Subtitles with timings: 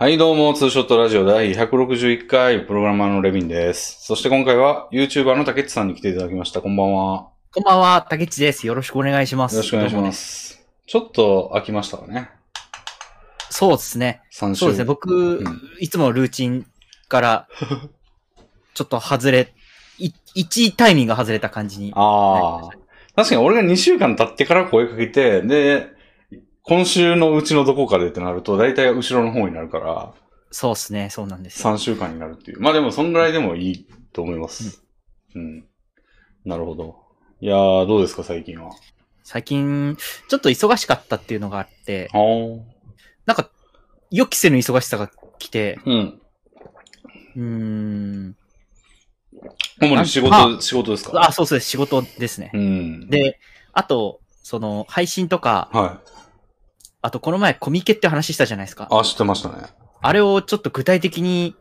[0.00, 3.98] はい、どうも、ツーショットラジオ第161回、プログラマーのレビンです。
[4.00, 6.62] そして今回は、YouTuber の竹内さんに来ていただきました。
[6.62, 7.28] こんばんは。
[7.52, 8.66] こんばんは、竹内です。
[8.66, 9.56] よろしくお願いします。
[9.56, 10.10] よろしくお願いしま。
[10.10, 10.66] す。
[10.86, 12.30] ちょっと飽きましたかね。
[13.50, 14.22] そうですね。
[14.32, 14.60] 3週。
[14.60, 14.84] そうですね。
[14.86, 16.64] 僕、んいつものルーチン
[17.10, 17.48] から、
[18.72, 19.52] ちょっと外れ、
[19.98, 21.92] い、1タイミングが外れた感じに。
[21.94, 22.70] ああ。
[23.16, 25.99] 確かに俺が2週間経ってから声かけて、で、
[26.64, 30.14] 今週のうちのどこかでってなると、だいたい後ろの方になるから、
[30.52, 31.10] そうですね。
[31.10, 31.70] そうなんですよ。
[31.72, 32.60] 3週間になるっていう。
[32.60, 34.82] まあでも、そんぐらいでもいいと思います。
[35.34, 35.64] うん。
[36.44, 36.96] なるほど。
[37.40, 38.72] いやー、どうですか、最近は？
[39.22, 39.96] 最近、
[40.28, 42.10] ちょっと忙しかったっていうのがあって。
[43.26, 43.50] なんか、
[44.10, 46.20] 予期せぬ忙しさが来て、うん。
[47.36, 48.36] うーん、
[49.80, 51.28] 主に仕あ事、仕事ですか？
[51.28, 51.70] あ、そうそうです。
[51.70, 52.58] 仕事ですねう。
[52.58, 53.08] ん。
[53.08, 53.38] で、
[53.72, 56.09] あと、その、配信とか、はい。
[57.02, 58.88] あとこの前コミケって話したじゃないですか。
[58.90, 59.56] あ、知ってましたね。
[60.02, 61.54] あれをちょっと具体的に、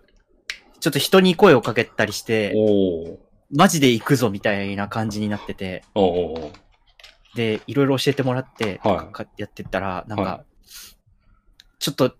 [0.79, 2.53] ちょっと人に声をかけたりして。
[3.51, 5.83] マジで行くぞみたいな感じになってて、
[7.35, 8.79] で、いろいろ教えてもらって、
[9.37, 10.43] やってったら、なんか、は
[11.79, 12.13] ちょっと、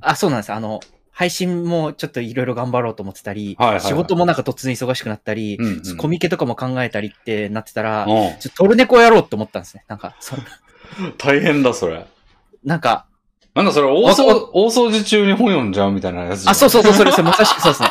[0.00, 0.52] あ、そうなんです。
[0.52, 0.80] あの、
[1.10, 5.58] 配信もちょっといろいろ頑張ろうと思ってたり、仕事もなんか突然忙しくなったり、
[5.98, 9.84] コミケとかも考えたりってなってたら、うんちょっとトルネコやろうと思ったんですね。
[9.86, 10.34] なんか、そ
[11.18, 12.06] 大変だ、それ。
[12.64, 13.06] なんか、
[13.54, 17.88] なんかそれ、大あ掃大掃除中に本読んじゃうみたいなやつあ、そうそうそう、それ、それ、まさしくそうですね。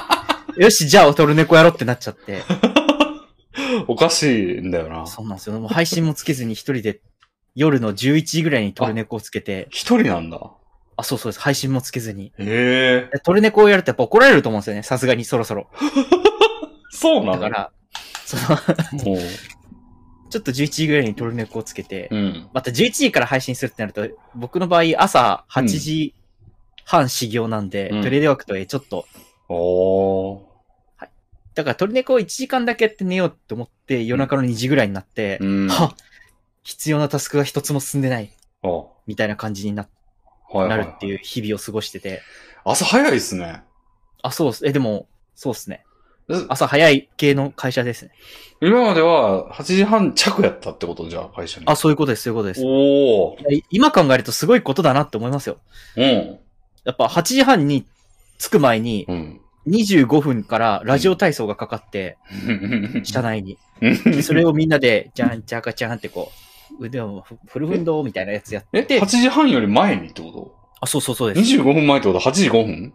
[0.57, 2.43] よし、じゃあトルネコやろうってなっちゃって。
[3.87, 5.05] おかしいんだよな。
[5.07, 5.59] そうなんですよ。
[5.59, 7.01] もう配信もつけずに一人で
[7.55, 10.39] 夜の11時ぐらいにトルネコをつけて、一人なんだ。
[10.97, 11.41] あ、そうそうです。
[11.41, 12.27] 配信もつけずに。
[12.37, 13.09] へえ。
[13.11, 14.83] でトルネコをやるとやっぱ怒られると思うんですよね。
[14.83, 15.67] さすがにそろそろ。
[16.91, 17.39] そうなの？
[17.39, 17.71] だから、
[18.25, 19.19] その、もう。
[20.29, 22.49] ちょっと11時ぐらいにトルネコをつけて、うん。
[22.53, 26.13] また11時から配信するってなると、僕の場合朝8時
[26.85, 29.05] 半始業なんで、うんトレードワークとえちょっと、
[29.47, 30.49] おー。
[31.55, 35.67] だからトルネコを1時間だけやって寝ようって思って夜中の2時ぐらいになって、うん。
[35.67, 35.95] は
[36.63, 38.31] 必要なタスクが一つも進んでない、
[39.07, 39.87] みたいな感じにな,、い
[40.57, 40.69] はい。
[40.69, 42.21] なるっていう日々を過ごしてて、
[42.63, 43.63] 朝早いっすね。
[44.21, 44.67] あ、そうっす。
[44.67, 45.85] え、でも、そうっすね。
[46.29, 48.11] え朝早い系の会社ですね。
[48.61, 51.65] 今までは8時半着やったってことじゃあ、会社に。
[51.67, 52.61] あ、そういうことです、そういうことです。
[52.63, 53.53] おー。
[53.55, 55.57] いや今考えるとすごいことだなって思いますよ。
[55.95, 56.39] うん。
[56.83, 57.85] やっぱ8時半に
[58.37, 59.41] 着く前にうん。
[59.67, 62.17] 25分からラジオ体操がかかって、
[63.03, 63.57] 車内に。
[63.81, 66.31] でそれをみんなで、じゃん、じゃかちゃんってこ
[66.79, 71.55] う、腕をふフル運動みたいなやつやっえ、て8、時半より前にってこあ、そうそうそうとです。
[71.55, 72.93] ?25 分前ってこと ?8 時5分？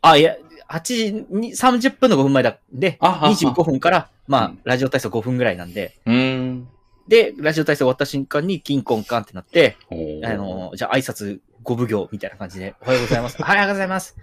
[0.00, 0.36] あ、いや、
[0.68, 2.58] 8時に30分の5分前だ。
[2.72, 6.68] で、ああ25分から、まあうん、ラジオ体操5分ぐらいなんで、うーん。
[7.08, 13.36] で、ラジオ体操終わった瞬間に、キンコンカンってなって、あの、じゃあ挨拶5奉行みたいな感じで、おはようございます。
[13.40, 14.16] おはようございます。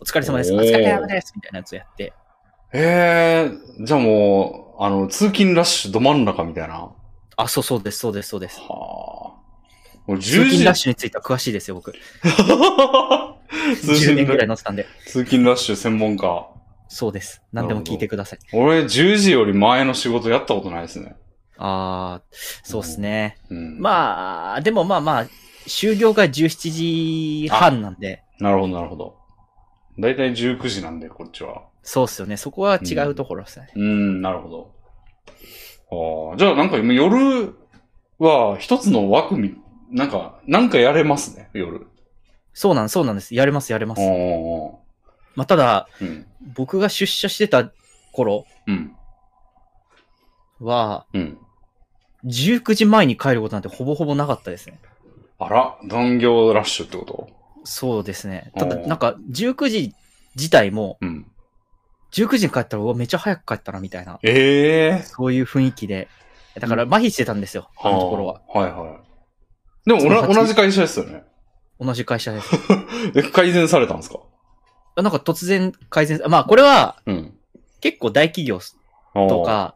[0.00, 0.52] お疲れ様です。
[0.52, 1.32] お疲れ様です。
[1.36, 2.04] みたいなやつをやって。
[2.04, 2.12] へ
[2.72, 6.74] え、じゃあもう、あの、通勤ラッシュど真ん中みたいな。
[6.74, 6.92] は
[7.36, 8.60] あ、そうそうです、そうです、そうです。
[8.60, 8.72] あ。
[8.72, 9.36] も
[10.08, 10.32] う10通時。
[10.50, 11.92] 勤ラッシュについては詳しいですよ、僕。
[13.80, 14.86] 通10勤年ぐらいラ乗ってたんで。
[15.06, 16.48] 通勤ラッシュ専門家。
[16.88, 17.42] そうです。
[17.52, 18.38] 何でも聞いてください。
[18.52, 21.16] 俺、10時より前の仕事やったことないですね。
[21.58, 23.38] あー、そうっすね。
[23.50, 23.76] うん。
[23.78, 23.80] あ。
[23.80, 25.26] まあ、でもまあまあ、
[25.66, 29.16] 終業が17時半なんで、なるほど、なるほど。
[29.98, 31.62] だいたい19時なんで、こっちは。
[31.82, 32.36] そうっすよね。
[32.36, 33.68] そこは違うところですね。
[33.74, 34.48] うん、なるほ
[35.90, 36.30] ど。
[36.30, 37.54] ああ、じゃあなんか今夜
[38.18, 39.54] は一つの枠み、
[39.90, 41.86] なんか、なんかやれますね、夜。
[42.54, 43.34] そうなん、そうなんです。
[43.34, 44.02] やれます、やれます。
[45.34, 46.26] まあ、ただ、うん。
[46.54, 47.70] 僕が出社してた
[48.12, 48.96] 頃うん。
[50.60, 51.38] は、うん。
[52.24, 54.80] 19時前に帰ることなんてほぼほぼなかったですね。
[55.38, 57.28] あら、残業ラッシュってこと？
[57.64, 58.52] そうですね。
[58.54, 59.94] ただ、おーなんか、19時
[60.36, 61.26] 自体も、うん。
[62.12, 66.08] 19時に帰ったら、うわ、めっちゃ早く帰ったな、みたいな、ええそういう雰囲気で。
[66.60, 68.42] だから、麻痺してたんですよ、あのところは。
[68.54, 68.58] あ。
[68.58, 68.98] はいは
[69.86, 69.88] い。
[69.88, 71.24] でもおな、同じ会社ですよね。
[71.82, 72.50] 同じ会社です。
[73.16, 74.20] え改善されたんですか？
[74.96, 77.38] なんか突然改善、まあ、これは、うん。
[77.80, 78.60] 結構大企業、
[79.14, 79.74] とか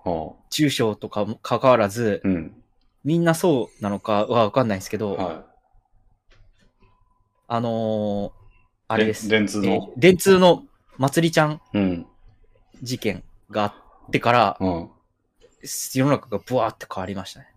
[0.51, 2.63] 中小とかも関わらず、うん。
[3.05, 5.45] みんなそうなのかはわかんないんですけど、は
[7.49, 8.33] あのー、い。
[8.89, 9.29] あれです。
[9.29, 9.93] 電通えーの。
[9.97, 10.65] 電通の
[10.99, 12.07] まつりちゃんうん。
[12.83, 14.91] 事件があってから、うん。
[15.63, 17.49] 世の中がブワーって変わりましたね。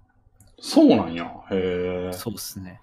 [0.62, 1.26] そうなんや。
[1.52, 2.14] へえ。
[2.14, 2.82] そうですね。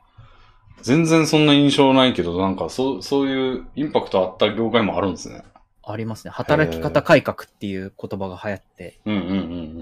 [0.83, 5.43] 全然そんな印象ないけど、なんかそう、そういうインパクトあった業界もあるんですね。
[5.83, 6.31] ありますね。
[6.31, 9.01] 働き方改革っていう言葉が流行って。
[9.05, 9.33] うんうんう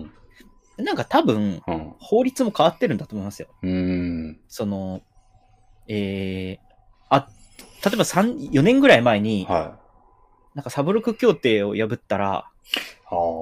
[0.00, 0.10] ん
[0.76, 1.94] なんか多分、うん。
[2.00, 3.46] 法律も変わってるんだと思いますよ。
[3.62, 4.40] うん。
[4.48, 5.02] その、
[5.86, 6.74] えー、
[7.10, 7.28] あ、
[7.84, 9.78] 例えば3、4年ぐらい前に、は
[10.54, 12.46] なんかサブロク協定を破ったら、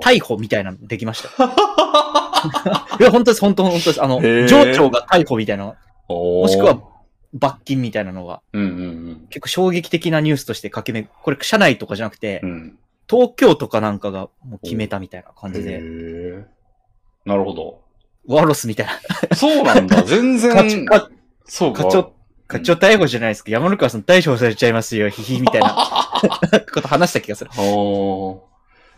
[0.03, 1.29] 逮捕みたいなのできました。
[3.01, 4.03] いや、本当です、本当本当です。
[4.03, 5.75] あの、上長が逮捕みたいな、
[6.09, 6.79] ももしくは、
[7.35, 12.51] 罰金みたいなのが、うんうん結構衝撃的なニュースとして書きめ、これ社内とかじゃなくてうん。
[12.51, 12.79] う、ん。
[13.09, 16.47] 東京とかなんかがもう決めたみたいな感じへで、え。
[17.25, 17.81] なるほど。
[18.27, 18.87] ワロスみたい
[19.31, 19.37] な。
[19.37, 20.03] そうなんだ。
[20.05, 21.09] 全然、課
[21.45, 21.85] そうか。
[21.85, 22.13] 課長、
[22.47, 23.51] 課長逮捕じゃないですか。
[23.51, 25.75] 山中さん逮捕されちゃいますよ、ヒヒみたいな
[26.73, 27.51] こと話した気がする。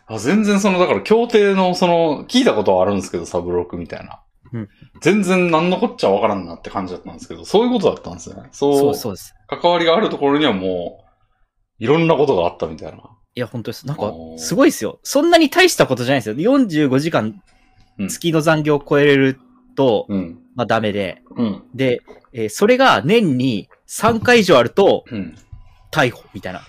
[0.07, 4.21] あ全然その、だから協定のその、聞いたことはあるんですけど、サブロックみたいな。
[4.55, 4.69] うん
[5.01, 8.37] 全然何のこっちゃわからんなって感じだったんですけど、そういうことだったんですね。
[8.53, 9.35] そう、そうそうです。
[9.49, 11.05] 関わりがあるところにはも
[11.81, 12.99] う、いろんなことがあったみたいな。
[13.37, 13.87] いや、本当です。
[13.87, 15.01] なんかすごいですよ。
[15.03, 16.37] そんなに大したことじゃないですよ。
[16.37, 17.43] 45時間
[17.99, 19.41] うん月の残業を超えれる
[19.77, 20.39] と、うん。
[20.55, 21.63] まあダメで、うん。
[21.75, 22.01] で、
[22.33, 25.37] えーそれが年に3回以上あるとうん。
[25.91, 26.61] 逮捕みたいな。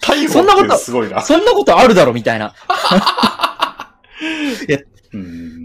[0.00, 1.22] 逮捕そんなことってすごいな。
[1.22, 2.54] そんなことあるだろみたいな。
[5.12, 5.55] うん。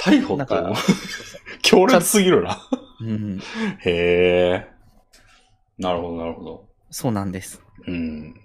[0.00, 0.54] 逮捕って
[1.62, 2.60] 強烈すぎるな。
[3.00, 3.40] うん、
[3.84, 4.68] へえ。
[5.78, 6.68] なるほど、なるほど。
[6.90, 7.62] そうなんです。
[7.86, 8.40] うん。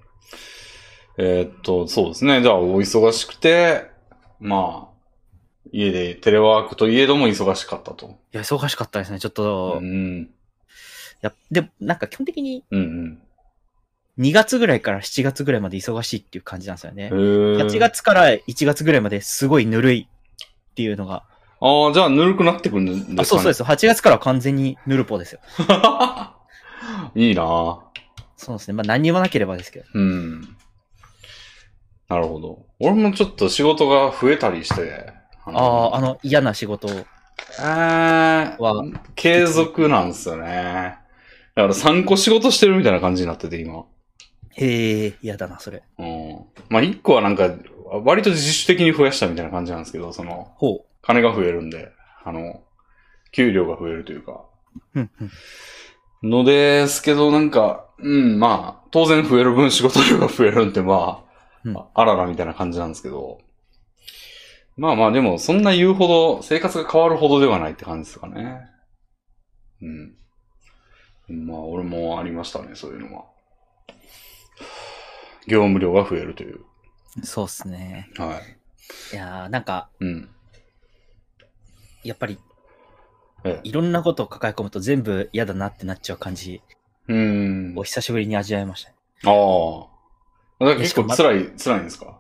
[1.17, 2.41] えーっと、そうですね。
[2.41, 3.85] じゃあ、お忙しくて、
[4.39, 4.95] まあ、
[5.71, 8.17] 家でテレワークといえども忙しかったと。
[8.33, 9.19] いや、忙しかったですね。
[9.19, 10.29] ちょっと、いうん。
[11.21, 13.21] やで、なんか基本的にうん
[14.17, 17.19] 2月ぐらいから7月ぐらいまで忙しいっていう感じなんですよねうん。。
[17.19, 17.63] へえ。
[17.65, 17.79] 8。
[17.79, 21.23] 月から1月ぐらいまですごいぬるいっていうのが。
[21.61, 23.15] ああ、じゃあ、ぬるくなってくるんですかね。
[23.19, 23.63] あ、そうそうです。
[23.63, 25.39] 8月からは完全にぬるぽですよ。
[27.15, 27.79] いいなぁ
[28.37, 28.73] そうですね。
[28.73, 29.85] まあ何にもなければですけど。
[29.93, 30.41] うん。
[32.09, 32.65] なるほど。
[32.79, 35.13] 俺もちょっと仕事が増えたりして。
[35.45, 40.97] あああ、あの嫌な仕事はー継続なんですよね。
[41.55, 43.85] だから3個仕事してるみたいな感じになってて、今。
[44.51, 45.83] へえ、嫌だな、それ。
[45.97, 46.45] うん。
[46.69, 47.49] まあ、1個はなんか、
[48.03, 51.91] 割と自主的に増やしたみたいな感じなんですけど、その、ほ金が増えるんで、
[52.23, 52.63] あの、
[53.31, 54.45] 給料が増えるというか。
[54.95, 54.99] う。
[54.99, 55.31] うんうん
[56.23, 61.25] のですけど、なんか、うん、まあ、当然増える分仕事量が増えるんで、まあ、
[61.63, 63.39] うんああららみたいな感じなんですけど。
[64.77, 68.61] まあまあ、でも、そんな言うほど、生活が変わるほどではないって感じですかね。
[69.81, 71.45] うん。
[71.47, 73.25] まあ、俺もありましたね、そういうのは。
[75.47, 76.59] 業務量が増えるという。
[77.23, 78.09] そうっすね。
[78.17, 78.39] は
[79.11, 79.15] い。
[79.15, 80.29] いやー、なんか、うん。
[82.07, 82.39] やっぱり、
[83.43, 83.67] ええ。
[83.67, 86.61] いろんなことを抱え込むと全部嫌だなってなっちゃう感じ
[87.07, 87.73] うん。
[87.75, 88.95] を久しぶりに味わいましたね。
[89.25, 90.65] ああ。
[90.65, 92.19] だから結構辛い、辛いんですか？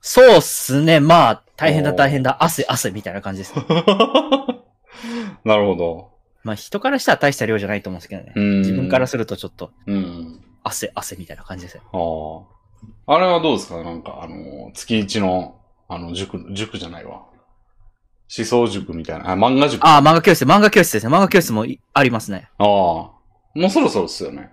[0.00, 1.00] そうっすね。
[1.00, 2.42] まあ、大変だ大変だ。
[2.44, 3.54] 汗汗みたいな感じです。
[5.44, 6.10] なるほど。
[6.42, 8.32] まあ人からしたら大した量じゃないと思うんですけどね。
[8.36, 8.58] うん。
[8.60, 10.44] 自分からするとちょっとうん。
[10.62, 11.82] 汗汗みたいな感じですよ。
[13.06, 13.14] ああ。
[13.16, 13.82] あれはどうですか？
[13.82, 15.58] なんか、あの、月一の、
[15.88, 17.22] あの、塾、塾じゃないわ。
[18.36, 19.30] 思想塾みたいな。
[19.30, 19.84] あ、漫画塾。
[19.84, 21.14] あああ、漫画教室、漫画教室ですね。
[21.14, 22.48] 漫画教室もいありますね。
[22.58, 22.64] あ。
[22.64, 23.14] も
[23.54, 24.50] うそろそろですよね。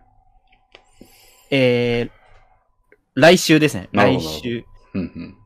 [1.50, 2.12] えー、
[3.16, 3.90] 来週ですね。
[3.92, 4.66] 来週。
[4.94, 5.38] うんうん。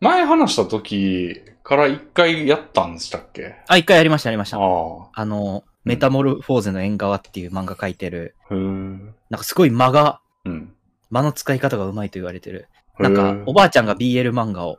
[0.00, 3.56] 前話した時から一回やったんでしたっけ？
[3.66, 4.58] あ、一回やりました、やりました。
[4.58, 5.08] ああ。
[5.12, 8.56] あの、メタモルフォーゼの縁側っていう漫画描いてる、へえ。
[8.56, 10.72] なんかすごい間が、うん。
[11.10, 12.68] 間の使い方がうまいと言われてる。
[12.98, 14.78] なんかおばあちゃんが BL 漫画を、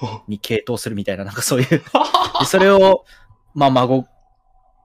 [0.28, 1.68] に傾倒するみたいな、なんかそういう。
[2.40, 3.04] でそれを、
[3.54, 4.06] まあ孫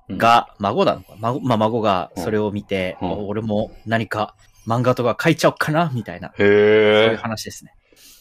[0.10, 1.16] が、孫なのか？
[1.20, 4.36] 孫、まあ孫がそれを見て、俺も何か
[4.68, 7.18] 漫画とか書いちゃおっかな、みたいな、へそういうえ。
[7.18, 7.74] 話ですね。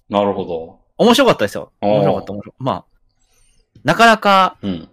[0.08, 0.78] なるほど。
[0.98, 1.72] 面白かったですよ。
[1.80, 2.64] 面白かった、面白かった。
[2.64, 2.84] まあ、
[3.84, 4.88] なかなかうん。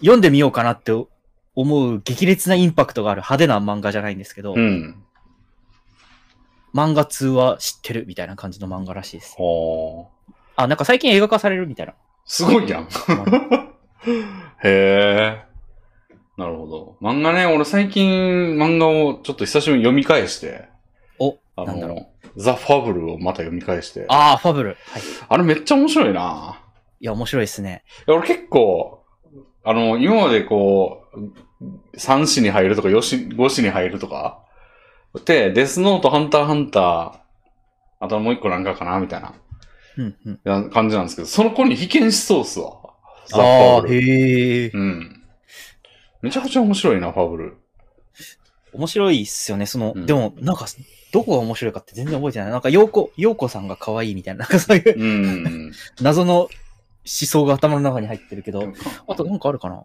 [0.00, 0.92] 読んでみようかなって
[1.54, 5.04] 思う激烈なインパクトがある派手な漫画じゃないんですけど、うん。
[6.74, 9.36] 漫画通は知ってるみたいな感じの漫画らしいです。
[9.38, 10.06] は
[10.56, 10.64] あ。
[10.64, 11.94] あ、なんか最近映画化されるみたいな。
[12.24, 12.88] すごいやん。
[14.62, 15.44] へえ。
[16.36, 16.96] なるほど。
[17.00, 20.68] 漫画ね、俺最近漫画をちょっと久しぶりに読み返して、
[21.18, 24.68] お、あなんだろうの、ザ・ファブルをまた読み返して、ああ、ファブル。
[24.68, 25.02] はい。
[25.02, 26.60] いあれめっちゃ面白いな
[27.00, 27.82] や、面白いですね。
[28.06, 29.02] いや俺結構、
[29.64, 34.42] あの、今までこう、3子に入るとか4子、5子に入るとか、
[35.24, 37.12] で、デスノート、ハンター、ハンター、
[38.00, 39.34] あともう一個なんかかなみたいな
[39.98, 40.40] うん、うん。
[40.44, 42.78] な感じなんですけど、その子に被験しそうっすわ。
[43.26, 43.94] ザ・フああ、ァブル。
[43.94, 44.70] へえ。
[44.72, 45.22] うん。
[46.22, 47.56] めちゃくちゃ面白いな、ファブル。
[48.72, 49.66] 面白いっすよね。
[49.66, 50.66] その、うんでも、なんか、
[51.12, 52.50] どこが面白いかって全然覚えてない。
[52.50, 55.72] なんか、陽子、陽子さんが可愛いみたいな、なんかそういううん。
[56.00, 56.48] 謎の思
[57.04, 58.72] 想が頭の中に入ってるけど、
[59.08, 59.84] あとなんかあるかな？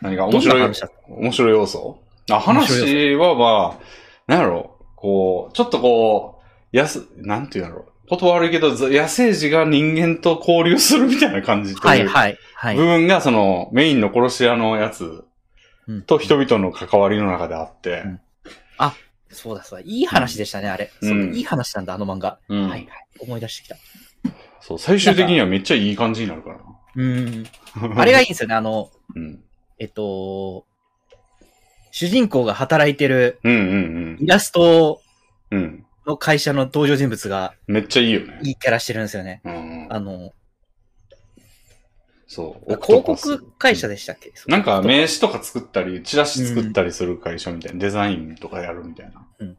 [0.00, 1.12] 何がどんな面白い、話だった？
[1.12, 2.01] 面白い要素？
[2.30, 3.82] あ、話はまあ、
[4.26, 6.40] なんやろ、こう、ちょっとこ
[6.72, 12.84] う、やす、なんていうんやろ、言葉悪いけど、ず野生児が人間と交流するみたいな感じとはいいうはいはい部。
[12.84, 15.24] 分が、その、メインの殺し屋のやつ
[15.88, 18.04] うんと人々の関わりの中であって、
[19.32, 19.84] そうだそうだ。
[19.86, 20.90] いい話でしたね、あれ。
[21.00, 22.38] うんそういい話なんだ、あの漫画。
[22.48, 22.88] うんはいはい。
[23.18, 23.76] 思い出してきた。
[24.60, 26.62] そう、最終的にはめっちゃいい感じになるからな。
[26.94, 27.46] うん。
[27.98, 29.40] あれがいいんですよね、あの、うん。
[29.78, 30.66] えっと、
[31.92, 35.00] 主人公が働いてるうんうんイラスト
[35.50, 35.58] うん。
[35.58, 35.86] うん。
[36.06, 38.40] の会社の登場人物がめっちゃいいよね。
[38.42, 39.40] いいキャラしてるんですよね。
[39.44, 39.86] うん。
[39.88, 40.32] あの、
[42.26, 42.78] そう。
[42.82, 44.32] 広告会社でしたっけ？
[44.48, 49.26] なんか名刺とか作ったり、チラシ作ったりする会社みたいな、デザインとかやるみたいな。
[49.38, 49.56] うん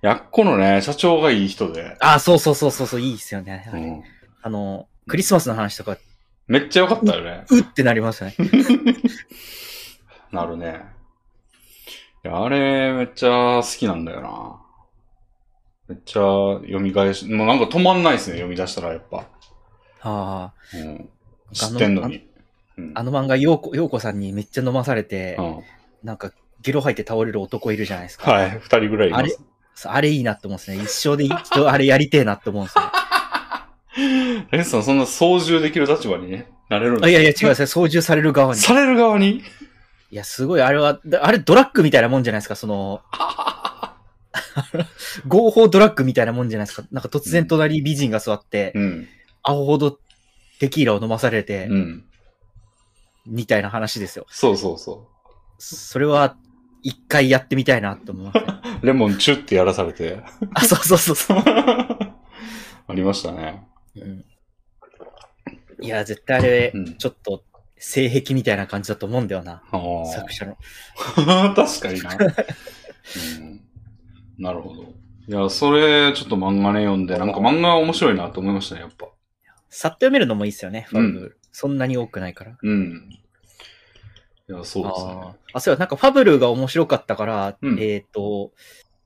[0.00, 3.68] やっこのね、社長がいい人で、あ、そうそうそうそうそう、いいですよね。
[3.72, 4.02] うん、
[4.42, 5.96] あの、クリスマスの話とか、
[6.46, 7.44] めっちゃ良かったよね。
[7.50, 8.34] うってなりますね。
[10.30, 10.97] なるね。
[12.24, 14.60] いや、あれ、めっちゃ好きなんだよな。
[15.88, 16.20] めっちゃ
[16.60, 19.18] 読み返し、もうなんか止まんないですね、読み出したらやっぱ。
[19.18, 19.24] あ
[20.02, 21.08] あ、うん、
[21.52, 22.16] 知ってんのに。
[22.16, 25.60] うんあの漫画、ようこ、ようこさんにめっちゃ飲まされて、うん
[26.04, 26.32] なんか、
[26.62, 28.30] ゲロ吐いて倒れる男いるじゃないですか。
[28.30, 29.40] はい、二人ぐらいいます。
[29.74, 30.76] そうあれいいなって思うんですね。
[30.82, 32.82] 一生で一度あれやりてえなって思うんですよ。
[34.52, 37.54] レッスンそんな操縦できる立場にね、なれるんですあいやいや、違う。
[37.54, 38.60] 操縦される側に。
[38.60, 39.42] される側に？
[40.10, 43.02] いや、すごい、あれは、だあれドラッグみたいなもんじゃないですか、その、
[45.28, 46.88] 合法ドラッグみたいなもんじゃないですか。
[46.90, 49.08] なんか突然隣に美人が座って、うん。
[49.42, 49.98] アホほど
[50.58, 52.04] テキーラを飲まされて、うん。
[53.26, 54.26] みたいな話ですよ。
[54.28, 55.08] そうそうそ
[55.58, 56.36] それは、
[56.82, 58.44] 一回やってみたいなって思いますね。
[58.82, 58.86] う。
[58.86, 60.20] レモンチュってやらされて。
[60.54, 61.38] あ、そうそうそうそう。
[61.44, 63.66] ありましたね。
[63.96, 64.24] うん
[65.80, 67.44] いや、絶対あれうん、ちょっと、
[67.78, 69.62] 性癖みたいな感じだと思うんだよな。
[70.12, 70.56] 作者の。
[71.54, 73.60] 確かにな、うん。
[74.38, 74.82] なるほど。
[74.82, 79.08] いや、それ、ちょっと漫画ね読んで、なんか漫画面白いなと思いましたね、やっぱ。
[79.68, 81.26] さっと読めるのもいいですよね、ファブル。
[81.26, 82.56] うそんなに多くないから。
[82.62, 83.08] うん。
[84.48, 85.34] いや、そうですね。
[85.52, 88.52] あそうだ、なんかファブルが面白かったから、うんえっ、と、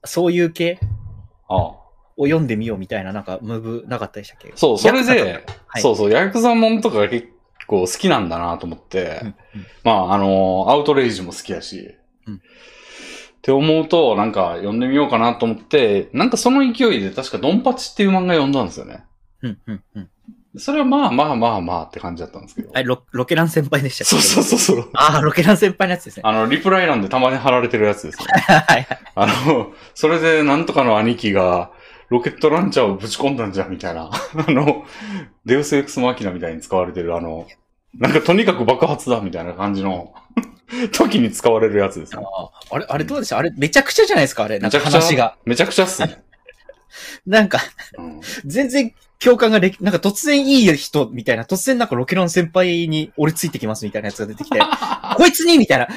[0.04, 0.78] そういう系
[1.48, 1.58] ああ
[2.16, 4.52] を読んでみようみたいな、なんか、ムーブなかったでしたっけ？
[4.54, 7.28] そう、それで、はい、そうそう、ヤクザモンとかが結
[7.72, 9.34] 構好きなんだなと思って、うんうん
[9.82, 19.02] まあ、あの、アウトレイジも好きやし、うんって思うと、なんか読んでみようかなと思って、なんかその勢いで確かドンパチっていう漫画読んだんですよね。
[19.42, 20.10] うん、うん、うん。
[20.58, 22.70] それはまあまあまあまあって感じだったんですけど。
[22.72, 24.22] あれ、ロロケラン先輩でしたっけ？
[24.22, 24.90] そうそうそうそう。
[24.94, 26.22] ああ、ロケラン先輩のやつですね。
[26.24, 28.26] あの、リプライなんでたまに貼られてるやつですね。
[28.28, 28.98] はいはい。
[29.16, 31.72] あの、それでなんとかの兄貴が、
[32.10, 34.08] ロケットランチャーをぶち込んだんじゃんみたいな。
[34.12, 34.84] あの、
[35.46, 37.48] デウスエクスマキナみたいに使われてるあの、
[37.94, 40.14] なんかとにかく爆発だみたいな感じの
[40.92, 42.22] 時に使われるやつですね。
[42.70, 43.38] あれ、あれどうでした？
[43.38, 44.44] あれ、めちゃくちゃじゃないですか？
[44.44, 45.36] あれ、なんかめちゃくちゃ話が。
[45.44, 46.22] めちゃくちゃっすね。
[47.26, 47.58] なんか、
[47.98, 54.58] うん、全然共感ができ、なんか突然いい人みたいな、突然なんかロケラン先輩に俺ついてきますみたいなやつが出てきて、
[55.16, 55.88] こいつにみたいな、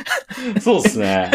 [0.62, 1.32] そうですね。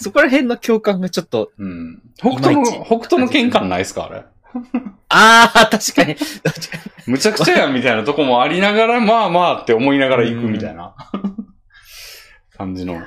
[0.00, 2.02] そこら辺の共感がちょっと、うん。
[2.16, 4.06] 北斗の、北斗の喧嘩ないっすか？
[4.10, 4.22] あれ。
[5.08, 6.16] ああ、確かに。
[7.06, 10.94] むちゃくちゃやんみたいなとこもありながら、まあまあって思いながら行くみたいな
[12.56, 13.02] 感じの。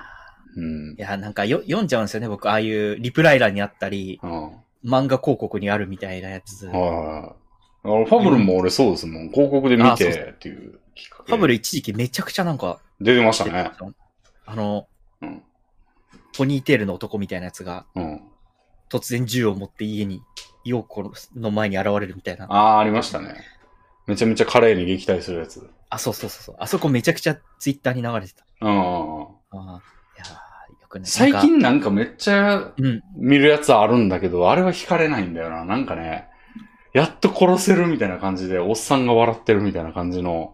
[0.56, 0.96] うん。
[0.98, 2.50] いや、なんかよ読んじゃうんですよね、僕。
[2.50, 4.52] ああいうリプライ欄にあったり、うん。
[4.84, 6.70] 漫画広告にあるみたいなやつ。
[6.70, 7.42] フはい
[7.84, 9.30] ファブルも俺そうですもん。
[9.30, 11.34] 広告で見てっていうきっかけ。
[11.34, 13.72] ァブル一時期めちゃくちゃなんか、出てましたね。
[14.46, 14.88] あの、
[15.22, 15.42] うん。
[16.38, 18.22] ポニーテールの男みたいなやつが、うん。
[18.90, 20.22] 突然銃を持って家に、
[20.64, 21.04] 陽子
[21.36, 22.46] の前に現れるみたいな。
[22.46, 23.36] ああ、ありましたね。
[24.08, 25.70] めちゃめちゃ華麗に撃退するやつ。
[25.90, 26.56] あ、そうそうそうそう。
[26.60, 28.46] あそこめちゃくちゃツイッターに流れてた。
[28.62, 28.70] うん。
[28.72, 29.82] ああ、
[30.16, 31.06] いやーよくね。
[31.06, 33.02] 最なんか、近なんかめっちゃうん。
[33.16, 35.66] 見るやつあるんだけど、あれは惹かれないんだよな。
[35.66, 36.28] なんかね、
[36.94, 40.54] やっと殺せるみたいな感じで、おっさんが笑ってるみたいな感じの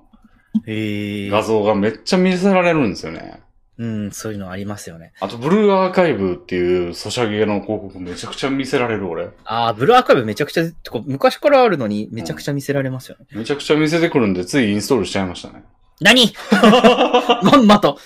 [0.65, 1.29] へえ。
[1.29, 3.41] 画像がめっちゃ見せられるんですよね。
[3.79, 5.13] うん、そういうのありますよね。
[5.19, 9.29] あと、ブルーアーカイブっていうソシャゲの広告めちゃくちゃ見せられる俺。
[9.46, 10.63] ああ、ブルーアーカイブめちゃくちゃ、
[11.05, 13.27] 昔からあるのにめちゃくちゃ見せられますよね。
[13.31, 15.63] めちゃくちゃ見せてくるんで、ついインストールしちゃいましたね。
[16.01, 16.34] 何？
[17.43, 18.00] まんまと。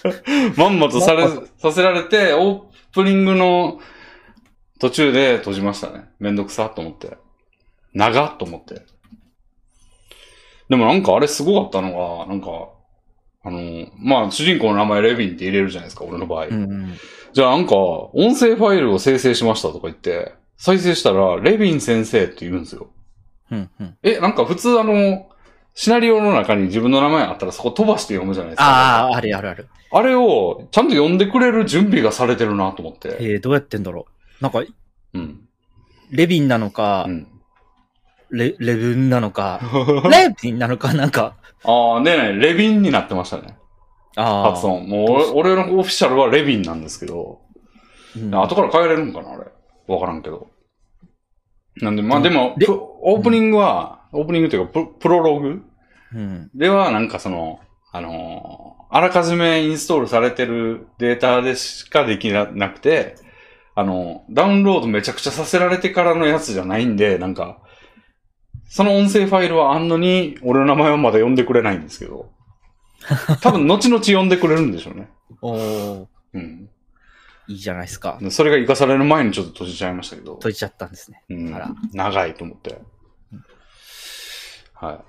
[0.58, 2.62] まんまとされさせられて、オー
[2.94, 3.80] プニングの
[4.80, 6.06] 途中で閉じましたね。
[6.20, 7.18] めんどくさと思って。
[7.94, 8.86] 長っと思って。
[10.70, 12.70] でもなんかあれすごかったのが、なんか、
[13.44, 16.48] あの、まあ、主人公の名前レビンって入れるじゃないですか、俺の場合。
[16.48, 16.94] うんうん。
[17.34, 22.92] じゃあなんか、音声ファイルを生成しましたとか言って、再生したら、レビン先生って言うんですよ。
[23.52, 23.98] うんうん。
[24.04, 25.28] え、なんか普通あの、
[25.74, 28.66] シナリオの中に自分の名前あったらそこ飛ばして読むじゃないですか。
[28.66, 29.68] ああ、あるあるある。
[29.94, 33.18] あれをちゃんと読んでくれる準備がされてるなと思って。
[33.20, 34.06] えー、どうやってんだろ
[34.40, 34.44] う。
[34.44, 34.64] なんか、
[35.14, 35.42] うん。
[36.12, 37.28] レビンなのか、うん。
[38.32, 39.60] レ、レブンなのか、
[40.10, 43.58] レビンなのか、なんか、ああ、でね、レビンになってましたね。
[44.16, 44.52] ああ。
[44.54, 44.88] 発音。
[44.88, 47.40] もう俺、俺のオフィシャルはレビンなんですけど、
[48.16, 49.46] うん後から変えれるんかなあれ。
[49.88, 50.50] わからんけど。
[51.78, 52.56] なんで、まあでも、
[53.02, 55.62] オープニングは、オープニングというかプ、プロローグ
[56.14, 56.50] うん。
[56.54, 57.60] では、なんかその、
[57.94, 63.16] あのーあらかじめインストールされてるデータでしかできなくて、
[63.74, 67.60] あの、ダウンロードめちゃくちゃさせられてからのやつじゃないんで、なんか、
[68.72, 72.32] その音声ファイルはあんのに、俺の名前はまだ読んでくれないんですけど、
[73.42, 75.10] 多分後々読んでくれるんでしょうね。
[75.42, 76.70] おー、うん。
[77.50, 78.18] いいじゃないですか。
[78.22, 81.22] でそれが活かされる前にちょっと閉じちゃいましたけど、閉じちゃったんですね。
[81.30, 82.80] うんあら、長いと思って
[83.34, 83.44] うん。
[84.74, 85.00] はい。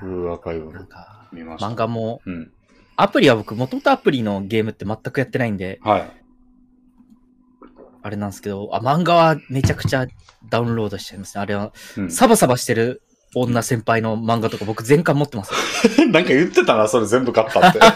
[0.00, 1.68] ブルーアーカイブなんか、見ました。
[1.68, 2.52] 漫画も、うん。
[2.96, 6.21] アプリは僕、もともとアプリのゲームって全くやってないんで、はい。
[8.02, 10.06] あれなんですけど、あ、漫画はめちゃくちゃ
[10.48, 11.42] ダウンロードしちゃいますね。
[11.42, 13.02] あれは、うんサバサバしてる
[13.34, 15.52] 女先輩の漫画とか僕全巻持ってます。
[16.10, 17.78] なんか言ってたな、それ全部買ったって。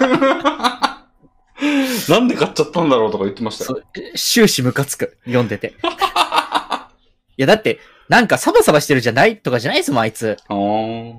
[2.09, 3.83] なんで買っちゃったんだろうとか言ってましたよ。
[4.15, 5.19] 終始ムカつく。
[5.25, 5.75] 読んでて。
[7.39, 10.37] いや、だって、なんかサバサバしてるじゃないとかじゃないですもん、あいつ。
[10.49, 11.15] あー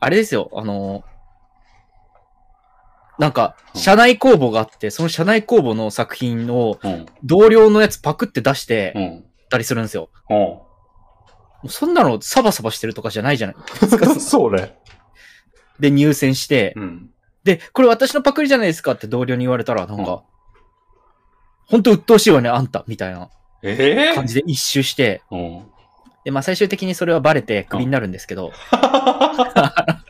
[0.00, 1.04] あれですよ、あの
[3.18, 7.06] なんか、社内公募があって、その社内公募の作品をうん。
[7.22, 9.24] 同僚のやつパクって出してうん。
[9.50, 10.08] たりするんですよ。
[11.68, 13.56] そんなのサバサバしてるとかじゃないじゃない？
[13.80, 14.14] ですか。
[14.20, 14.76] そうね。
[15.80, 17.10] で、入選して、うん。
[17.44, 20.22] で、これ私のパクリじゃないですかって同僚に言われたら、なんうんか、
[21.66, 23.28] ほんと鬱陶しいわね、あんた、みたいな
[23.62, 25.66] ええ感じで一周して、うん。
[26.24, 30.02] で、まあ最終的にそれはバレてクビになるんですけど、カ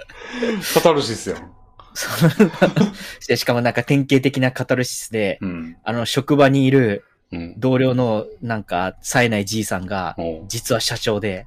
[0.82, 1.52] タルシスやん。
[3.36, 5.76] しかもなんか典型的なカタルシスで、うん。
[5.84, 7.54] あの、職場にいるうん。
[7.58, 10.16] 同僚のなんか、冴えないじいさんが、
[10.46, 11.46] 実は社長で、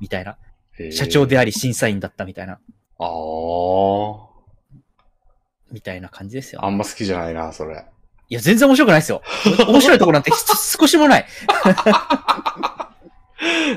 [0.00, 0.36] みたいな。
[0.90, 2.58] 社長であり審査員だったみたいな、
[2.98, 4.16] あー。
[5.70, 6.64] みたいな感じですよ。
[6.64, 7.84] あんま好きじゃないな、それ。
[8.28, 9.22] いや、全然面白くないですよ。
[9.68, 10.36] 面白いところなんてひ
[10.78, 11.26] 少しもない。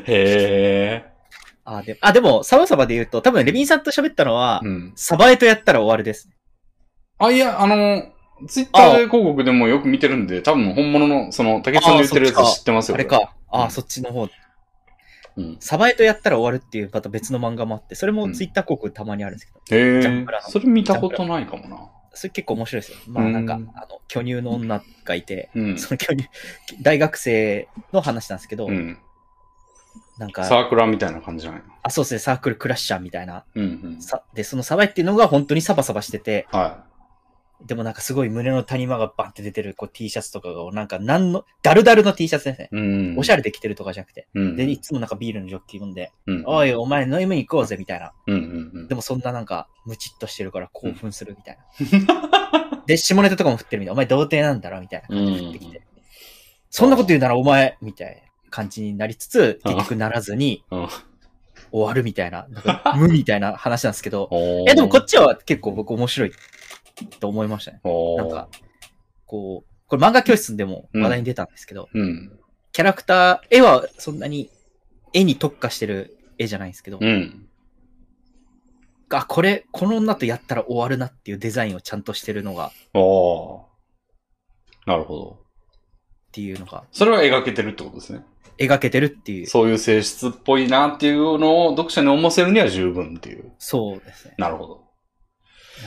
[0.05, 1.16] へえ。
[1.69, 4.93] あ、であでも、サバサバで言うと、多分レビンさんと喋ったのは、うん。
[4.95, 6.29] サバエとやったら終わるです。
[7.17, 8.03] あ、いや、あの、
[8.47, 12.95] ツイッターで広告でもよく見てるんで、多分本物の、その、竹内さんの言ってるやつ知ってますよ。
[12.95, 13.33] あれか。
[13.49, 14.29] あ、うんそっちの方。
[15.35, 15.57] うん。
[15.59, 20.41] サバエとやったら終わるっていうまた別の漫画もあって、それもツイッター広告たまにあるんですけど、へえジャンプラ。
[20.41, 21.89] のそれ見たことないかもな。
[22.13, 22.97] それ結構面白いですよ。
[23.09, 25.77] まあなんか、うんあの、巨乳の女がいて、うん。
[25.77, 26.29] その巨乳、
[26.81, 28.97] 大学生の話なんですけど、うん。
[30.17, 33.45] なんか、サークラーみたいな感じじゃないのあ、そうですね、サークルクラッシャーみたいな。
[33.55, 34.01] うんうん。
[34.01, 36.85] さで、そのサバエっていうのが本当にサバサバしてて、は
[37.65, 42.69] でもなんかすごい胸の谷間がバンって出てるこう T シャツとかが、なんかなんの、ダルダルの T シャツですね。
[42.71, 42.75] い。
[42.75, 42.79] う
[43.15, 43.17] ん。
[43.17, 44.27] おしゃれで着てるとかじゃなくて。
[44.35, 44.55] うん。
[44.55, 46.43] で、いつもなんかビールのジョッキ飲んで、うん。
[46.45, 48.13] おい、お前飲みに行こうぜ、みたいな。
[48.27, 48.93] うんうんうんで。
[48.93, 52.83] もそんななんか、ムチっとしてるから興奮するみたいな。
[52.85, 53.93] で、下ネタとかも振ってるみたいな。
[53.93, 55.81] お前童貞なんだろみたいな感じで振ってきて。
[56.69, 58.26] そんなこと言うならお前みたいな
[58.57, 60.87] 感じになりつつ、結局ならずにうん
[61.69, 66.31] 終わるみたいな、なんか無みたいな話なんですけど、 おいやでもこっちは結構僕面白い
[67.19, 67.81] と思いましたね。
[67.83, 68.47] なんか、
[69.25, 72.39] こう、これ漫画教室でも話題に出たんですけど、うん。
[72.71, 74.49] キャラクター、絵はそんなに
[75.13, 77.49] 絵に特化してる絵じゃないんですけど、うん。
[79.09, 82.71] あ、これ、この女とやったら終わるなっていうデザインをちゃんとしてるのが、
[84.85, 85.47] なるほど。
[86.37, 88.23] ていうのがそれは描けてるってことですね。
[88.57, 89.47] 描けてるっていう。
[89.47, 93.51] そういう性質っぽいなっていうのを読者に思わせるには十分っていう。
[93.59, 94.35] そうですね。
[94.37, 94.83] なるほど。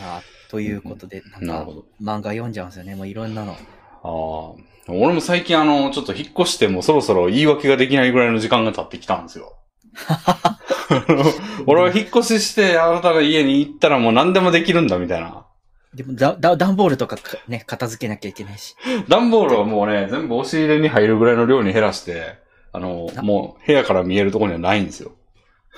[0.02, 1.84] あということで、なんかなるほど。
[2.02, 2.94] 漫画読んじゃうんですよね。
[2.94, 3.52] もういろんなの。
[3.52, 4.92] ああ。
[4.92, 9.56] 俺も最近あの、ちょっと引っ越してもそろそろ言い訳ができないぐらいの時間が経ってきたんですよ。
[11.66, 15.46] 俺は引っ越しして新たな家に行ったらもう何でもできるんだみたいな。
[15.94, 18.76] でもだ、だ、段ボールとかかね、片付けなきゃいけないし。
[19.08, 22.38] 段ボールはもうね、全部押し入れに入るぐらいの量に減らして、
[22.72, 25.12] あの、あもう部屋から見えるところにはないんですよ。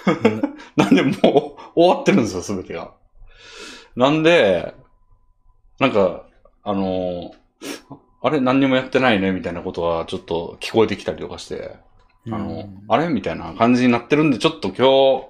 [0.07, 0.43] うん
[0.77, 2.93] なんでもう終わってるんですよ、すべてが。
[3.95, 4.75] なんで、
[5.79, 6.25] なんか、
[6.65, 7.35] あの
[8.23, 11.77] あれ何にもやってないねみたいなことはちょっと聞こえてきたりとかして、
[12.27, 14.77] あの、うんあれみたいな感じになってるんで、ちょっと今
[15.21, 15.27] 日、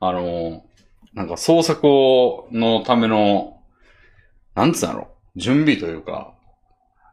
[0.00, 0.64] あの、
[1.12, 3.60] なんか創作をのための、
[4.54, 6.32] なんつうんだろう、準備というか、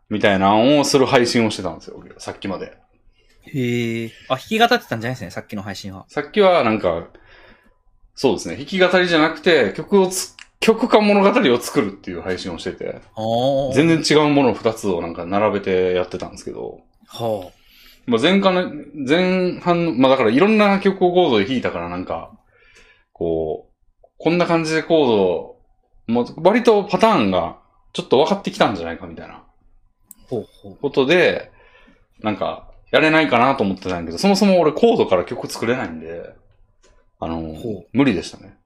[0.09, 2.77] みたいなのをする配信をしてたんですよ、さっきまで。
[3.43, 4.11] へえ。
[4.27, 6.05] あ、弾き語ってたんじゃないですね、さっきの配信は。
[6.07, 7.07] さっきはなんか、
[8.15, 13.01] そうですね、弾き語りじゃなくて、曲をつ曲か物語を作るっていう配信をしてて。
[13.73, 17.51] 全然違うものを2つをなんか並べてやってたんですけど、ほ
[18.05, 18.71] まあ、前半の、
[19.07, 22.31] 前半の、まあだからいろんな曲をコードで弾いたからなんか、
[23.13, 23.69] こ
[24.03, 25.55] う、こんな感じでコード、
[26.07, 27.59] もう割とパターンが
[27.93, 29.39] ちょっと分かってきたんじゃないかみたいなう。
[30.27, 30.75] ほうほう。
[30.75, 31.51] ことで、
[32.21, 36.33] なんか、やれないかなと思ってたんだけど、そもそも俺コードから曲作れないんで、
[37.19, 37.55] あの
[37.93, 38.57] 無理でしたね。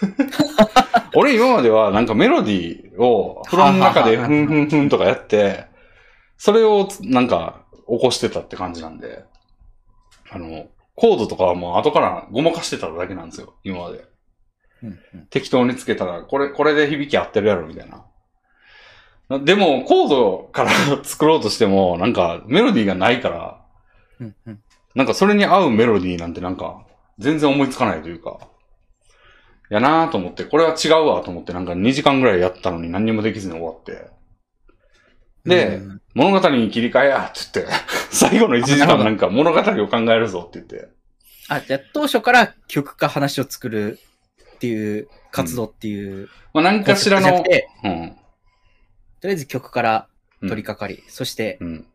[1.14, 5.66] 俺今まではなんかメロディーを風呂の中でふんふんふんとかやって、
[6.36, 9.24] それをなんか起こしてたって感じなんで、
[10.30, 14.04] あの、コードとかはもう後からごまかしてただけなんですよ、今まで。
[14.82, 15.26] うんうん。
[15.30, 18.04] 適当につけたら、これ、これで響き合ってるやろ、みたいな。
[19.28, 20.70] なでも、コードから
[21.02, 23.64] 作ろうとしても、なんか、メロディーがないから、
[24.20, 24.60] うんうん。
[24.94, 26.86] なんかそれに合うメロディーなんてなんか、
[27.18, 28.38] 全然思いつかないというか、
[29.70, 34.10] やなぁと思って、これは違うわと思って、なんか2時間ぐらいやったのに何にもできずに終わって、
[35.44, 36.00] でうん。
[36.14, 37.72] 物語に切り替えやって言って、
[38.10, 40.88] 最後の1時間なんか物語を考えるぞって言って、
[41.48, 43.98] あ、じゃあ当初から曲か話を作る
[44.54, 47.44] っていう活動っていう、まあ何かしらの
[47.84, 48.16] うん、
[49.24, 50.06] とりあえず曲から
[50.42, 51.86] うん取り掛かり、そして、うん。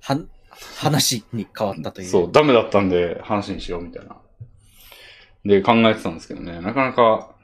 [0.00, 0.18] は、
[0.78, 2.08] 話に変わったという。
[2.08, 4.16] そう、ダメだったんで話にしようみたいな。
[5.44, 7.34] で、考えてたんですけどね、なかなか、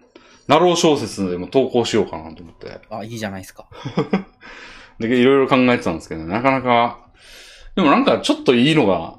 [0.48, 2.80] ナロー小説でも投稿しようかなと思って。
[2.88, 3.68] あ、いいじゃないですか。
[4.98, 7.10] で、いろいろ考えてたんですけど、なかなか、
[7.74, 9.18] でもなんかちょっといいのが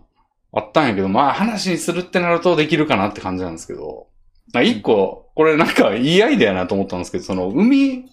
[0.53, 4.08] あったんやけど、まあ話にするってなるとできるかなって感じなんですけど、
[4.53, 8.05] まあ一個、これなんかいいアイデアやなと思ったんですけど、その海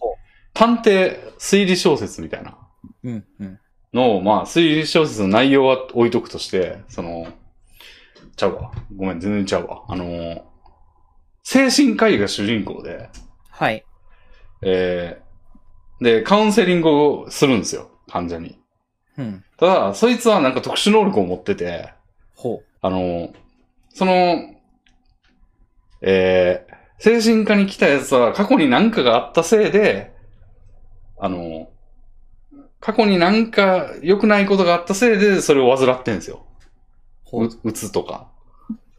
[0.55, 2.57] 探偵推理小説みたいな
[3.05, 3.61] うん、うん。
[3.93, 7.29] のを、まあ推理小説の内容は置いとくとして、その、
[8.37, 8.73] ちゃうわ。
[8.97, 9.85] ごめん、全然ちゃうわ。
[9.89, 10.45] あの、
[11.43, 13.11] 精神科医が主人公で、
[13.51, 13.85] はい。
[14.63, 18.59] えー、で、カウンセリングをするんですよ、患者に。
[19.19, 19.45] うん。
[19.59, 21.93] ただ、そいつはなんか特殊能力を持ってて、
[22.35, 23.33] ほあの、
[23.91, 24.13] その、
[26.01, 30.13] えー、精神科に来たやつは過去に何かがあったせいで、
[31.25, 31.71] あの、
[32.81, 36.45] 過去に何か良くないことがあったせいでそれを患ってんですよ。
[37.27, 37.29] う。
[37.31, 37.73] ほう。
[37.73, 38.27] つとか。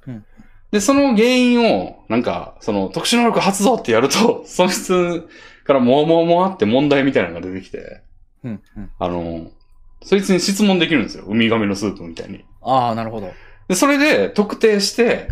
[0.08, 0.26] うん
[0.72, 5.30] で、その原因を、なんか、その特殊能力発動ってやると、そいつ
[5.66, 8.02] からもわもわもわって問題みたいなのが出てきて、
[8.44, 8.92] うん、うん。
[8.98, 9.52] あの、
[10.04, 11.26] そいつに質問できるんですよ。
[11.28, 12.44] ウミガメのスープみたいに。
[12.64, 13.32] ああ、なるほど。
[13.68, 15.28] で、それで特定して、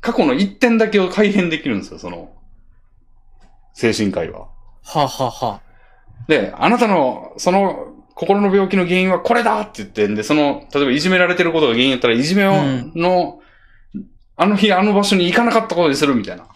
[0.00, 2.34] 過去の一点だけを改変できるんですよ、その、
[3.74, 4.40] 精神科医は。
[4.40, 5.67] はあ、はあはあ、
[6.26, 13.40] で、あなたの、その、心の病気の原因はこれだって言ってんで、その、例えばいじめられてることが原因やったら、いじめを、うんの、
[14.36, 16.44] あの日あの場所に行かなかったことにするみたいな。
[16.44, 16.46] っ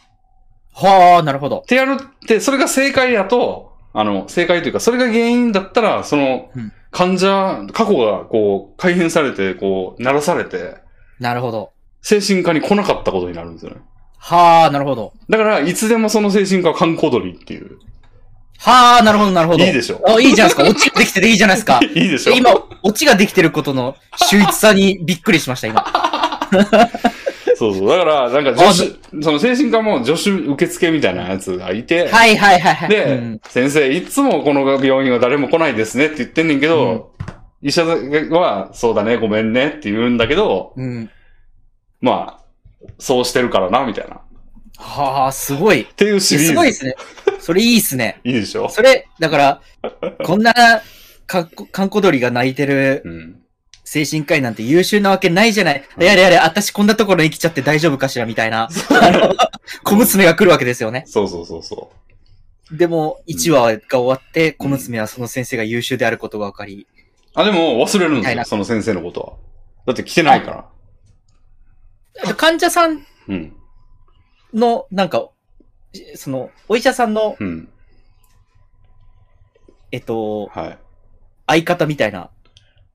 [0.75, 1.63] はあ、なるほど。
[1.67, 10.77] てやるって、それが正解やと、あの、正解というか、それが原因だったら、そのうん、患者、過去がこう、改変されて、こう、鳴らされて、
[11.21, 11.71] なるほど。
[12.01, 13.81] 精神科に来なかったことになるんですよね。
[14.19, 15.13] はあ、なるほど。
[15.29, 17.79] だから、いつでもその精神科は観光鳥っていう。
[18.59, 19.65] はあ、なるほど、なるほど。
[19.65, 20.63] いいでしょあ、いいじゃないですか。
[20.63, 21.81] オチができてていいじゃないですか。
[21.83, 22.51] いいでしょ今、
[22.83, 25.85] オチができてることの秀逸さにびっくりしました、今。
[27.57, 27.89] そうそう。
[27.89, 32.89] だから、なんか助手、その精神科も助手受付みたいなやつがいて、はいはいはいはい。
[32.89, 37.13] で、うん先生、いつもこの病院は誰も来ないですねって言ってんねんけど、
[37.63, 41.11] 医者は、そうだね、ごめんねって言うんだけど、うん。
[42.01, 42.43] まあ、
[42.99, 44.22] そうしてるからな、みたいな。
[44.83, 45.85] っはあ、すごい。
[45.85, 46.49] ていうシリーズ。
[46.51, 46.95] すごいですね。
[47.41, 48.21] それいいっすね。
[48.25, 48.69] いいでしょ？
[48.69, 49.61] それ、だから、
[50.25, 50.53] こんな、
[51.27, 53.39] かっこ、かんこ鳥が泣いてるうん。
[53.85, 55.85] 精神科医なんて優秀なわけないじゃない。
[55.99, 59.35] やれやれ、私こんなところに来ちゃって大丈夫かしらみたいな、あの、
[59.85, 61.05] 小娘が来るわけですよね。
[61.07, 61.91] そうそうそうそ
[62.71, 67.05] でも、1話が終わって、小娘はその先生が優秀であることが分かり、う。
[67.35, 69.33] あ、でも忘れるんですよ、その先生のことは。
[69.87, 70.69] だって来てないか
[72.25, 72.35] ら。
[72.35, 73.57] 患者さんうん。
[74.55, 75.29] の、なんか、
[76.15, 77.69] その、お医者さんの、うん。
[79.91, 80.79] えっと、はい。
[81.47, 82.31] 相方みたいな。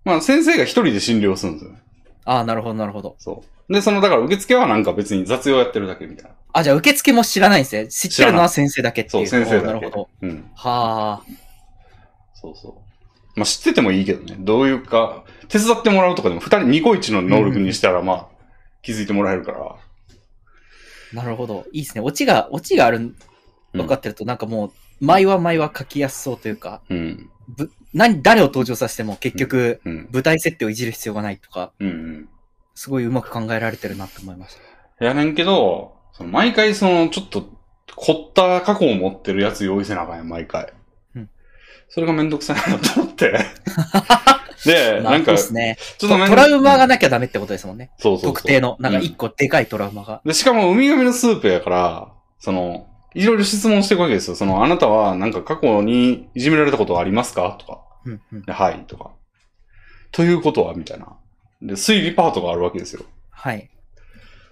[0.04, 1.82] まあ、先生が一人で診療するんですよね。
[2.26, 3.16] ああ、なるほど、なるほど。
[3.20, 3.74] そう。
[3.74, 6.32] で、その、だから受付はなんか別に雑用やってるだけみたいな。
[6.54, 7.88] あ、じゃあ受付も知らないんですね。
[7.88, 9.28] 知ってるのは先生だけってそ、いうう。
[9.28, 9.68] 先生だけ。
[9.68, 10.10] なるほど。
[10.22, 10.50] うん。
[10.56, 11.24] はあ。
[12.34, 13.40] そうそう。
[13.40, 14.36] まあ、知っててもいいけどね。
[14.40, 18.28] どういうか、手伝ってもらうとかでも、二人、二個一の能力にしたら、まあ、
[18.82, 19.76] 気づいてもらえるから。
[21.14, 21.66] なるほど。
[21.72, 22.02] いいですね。
[22.02, 23.16] オチが、オチがある、
[23.74, 24.72] 分かってると、なんかもう、
[25.06, 27.30] 前は前は書きやすそうというか、うん。
[27.48, 30.10] ぶ、何、誰を登場させても結局、うん。
[30.12, 31.88] 舞台設定をいじる必要がないとか、うん。
[31.88, 32.30] うん。
[32.76, 34.58] すごいうまく考えられてるなと思いまし
[35.00, 35.06] た。
[35.06, 37.50] やねんけど、その毎回その、ちょっと、
[37.96, 40.74] 凝った過去を持ってるやつ用意せなあかんやん、毎回。
[41.16, 41.30] うん
[41.90, 43.40] それがめんどくさいなと思って。
[44.66, 45.36] で、まあなんか、
[46.00, 47.92] トラウマがなきゃダメってことですもんね。
[48.00, 50.22] そうそうそう特定の、なんかうん一個でかいトラウマが。
[50.26, 54.36] で、しかも、ウミガメのスープやから、その、いろいろ質問していくわけですよ。
[54.36, 57.56] その、あなたは、なんか過去にいじめられたことはありますか？
[57.60, 57.82] とか。
[58.06, 59.12] うんうんで、はい、とか。
[60.12, 61.18] ということはみたいな。
[61.62, 63.04] で、推理パートがあるわけですよ。
[63.32, 63.70] はい。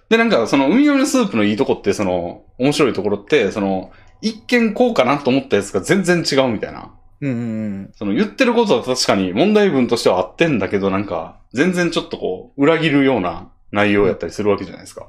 [0.08, 6.92] で、なんか、その、ウミガメのスープのいいとこって、その、面白いところって、その、一見こうかなと思ったやつが全然違うみたいな。
[7.20, 7.92] うんうんうん。
[7.94, 15.08] その、言ってることは確かに問題文としては合ってんだけど、なんか、全然ちょっとこう、裏切るような内容やったりするわけじゃないですか。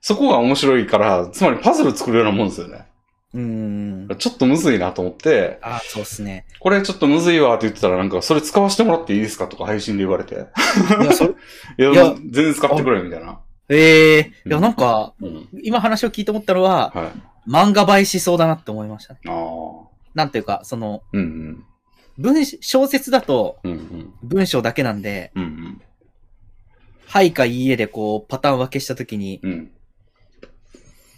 [0.00, 2.86] そこが面白いから、つまりパズル作るようなもんですよね。
[3.32, 4.08] うん。
[4.18, 6.46] ちょっとむずいなと思って、あ、そうっすね。
[6.58, 10.34] これちょっとむずいわって言ってたらなんか、それ使わせてもらっていいですかとか配信で言われて。
[10.34, 11.30] いや、それ、
[11.92, 13.40] いや、全然使ってくれみたいな。
[13.68, 15.48] ええいや、うんなんか、うん。
[15.62, 17.50] 今話を聞いて思ったのは、はい。
[17.50, 19.20] 漫画映えしそうだなって思いましたね。
[19.26, 19.89] ああ。
[20.14, 21.64] なんていうか、その、うんうん。
[22.18, 24.14] 文、小説だとうんうん。
[24.22, 25.82] 文章だけなんで、うんうん。
[27.06, 29.70] はいかいいえでこう、パターン分けしたときに、うん。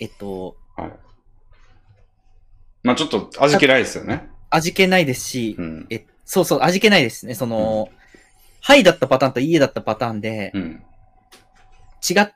[0.01, 0.93] えっと、はい。
[2.83, 4.29] まあちょっと味気ないですよね。
[4.51, 5.87] 味気ないですし、うん。
[5.91, 7.35] え、そうそう、味気ないですね。
[7.35, 7.91] その、
[8.61, 10.83] はいだったパターンといいえだったパターンで、うん。
[12.09, 12.33] 違っ、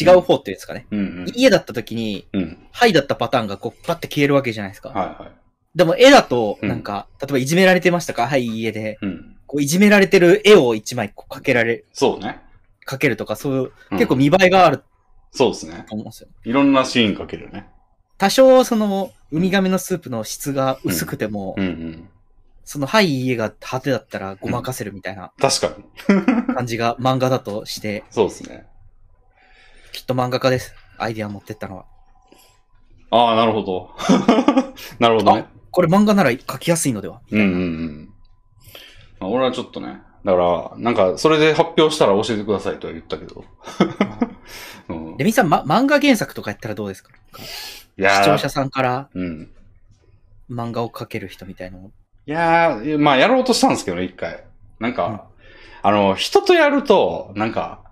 [0.00, 0.86] 違う方っていうんですかね。
[0.90, 1.28] うんうん。
[1.28, 2.58] いいえだったときに、うん。
[2.72, 4.90] はいだったパターンがこう、パッて消えるわけじゃないですか。
[4.90, 5.45] はいはい。
[5.76, 8.26] でも絵だと、うんなんか、例えばいじめられてましたか？
[8.26, 8.98] はい、いいえで。
[9.02, 9.36] うん。
[9.46, 12.40] こう、いじめられてる絵を一枚こうかけられ、そうね。
[12.84, 14.82] かけるとか、そういう、うん結構見栄えがある
[15.32, 15.84] そうですね。
[15.88, 16.28] と思うんですよ。
[16.44, 17.68] いろんなシーンかけるね。
[18.18, 22.08] 多少、その、ウミガメのスープの質が薄くても、うんうん。
[22.64, 25.68] その、はい、いいえが派手だったらごまかせるみたいな確か
[26.48, 26.54] に。
[26.54, 28.66] 感じが漫画だとして、 そうですね。
[29.92, 30.74] きっと漫画家です。
[30.96, 31.84] アイディア持ってったのは。
[33.10, 33.90] ああ、なるほど。
[34.98, 35.46] なるほどね。
[35.76, 37.20] これ漫画なら書きやすいのでは？
[37.30, 38.14] うんうんうん。
[39.20, 43.44] まあ、俺はちょっとね、だから、なんか、それで発表したら教えてくださいとは言ったけど。
[44.88, 47.10] うん、レミさん、ま、漫画原作とかやったらどうですか？
[47.98, 49.50] いやー視聴者さんからうん。
[50.50, 51.88] 漫画を描ける人みたいなの。
[51.88, 51.90] い
[52.30, 54.44] やー、まあ、やろうとしたんですけどね、一回。
[54.80, 55.26] なんか、
[55.82, 57.82] あの、人とやると、なんか、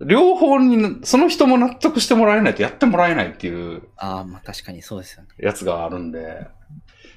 [0.00, 5.28] 両方に、その人も納得してもらえないとやってもらえないっていうああ、まあ確かにそうですよね。
[5.38, 6.46] やつがあるんで、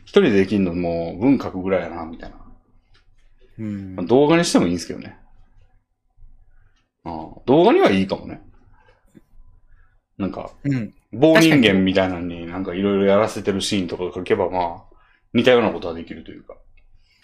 [0.05, 2.37] 一人でできんのもう文書くぐらいやな、みたいな。
[3.59, 4.05] うんまあ。
[4.05, 5.17] 動画にしてもいいんですけどね。
[7.03, 8.41] ああ動画にはいいかもね。
[10.17, 10.93] なんか、うん。
[11.11, 14.95] 棒人間みたいなのになんかいろいろやらせてるシーンとか書けばまあ、
[15.33, 16.55] 似たようなことはできるというか。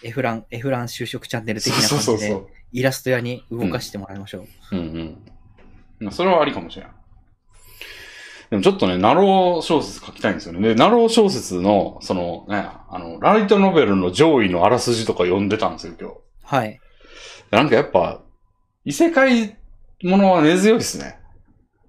[0.02, 2.42] エフラン、エフラン就職チャンネル的な感じで。
[2.72, 4.76] イラスト屋に動かしてもらいましょう。
[4.76, 5.22] うんうん。
[6.00, 6.88] まあそれはありかもしれん。
[8.52, 10.60] でもちょっとね、なろう小説書きたいんですよね。
[10.60, 16.16] で、なろう小説の、そのね、あの、ライトノベルの上位のあらすじとか読んでたんですよ、今日。
[16.44, 16.78] はい。
[17.50, 18.20] なんかやっぱ、
[18.84, 19.56] 異世界
[20.02, 21.18] ものは根強いですね。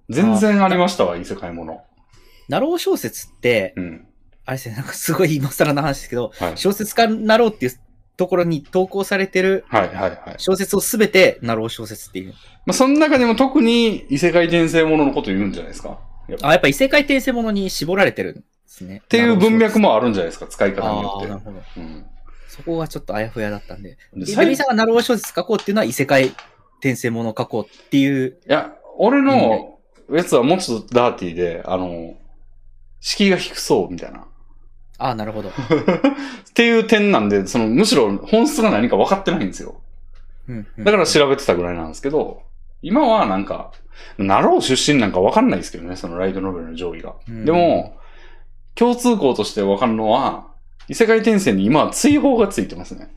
[0.08, 1.82] 全然ありましたわ、異世界もの。
[2.48, 4.06] なろう小説って、うん。
[4.46, 6.56] あれですね、なんかすごい今更の話ですけど、はい。
[6.56, 7.72] 小説家になろうっていう
[8.16, 10.18] ところに投稿されてるはいはいはい。
[10.38, 12.32] 小説をすべてなろう小説っていう。
[12.64, 15.98] まあ、その中でも特に異世界転生もののこと言うんじゃないですか。
[16.28, 18.98] やっぱあ、やっぱ異世界転生ものに絞られてるんですね。
[18.98, 21.40] っっていう文脈もあるんじゃないですか、使い方によああ、ってなる。
[21.40, 21.62] ほど。
[21.76, 22.06] うん。
[22.48, 23.98] そこがちょっとあやふやだったんで。
[24.14, 26.26] でイベリさんがナロー小説書こうっていうのは異世界
[26.78, 28.38] 転生ものを書こうっていう。
[28.46, 29.78] いや、俺の
[30.10, 32.14] やつはもうちょっとダーティーで、あの、
[33.00, 34.26] 敷居が低そうみたいな。
[34.98, 35.48] ああ、なるほど。
[35.50, 35.52] っ
[36.54, 39.80] ていう点なんで、その、むしろ本質が何か分かってないんですよ。
[40.48, 42.42] うんうんだから調べてたぐらいなんですけど、
[42.82, 43.72] 今はなんか、
[44.18, 47.14] ナロー出身なんか分かんないですけどね、そのライトノベルの上位が。
[47.28, 47.96] うんでも、
[48.74, 50.48] 共通項として分かるのは、
[50.88, 53.14] 異世界転生に今は追放がついてますね。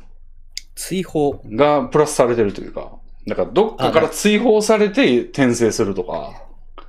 [0.76, 1.42] 追放。
[1.52, 2.92] がプラスされてるというか、
[3.28, 6.44] だからどっかから追放されて転生するとか、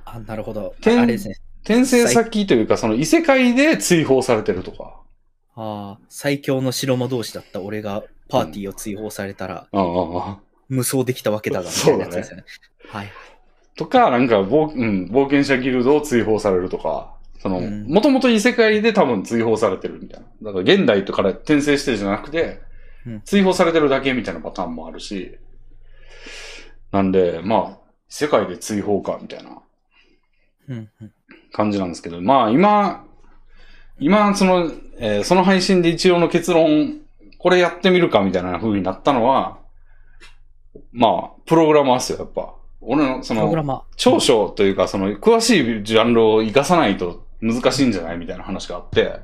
[0.05, 0.73] あ、なるほど。
[0.79, 1.35] 転あれですね。
[1.63, 5.01] 転生先というかその異世界で追放されてるとか、
[5.55, 12.43] ああ、最強の白魔同士だった俺がパーティーを追放されたらああああ無双できたわけだが、みたいなやつですよね。
[12.87, 13.11] はい。
[13.79, 20.51] とか、なんか冒、うん、冒険者ギルドを追放されるとか、その、うんもともと異世界で多分追放されてるみたいな。
[20.51, 22.59] だから現代とから転生してるじゃなくて
[23.07, 25.37] うん、追放されてるだけみたいなパターンもあるし、
[26.91, 29.61] なんで、まあ、世界で追放か、みたいな
[31.53, 33.05] 感じなんですけど、まあ今、
[33.97, 36.99] 今、その、えーその配信で一応の結論、
[37.37, 39.57] これやってみるかみたいな風になったのは、
[40.91, 42.58] まあ、プログラマーっすよ、やっぱ。
[42.81, 43.43] 俺の、その。
[43.97, 49.19] 長所というか、その、詳しいジャンルを活かさないと難しいんじゃないみたいな話があって、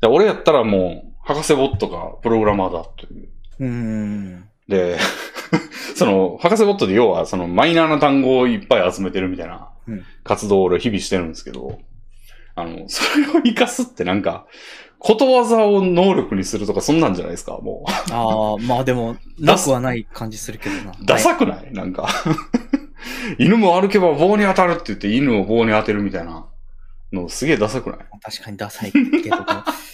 [0.00, 3.28] で俺やったらもう、博士ボットがプログラマーだという。
[4.68, 4.70] う。
[4.70, 4.98] で、
[5.96, 11.78] その、博士ボットで要はそのマイナーな単語をいっぱい集めてるみたいなうん活動を俺日々してるんですけど、
[12.56, 14.46] あの、それを活かすってなんか、
[15.06, 18.12] ことわざを能力にするとかそんなんじゃないですか、もう。
[18.12, 20.92] ああ、まあでも、なくはない感じするけどな。
[21.04, 21.72] ダサくない？
[21.72, 22.08] なんか。
[23.38, 26.46] 犬も歩けば棒に当たるって言って犬を棒に当てるみたいな
[27.12, 27.98] のすげえダサくない？
[28.20, 28.98] 確かにダサいけ
[29.30, 29.36] ど。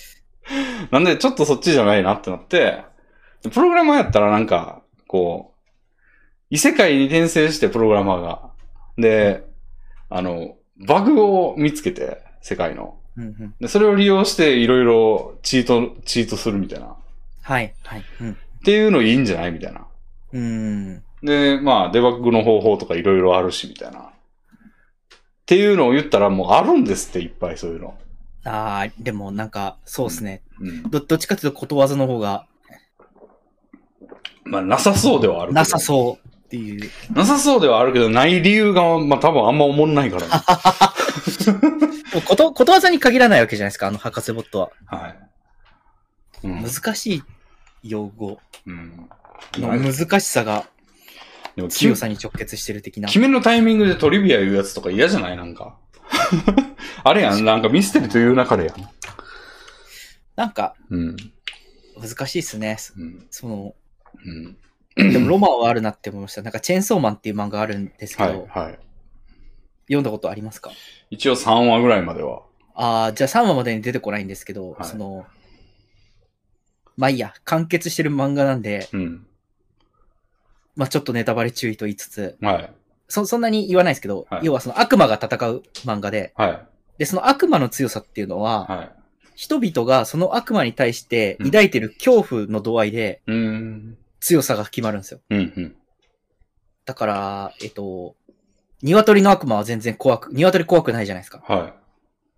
[0.91, 2.83] なんでちょっとそっちじゃないなってなって、
[3.53, 5.61] プログラマーやったらなんか、こう、
[6.49, 8.51] 異世界に転生してプログラマーが。
[8.97, 9.45] で、
[10.09, 12.97] あの、バグを見つけて、世界の。
[13.17, 16.87] うんうん、で、それを利用していろいろチート、チートするみたいな。
[16.87, 16.97] っ
[17.43, 18.05] はい、はい。
[18.21, 18.37] うん。
[18.65, 19.87] ていうのいいんじゃないみたいな。
[20.33, 21.03] うーん。
[21.23, 24.01] で、まあ、デバッグの方法とかいろいろあるし、みたいな。
[24.01, 24.03] っ
[25.45, 27.99] ていうのを言ったらもうあるんですって、いっぱいそういうの。
[28.45, 30.43] ああ、でもなんか、そうですね。
[30.61, 30.91] うん。
[30.91, 32.47] ど、どっちかというとことわざの方が
[34.45, 35.53] まあ、なさそうではある。
[35.53, 36.91] なさそうっていう。
[37.15, 40.29] なさそうではあるけど、ない理由が、まあ多分あんま思んないからね。
[42.27, 44.71] こと、ことわざに限らないわけじゃないですか、あの博士ボットは。
[44.85, 45.19] はい。
[46.45, 46.63] うん。
[46.63, 47.23] 難しい
[47.83, 49.09] 用語うん。
[49.57, 50.67] の難しさが
[51.57, 53.07] でも強さに直結してる的な。
[53.09, 55.37] 決めのタイミングでトリビア言うやつとか嫌じゃない？
[55.39, 55.79] なんか。
[57.05, 58.77] あれやん、なんかミステリという中でやん。
[60.37, 61.17] なんか、うん。
[61.99, 62.77] 難しいっすね。
[62.99, 63.27] うん。
[63.31, 63.75] その、
[64.25, 64.57] うん。
[65.13, 66.43] でもロマンはあるなって思いました。
[66.43, 68.79] なんか、チェーンソーマンっていう漫画あるんですけど、はい、はい。
[69.87, 70.71] 読んだことありますか？
[71.11, 72.43] 一応3話ぐらいまでは。
[72.75, 75.27] ああ、じゃあ3話までに出てこないんですけど、はいその、
[76.97, 79.27] まあいいや、完結してる漫画なんで、うん。
[80.77, 82.73] まあちょっとネタバレ注意と言いつつ、はい。
[83.09, 86.67] そ、そんなに言わないですけど、はい要はその悪魔が戦う漫画で、はい。
[86.99, 88.93] で、その悪魔の強さっていうのは、はい。
[89.35, 93.99] 人々がその悪魔に対して抱いてる恐怖の度合いでうーん。
[94.23, 95.21] 強さが決まるんですよ。
[95.31, 95.77] うん、うん。
[96.85, 98.15] だから、えっと、
[98.81, 101.43] 鶏の悪魔は全然怖く、鶏怖くないじゃないですか。
[101.47, 101.75] は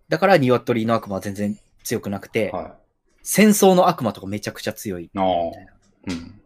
[0.09, 2.57] だから鶏の悪魔は全然強くなくて、い。
[2.57, 2.73] はい。
[3.21, 5.11] 戦争の悪魔とかめちゃくちゃ強い。
[5.15, 5.23] ああ。
[5.23, 6.41] うん。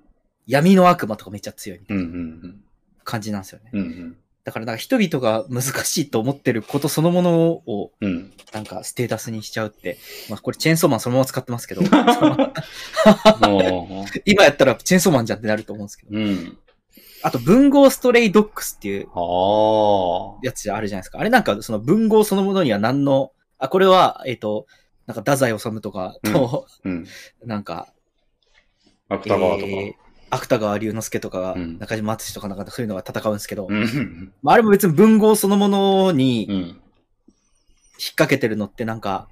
[0.46, 2.62] 闇の悪魔とかめっちゃ強いうん、うん、
[3.06, 3.70] 感じなんですよね。
[3.74, 3.80] うん。
[3.80, 4.18] うん、
[4.50, 8.10] だからなんか人々が難しいと思ってることそのものをうん。
[8.12, 8.34] うん。
[8.52, 11.84] なんかステータスにしちゃうって、まあこれチェーンソーマンそのまま使ってますけど、
[13.48, 16.18] も 今やったらチェーンソーマンじゃんってなると思うんですけど。
[16.18, 16.58] う、うん。
[17.22, 19.08] あと文豪ストレイドッグスっていう。
[20.42, 21.20] やつあるじゃないですか。
[21.20, 24.66] あれなんかその文豪そのものには何の、あ、これは、えっ、と、
[25.06, 27.06] なんか太宰治とかと、うん。
[27.46, 27.94] なんか、
[29.10, 29.68] 芥川とか。
[29.68, 34.34] えー芥川龍之介とかが、うん中島敦とかなんかそういうのが戦うんですけど、うん。
[34.42, 36.56] まあ、あれも別に文豪そのものにうん。
[36.56, 36.78] 引っ
[38.12, 39.28] 掛けてるのってなんか、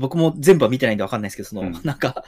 [0.00, 2.24] 僕も全部は見てないんでわかんないですけど、その、うんなんか、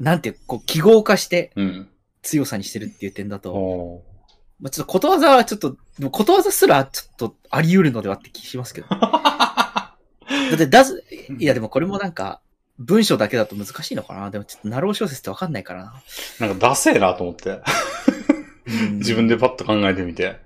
[0.00, 1.88] なんていう、こう、記号化してうん。
[2.22, 4.04] 強さにしてるっていう点だと、お
[4.58, 5.76] まあ、ちょっとことわざはちょっと、
[6.10, 8.88] ことわざすらちょっとあり得るのではって気しますけど。
[8.90, 9.96] だ
[10.54, 11.04] って、だず、
[11.38, 12.40] いやでもこれもなんか、
[12.78, 14.30] 文章だけだと難しいのかな？
[14.30, 16.02] でもちょっと、ナロー小説ってわかんないからな。
[16.40, 17.60] なんかダセえなと思って。
[18.66, 20.36] うん自分でパッと考えてみて。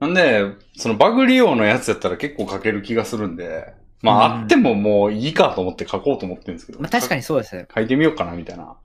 [0.00, 0.44] なんで、
[0.76, 6.80] そのバグ利用のやつやったら結構書ける気がするんで、まあ、うんあってももういいかと思って書こうと思ってるんですけど。
[6.80, 7.18] まあ、確かに。
[7.18, 7.66] にそうですね。
[7.74, 8.76] 書いてみようかな、みたいな。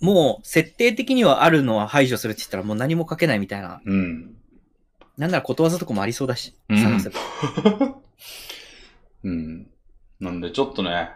[0.00, 3.80] もう、設定的にはあるのは排除するって言ったらもう何も書けないみたいな。
[3.84, 4.36] うん。
[5.18, 6.54] なんならことわざとかもありそうだし。
[6.68, 7.18] うん探せば
[9.24, 9.66] うん。
[10.20, 11.10] なんでちょっとね、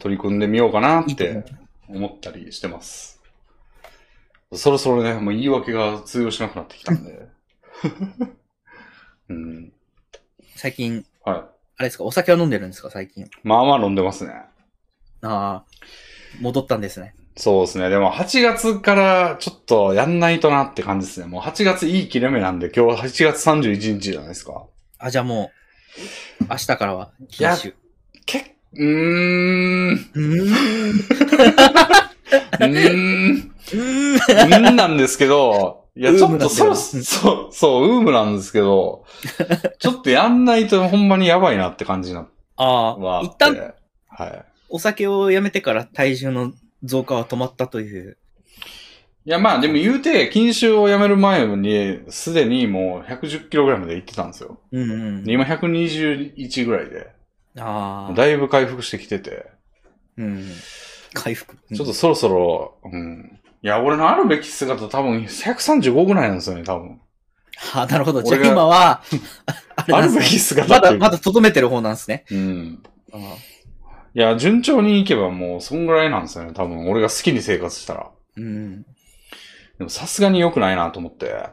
[0.00, 1.44] 取り組んでみようかなって
[1.88, 3.20] 思ったりしてます。
[4.52, 7.28] そろそろね、もう言い訳が通用しなくなってきたんで。
[9.28, 9.72] うん。
[10.56, 11.36] 最近、はい。
[11.36, 13.28] あれですか、お酒は飲んでるんですか、最近。
[13.42, 14.32] まあまあ飲んでますね。
[15.22, 15.64] ああ、
[16.40, 17.14] 戻ったんですね。
[17.36, 17.88] そうですね。
[17.88, 21.26] でも8月からちょっとやんないとなって感じですね。
[21.26, 24.64] もう8月いい切れ目なんで、今日は8月31日じゃないですか。
[24.98, 25.52] あ、じゃあも
[26.40, 27.76] う、明日からは、いや禁酒。
[28.26, 29.92] けうーん。
[29.92, 30.98] うーん。
[32.60, 33.52] うーん。
[34.56, 34.76] うん。
[34.76, 34.96] なん。
[34.96, 38.36] ですけど、いや、ちょっとそろ、そう、そう、ウームなん。
[38.36, 39.04] ですけど、
[39.78, 40.44] ちょっとやん。
[40.44, 41.08] ないとほん。
[41.08, 43.22] まにやばいなって感じなああ、は。
[43.22, 43.74] 一旦
[44.08, 44.44] はい。
[44.68, 46.52] お酒をやめてから体重の
[46.84, 48.18] 増加は止まったという。
[49.24, 54.28] いや、まあでも言うて、禁酒をやめる前に、すでにもう110キロぐらいまで行ってたん。
[54.32, 54.58] ですよ。
[54.72, 54.90] うん。
[54.90, 55.24] うん。
[55.28, 57.08] 今121ぐらいで、
[57.60, 58.14] ああ。
[58.14, 59.46] だいぶ回復してきてて、
[60.16, 60.44] うん。
[61.14, 61.56] 回復。
[61.74, 63.40] ちょっとそろそろ、うん。
[63.62, 67.00] いや、俺のあるべき姿多分135ぐらいなんですよね、多分。
[67.74, 68.22] あなるほど。
[68.22, 69.02] じゃあ今は、
[69.76, 70.96] あれあるべき姿まだ。
[70.96, 72.24] まだ留めてる方なんですね。
[72.30, 72.82] うん。
[73.12, 73.20] あー
[74.14, 76.52] いや、順調にいけばもう、そんぐらいなんですよね。
[76.52, 78.10] 多分、俺が好きに生活したら。
[78.36, 78.82] うん。
[78.82, 81.46] でも、さすがに良くないなと思って。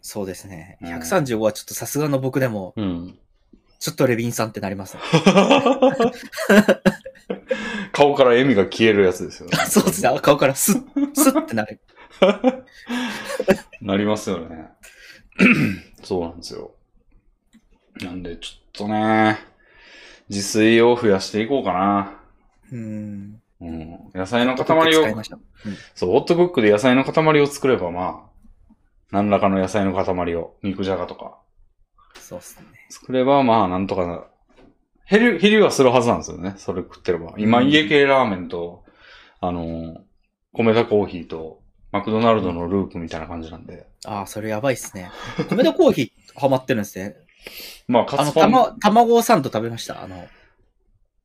[0.00, 0.78] そうですね。
[0.82, 3.18] うん135はちょっとさすがの僕でも、うん。
[3.84, 5.02] ちょっとレビンさんってなりますね。
[7.92, 9.58] 顔から笑みが消えるやつですよね。
[9.68, 10.18] そうですね。
[10.22, 10.82] 顔からスッ、
[11.12, 11.78] スッってなる。
[13.82, 14.70] なりますよね。
[16.02, 16.72] そうなんですよ。
[18.00, 19.38] なんで、ちょっとね、
[20.30, 22.14] 自炊を増やしていこうかな。
[22.72, 23.42] うん。
[23.60, 23.98] うん。
[24.14, 25.38] 野菜の塊を使いま、した。
[25.94, 28.30] そう、ホットクックで野菜の塊を作れば、ま
[28.72, 28.76] あ、
[29.10, 31.36] 何らかの野菜の塊を、肉じゃがとか、
[32.14, 32.73] そうですね。
[32.94, 34.24] 作れば、まあ、なんとかな、
[35.10, 36.54] 減り、減りはするはずなんですよね。
[36.56, 37.34] それ食ってれば。
[37.38, 38.84] 今、うん家系ラーメンと、
[39.40, 39.98] あの、
[40.52, 41.60] 米田コーヒーと、
[41.92, 43.86] マクドナルドのループみたいな感じなんで。
[44.06, 45.10] ああ、それやばいっすね。
[45.50, 47.16] 米田コーヒーハマってるんですね。
[47.86, 48.50] まあ、カあの、ツパン。
[48.52, 50.02] たま、卵サンド食べました？
[50.02, 50.26] あの、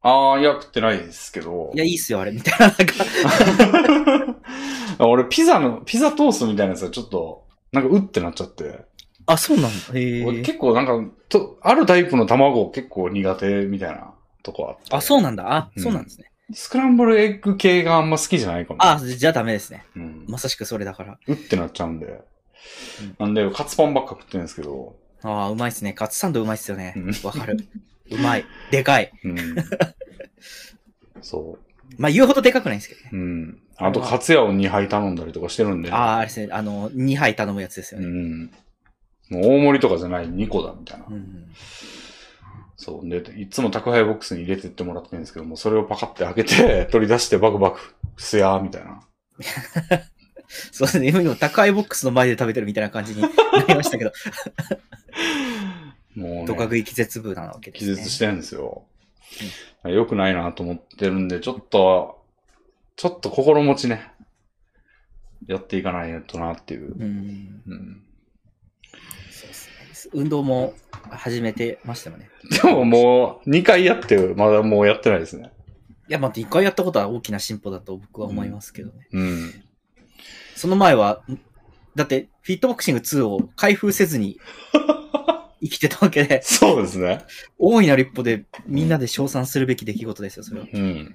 [0.02, 1.78] ああ、いや、食ってないですけどい。
[1.78, 2.68] や、いいっすよ、あれ、みたいな。
[2.68, 4.36] なんか、
[5.08, 8.86] 俺、ピザの、ピザトーストみたいなやつはちょっと、なんか、うってなっちゃって。
[9.32, 10.00] あ、そうなんだ。
[10.00, 10.26] へえ。
[10.26, 11.00] 俺結構なんか、
[11.30, 14.96] と、あるタイプの卵結構苦手みたいなとこあって。
[14.96, 15.56] あ、そうなんだ。
[15.56, 16.32] あ、うんそうなんですね。
[16.52, 18.84] スクランブルエッグ系があんま好きじゃないかも。
[18.84, 19.86] あ、じゃあダメですね。
[19.96, 20.26] うん。
[20.28, 21.20] まさしくそれだから。
[21.28, 22.22] うってなっちゃうんで。
[23.20, 24.96] なんで、カツパンばっか食ってるんですけど。
[25.22, 25.94] ああ、うまいっすね。
[25.94, 27.12] カツサンドうまいっすよねうん。
[27.24, 27.58] わかる。
[28.12, 28.46] うまい。
[28.72, 29.12] でかい。
[29.24, 29.56] うん。
[31.22, 31.60] そ
[31.98, 33.16] まあ、言うほどでかくないんですけどねう。。
[33.16, 33.60] うん。
[33.78, 35.92] あと、カツヤを2杯頼んだりとかしてるんで。
[35.92, 36.50] ああ、あれですね。
[36.52, 38.08] あの、2杯頼むやつですよね。
[38.08, 38.52] うん。
[39.30, 41.06] もう大盛りとかじゃない2個だみたいな。
[41.10, 41.46] うん。
[42.76, 43.10] そう。
[43.10, 47.80] で、いつも宅配ボックスに入れてってもらってるんですけども、それをパカって開けて、 取り出してバクバク、
[48.18, 49.02] すやーみたいな。
[50.72, 51.10] そうですね。
[51.10, 53.28] 今今、宅配ボックスの前で食べてるみたいな感じにな
[53.68, 54.12] りましたけど、
[56.16, 57.92] もう、ドカね、食い気絶部なわけですね。
[57.92, 58.84] 気絶してるんですよ。
[59.84, 62.24] 良くないなと思ってるんで、ちょっと、
[62.96, 64.12] ちょっと心持ちね、
[65.48, 66.94] やっていかないとなっていう。
[66.94, 67.62] うん。
[67.68, 68.04] うん。
[70.14, 70.74] 運動も
[71.10, 72.30] 始めてましたよね。
[72.62, 75.52] でももう、2回やって、まだもうやってないですね。
[76.08, 79.08] いや、まあ、一回やったことは大きな進歩だと僕は思いますけどね。
[79.12, 79.64] うん。
[80.56, 81.40] その前は、ん
[81.96, 84.40] だって、フィットボクシング2を開封せずに
[85.62, 87.26] 生きてたわけで、そうですね。
[87.58, 90.68] 大いなる一歩でみんなで称賛するべき出来事ですよ、それは。
[90.72, 91.14] うん。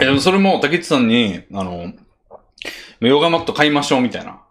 [0.00, 1.92] え、でもそれも、竹内さんに、あの、
[3.00, 4.42] ヨガマット買いましょうみたいな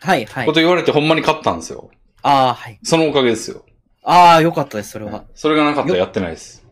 [0.00, 0.52] はい、はいこ。
[0.52, 1.90] と言われてほんまに買ったんですよ。
[2.22, 2.78] ああ、はい。
[2.82, 3.64] そのおかげですよ。
[4.02, 5.24] ああ、よかったです、それは。
[5.34, 6.64] それがなかったらやってないです。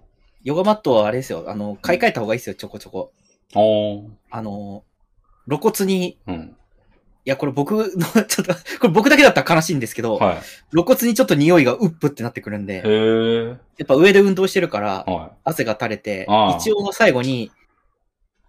[0.42, 3.12] ヨガマットはあれですよ、あの、買い替えた方がいいですよ、ちょこちょこ。
[3.54, 4.08] おー。
[4.30, 4.84] あの、
[5.46, 6.56] 露骨に、うん。
[7.26, 7.84] いや、これ僕の、
[8.24, 10.38] ちょっと、これ僕だけだったら悲しいんですけど、はい。
[10.70, 13.58] 露骨にちょっと匂いがウップってなってくるんで。
[13.76, 16.26] やっぱ上で運動してるから、は汗が垂れて
[16.58, 17.60] 一応の最後に、うん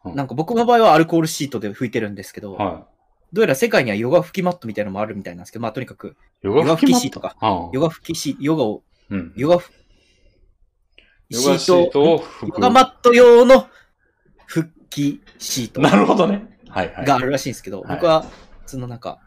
[0.03, 2.57] なんか僕の場合はアルコールシートで拭いてるんですけど、い。
[2.57, 2.87] は
[3.33, 6.47] どうやら世界にはヨガ拭きマットみたいなのもあるみたいなんですけど、まあとにかく、い。
[6.47, 7.35] ヨガヨガ拭きシートか。
[7.73, 9.33] ヨガ拭きシート、ヨガを、うん。
[9.35, 9.71] ヨガふ、
[11.29, 12.23] ヨガシート。
[12.43, 13.67] ヨガマット用の
[14.49, 16.59] 拭きシートなるほどね。
[16.67, 17.05] はいはい。
[17.05, 18.25] があるらしいんですけど、はい僕は、
[18.65, 19.19] そのなんか、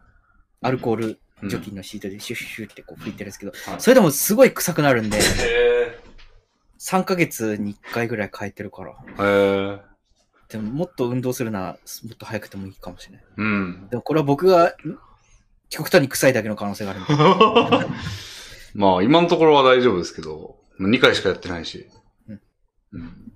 [0.61, 1.07] アルコール
[1.42, 5.98] うん除菌のシートでシュッシュッってこう拭いてるんですけど、はいそれでもすごい臭くなるんで、へ
[6.78, 8.94] 3ヶ月に1回ぐらい変えてるから。
[9.16, 9.74] ー。
[9.74, 9.93] へー。
[10.55, 11.78] でももっと運動するなら、も
[12.12, 13.24] っと早くてもいいかもしれない。
[13.36, 13.88] うん。
[13.90, 14.72] でもこれは僕が、ん
[15.68, 17.00] 極端に臭いだけの可能性がある。
[18.76, 21.88] まあ、今のところは大丈夫ですけど、2回しかやってないし。
[22.28, 22.40] うん
[22.92, 23.32] うん。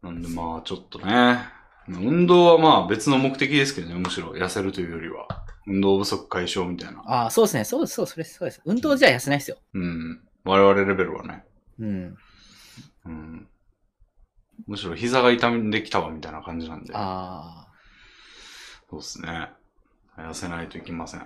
[0.00, 1.40] なんでまあ、ちょっとね。
[1.88, 5.26] 運動はまあ別の目的ですけどね、むしろ痩せるというよりは。
[5.66, 7.02] 運動不足解消みたいな。
[7.06, 7.64] ああ、そうですね。
[7.64, 8.62] そうです、そうそれそうです。
[8.64, 9.58] 運動じゃ痩せないですよ。
[9.74, 10.20] うん。
[10.44, 11.44] 我々レベルはね。
[11.78, 12.16] うん。
[13.04, 13.48] うん。
[14.66, 16.94] むしろ膝が痛んできたわみたいな感じなんで。
[16.94, 17.68] ああ。
[18.90, 19.50] そうですね。
[20.16, 21.20] 痩せないといけません。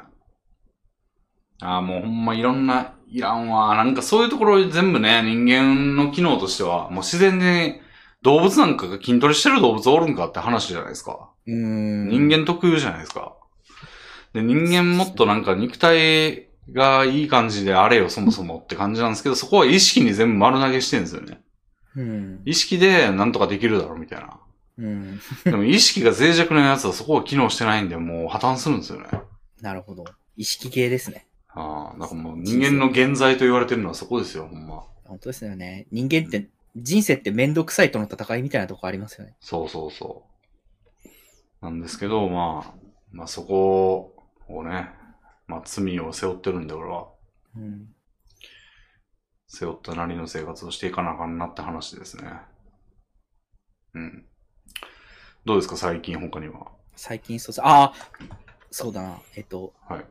[1.63, 3.75] ああ、もうほんまいろんな、いらんわ。
[3.75, 7.81] なんかそういうところ全部ね、人間の機能としては、もう自然に
[8.23, 11.31] 動物なんかが筋トレしてる動物おるんかって話じゃないですか。
[11.47, 12.09] うーん。
[12.09, 13.37] 人間特有じゃないですか。
[14.33, 21.43] で、人間もっとなんか肉体がいい感じであれよ、そもそもって感じなんですけど、そこは意識に全部丸投げしてるんですよね。
[22.01, 22.43] うん。
[22.45, 24.41] 意識でなんとかできるだろうみたいな。
[24.79, 25.21] うん。
[25.45, 29.07] でも意識が脆弱なやつはそこは機能してないんで、もう破綻するんですよね。
[29.61, 30.05] なるほど。
[30.37, 31.27] 意識系ですね。
[31.49, 34.85] ああ、なんかもう人間の現在と言われてるのはそこですよ、ほんま。
[35.05, 35.87] 本当ですよね。
[35.91, 39.35] 人間って、人生ってめんどくさいとの戦いみたいなとこありますよね。
[39.41, 40.25] そうそうそ
[41.63, 41.65] う。
[41.65, 42.75] なんですけど、まあ、
[43.13, 44.15] まあそこ
[44.49, 44.89] をね、
[45.47, 47.09] まあ罪を背負ってるんで、俺は。
[47.57, 47.89] うん。
[49.53, 52.31] 背負ったなりの生活をしていかなあかんなって話ですね。
[53.95, 54.25] うん。
[55.45, 56.69] どうですか、最近他には。
[56.95, 57.93] 最近そうああ、
[58.71, 59.19] そうだな。
[59.35, 60.05] えっと、はい。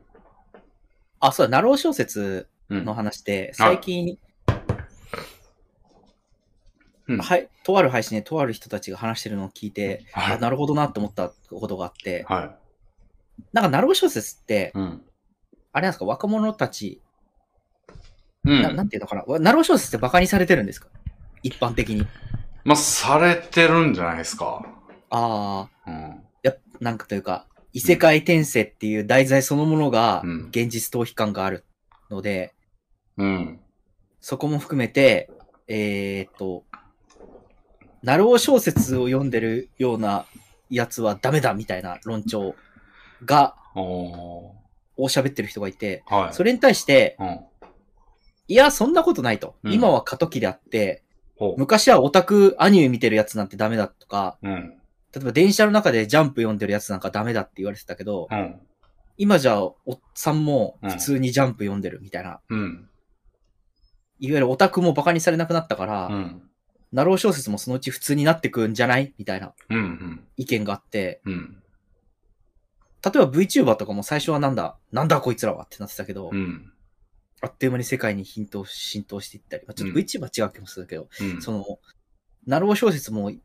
[1.20, 2.84] あ、そうだ、なろう小説うん。
[2.84, 4.18] の話で、最近、
[7.08, 12.56] うんはい、とある配信でとある人たちが話してるのを聞いて、はいあなるほどなって思ったことがあって、は
[13.52, 15.02] なんかなろう小説ってい。、うん。
[15.72, 17.00] あれなんですか、若者たち、
[18.44, 18.62] うん。
[18.62, 20.88] ななんていうのかな、わなろう小説ってバカにされてるんですか？
[21.42, 22.06] 一般的に。
[22.64, 24.66] まあ、されてるんじゃないですか。
[25.10, 26.22] ああ、うん。
[26.42, 31.64] やっなんかというか、異世界転生っていう題材そのものがうん現実逃避感がある
[32.10, 32.54] ので、
[33.16, 33.60] うん。
[34.20, 35.30] そこも含めて、
[35.68, 36.64] えーっと、
[38.02, 40.26] ナロー小説を読んでるような
[40.68, 42.54] やつはダメだみたいな論調
[43.24, 44.60] が、おー。
[44.96, 46.34] を喋ってる人がいて、はい。
[46.34, 47.40] それに対して、うん。
[48.50, 49.54] いや、そんなことないと。
[49.62, 51.04] うん今は過渡期であって、
[51.36, 51.54] ほう。
[51.56, 54.70] 昔はオタクアニメ見てるやつなんてダメだとか、うん。
[55.14, 58.60] 例えば電車の中でジャンプ読んでるやつなんかダメだって言われてたけど、うん。
[59.18, 62.88] 今じゃあおっさんも普通にジャンプ読んでるみたいな、うん。
[64.18, 66.42] いわゆるオタクもバカにされなくなったから、うん。
[66.90, 70.24] ナロー小説もそのうち普通になってくんじゃないみたいなうん。
[70.36, 71.62] 意見があって、うん。
[73.04, 76.72] 例えば VTuber とかも最初はなんだ、なんだこいつらはってなってたけど、うん。
[77.42, 81.42] あっという間に世界に浸透浸透していったり、まあ、ちょっとうん VTuber は違う気もするけど、うん。
[81.42, 81.78] その、
[82.46, 83.40] なろう小説も、い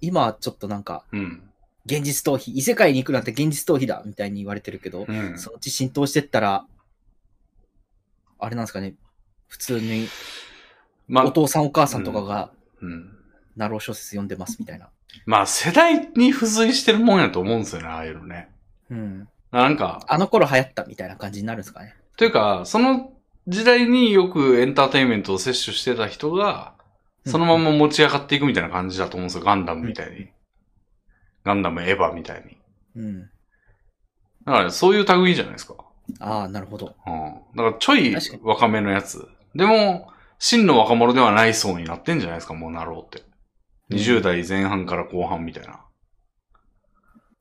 [0.00, 1.50] 今はちょっとなんか、うん。
[1.86, 5.38] 現実逃避、異世界に行くなんて現実逃避だみたいに言われてるけど、うん。
[5.38, 6.66] そのうち浸透してったら、
[8.38, 8.94] あれなんですかね、
[9.46, 10.08] 普通に
[11.08, 13.12] まあ、お父さんお母さんとかがうん。
[13.56, 14.90] なろう小説読んでますみたいな。
[15.24, 18.50] まあ、世代に付随してるもんやと思うんですよね、ああいうのね。
[18.90, 19.28] うん。
[19.62, 21.94] なんか、あの頃流行ったみたいな感じになるんですかね。
[22.16, 23.12] というか、その
[23.48, 26.74] 時代によくエンターテインメントを摂取してた人が、
[27.24, 29.44] そのまま持ち上がっていくみたいな感じだと思うんですよ。
[29.44, 30.28] ガンダムみたいに。
[31.44, 32.56] ガンダム、エヴァみたいに。
[32.96, 33.20] うん。
[34.44, 35.74] だから、そういう類じゃないですか。
[36.20, 36.94] ああ、なるほど。
[37.06, 37.34] うん。
[37.56, 39.28] だから、ちょい若めのやつ。
[39.54, 43.24] でも、真の若者ではない層になってんじゃないですか、もうなろうって。
[43.90, 45.85] 20代前半から後半みたいな。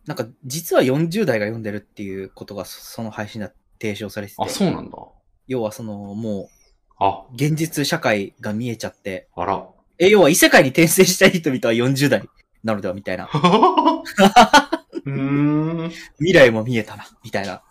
[0.06, 4.42] なんか、実は40代が読んでるっていうことが、そその配信では提唱されてて。
[4.42, 4.98] あ、そうなんだ。
[5.48, 6.50] 要はその、も
[6.98, 9.68] あ、う、現実社会が見えちゃって、あら。
[9.98, 12.24] え、要は異世界に転生したい人々は40代
[12.64, 13.30] なのではみたいな。
[15.06, 15.92] うーん。
[16.18, 17.64] 未来も見えたな、みたいな。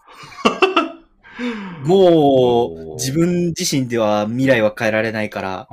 [1.84, 5.68] もう、自分自身では未来は変えられないから、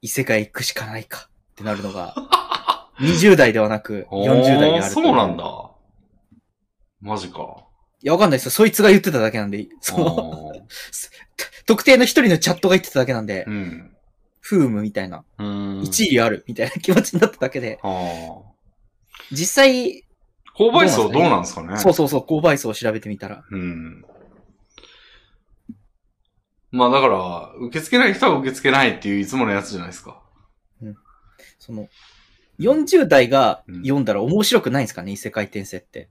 [0.00, 2.14] 異世界行くしかないかってなるのが、
[3.00, 5.70] 20代ではなくおー40代にあるそうなんだ。
[7.00, 7.56] マジか。
[8.02, 8.50] いや、わかんないですよ。
[8.50, 10.52] そいつが言ってただけなんで、その、
[11.66, 13.96] 特定の一人のチャットが言ってただけなんでう、ん。
[14.40, 15.24] フームみたいな。
[15.82, 17.80] 一理あるみたいな気持ちになっただけで。
[19.32, 20.04] 実際、
[20.56, 21.78] 購買層どうなんですかね？
[21.78, 24.04] そうそうそう、購買層を調べてみたら、うん。
[26.70, 30.20] まあだから、受け付けない人は受け付けないっていういつものやつじゃないですか。
[31.58, 31.88] その、
[32.58, 36.08] 40代がうん読んだら面白くないんですかね、異世界転生って。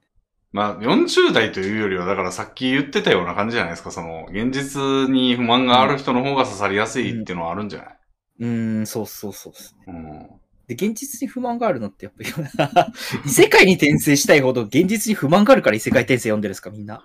[0.52, 3.92] まあ40代というよりは、だからさっき言ってたような感じじゃないですか？
[3.92, 7.98] その、現実に不満がある人の方が刺さりやすいっていうのはあるんじゃない、
[8.42, 9.84] うーん、そうそうそうですね。
[9.88, 10.28] うん、
[10.68, 12.30] で、現実に不満があるのってやっぱり、
[13.26, 17.04] 異世界に転生したいほど現実に不満があるから異世界転生読んでるんですか、みんな？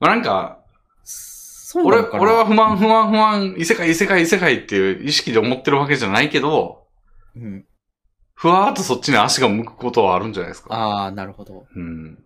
[0.00, 0.58] まあなんか、
[1.04, 1.88] そうな？
[1.88, 6.88] 俺、俺は不満、不満、不満、異世界、異世界、異世界っていう意識で思ってるわけじゃないけど、
[7.36, 7.64] うん。
[8.40, 10.74] ふわーっとそっちに足が向くことはあるんじゃないですか。
[10.74, 11.66] ああ、なるほど。
[11.76, 12.18] うん。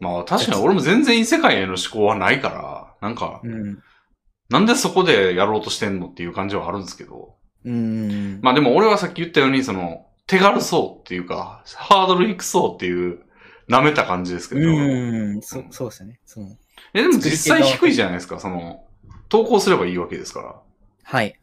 [0.00, 3.78] まあ確かに俺も全然異世界への思考はないから、なんか、うん。
[4.50, 7.36] なんでそこでやろうとしてんのっていう感じはあるんですけど。
[7.64, 8.40] うーん。
[8.42, 13.20] まあでも俺はさっき言ったように、その、手軽そうっていうか、ハードル低そうっていう、
[13.70, 14.68] 舐めた感じですけうど。
[14.68, 15.40] ーん。
[15.40, 16.20] そ、そうですよね。
[16.26, 16.48] その、
[16.92, 18.84] え、でも実際低いじゃないですか、その、
[19.30, 20.60] 投稿すればいいわけですから。
[21.02, 21.40] はい。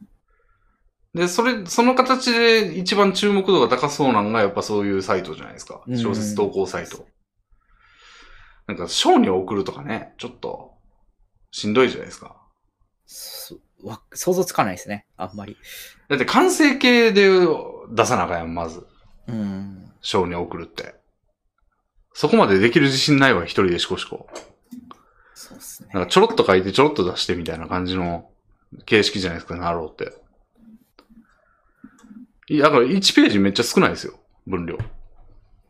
[1.14, 5.82] で、それ、その形で一番注目度が高そうなのがやっぱそういうサイトじゃないですか。
[5.86, 7.06] うん小説投稿サイト。
[8.66, 10.72] なんか、賞に送るとかね、ちょっと、
[11.50, 12.36] しんどいじゃないですか。
[13.06, 15.06] そわ想像つかないですね。
[15.16, 15.56] あんまり。
[16.08, 17.28] だって完成形で
[17.90, 18.86] 出さなあかんやん、まず。
[19.28, 19.92] うん。
[20.02, 20.94] 賞に送るって。
[22.12, 24.28] そこまでできる自信ないわ、一人でしこしこ。
[25.34, 25.90] そうですね。
[25.94, 28.28] なんかちょろっと書いてちょろっと出してみたいな感じの
[28.84, 30.12] 形式じゃないですか、なろうって。
[32.48, 34.78] いや、だから1ページめっちゃ少ないですよ、分量。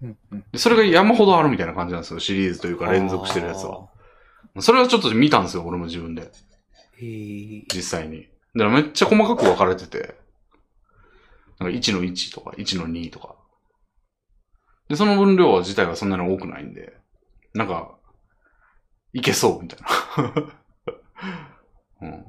[0.03, 0.45] うんうん。
[0.53, 3.89] でそれが山ほどあるみたいな感じなんですよ、シリーズというか連続してるやつは。
[4.61, 6.23] それはちょっと見たんですよ、俺も自分で。
[6.23, 7.65] へえ。
[7.73, 8.29] 実際に。
[8.55, 10.17] だからめっちゃ細かく分かれてて。
[11.59, 13.35] なんか1の1とか1の2とか。
[14.89, 16.95] で、その分量自体はそんなに多くないんで、
[17.55, 17.97] なんか、
[19.13, 20.55] いけそうみたいな。
[22.03, 22.25] うん。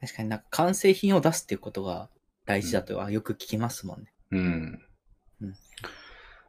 [0.00, 2.08] 確かになんか完成品を出すっていうことが
[2.46, 4.12] 大事だとはよく聞きますもんね。
[4.32, 4.80] うん。
[5.40, 5.54] うん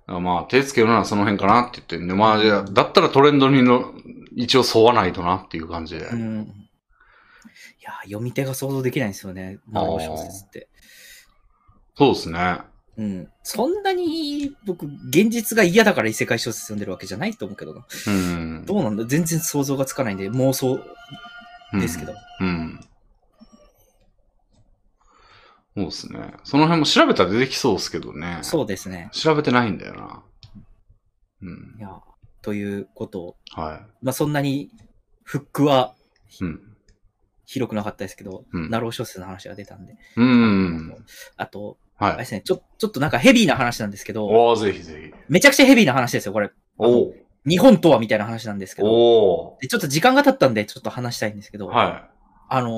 [0.05, 3.93] まあ、手つけるならその辺かなって言ってんで、まあ、じゃあだったらトレンドにの、
[4.35, 6.05] 一応沿わないとなっていう感じで。
[6.07, 6.41] うん。
[6.41, 9.59] いや、読み手が想像できないんですよね。
[9.71, 10.67] ナロー小説って。
[11.95, 12.57] そうですね。
[12.97, 13.29] うん。
[13.43, 17.85] そんなに僕、現実が嫌だから異世界小説読んでるわけじゃないと思うけどな。
[18.07, 18.65] うん。
[18.65, 19.05] どうなんだ？
[19.05, 20.79] 全然想像がつかないんで、妄想
[21.79, 22.13] ですけど。
[22.41, 22.79] うん。
[25.75, 26.33] そうですね。
[26.43, 28.39] その辺も調べたら出てきそうですけどね。
[28.41, 29.09] そうですね。
[29.11, 30.23] 調べてないんだよな。
[31.41, 31.81] うんい。
[31.81, 31.99] や、
[32.41, 33.81] ということを、は。
[34.01, 34.69] まあそんなに
[35.23, 35.95] フックは
[36.39, 36.61] いうん。
[37.45, 39.97] 広くなかったですけど、うんナロー小説の話が出たんで。
[40.15, 40.95] うん。
[41.37, 42.11] あと、はい。
[42.11, 45.23] あれですね、ちょ、ちょっとなんかヘビーな話なんですけど、おー、ぜひぜひ。
[45.29, 46.51] めちゃくちゃヘビーな話ですよ、これ。
[46.77, 47.13] おー。
[47.45, 51.71] 日本とはみたいな話なんですけど、おでちょっと時間が経ったんで、ちょっと話したいんですけど、ー。
[51.71, 52.09] は
[52.49, 52.71] あのー、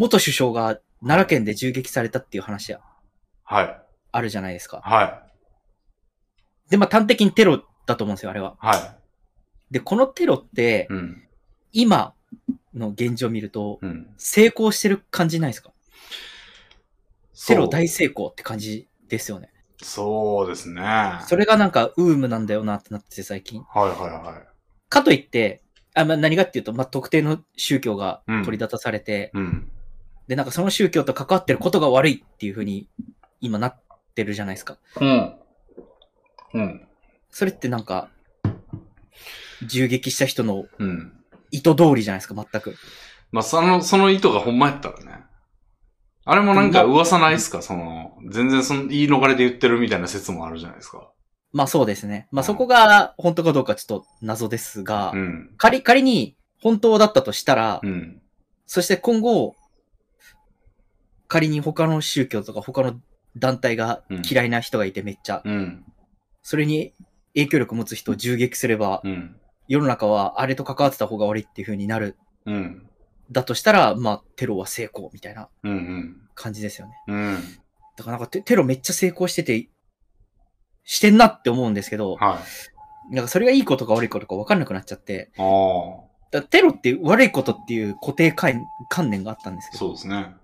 [0.00, 2.82] 元首相が奈良県で銃撃されたっていう話い。
[3.44, 3.80] はい。
[4.12, 4.80] あるじゃないですか。
[4.82, 5.04] は
[6.68, 6.70] い。
[6.70, 8.56] で、まあ端的にテロだと思うんですよ、あれは。
[8.58, 8.96] は
[9.70, 11.22] で、このテロってい。、うん。
[11.72, 12.14] 今
[12.74, 14.08] の現状を見ると、うん。
[14.16, 15.70] 成功してる感じないですか？
[17.46, 19.52] テロ大成功って感じですよね。
[19.82, 20.80] そうですね。
[20.80, 23.62] はいそれがなんか、ウームなんだよなってなってて最近。
[23.64, 24.48] はいはい。
[24.88, 29.70] かといって、あまあ、何がっていうと、まあ、特定の宗教がうん取り立たされて、うん。
[30.30, 32.88] で、なんかその宗教と関わってることが悪いっていう風に
[33.40, 33.80] 今なっ
[34.14, 34.78] てるじゃないですか。
[35.00, 35.34] うん。
[36.54, 36.86] うん。
[37.30, 38.10] それってなんか、
[39.66, 41.12] 銃撃した人のうん。
[41.50, 42.76] 意図通りじゃないですか、全く。
[43.32, 45.24] まあ、その、その意図がほんまやったらね。
[46.24, 47.60] あれもなんか噂ないっすか？
[47.60, 51.10] その、全然その言い逃れで言ってるみたいな説もあるじゃないですか。
[51.52, 52.28] まあそうですね。
[52.30, 55.50] まあうんそこが本当かどうかちょっと謎ですが、うん。
[55.56, 58.22] 仮、仮に本当だったとしたら、うん。
[58.66, 59.56] そして今後、
[61.30, 63.00] 仮に他の宗教とか他の
[63.36, 65.84] 団体が嫌いな人がいてめっちゃ、うん。
[66.42, 66.92] それに
[67.34, 69.36] 影響力を持つ人を銃撃すれば、うん。
[69.68, 72.16] 世の中はあれと関わってた方が悪いっていう風になる。
[72.46, 72.90] うん。
[73.30, 76.16] だとしたら、まあテロは成功みたいなうん。
[76.34, 76.94] 感じですよね。
[77.06, 77.38] うん。
[77.96, 79.68] だからなんかテテロめっちゃ成功してて、
[80.82, 82.40] してんなって思うんですけど、は
[83.10, 83.14] い。
[83.14, 86.10] なんかそれがいいことか悪いことか分かんなくなっちゃって、ああ。
[86.32, 90.34] だテロって悪いことっていう固定観観念があったんですけど、そうですね。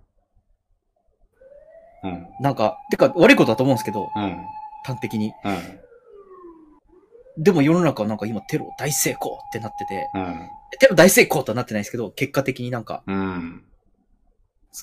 [2.07, 2.26] うん。
[2.40, 4.44] なんか、てか悪いことだと思うんですけど、うん。
[4.84, 5.32] 端的に。
[5.44, 7.42] うん。
[7.42, 10.48] でも世の中はなんか今テロ大成功ってなってて、うん。
[10.78, 13.64] テロ大成功とはなってないですけど、結果的になんかうん。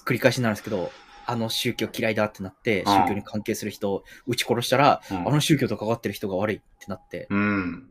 [0.05, 0.91] 繰り返しになるんですけど、
[1.25, 7.89] あの宗教嫌いだってなって、うん宗教に関係する人を撃ち殺したら、うんあの宗教と関わってる人が悪いってなって、うん。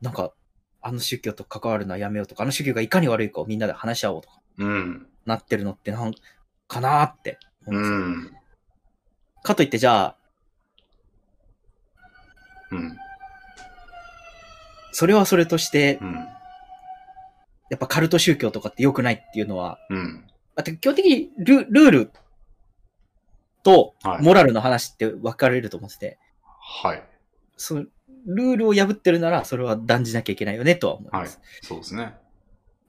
[0.00, 0.32] なんか、
[0.80, 5.06] あの宗教と関わるのはやめようとか、あの宗教がいかに悪いかをみんなで話し合おうとか、うん。
[5.24, 6.14] なってるのってなん
[6.68, 8.32] かなーって思ううんですよ。
[8.32, 8.43] ん。
[9.44, 10.16] かといってじゃあ、
[12.72, 12.96] うん。
[14.90, 16.14] それはそれとして、うん。
[17.70, 20.24] やっぱカルト宗教とかって良くないっていうのは、うん。
[20.56, 22.10] あと基本的にルルール
[23.62, 27.02] とはいモラルの話って分かれると思ってて、はい。
[27.56, 27.84] その
[28.26, 31.40] ルールを破ってるならそれは断じなきゃいけないよねとは思いはいます。。
[31.62, 32.14] そうですね。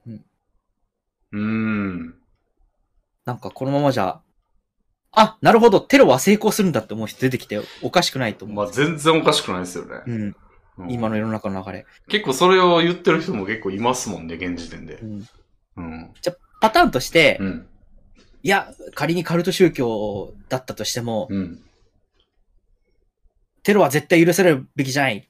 [0.07, 0.25] うん。
[1.33, 2.15] うーん。
[3.25, 4.21] なんかこのままじゃ、
[5.15, 8.87] あ、なるほど、テロは成功するんだって思う人出てきておかしくないと思まあ、うんですよ。
[8.87, 10.01] 全然おかしくないですよね。
[10.05, 10.35] うん、うん
[10.89, 11.85] 今の世の中の流れ。
[12.09, 15.05] 結構それを言ってる人も結構いますもんね、現時点でう。
[15.05, 15.27] ん、
[15.77, 16.11] うん。
[16.59, 17.67] パターンとして、うん。
[18.43, 21.61] いや、仮にカルト宗教だったとしても、うん。
[23.63, 25.27] テロは絶対許されるべきじゃない。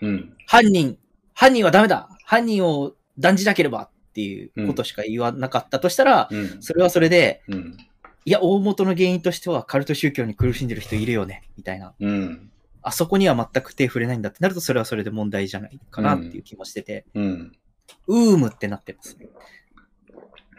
[0.00, 0.36] うん。
[0.46, 0.98] 犯人、
[1.34, 6.62] 犯人はダメだ犯人を断じなければっていうことしか言わなかったとしたら、うん。
[6.62, 7.76] それはそれで、うん。
[8.24, 11.94] いや、大元の原因としてはカルト宗教に苦しんでる人いるよね、みたいな。
[11.98, 12.50] うん。
[12.82, 17.52] あそこには全く手触れないんだってなると、それはそれで問題じゃないかなっていう気もしてて、うん。
[18.06, 19.16] うーむってなってます。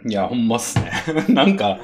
[0.05, 0.91] いや、ほんまっすね。
[1.29, 1.79] なんか、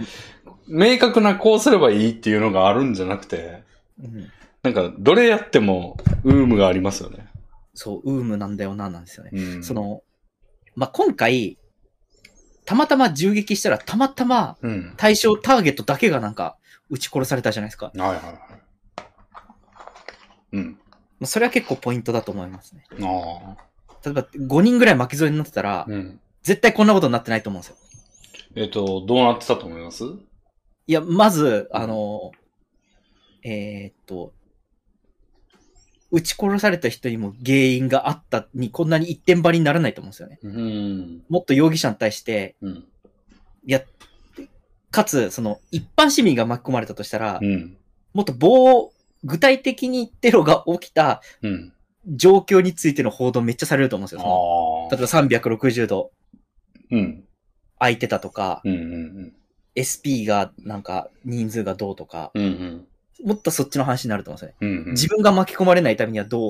[0.67, 3.63] 明確なこうすればいいっていうのがあるんじゃなくて、
[4.01, 4.29] うん、
[4.63, 7.27] なんか、どれやっても、ウームがありますよね。
[7.73, 9.31] そう、うーむなんだよな、なんですよね。
[9.33, 9.63] うん。
[9.63, 10.03] そ、の、
[10.75, 11.57] まあ、今回、
[12.69, 14.93] たまたま銃撃したら、たまたまうん。
[14.95, 16.55] 対象ターゲットだけがなんか
[16.91, 17.87] 撃ち殺されたじゃないですか。
[17.87, 18.35] はいはいはい。
[20.51, 20.79] うん。
[21.19, 22.83] まあそれは結構ポイントだと思いますね。
[23.01, 23.57] ああ。
[24.05, 26.19] 例えば5人ぐらい巻き添えになってたら、うん。
[26.43, 27.75] 絶対こんなことになってないと思うんですよ。
[28.55, 30.03] えっ、と、どうなってたと思います？
[30.05, 32.29] いや、まず、あの、
[33.43, 34.31] えーっと、
[36.11, 40.39] 撃ち殺された人にも原因があったにこんなに一点張りにならないと思うんですよね。
[40.41, 41.23] うん。
[41.29, 42.85] もっと容疑者に対して、うん。
[43.65, 43.81] いや、
[44.91, 47.77] かつ、その、一般市民が巻き込まれたとしたら、うん。
[48.13, 48.91] もっと棒、
[49.23, 51.73] 具体的にテロが起きたうん。
[52.07, 54.87] 状況についての報道めっちゃされると思うんですよ。
[54.89, 56.11] 例えば360度
[56.91, 57.23] うん。
[57.77, 59.33] 空いてたとか、うんうん
[59.75, 62.43] SP がなんか人数がどうとか、うん。
[62.43, 62.87] うん
[63.23, 64.77] もっとそっちの話になると思うんですよね。
[64.77, 64.85] うん。
[64.85, 64.91] うん。
[64.91, 66.49] 自分が巻き込まれないためにはどう、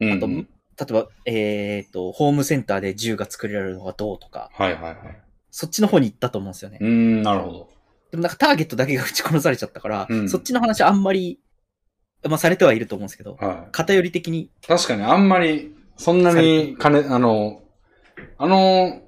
[0.00, 0.12] うん。
[0.12, 4.96] あと、例えば、えっ、と、ホームセンターで銃が作れられるのがどうとか、はいはいはい。
[5.50, 6.78] そっちの方に行ったと思うんですよね。
[6.80, 7.68] うーん、なるほど。
[8.10, 11.40] でもなんかターゲットだけが撃ち殺されちゃったから、うんそっちの話あんまり、
[12.24, 14.50] まあされてはいると思うんですけど、は偏り的に、い。
[14.66, 17.62] 確かにあんまり、そんなに金、あの、
[18.38, 19.02] あの、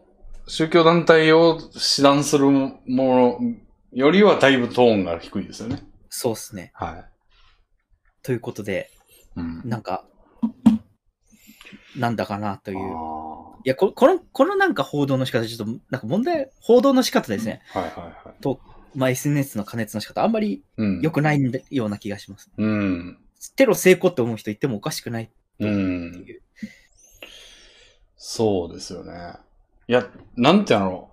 [0.47, 3.39] 宗教団体を指弾するもの
[3.93, 5.83] よりはだいぶトーンが低いですよね。
[6.09, 6.73] そうですね。
[6.75, 7.07] は
[8.23, 8.91] ということで、
[9.37, 9.41] い。
[9.41, 9.63] うん。
[9.65, 10.07] なんか、
[11.97, 12.79] なんだかなという。
[12.79, 17.63] いあや、ここの、このなんか報道の仕方、ちょっと、なんか問題、報道の仕方ですね。
[17.75, 17.81] あ。
[17.81, 18.59] はいはいはい。
[18.95, 21.01] まあ SNS の加熱の仕方、あんまりうん。
[21.01, 22.51] 良くないんでような気がします。
[22.57, 23.19] うん。
[23.57, 26.25] テロ成功って思う人いてもおかしくないってうん。
[26.27, 26.43] いう。
[28.17, 29.35] そうですよね。
[29.89, 31.12] いや、なんてやろう。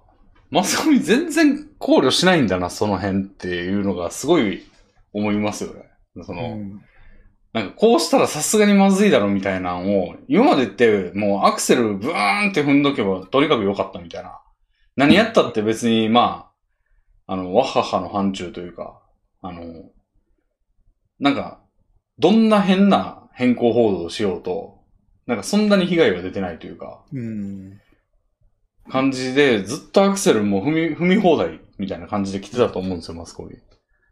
[0.52, 4.64] マスコミ全然考慮しないんだな、その辺っていうのがすごい
[5.14, 5.84] 思いますよね。
[6.24, 6.82] その、うん
[7.52, 14.40] なんかこうしたらさすがにまずいだろみたいなのを、今までってもうアクセルブーンって踏んどけばとにかく良かったみたいな。
[14.96, 16.52] 何やったって別にま
[17.26, 19.02] あ、あの、ワッハッハの範疇というか、
[19.42, 19.64] あの、
[21.20, 21.60] なんか、
[22.20, 24.80] どんな変な変更報道をしようと、
[25.26, 27.80] なんかそんなに被害が出てないというか、うん。
[28.90, 33.58] 感じで、ずっとアクセルも踏み、踏み放題みたいな感じで来てたと思うんですよ、マスコミ。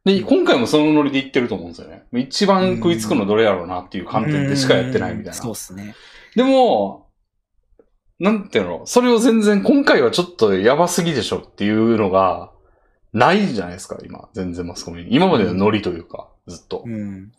[0.06, 2.06] で、今回もそのノリで言ってると思うんですよね。
[2.14, 5.34] 一番食いつくのどれやろうなっていう観点でしかやってないみたいな。
[5.34, 5.96] そうですね。
[6.36, 7.10] でも、
[8.20, 8.86] なんていうの？
[8.86, 12.52] それを全然今回はちょっとやばすぎでしょっていうのが、
[13.14, 14.30] ないじゃないですか、今。
[14.34, 15.08] 全然マスコミ。
[15.10, 16.84] 今までのノリというか、ずっと。
[16.86, 17.32] うん。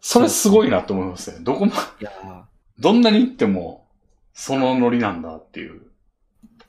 [0.00, 1.38] それすごいなと思いますね。
[1.42, 2.42] どこも、いやー
[2.78, 3.86] どんなに言っても、
[4.32, 5.82] そのノリなんだっていう。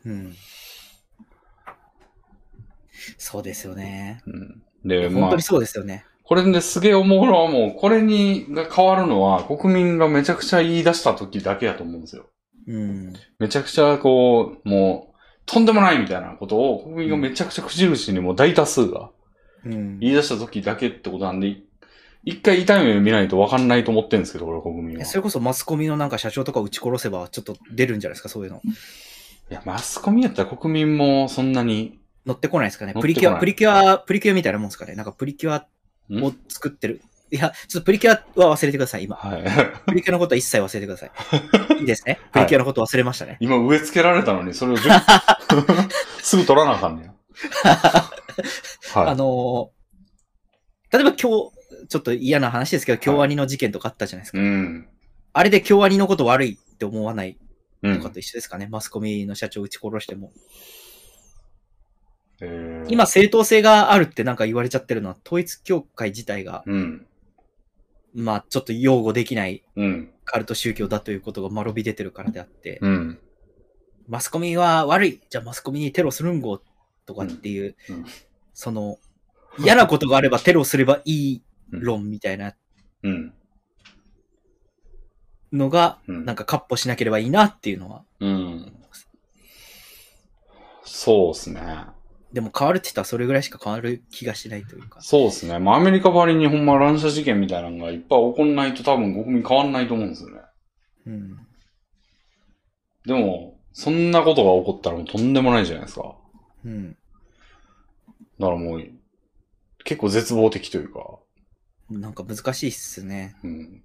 [0.06, 0.36] うん。
[3.18, 4.22] そうですよね。
[4.26, 4.64] うん。
[4.86, 6.06] で、まあ本当に、そうですよね。
[6.24, 12.30] これですげえ思うのはもう、これに、が変わるのは、国民がめちゃくちゃ言い出した時だけやと思うんですよ。
[12.68, 13.14] うん。
[13.39, 15.14] めちゃくちゃこう、もう、
[15.45, 19.12] とんでもないみたいなことを、国民がめちゃくちゃ口々にもう大多数が
[19.66, 19.99] うん。
[19.99, 21.66] 言い出した時だけってことなんで、い
[22.26, 25.06] 一回痛い目見ないと分かんないと思ってるんですけど、俺国民は。
[25.06, 28.62] それこそマスコミのなんか社長とか撃ち殺せばちょっと出るんじゃないですか、そういうの。
[29.54, 32.93] いや、マスコミやったら国民もそんなに、乗ってこないですかね。
[32.99, 34.95] プリキュア、プリキュア、プリキュアみたいなもんですかね。
[34.95, 35.68] なんかプリキュア
[36.12, 36.24] ん？
[36.24, 37.01] を作ってる。
[37.30, 39.16] いや、ちょっとプリキュアは忘れてください、今。
[39.16, 39.43] はい。
[39.86, 41.12] プリキュアのことは一切忘れてください。
[41.80, 42.20] いいですね。
[42.32, 43.38] プリキュアのこと忘れましたね。
[43.41, 44.78] 今植え付けられたのに、それを
[46.24, 47.14] すぐ取らなあかんねや。
[48.93, 49.08] はい。
[49.10, 49.84] あのー
[50.95, 51.49] 例えば今日、ちょ
[51.99, 54.38] っと嫌な話ですけど、京アニの事件とかあったじゃないですか。
[54.38, 54.88] うん。
[55.34, 57.43] あれで京アニのこと悪いって思わないうん。
[57.84, 58.68] とかと一緒ですかね。
[58.70, 60.32] マスコミの社長撃ち殺しても。
[62.42, 67.06] えー今、正当性があるってなんか言われちゃってるのは、統一教会自体が、うん。
[68.14, 70.10] まあ、ちょっと擁護できないうん。
[70.26, 73.20] カルト宗教だということがまろび出てるからであって、うん。
[74.08, 76.62] マスコミは悪いじゃあマスコミにテロするんご
[77.06, 78.06] とかっていう、うんうん
[78.54, 79.00] その、
[79.58, 82.54] 嫌なことがあればテロすればいい論みたいな
[83.02, 83.34] うん。
[85.54, 88.04] のが、うんなんかカッポしなければいいなっていうのは。
[88.20, 88.74] うん。
[90.84, 91.62] そうっすね。
[92.34, 95.01] でも変わるって言ったらそれぐらいしか変わる気がしないというか。
[95.01, 95.60] そうっすね。
[95.60, 100.41] まあ、アメリカばりにほんま乱射事件みたいなのがいっぱい起こんないと多分国民変わんないと思うんですよね。
[101.06, 101.38] うん。
[103.06, 106.16] でも、そんなことが起こったらもうとんでもないじゃないですか。
[106.66, 106.97] うん。
[108.39, 108.84] だからもう、
[109.84, 111.20] 結構絶望的というか、
[111.89, 113.36] なんか難しいっすね。
[113.43, 113.84] うん。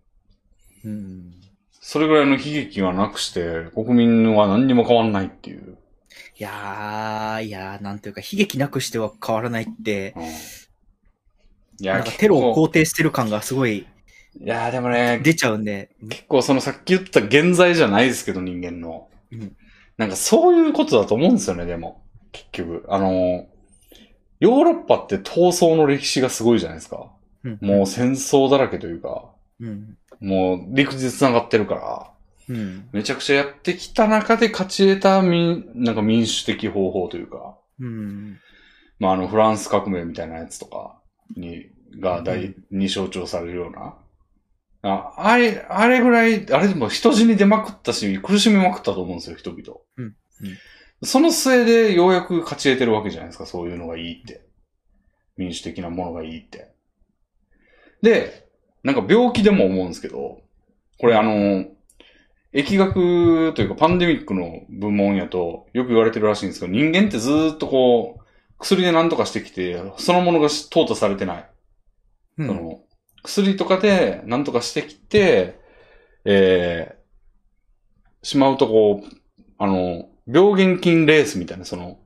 [0.84, 1.34] うん。
[1.80, 5.78] それぐらいの悲劇がなくして、国民は何にも変わんないっていう。
[6.38, 10.24] いやー、いやー、なんていうか、悲劇なくしては変わらないって、うん、
[11.80, 13.86] いなや、んかテロを肯定してる感がすごい
[14.40, 19.08] いや、でもね、出ちゃうんで、結構そのさっき言った現在じゃないですけど、人間の。
[19.32, 19.56] うん
[19.96, 22.04] なんかそういうことだと思うんですよね、でも。
[22.30, 22.86] 結局。
[22.88, 23.48] あの、
[24.38, 27.12] ヨーロッパって闘争の歴史がすごいじゃないですか。
[27.42, 29.97] うんもう戦争だらけというか、うん。
[30.20, 32.12] もう陸で繋がってるから、
[32.48, 32.88] うん。
[32.92, 38.38] めちゃくちゃやってきた中で勝ち得た民、なんか民主的方法というか、うん。
[38.98, 40.98] まああのフランス革命みたいなやつとか
[41.36, 41.66] に、
[42.00, 43.96] が大、に象徴されるような。
[44.82, 49.80] ああれ、あれぐらい、あれでも人死に出まくったし、苦しみまくったと思うんですよ、人々。
[49.96, 50.14] うんうん
[51.04, 54.48] その末でようやく勝ち得てるわけじゃないですか、そういうのがいいって。
[55.36, 56.72] 民主的なものがいいって。
[58.02, 58.47] で、
[58.82, 60.40] なんか病気でも思うんですけど、
[60.98, 61.66] これあの、
[62.52, 68.24] 疫学というかパンデミックの部門やとよく言われてるらしいんですけど、人間ってずーっとこう、
[68.58, 71.50] 薬で何とかしてきて、そのものがし淘汰されてない。
[72.38, 72.80] うんその、
[73.22, 75.60] 薬とかで何とかしてきて、
[76.24, 79.16] えー、しまうとこう、
[79.58, 81.98] あの、病原菌レースみたいな、その、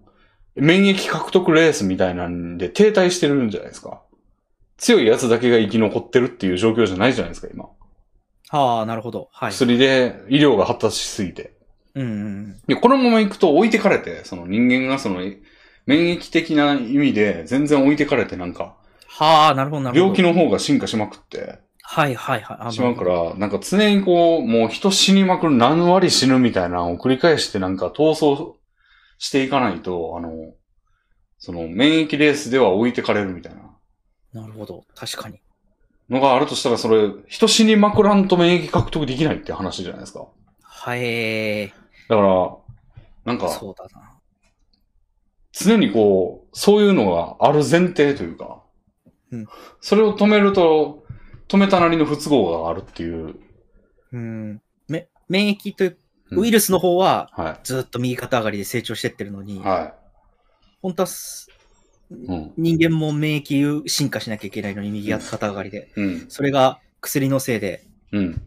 [0.55, 4.03] 免疫獲得レースみたいなんで停滞してるんじゃないですか。
[4.83, 7.69] 強いやつだけが生き残ってるっていう状況じゃないじゃないですか、今。
[8.49, 9.29] はあ、なるほど。
[9.33, 9.53] はい。
[9.53, 11.57] 薬で医療が発達しすぎて。
[11.95, 12.61] うんうん。
[12.67, 15.21] いや、このまま行くと置いてかれて、その人間がその、
[15.87, 18.75] 免疫的な意味で全然置いてかれてなんか、
[19.07, 20.05] はあ、なるほど、なるほど。
[20.15, 22.57] 病気の方が進化しまくって、はいはいはい。
[22.61, 23.05] あしまうか。
[23.05, 28.55] ら、なんか常にこう、もう人死にまくる何割死ぬみたいなのを繰り返してなんか闘争
[29.19, 30.55] していかないと、あの、
[31.39, 33.72] その免疫レースでは置いてかれるみたいな
[34.33, 34.85] なるほど。
[34.95, 35.41] 確かに。
[36.09, 40.27] のがあるとしたら、それ、人死にまくらんと免疫獲得できないって話じゃないですか。
[40.63, 41.69] はい。
[41.69, 42.57] だから、
[43.25, 44.19] なんか、そうだな。
[45.53, 48.63] 常にこう、そういうのがある前提というか、
[49.31, 49.47] うん
[49.81, 51.05] それを止めると、
[51.49, 53.37] 止めたなりの不都合があるっていう。
[54.13, 54.63] うん。
[54.89, 59.59] め、免疫という、うんウイルスの方ははずっと右肩上がりで成長してってるのに、い。
[59.61, 59.95] は
[60.81, 61.09] 本当は。
[62.57, 65.91] 人間も免疫進化しなきゃいけないのに右肩上がりで。
[65.97, 66.27] うん。
[66.29, 68.43] それが薬のせいでうん。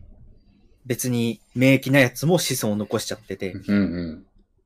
[0.86, 3.54] 別に免疫なやつも子孫を残しちゃってて。
[3.54, 3.78] うん。
[3.78, 3.82] う
[4.18, 4.26] ん。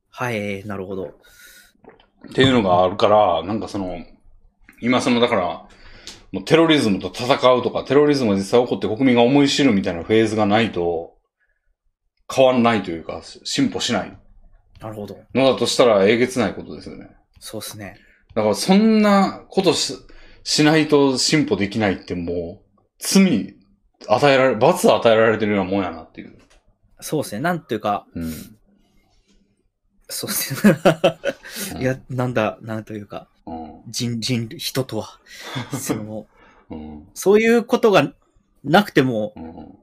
[0.09, 1.15] はい、なるほど。
[2.29, 3.97] っていうのがあるから、なんかその、
[4.81, 5.65] 今その、だから、
[6.31, 11.17] もうテロリズムと戦うとか、テロリズムが実際起こって国民が思い知るみたいなフェーズがないと、
[12.31, 14.17] 変わんないというか、進歩しない
[14.79, 15.17] なるほど。
[15.33, 17.09] のだとしたらえげつないことですよね。
[17.39, 17.95] そうっすね。
[18.39, 19.93] だからそんなことし、
[20.45, 23.57] しないと進歩できないってもう、罪
[24.07, 26.37] 与えられ、罰与えられてるようなもんやなっていう。
[27.01, 27.41] そうっすね。
[27.41, 28.31] なんというか、うん。
[30.07, 30.79] そうっすね。
[31.81, 33.81] いや、なんだ、なんというか、うん。
[33.87, 35.19] 人、人、人とは、
[35.77, 36.25] その、
[36.69, 37.09] うん。
[37.13, 38.13] そういうことが
[38.63, 39.77] なくても、うん。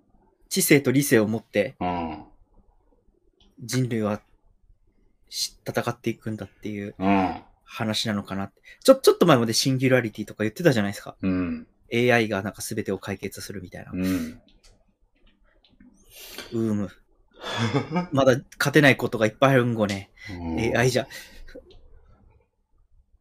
[0.49, 2.25] 知性と理性を持ってうん。
[3.63, 4.23] 人類は
[5.29, 7.43] し戦っていくんだっていううん。
[7.67, 8.63] 話なのかなって。
[8.83, 11.17] ちょ、ちょっと前までシンギュラリティとか言ってたじゃないですか。
[11.21, 11.67] うん。
[11.93, 13.91] AI がなんか全てを解決するみたいな。
[13.93, 14.41] うん。
[16.53, 16.91] うーむ。
[18.13, 20.11] まだ勝てないことがいっぱいあるんごね。
[20.31, 20.77] うん。
[20.77, 21.03] AI じゃ。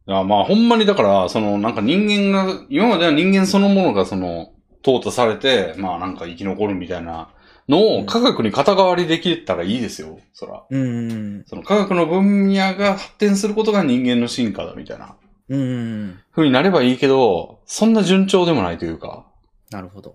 [0.08, 4.52] いや、まあ、ほんまにだから、その、なんか人間が、今までは人間そのものがその、
[4.86, 7.28] 淘汰されて、まあなんか生き残るみたいな
[7.68, 10.64] の科学に肩代わりできたらいいですよ、そら。
[10.68, 11.44] うーん。
[11.46, 15.16] その科学の分野が発展することが人間の進化だみたいな
[15.48, 16.20] うーん。
[16.32, 19.26] 風になればいいけど、そんな順調でもないというか、
[19.70, 20.14] なるほど。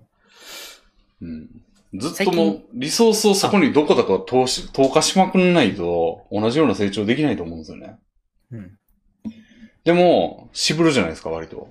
[1.22, 1.50] うん。
[1.94, 8.00] ずっともう、リソースをそこにどこだか投資、投下しまくんないと、同じような成長できないと思うんですよね。
[8.52, 8.78] うん。
[9.84, 11.70] でも、渋るじゃないですか、割と。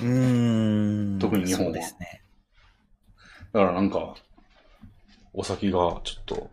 [0.00, 1.18] うーん。
[1.20, 2.22] 特に日本はそうですね。
[3.52, 4.16] だからなんか、
[5.34, 6.50] お先がちょっと、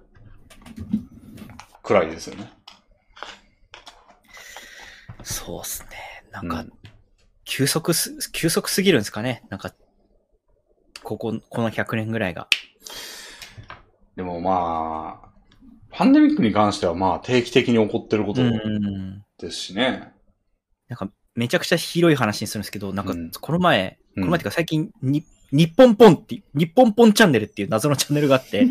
[1.83, 2.51] 暗いですよね。
[5.23, 5.89] そうっすね。
[6.31, 6.71] なんかうん、
[7.45, 9.43] 急速す、急速すぎるんですかね。
[9.49, 9.73] なんか、
[11.03, 12.47] ここ、この100年ぐらいが。
[14.15, 15.29] でもまあ、
[15.91, 19.23] パンデミックに関してはまあ定期的に起こってることうん。
[19.37, 20.13] ですしね。
[20.87, 28.67] なんか、めちゃくちゃ広い話にするんですけど、なんかうん、この前、うんこの前っていうか最近、に、日本ポンって、日本ポンチャンネルっていう謎のチャンネルがあって、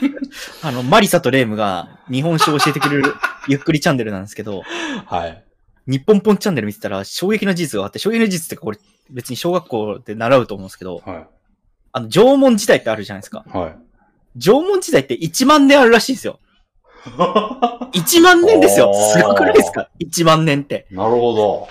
[0.62, 3.14] あの、マリサとレームが日本史を教えてくれる
[3.48, 4.62] ゆっくりチャンネルなんですけど、
[5.06, 5.44] はい。
[5.86, 8.78] 日本ポンチャンネル見てたら衝撃の事実があって、衝撃の事実ってこれ
[9.10, 11.26] 別に小学校で習うと思うんですけど、は
[11.92, 13.44] あの、縄文時代ってあるじゃないですか。
[13.46, 13.56] い。
[13.56, 13.76] はい。
[14.36, 16.40] 縄文時代って1万年あるらしいんですよ。
[17.04, 20.86] 1万年ですよすごくないですか ?1 万年って。
[20.90, 21.68] なるほど。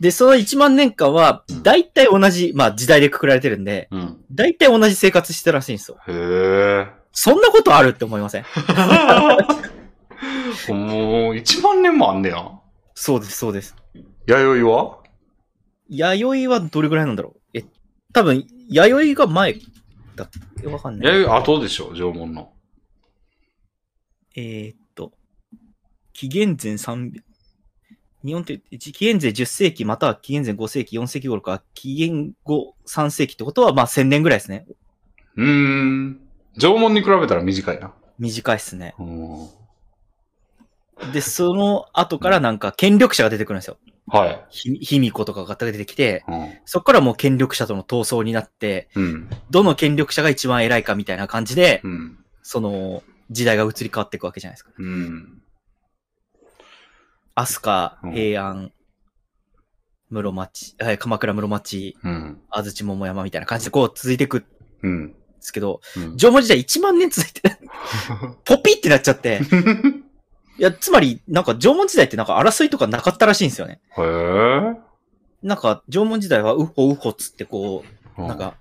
[0.00, 4.24] で、その1万年間はうん、大体同じ、まあ時代でくくられてるんで、うん。
[4.30, 5.98] 大体同じ生活してるらしいんですよ。
[6.06, 6.86] へえ。
[7.12, 8.44] そんなことあるって思いません？
[10.68, 12.50] もう、1万年もあんねや。
[12.94, 13.74] そうです、そうです。
[14.26, 14.98] 弥生は？
[15.88, 17.58] 弥生はどれぐらいなんだろう？
[17.58, 17.64] え、
[18.12, 19.54] 多分、弥生が前
[20.14, 20.30] だっ
[20.60, 20.66] け？
[20.66, 21.14] わかんない。
[21.14, 22.52] 弥生後でしょ、縄文の。
[24.36, 25.12] えーっと、
[26.12, 27.22] 紀元前300、
[28.26, 34.66] 日本って紀元前10世紀または紀元前5世紀、4世紀頃か、紀元後3世紀ってことはまあ1000年ぐらいですね。
[35.36, 36.20] うーん。
[36.58, 37.92] 縄文に比べたら短いな。
[38.18, 38.96] 短いっすね。
[38.98, 39.48] うん。
[41.12, 43.76] で、その後からなんか権力者が出てくるんですよ。
[44.08, 44.44] はい。
[44.50, 46.52] ひ、卑弥呼とかが出てきて、うん。
[46.64, 49.30] そこからもう権力者との闘争になって、うん。
[49.50, 52.18] どの権力者が一番偉いかみたいな感じで、うん。
[52.42, 54.70] その、時代が移り変わっていくわけじゃないですか。
[54.76, 55.42] うん。
[57.36, 58.72] 飛鳥、うん平安、
[60.10, 62.40] 室町、はい鎌倉室町、うん。
[62.50, 64.46] 安土桃山みたいな感じでこう続いていくんで
[64.82, 65.14] うん。
[65.40, 66.16] すけど、うん。
[66.16, 67.42] 縄文時代1万年続いて、
[68.44, 69.40] ポピってなっちゃって、
[70.58, 73.80] いや、つまり、なんか縄文時代ってなんか争いとかなかったらしいんですよね。
[73.96, 74.76] へえ。
[75.42, 77.84] なんか縄文時代はウホウホっつってこ
[78.16, 78.54] う、なんか、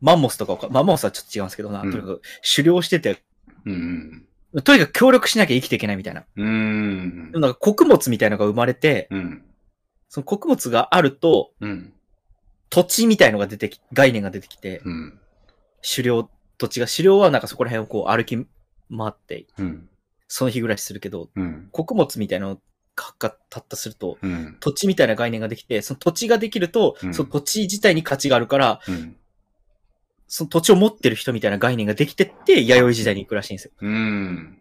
[0.00, 2.22] マンモスとかをか、マンモスはちょっと違うんですけどな、うんとにかく
[2.54, 3.22] 狩猟してて、
[3.64, 4.27] うん。
[4.64, 6.24] とにかく協力しなきゃ生きていけないみたいな。
[6.36, 7.38] うんで。
[7.38, 9.44] もなんか穀物みたいなのが生まれて、うん。
[10.08, 11.92] その穀物があると、うん。
[12.70, 15.18] 土地みたいのが出てき、概念が出てきて、うん。
[15.82, 18.46] 狩猟、土地が、狩猟はなんかそこら辺をこう歩き回
[19.08, 19.88] って、うん。
[20.28, 21.68] その日暮らしするけど、うん。
[21.72, 22.58] 穀物みたいなの
[23.18, 24.56] がたったすると、うん。
[24.60, 29.16] 土地みたいな概念ができて、その土地ができると、うんその土地自体に価値があるから、うん。
[30.28, 33.72] その土地を持ってる人みたいな概念ができてって、弥生時代に行くらしいんですよ。
[33.80, 34.58] うん。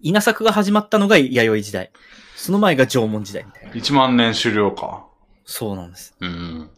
[0.00, 1.90] 稲作が始まったのが弥生時代。
[2.36, 3.72] その前が縄文時代みたいな。
[3.72, 5.06] 1万年終了か。
[5.44, 6.14] そうなんです。
[6.20, 6.70] うん。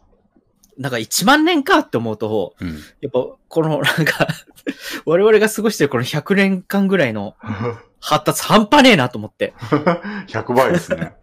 [0.79, 2.79] なんか1万年かって思うと、うん。
[3.01, 4.27] やっぱこのなんか、
[5.05, 7.37] 我々が過ごしてるこの100年間ぐらいの
[8.01, 9.53] 発達半端ねえなと思って。
[10.29, 11.15] 100倍ですね。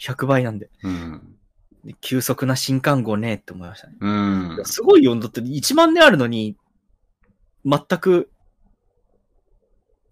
[0.00, 0.70] 100倍なんで。
[0.82, 1.33] うん。
[1.84, 3.96] で急速な新刊号ねえって思いましたね。
[4.00, 4.60] うん。
[4.64, 5.14] すごいよ。
[5.16, 6.56] だって1万年あるのに、
[7.64, 8.30] 全く、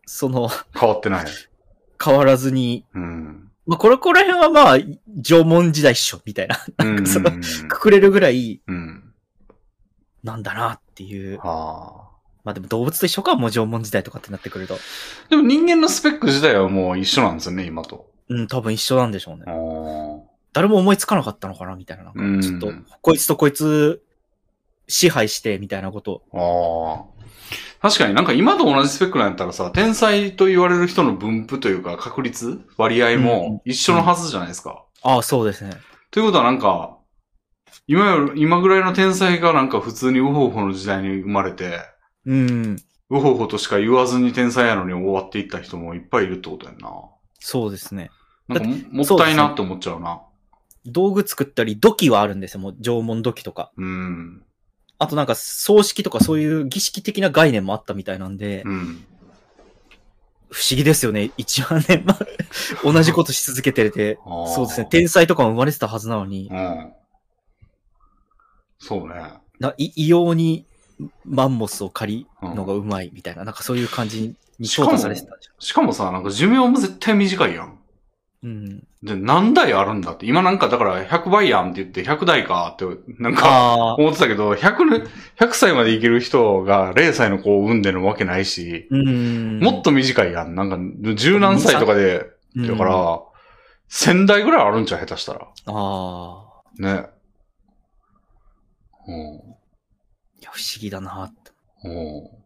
[0.06, 0.48] その、
[0.78, 1.26] 変わってない。
[2.02, 3.50] 変わらずに、うん。
[3.66, 4.78] まあ、これ、こら辺はまあ、
[5.22, 6.58] 縄文時代っしょ、みたいな。
[6.84, 7.06] うん。
[7.06, 7.30] その
[7.68, 9.14] くくれるぐらい、うん。
[10.22, 11.38] なんだなっていう。
[11.38, 12.12] はあ。
[12.44, 14.76] まあでも動物と一緒か、もう縄文時代とかってなってくると。
[15.30, 18.10] でも人間のスペック自体はもう一緒なんですよね、今と。
[18.28, 19.44] うん、多分一緒なんでしょうね。
[20.52, 22.04] 誰も思いつかなかったのかな、みたいな。
[22.04, 24.02] なんかうんちょっと、こいつとこいつ、
[24.88, 26.22] 支配して、みたいなこと。
[26.32, 27.12] ああ。
[27.80, 34.84] 確かになんか今と同じスペックなんやったらさ、天才と言われる人の分布というか確率割合うんも一緒のはずじゃないですか。
[35.02, 35.72] ああ、そうですね。
[36.12, 36.96] ということはなんか、
[37.88, 41.80] 今より、今ぐらいの天才がなんか普通にウホウホの時代に生まれて、
[42.24, 42.76] うん。
[43.10, 46.92] ウホウホとしか言わずに天才やのに終わっていった人もいっぱいいるってことやんな。
[47.40, 48.10] そうですね。
[48.46, 50.22] なんかももったいなって思っちゃうな。
[50.86, 53.70] 道具作ったり、土器はあるんですよ、もう縄文土器とか。
[53.76, 54.42] うん。
[54.98, 59.04] あとなんか、葬式とかそういう儀式的な概念もあったみたいなんで、うん。
[60.50, 61.32] 不思議ですよね。
[61.38, 64.86] 1万年前、同じことし続けてて、そうですね。
[64.90, 66.92] 天才とかも生まれてたはずなのに、うん。
[68.78, 69.14] そうね。
[69.58, 70.66] な異異様に
[71.24, 75.36] マンモスを借りるのがうまいみたいな、なんかそういう感じに淘汰されてた。
[75.58, 77.78] しかもさ、なんか寿命も絶対短いやん。
[78.42, 78.86] うん。
[79.02, 80.26] で、何台あるんだって。
[80.26, 82.84] 今なんかだから100倍やんって言って100台かって、
[83.18, 85.04] なんか思ってたけど、100ね、
[85.40, 89.58] 100歳まで生きる人が0歳の子を産んでるわけないし、うん。
[89.58, 90.54] もっと短いやん。
[90.54, 90.78] なんか、
[91.14, 93.20] 十何歳とかで、うん、だから、
[93.90, 95.48] 1000台ぐらいあるんちゃう下手したら。
[95.66, 97.06] ああ、ね。
[99.08, 99.14] うん。
[99.14, 101.50] いや、不思議だなって。
[101.84, 102.41] うん。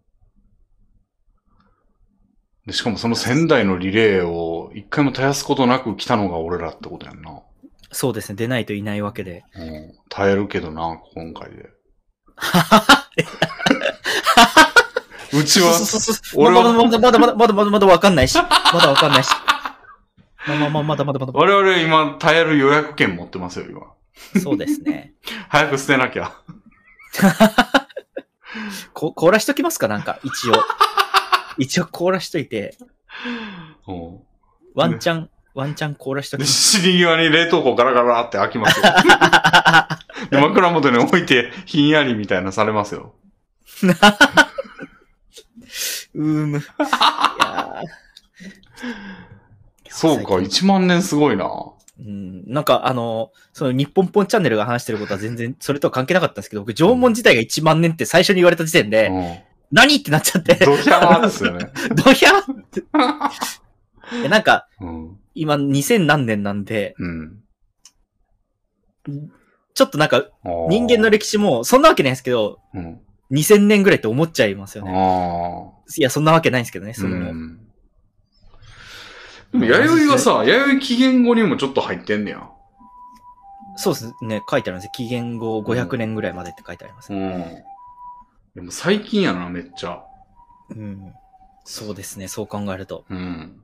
[2.67, 7.41] で、しかもその1000台のリレーを一回も絶やすことなく来たのが俺らってことやんな。
[7.93, 8.37] そうですね。
[8.37, 9.45] 出ないといないわけで。
[9.55, 9.95] うん。
[10.09, 11.71] 耐えるけどな、今回で。
[15.33, 18.37] うちは、そうそう俺はまだまだまだまだまだまだまだわかんないし。
[18.37, 19.31] まだわかんないし。
[20.47, 21.33] まあまあまあ、まだまだまだ。
[21.33, 23.81] 我々今耐える予約券持ってますよ、今。
[24.41, 25.15] そうですね。
[25.49, 26.33] 早く捨てなきゃ。
[28.93, 30.55] こ、凍らしときますかなんか、一応。
[31.59, 32.77] 一応凍らしといて、
[33.89, 34.19] うん。
[34.75, 36.81] ワンチャン、ワンチャン凍らしときで、ます。
[36.81, 38.85] 死に際に冷凍庫ガラガラって開きますよ。
[40.31, 43.15] で、枕元に置いて、ひんやりみたいなされますよ。
[46.15, 46.59] うーむ。
[46.59, 48.07] いやー
[49.89, 51.49] そうか、1万年すごいな。
[51.99, 59.37] うん、なんかあの、その日本ポンチャンネルが話してることは全然それとは関係なかったんですけど、僕縄文時代が1万年って最初に言われた時点で、うん。
[59.71, 61.71] 何ってなっちゃって、ドヒャーですよね。
[61.95, 62.85] どひゃって。
[64.25, 65.19] えなんか、うん。
[65.35, 67.41] 今2000何年なんで、うん。
[69.75, 70.25] ちょっとなんか
[70.69, 73.01] 人間の歴史もそんなわけないですけど、うん。
[73.33, 74.93] 2000年ぐらいって思っちゃいますよね。
[75.99, 77.59] いや、そんなわけないんですけどね、その、うん。
[79.53, 82.49] でも、弥生はさ、弥生紀元後にもちょっと入ってんねや。
[83.77, 84.93] そうですね、書いてあるんですよ。
[84.95, 87.13] 紀元後500年ぐらいまでって書いてあります。
[87.13, 87.45] うん。
[88.57, 90.03] でも最近やな、めっちゃ。
[90.71, 91.13] うん。
[91.65, 93.05] そうですね、そう考えると。
[93.11, 93.63] うん。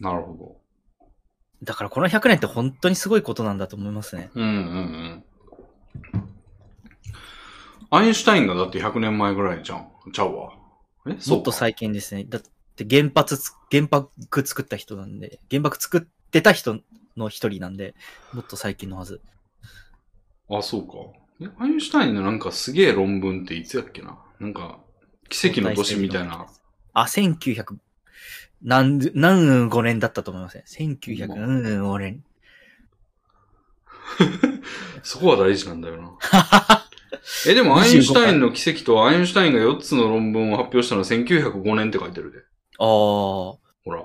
[0.00, 0.60] なるほ
[1.62, 4.30] だからこの100年って本当にすごいことなんだと思いますね。
[4.34, 4.40] ど。
[4.40, 4.54] うんうん
[6.14, 6.24] うん。
[7.90, 9.92] アインシュタインがだって100年前ぐらいじゃん。
[10.12, 10.52] ちゃうわ。
[11.06, 11.10] え？
[11.10, 11.30] そうか。
[11.36, 12.24] もっと最近ですね。
[12.24, 12.42] だっ
[12.74, 14.10] て原発つ、原爆
[14.44, 16.80] 作った人なんで、原爆作ってた人
[17.16, 17.94] の一人なんで、
[18.32, 19.20] もっと最近のはず。
[20.48, 21.19] あ、そうか。
[21.40, 24.18] えアインシュタインのなんかすげえ論文っていつやっけな？
[24.38, 24.80] なんか、
[25.28, 26.46] 奇跡の年みたいな。。
[26.92, 27.76] あ、1900、
[28.62, 30.64] 何、何5年だったと思いますね。
[30.68, 32.24] 1905年。
[35.02, 36.16] そこは大事なんだよな。
[37.46, 42.38] え、でもアインシュタインの奇跡とアインシュタインが4つの論文を発表したのは1905年って書いてるで。
[42.38, 42.42] あ
[42.84, 42.86] あ。
[42.86, 44.04] ほら。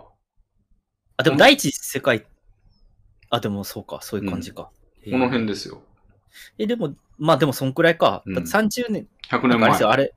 [1.18, 2.26] あ、でも第一次世界、
[3.30, 4.70] あ、でもそうか、そういう感じか。
[5.10, 5.82] この辺ですよ。
[6.58, 8.24] え、でも、まあでもそんくらいか。
[8.26, 9.84] うんだって30年、100年前あれです。
[9.84, 10.14] よ、あれ、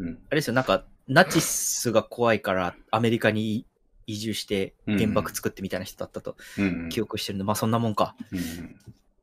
[0.00, 0.08] うん。
[0.08, 3.64] あれですよ、なんか、ナチスが怖いからアメリカに
[4.06, 6.88] 移住して原爆作ってみたいな人だったとうんうん。
[6.88, 8.14] 記憶してるんで、まあそんなもんか。
[8.32, 8.76] うんうん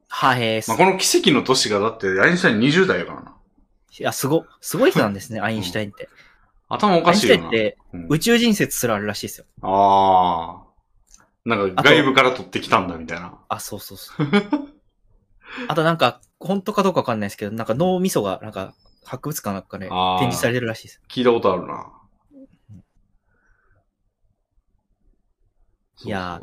[0.08, 3.36] はへーまあ、この奇跡の年がだってアインシュタイン20代やからな。
[4.00, 6.08] いや、すご、すごい人なんですね、アインシュタインって。
[6.70, 7.72] ア頭おかインシュタインっしいよな。
[7.72, 9.46] てうん宇宙人説すらあるらしいですよ。
[9.62, 10.66] ああ。
[11.46, 13.38] なんか外部から取ってきたんだみたいな。
[13.50, 14.28] あ、そうそうそう。
[15.68, 19.90] あとなんか、本当かどうかわかんないですけど、なんか脳みそが、なんか、博物館なんかね、
[20.20, 21.02] 展示されてるらしいです。
[21.10, 21.92] 聞いたことあるな。
[26.04, 26.42] いや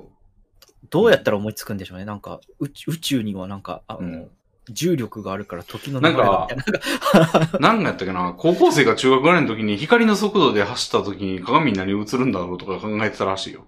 [0.89, 2.07] どうやったら思いつくんでしょうね。
[2.07, 4.31] なんか、宇宙にはなんか、あの、うん
[4.71, 7.73] 重力があるから時の流れがみたいな。
[7.75, 13.67] んかやったっけな、高校生が中学ぐらいの時に光の速度で走った時に鏡に何映るんだろうとか考えてたらしいよ。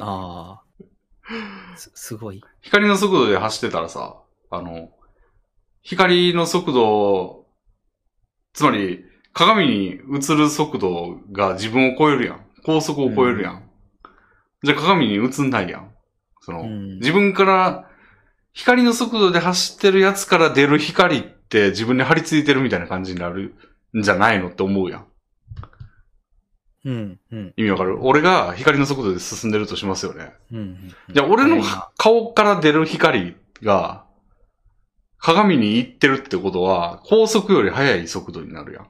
[0.00, 1.76] ああ。
[1.76, 2.42] す、 すごい。
[2.60, 4.16] 光の速度で走ってたらさ、
[4.56, 4.90] あの、
[5.82, 7.46] 光の速度、
[8.52, 12.46] つまり、鏡に映る速度が自分を超えるやん。
[12.64, 13.70] 高速を超えるやん。
[14.62, 15.90] じゃあ鏡に映んないやん。
[16.40, 17.90] その、うん自分から、
[18.54, 23.54] 光の速度で走ってるやつから出る光って自分に張り付いてるみたいな感じになる
[23.94, 25.06] んじゃないのって思うやん。
[26.86, 27.98] うん、うん、意味わかる？
[28.00, 30.32] 俺が光の速度で進んでるとしますよね。
[30.50, 30.94] うんうん。
[31.12, 34.05] じゃあ、俺の今顔から出る光が、
[35.18, 38.88] 鏡に行ってるってことは、高速より速い速度になるやん。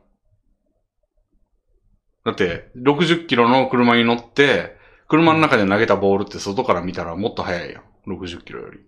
[2.24, 4.77] だって、60キロの車に乗って、
[5.09, 7.83] 車の中で投げたボールって外から見たらもっと速いやん。
[8.07, 8.81] 60キロより。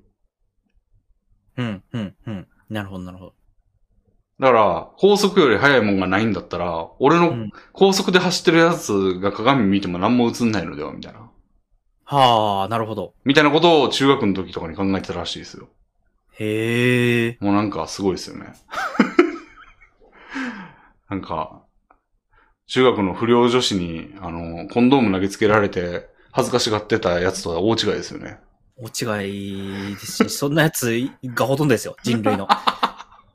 [1.56, 2.48] うん、うん、うん。
[2.68, 3.34] なるほど、なるほど。
[4.40, 11.30] だから、高速より速いもんがないんだったら、俺のうん高速で走ってるやつが鏡見ても何も映んないのではみたいな。
[12.04, 13.14] はあ、なるほど。
[13.24, 15.68] みたいなことを中学の時とかに考えてたらしいですよ。
[16.38, 17.38] へえ。
[17.40, 18.52] もうなんかすごいですよね。
[21.10, 21.62] なんか、
[22.66, 28.38] 中学の不良女子に、あの、コンドーム投げつけられて、恥ずかしがってたやつとは大違いですよね。
[28.76, 32.46] 大違いですし、そんなやつがほとんどですよ、人類の。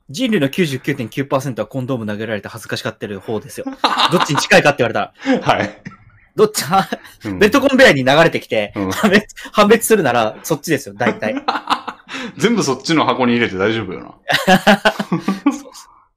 [0.08, 3.66] 人類の99.9%はコンドーム投げられて恥ずかしがってる方ですよ。
[4.12, 5.82] どっちに近いかって言われたら、はい。
[6.36, 6.88] どっち、は
[7.24, 11.34] うんベッドコンベヤーに流れてきて、うん判別、判別するなら、そっちですよ、大体。
[12.38, 14.14] 全部そっちの箱に入れて大丈夫よな。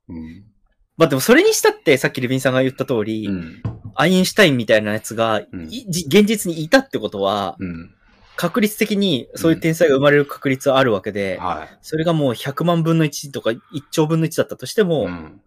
[0.09, 0.43] うん。
[0.97, 3.61] まあでもそれにしたって、さっきレビンさんが言った通り、うん。
[3.95, 7.93] アインシュタインみたいなやつが、いうんじ現実にいたってことは、うん。
[8.35, 11.77] 確率的にそういう天才が生まれる確率はあるわけで、はい。
[11.81, 13.59] それがもう100万分の1とか1
[13.91, 15.41] 兆分の1だったとしても、うん。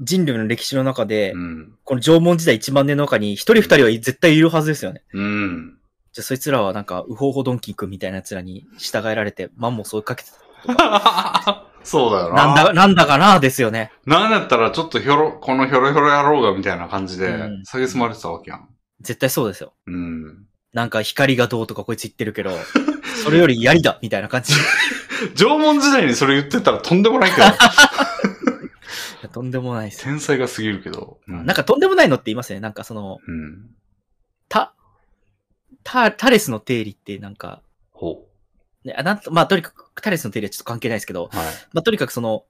[0.00, 1.74] 人類の歴史の中で、うん。
[1.84, 5.02] この縄文時代1万年の中に一人二人は絶対いるはずですよね。
[5.12, 5.77] うん。
[6.18, 10.30] じゃあそいつらはなんか、ウホウホドンキー君みたいな奴らに従えられて、マンモス追いかけて
[10.66, 11.64] た。
[11.84, 12.46] そうだよな。
[12.46, 13.92] なんだ、なんだかなですよね。
[14.04, 18.68] なんだったらちょっとひょろ、このひょろひょろ野郎がみたいな感じでうん、下げすまれてたわけやん。
[19.00, 19.74] 絶対そうですよ。
[19.86, 20.46] うん。
[20.72, 22.50] なんか光がどうとかこいつ言ってるけど、
[23.22, 24.52] それより槍だみたいな感じ。
[24.54, 24.56] い
[25.38, 27.54] 縄文時代にそれ言ってたらとんでもないけど、や
[29.32, 30.02] とんでもないです。
[30.02, 31.20] 天才が過ぎるけど。
[31.28, 32.58] うなんかとんでもないのって言いますね。
[32.58, 33.70] なんかその、うん。
[35.84, 38.26] タ、タ、タレスの定理ってなんか、ほ
[38.84, 41.36] ね、あなんと、まあとにかくタレスの定理はちょっと関係ないですけど、う。
[41.36, 41.46] はい。
[41.72, 42.44] まあとにかくその、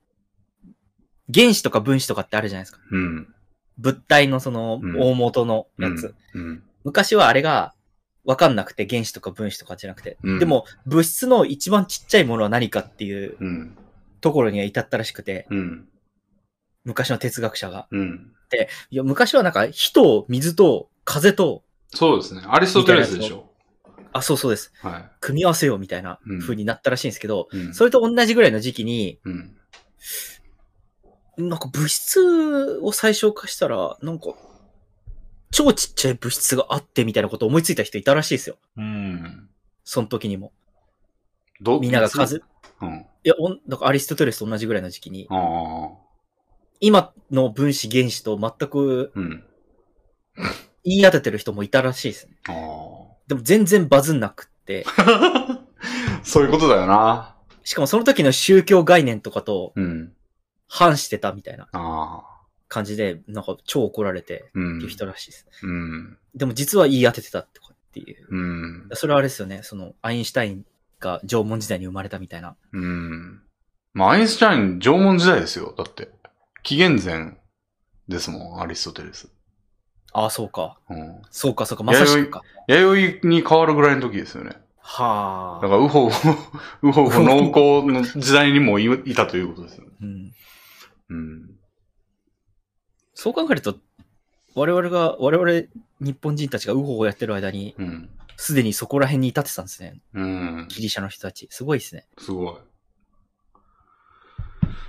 [1.32, 2.80] 原子とか分子とかってあるじゃないですか。
[2.90, 3.34] うん。
[3.78, 6.14] 物体のそのうん大元のやうんつ。
[6.34, 6.62] うん。
[6.84, 7.74] 昔はあれが、
[8.24, 10.18] わかんなくて、原子とか分子とかじゃなくて。
[10.22, 13.76] うんでも、物質の一番ちっちゃいものは何かっていううん。
[14.20, 15.88] ところには至ったらしくて、うん。
[16.84, 17.86] 昔の哲学者が。
[17.90, 18.32] うん。
[18.90, 21.62] いや、昔はなんか、火と水と風と、
[21.94, 22.42] そうですね。
[22.46, 23.50] アリストテレスでしょ。
[24.12, 24.72] あ、そうそうです。
[24.82, 25.10] は。
[25.20, 27.74] 組み合わせようみたいなうん風になったらしいんですけど、うん。
[27.74, 29.56] それと同じぐらいの時期に、うん。
[31.36, 34.34] なんか物質を最小化したら、なんか、
[35.50, 38.56] 超ちっちゃい物質があってみたいなことを思いついた人いたらしいですよ。
[38.76, 39.48] うん。
[39.84, 40.52] その時にも。
[41.60, 42.42] どみんなが数、
[42.82, 43.06] うん。
[43.24, 46.08] いや、おんだからアリストテレスと同じぐらいの時期に、ああ。
[46.80, 49.44] 今の分子原子と全くうん。
[50.88, 52.36] 言い当ててる人もいたらしいですね。
[52.48, 52.52] あ
[53.28, 55.60] でも全然バズんなくって、あ。
[56.22, 57.36] そういうことだよな。
[57.64, 60.12] しかもその時の宗教概念とかとうん。
[60.70, 61.68] 反してたみたいな。
[62.68, 64.58] 感じで、なんか超怒られてう。
[64.58, 65.46] っていうん人らしいです。
[65.62, 66.18] うん。
[66.34, 67.58] でも実は言い当ててたって
[67.88, 68.26] っていう。
[68.30, 68.88] うん。
[68.92, 70.64] それはあれですよね、その、アインシュタイン
[71.00, 72.56] が縄文時代に生まれたみたいな。
[72.72, 73.42] うん。
[73.94, 75.74] まあ、アインシュタイン、縄文時代ですよ。
[75.76, 76.10] だって。
[76.62, 77.38] 紀元前
[78.08, 79.30] ですもん、アリストテレス。
[80.12, 80.78] ああ、そうか。
[80.88, 81.22] うん。
[81.30, 82.42] そうか、そうか、まさしくか。
[82.66, 84.56] 弥生に変わるぐらいの時ですよね。
[84.80, 85.62] はあ。
[85.62, 86.30] だから、ウホウホ、
[86.82, 89.90] ウホウホ農耕の時代にもいいたということですよね。
[90.00, 90.32] うん。
[91.10, 91.50] うん。
[93.14, 93.76] そう考えると、
[94.54, 95.68] 我々が、我々
[96.00, 98.10] 日本人たちがウホウホやってる間に、うん。
[98.36, 100.00] すでにそこら辺に至ってたんですね。
[100.14, 100.66] うん。
[100.68, 101.48] ギリシャの人たち。
[101.50, 102.06] すごいですね。
[102.18, 102.56] すごい。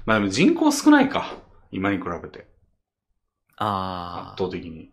[0.06, 1.38] まあでも人口少ないか。
[1.72, 2.48] 今に比べて。
[3.58, 4.34] ああ。
[4.34, 4.92] 圧倒的に。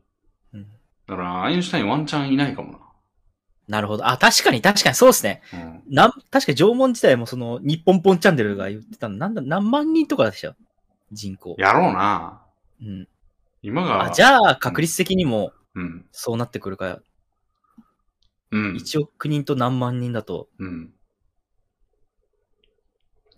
[1.08, 2.80] うんだから、アインシュタインワンチャンいないかも
[3.68, 4.06] なるほど。
[4.06, 5.42] あ、確かに、確かに、そうですね。
[5.52, 5.58] な。
[5.58, 5.82] うん。
[5.88, 10.48] なん、確か縄文時代もその、日本ポンチャンネルが言ってたの、なんだ、何万人とかでした？
[10.48, 10.56] よ。
[11.12, 11.56] 人口。
[11.58, 12.42] やろうな。
[12.80, 13.08] うん。
[13.62, 14.04] 今が。
[14.04, 16.06] あ、じゃあ、確率的にも、うん。
[16.12, 17.00] そうなってくるから、
[18.52, 18.74] うん。
[18.76, 20.92] 1億人と何万人だと、うん。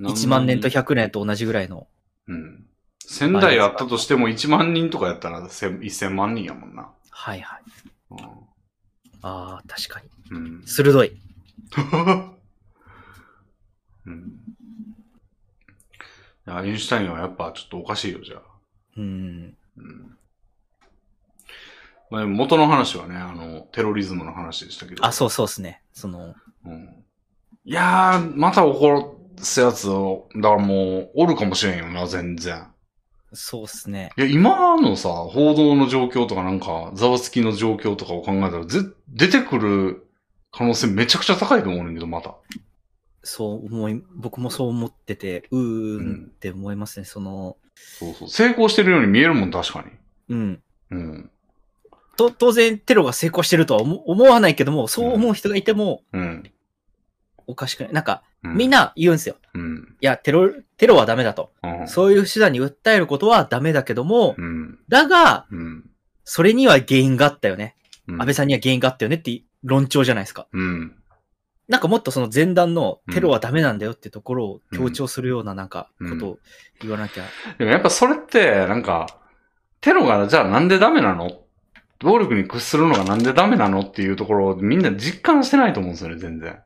[0.01, 1.89] 1万年と100年と同じぐらいの。
[2.29, 2.67] うん。
[3.09, 6.93] 1000台あったとしても1万人とかやったら1000 1000万人やもんな。
[7.21, 7.63] はいはい。
[8.11, 8.15] う
[9.23, 10.01] ああ、確か
[10.31, 10.39] に。
[10.39, 10.41] ん。
[10.41, 10.63] うん。
[10.65, 11.21] 鋭い。
[14.07, 14.39] うん。
[16.47, 18.43] アインシュタインはやっぱちょっとおかしいよ、じゃあ。
[18.97, 19.57] うん。
[19.77, 20.17] うん。
[22.11, 25.05] まあ、元の話はね、あの、テロリズムの話でしたけど。
[25.05, 25.83] あ、そうそうですね。
[25.93, 27.05] その、うん。
[27.65, 29.05] いやー、また怒ら
[29.45, 32.73] すやつを、だからもう、おるかもしれんよな、全然。
[33.33, 34.11] そうっすね。
[34.17, 40.07] いや、今のさ、報道の状況とかなんか、ざわつきの状況とかを考えたら、ぜ、出てくる
[40.51, 42.35] 可能性めちゃくちゃ高いと思うねんけど、また。
[43.23, 47.05] そう思い、僕もそう思ってて、うーんって思いますね。
[47.05, 48.29] その、そうそう。
[48.29, 49.91] 成功してるように見えるもん、確かに。
[50.35, 50.63] うん。
[50.91, 51.31] うん。
[52.17, 56.51] と、当然テロが成功してるとは思思わないけども、そう思う人がいてもうん。
[57.49, 57.93] おかしくない？
[57.93, 59.35] なんか、うみん、な言うんですよ。
[59.55, 59.97] うん。
[60.01, 61.51] いや、テロ、テロはダメだと。
[61.65, 61.89] うん。
[61.89, 64.79] そういう手段に訴えることはダメだけども、うん。
[64.89, 65.91] だが、うん。
[66.25, 67.75] それには原因があったよね。
[68.07, 68.21] うん。
[68.23, 70.47] 安倍さんには原因があったよねって論調じゃないですか。
[70.53, 70.95] うん。
[71.69, 76.39] なんかもっとその前段のテロはダメなんだよってところを強調するようななんかうんことを
[76.81, 77.25] 言わなきゃ。
[77.59, 79.07] でもやっぱそれって、なんか、
[79.81, 81.43] テロがじゃあなんでダメなの？
[82.01, 83.81] 暴力に屈するのがなんでダメなの？
[83.81, 86.59] っていうところをみんな実感してないと思うんですよね、全然。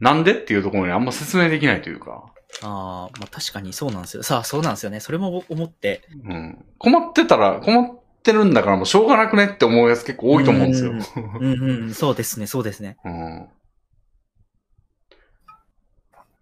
[0.00, 2.32] なんでっていうところにあんま説明できないというか。
[2.62, 4.22] ああ、まあ確かにそうなんですよ。
[4.22, 5.00] さあ、そうなんですよね。
[5.00, 6.02] それも思って。
[6.24, 6.64] うん。
[6.78, 10.92] 困ってたら、困ってるんだからもうしょうがなくねって思うやつ結構多いと思うんですよ。
[11.40, 12.96] うんうん、そうですね、そうですね。
[13.04, 13.48] うん。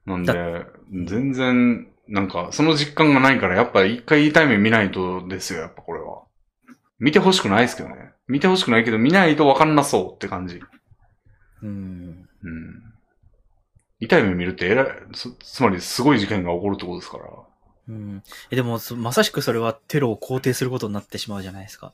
[0.06, 0.66] なんで、
[1.06, 6.22] 全然、なんか、その実感がないから、やっぱ一回痛い目見ないとですよ、やっぱこれは。
[6.98, 8.12] 見てほしくないですけどね。
[8.28, 10.60] 見てほしくないけど、見ないとわかんなそうって感じ。
[11.62, 12.28] うん。
[12.42, 12.93] うん。
[14.04, 17.24] 痛い目見るってえらい、つつまりすごい事件が起こるってことですから。
[17.86, 21.92] うん、えでもそ、まさしくそれはテロを肯定することになってしまうじゃないですか。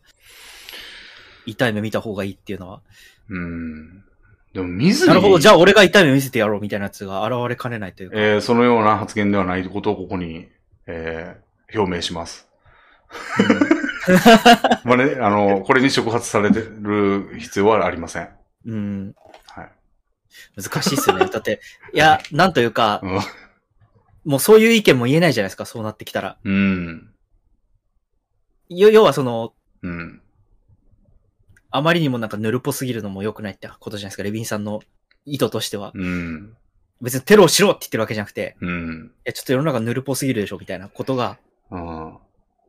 [1.47, 2.81] 痛い目見た方がいいっていうのは。
[3.29, 4.05] うん。
[4.53, 5.09] でも見ずに。
[5.09, 8.17] なるほど、じゃゃあ俺が痛い目見せてやろうみたいなやつが現れかねないというか。
[8.19, 10.49] えーそのような発言ではないことをここに、
[10.87, 12.49] えー表明します。
[14.85, 18.29] まあね、あの、これに触発されてる必要はありません。
[18.67, 19.15] うん。
[20.57, 21.27] 難しいっすよね。
[21.33, 21.61] だって、
[21.93, 23.21] いや、なんというか、うん
[24.25, 26.37] もうそういう意見も言えないじゃないですか、そうなってきたら。
[26.45, 27.11] うん。
[28.69, 30.23] よ要はその、うん。
[31.71, 34.81] あまりにもなんかぬるっぽすぎるのも良くないってことじゃないですか、レビンさんの
[35.25, 35.93] 意図としては。
[35.95, 36.57] うん。
[37.01, 39.13] 別にテロをしろって言ってるわけじゃなくて、うん。
[39.17, 41.39] いや、ちょっと世の中ぬるっぽすぎるでしょ、みたいなことが。
[41.71, 42.19] うん。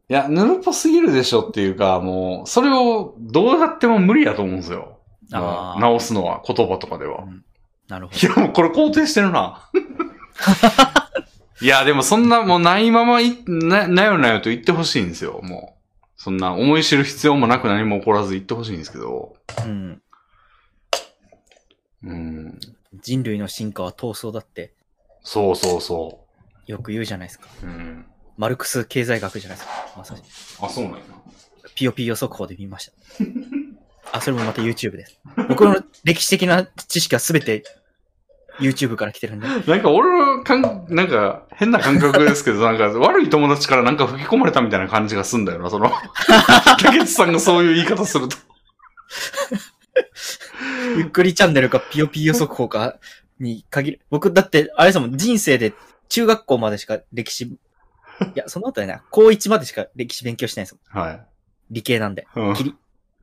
[0.09, 4.99] いや、ぬるっぽすぎるでしょっていうか、もう、それをどうやっても無理やと思うんですよ。
[5.33, 7.23] あー直すのは、言葉とかでは。
[7.23, 7.43] うん
[7.87, 9.69] なるほいや、もうこれ肯定してるな。
[11.61, 15.81] いや、でもそんなもうないままい、な、なよなよと言ってほしいんですよ、もう。
[16.17, 19.35] そんな思い知る必要もなく何も起こらず言ってほしいんですけど。
[19.47, 19.63] ど。
[19.65, 20.01] うん。
[22.03, 22.59] うん。
[23.01, 24.73] 人類の進化は闘争だって
[25.23, 26.25] そうそうそ
[26.67, 27.47] よく言うじゃないですか。
[27.63, 27.65] う。
[27.65, 28.05] うん。
[28.37, 29.93] マルクス経済学じゃないですか。
[29.97, 30.21] まさに。
[30.61, 30.99] あ、そうなんや
[31.75, 32.93] ピヨピヨ速報で見ました。
[34.11, 35.19] あ、それもまた YouTube です。
[35.49, 37.63] 僕の歴史的な知識はすべて
[38.59, 39.47] YouTube から来てるんで。
[39.47, 39.59] な。
[39.65, 45.91] なんか俺のかん、なんか変な感覚ですけど、 なんか悪い友達からなんか吹き込まれたみたいな感じがすんだよな、その。
[46.79, 48.37] 竹内さんがそういう言い方すると。
[50.97, 52.97] ゆっくりチャンネルかピヨピヨ速報か
[53.39, 54.01] に限る。
[54.09, 55.73] 僕だって、あれですもん、人生で
[56.09, 57.57] 中学校までしか歴史、い
[58.35, 61.03] や、その後やな、高1までしか歴史勉強してないですもん。
[61.03, 61.21] はい。
[61.71, 62.27] 理系なんで。
[62.35, 62.75] うん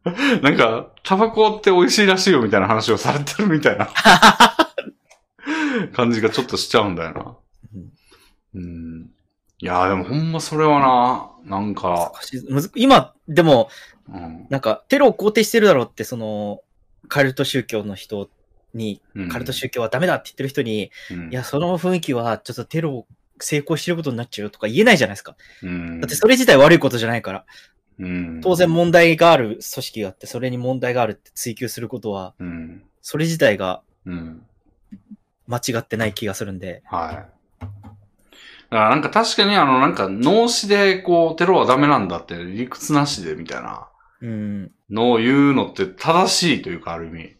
[0.42, 3.88] なんか、タバコって美味しいらしいよみたいな話をされてるみたいな
[5.94, 7.36] 感じがちょっとしちゃうんだよな。
[7.74, 7.92] うん
[8.54, 9.10] うん。
[9.60, 12.12] いやーでもほんまそれはな、なんか、
[12.74, 13.68] 今、でも、
[14.08, 14.46] うん。
[14.48, 16.62] なんか、テロを肯定してるだろうって、その、
[17.08, 18.30] カルト宗教の人
[18.74, 23.06] に、うんカルト宗教はダメだって言ってる人に、うんいや、その雰囲気は、ちょっとテロを
[23.40, 25.36] 成功してることになっちゃうよとか言えないじゃないですか。
[25.62, 27.44] うんだってそれ自体悪いことじゃないから。
[27.98, 32.82] うん当然問題がある組織があって、それに問題があるって追求することは、うん。
[33.02, 34.42] それ自体がうん。
[35.46, 36.82] 間違ってない気がするんで。
[36.86, 37.14] はい。
[38.70, 43.88] だからなんか確かにあのなんか脳死でこうテロはダメなんだって理屈なしでみたいな
[44.20, 44.72] うん。
[44.90, 47.36] のを言うのって正しいというかある意味。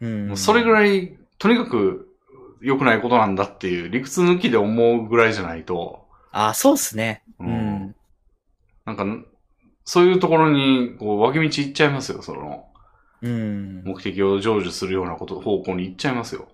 [0.00, 0.28] うん。
[0.28, 0.72] もうそれぐい。
[0.72, 2.08] らい、とにかく
[2.60, 7.22] 良くないことなんだっていう理屈抜きで思うぐらいじゃないと、あ、そうっすね。
[7.38, 7.96] ううんん。
[8.84, 9.04] なんか、
[9.84, 12.66] そういうところにこう脇道行っちゃいますよ、その
[13.22, 13.82] うん。
[13.84, 16.48] 目的を成就するようなこと、方向に行っちゃいますよ。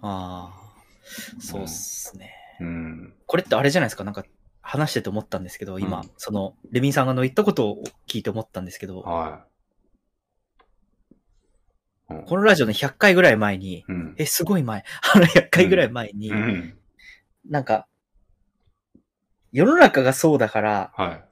[0.00, 0.62] ああ。
[1.40, 2.32] そうっすね。
[2.60, 3.14] うん。
[3.26, 4.04] これってあれじゃないですか？
[4.04, 4.24] なんか、
[4.60, 9.44] 話してて思ったんですけど、今、うんその、レミンさんがの言ったことを聞いて思ったんですけど、は
[12.10, 14.14] うんこのラジオの100回ぐらい前に、うん。
[14.18, 14.84] え、すごい前、
[15.14, 16.78] あの100回ぐらい前に、うん。
[17.48, 17.86] なんか、
[19.50, 21.24] 世の中がそうだから、はい。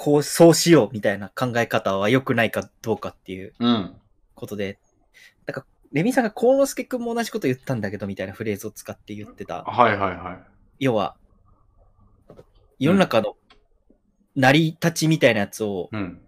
[0.00, 3.96] こう、そうしようみたいな考え方は良くないかどうかっていううん。
[4.36, 4.78] ことで、
[5.44, 9.64] なんか、レミさんが幸之助くんも同じこと言ったんだけどみたいなフレーズを使って言ってた。
[9.64, 10.38] はいはいはい。
[10.78, 11.16] 要は、
[12.78, 13.36] 世の中の
[14.36, 16.20] 成り立ちみたいなやつを、うん。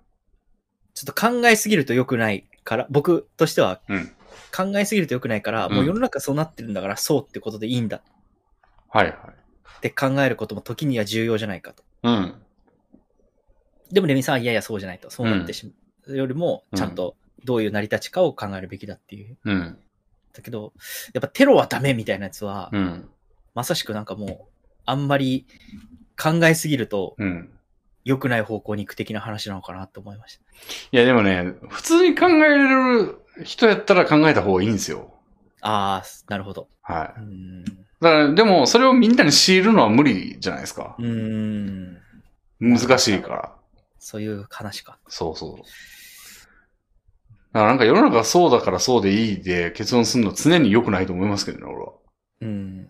[0.95, 4.13] ちょっと考えすぎると良くないから、僕としてはうん。
[4.53, 8.03] 考えすぎると良くないから、うんもう世の中そうなってるんだから、そうってことでいいんだ
[8.89, 9.17] はいはい。
[9.77, 11.85] って考えることも時には重要じゃないかと。
[12.03, 12.43] うん。
[13.93, 15.11] でもレミさんはいやいやそうじゃないと。
[15.11, 15.73] そうなってしま
[16.09, 19.37] うよりも、ちゃんとどういう成り立ちかを考えるべきだっていう。
[19.45, 19.79] うん。
[20.33, 20.73] だけど、
[21.13, 23.09] やっぱテロはダメみたいなやつは、うん。
[23.55, 24.53] まさしくなんかもう、
[24.87, 25.47] あんまり
[26.21, 27.51] 考えすぎるとうん。
[28.05, 30.43] 良くない方向に行く的な話なのかなと思いました。
[30.93, 35.13] いやでもね、普通に考えれる人やったら考えた方がいいんですよ。
[35.61, 36.69] ああ、なるほど。
[36.81, 37.61] はうーん。
[37.61, 37.65] い。
[38.01, 41.03] だから、でも、それをみんなに強いるのは無理じゃないですかう。
[41.03, 41.99] ーん。
[42.61, 43.55] 難しいから。
[44.01, 44.99] そういう話か。
[45.07, 45.57] そうそう。
[45.59, 45.67] だか
[47.53, 51.93] らなんか世の中がそうだからそうでいいで結論するのは常に良くないと思いますけどね、俺は。
[52.41, 52.89] うん。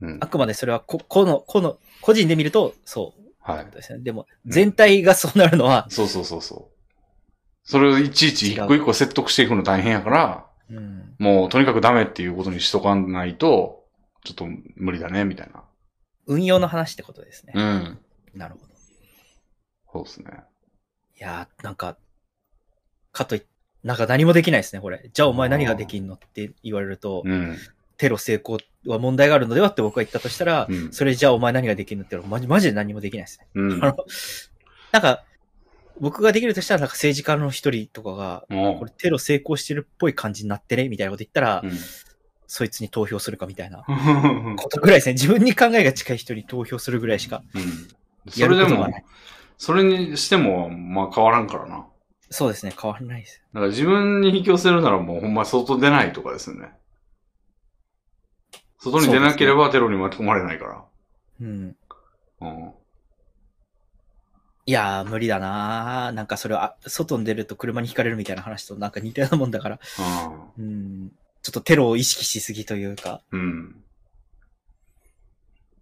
[0.00, 0.26] うんあ。
[0.26, 3.22] くまでそれはこ、この、この、個人で見ると、そう。
[3.40, 3.66] はい。
[3.70, 4.00] ですね。
[4.00, 6.78] でも、全体がそうなるのは、そうそうそうそう。
[7.64, 11.14] それをいちいち一個一個説得していくの大変やから、うん。
[11.18, 13.84] もうとにかくダメっていうことにしとかないと、
[14.24, 14.46] ちょっと
[14.76, 15.64] 無理だね、みたいな。
[16.26, 17.52] 運用の話ってことですね。
[17.56, 17.98] うん。
[18.34, 18.67] なるほど。
[19.92, 20.26] そうですね。
[21.18, 21.96] いやー、なんか、
[23.12, 23.42] かとい
[23.84, 25.10] なんか何もできないですね、これ。
[25.12, 27.56] じゃあお前何ができんのって言われると、うん。
[27.96, 33.46] テロ成功は問題があるのではって僕が言ったとしたら、うんそれじゃあお前何ができるのって言わマジマジで何もできないですね。
[33.54, 33.84] うん。
[33.84, 33.96] あの、
[34.92, 35.24] なんか、
[36.00, 41.68] 僕ができるとしたら、なんか政治家の一人とかが、もこれテロ成功してるっぽい感じになってね、みたいなこと言ったら、う。
[42.46, 44.56] そいつに投票するかみたいなうん。
[44.56, 45.12] ことぐらいですね。
[45.14, 48.32] 自分に考えが近い人に投票するぐらいしかうん。
[48.32, 49.04] そやれでもることがない。、
[49.58, 51.84] それにしても、まあ変わらんからな。
[52.30, 53.42] そうですね、変わらないです。
[53.52, 56.70] だから自分に引き寄せるならもうほんま外出ないとかですよね。
[58.78, 60.84] 外に出なければテロに巻き込まれないから。
[61.40, 61.76] うん。
[62.40, 62.72] うん。
[64.66, 69.80] いやー、無理だなーなんかそれは、あ外に出ると車にひかれるみたいな話となんか似たようなもんだから、
[70.58, 71.10] うん。
[71.42, 73.40] ちょっとテロを意識しすぎというか、うん。
[73.40, 73.84] うん。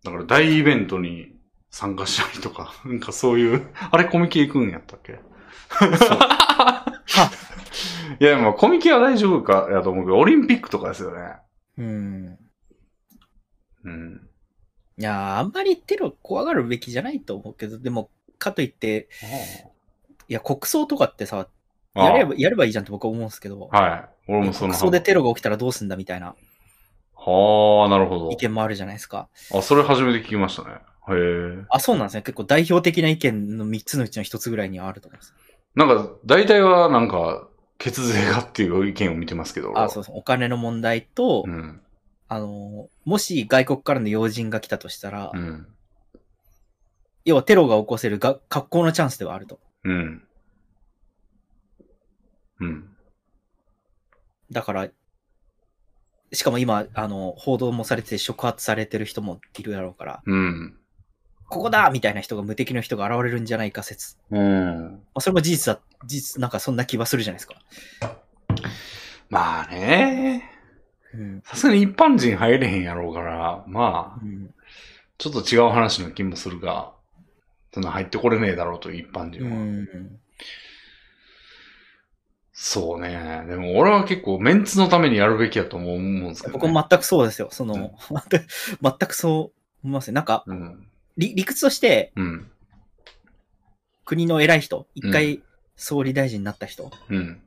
[0.05, 1.36] だから大イベントに
[1.71, 5.19] 参加したりとか、 なんかそういう、あれコミケ行くんやったっけ？
[8.21, 11.37] いや、まあ、コミケは大丈夫か、やと思うけど、オリンピックとかですよね。
[11.79, 12.39] うん。
[13.85, 14.29] うん。
[14.99, 19.09] いやー、あんまりテロ怖がるべきじゃないと思うけど、でも、かといって、
[20.29, 21.49] いや、国葬とかってさ、
[21.95, 24.09] やれば、やればいいじゃんって僕は思うんですけど、はい。
[24.29, 26.35] 俺もその国葬でテロが起きたらどうすんだみたいな
[27.15, 28.37] はあ、なるほど意。
[28.37, 29.29] 見もあるじゃないですか。
[29.55, 30.79] あ、それ初めて聞きましたね。
[31.09, 31.65] へえ。
[31.71, 32.23] あ、そうなんですね。
[32.23, 35.35] 結構代表的な意見の3つのうちの1つぐらいにはあると思います。
[35.75, 39.79] なんか、大体はなんか、血税がっていう意見を見てますけど。
[39.79, 40.19] あ、そうそう。
[40.19, 41.81] お金の問題と、うん。
[42.29, 45.67] あの、もし外国からの要人が来たとしたら、うん。
[47.25, 49.61] 要はテロが起こせるが格好のチャンスではあると。
[49.85, 50.23] うん。
[52.61, 52.97] うん。
[54.51, 54.89] だから、
[56.33, 60.79] しかも今、あの、報道もされてて触発されてる人もいるだろうから、うん。
[61.49, 64.17] ここだみたいな人が無敵の人が現れるんじゃないか説。
[64.31, 64.91] うん。
[64.93, 67.55] まあ、それも事実だ、事実、なんかそんな気はするじゃないですか。
[69.29, 70.51] まあね。
[71.15, 71.43] うん。
[71.45, 74.55] さすがに一般人入れへんやろうから、まあ、うん。
[75.19, 76.93] ちょっと違う話の気もするが、
[77.73, 79.51] そんな入ってこれねえだろうという一般う人は。
[79.51, 79.87] ん。
[82.53, 83.45] そうね。
[83.49, 86.59] でも俺は結構メンツのためにやるべきやと思うんですけど、ね。
[86.61, 87.49] 僕も全くそうですよ。
[87.51, 87.91] その、うん
[88.31, 88.47] 全く
[88.83, 89.53] 全くそう思
[89.85, 90.15] いますね。
[90.15, 90.89] なんか、うん。
[91.17, 92.51] 理理屈として、うん。
[94.05, 95.43] 国の偉い人、一う回
[95.75, 97.41] 総理大臣になった人うん。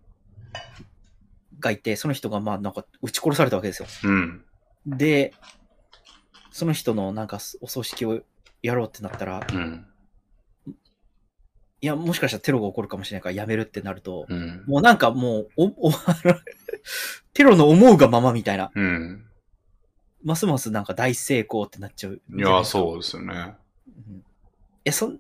[1.60, 3.88] がいて、その人がまあなんか撃ち殺されたわけですよ。
[4.04, 4.44] うん。
[4.86, 5.34] で、
[6.52, 8.22] その人のなんかお葬式を
[8.62, 9.86] やろうってなったら、うん。
[11.82, 14.64] いや、もしかしたらテロが起こるかもしれないからやめるってなると、うん。
[14.68, 15.92] もうなんかもう、お、お、
[17.34, 19.29] テロの思うがままみたいな、うん。
[20.24, 22.22] ますますなんか大成功ってなっちゃう。
[22.36, 22.66] いや、う。
[22.66, 23.56] そうですよね。
[23.88, 24.24] うん
[24.86, 25.20] え、そん、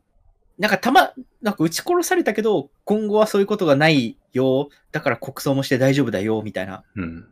[0.57, 4.69] なんかたま、なんか撃ち殺されたけど、今後はそういうことがないよ。
[4.91, 6.83] だから国葬もして大丈夫だよ、みたいな。
[6.95, 7.27] うん。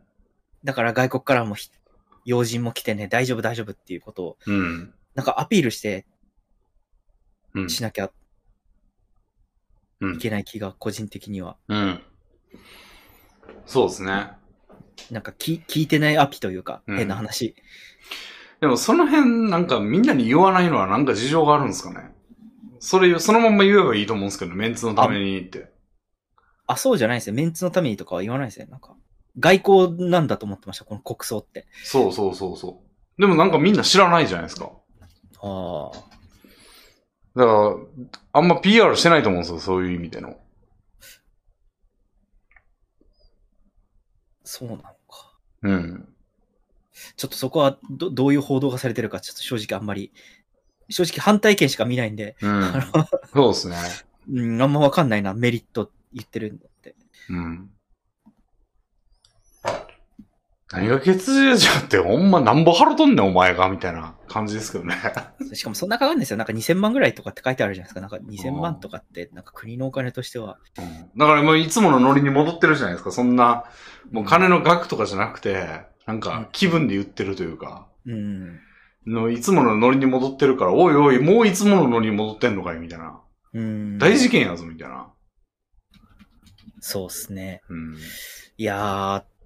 [0.64, 1.70] だから外国からもひ
[2.24, 4.94] 要人も来てね、大丈夫大丈夫っていうことを、うん。
[5.14, 6.06] なんかアピールして
[7.54, 7.70] うん。
[7.70, 8.10] しなきゃ
[10.00, 10.14] うん。
[10.14, 11.56] いけない気が個人的には。
[11.68, 12.00] うん。
[13.66, 14.37] そうですね。
[15.10, 17.54] なんか聞聞いてないアピというか、うん変な話。
[18.60, 22.10] でもその辺なんかみんなに言わないのはなんか事情があるんですかね？
[22.80, 25.68] それ、そのまんま言えばいいと思うんですけど、メンツのためにって。
[26.66, 27.34] あ、そうじゃないですよ。
[27.34, 28.66] メンツのためにとかは言わないですよ。
[28.68, 28.94] なんか、
[29.38, 31.66] 外交なんだと思ってました、この国葬って。
[31.82, 32.82] そうそうそうそ
[33.18, 33.20] う。
[33.20, 34.70] でもなんかみんな知らないじゃないですか。
[35.42, 35.98] ああ。
[37.34, 37.76] だから、
[38.32, 40.36] あんま PR してないと思うんですよ、そういう意味での。
[44.48, 44.96] そうなのか。
[45.60, 46.08] うん。
[47.16, 50.10] ちょっとそこはどどういう報道がされてるか、ちょっと正直あんまり、
[50.88, 52.72] 正直反対意見しか見ないんで、うん。
[53.34, 53.76] そうですね。
[54.32, 56.96] うん、あんまわかんないな、メリット言ってるんだって。
[57.28, 57.70] うん。
[60.70, 64.96] 何が血税じゃって、ほんまなんぼ払とんねん、お前が、みたいな感じですけどね。
[65.54, 66.36] しかもそんなかかんないですよ。
[66.36, 68.00] なんか2000万ぐらいとかって書いてあるじゃないですか。
[68.02, 70.58] なんか2000万とかって、なんか国のお金としては。
[70.78, 73.12] うんだからもういつものノリに戻ってるじゃないですか。
[73.12, 73.64] そんな、
[74.10, 78.60] もう金の額とかじゃなくて、なんか気分で言ってるというか、うん。
[79.06, 83.20] のいつものノリに戻ってるから、おいおい、もういつものノリに戻ってんのかいみたいな。
[83.54, 83.98] うん。
[83.98, 85.08] 大事件やぞ、みたいな。
[86.80, 87.62] そうっすね。
[87.68, 87.96] うん。
[88.58, 89.37] いやー、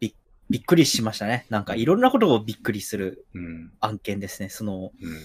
[0.00, 0.12] びっ、
[0.50, 1.46] びっくりしましたね。
[1.50, 3.72] なんかいろんなことをびっくりするうん。
[3.80, 4.48] 案件ですね。
[4.48, 5.18] その、うん。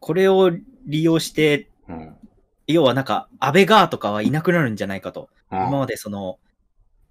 [0.00, 0.50] これを
[0.86, 2.16] 利用して、うん。
[2.66, 5.28] 要はなんか、安倍ガーとかはいなくなるんじゃないかと。
[5.50, 6.38] うん今までその、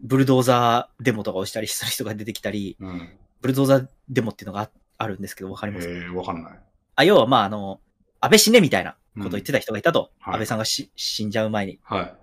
[0.02, 3.10] ブルドーザーデモとかをしたりする人が出てきたり、うん。
[3.42, 6.60] ブルドーザーデモっていうのがああるんですけど、わかります、えー、わかんない。
[6.96, 7.80] あ、要はまああの、
[8.20, 10.12] 安倍死ねみたいなことを言ってた人がいたと。
[10.20, 11.80] はい安倍さんがし死んじゃう前に。
[11.84, 12.14] はい。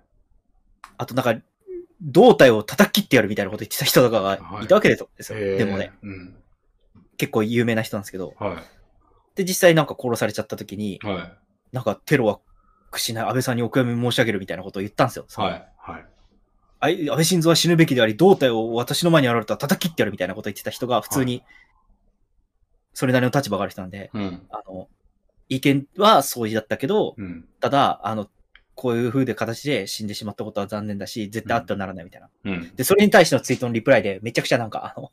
[0.97, 1.35] あとなんか、
[2.01, 5.09] 胴体を叩き切ってやるみたいなこと言ってた人とかがいたわけですよ。
[5.17, 5.91] ですよえー、デモで。。
[6.01, 6.35] うん。
[7.17, 8.33] 結構有名な人なんですけど。
[8.39, 8.63] は
[9.35, 11.33] で、実際なんか殺されちゃった時にい。、はい。
[11.71, 12.39] なんかテロは
[12.97, 15.25] しない安倍さんにお悔やみ申し上げるみたいなことを言ったんですよ。
[15.35, 15.67] はい。
[15.77, 15.99] は
[16.89, 17.09] い。
[17.09, 21.43] 安倍晋三は死ぬべきであり、胴体を私の前に現れたら叩き切ってやるみたいなことを言ってた人が普通に、
[22.93, 24.41] それなりの立場がある人なんで、うん。
[24.49, 24.89] あの、
[25.47, 27.45] 意見は相違だったけど、うん。
[27.59, 28.27] ただ、あの、
[28.81, 32.29] こういう風で形で死んでしまったことは残念だし、絶対あってはならないみたいな。
[32.45, 32.75] うん。
[32.75, 35.11] で、それに対してのツイートのリプライで、めちゃくちゃなんか、あの、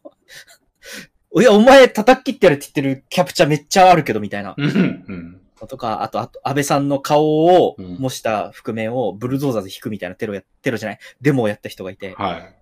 [1.42, 4.54] いや、お前叩き切ってやるって言ってるキャプチャーめっちゃあるけど、みたいな。
[4.56, 5.40] うん。
[5.68, 12.54] とか、あと、あと、安倍さんの顔をうん模した覆面をブルドーザーで引くみたいなテロや、テロじゃない、デモをやった人がいて、はい。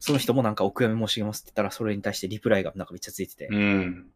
[0.00, 4.10] その人もなんかお悔やみ申し上げますって言ったら、それに対してリプライがなんかめっちゃついてて、うん。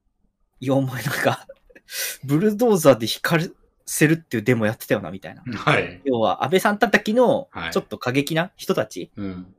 [0.58, 1.46] いや、お前なんか、
[2.24, 3.48] ブルドーザーで引かれ、
[3.90, 5.42] せるっていうデモやってたよな、みたいな。
[5.42, 6.00] はい。
[6.04, 9.10] 要は、安倍さん叩きのはい、ちょっと過激な人たち。
[9.16, 9.54] うん。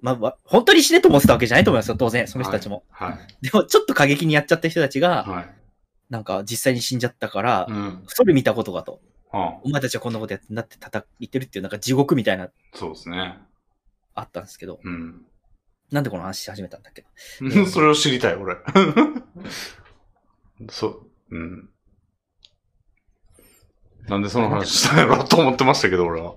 [0.00, 2.82] まあわ、本当に死ねと思ってたわけじゃないと思いますよ、当然、その人たちも。
[2.90, 3.44] はい。
[3.44, 5.54] でも、ちょっと過激にやっちゃった人たちが、はい。
[6.10, 8.02] なんか実際に死んじゃったから、うん。
[8.08, 9.00] それ見たことがと。
[9.30, 13.38] はあ、お前たちはこんなことやってんだって叩いてるっていう、なんか地獄みたいな、そうですね。
[14.14, 15.24] あったんですけど、うん。
[15.90, 17.04] なんでこの話し始めたんだっけ？
[17.70, 18.56] それを知りたい、俺。
[20.70, 21.06] そう。
[21.30, 21.68] うん。
[24.08, 26.34] なんでその話したんやろと思ってましたけど、俺は。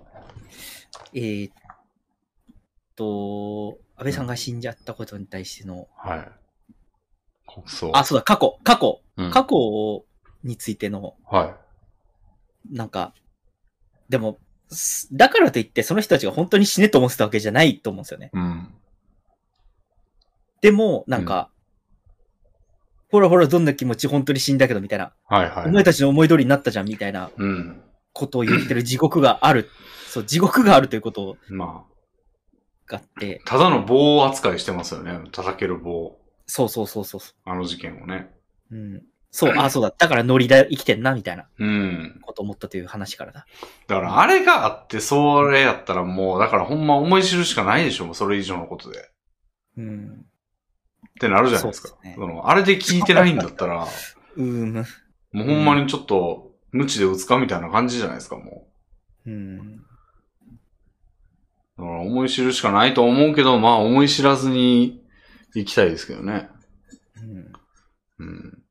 [1.14, 1.54] えー、っ
[2.96, 6.32] と、安倍さんが死んじゃったことに対しての、はい。
[7.48, 7.92] 国葬。
[7.94, 10.06] あ、そうだ、過去、過去、うん過去
[10.44, 11.58] についての、は
[12.70, 13.14] なんか、
[14.10, 14.38] でも、
[14.70, 18.32] すだからといってその人たちが本当に死ねと思ってたわけじゃないと思うんですよね。
[18.34, 18.38] い。
[18.38, 18.74] うん。
[20.62, 21.50] でも、なんか、
[23.10, 25.66] ほらほらどんな気持ち本当に死んだけどみたいな、はいはい。
[25.68, 27.82] お前たちの思い通りになったじゃんみたいなうん。
[28.14, 29.70] ことを言ってる地獄がある。
[30.10, 31.86] そう、地獄があるということま
[32.88, 35.20] があってあ、、ただの棒扱いしてますよね。
[35.32, 36.18] 叩ける棒。
[36.48, 38.30] そうそうそうそうそあの事件をね。
[38.72, 38.76] う。
[38.76, 39.02] うん。
[39.30, 39.94] そう、あ、そうだ。
[39.96, 42.20] だからノリで生きてんな、みたいなうん。
[42.24, 43.46] こと思ったという話からだ。
[43.88, 49.10] だから、あれがあって、それやったらもう、だからほんま思い知るしかないでしょ、もうそれ以上のことで。
[49.78, 50.26] うん。
[51.18, 51.90] ってなるじゃないですか。
[51.90, 53.88] そすねそのあれで聞いてないんだったら、
[54.36, 54.86] うーむ。
[55.34, 58.68] もうほんまにちょっと、無知で打つかみたいな感じじゃないですか、も
[59.26, 59.58] うん。
[59.58, 59.60] う。
[61.78, 65.02] だから思い知るしかないと思うけど、まあ思い知らずに
[65.54, 66.50] 行きたいですけどね。
[68.20, 68.26] うん。
[68.26, 68.64] うん。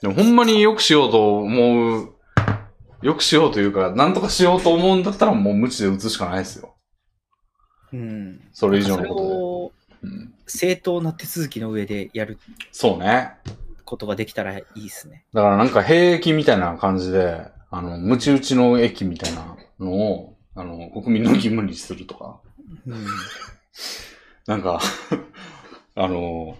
[0.00, 2.14] でもほんまに良くしようと思う、
[3.02, 6.74] 良くしようというか、なんとかしようと思うんだったらもう無知で打つしかないですよ。
[7.92, 8.40] うん。
[8.52, 9.41] それ以上のことで。
[10.58, 12.38] 正当な手続きの上でやる
[12.72, 13.32] そうね。
[13.84, 15.24] ことができたらいいですね。
[15.32, 22.40] だからなんか兵役みたいな感じで、あの、ムチ打ちの駅みたいなのを、あの、国民の義務にするとか。
[22.86, 23.06] うん。
[24.46, 24.80] なんか、
[25.94, 26.58] あの、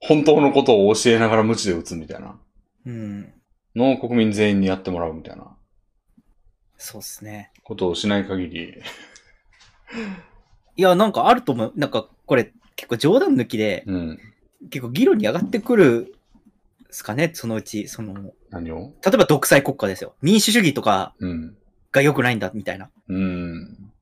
[0.00, 2.38] 本当のことを教えながら無知で打つみたいな
[2.86, 3.32] うん。
[3.76, 5.56] のを国民全員にやってもらうみたいな
[6.78, 7.52] そうっすね。
[7.62, 8.82] ことをしない限り、
[10.76, 11.72] いや、なんかあると思う。
[11.76, 14.18] なんか、これ、結構冗談抜きで、うん。
[14.70, 16.14] 結構議論に上がってくる、
[16.86, 18.94] ですかね、そのうち、その、例何を？
[19.06, 20.14] えば独裁国家ですよ。
[20.22, 21.56] 民主主義とかうん。
[21.92, 22.88] が良くないんだ、みたいな。
[23.08, 23.92] うん。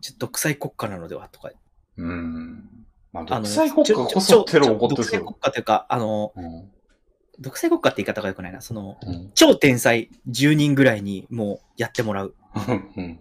[0.00, 1.50] ちょ独裁国家なのでは、とか。
[1.98, 2.64] うん。
[3.12, 5.34] まあ、独裁国家こそテロ起こってそう独裁国。
[5.38, 6.70] 家というか、あの、うん。
[7.38, 8.62] 独裁国家って言い方が良くないな。
[8.62, 9.30] その、うん。
[9.34, 12.34] 超天才10人ぐらいにもうやってもらう。
[12.96, 13.20] うん。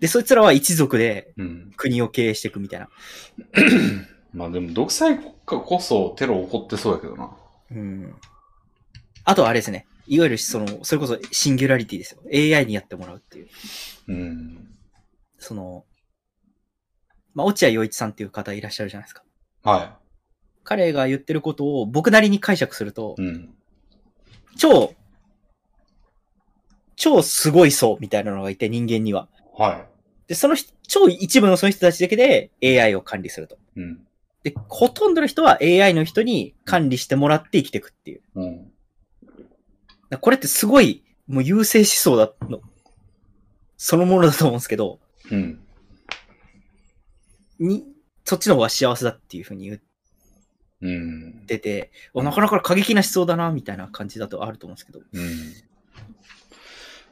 [0.00, 1.72] で、そいつらは一族でうん。
[1.76, 2.88] 国を経営していくみたいな。
[4.32, 7.30] まあでも、独裁国家こそテロ起こってそうやけどな。
[7.70, 8.14] うん。
[9.24, 9.86] あとはあれですね。
[10.06, 12.20] いわゆるその、それこそシンギュラリティですよ。
[12.32, 13.48] AI にやってもらうっていう。
[14.08, 14.74] うん。
[15.38, 15.84] その、
[17.34, 19.22] まあ、落合陽一さんっていう方いらっしゃるじゃないですか。
[19.62, 19.98] は
[20.64, 23.54] 彼が言ってることを僕なりに解釈するとい。、うん。
[24.56, 24.94] 超、
[27.00, 29.26] 超すごい層みたいなのがいて、人間には。
[29.56, 29.86] は
[30.28, 33.54] で、その人超一部のその人たちだけで AI を管理すると。
[33.54, 33.80] い。
[33.80, 34.06] うん。
[34.42, 38.20] で、ほとんどの人は AI の人に管理してもらって生きていくっていう。
[38.34, 38.70] うん。
[40.20, 42.60] これってすごい、もう優勢思想だの、
[43.78, 45.00] そのものだと思うんですけど、
[45.30, 45.58] うん。
[47.58, 47.86] に、
[48.26, 49.80] そっちの方が幸せだっていうふうに言っ
[50.82, 51.44] うん。
[51.46, 55.00] てて、おなかなか過激な思想だな、みたいな感じだとあると思うんですけど。
[55.00, 55.54] うん。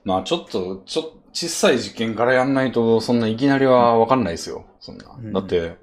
[0.04, 4.66] まあちょっと、ちょ、小さい実験からやんないと、そんないきなりはわかんないですよ。
[4.80, 5.04] そんな。
[5.16, 5.76] うんだって、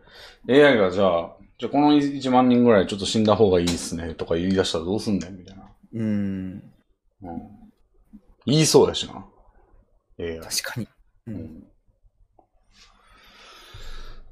[0.49, 5.63] AI がじゃあ、じゃあこの1万人ぐらいちょっと死んだ方がいいっすね、とか言い出したらどうすんねん、みたいな。
[5.93, 6.63] うーん、
[7.23, 7.41] うん。
[8.45, 9.25] 言いそうやしな。
[10.19, 10.39] AI。
[10.39, 10.87] 確かに。
[11.27, 11.31] う。
[11.31, 11.63] うんん。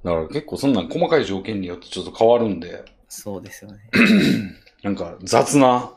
[0.04, 3.90] だから結構そんな細かい条件によってちょっと変わるんで、そうですよね。
[4.84, 5.94] なんか雑な、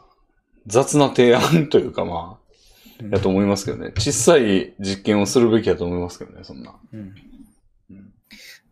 [0.67, 2.39] 雑な提案というかまうんあ、
[3.11, 3.93] やと思いますけどね。
[3.97, 6.75] 小さい実験をするべきだと思いますけどね、そんな。
[6.93, 7.01] うん。
[7.91, 8.13] うん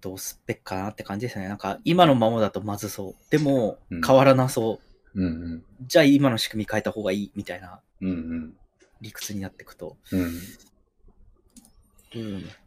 [0.00, 1.48] どうすっぺっかなって感じですね。
[1.48, 3.14] なんか、今のままだとまずそう。
[3.30, 4.80] でもうん、変わらなそ
[5.14, 5.20] う。
[5.20, 8.08] うんじゃあ今の仕組み変えた方がいい、みたいなうん。
[8.08, 8.56] うん
[9.00, 9.96] 理屈になっていくと。
[10.12, 10.40] うん。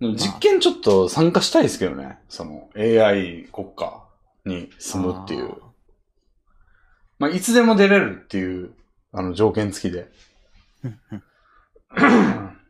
[0.01, 0.15] うん。
[0.15, 2.19] 実験ちょっと参加したいですけどね。
[2.29, 4.03] その AI 国家
[4.45, 5.55] に住むっていう。
[7.19, 8.71] まあ、いつでも出れるっていう、
[9.11, 10.11] あの、条件付きで。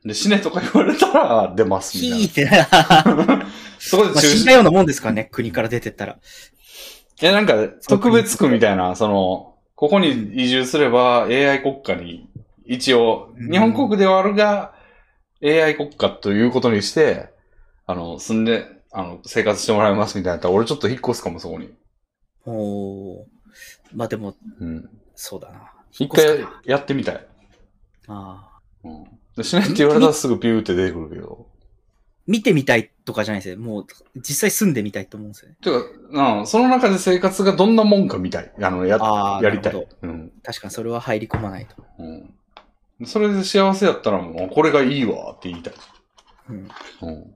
[0.05, 3.37] で、死ねとか言われたら出ますみたいひーってな。
[3.37, 3.47] な。
[3.79, 4.31] そこでまあ、中止。
[4.31, 6.13] 死んだようなもんですからね、国から出てったら。
[6.13, 12.29] いや、なんか、特別区みたいな、その、ここに移住すれば AI 国家に
[12.65, 14.73] 一応、うん日本国ではあるが、
[15.43, 17.29] AI 国家ということにして、
[17.85, 21.69] あの、住んで、あの、生活してもらいますみたいなやったら、俺ちょっと引っ越すかも、そこに。
[22.45, 23.25] おー
[23.93, 24.89] まあでも、うん。
[25.15, 25.71] そうだな。
[25.91, 27.25] 一回やってみたい。
[28.07, 28.46] ああ。
[28.87, 29.19] うん。
[29.35, 31.47] でしないって言われたらすぐピューって出てくるけど。
[32.27, 33.57] 見てみたいとかじゃないですよ。
[33.57, 33.85] もう、
[34.15, 35.57] 実際住んでみたいと思うんですよね。
[35.61, 38.51] てか、うん、その中で生活がどんなもんかみたい。
[38.61, 39.87] あの、や、あーやりたいなる。
[40.01, 40.31] うん。
[40.43, 41.75] 確かにそれは入り込まないと。
[41.99, 42.33] うん。
[43.05, 45.73] それで幸せやったらもう、これがいいわって言いたい。
[46.49, 46.67] うん。
[47.01, 47.35] うん。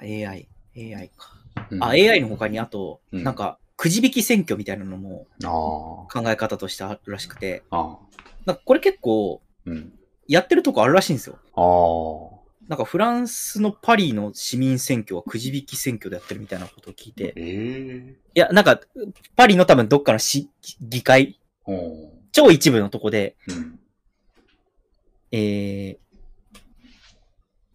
[0.00, 0.48] AI。
[0.76, 1.34] AI か。
[1.70, 7.78] うんあ、AI の他にあと、うんなんか、くじ引き選挙みたいなのもあ考え方としてあるらしくて、あ。
[7.78, 7.98] ああ。
[8.46, 9.92] なんかこれ結構、うん。
[10.28, 11.38] やってるとこあるらしいんですよ。
[11.54, 12.40] ああ。
[12.68, 18.80] なんかフランスのパリの市民選挙はくじ引き選挙でやってるみたいなことを聞いて、ええいや、なんか、
[19.34, 20.48] パリの多分どっかの市
[20.80, 21.40] 議会、
[22.30, 23.80] 超一部のとこで、うん。
[25.32, 25.98] えー、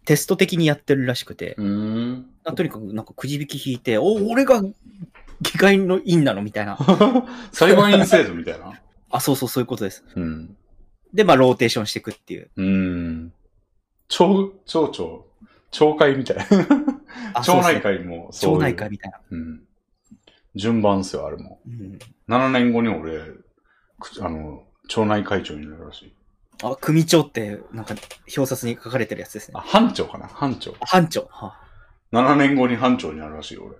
[0.06, 2.26] テスト的にやってるらしくて、うーん。
[2.54, 4.62] とにかくなんかくじ引き引いて、お、俺が
[5.42, 6.78] 議会の員なのみたいな。
[7.52, 8.80] 裁判員制度みたいな。
[9.10, 10.04] あ、そうそう、そういうことです。
[10.14, 10.56] うん。
[11.14, 12.50] で、まあ、ローテーションしていくっていう。
[12.56, 13.32] うーん。
[14.08, 15.26] 町、町長、
[15.70, 16.44] 町会みたいな。
[17.34, 18.54] あ 町内会もそう。
[18.54, 19.20] 町内会みたいな。
[19.30, 19.62] うん。
[20.54, 21.60] 順番っすよ、あれも。
[21.66, 21.98] うん。
[22.28, 23.20] 7年後に俺、
[23.98, 26.14] くあの、町内会長になるらしい。
[26.62, 27.94] あ、組長って、なんか、
[28.36, 29.60] 表札に書かれてるやつですねあ、。
[29.60, 30.26] 班長かな？
[30.26, 30.74] 班長。
[30.80, 31.28] 班長。
[31.30, 31.60] は
[32.12, 33.76] 7年後に班長になるらしいよ、俺。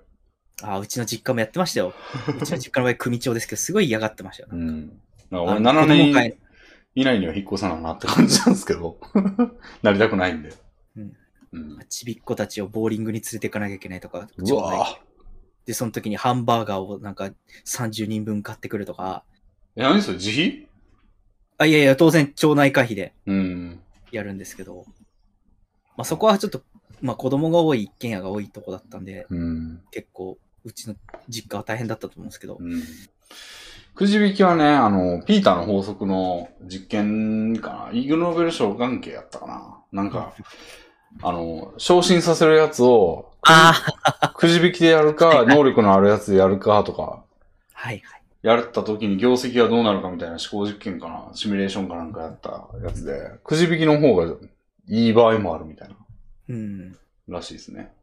[0.62, 1.94] あ、うちの実家もやってましたよ。
[2.28, 4.48] うちの実家の場合、組長ですけど、すごい嫌がってましたよ。
[4.52, 5.00] うん。
[5.30, 6.38] らあ俺の7子供会年
[6.94, 8.98] 以内には引っ越さななって感じなんですけど。
[9.82, 10.54] なりたくないんで。
[10.96, 11.16] うん。
[11.52, 11.78] うん。
[11.88, 14.98] ちびっ子たちをボーリングに連れて行かなきゃいけないとか、うわ
[15.66, 17.30] で、その時にハンバーガーをなんか
[17.64, 19.24] 30人分買ってくるとか、
[19.74, 20.16] え、何それ？
[20.16, 20.68] 自費？
[21.58, 23.80] あ、いやいや、当然町内会費でうん。
[24.10, 24.86] やるんですけど、
[25.96, 26.62] まあそこはちょっと、
[27.02, 29.82] まあ子供が多い一軒家が多いとこだったんで、うん。
[29.90, 30.96] 結構、うちの
[31.28, 32.82] 実家は大変だったと思うんですけど、うん。
[33.96, 37.98] くじ引きはね、あの、ピーターの法則の実験かな。
[37.98, 39.78] イグノーベル賞関係やったかな。
[39.90, 40.34] なんか、
[41.22, 47.24] あの、昇進させるやつを、あくじ引きでやるか、能力のあるやつでやるかとか、あ
[47.72, 48.22] はいはい。
[48.42, 51.30] やった時に業績がどうなるかみたいな思考実験かな。
[51.32, 54.36] シミュレーションかなんかやったやつで、くじ引きの方が
[54.88, 55.96] いい場合もあるみたいな、
[56.50, 56.98] うん。
[57.28, 57.94] らしいですね。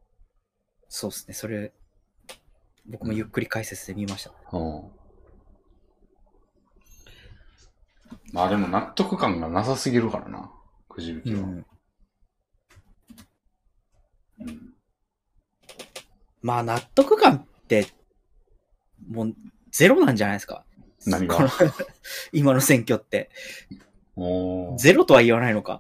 [0.90, 1.36] そうですね。
[1.36, 1.72] それ、
[2.88, 4.32] 僕もゆっくり解説で見ました。
[4.58, 5.03] うん。
[8.34, 10.52] まあでも納得感がなさすぎるからな。
[10.90, 11.40] くじ引きは。
[11.40, 11.66] うん。
[14.40, 14.74] うん
[16.42, 17.88] まあ納得感って、
[19.10, 19.36] もう
[19.72, 20.66] ゼロなんじゃないですか。
[21.06, 21.38] 何が？
[22.34, 23.30] 今の選挙って。
[24.78, 25.80] ゼロとは言わないのか。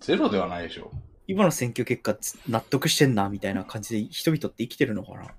[0.00, 0.92] ゼロではないでしょ。
[1.26, 5.34] 今の選挙結果つ納得してんな、みたいな感じで人々って生きてるのかな。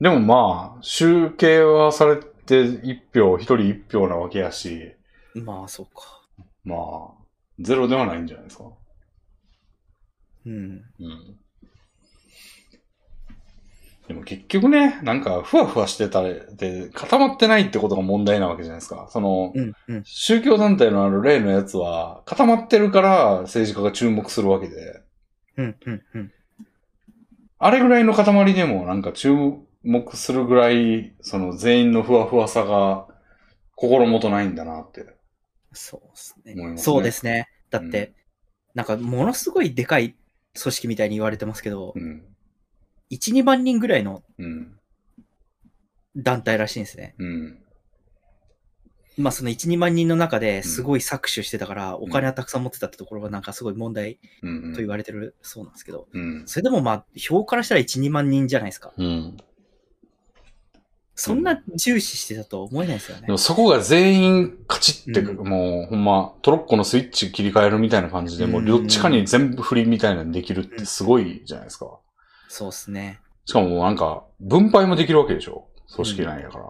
[0.00, 4.95] でもまあ、集計はされて一票、一人一票なわけやし、
[5.44, 6.22] まあ、そうか。
[6.64, 7.24] まあ、
[7.60, 8.64] ゼロではないんじゃないですか。
[10.46, 10.52] うん。
[10.52, 11.38] うん。
[14.08, 19.08] でも結局ね、なんか、ふわふわしてたで、固まってないってことが問題なわけじゃないですか。
[19.10, 20.02] その、うん、うん。
[20.04, 25.02] 宗教団体のある例のやつは、固まってるから政治家が注目するわけで、
[25.56, 26.32] うん、うん、うん。
[27.58, 29.34] あれぐらいの塊でもなんか注
[29.82, 33.08] 目するぐらい、その全員のふわふわさが
[33.74, 35.15] 心もとないんだなって。
[35.76, 37.48] そうですねねそうですね。
[37.70, 38.14] だって、
[38.74, 40.16] なんか、ものすごいでかい
[40.60, 42.24] 組織みたいに言われてますけど、うん。
[43.10, 44.78] 1、2万人ぐらいのうん。
[46.16, 47.14] 団体らしいんですね。
[47.18, 47.58] うん。
[49.18, 54.72] まあ、その1、2万人の中ですごい搾取してたから、お金はたくさん持ってたってところがなんかすごい問題うん。
[54.72, 56.42] と言われてるそうなんですけど、うん。
[56.46, 58.92] それでもまあ、票からしたら1、2万人じゃないですか。
[61.16, 61.34] うん。
[61.34, 63.38] そんな重視してたとは思えないですよねでも。
[63.38, 71.98] そこが全員カチって、うんもうほんまトロッコのスイッチ切り替えるみたいな感じで、もうどっちかに全部振りみたいなのできるってすごいじゃないですか。
[72.48, 73.20] そうですね。
[73.44, 76.64] しかもなんか、分配もできるわけでしょ組織内やから。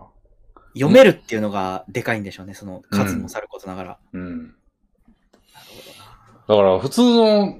[0.74, 2.55] 読めるっていうのがでかいんでしょうね。
[2.55, 3.98] その数もさることながら。
[4.12, 4.36] うん。
[4.39, 4.55] なる
[6.47, 6.62] ほどな。
[6.62, 7.59] だから普通の、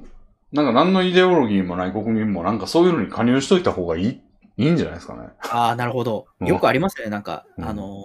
[0.53, 4.21] なんか何のイデオロギーもない国民もなんかそういうのに加入しといた方がいい、
[4.57, 5.29] いいんじゃないですかね。
[5.41, 6.27] ああ、なるほど。
[6.41, 7.11] うんよくありますよね。
[7.11, 8.03] なんか、うんあの、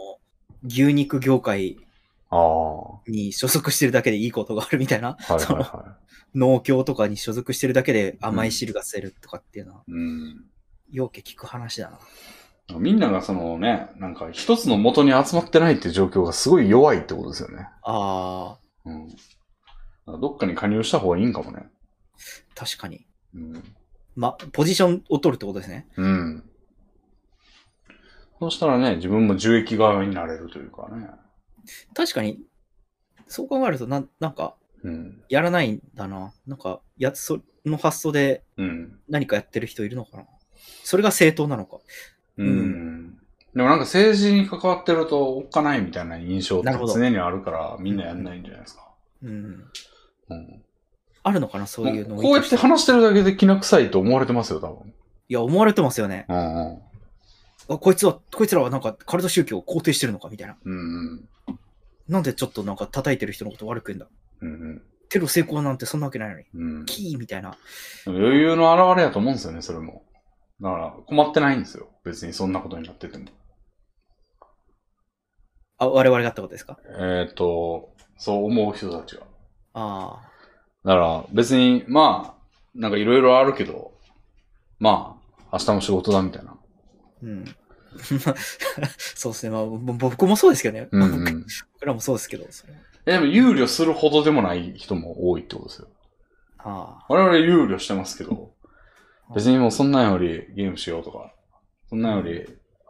[0.65, 1.77] 牛肉業界
[3.07, 5.17] に所属してるだけでいいことがあるみたいな。
[5.19, 5.97] いはいそのは
[6.33, 9.91] 農協とかに所属してるだけで甘い汁が吸えるとかっていうのは、い。
[9.91, 10.45] うん。
[10.91, 11.99] ようけ聞く話だな。
[12.79, 17.67] みんながそのね、なんか一つの元に集まってないっていう状況がすごい弱いってことですよね。
[17.83, 18.89] ああ、
[20.05, 20.21] うん。
[20.21, 21.69] どっかに加入した方がいいんかもね。
[22.55, 23.05] 確かに。
[23.35, 23.63] うん。
[24.15, 25.87] ま、ポジションを取るってことですね。
[25.97, 26.43] うん。
[28.39, 31.09] そうしたらね、自分も受益側になれるというかね。
[31.93, 32.39] 確かに、
[33.27, 35.23] そう考えると、なん、なんか、うん。
[35.29, 36.33] やらないんだな。
[36.47, 38.99] なんか、やつ、その発想でうん。
[39.07, 40.25] 何かやってる人いるのかな。
[40.83, 41.77] それが正当なのか。
[42.37, 43.17] うん。
[43.53, 48.87] でもなんか政治に関わってるとおっかないみたいな印象って常にあるから、みんなやんないんじゃないですか。
[49.23, 49.65] うん。
[50.29, 50.63] うん。
[51.23, 54.93] あるのかな、そういうのこうやって話してるだけで気な臭いと思われてますよ、多分。
[55.29, 56.25] いや、思われてますよね。
[56.29, 56.81] うんうん。
[57.75, 60.57] あ、こいつは、こいつらはなんか、カルト宗教を肯定してるのかみたいな。
[60.63, 61.29] うん
[62.07, 64.07] なんでちょっとなんか叩いてる人のこと悪く言うんだ。
[64.41, 64.49] うん。
[64.49, 66.45] うんテロ成功なんてそんなわけないのに。
[66.53, 66.79] うん。
[66.79, 66.85] うん。
[66.85, 67.57] キーみたいな。
[68.07, 70.05] 余裕の表れやと思うんですよね、それも。
[70.61, 71.89] だから、困ってないんですよ。
[72.05, 73.25] 別にそんなことになってても。
[75.77, 76.77] あ、我々がってことですか？
[76.99, 79.23] えっ、と、そう思う人たちが。
[79.73, 80.30] あ
[80.85, 82.41] だから、別に、まあ、
[82.73, 83.91] なんかいろいろあるけど、
[84.79, 85.17] ま
[85.49, 86.51] あ、明日も仕事だみたいな。
[86.51, 86.55] あ。
[87.21, 87.45] うん。
[88.97, 89.51] そうですね。
[89.51, 90.87] まあ、ぼ僕もそうですけどね。
[90.91, 91.45] うんうん。
[91.73, 92.45] 僕らもそうですけど。
[92.49, 95.87] それはえでも、憂慮するほどでもない人も多いってことですよ。
[96.63, 98.53] あ我々憂慮してますけど、
[99.33, 101.33] 別にもうそんなんよりゲームしようとか、
[101.89, 102.45] そんなんより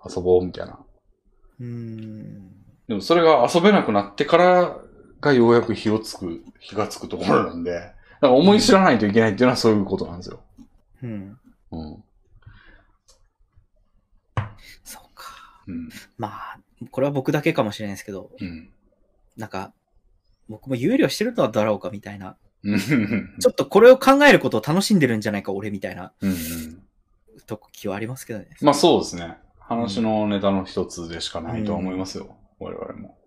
[0.05, 0.73] 遊ぼうみたいな。
[0.73, 0.79] あ。
[1.59, 2.51] うーん。
[2.87, 4.77] でもそれが遊べなくなってから
[5.21, 10.41] がようやく火をつく、火がつくところなんで、だから思い知らないといけないっていうのはそういうことなんですよ。
[11.03, 11.37] うん。
[11.71, 12.03] うん。
[14.83, 15.63] そうか。
[15.67, 15.89] うん。
[16.17, 18.69] まあ、これは僕だけかもしれないですけど、うん。
[19.37, 19.73] なんか、
[20.49, 22.35] 僕も有料してるのはだろうかみたいな。
[22.63, 22.79] うん。
[22.79, 26.83] ちょっとこれを考えることを楽しんでるんじゃないか、俺みたいなうん。
[27.47, 28.47] 時はありますけどね。
[28.61, 29.37] まあそうですね。
[29.59, 32.35] 話のネタの一つでしかないとは思いますよ。
[32.59, 33.17] 我々も。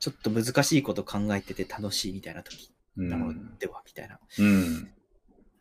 [0.00, 3.58] ちょっと難しいこと考えてて楽しいみたいな時うなのん。
[3.58, 4.18] では、みたいな。
[4.38, 4.90] うん。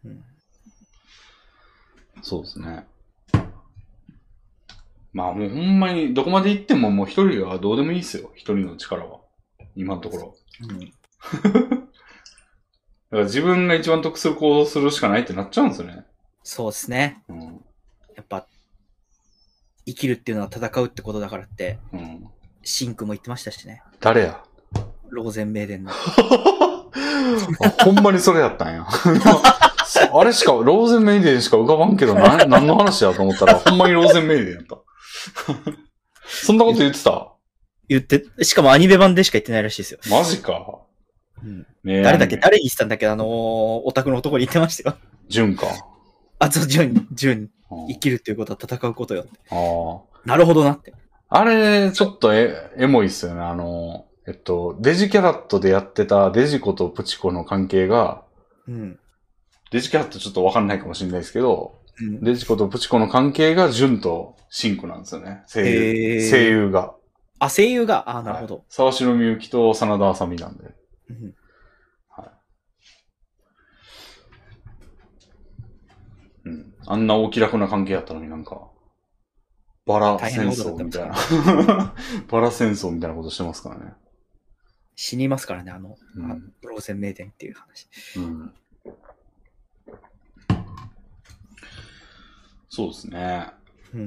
[0.05, 0.23] うん。
[2.21, 2.87] そうですね。
[5.11, 8.31] まあもうほんまにどこまで行ってももう一人はどうでもいいですよ。
[8.35, 9.19] 一人の力は。
[9.75, 10.35] 今のところ。
[10.61, 10.79] うん。
[10.79, 11.89] だか
[13.11, 16.05] ら自分が一番得する行動するしかないってなっちゃうんですよね。
[16.43, 17.23] そうですね。
[17.27, 17.65] うん。
[18.15, 18.47] やっぱ、
[19.85, 22.29] 生きるっていうのは戦うってことだからって、うん。
[22.69, 23.81] シンクも言ってましたしね。
[23.99, 24.43] 誰や？
[25.09, 25.91] ローゼンメーデンの。
[27.65, 28.85] あほんまにそれやったんや。
[30.13, 34.77] あれしか、ローゼンメイデンしか浮かばんけど、な何の話やと思ったら、ほんまにローゼンメイデンやった。
[36.29, 37.33] そんなこと言ってた？
[37.87, 39.99] 言って、しかもアニメ版でしか言ってないらしいですよ。
[40.11, 40.79] マジか。
[41.43, 42.37] うん、ねえ誰だっけ？
[42.37, 43.07] 誰に言ってたんだっけ？
[43.07, 44.97] あのー、オタクの男に言ってましたよ。
[45.27, 45.65] ジュンか。
[46.37, 47.49] あ、そう、ジュン、ジュン、うん
[47.87, 49.31] 生きるっていうことは戦うことよって。
[49.51, 50.91] あなるほどなって。
[51.29, 51.39] あ。
[51.39, 53.41] あれ、ちょっとえ、エモいっすよね。
[53.41, 58.23] あの、えっと、デジキャラットでやってたデジコとプチコの関係が、
[58.67, 58.99] うん。
[59.71, 65.43] デジキャラットちょっとわかんないかもしれないですけど、うん、デジコとプチコの関係がジュンとシンクなんですよね。
[65.47, 66.29] 声優。
[66.29, 66.93] 声優が。
[67.39, 68.65] あ、声優が、あ、なるほど。
[68.69, 70.65] 沢城みゆきと真田あさみなんで。
[71.09, 71.35] うん
[76.45, 76.73] うん。
[76.87, 78.68] あんなお気楽な関係やったのになんか、
[79.89, 81.15] バラ戦争みたいな。
[82.29, 83.93] バラ戦争みたいなことしてますからね。
[84.95, 87.87] 死にますからね、あの、うんあローゼンメーデンっていう話。
[88.17, 88.53] うん。
[92.69, 93.47] そうですね。
[93.95, 94.05] うん。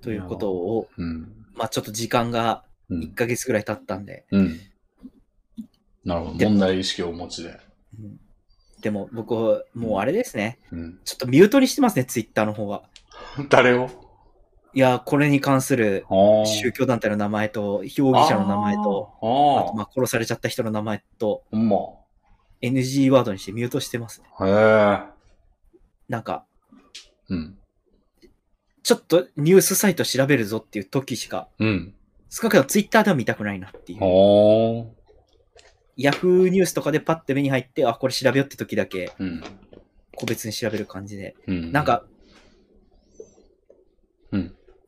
[0.00, 1.44] ということを、うん。
[1.54, 4.60] まあちょっと時間がうん1ヶ月ぐらい経ったんで、うん。
[6.04, 6.38] なるほど。
[6.38, 7.58] で問題意識をお持ちで。
[7.98, 8.20] うん
[8.80, 10.60] でも僕、もうあれですね。
[10.70, 11.00] うん。
[11.04, 12.84] ちょっとミュートにしてますね、ツイッターの方は。
[13.50, 14.07] 誰を？
[14.78, 21.42] いや、これに関する宗教団体の名前と、容疑者の名前と、あとまあ殺されちゃった人の名前と。
[22.62, 24.28] NG ワードにしてミュートしてますね。
[24.40, 25.02] へえ。
[26.08, 26.44] なんか、
[27.28, 27.58] うん。
[28.84, 31.94] ちょっとニュースサイト調べるぞっていう時しか、うん。
[32.30, 33.98] 少なくともツイッターでは見たくないなっていう。
[35.96, 39.42] ヤフーニュースとかでパッて目に入って、あ、これ調べようって時だけうん。
[40.14, 41.34] 個別に調べる感じで。
[41.48, 41.72] うん。
[41.72, 42.17] なん、か、うん。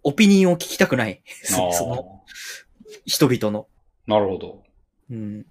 [0.03, 1.23] オピニオンを聞きたくない。
[1.45, 2.23] その
[3.07, 3.67] 人々の。
[4.07, 4.63] なるほど。
[5.11, 5.47] うん。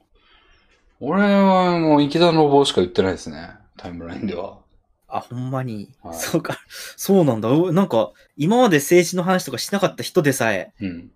[0.99, 3.51] 俺はもう池田の坊しか言ってないですね。
[3.77, 4.59] タイムラインでは。
[5.07, 5.93] あ、ほんまに。
[6.01, 6.59] はいそうか。
[6.97, 7.49] そうなんだ。
[7.49, 11.11] おなんか、今まで政治の話とかしなかった人でさえうん。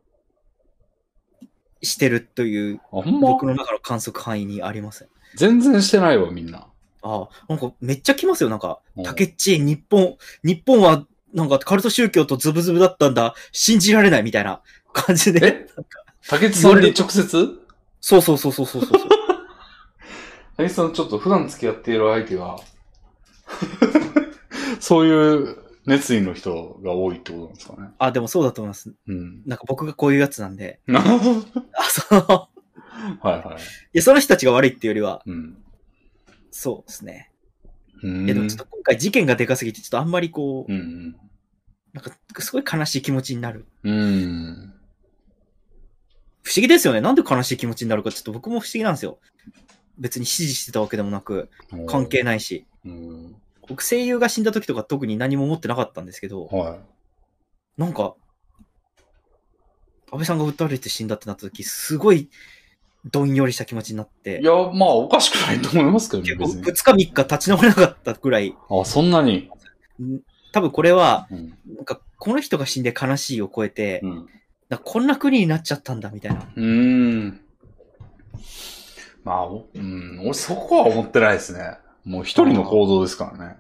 [1.81, 3.01] してるという、ま？
[3.19, 5.07] 僕の中の観測範囲にあります。
[5.35, 6.68] 全然してないわ、みんな。
[7.05, 8.49] あなんかめっちゃ来ますよ。
[8.49, 14.61] なんかう、ん竹っち、日本、日本はなんかカルト宗教とズブズブだったんだ、信じられないみたいな
[14.93, 15.45] 感じで。
[15.45, 15.68] え？
[16.30, 17.60] 竹内さんに直接？
[17.99, 18.91] そうそうそうそうそうそう。
[20.57, 22.57] 竹内さんちょっと普段付き合っている相手が、
[24.80, 27.89] そういう熱意の人が多いってことなんですかね。
[27.97, 28.93] あ、でもそうだと思います。
[29.07, 29.41] うん。
[29.45, 30.80] なんか僕がこういうやつなんで。
[30.88, 31.01] は
[31.73, 32.49] あ、その、
[33.23, 33.61] いはい。
[33.61, 35.57] いや、その人たちが悪いっていうよりは、うん。
[36.51, 37.31] そうですね。
[38.04, 38.26] うん。
[38.26, 41.16] いや、でもちょっと今回事件がでかすぎて、ちょっとあんまりこう、うん。
[41.94, 43.66] なんか、すごい悲しい気持ちになる。
[43.84, 44.74] うん。
[46.44, 47.02] 不思議ですよね。
[47.02, 49.20] なんで悲しい気持ちになるか、ちょっと僕も不思議なんですよ。
[49.98, 51.50] 別に支持してたわけでもなく、
[51.88, 52.66] 関係ないし。
[52.86, 53.36] うん。
[53.68, 56.80] 僕、声優が死んだ時とか特に何も思ってなかったんですけど、は
[57.78, 58.16] なんか、
[60.12, 62.30] 安倍さんが撃たれて死んだってなった時、すごい、
[63.12, 64.42] どんよりした気持ちになってい。
[64.42, 67.06] い、や、まあ、おかしくないと思いますけどね、結構2別に。
[67.06, 69.50] 日3日立ち直れなかったぐらい、あ、そんなに？
[70.02, 70.20] ん
[70.52, 71.58] 多分これは、うん。
[71.76, 74.28] なんか、この人が死んで悲しいを超えて、うん。
[74.70, 76.42] なこんな国になっちゃったんだ、みたいな。
[76.56, 77.40] うーん。
[79.24, 81.78] まあ、おうん、俺そこは思ってないですね。
[82.06, 83.56] もう一人の行動ですからね。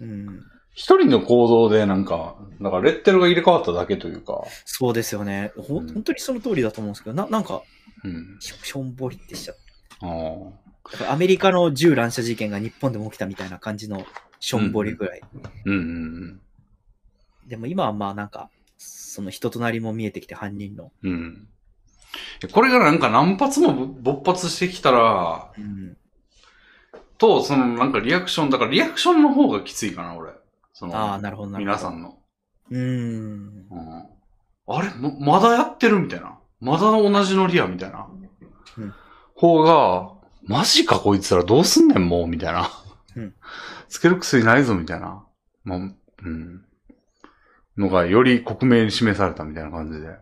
[0.00, 0.40] うん。
[0.76, 5.50] 一人の行動でなんか、だからレッテルが入れ替わっただけというか、そうですよね。
[5.56, 7.62] ほうんん、本当にその通りだと思うんですけど、な、なんか、
[8.04, 8.38] うん。
[8.40, 9.56] しょんぼりってしちゃう。
[10.02, 11.12] ああ。
[11.12, 14.04] アメリカの銃乱射事件が日本でも起きたみたいな感じの
[14.38, 15.22] しょんぼりぐらい。
[15.64, 16.40] うんうん
[17.46, 20.92] でも今はまあなんか、その人となりも見えてきて犯人の。
[21.02, 21.10] うん。
[21.10, 21.48] うん。
[22.52, 25.96] これがなんか何発も勃発してきたら、うん。
[27.16, 30.35] と、そのなんかリアクション、だからリアクションの方がきついかな、俺。
[30.78, 31.74] その、ああ、なるほどなるほど。
[31.74, 32.18] 皆さんの。
[32.70, 33.66] うーん。
[33.70, 34.06] うん。
[34.66, 34.90] あれ？
[34.90, 36.00] ま、まだやってる？
[36.00, 36.38] みたいな。
[36.60, 38.06] まだ同じノリや、みたいな。
[38.76, 38.94] うん
[39.34, 40.12] 方が、
[40.44, 42.68] マジかこいつらどうすんねん、もう、みたいな。
[43.16, 43.34] うん
[43.88, 45.24] つける薬ないぞ、みたいな。
[45.64, 45.82] まあ、う
[46.28, 46.66] ん。
[47.78, 50.18] のが、より克明に示されたみたいな感じで。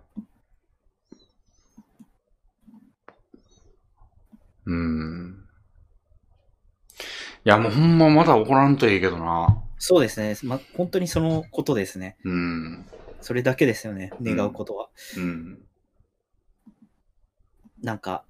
[4.67, 5.45] うん。
[7.45, 9.64] いや、もうほんままだ怒らんといいけどな。
[9.87, 10.35] そうですね。
[10.45, 12.17] ま、本当にそのことですね。
[12.25, 12.87] うん。
[13.21, 14.13] それだけですよね。
[14.23, 14.89] 願うことは。
[15.19, 15.59] うん。
[17.83, 18.25] なんか、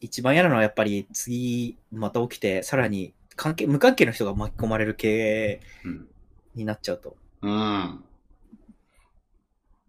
[0.00, 6.08] 一番嫌なのはやっぱり次また起きて、さらに関係、無関係の人が巻き込まれる系うん。
[6.56, 7.16] になっちゃうと。
[7.42, 8.04] うん。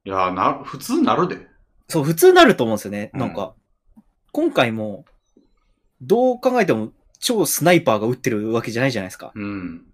[0.05, 1.47] いや、な、普通なるで。
[1.87, 3.09] そう、普通なると思うんですよね。
[3.15, 3.55] うんなんか、
[4.31, 5.05] 今回も、
[6.01, 9.31] どう考えても超スナイパーが撃ってるわけじゃないじゃないですか。
[9.33, 9.87] うん。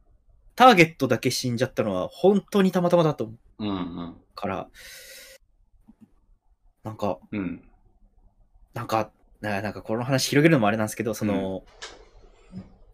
[0.56, 4.16] ターゲットだけ死んじゃったのは本当にたまたまだと思ううん、うん。
[4.36, 4.68] から、
[6.84, 7.64] なんか、うん。
[8.74, 9.12] なんか、
[9.42, 11.64] ななんかこの話広げるのもあれなんですけど、その、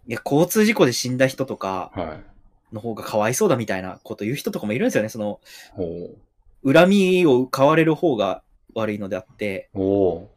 [0.08, 2.76] いや、交通事故で死んだ人とかはい。
[2.76, 5.10] の方がかわいそうだみたいなこと言う人とかもいるんですよね。
[5.10, 5.40] その、
[5.72, 8.44] ほ恨みを買われる方が
[8.76, 9.80] 悪いのであって、う。
[9.82, 10.30] お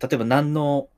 [0.00, 0.88] 例えば何の、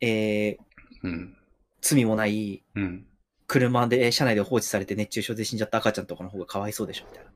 [0.00, 0.56] えー、
[1.02, 1.36] うん。
[1.80, 3.06] 罪もないうん。
[3.52, 7.30] 車で、車内で放置されて熱中症で死んじゃった赤ちゃんとかの方がかわいそうでしょ、みたいな。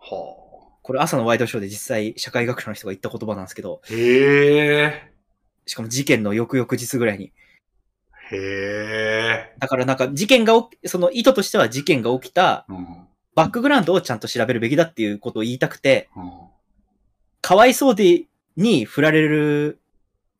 [0.00, 0.44] は
[0.82, 3.92] これ朝のワイドショーで実際社会学者の人が言った言葉なんですけど、あ。
[3.92, 5.12] へえ。
[5.66, 7.32] しかも事件の翌々日ぐらいに。
[8.30, 9.54] へえ。
[9.58, 12.86] だからなんか事件が起き、その意図としては事件が起きたうん。
[13.34, 16.30] バックグラウンドをちゃんと調べるべきだっていうことを言いたくて、うん。
[17.42, 18.24] かわいそうで、
[18.56, 19.80] に振られる、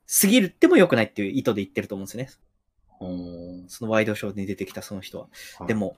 [0.07, 2.31] すぎるっても良くないっていう意図で言ってると思うんですよね。
[3.05, 5.29] ほそのワイドショーに出てきたその人は。
[5.61, 5.67] う。
[5.67, 5.97] で、も、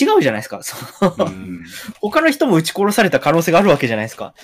[0.00, 0.62] 違うじゃないですか。
[0.62, 1.64] そのうん。
[2.00, 4.34] 他の人も撃ち殺された可能性があるわけじゃないですか。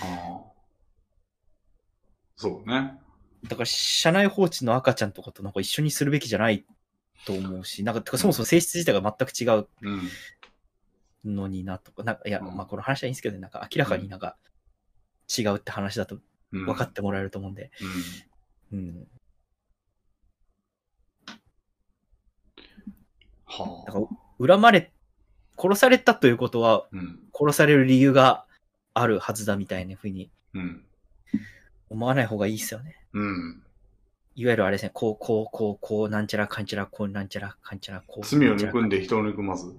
[2.37, 2.99] そうね。
[3.45, 6.65] だから、車内放置の赤ちゃんとかとなんか一緒にするべきじゃない
[7.25, 11.35] と思うし、なんか、そもそも性質自体が全く違ううん。
[11.37, 14.37] のになとか、なんか、いや、うんまあこの話はいいんですけどね、なんか明らかになんか
[15.37, 16.19] 違うって話だと
[16.53, 16.67] うん。
[16.67, 17.71] 分かってもらえると思うんで、
[18.71, 18.79] うん。
[18.79, 19.09] うん。
[23.59, 23.87] はあ。
[23.87, 24.93] だから、恨まれ、
[25.59, 27.21] 殺されたということは、うん。
[27.33, 28.47] 殺される理由が
[28.95, 30.85] あるはずだみたいなふうにうん。
[31.91, 32.97] 思わない方がいいですよね。
[33.13, 33.63] うん。
[34.35, 38.27] いわゆるあれですね、こう、こう、こう、こう、なんちゃらかんちゃら、こう、なんちゃらかんちゃら、こう。
[38.27, 39.77] 罪を憎んで人を憎まず。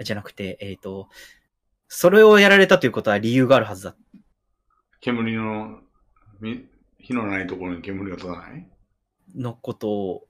[0.00, 1.08] じゃなくて、えっ、と、
[1.88, 3.96] それをやられたということは理由があるはずだ。
[5.00, 5.80] 煙の、
[6.40, 6.68] み
[7.00, 8.68] 火のないところに煙が立たない？
[9.34, 10.27] のことを、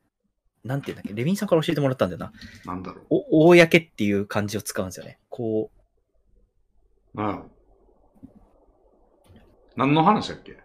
[0.65, 2.33] なんていうんだっけ、レビンさんから教えてもらったんだよな。
[2.65, 5.19] なんだろお、公っていう漢字を使うんですよね。
[5.29, 5.71] こ
[7.15, 7.17] う。
[7.17, 7.51] なんやろ
[9.77, 10.53] 何の話だっけ？
[10.53, 10.59] う、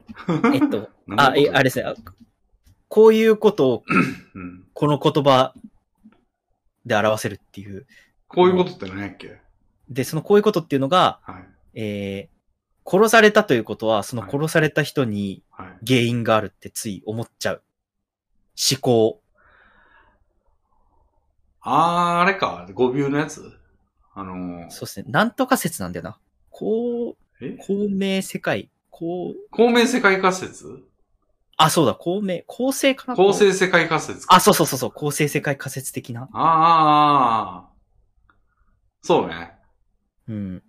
[0.53, 1.85] えっと、 あ、え、あれですね。
[1.85, 1.95] あ
[2.89, 3.83] こういうことを、
[4.35, 4.67] うん。
[4.73, 5.53] この言葉
[6.85, 7.87] で表せるっていう。
[8.27, 9.39] こういうことって何やっけ？
[9.89, 11.79] で、そのこういうことっていうのが、はい。
[11.81, 15.85] えー、殺されたということは、そのはい殺された人にはい。
[15.87, 17.63] 原因があるってつい思っちゃう。
[18.71, 19.22] 思考。
[21.63, 22.67] あー、あれか。
[22.73, 23.41] 語尾のやつ？
[24.13, 25.05] あのー、そうですね。
[25.07, 26.19] なんとか説なんだよな。
[26.49, 27.57] こう、え？
[27.65, 30.83] 公明世界、こう、公明世界仮説？
[31.55, 33.15] あ、そうだ、公明、公正かな？
[33.15, 34.35] 公正世界仮説か。
[34.35, 36.29] あ、そうそうそうそう、公正世界仮説的な。
[36.33, 37.73] あー。
[39.01, 39.53] そうね。
[40.27, 40.63] うん。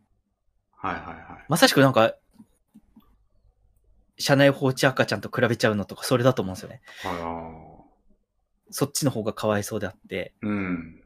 [0.76, 1.44] はいはいはい。
[1.48, 2.14] まさしくなんか、
[4.18, 6.82] 社内放置赤ちゃんと比べちゃうのとか、それだと思うんですよね。
[7.04, 7.08] あ
[8.76, 11.00] そっちの方がかわいそうであって、ーうん。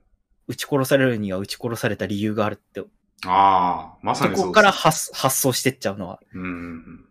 [0.47, 2.83] 撃ち殺されるには撃ち殺された理由があるって、
[3.27, 7.05] あー、まさそにそうですこから発発想してっちゃうのは、うん。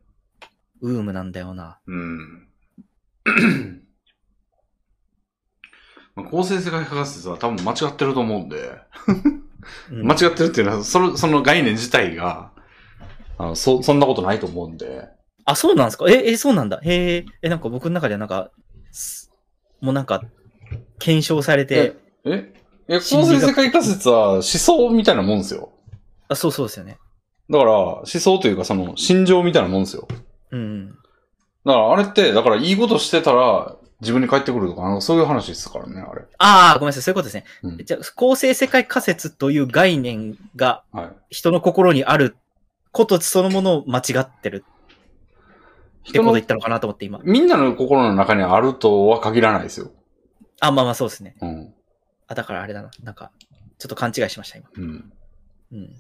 [0.82, 1.78] ウームなんだよな。
[1.86, 2.48] うん。
[6.16, 8.82] まあ公正世界仮説は多分間違ってると思うんで、
[9.92, 12.52] うん間違ってるっていうのは、その、その概念自体が、
[13.38, 15.08] あの、そ、そんなことないと思うんで、
[15.46, 16.10] あ、そうなんですか？
[16.10, 16.80] え、え、そうなんだ。
[16.84, 18.52] へえ、え、なんか僕の中ではなんか、
[18.92, 19.30] す
[19.80, 20.24] もうなんか、
[21.00, 21.96] 検証されて、
[22.26, 22.54] え
[22.90, 25.72] いや、公正世界仮説は思想みたいなもんですよ。
[26.30, 26.98] あ、そうそうですよね。
[27.50, 30.08] だから、思想というかその、心情みたいなもんですよ。
[30.52, 30.90] うん。
[30.90, 36.24] だから、あれって、だから、いいことしてたら、自分に返ってくるとか、なんかそういう話ですからね、あれ。
[36.38, 37.46] ああ、ごめんなさい、そういうことですね。
[37.64, 41.10] うんじゃあ、公正世界仮説という概念がはい。
[41.30, 42.38] 人の心にある
[42.92, 44.64] ことそのものを間違ってる
[46.10, 47.20] ってこと言ったのかなと思って今。
[47.24, 49.92] みんなの心の中にあるとは限らないですよ。
[50.60, 51.36] あ、まあまあそうですね。
[51.42, 51.74] うん。
[52.28, 52.92] あ、だからあれだな。
[53.04, 53.32] なんか、
[53.78, 54.70] ちょっと勘違いしました、今。
[54.76, 55.14] うん。
[55.74, 55.96] うん。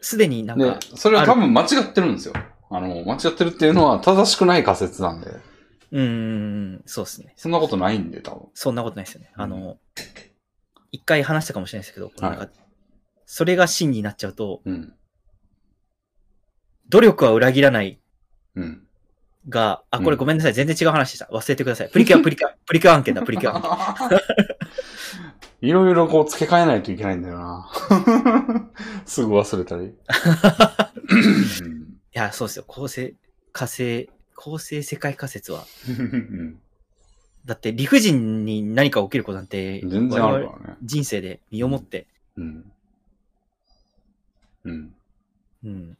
[0.00, 2.34] すでになんでか、、それは多分間違ってるんですよ。
[2.70, 5.30] あの、間違ってるっていうのは正しくない仮説なんで、
[5.92, 7.34] うーん、そうですね。
[7.36, 8.48] そんなことないんで、多分。
[8.54, 9.30] そんなことないですよね。
[9.36, 9.78] うんあの、
[10.90, 12.50] 一回話したかもしれないですけど、なんか、はい
[13.34, 14.92] それが真になっちゃうと、うん。
[16.90, 17.98] 努力は裏切らない
[18.56, 18.86] うん。
[19.48, 20.52] が、あ、うんこれごめんなさい。
[20.52, 21.26] 全然違う話でした。
[21.32, 21.88] 忘れてください。
[21.90, 23.62] プリキュア、 プリキュア、プリキュア案件だ、プリキュア案
[24.08, 24.18] 件。
[25.68, 27.70] いろいろこう付け替えないといけないんだよな。
[29.06, 29.86] すぐ忘れたり。
[29.86, 29.92] い
[32.12, 32.64] や、そうですよ。
[32.66, 33.14] 構成、
[33.52, 35.64] 火星、構成世界仮説は。
[35.88, 36.58] うん
[37.44, 40.76] だって理不尽に何か起きることなんて、全然あるからね。
[40.82, 42.06] 人生で身をもって、
[42.36, 42.72] うん。
[44.64, 44.94] うん。
[45.64, 45.98] うん、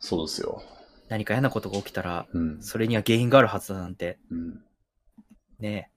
[0.00, 0.62] そうですよ。
[1.08, 2.62] 何か嫌なことが起きたら、うん。
[2.62, 4.60] それには原因があるはずだなんて、うん。
[5.58, 5.90] ね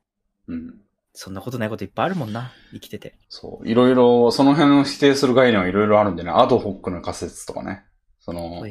[0.47, 0.81] えうん。
[1.13, 3.17] そんなことないこといっぱいあるもんな、生きてて。
[3.27, 3.67] そう。
[3.67, 6.31] いろいろ、その辺を否定する概念はいろいろあるんでね。
[6.31, 7.83] アドホックな仮説とかね。
[8.19, 8.63] その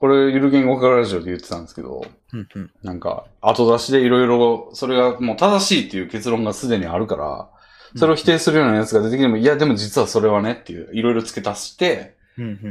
[0.00, 2.72] これ、ゆる言語学ラジオで言ってたんですけど、うんうん。
[2.82, 7.50] なんか、後出しでいろいろ、それがもう正しいっていう結論がすでにあるから、
[7.94, 12.12] それを否定するようなやつが出てきても、いや、でも実はそれはねっていう、いろいろ付け足して、うんうん。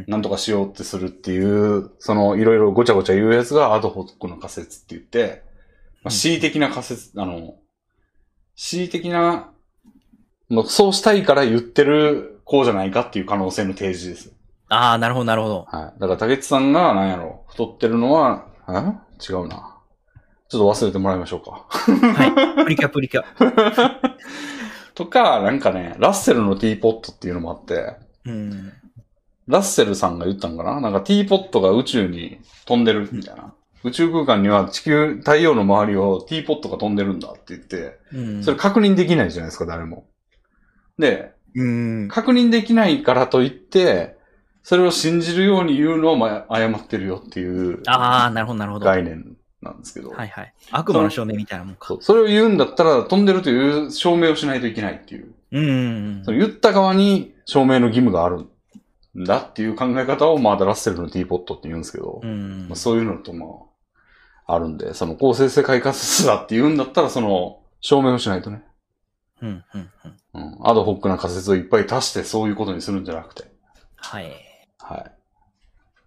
[0.08, 5.44] なんとかしようってするっていう、その、いろいろごちゃごちゃ言うやつがアドホックの仮説って言って、
[6.04, 7.56] まあ、うん恣意的な仮説、あの、
[8.56, 9.52] 恣意的な、
[10.66, 14.34] そうしたいから言ってるこうじゃないかっていう可能性の提示です。
[14.68, 15.66] ああ、なるほど、なるほど。
[15.70, 16.00] はい。
[16.00, 18.72] だから、竹内さんが、なんやろ、太ってるのは、え？
[18.72, 19.78] 違うな。
[20.50, 21.66] ちょっと忘れてもらいましょうか。
[21.70, 22.64] はい。
[22.66, 24.16] プリキュア、プリキュア。
[24.96, 28.74] とか、なんかね、ラッセルのティーポットっていうのもあって、うん。
[29.48, 30.80] ラッセルさんが言ったんかな？
[30.80, 33.54] なんかティーポットが宇宙に飛んでるみたいな。
[33.84, 38.44] 宇宙空間には地球、太陽の周りをティーポットが飛んでるんだって言って、うん。
[38.44, 40.06] それ確認できないじゃないですか、誰も。
[41.00, 42.08] で、うん。
[42.08, 44.18] 確認できないからといって、
[44.62, 48.86] それを信じるように言うのは、まあ、誤ってるよっていうああ、なるほど、なるほど。
[48.86, 50.12] はい概念なんですけど。
[50.12, 50.54] はい。
[50.70, 51.98] 悪魔の証明みたいなもんか。
[52.02, 55.34] それを言うんだったら、飛んでるという証明をしないといけないっていう。
[55.54, 55.72] うんう
[56.22, 58.50] んその言った側に証明の義務があるん
[59.16, 62.30] だっていう考え方を、まあ、ラッセルのティーポットって言うんですけど、うん。
[62.30, 63.46] うんまあ、そういうのと、ま
[64.48, 68.64] あ、あるんで、その構成世界仮説だって言うんだったら、その、証明をしないとね。
[69.42, 70.18] うん、うん、うん。
[70.34, 70.58] うん。
[70.68, 73.44] アドホックな仮説をいっぱい足してそういうことにするんじゃなくて。
[73.98, 74.32] はい。
[74.80, 75.12] はい。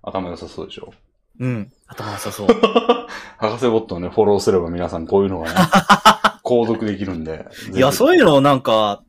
[0.03, 0.93] 頭良さそうでしょ？
[1.41, 1.73] うん。
[1.89, 2.47] 頭良さそう。
[3.39, 5.55] 博士ボットをね、フォローすれば皆さんこういうのがね、
[6.45, 7.47] 購読できるんで。
[7.75, 9.03] いや、そういいうのをなんか。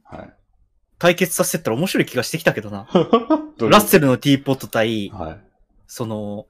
[1.05, 2.87] 対決させてったら面白い気がしてきたけどな。
[3.59, 5.39] どラッセルのティーポット対、はい。
[5.85, 6.47] その、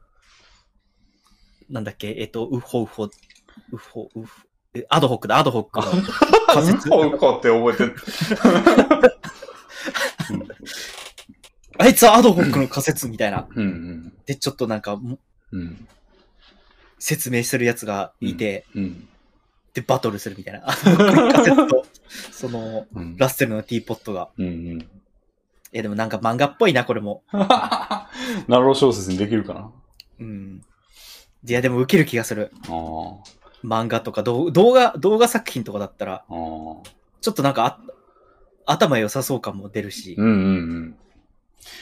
[1.69, 3.11] なんだっけ、えっと、ウッホウホ、ウッ
[3.77, 4.31] ホ、ウッホ、
[4.73, 5.85] えアドホックだ、アドホックの
[6.47, 6.89] 仮説。
[6.89, 7.95] こうこうって覚えてる。
[11.77, 13.49] あいつはアドホックの仮説みたいな。
[13.53, 14.13] うんうん。
[14.25, 15.19] で、ちょっとなんか、も
[15.51, 15.85] うん。
[16.97, 19.09] 説明するやつがいて、うん。
[19.75, 20.65] で、バトルするみたいな。
[22.31, 23.15] その、うん。
[23.17, 24.29] ラッセルのティーポットが。
[24.37, 24.89] うんうん。
[25.75, 27.23] や、でもなんか漫画っぽいな、これも。
[27.33, 28.07] な
[28.47, 29.71] るほど小説にできるかな？
[30.21, 30.61] うん。
[31.45, 32.51] いや、でも受ける気がする。
[33.63, 36.23] 漫画とか動動画、動画作品とかだったら。
[36.29, 36.83] ちょ
[37.29, 37.65] っとなんか
[38.65, 40.15] あ頭良さそう感も出るし。
[40.17, 40.37] うんうんう
[40.79, 40.95] ん。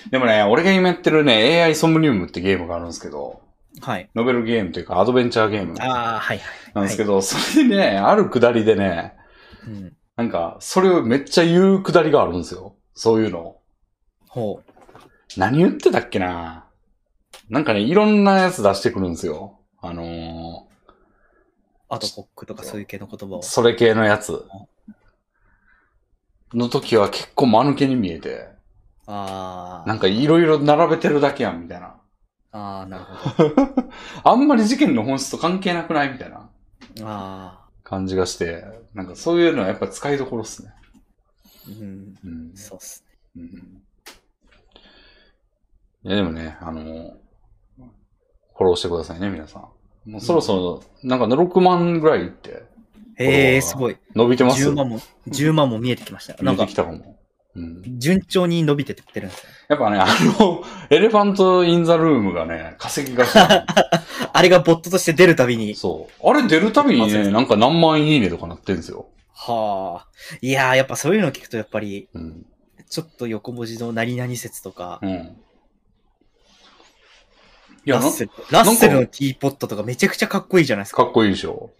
[0.10, 3.43] でもね、俺が今やってるね、AI ソムリウムってゲームがあるんですけど、
[3.82, 4.10] はい。
[4.16, 6.48] ノベルゲームというかアドベンチャーゲームああ、はいはい。
[6.74, 9.16] なんですけど、それでね、あるくだりでね、
[9.68, 9.94] うん。
[10.16, 12.76] なんか、それをめっちゃ言うくだりがあるんですよ。
[12.94, 13.58] そういうの。
[14.28, 14.74] ほう。
[15.38, 16.66] 何言ってたっけな
[17.50, 19.60] なんかね、いろんなやつ出してくるんですよ。
[19.82, 20.66] あの
[21.90, 23.42] アドホックとかそういう系の言葉をー、。
[23.42, 24.46] それ系のやつ。
[26.54, 28.48] の時は結構間抜けに見えて、
[29.08, 29.88] ああ。
[29.88, 31.96] なんかいろいろ並べてるだけやん、みたいな。
[32.54, 33.90] ああ、なるほど。
[34.24, 36.48] あんまり事件の本質と関係なくないみたいなあ
[37.02, 37.60] あ。
[37.84, 38.64] 感じがして、
[38.94, 40.74] なんかそういうのはやっぱ使いどころっすね。
[41.68, 42.16] うん。
[42.24, 42.52] うん。
[42.56, 43.04] そうっす
[43.36, 43.44] ね。
[43.44, 43.84] うん
[46.06, 49.60] いやでもね、あの、フォローしてくださいね、皆さ
[50.06, 50.10] ん。
[50.12, 52.66] もうそろそろ、なんか6万ぐらいいって、
[53.16, 53.98] へえ、すごい。
[54.14, 55.00] 伸びてます？10万も、
[55.30, 56.36] 10万も見えてきました。
[56.44, 57.18] 見えてきたかも。
[57.56, 58.00] うん。
[58.00, 59.50] 順調に伸びてってるんですよ。
[59.70, 60.08] やっぱね、あ
[60.40, 63.26] の、 elephant in the room がね、稼ぎが。
[64.34, 65.76] あれがボットとして出るたびに。
[65.76, 66.30] そう。
[66.30, 69.08] あれ出るたびにね、なんか何万いいねとかなってんですよ。
[69.34, 70.08] はあ。
[70.42, 72.46] いやー、やっぱそういうの聞くと、やっぱり、うん。
[72.90, 75.36] ちょっと横文字の何々説とか、うん。
[77.86, 81.04] いや、なラッセル、ラッセルのティーポットとかめちゃくちゃかっこいいじゃないですか。
[81.04, 81.72] かっこいいでしょ。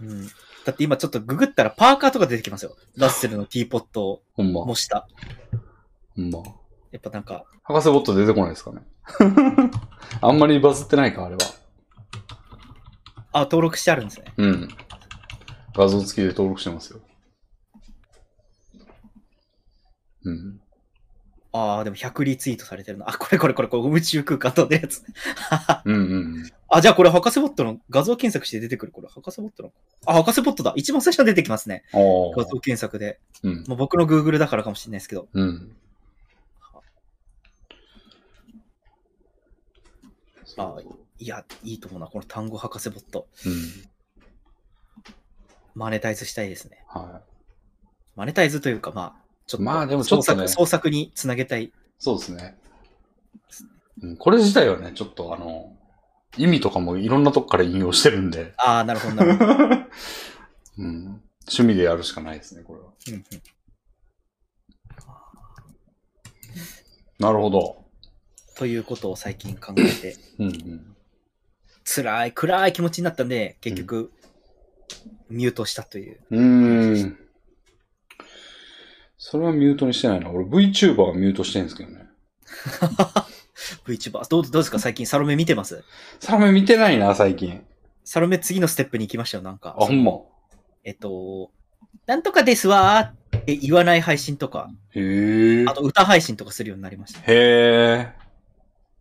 [0.00, 0.28] うん。
[0.64, 2.76] だって今ちょっとググったらパーカーとか出てきますよ。
[2.96, 4.64] ラッセルのティーポットをほんま。
[4.64, 5.08] 模した。
[6.16, 6.40] ほんま。
[6.90, 8.82] やっぱなんか、博士ボット出てこないですかね。
[10.20, 11.40] あんまりバズってないか、あれは。
[13.32, 14.32] あ、登録してあるんですね。
[14.36, 14.68] うん。
[15.74, 17.00] 画像付きで登録してますよ。
[20.24, 20.60] うん。
[21.52, 23.08] ああ、でも100リツイートされてるな。
[23.08, 25.02] あ、これこれこれ、これ宇宙空間飛んでるやつ。
[25.84, 28.92] うんうんあ、じゃあこれ博士ボットの画像検索して出てくる。
[28.92, 29.72] これ博士ボットの。
[30.06, 30.72] あ、博士ボットだ。
[30.76, 31.82] 一番最初に出てきますね。
[31.92, 33.18] 画像検索で。
[33.42, 33.64] うん。
[33.66, 35.28] まあ、僕の Google だからかもしれないですけど。
[35.32, 35.76] うん。
[40.56, 40.76] あ
[41.18, 42.06] いや、いいと思うな。
[42.06, 43.26] この単語博士ボット。
[43.44, 43.52] うん。
[45.74, 46.84] マネタイズしたいですね。
[46.86, 47.22] は
[48.14, 51.64] マネタイズというか、まあ、ちょっと、まあでもちょっとね創作につなげたい。
[51.64, 51.72] い。
[51.98, 52.56] そうですね。
[54.02, 55.76] うん、これ自体はね、ちょっとあの、
[56.36, 59.54] 意味とかもいろんなとこから引用してるんで、 ああ、なるほど、なるほど。
[60.78, 61.22] うん。
[61.46, 62.86] 趣味でやるしかないですね、これは。
[63.08, 63.24] うんうん
[67.18, 67.84] なるほど。
[68.56, 70.96] ということを最近考えて、うんうん。
[71.84, 74.10] 辛い、暗い気持ちになったんで、結局、
[75.28, 76.20] ミュートしたという。
[76.30, 77.18] うーん。
[79.18, 80.30] それはミュートにしてないな。
[80.30, 82.06] 俺 VTuber はミュートしてるんですけどね。
[83.86, 84.28] VTuber。
[84.28, 84.78] どうどうですか？
[84.78, 85.84] 最近サロメ見てます？
[86.20, 87.64] サメ見てないな、最近。
[88.04, 89.76] サロメ次のステップに行きましたよ、なんか。
[89.78, 90.12] あ、ほんま？
[90.84, 91.50] えっと、
[92.06, 95.64] なんとかですわーって言わない配信とか、へえ。
[95.66, 97.20] あと歌配信とかするようになりました。
[97.20, 98.12] へえ。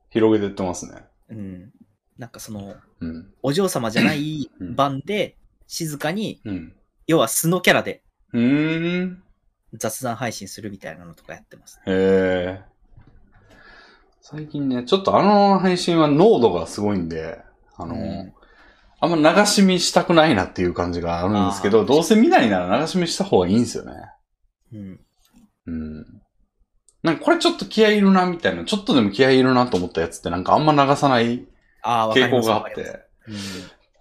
[0.09, 1.03] 広げてってますね。
[1.29, 1.71] うん。
[2.17, 3.33] なんかその、うん。
[3.41, 5.37] お嬢様じゃないうん版で、
[5.67, 6.73] 静かに、うん。
[7.07, 8.03] 要は素のキャラで
[8.33, 9.23] うーん。
[9.73, 11.79] 雑談配信するみたいなのとかやってます。
[11.85, 12.61] へえ。
[14.31, 17.39] 最近ね、ちょっとあの配信は濃度がすごいんで、
[17.75, 18.33] あの、うん
[19.01, 23.93] あんま流し見したくないなっていう感じがあるんですけど、どうせ見ないなら流し見した方がいいんですよね。
[24.73, 24.99] うん。
[25.67, 26.05] うん。
[27.01, 31.47] なんかこれちょっと気合いいるなみたいな、ちょっとでも気合いいるなと思ったやつってなんかあんま流さない
[31.81, 32.29] 傾。
[32.29, 32.99] 向があって、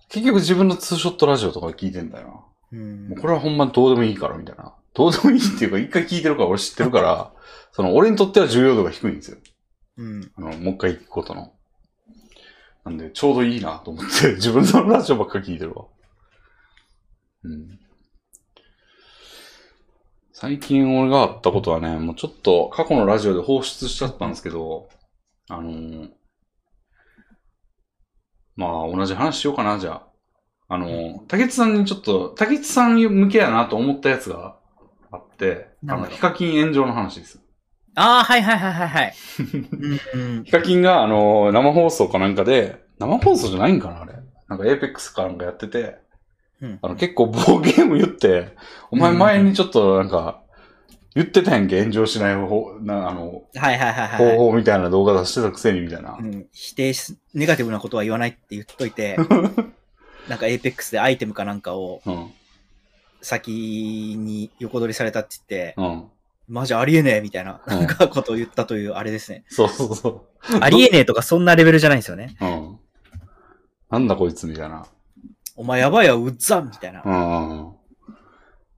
[0.09, 2.79] 結局自分のツーショットラジオとか聞いてんだようん。
[2.81, 3.09] うんな。
[3.11, 4.75] もうこれはほんまどうでもいいからみたいな。
[4.95, 7.33] どうでもいいっていうか一回聞いてるから俺知ってるから、
[7.71, 9.39] その俺にとっては重要度が低いんですよ。
[9.99, 10.33] うん。
[10.37, 11.53] あの、もう一回聞くことの。
[12.85, 15.85] なんで、ちょうどいいなと思って、 自分のラジオばっかり聞いてるわ。
[17.45, 17.79] うん。
[20.33, 24.89] 最近俺があったことはね、もうちょっと過去のラジオで放出しちゃったんですけど、
[25.49, 26.11] あのー
[28.55, 30.07] まあ、同じ話しようかな、じゃあ。
[30.69, 34.57] あのー竹内さんにちょっと、竹内さん向けやなと思ったやつが
[35.11, 37.41] あって、あの、ヒカキン炎上の話です。
[37.99, 39.15] ああ、はいはいはいはいはい。
[40.45, 44.13] ヒカキンが、あの、生放送かなんかで、生放送じゃないんかなあれ。
[44.49, 45.99] なんかエーペックスかなんかやってて、
[46.61, 48.57] うんあの、結構棒ゲーム言って、
[48.93, 50.43] お前前にちょっとなんか、
[51.17, 54.37] 言ってたやんけ、炎上しない方法、な、あの、はいはいはいはい。
[54.37, 56.23] 方法みたいな動画出してたくせにみたいなう。
[56.23, 59.17] ん、否定し、ネガティブなことは言わないって言っといて、
[60.29, 62.31] なんかエイペックスでアイテムかなんかをうん。
[63.21, 63.51] 先
[64.17, 66.05] に横取りされたって言って、うん。
[66.49, 69.45] マジありえねえみたいな、うんなんかことを言ったというあれですね。
[69.49, 70.27] そうそうそ
[70.61, 72.37] ありえねえとかそんなレベルじゃないんですよね。
[72.41, 72.45] う。
[72.45, 72.79] うん。
[73.91, 74.87] なんだこいつみたいな。
[75.57, 77.03] お前やばいわ、うっざみたいな。
[77.05, 77.75] うんうんうん。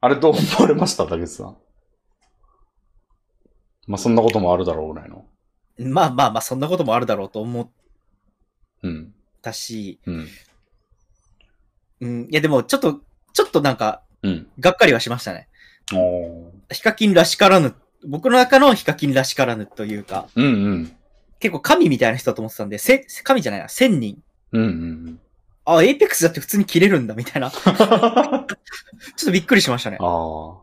[0.00, 1.56] あれどう思われました竹内さん？
[3.86, 5.26] まあ、そんなこともあるだろうぐらいの。
[5.78, 7.68] まあまあまあ、そんなこともあるだろうと思っ
[8.82, 9.14] うん。
[9.42, 10.26] たし、うん。
[12.00, 13.00] うん、いやでもちょっと、
[13.34, 14.48] ちょっとなんか、うん。
[14.58, 15.48] がっかりはしましたね。
[16.72, 17.74] ヒカキンらしからぬ、
[18.06, 20.96] 僕の中のヒカキンらしからぬというか、うんうん。
[21.40, 24.22] 結構神みたいな人だと思ってたんで、せ、神じゃないな、仙人。
[24.52, 25.20] うんうん
[25.66, 27.50] あ、エイペックスだって普通にキレるんだ、みたいな。
[27.52, 27.76] ちょうん。
[27.76, 28.46] っ
[29.24, 29.98] とびっくりしましたね。
[30.00, 30.58] ああ。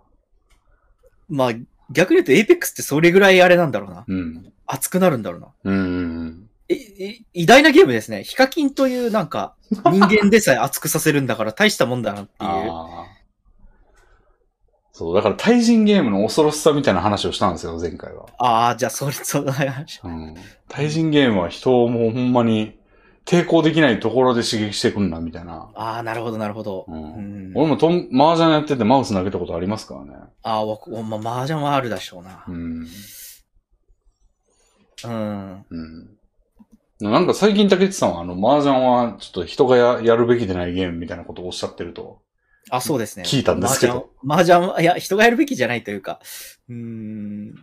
[1.30, 1.52] まあ、
[1.92, 4.04] 逆に言うとエイペックスってそれぐらいあれなんだろうな。
[4.08, 4.54] うん。
[4.66, 5.48] 熱くなるんだろうな。
[5.64, 8.24] うんうんえ、え、偉大なゲームですね。
[8.24, 12.48] ヒカキンというなんか、人間でさえ熱くさせるんだから大したもんだなってうん。
[12.48, 12.72] いう。
[14.98, 18.26] そう、だから対人ゲームの恐ろしさみたいな話をしたんですよ、前回は。
[18.40, 20.02] ああ、じゃあそれ、その話。
[20.04, 20.34] うん。
[20.68, 22.80] 対人ゲームは人をもうほんまに
[23.24, 25.70] 抵抗できないところで刺激してくんな、みたいな。
[25.76, 26.86] ああ、なるほど、なるほど。
[26.88, 26.92] う。
[26.92, 27.54] うんん。
[27.56, 30.14] 俺もとん、麻雀やっててマウス投げたことありますからね。
[30.42, 32.52] ああ、わまあ、麻雀はあるでしょうなう。
[32.52, 32.88] ん。
[35.06, 35.66] うん。
[35.70, 36.18] うん。
[37.00, 42.24] なんか最近竹内さんはあの、麻雀はちょっと人がややるべきでないゲームみたいなことをおっしゃってると。
[42.70, 43.24] あ、そうですね。
[43.26, 44.82] 聞いたんですけど麻雀。
[44.82, 46.20] いや、人がやるべきじゃないというか、
[46.70, 47.56] うーん。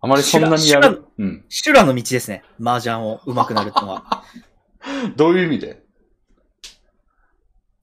[0.00, 1.04] あまりそんなにやる。
[1.18, 1.44] うん。
[1.48, 2.42] 修羅の道ですね。
[2.60, 4.24] 麻雀を上手くなるってのは。
[5.16, 5.82] どういう意味で？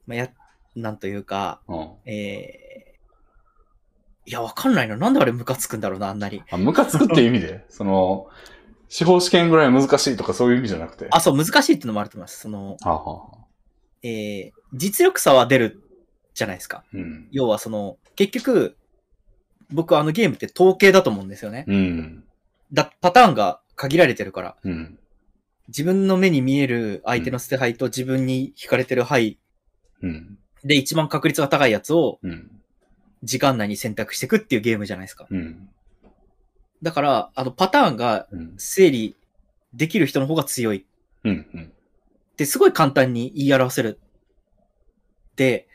[0.05, 0.29] まあ、や、
[0.75, 1.89] なんというか、うん。
[2.05, 4.97] えー、いや、わかんないな。
[4.97, 6.43] なんであれムカつくんだろうな、あんなに。
[6.51, 7.65] あ、ムカつくっていう意味で？
[7.69, 8.27] その、
[8.89, 11.07] 司法試験ぐらい難しいとかそういう意味じゃなくて。
[11.11, 12.39] あ、そう、難しいってのもあると思います。
[12.39, 13.29] その、はあ、は
[14.01, 15.83] えー、実力差は出る
[16.39, 16.83] じゃないですか。
[16.93, 17.27] うん。
[17.31, 18.77] 要はその、結局、
[19.71, 21.65] 僕あのゲームって統計だと思うんですよね。
[21.67, 22.23] うん。
[22.73, 24.55] だ、パターンが限られてるから。
[24.63, 24.99] うん。
[25.67, 29.37] 自分の目に見える相手の捨て牌と自分に引かれてる牌
[30.01, 30.39] うん。
[30.63, 32.51] で一番確率が高いやつをうん。
[33.21, 35.27] 時間内に選択していくっていうゲームじゃないですか。
[35.29, 35.69] うん。
[36.81, 38.53] だから、あのパターンがうん。
[38.57, 39.15] 整理
[39.73, 40.85] できる人の方が強い
[41.25, 41.47] うん。
[41.53, 41.63] うん。
[41.65, 43.99] ってすごい簡単に言い表せる
[45.31, 45.67] って、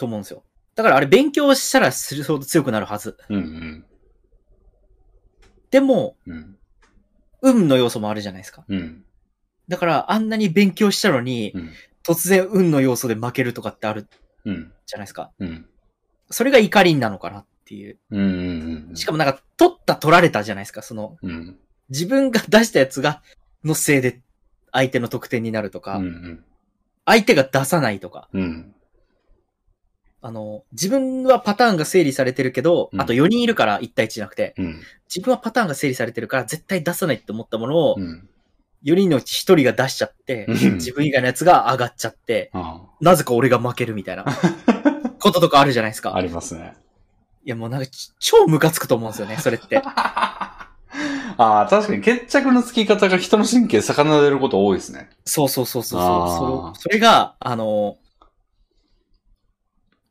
[0.00, 0.42] と思うんですよ。
[0.74, 3.18] だからあれ勉強したらするほど強くなるはず。
[3.28, 3.36] うん。
[3.36, 3.84] うん。
[5.70, 6.56] でも、うん。
[7.42, 8.64] 運の要素もあるじゃないですか。
[8.66, 9.04] うん。
[9.68, 11.70] だからあんなに勉強したのに、うん。
[12.02, 14.08] 突然運の要素で負けるとかってある
[14.46, 14.72] うん。
[14.86, 15.30] じゃないですか。
[15.38, 15.66] うん。
[16.30, 17.98] それが怒りなのかなっていう。
[18.10, 18.88] うん。
[18.88, 18.96] うん。
[18.96, 20.80] しかもなんか、取った取られたじゃないですか。
[20.80, 21.58] その、うん。
[21.90, 23.22] 自分が出したやつが、
[23.64, 24.22] のせいで
[24.72, 26.44] 相手の得点になるとか、うん。
[27.04, 28.74] 相手が出さないとか、うん。
[30.22, 34.80] あの、自分はパターンが整理されてるけど、うんあと4人いるから1対1じゃなくて、うん。
[35.08, 38.28] 自分はパターンが整理されてるから絶対出さないって思ったものを、うん。
[38.84, 44.24] 4人のうち1人が出しちゃって、うん自分以外のやつが上がっちゃって、あなぜか俺が負けるみたいな
[45.20, 46.10] こととかあるじゃないですあ。
[46.10, 46.20] あか。
[46.20, 46.74] りますね。
[47.42, 49.82] いやもうなんかち超ムカつくと思うんですよね、それって。
[51.36, 55.08] ああ、確かに決着のつき方が人の神経逆なでること多いですね。
[55.24, 56.78] そうそうそうそうそう。
[56.78, 57.96] それが、あの、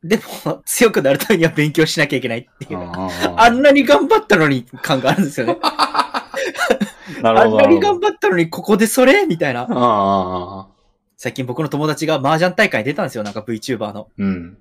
[0.02, 2.80] でも、強くなるためには勉強しなきゃいけないっていう。
[2.80, 5.58] ああんなに頑張ったのに感があるんですよね。
[7.22, 10.68] あんなに頑っ張ったのにここでそれみたいな。
[11.16, 13.24] 最近僕の友達が麻雀大会に出たんですよ。
[13.24, 14.08] なんか VTuber の。
[14.16, 14.58] うん。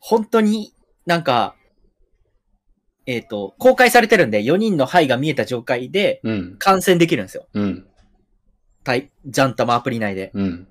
[0.00, 0.74] 本当に
[1.06, 1.54] なんか、
[3.06, 6.56] えっ、と、公開されてるんで4人の牌が見えた状態でうん。
[6.58, 7.46] 観戦できるんですよ。
[7.52, 7.86] うん。
[8.82, 10.32] タイジャンタマアプリ内で。
[10.34, 10.66] うん。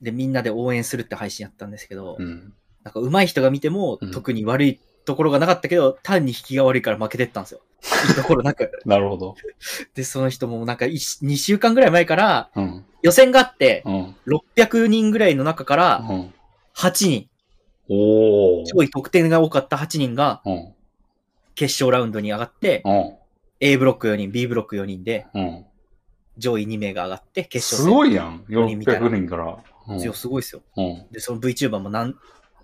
[0.00, 2.54] で、みんなで応援するって配信やったんですけど、うん。
[2.84, 7.60] なんか上手い人が見てもうん特に悪いところがなかったけど、単に引きが悪いから負けてったんですよ。
[8.08, 8.70] いいところなく。
[8.84, 9.34] なるほど。
[9.94, 12.84] で、その人もなんか2週間ぐらい前からうん。
[13.02, 14.16] 予選があって、うん。
[14.26, 16.34] 600人ぐらいの中からうん。
[16.76, 17.28] 8人、
[17.88, 18.64] おー。
[18.64, 20.72] 上位得点が多かった8人がうん。
[21.54, 23.12] 決勝ラウンドに上がって、うん。
[23.60, 25.64] A ブロック4人、B ブロック4人でうん。
[26.38, 27.94] 上位2名が上がって決す勝戦。
[27.96, 28.44] ごいやん。
[28.48, 29.58] 人みたいな600人から。
[29.88, 30.14] うん。
[30.14, 30.62] すごいですよ。
[30.76, 31.06] うん。
[31.10, 32.14] で、その VTuber も何、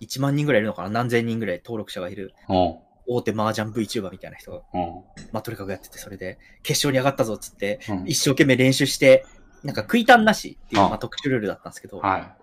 [0.00, 0.88] 1万人ぐらいいるのかな？
[0.88, 2.76] 何千人ぐらい登録者がいるうん。
[3.10, 4.84] 大手麻雀 VTuber みたいな人が、うん。
[5.32, 9.24] まあ、とにかくやってて、それで決勝に上がったぞっつって、うん一生懸命練習して、
[9.64, 12.34] なんか食いたんなしっていう、あまあ、特殊ルールだったんですけど、は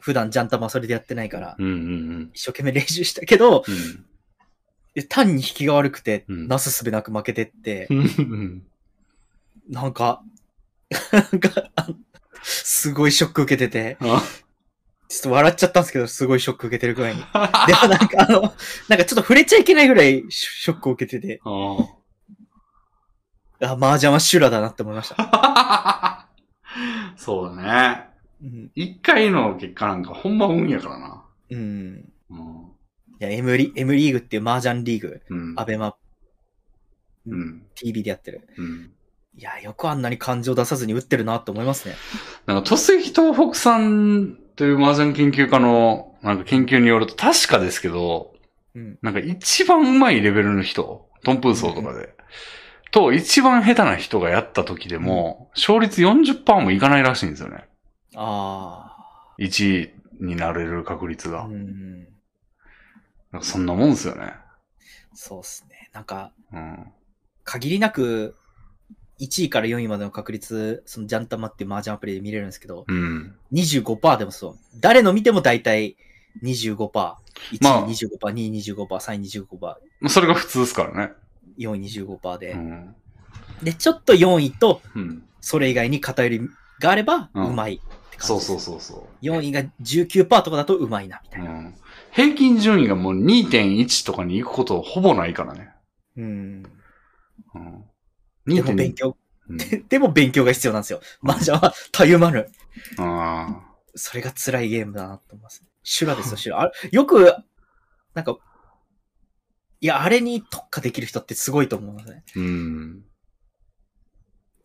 [0.00, 1.62] 普段ジャンタマはそれでやってないから、い。
[1.62, 4.04] うんうん一生懸命練習したけど、うん。
[4.94, 8.66] で単に引きが悪くて、うんなすすべなく負けてって、うん。
[9.68, 10.22] なんか、
[11.12, 11.88] なんか、 あ
[12.42, 14.22] すごいショック受けてて、あ
[15.08, 17.20] ちょっと笑っちゃったんですけど、すごいショック受けてるぐらいに。
[17.20, 18.42] でもなんかあの、
[18.88, 21.40] なんかちょっと触れちゃいけないぐらいショックを受けてて、
[23.60, 26.28] あ、麻雀は修羅だなって思いました。
[27.16, 28.08] そうだね。
[28.42, 28.70] うん。
[28.74, 31.24] 一回の結果なんかほんま運やからな。
[31.50, 32.12] うん。
[32.30, 32.72] うん。
[33.20, 35.54] いや、M リ M リーグっていう麻雀リーグ、うん。
[35.56, 35.96] アベマ
[37.26, 37.66] うん。
[37.74, 38.46] TV でやってる。
[38.56, 38.92] うん。
[39.36, 41.94] いや、よくあんなに感情出さずに打ってるなって思いますね。
[42.46, 48.34] なんか、突石東北さんという麻雀研究家の、なんか研究によると、確かですけど、
[48.74, 48.98] うん。
[49.02, 52.12] なんか一番上手いレベルの人、トンプー層とかで、
[52.90, 57.68] と一番下手な人がやった時でも、勝率40%もいかないらしいんですよね。
[58.16, 58.96] あ
[59.38, 61.32] 1位になれる確率あ。
[61.32, 61.50] がう。
[61.50, 62.08] ん。
[63.30, 64.34] なんかそんなもんですよね。
[65.14, 65.88] そうっすね。
[65.92, 66.92] なんか、うん。
[67.44, 68.34] 限りなく、
[69.20, 73.34] 1位から4位までの確率、そのジャンタマっていう麻雀アプリで見れるんですけど、うん。
[73.52, 74.58] 25%でもそう。
[74.80, 75.96] 誰の見ても大体
[76.42, 76.78] 25%。
[76.78, 81.12] 1位まあ25%、2位25%、3位25%、まあそれが普通ですからね。
[81.58, 82.52] 4位25%で。
[82.52, 82.94] うん。
[83.62, 85.24] で、ちょっと4位と、うん。
[85.40, 86.40] それ以外に偏り
[86.80, 87.78] があれば、うんうまいっ
[88.10, 88.46] て感じそうです。
[88.46, 91.44] そうそうそ4位が19%とかだとうまいな、みたう。
[91.44, 91.54] いうな。
[91.60, 91.74] ん。
[92.12, 95.70] 平均順位がもう2.1とかに行くことほぼないからね。
[96.16, 96.62] うん。
[97.54, 97.84] うん。
[98.54, 99.16] でも2.2勉強、
[99.48, 99.58] うん。
[99.88, 101.00] でも勉強が必要なんですよ。
[101.22, 102.46] 麻雀はたゆまぬ。
[102.98, 103.64] あ
[103.94, 105.64] それが辛いゲームだなと思います。
[105.82, 106.60] 修羅ですよ、修羅。
[106.60, 107.34] あれよく、
[108.14, 108.36] なんか、
[109.80, 112.24] いや、あれに特化できる人ってすごいと思いますね。
[112.34, 113.04] ーうん。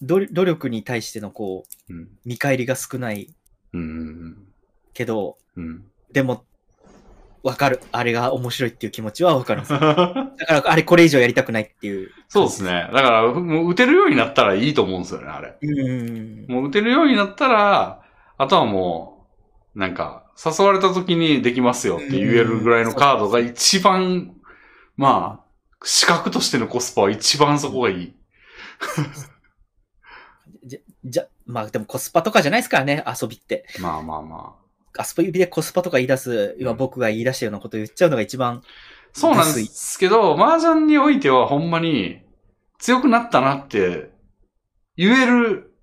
[0.01, 2.09] 努努力に対してのこう、うん。
[2.25, 3.33] 見返りが少ない
[3.73, 4.47] うん。
[4.93, 5.85] けど、うん。
[6.11, 6.45] でも、
[7.43, 7.81] わかる。
[7.91, 9.79] あれが面白いっていう気持ちはわかるんですよ。
[9.83, 12.09] だから、あれこれ以上やりたくないっていう。
[12.29, 12.89] そうですね。
[12.93, 15.57] だから、もう打てるようになったらいいと思うんですよね、あれ。
[15.61, 16.45] うん。
[16.47, 18.01] もう打てるようになったら、
[18.37, 19.27] あとはも
[19.75, 24.35] う、なんか、誘われた時にできますよって言えるぐらいのカードが一番、
[24.95, 25.43] まあ、
[25.83, 28.13] 資格としてのコスパは一番そこがいい。
[30.65, 33.65] じゃ、じゃ、まあでもコスパとかじゃないですからね、遊びって。
[33.79, 34.62] まあまあまあ。
[34.97, 38.61] 遊びでコスパとか言い出す、今僕が言い出したようなことを言っちゃうのが一番、
[39.13, 42.21] そうなんですけど、麻雀においてはほんまに
[42.79, 44.11] 強くなったなって
[44.97, 45.73] 言える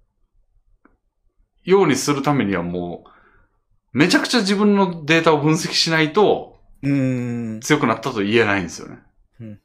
[1.65, 3.11] ようにするためにはもう、
[3.93, 6.61] めちゃくちゃ自分のデータを分析しないと。
[6.82, 8.99] 強くなったと言えないんですよね。
[9.41, 9.61] うん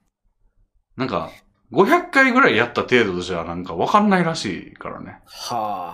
[0.98, 1.30] なんか、
[1.74, 5.20] 500回ぐらいやった程度じゃなんかわかんないらしいからね。
[5.26, 5.94] は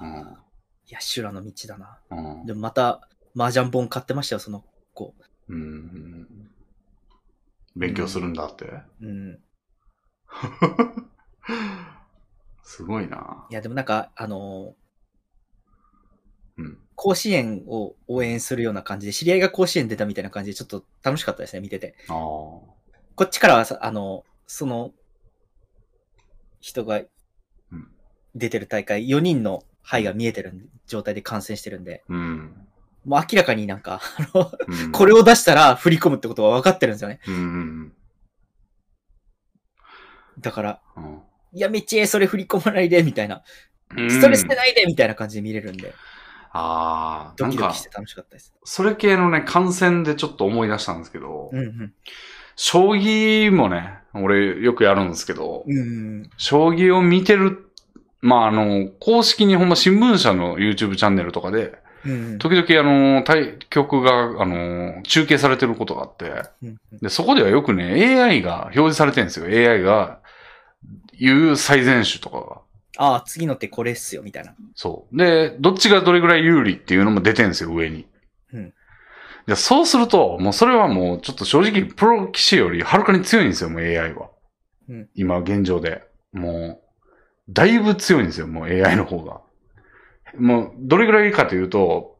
[0.00, 0.47] あ。
[0.88, 1.98] いや、修羅の道だな。
[2.10, 2.40] うん。
[2.40, 5.14] うんでもまた、麻雀本買ってましたよ、その子。
[5.48, 6.50] うん。
[7.76, 8.82] 勉強するんだって。
[9.00, 9.38] うん。
[12.62, 13.46] すごいな。
[13.50, 14.88] いや、でもなんか、あのー
[16.58, 16.78] うん。
[16.96, 21.94] 甲子園を応援するような感じで、知り合いが甲子園出たみたいな感じで、ちょっと楽しかったですね、見てて。
[22.08, 22.16] ああ。
[22.16, 24.92] こっちからはさ、あの、その、
[26.60, 27.88] 人がうん
[28.34, 32.66] 出てる大会、4人の牌が見えてる状態で観戦してるんで、うん。
[33.04, 37.20] もう明らかになんか、あの、うんこれを出したら振り込むってことが分かってるんですよね。
[37.26, 37.92] うんうん
[40.40, 41.22] だから、うん
[41.52, 43.42] いや、めっちゃええそれ振り込まないで、みたいな。
[43.96, 44.10] うん。
[44.10, 45.94] ストレスでないで、みたいな感じで見れるんで、
[46.52, 48.54] ああ、ドキドキし、て楽しかったです。
[48.64, 51.94] それ系のね、観戦でちょっと思い出したんですけど、うんうん。
[52.56, 56.30] 将棋もね、俺よくやるんですけど、うん。
[56.36, 57.67] 将棋を見てる、
[58.20, 62.38] まあ、あの、公式にほんま新聞社の YouTube チャンネルとかで、うん。
[62.38, 69.46] 時々あの、対局が、あの、中継されてることがあって、うんで、そこではよくね、AI が表示されてるんですよ。
[69.46, 70.20] AI が
[71.18, 72.60] 言う最善手とかが。
[72.96, 74.54] ああ、次の手これっすよ、みたいな。
[74.74, 75.16] そう。
[75.16, 78.06] で、どっちがどれぐらい有利っていうのも出てるんですよ、上に。
[78.52, 78.72] うん
[79.46, 84.28] じゃそうすると、もうそれはもうちょっと正直プロ棋士よりはるかに強いんですよ、もう AI は。
[84.90, 86.02] うん今現状で。
[86.32, 86.87] もう、
[87.48, 89.40] だいぶ強いんですよ、もう AI の方が。
[90.38, 92.18] もう、どれぐらいかというと、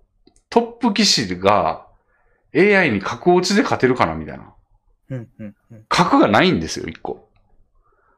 [0.50, 1.86] トップ棋士が
[2.54, 4.54] AI に角落ちで勝てるかな、みたいな。
[5.10, 5.84] うん、うん、うん。
[5.88, 7.28] 角がないんですよ、一個。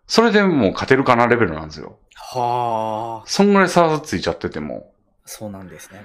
[0.07, 1.99] それでもう勝てるかなレベルなんですよ。
[2.17, 4.93] はあ、そんぐらい差がついちゃってても。
[5.25, 6.05] そうなんですね。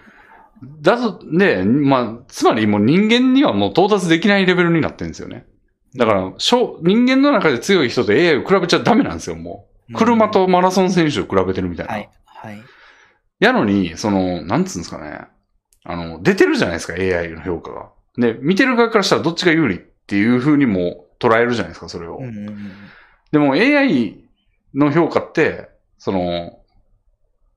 [0.81, 5.45] だと、で、まあ、つまりもう人間にはもう到達できないレベルになってるんですよね。
[5.95, 9.74] だから、しょ人間の中で強い人と AI を比べちゃダメなんですよ、もう。
[9.93, 11.93] 車とマラソン選手を比べてるみたいな。
[11.93, 12.63] はい、はい。
[13.39, 15.27] やのに、その、なんつうんですかね。
[15.83, 17.89] あの、出てるじゃないですか、AI の評価が。
[18.17, 22.17] で、見てる側からしたらどっちが有利っていう風にも捉えるじゃないですか、それを。
[22.17, 22.71] うんうんうん
[23.31, 24.23] でも AI
[24.73, 26.59] の評価って、その、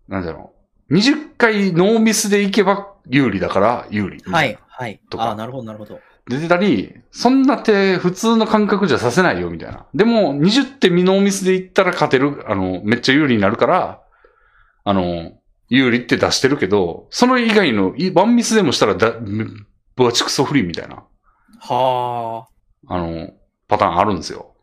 [0.09, 0.52] なんだろ
[0.90, 0.94] う。
[0.94, 4.18] 20回ノーミスでいけば有利だから有利。
[4.24, 5.00] はい、はい。
[5.09, 6.00] とかああ、なるほど、なるほど。
[6.28, 9.86] 出てたり、そんな手普通の感覚じゃさせないよ、みたいな。
[9.94, 14.02] でも、20手ミノーミスでいったら勝てる、あの、めっちゃ有利になるから、
[14.84, 15.32] あの、
[15.70, 19.12] 有利って出してるけど、その以外の、いワンミスでもしたらだ、
[19.96, 21.02] ぶわちくそ不利みたいな、
[21.60, 22.46] は
[22.88, 22.94] あ。
[22.94, 23.30] あの、
[23.66, 24.55] パターンあるんですよ。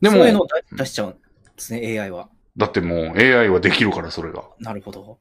[0.00, 1.16] でも、そういうのを出出しちゃうんで
[1.56, 2.28] すね、AI は。
[2.56, 4.44] だってもう AI はできるから、それが。
[4.60, 5.18] なるほど。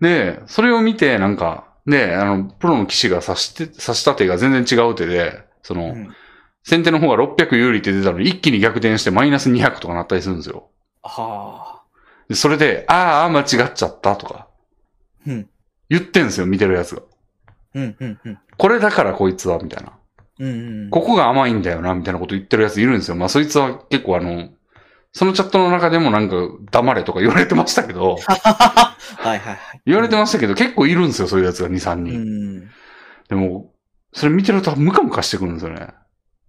[0.00, 6.14] で、それを見て、なんか、で、あの、プロの騎士が指して、指した手が全然違う手で、その、うん。
[6.64, 10.68] 先手の方が600有利って出たのに一気に逆転してマイナス200とかなったりするんですよ。
[11.02, 11.82] はあ。
[12.28, 14.48] でそれで、ああ、間違っちゃったとか、
[15.26, 15.48] うん。
[15.90, 17.02] 言ってんすよ、見てるやつが。
[17.74, 18.38] うん、うん、うん。
[18.56, 19.92] これだからこいつは、みたいな。
[20.38, 20.90] うん、うん。
[20.90, 23.16] ここが甘いんだよな、みたいなこと言ってるやついるんですよ。
[23.16, 24.50] まあ、そいつは結構あの、
[25.12, 26.36] そのチャットの中でもなんか、
[26.70, 28.38] 黙れとか言われてましたけど、 はい
[29.24, 29.58] はいはい。
[29.84, 32.20] 言われてましたけど、結構いるんですよ、そういうやつが2、3う人。
[32.60, 32.70] ん。
[33.28, 33.72] でも、
[34.12, 35.88] それ見てるとムカムカしてくるんですよね。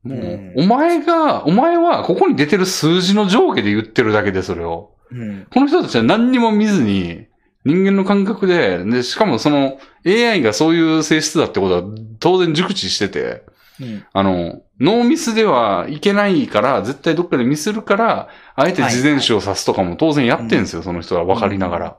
[0.04, 4.92] もう、うんお前が、お前はここに出てる数字の上下で言ってるだけでそれを。
[5.12, 5.48] うん。
[5.52, 7.28] この人たちは何にも見ずに、
[7.66, 11.84] 人間の感覚で、で、しかもその AI がそういう性質だってことは
[12.20, 13.44] 当然熟知してて、
[13.82, 14.06] うん。
[14.14, 21.98] あの、ノーミスではいけないから、絶対どっかでミスるから、あえて事前手を指すとかも当然やってんですよ、その人は分かりながら。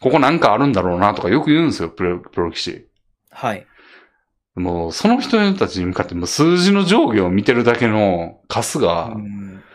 [0.00, 2.88] ここなんかあるんだろうなとかよく言うんですよ、プロ、プロ棋士。
[3.30, 3.66] はい。
[4.54, 9.16] もう、その人たちに向かってもう数字の上下を見てるだけのカスが、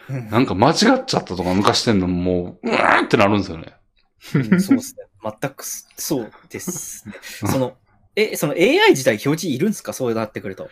[0.08, 3.74] なんか間違っちゃったとか抜かしてんのもう、うわーってなるんですよね。
[4.36, 5.04] うんそうですね。
[5.42, 7.16] 全くすそうですね。
[7.22, 7.74] その、
[8.16, 9.94] え、その AI 自体表示いるんですか？
[9.94, 10.70] そうなってくると。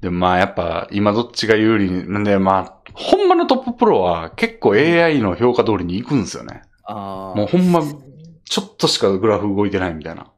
[0.00, 6.62] で、まあやっぱ今どっちが有利に、なんでまあ、ほんまのトッププロは結構 AI の評価通りに行くんですよね。
[6.84, 7.36] ああ。
[7.36, 7.82] もうほんま、
[8.44, 10.32] ちょっとしかグラフ動いてないみたいな。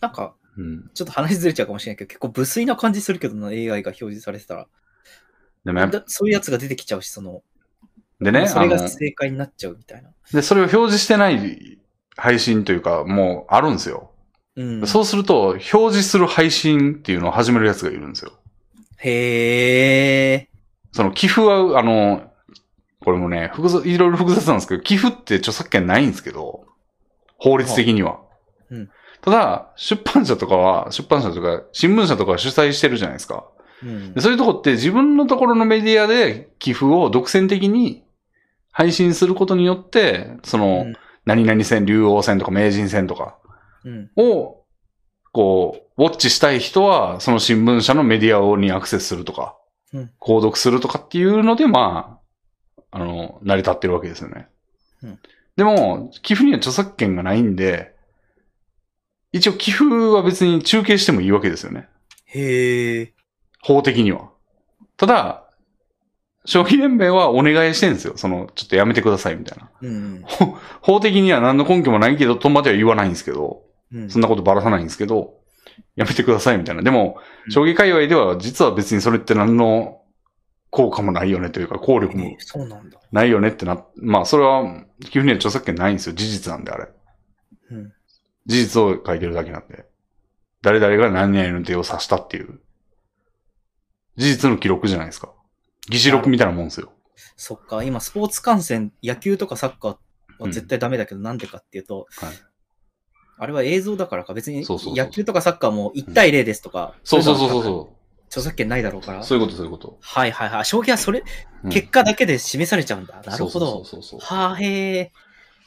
[0.00, 0.90] なんか、うん。
[0.94, 4.66] ちょっと話ずれちゃうかもしれないけど、結構無粋な感じするけどな、AI が表示されてたら。
[5.64, 7.42] でもやっぱだそういうやつが出てきちゃうし、その、
[8.20, 10.10] でね、それが正解になっちゃうみたいな。
[10.32, 11.78] で、それを表示してない
[12.16, 14.12] 配信というか、もうあるんですよ。
[14.56, 14.86] うん。
[14.86, 18.32] そうすると、表示する配信っていうのを始めるやつがいるんですよ。
[18.98, 20.48] へえ。
[20.92, 22.30] その寄付は、あの、
[23.04, 26.64] これもね、複雑、いろいろ複雑なんですけど、寄付って著作権ないんですけど、
[27.38, 28.20] 法律的には。
[28.70, 28.90] うん
[29.22, 33.44] ただ、出版社とかは、出版社とか、新聞社とかは主催してるじゃないですか。
[33.82, 34.20] うんで。
[34.20, 38.04] そういうとこって自分のところのメディアで寄付を独占的に
[38.70, 40.96] 配信することによって、その、うん
[41.26, 43.36] 何々戦、竜王戦とか名人戦とか
[43.84, 44.10] うん。
[44.16, 44.62] を、
[45.32, 49.56] こう、ウォッチしたい人は、その新聞社のメディアにアクセスするとか、
[49.92, 52.20] うん購読するとかっていうので、ま
[52.90, 54.48] あ、あの、成り立ってるわけですよね。
[55.02, 55.18] うん
[55.56, 57.94] でも、寄付には著作権がないんで、
[59.32, 61.88] 一応寄付は別に中継してもいいわけですよね。
[62.26, 63.14] へえ。
[63.62, 64.30] 法的には。
[64.98, 65.44] ただ、
[66.44, 68.16] 消費連盟はお願いしてるんですよ。
[68.16, 69.70] その、ちょっとやめてくださいみたいな。
[69.80, 70.24] うん。
[70.80, 73.62] 法的には何の根拠もないけど、とまでは言わないんですけど、
[73.92, 75.34] うんそんなことばらさないんですけど、
[75.94, 76.82] やめてくださいみたいな。
[76.82, 80.02] でも、うん将棋界隈では実は別にそれって何の
[80.70, 82.36] 効果もないよねというか、効力も。
[83.12, 86.14] ないよねってな、まあそれは、基本には著作権ないんですよ。
[86.14, 86.88] 事実なんであれ。
[87.70, 87.92] うん。
[88.46, 89.86] 事実を書いてるだけなんで。
[90.62, 92.60] 誰々が何々の手を指したっていう。
[94.16, 95.32] 事実の記録じゃないですか。
[95.88, 96.92] 議事録みたいなもんですよ。
[97.36, 99.96] そっか、今スポーツ観戦、野球とかサッカー
[100.38, 102.34] は絶対ダメだけど、なんでかっていうと、はい
[103.38, 107.62] あれは映像だからか、別に野球とかサッカーも1対0ですとか、そうそうそうそうう。
[107.64, 107.96] そ
[108.28, 109.24] 著作権ないだろうからう。。
[109.24, 109.98] そういうこと、そういうこと。
[110.00, 110.64] はいはいはい。
[110.64, 113.20] 将棋はそれ、うん結果だけで示されちゃうんだ。
[113.26, 113.66] なるほど。
[113.66, 114.20] そうそうそう。
[114.20, 115.12] はあ、へえ、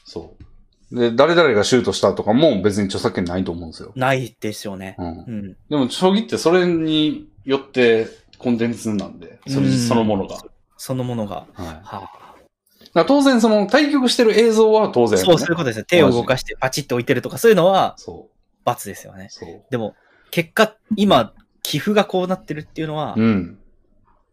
[0.05, 0.35] そ
[0.91, 0.95] う。
[0.95, 3.91] で、誰々がシュートしたとかも別に著作権ないと思うんですよ。
[3.95, 4.95] ないでしょうね。
[4.97, 5.31] うんう。
[5.31, 5.57] ん。
[5.69, 10.37] でも、将棋ってそれによってコンテンツなんで、それうんそのものが。
[10.77, 11.47] そのものが。
[11.53, 11.65] はい。
[11.65, 12.18] だか
[12.93, 15.85] 当然、その対局してる映像は当あ、然、そう、そういうことですよ。
[15.85, 18.29] 手を動かしてパチッと置いてるとか、そういうのはそ
[18.65, 19.29] 罰ですよね。
[19.69, 19.95] でも、
[20.31, 21.33] 結果、今、
[21.63, 23.59] 寄付がこうなってるっていうのは、うん。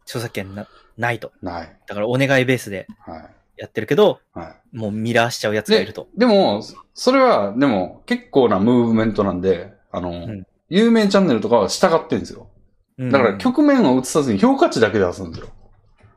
[0.05, 0.67] 著作権な
[0.97, 1.31] ないと。
[1.41, 1.77] ない。
[1.87, 3.29] だからお願いベースではい。
[3.57, 4.77] やってるけど、はい。
[4.77, 6.07] もうミラーしちゃうやつがいると。
[6.15, 6.61] でも、
[6.93, 12.49] それは、でも、結構なムーブメントなんで、あの、ん有名チャンネルとかは従ってんですよ。
[12.97, 15.47] うんだから局面を映さずに評価値だけで出すんですよ。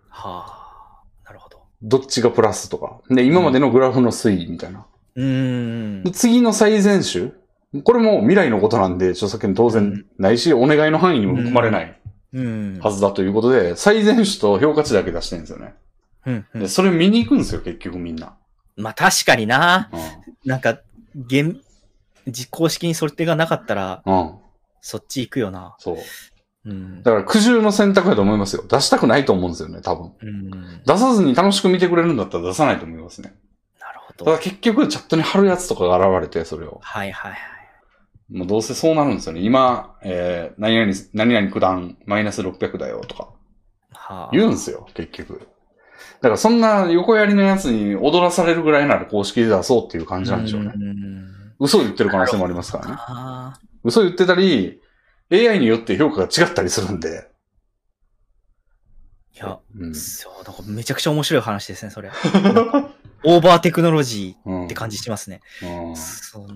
[0.08, 0.59] はあ、なるほ
[1.82, 1.98] ど。
[1.98, 3.00] どっちがプラスとか。
[3.08, 4.86] で、今までのグラフの推移みたいな。
[5.14, 6.10] うーんで、。
[6.10, 7.32] 次の最善手
[7.82, 12.00] これも未来のことなんで、著作権当然ないし、お願いの範囲にも含まれない
[12.32, 12.78] うん。
[12.80, 15.74] はずだということで、最善手と評価値だけ出してるんですよね。
[16.26, 18.36] うんうんで、それ見に行くんですよ、結局みんな。
[18.76, 19.90] まあ確かにな。
[20.44, 20.80] うなんか、
[21.14, 21.56] 現、
[22.26, 24.10] 実公式にそれがなかったら、ん。
[24.10, 24.34] うん。
[24.80, 25.76] そっち行くよな。
[25.78, 25.96] そう。
[26.66, 27.02] うん。
[27.02, 28.64] だから苦渋の選択だと思いますよ。
[28.68, 30.12] 出したくないと思うんですよね、多分。
[30.20, 30.50] うん。
[30.50, 33.34] な出さずに楽しく見てくれるんだったら出さないと思いますね。
[33.92, 34.38] るほただど。
[34.38, 36.80] 結局チャットに貼るやつとかが現れて、それを。
[36.82, 37.40] はいはいはい。
[38.30, 39.40] もうどうせそうなるんですよね。
[39.40, 43.28] 今、えー、何々、何々九段マイナス600だよとか
[43.92, 44.30] はあ。
[44.32, 45.48] 言うんですよ、結局。
[46.20, 50.72] だからそんな横やりのやつに踊らされるぐらいなら公式で出そうっていう感じなんでしょうね。
[50.74, 51.26] うん。
[51.58, 53.60] 嘘を言ってる可能性もありますからね。
[53.82, 54.80] 嘘言ってたり、
[55.30, 57.28] AI によって評価が違ったりするんで。
[59.34, 59.94] いや、うん。
[59.94, 62.10] そう、だからめちゃくちゃ面白い話ですね、それ。
[62.32, 62.90] なんか
[63.22, 65.40] オーバーテクノロジうんーって感じしてますね。
[65.62, 66.46] うんそう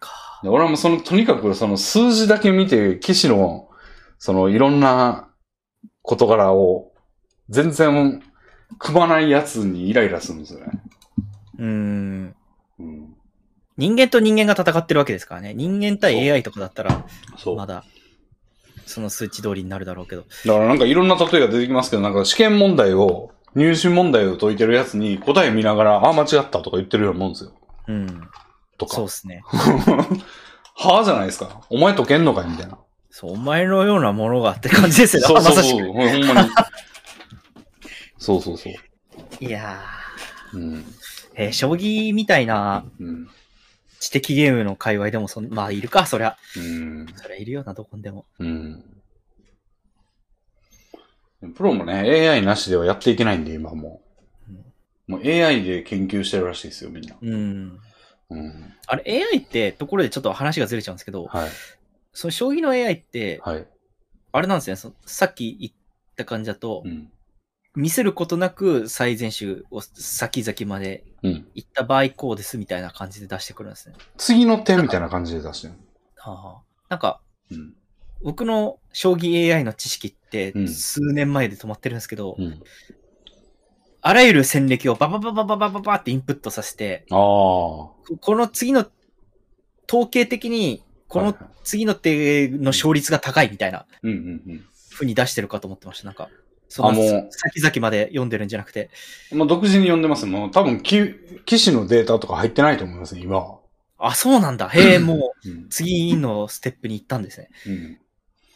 [0.00, 0.40] か。
[0.42, 3.68] で俺はもうその、とにかくその数字だけ見て、騎士の、
[4.18, 5.28] そのいろんな
[6.02, 6.92] 事柄を
[7.48, 8.22] 全然
[8.78, 10.66] 組まないやつにイライラするんですよね。
[11.58, 12.34] うん。
[12.78, 13.16] うん。
[13.76, 15.54] 人間と人間が戦ってるわけですからね。
[15.54, 17.56] 人間対 AI とかだったら、そう。
[17.56, 17.84] まだ、
[18.86, 20.24] その数値通りになるだろうけど。
[20.46, 27.52] だからなんかいろんな例えが出てきますけど、なんか試験問題を、入試問題を解いてるやつに答え見ながら、あ、間違ったとか言ってるようなもんですよ。
[27.88, 28.28] うん。
[28.78, 28.96] とか。
[28.96, 29.42] そうっすね。
[30.78, 31.62] はあじゃないですか。
[31.70, 32.78] お前解けんのかいみたいな。
[33.10, 35.26] そう、お前のようなものがって感じですよね。
[35.26, 35.86] そうそうまさしそう。
[35.86, 36.50] ほんまに。
[38.18, 38.72] そうそうそう。
[39.38, 39.80] くいや
[40.52, 40.74] うん。
[40.74, 40.84] ー、
[41.34, 43.28] えー将棋みたいなうん。
[44.06, 46.36] 知的ゲームの界隈でもそん、まあいるか、そりゃ。
[46.56, 47.06] うん。
[47.14, 48.26] そりゃいるような、どこにでも。
[48.38, 48.84] うん。
[51.54, 51.94] プロもね、
[52.30, 54.02] AI なしではやっていけないんで、今も
[55.08, 55.12] う。
[55.12, 57.16] もう AI で研究してるらしいですよ、みんな。
[57.20, 57.78] うん。
[58.30, 58.74] うん。
[58.86, 61.50] あれ、AI って、ところでちょっと話がずれちゃうんですけど、はい。
[62.12, 63.66] その将棋の AI って、はい。
[64.32, 65.72] あれなんですね、そさっき言っ
[66.16, 67.10] た感じだと、うん。
[67.76, 71.46] 見せることなく最善手を先々までうん。
[71.54, 73.94] 行った場合こうですみたいな感じで出してくるんですね。
[74.16, 75.74] 次の手みたいな感じで出してる。
[76.16, 77.20] はあ、なんか、
[77.50, 77.74] うん。
[78.22, 82.62] 僕の将棋 AI の知識ってうん数年前で止まってるんですけど、うん。
[84.00, 87.16] あらゆる戦歴をババババババババってインプットさせて、ああ。
[87.16, 87.92] こ
[88.28, 88.86] の次の、
[89.88, 94.64] 統計的に、このはいはい次の手の勝率が高いみたいなうんうんうん。
[94.92, 96.06] 風に出してるかと思ってました。
[96.06, 96.30] なんか、
[96.68, 96.94] その
[97.30, 98.90] 先々まで読んでるんじゃなくて。
[99.32, 101.00] まあ、独自に読んでますもう多分、き
[101.44, 103.58] 騎士のデータとか入ってないと思いますね、今は。
[103.98, 104.68] あ、そうなんだ。
[104.68, 105.68] へえ、 もううん。
[105.68, 107.48] 次のステップに行ったんですね。
[107.66, 107.98] うん。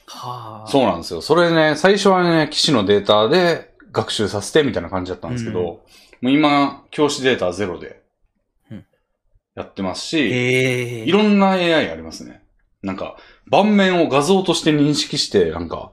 [0.07, 0.70] はあ。
[0.70, 1.23] そうなんですよ。
[1.23, 5.78] それね、最初はね、騎士のデータで学習させてみたいな感じだったんですけど、うん
[6.20, 8.03] もう今、教師データゼロで
[8.70, 8.85] うん
[9.55, 11.05] やってますし、へえ。
[11.05, 12.43] いろんな AI ありますね。
[12.82, 13.16] なんか、
[13.47, 15.93] 盤面を画像として認識して、なんか、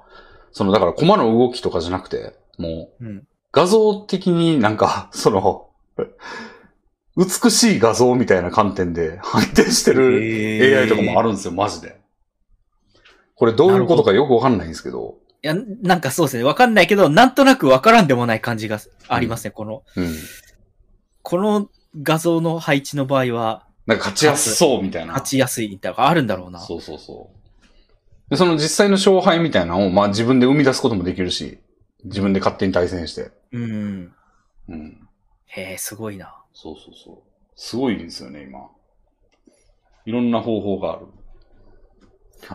[0.57, 3.27] その、だから、コマの動きとかじゃなくて、もう、うん。
[3.51, 5.67] 画像的になんか、 その、
[7.15, 11.99] 美しい画像みたいな観点で 判定してる AI とかもあるんですよ、マジで。
[13.35, 16.43] これどういうことかよくわかんないんですけど、いや、なんかそうですね。
[16.43, 19.51] わかんないけど、なんとなくわからんでもない感じがありますね。
[19.51, 20.15] この、うん。
[21.21, 21.69] この
[22.01, 25.13] 画像の配置の場合は、なんか勝ちやすそうみたいな。
[25.13, 26.59] 勝ちやすいみたいなのがあるんだろうな。
[26.59, 27.36] そうそうそう。
[28.29, 31.59] で、その実際の勝敗みたいなのを、まあ自分で生み出すこともできるし、
[32.03, 33.31] 自分で勝手に対戦して。
[33.51, 34.13] うん。
[34.69, 35.09] うん。
[35.45, 36.35] へえ、すごいな。
[36.53, 37.17] そうそうそう。
[37.55, 38.69] すごいんですよね、今。
[40.05, 41.07] いろんな方法がある。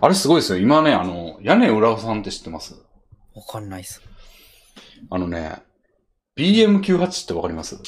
[0.01, 0.59] あれすごいですよ。
[0.59, 2.75] 今ね、あの、屋根裏さんって知ってます？
[3.35, 4.01] わかんないっす。
[5.11, 5.57] あのね、
[6.37, 7.79] BM98 ってわかります？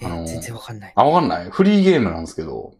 [0.00, 0.92] えあのー全然わかんない。
[0.94, 2.74] あ、わかんないフリーゲームなんですけど、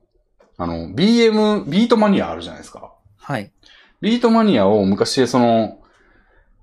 [0.56, 2.92] あの、BM、ビートマニアあるじゃないですか。
[3.18, 3.52] はい。
[4.00, 5.78] ビートマニアを昔、その、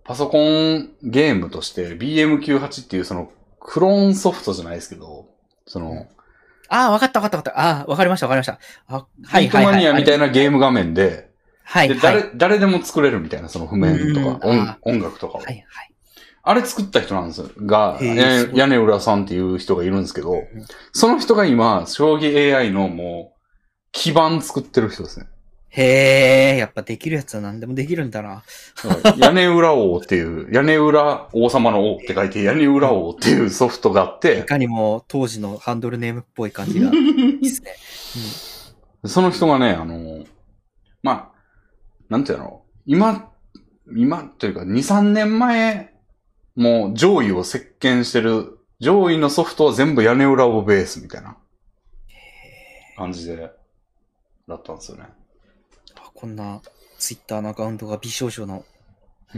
[0.03, 5.27] パソコンゲームとして BM98 っていうその、クローンソフトじゃないですけど、
[5.65, 6.07] その、
[6.69, 7.59] ああ、わかったわかったわかった。
[7.59, 8.59] ああ、わかりましたわかりました。
[8.87, 10.27] あ、はいビートマニアみたいな。
[10.27, 11.29] なゲーム画面で、
[11.63, 12.01] はい、で、はい。
[12.01, 15.41] 誰、誰でも作れるみたいな、その譜面とか、音音楽とかを。
[15.41, 15.65] はい、はい。
[16.43, 17.49] あれ作った人なんですよ。
[17.57, 17.99] が、
[18.53, 20.43] 屋根裏さんっていう人がいるんですけど、
[20.93, 23.37] その人が今、将棋 AI のもう、
[23.91, 25.27] 基盤作ってる人ですね。
[25.69, 28.43] へえ、やっぱできるやつは何でもできるんだな。
[29.17, 37.75] 屋根裏王っていう、 屋根裏王様の王って書いて、屋根裏王っていうソフトがあっいて、かにも当時のハンドルネームっぽい感じがいいですね。
[39.05, 40.25] その人がね、あの、
[41.03, 41.37] まあ、
[42.09, 43.31] なんていうの、今、
[43.95, 45.93] 今というか2、3年前、
[46.55, 51.37] もう上位を席巻してる、上位のソフトは全部屋根裏をベースみたいな
[52.97, 53.51] 感じで、
[54.47, 55.16] だったんですよね。
[56.17, 56.61] あこんな
[56.97, 58.65] ツイッターのアカウントが美少女の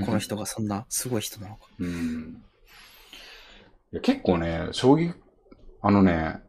[0.05, 1.67] この人がそんなすごい人なのか。
[1.79, 2.43] うん。
[3.91, 5.13] いや結構ね、将棋、
[5.81, 6.41] あのね、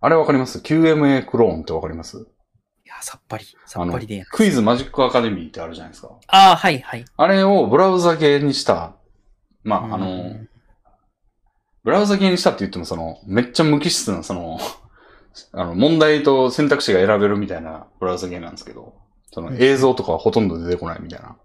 [0.00, 2.18] あれわかります ?QMA クローンってわかります？
[2.18, 4.24] いや、さっぱり、さっぱりで。
[4.30, 6.18] クイズマジックアカデミーってあるじゃないですか。
[6.28, 7.04] ああ、はい、はい。
[7.16, 8.96] あれをブラウザ系にした、
[9.64, 10.48] まあ、あの、うん
[11.84, 14.60] ブラウザ系にしたって言っても、その、めっちゃ無機質な、その、
[15.50, 19.01] あの、問題と選択肢が選べるみたいなブラウザ系なんですけど、
[19.32, 21.36] そのうん映像とかはほとんど出てこないみたいな。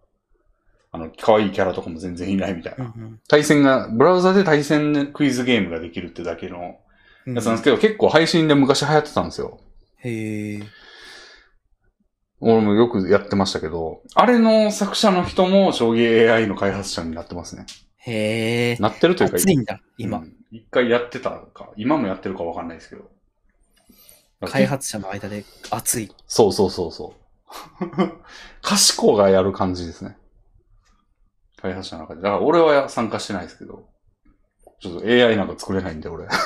[0.92, 2.86] あの、可愛いキャラとかも全然いないみたいな。
[2.86, 6.78] うん対戦が、ブラウザで対戦クイズゲームができるってだけの
[7.26, 9.60] うんやつなんですけど、結構配信で昔流行ってたんですよ。
[9.98, 10.64] へえ。
[12.40, 17.66] 俺もよくやってましたけど、あれの作者の人も将棋 AI の開発者になってますね。
[17.98, 18.78] へえ。
[18.78, 20.20] なってるというか、熱いんだ、今。
[20.20, 23.10] うん一回やってたか、今もやってるかわかんないですけど。
[24.46, 26.10] 開発者の間で熱い。
[26.26, 27.27] そうそうそうそう。
[28.62, 30.18] 賢がやる感じですね。
[31.62, 32.22] 開発者の中で。
[32.22, 33.88] だから俺は参加してないですけど。
[34.80, 36.28] ちょっと AI なんか作れないんで、俺。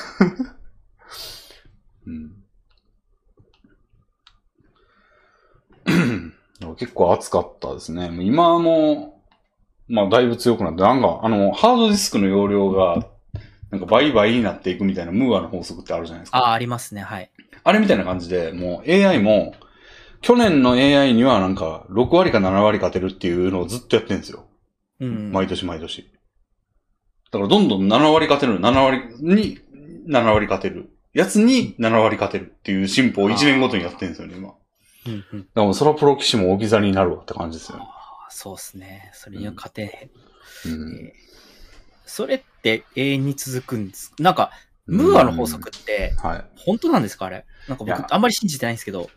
[2.08, 2.42] うん。
[6.78, 8.10] 結構熱かったですね。
[8.10, 9.22] もう今も、
[9.88, 13.06] まあだいぶ強くなって、なんか、あの、ハードディスクの容量が、
[13.70, 16.38] なんか倍々になっていくみたいなムーアの法則ってあるじゃないですか。
[16.38, 17.30] ああ、ありますね、はい。
[17.64, 19.54] あれみたいな感じで、もう AI も、
[20.22, 24.46] 去年の AI にはなんか6割か7割勝てるっていうのをずっとやってるんですよ。
[25.00, 25.32] うん。
[25.32, 26.12] 毎年毎年。
[27.32, 29.60] だからどんどん7割勝てる、7割に
[30.08, 30.90] 7割勝てる。
[31.14, 34.50] やつに7割勝てるっていう進歩を1年ごとにやってるんですよね、今。
[34.50, 34.60] だか
[35.08, 35.48] うんうん。
[35.56, 37.86] らもうそらプロ棋士も置き去りになるわって感じですよね。
[38.30, 39.12] そうですね。
[39.14, 40.10] それには勝て
[40.66, 40.74] へん。
[40.74, 41.06] うん。
[41.08, 41.32] えー
[42.04, 44.12] それって永遠に続くんです。
[44.20, 44.52] なんか、
[44.86, 46.46] ムーアの法則って、はい。
[46.58, 47.28] 本当なんですか？
[47.28, 47.46] あれ。
[47.70, 49.10] なんか僕、あんまり信じてないんですけど、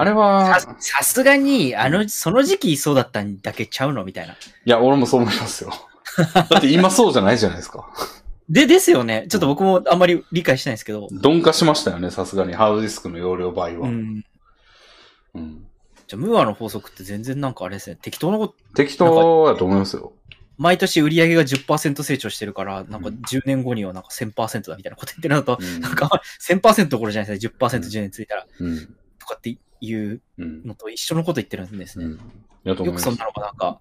[0.00, 4.32] あれは、ささすがに、あの、その時期そうだったんだけちゃうのみたいな。
[4.32, 5.70] いや、俺もそう思いますよ。
[6.48, 7.86] だって今そうじゃないじゃないですか。
[8.48, 9.26] で、ですよね。
[9.28, 11.08] ちょっと僕もあんまり理解してないんですけど。
[11.10, 12.54] 鈍化しましたよね、さすがに。
[12.54, 13.88] ハードディスクの容量倍は。
[13.88, 14.24] うん。
[15.34, 15.66] うん
[16.06, 17.98] じゃあ、ムーアの法則って全然なんかあれですね。
[18.00, 20.14] 適当なこと、適当やと思いますよ。
[20.56, 27.54] 毎年売り上げが10%成長してるから、なんか10年後にはなんか1000%だみたいなこと言ってるのと、うんなんか1000%どころじゃないですね。
[27.58, 28.94] 10%、10年ついたら、うん。
[29.30, 30.66] とかっていううん。
[30.66, 32.16] のと一緒のこと言ってるんですね。
[32.64, 33.80] よくそんなのがなんか、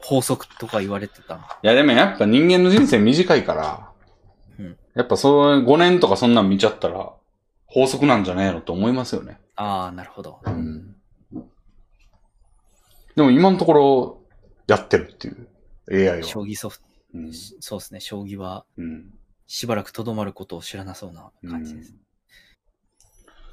[0.00, 1.58] 法則とか言われてた。
[1.62, 3.90] や、でもやっぱ人間の人生短いから、
[4.58, 7.12] うんやっぱそう5年とかそんなん見ちゃったら、
[7.66, 9.40] 法則なんじゃねえのと思いますよね。
[9.56, 10.40] ああ、なるほど。
[10.44, 10.94] うん。
[13.16, 14.22] でも今のところ、
[14.68, 15.48] やってるっていう、
[16.12, 16.22] AI は。
[16.22, 17.32] 将棋ソフト、うん。
[17.32, 17.98] そうですね。
[18.00, 19.10] 将棋はうん。
[19.48, 21.94] しばらくとどまることを知らなそうなうん感じです。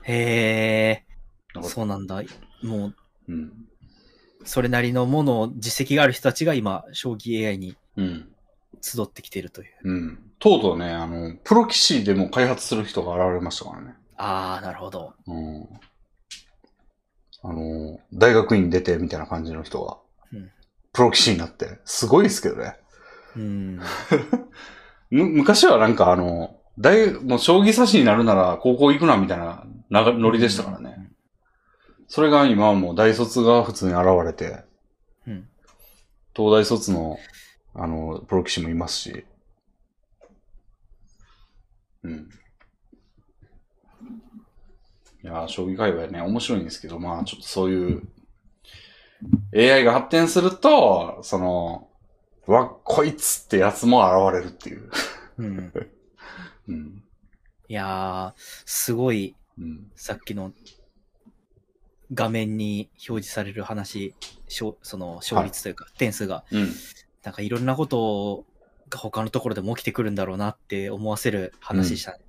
[0.04, 1.06] へ
[1.54, 2.24] え、そうなんだ。
[2.64, 2.96] もう、
[3.30, 3.52] うん。
[4.44, 8.28] それなりのものを、実績がある人たちが今、将棋 AI にうん。
[8.82, 9.68] 集ってきているという。
[9.84, 10.32] うん。
[10.40, 13.96] とうとうね、あの、プロ棋士でも開発する人が現れましたからね。
[14.18, 15.14] ああ、なるほど。
[15.28, 15.68] うん。
[17.44, 19.98] あの、大学院出てみたいな感じの人が、
[20.34, 20.52] うん
[20.94, 22.76] プロ棋士になって、すごいですけどね。
[23.38, 23.80] うん。
[25.10, 31.12] む、昔はなんかあの、大、もう将棋指しになるなら高校行くなみたいなながノリでしたからね。
[32.08, 34.64] それが今はもう大卒が普通に現れて、
[35.28, 35.48] うん。
[36.36, 37.18] 東大卒の、
[37.74, 39.26] あの、プロ棋士もいますし。
[42.04, 42.30] うん。
[45.24, 48.02] いやー、将棋界隈ね、面白いんですけど、まあ、ちょっとそういう、
[49.56, 51.90] AI が発展すると、その、
[52.48, 54.90] うわ、こいつってやつも現れるっていう。
[55.38, 55.74] うん。
[56.72, 57.04] うん。
[57.68, 59.92] いやー、すごい、うん。
[59.96, 60.54] さっきの
[62.14, 64.16] 画面に表示される話、
[64.48, 66.74] その勝率というか、点数が、うん。
[67.24, 68.46] なんかいろんなこと
[68.90, 72.20] が他のところでも起きてくるんだろうなって思わせる話でしたね。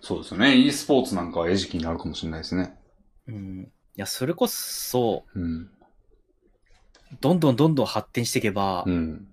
[0.00, 0.56] そうですよね。
[0.56, 2.78] e スポーツなんかは餌食になるかもしれないですね。
[3.26, 3.72] うん。
[3.96, 5.70] いや、それこそ、うん。
[7.20, 9.28] どんどんどんどん発展していけば、うん。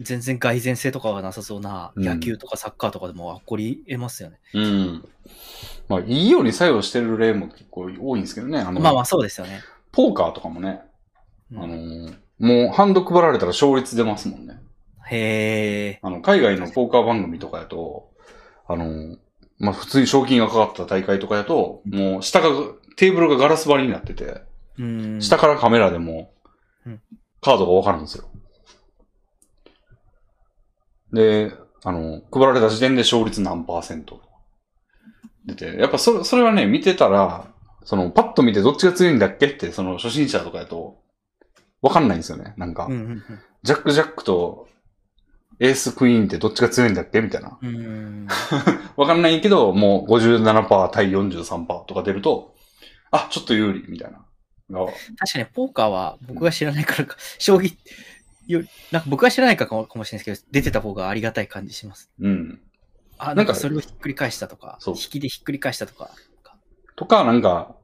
[0.00, 4.38] 全然蓋然性とかがなさそうなうん野球とかサッカーとかでも起こり得ますよね。
[4.54, 5.08] うん。
[5.88, 8.60] まあ、いいように作用してる例も結構多いんですけどね。
[8.60, 9.60] あの、まあまあそうですよね。
[9.92, 10.82] ポーカーとかもね、
[11.52, 14.60] うんあのーもうハンド配られたら勝率出ますもんね。
[15.08, 15.98] へえ。
[16.02, 18.10] あの、海外のポーカー番組とかやと、
[18.68, 19.18] あのー
[19.58, 22.48] まあ、普通に賞金がかかった大会とかやと、もう下が、
[22.96, 24.42] テーブルがガラス張りになってて、
[24.78, 25.20] うん。
[25.20, 26.32] 下からカメラでも
[26.86, 27.00] うん、
[27.40, 28.28] カードがわかるんですよ。
[31.12, 31.52] で、
[31.84, 34.20] あの、配られた時点で勝率何パーセント
[35.46, 37.46] 出て、やっぱそれ、それはね、見てたら、
[37.84, 40.98] その、パッと見てどっちが強いんだっけって、その、初心者とかやと、
[41.80, 42.54] わかんないんですよね。
[42.56, 43.22] なんか、うんうんうん
[43.64, 44.68] ジャック・ジャックと、
[45.58, 47.20] エースクイーンってどっちが強いんだっけ？
[47.20, 47.58] みたいな。
[47.60, 48.28] うん。
[48.96, 52.54] わかんないけど、もう57%対43%とか出ると、
[53.10, 54.20] あ、ちょっと有利、みたいな。
[54.70, 54.86] が
[55.18, 57.74] 確かにポーカーは僕が知らないからか、将棋
[58.48, 62.10] よ、なんか僕が知らないかもかもしれないですけど、出てた方がありがたい感じします。
[62.20, 62.60] うん。
[63.18, 66.10] あ、なんんかそれをひっくり返したとか、そう引きでひっくり返したとか。
[66.96, 67.76] とか、なんか、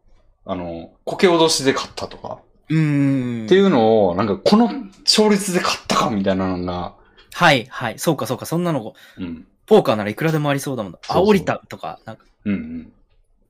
[0.45, 3.47] あの、こけ脅しで勝ったとか、うーん。
[3.47, 4.69] っていうのを、なんか、この
[5.05, 6.97] 勝率で勝ったかみたいなのが、
[7.33, 7.99] はい、はい。
[7.99, 8.47] そうか、そうか。
[8.47, 9.47] そんなの、うん。
[9.67, 10.95] ポーカーならいくらでもありそうだもん。
[11.09, 12.93] あ、降りたとか、なんか、うんうん。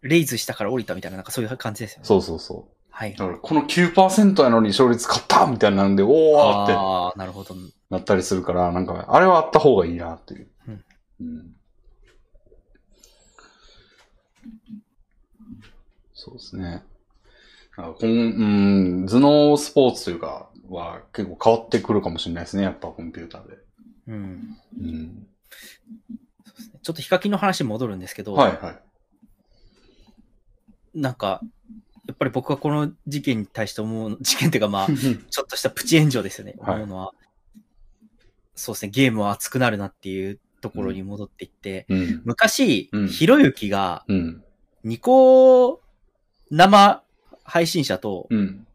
[0.02, 2.06] レイズしたから降りたみたいな、なんかそういう感じですよね。
[2.06, 3.10] そうそうそはい。
[3.12, 3.16] う。
[3.16, 7.56] だから、この9%やのに勝率勝ったみたいなんで、おーってああ、なるほど。
[7.90, 10.48] なったりするから、なんか、あれはあった方がいいなっていう。
[10.68, 10.84] うん
[11.20, 11.56] うん
[16.16, 16.82] そうですね。
[17.76, 23.58] こんうん、頭脳スポーツというか、は結構変わってくるかもしれないですね、やっぱコンピューターで。
[24.06, 24.56] うん。
[24.80, 25.26] うん。
[26.82, 28.80] ちょっとヒカキンの話に戻るんですけど、はいはい。
[30.94, 31.42] なんか、
[32.06, 36.54] やっぱり僕はこの事件に対して思う、事件っていうかまあ、ちょっとしたプチ炎上ですよね。
[36.60, 37.12] はい思うのは。
[38.54, 42.22] そうですね、ゲームは熱くなるなっていうところに戻っていって、うん。
[42.24, 44.44] 昔、うんひろゆきがうん。
[44.84, 45.80] ニコ
[46.50, 47.02] 生
[47.42, 48.66] 配信者とうん。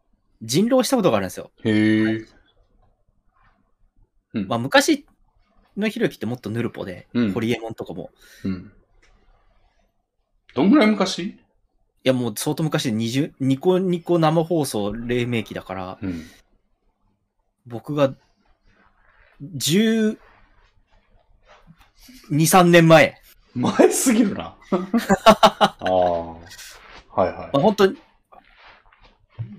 [0.41, 1.51] 人狼したことがあるんですよ。
[1.63, 2.25] へえ。
[4.33, 5.05] うんまあ昔
[5.77, 8.09] のひろゆきってもっとヌルポで、うんホリエモンとかも、
[8.43, 8.71] うん。
[10.55, 11.19] どんぐらい昔？
[11.19, 11.39] い
[12.03, 16.23] やもう相当昔で20、ニコニコ生放送黎明期だから、うん。
[17.65, 18.13] 僕が、
[19.41, 20.17] 12、
[22.29, 23.15] 3年前。
[23.55, 24.55] 前すぎるな。
[25.51, 25.89] ああ。
[25.89, 26.35] は
[27.17, 27.37] いはい。
[27.37, 27.97] まあ、本当に、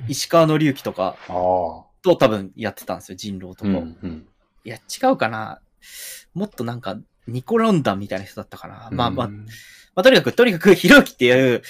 [0.08, 1.16] 石川の之とか。
[2.02, 3.70] と多分やってたんですよ、人狼とか。
[3.70, 3.98] うん。
[4.02, 4.28] うん。
[4.64, 5.60] いや、違うかな。
[6.34, 8.88] もっとなんか、ニコロンダンみたいな人だったかな。
[8.92, 9.44] まあまあ、ま
[9.96, 11.62] あ、とにかく、とにかく、ひろゆきっていう、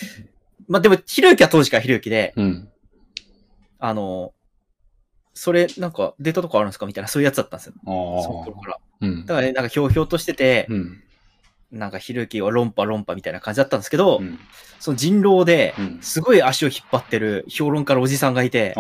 [0.71, 2.69] まあでも、ひろゆきは当時からひろゆきで、うん。
[3.81, 4.33] あの、
[5.35, 7.75] それ、なんか、データとかあるんですかみたいな、そういうやつだったんですよ。
[7.83, 8.63] あその頃あ。
[8.63, 8.79] から。
[9.01, 9.27] うん。
[9.27, 11.03] だからね、なんか、ひょうひょうとしてて、うん。
[11.73, 14.39] なんか、ひろゆきは論破論破みたいな感じだったんですけど、うん。
[14.79, 15.99] その人狼でう、ん。
[16.03, 18.77] すごい足を引っ張ってる評論家のおじさんがいて。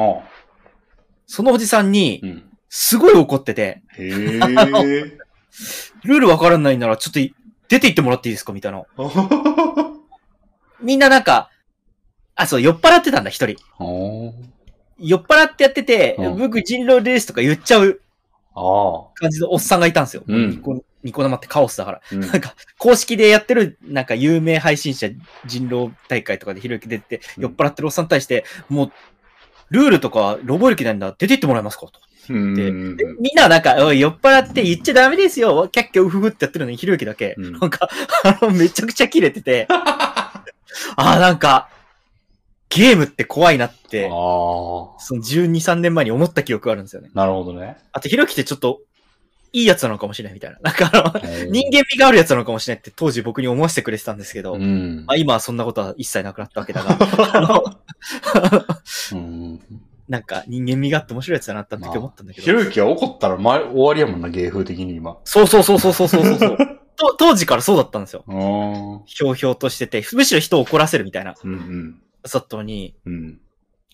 [1.27, 2.45] そのおじさんにう、ん。
[2.69, 3.83] すごい怒ってて。
[6.05, 7.35] ルールわからないなら、ちょっとい
[7.69, 8.85] 出て行ってもらっていいですかみたいな。
[10.81, 11.51] みんななんか、
[12.43, 13.57] あ、そう、酔っ払ってたんだ、一人。
[13.79, 13.85] あ
[14.99, 18.01] 酔っ払ってやってて、うん僕人狼ですとか言っちゃう
[18.55, 20.23] 感じのおっさんがいたんですよ。
[20.27, 21.99] うんニコニコ生ってカオスだから。
[21.99, 22.01] あ。
[22.13, 25.09] うんなんか、公式でやってる、なんか有名配信者
[25.47, 28.93] 人狼大会とかでひろゆき出て、うん酔っ払ってるおっさんに対して、もう、
[29.71, 31.87] ルールとか覚える気ないんだ、出て行ってもらえますか？
[31.87, 31.93] と。
[32.29, 32.55] うん。
[32.55, 32.71] でで
[33.21, 37.89] みんなはなんか、酔っ払って言っちゃダメですよ、キャッキャウフフってやってるのにひろゆきだけ、うんなんか、
[38.25, 40.45] あの、めちゃくちゃキレてて、 あ
[40.97, 41.69] あ、なんか、
[42.71, 47.11] ゲームって怖いなって、あその12、3年前に思った記憶があるんですよね。
[47.15, 47.19] あ。
[47.19, 47.77] なるほどね。
[47.93, 48.81] あと、ひろゆきってちょっと、
[49.53, 50.59] いいやつなのかもしれないみたいな。
[50.63, 56.97] なんかあの、人間間味があるやつなのかもしれないって当時僕に思わせてくれてたんですけど、うんまあ、今はそんなことは一切なくなったわけだが。
[60.09, 62.45] なんか人間味があって面白いやつだなって時思ったんだけど。
[62.45, 65.19] ひろゆきは怒ったら前終わりやもんな、芸風的に今。
[65.25, 66.59] そうそうそうそうそうそうそう。
[67.01, 68.25] と当時からそうだったんですよ。
[69.07, 72.03] ひょうひょうとしてて、むしろ人を怒らせるみたいな、うんうん。
[72.23, 73.41] だったのに、うん。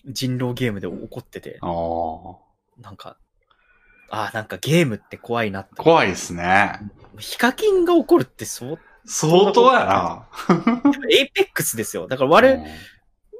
[0.05, 2.81] 人狼ゲームで怒ってて、ああ。
[2.81, 3.17] なんか、
[4.09, 5.75] ああ、なんかゲームって怖いなって。
[5.75, 6.79] 怖いですね。
[7.17, 10.27] ヒカキンが怒るってそう、相当やな。
[11.11, 12.07] エイペックスですよ。
[12.07, 12.65] だから我々、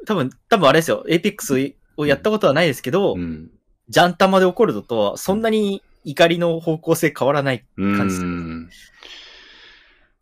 [0.05, 1.05] 多分、多分あれですよ。
[1.07, 1.53] エイペックス
[1.97, 3.51] をやったことはないですけど、うん。
[3.89, 7.65] ジャンタマで怒るのと、そんなに怒りの方向性変わらない。
[7.77, 8.69] う感じん。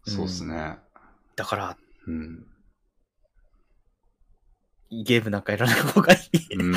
[0.05, 0.77] そうですね。
[1.35, 1.77] だから、
[2.07, 2.45] うん。
[4.91, 6.55] ゲームなんかやらない方がいい。
[6.55, 6.71] うん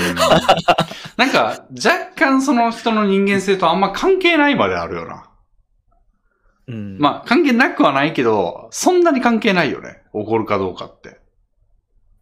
[1.17, 5.31] なんか、若干その人の人間性とあんま関係ないまであるよな。
[6.69, 6.99] うん。
[6.99, 10.03] まあ、関係なくはないけど、そんなに関係ないよね。
[10.13, 11.21] 怒るかどうかって。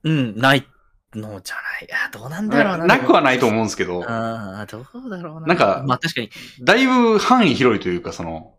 [0.04, 0.66] うん、ない
[1.14, 1.86] のじゃない。
[1.86, 2.86] いや、どうなんだろうな。
[2.86, 5.46] なくはないと思うんですけど、ああ、どうだろうな。
[5.48, 6.30] なんかまあ確かに。
[6.62, 8.54] だいぶ範囲広いというか、その、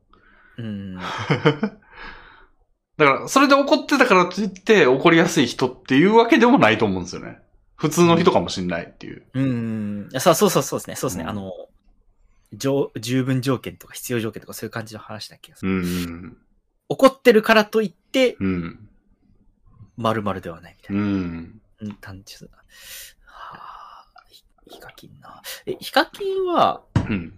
[0.57, 0.99] うん。
[2.98, 7.40] だから、それで怒ってたからといって怒りやすい人っていうわけでもないと思うんですよね。
[7.76, 9.24] 普通の人かもしんないっていう。
[9.34, 10.09] うん。
[10.19, 10.95] そうそうそうそうですね。
[10.95, 11.24] そうですね。
[11.24, 11.53] うんあの、
[12.53, 12.69] 十
[13.00, 16.38] 十分条件とか必要条件とかそういう感じの話だっけ、うん。
[16.90, 18.90] 怒ってるからといって、うん。
[19.98, 21.06] 〇〇ではないみたいうな。
[21.06, 21.61] ん。
[21.82, 22.58] うん、単純だ。
[23.26, 25.42] はあ、ヒヒカキンな。
[25.66, 27.34] え、ヒカキンは、うん。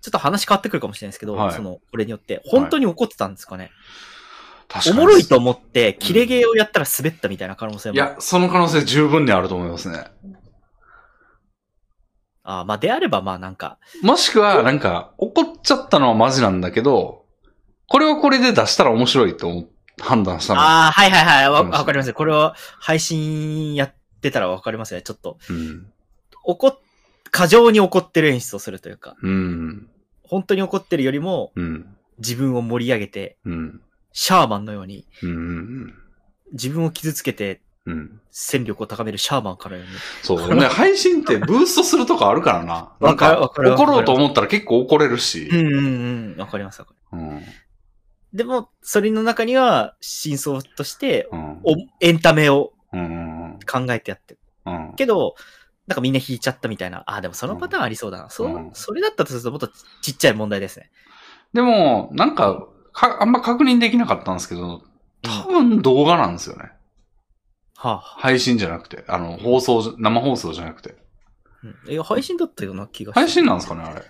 [0.00, 3.70] ちょっと話変わってくるかもしれないですけど、はいその、これによって、本当に怒ってたんですかね？
[3.70, 4.13] 確
[4.90, 7.94] おもろいと思って、キレゲーをやったら滑ったみたいな可能性も。
[7.94, 10.06] いや、その可能性十分にあると思いますね。
[12.42, 17.24] あーまあ、であれば、まあなんか、もしくは、なんか、怒っちゃったのはマジなんだけど、
[17.88, 19.64] これはこれで出したら面白いと
[20.00, 20.60] 判断したの。
[20.60, 22.12] ああ、はいはいはい、わわかります？
[22.12, 25.02] これは配信やってたらわかりますね。
[25.02, 25.86] ちょっと、うん。
[26.42, 26.78] 怒っ、
[27.30, 29.88] 過剰に怒ってる演出をするというか、うん。
[30.22, 31.96] 本当に怒ってるよりもうん。
[32.18, 33.80] 自分を盛り上げて、うん。
[34.14, 35.94] シャーマンのように、うん。
[36.52, 38.20] 自分を傷つけてうん。
[38.30, 39.92] 戦力を高めるシャーマンからように。
[40.22, 40.54] そう。
[40.54, 42.92] ね、 配信ってブーストするとこあるからな。
[43.00, 45.54] なん怒ろうと思ったら結構怒れるしう。
[45.54, 45.74] んうん
[46.32, 47.40] うん、わかりますわかりまうん。
[47.42, 47.46] す。
[48.32, 51.28] でも、それの中には、真相として、
[52.00, 53.58] エンタメをうん。
[53.70, 54.40] 考えてやってる。
[54.66, 54.94] うん。
[54.96, 55.34] けど、
[55.86, 57.04] なんかみんな引いちゃったみたいな。
[57.06, 58.30] あ、でもそのパターンありそうだな。
[58.30, 59.68] そそれだったとするともっと
[60.00, 60.90] ちっちゃい問題ですね。
[61.52, 64.82] でも、なんか、か、あんま確認できなかったんですけど、
[65.22, 66.70] 多分動画なんですよね。
[67.76, 69.04] はあ、配信じゃなくて。
[69.08, 70.96] あの、放送生放送じゃなくて。
[71.62, 71.92] うん。
[71.92, 73.20] いや、配信だったような気がして。
[73.20, 74.02] 配信なんですかね、あれ。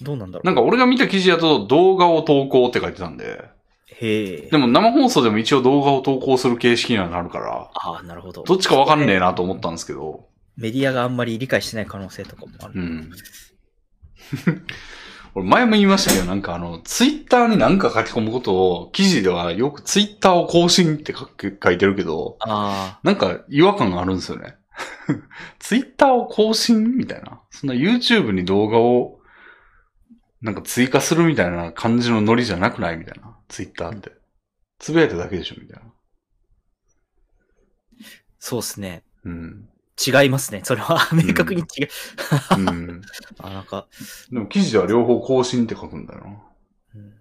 [0.00, 0.46] どうなんだろう。
[0.46, 3.44] なんか俺が見た記事だと動画を投稿って書いてたんで。
[3.86, 4.48] へえ。
[4.50, 8.42] でも生放送でも一応動画を投稿する形式にはなるから、ああ、なるほど。
[8.44, 10.28] どっちかわかんねえなと思ったんですけど。
[10.56, 12.74] メディアがあんまり理解してない可能性とかもある。
[12.76, 13.10] うん。
[15.38, 24.56] 俺前も言いましたけど、なんかあの、ツイッターになんか書き込むことを、記事ではよくツイッターを更新って書く書いてるけど、あなんか違和感があるんですよね。
[25.58, 27.40] ツイッターを更新みたいな？
[27.50, 29.20] そんな YouTube に動画を
[30.40, 33.36] なんか追加するみたいな感じのノリじゃなくないみたいな？
[33.48, 34.12] ツイッターって。
[34.78, 35.88] つぶやいただけでしょみたいな。
[35.88, 35.92] あ、
[38.38, 39.02] そうですね。
[39.24, 39.68] うん。
[40.06, 40.60] 違いますね。
[40.64, 41.88] それは明確に違う。
[42.56, 43.02] うん。
[43.38, 43.86] あ、なんか、
[44.30, 46.26] でも記事では両方更新って書くんだよな。
[46.96, 47.14] うん。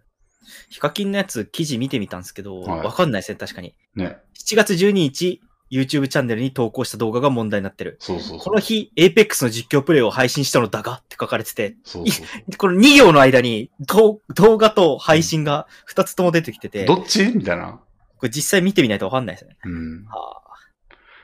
[0.70, 3.76] ヒカキンのやつ記事見てみたんですけど、はいわかんないですね、確かに。
[3.96, 4.18] ね。
[4.38, 5.42] 7月12日、
[5.72, 7.98] YouTube チャンネルに投稿した動画が問題になってる。
[8.00, 8.40] そうそうそう。
[8.40, 16.86] この日、Apex の実況プレイを配信したのだがって書かれてて、そうそうそこの2行の間に動動画と配信が2つとも出てきてて、う。
[16.88, 17.26] どっち？
[17.28, 17.82] みたいな。
[18.18, 19.58] これ実際見てみないとわかんないですね。
[19.66, 20.06] うん。
[20.06, 20.47] はで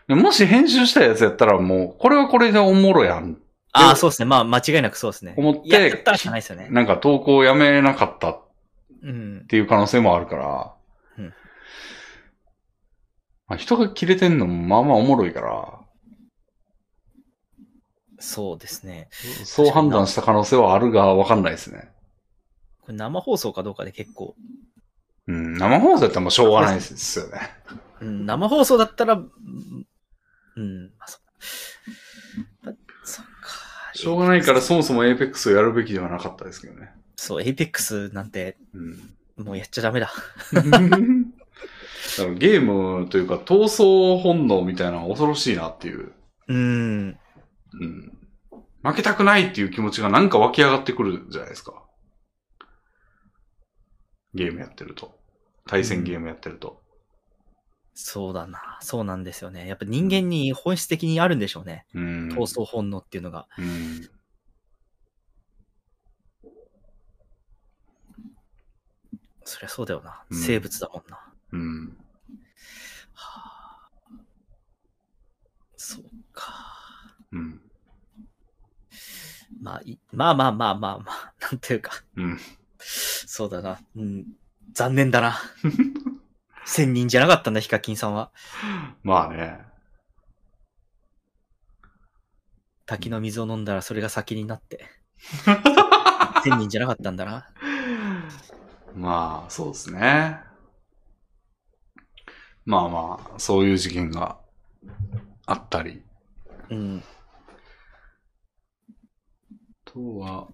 [0.07, 3.37] もし編集したやつやったらもう、これはこれでおもろやん。
[3.71, 4.25] あ、あーそうですね。
[4.25, 5.33] まあ、間違いなくそうですね。
[5.37, 6.67] 思っていや、やったらしかないですよね。
[6.69, 8.41] なんか投稿をやめなかったっ
[9.03, 9.45] うん。
[9.47, 10.73] ていう可能性もあるから。
[11.17, 11.33] うん
[13.47, 15.79] まあ、人が切れてんのもまあまあおもろいから、
[18.19, 19.09] そうですね。
[19.43, 21.89] そう判断した可能性はあるがわかんないですね。
[22.81, 24.35] これ生放送かどうかで結構、
[25.27, 27.39] うん、生放送やったらもうしょうがないですよね。
[27.99, 29.21] うん、生放送だったら、
[30.55, 31.07] うん、うんまあ、
[33.03, 33.31] そっか。
[33.93, 36.91] しょうがないからそもそも Apex をやるべきではなかったですけどね。
[37.15, 38.77] そう、Apex なんて、う
[39.41, 39.45] ん。
[39.45, 40.11] もうやっちゃダメだ。
[40.53, 46.11] だからゲームというか闘争本能みたいなのは恐ろしいなっていう。
[46.47, 47.17] うん。
[47.73, 48.17] うん。
[48.83, 51.83] 負けたくないっていう気持ちがなんか湧き上がってくるじゃないですか。
[54.33, 55.17] ゲームやってると。
[55.65, 56.82] 対戦ゲームやってると。
[57.95, 58.79] そうだな。
[58.81, 59.67] そうなんですよね。
[59.67, 61.85] やっぱ人間に本質的にあるんでしょうね。
[61.93, 62.29] うん。
[62.29, 63.47] 闘争本能っていうのが。
[63.57, 64.09] うん。
[69.45, 70.23] そりゃそうだよな。
[70.29, 71.19] うん生物だもんな。
[71.51, 71.97] うん。
[73.13, 73.89] はあ、
[75.77, 77.15] そうか。
[77.31, 77.61] うん。
[79.61, 81.91] まあ、いまあまあまあまあまあ、なんていうか。
[82.15, 82.39] うん。
[82.79, 83.79] そうだな。
[83.95, 84.25] うん。
[84.73, 85.39] 残念だな。
[86.65, 88.31] 千人じゃなかったんだ、ヒカキンさんは。
[89.03, 89.59] まあね。
[92.85, 94.85] 滝の水を飲んだらそれが先になって。
[96.43, 97.49] 千人じゃなかったんだな。
[98.95, 100.39] まあ、そうですね。
[102.65, 104.37] まあまあ、そういう事件が
[105.45, 106.03] あったり。
[106.69, 107.03] うん。
[109.51, 110.47] あとは、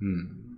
[0.00, 0.55] うん。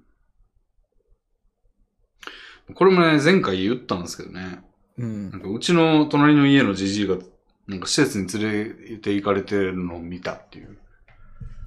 [2.75, 4.63] これもね、前回言ったんですけどね。
[4.99, 5.41] うんなん。
[5.41, 7.19] かうちの隣の家のじじいが、
[7.69, 10.79] なんか施設に連れて行かれてるのを見たっていう。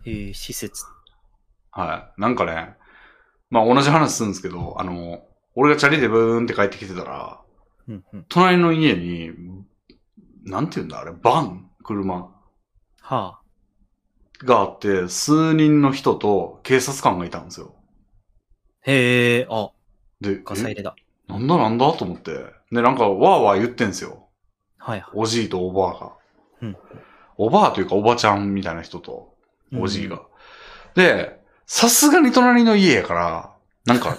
[0.03, 0.85] えー、施設。
[1.71, 2.21] はい。
[2.21, 2.75] なんかね、
[3.49, 5.23] まあ同じ話するんですけど、あの、
[5.55, 7.41] 俺がチャリでブーンって帰ってきてたら、
[7.87, 8.27] うんうん。
[8.29, 9.31] 隣の家に、
[10.43, 12.31] なんて言うんだあれ、バン車
[13.01, 13.41] はあ。
[14.43, 17.73] があって、数人の人と警察官がいたんですよ。
[18.83, 19.71] へえ、あ、
[20.21, 20.95] で、えガサ入れだ。
[21.27, 22.31] なんだなんだと思って。
[22.71, 24.27] で、なんか、わーわー言ってんすよ。
[24.77, 25.11] はいはい。
[25.13, 26.11] おじいとおばあが。
[26.61, 26.77] うん
[27.37, 29.33] おばあというかおばちゃんみたいな人と、
[29.75, 30.21] おじいが。
[30.93, 33.51] で、さすがに隣の家やから、
[33.85, 34.15] なんか、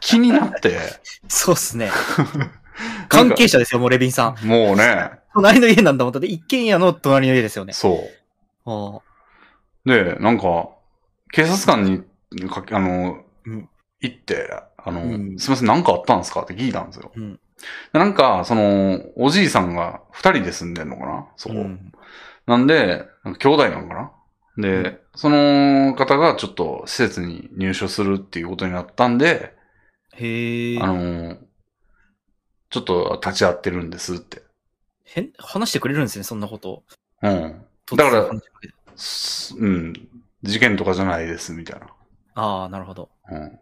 [0.00, 0.80] き 気になって、
[1.28, 1.92] そうっすね。
[3.08, 4.46] 関係者ですよ、もうレビンさん。
[4.46, 6.12] もうね、隣の家なんだもん。
[6.12, 7.72] だって一軒家の隣の家ですよね。
[7.72, 8.08] そ
[8.66, 8.70] う。
[8.70, 9.00] ああ
[9.84, 10.70] で、なんか、
[11.30, 13.68] 警察官にかけ、あの、うん
[14.00, 14.50] 行って、
[14.84, 16.42] あの、うんすいません、なんかあったんですか？
[16.42, 17.10] って聞いたんですよ。
[17.14, 17.40] うん。
[17.92, 21.26] でなんか、その、おじいさんが二人で住んでんのかな？
[21.36, 21.54] そこ。
[21.54, 21.92] うん
[22.46, 24.12] なんで、なんか兄弟なんかな？
[24.58, 29.54] で、うんその方がちょっと施設に入所するっていうことになったんで、
[30.12, 30.80] へえ。
[30.80, 31.36] あの、
[32.68, 34.42] ちょっと立ち会ってるんですって。
[35.04, 36.82] 変、話してくれるんですね、そんなこと。
[37.22, 37.64] うん。
[37.86, 38.28] 突だから
[39.60, 39.92] うん。
[40.42, 41.86] 事件とかじゃないです、みたいな。
[42.34, 43.08] ああ、なるほど。
[43.30, 43.58] うん。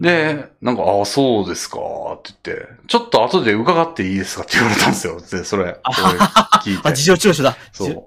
[0.00, 1.78] で、なんか、ああ、そうですか、
[2.14, 5.20] って言って、ちょっと後で伺っていいですかって言われたんですよ。
[5.20, 5.80] で、それ、
[6.62, 6.88] 聞いて。
[6.88, 7.56] あ、事情聴取だ。
[7.72, 8.04] そじう。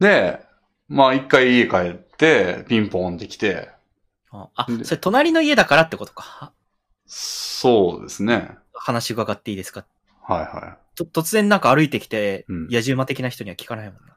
[0.00, 0.40] で、
[0.88, 3.70] まあ一回家帰って、ピンポンって来て、
[4.32, 6.52] あ、それ隣の家だからってことか。
[7.06, 8.56] そうですね。
[8.74, 9.84] 話伺っていいですか
[10.22, 14.00] はいはと突然なんか歩いてきて、うん野獣馬的な人には聞かないもんな。
[14.00, 14.14] い。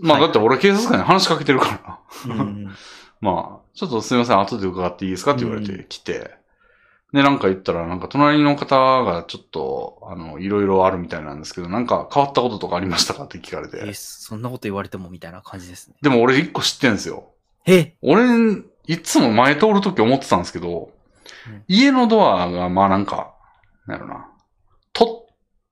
[0.00, 2.34] まあはいだって俺警察官に話しかけてるから。
[2.34, 2.74] うん。
[3.20, 6.30] まあ、ちょっとすみません、後で伺っていいですかって言われて来て、
[7.12, 13.94] で、なんか言ったら、なんか隣の方がちょっと、あの、いろいろあるみたいなんですけど、なんか変わったこととかありましたかって聞かれえて。
[13.94, 15.94] そんなこと言われてもみたいな感じですね。
[16.02, 17.30] でも俺一個知ってんすよ。
[17.66, 17.94] え？
[18.02, 18.24] 俺、
[18.86, 20.90] いつも前通るとき思ってたんですけど、
[21.48, 23.34] うん家のドアが、まあなんか、
[23.86, 24.28] なんやろな、
[24.92, 25.14] 取っ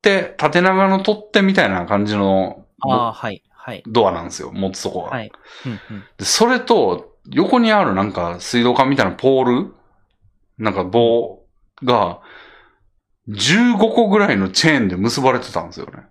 [0.01, 3.83] 手、縦長の取っ手みたいな感じのああ、はい、はい。
[3.87, 5.11] ドアなんですよ、持つとこが。
[5.11, 5.33] はい。
[5.67, 6.05] うんうん。
[6.19, 9.75] で、それと、横にあるなんか水道管みたいなポール？
[10.59, 11.45] なんか棒
[11.83, 12.21] が、
[13.29, 16.05] 15個ぐらいのチェーンで結ばれてたんですよね。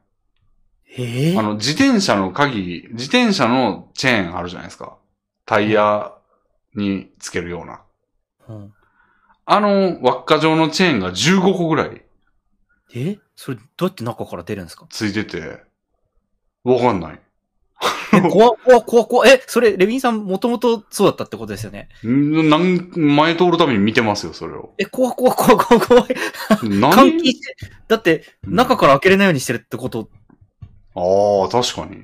[0.97, 4.97] ええあの、自転車の鍵、自転車のチェーンあるじゃないですか。
[5.45, 6.11] タイヤ
[6.75, 7.81] につけるような。
[8.47, 8.73] うん
[9.43, 12.01] あの輪っか状のチェーンが15個ぐらい
[12.93, 13.17] え？
[13.35, 14.85] それどうやって中から出るんですか？
[14.89, 15.63] ついてて、
[16.63, 17.19] わかんない。
[18.13, 21.89] え、 怖っ怖っ怖っ怖っえ、それ、レビンさんもともとそうだったってことですよね？
[22.05, 24.73] んなん前通るたびに見てますよ、それを。
[24.77, 26.05] え、怖っ怖っ怖っ怖っ怖い。
[26.63, 26.91] 何？
[26.91, 27.55] 換気して、
[27.87, 30.09] だって、中から開けれないようにしてるってこと、
[30.95, 32.03] ああ、確かに。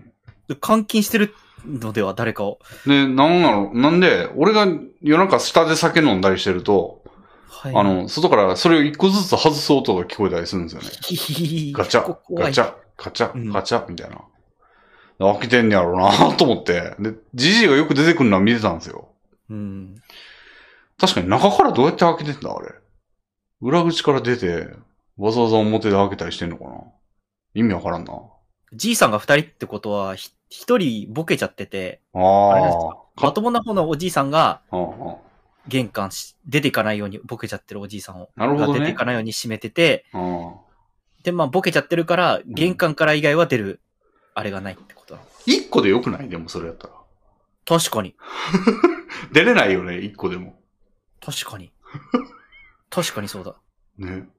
[0.66, 1.34] 監禁してる
[1.66, 2.60] のでは誰かを。
[2.86, 4.66] で、なんなの、なんで、俺が
[5.02, 7.04] 夜中下で酒飲んだりしてると、
[7.50, 7.76] はい。
[7.76, 10.90] あ、の、外からそれを一個ずつ外す音が聞こえたりするんですよね。
[11.74, 12.66] ガチャ、ガチャ。
[12.66, 14.22] ャ、ガチャ、うんガチャ、みたいな。
[15.20, 16.96] 開けてんねやろうなと思って。
[17.00, 19.10] で、ジジイがよく出てくるのは見てたんですよ。
[19.50, 19.96] うん。
[21.00, 22.70] 確かに中からどうやって開けてんだ、あれ。
[23.62, 24.68] 裏口から出て、
[25.18, 26.84] わざわざ表で開けたりしてんのかな
[27.56, 28.14] 意味わからんな。
[28.74, 32.98] じいさんが二人ってことは、ひ一人ボケちゃってて、ああ。
[33.22, 35.16] まともな方のおじいさんが、ああ
[35.68, 40.06] 玄関し、出ていかないように、ボケちゃってるおじいさんを、なるほどねが出ていかないように閉めてて、
[41.24, 43.82] で、まあ、ボケちゃってるから、玄関から以外は出る、
[44.38, 45.28] あれがないってことなの。
[45.48, 46.30] 一個でよくない？
[46.30, 46.94] でもそれやったら。
[47.66, 48.16] 確かに。
[49.34, 50.60] 出れないよね、一個でも。
[51.20, 51.72] 確かに。
[52.90, 53.56] 確かにそうだ。
[53.98, 54.30] ね。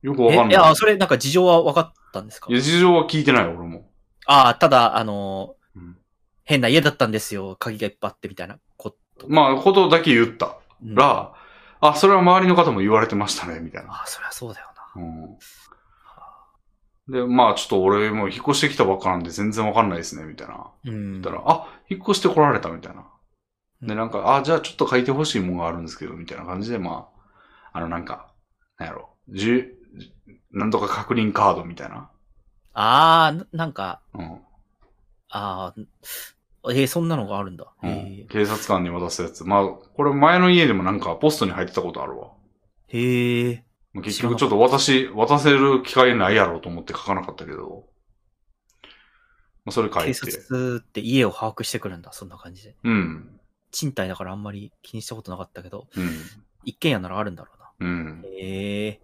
[0.00, 0.56] よくわえ、かんない。
[0.56, 2.46] いや、それなんか事情は分かったんですか？
[2.50, 3.90] いや、事情は聞いてない、俺も。
[4.26, 5.98] ああ、ただ、あのーうん
[6.44, 7.54] 変な家だったんですよ。
[7.56, 9.28] 鍵がいっぱいあってみたいなこと。
[9.28, 11.34] まあ、ことだけ言ったうん、ら、
[11.80, 13.92] あ、それは周りの方も言われてましたね、みたいな。
[13.92, 14.66] ああ、そりゃそうだよ
[14.96, 15.02] な。
[15.02, 15.38] うん。
[17.08, 20.70] で、まあ、ちょっと俺も引っ越してきたばっかなんで全然わかんないですね、みたいな。
[20.84, 21.22] うん。
[21.22, 23.02] たら、あ、引っ越してこられた、みたいな。
[23.82, 27.08] で、うんなんか、あ、じゃあちょっと書いてほしいものがあるんですけど、みたいな感じで、ま
[27.72, 28.32] あ、あの、なんか、
[28.78, 29.74] なんやろ、じゅ、
[30.52, 32.10] なんとか確認カードみたいな。
[32.74, 34.40] ああ、ななんか、うん。
[35.28, 35.74] ああ、
[36.70, 37.66] えー、そんなのがあるんだ。
[37.82, 39.44] うんへ警察官に渡すやつ。
[39.44, 42.28] まあ、これ前の家でもなんかポストに入ってたことあるわ。
[42.88, 42.98] え。
[42.98, 43.64] へえ。
[43.92, 47.84] まあ結局ちょっと私、渡せる機会ないやろうと思って書かなかったけど。
[49.64, 50.30] まあ、それ書い警て。
[50.30, 52.12] 察って家を把握してくるんだ。
[52.12, 52.76] そんな感じで。
[52.82, 53.40] うん。
[53.70, 56.10] 賃貸だからあんまり気にしたことなかったけど、うん。
[56.64, 57.88] 一軒家ならあるんだろうな。
[57.88, 58.22] うん。
[58.24, 59.00] へえ。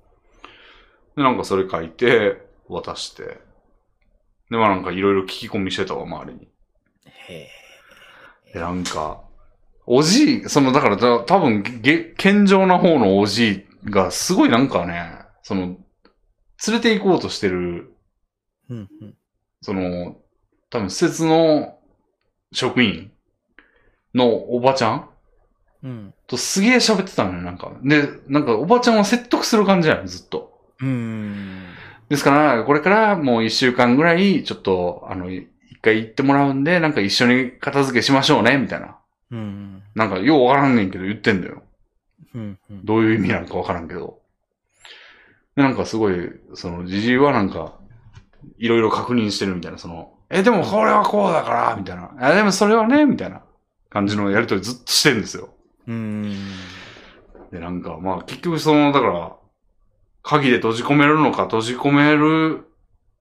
[1.16, 3.40] で、なんかそれ書いて、渡して。
[4.50, 6.48] で、まあなんかいろいろ聞き込みしてたわ、周りに。
[7.06, 7.48] へ
[8.46, 8.52] え。
[8.54, 9.22] で、なんか、
[9.86, 15.62] おじい、その、だからだ、多分、げ、健常な方のおじいが、すごいなんかね、その、
[16.66, 17.94] 連れて行こうとしてる、
[18.68, 19.14] うんうん。
[19.62, 20.16] その、
[20.70, 21.78] 多分施設の
[22.52, 23.10] 職員
[24.14, 25.08] のおばちゃん
[25.82, 26.14] うん。
[26.26, 27.72] とすげえ喋ってたのよ、なんか。
[27.82, 30.72] で、なんかおばちゃんを説得する感じやん、ずっと。
[30.80, 31.64] うーん。
[32.08, 38.98] ですから、これからもう一週間ぐらい、ちょっと、あの、一一回行ってもらうんで、なんか一緒に片付けしましょうね、みたいな。
[39.30, 39.82] うん。
[39.94, 41.62] なんか、ようわからんねんけど言ってんだよ。
[42.34, 42.58] うん。
[42.70, 42.84] うん。
[42.84, 44.20] どういう意味なのかわからんけど。
[45.56, 46.14] で、なんかすごい、
[46.54, 47.78] その、じじいはなんか、
[48.58, 52.10] いろいろ確認してるみたいな、その、え、でもこれはこうだから、みたいな。
[52.30, 53.42] え、でもそれはね、みたいな
[53.90, 55.50] 感じのやりとりずっとしてるんですよ。
[55.86, 56.32] うん。
[57.50, 59.36] で、なんか、まあ結局その、だから、
[60.22, 62.66] 鍵で閉じ込めるのか、閉じ込める、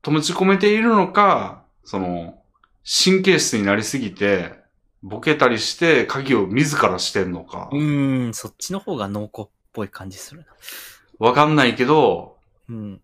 [0.03, 2.41] 閉じ込めているのか、その、
[2.83, 4.53] 神経質になりすぎて、
[5.07, 8.33] ボケたりして、鍵を自らしてんのか、うん。
[8.33, 10.47] そっちの方が濃厚っぽい感じするな。
[11.19, 12.37] わかんないけど、
[12.69, 13.01] うん。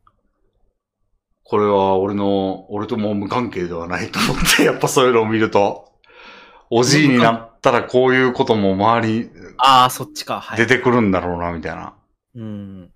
[1.43, 5.93] これは俺の、俺ともう無関係ではないと思って、 やっぱそういうのを見ると、
[6.69, 10.41] おじいになったらこういうことも周りああ、そっちか。
[10.41, 10.57] はい。
[10.57, 11.93] 出てくるんだろうな、みたいな。
[12.35, 12.91] うん。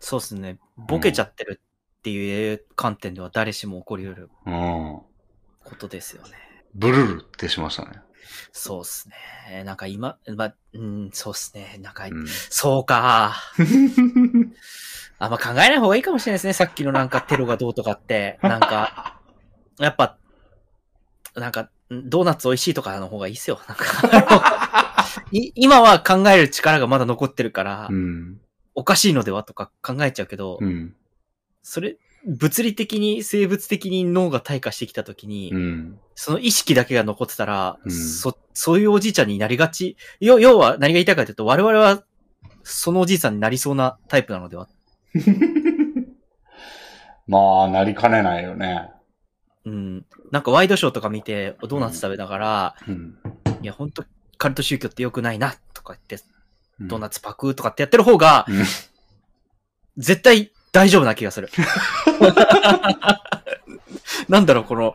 [0.00, 0.58] そうですね。
[0.76, 1.60] ボケちゃってる
[1.98, 5.00] っていう観点では誰しも起こり得るうん。
[5.64, 6.30] ことですよね。
[6.74, 8.00] ブルルってしましたね。
[8.52, 9.08] そうっす
[9.48, 9.64] ね。
[9.64, 11.78] なんか今、ま、うん、そうっすね。
[11.80, 12.26] なんか、うん。
[12.26, 13.34] そうか。
[15.18, 16.52] あんま考えない方がいいかもしれないですね。
[16.52, 18.38] さっきのなんかテロがどうとかって。
[18.42, 19.20] なんか、
[19.78, 20.16] やっぱ、
[21.34, 23.60] なんか、ドーナツ美味しいとかの方がいいっすよ。
[23.68, 23.84] なんか
[25.54, 28.40] 今は考える力がまだ残ってるから、うん。
[28.74, 30.94] おかしいのではとか考えちゃうけど、うん。
[31.62, 35.98] それ、物理的に、生物的に脳が退化してきたときに、うん。
[36.14, 39.96] その意識だけが残ってたら、うんそ、そういうおじいちゃんになりがち？
[40.20, 42.02] 要要は何が言いたいかというと、我々は、
[42.62, 44.68] そのおじいさんになりそうなタイプなのでは？
[47.26, 48.90] まあ、なりかねないよね。
[49.64, 50.06] うん。
[50.30, 53.16] なんかワイドショーとか見て、ドーナツ食べながら、うん。
[53.62, 54.04] いや、本当
[54.38, 56.18] カルト宗教って良くないな、とか言って、
[56.80, 58.64] ドーナナツパクとかってやってる方が、うん
[59.98, 61.50] 絶対大丈夫な気がする。
[64.28, 64.94] なんだろう、この、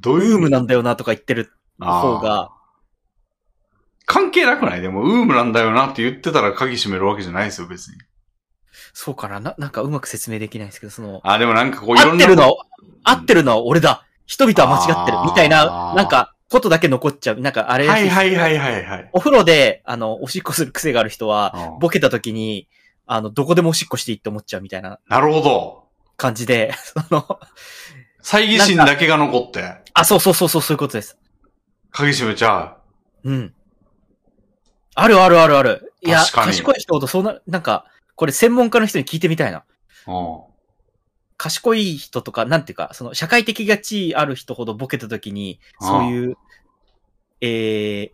[0.00, 2.50] どういうブームなんだよなとか言ってる方が、
[4.06, 4.82] 関係なくない？
[4.82, 7.96] でも、ウームなんだよなって言ってたら鍵閉めるわけじゃないですよ、別に。
[8.92, 12.24] そうかなな、なんかうまく説明できないんですけど、その、あ、でもなんかこういろんな。
[12.24, 12.66] 合ってるのは、
[13.02, 17.40] 合ってるのは俺だ人々は間違ってるみたいな、なんか、ことだけ残っちゃう。
[17.40, 19.10] なんか、あれ、はいはいはいはいはい。
[19.12, 22.68] お風呂で、あの、おしっこする癖がある人は、うんボケた時に、
[23.06, 25.84] あの、どこでもおしっこしていいって思っちゃうみたいななるほど。
[26.16, 27.40] 感じで、 その、
[28.22, 31.18] 猜疑心だけが残って、あ、そうそうそうそう、そういうことです。
[31.90, 32.76] 鍵閉めちゃ
[33.24, 33.54] うん。
[34.94, 35.92] あるあるあるある。
[36.02, 39.64] いや、確かに賢い人ほどそうな、なんか、これ専門家の人に聞いてみたいな。
[40.06, 40.12] う。
[40.12, 40.54] うん。
[41.36, 46.36] 賢い人とか、なんていうか、その、社会的が地位ある人ほどボケた時に、そういう、
[47.40, 48.10] えー、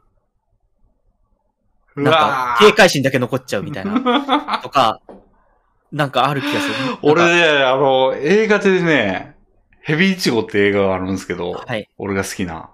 [1.97, 4.60] なんか、警戒心だけ残っちゃうみたいな、な。
[4.62, 5.01] とか、
[5.93, 6.75] なんかある気がする。
[7.02, 9.36] 俺ね、あの、映画でね、
[9.81, 11.89] ヘビイチゴって映画があるんですけど、はい。
[11.99, 12.70] 俺が好きな。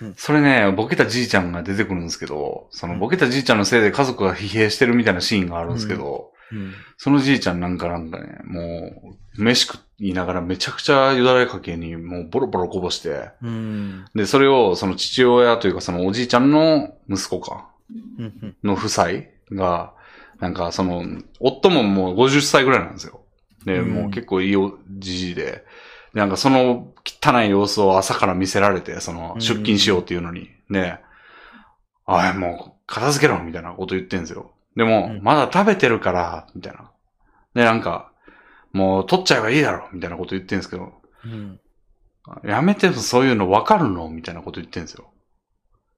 [0.00, 6.74] うんそれね、ボケたじいちゃんが出てくるんですけど、そのボケたじいちゃんのせいで家族が疲弊してるみたいなシーンがあるんですけど、うん。
[6.98, 14.04] そのじいちゃんなんかなんかね、もう、飯食いながらめちゃくちゃよだれかけにもうボロボロこぼして、うん。
[14.14, 17.56] で、それをその父親というかそのおじいちゃんの息子か、うん。
[17.56, 17.75] うん。
[18.62, 19.06] の夫妻
[19.52, 19.94] が、
[20.40, 21.04] なんかその、
[21.40, 23.22] 夫ももう50歳ぐらいなんですよ。
[23.64, 25.64] で、うんもう結構いいおじじいで、
[26.14, 31.00] でなんかその汚い様子を朝から見せられて、そのうん出勤しようっていうのに、ね、
[32.06, 34.52] あい、もう片付けろみたいなこと言ってんですよ。
[34.76, 36.90] でも、うんまだ食べてるから、みたいな。
[37.54, 38.12] で、なんか、
[38.72, 40.92] もう取っちゃえばいいだろみたいなこと言ってんですけど、
[41.24, 41.60] うん。
[42.44, 44.10] やめてもそういうの分かるの？
[44.10, 45.10] みたいなこと言ってんですよ。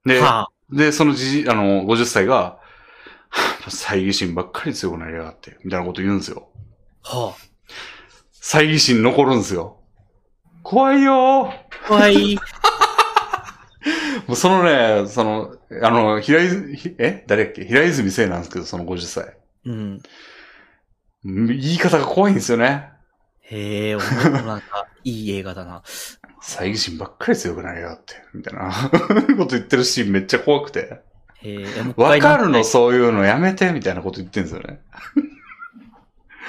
[0.05, 0.49] で、はあ。
[0.71, 2.59] で、そのじじ、あの、50歳が、
[3.69, 6.49] 猜疑心ばっかり強くなりやがって、みたいなこと言うんですよ。
[7.03, 7.35] は
[8.33, 9.79] 猜疑心残るんですよ。
[10.63, 11.53] 怖いよ。
[11.87, 12.37] 怖い。
[14.27, 17.25] もうそのね、その、あの、平泉、ひえ？
[17.27, 17.65] 誰だっけ？
[17.65, 19.37] 平泉聖なんですけど、その50歳。
[19.65, 20.03] うん。
[21.25, 22.91] 言い方が怖いんですよね。
[23.43, 25.83] へえ、なんか、いい映画だな。
[26.43, 28.70] 猜疑心ばっかり強くなりやがって、みたいな
[29.37, 31.01] こと言ってるシーンめっちゃ怖くて。
[31.97, 34.81] わ回かるの、そういうのやめて、みたいなこと言ってんですよね。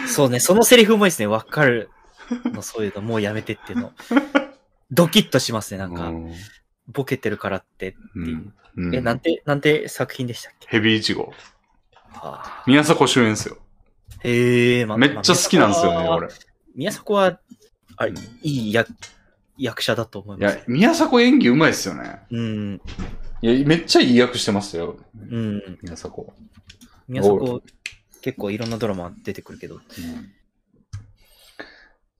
[0.07, 1.27] そうね、そのセリフもいいですね。
[1.27, 1.89] わかる
[2.45, 3.93] の、そういうの、もうやめてっていうの。
[4.91, 6.33] ドキッとしますね、なんか、うん
[6.91, 8.35] ボケてるからってってういう。
[8.37, 10.67] んうんえ、なんて、なんて作品でしたっけ？
[10.69, 11.31] ヘビイチゴ。
[12.13, 13.57] はあ、宮迫主演ですよ。
[14.23, 16.29] へえ、まめっちゃ好きなんですよね、まあ俺。
[16.75, 17.39] 宮迫は、
[17.99, 18.89] あれ、いい役、
[19.57, 20.55] 役者だと思いいます。
[20.55, 22.21] や、宮迫演技うまいっすよね。
[22.31, 22.81] うん、
[23.41, 24.95] いや、めっちゃいい役してますよ、
[25.29, 25.79] うん。
[25.81, 26.27] 宮迫。
[27.09, 27.61] 宮迫、
[28.21, 29.75] 結構いろんなドラマ出てくるけど。
[29.75, 29.79] い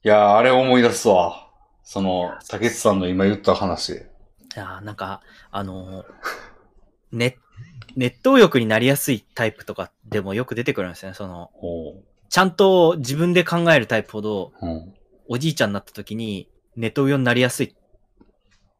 [0.03, 1.49] やー、あれ思い出すわ。
[1.83, 3.93] その、竹内さんの今言った話。
[3.93, 3.95] い
[4.55, 6.05] やーなんか、あのー、
[7.13, 7.37] ね、
[7.95, 11.15] 熱湯浴になりやすいタイプとかでもよく出てくるんですよね。
[11.15, 12.03] その、おう。
[12.27, 14.93] ちゃんと自分で考えるタイプほど、うん。
[15.29, 17.75] おじいちゃんになった時に、ネトウヨになりやすい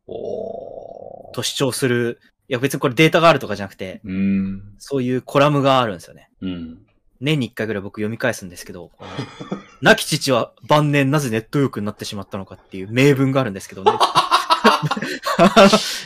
[0.07, 4.73] おと主張する、いや別にこれデータがあるとかじゃなくて、うん。
[4.79, 6.31] そういうコラムがあるんですよね。
[6.41, 6.79] うん。
[7.21, 8.89] 年に一回ぐらい僕読み返すんですけど、
[9.83, 13.91] 亡き父は晩年なぜネット欲になってしまったのかっていう名文があるんですけどね。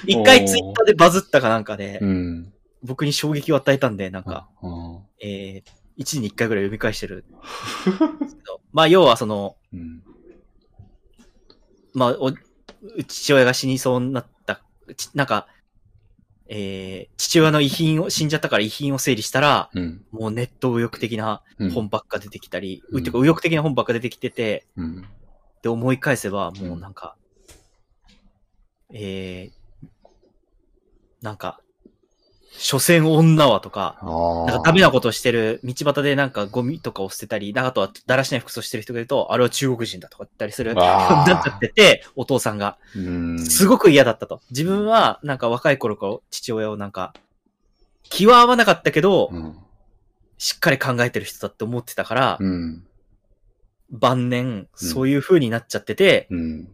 [0.05, 2.53] 一回ツイッターでバズったかなんかでう、ん。
[2.83, 4.99] 僕に衝撃を与えたんで、なんか、うん。
[5.21, 7.23] えー、一年に一回ぐらい読み返してる。
[8.73, 10.03] まあ要はその、うん。
[11.93, 12.31] まあ、お、
[13.03, 14.61] 父親が死にそうになった、
[14.97, 15.47] ちなんか、
[16.47, 20.05] えー、父親の遺品を、死んじゃったから遺品を整理したら、うん。
[20.11, 21.71] もうネット右翼的なうん。
[21.71, 25.05] 本ばっか出てきたり、うんうてか右翼的な本ばっか出てきてて、うん。
[25.61, 27.15] で思い返せば、もうなんか、
[28.93, 29.97] えー、
[31.21, 31.62] なんか、
[32.57, 33.97] 所詮女はとか。
[34.47, 42.77] なんかダメなことをしてる、道端でなんかゴミとかを捨てたり、なんかあとはだらしない服装してる人がいると、あれは中国人だとか言ったりする、なっちゃってて、お父さんが。
[42.95, 43.39] うん。
[43.39, 44.41] すごく嫌だったと。
[44.51, 47.13] 自分は、なんか若い頃から父親をなんか、
[48.03, 49.57] 気は合わなかったけど、うん。
[50.37, 52.83] しっかり考えてる人だって思ってたから、うん。
[53.89, 56.67] 晩年、そういう風になっちゃってて、うん。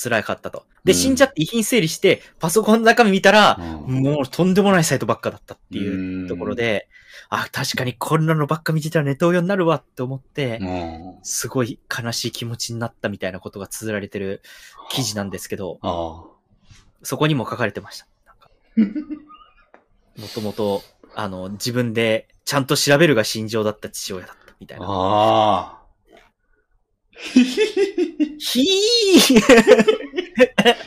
[0.00, 0.64] 辛かったと。
[0.84, 6.88] で、うん死んじゃって遺品整理して、パソコンの中身見たら、うんもうとんでもないサイトばっかだったっていうところで、
[7.30, 11.18] あ、確かにこんなのばっか見てたらネトウヨになるわって思ってう、ん。
[11.22, 14.42] すごい悲しい気持ちになったみたいなことが綴られてる
[14.90, 16.24] 記事なんですけど、あ
[17.02, 18.06] そこにも書かれてました。
[20.18, 20.82] もともと、
[21.14, 24.82] あの、自分でちゃんと調べるが心情だった父親だったみたいあ。
[24.82, 25.77] な。
[27.20, 27.66] ひひ
[28.38, 28.64] ひ
[29.18, 29.38] ひー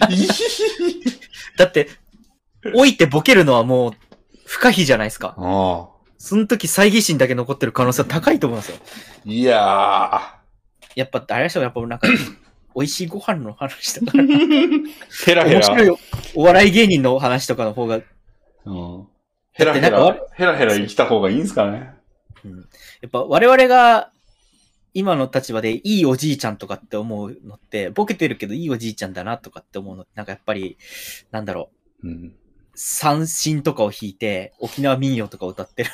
[0.10, 1.20] ひひ
[1.58, 1.90] だって、
[2.74, 3.94] 置いてボケるのはもう
[4.46, 5.36] 不可避じゃないですか。
[5.38, 5.90] ああ。
[6.18, 8.78] その時猜疑心だけ残ってる可能性は高いと思いますよ。
[9.26, 10.40] いや
[10.96, 12.08] やっぱ、あれでしょ、やっぱなんか、
[12.76, 14.88] 美味しいご飯の話とか、ー。
[15.26, 15.60] ヘラヘラ。
[15.60, 15.98] 面白い
[16.36, 18.02] お笑い芸人の話とかの方が、
[18.66, 19.08] うん。
[19.52, 21.92] ヘラヘラだってなんか、ヘラヘラ生きた方がいいんすかね。
[22.46, 22.66] うん、や
[23.08, 24.12] っぱ我々が
[24.94, 30.78] 今の立場でいいおじいちゃんとかって思うのって、ボケてるけどいいおじいちゃんだなとかって思うのって、なんかやっぱり、
[31.32, 31.70] なんだろ
[32.04, 32.36] う、うん。
[32.76, 35.90] 三振とかを弾いて、沖縄民謡とか歌ってる、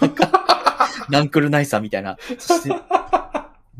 [0.00, 0.46] なんか、
[1.10, 2.70] ナンクルナイサーみたいな、そして、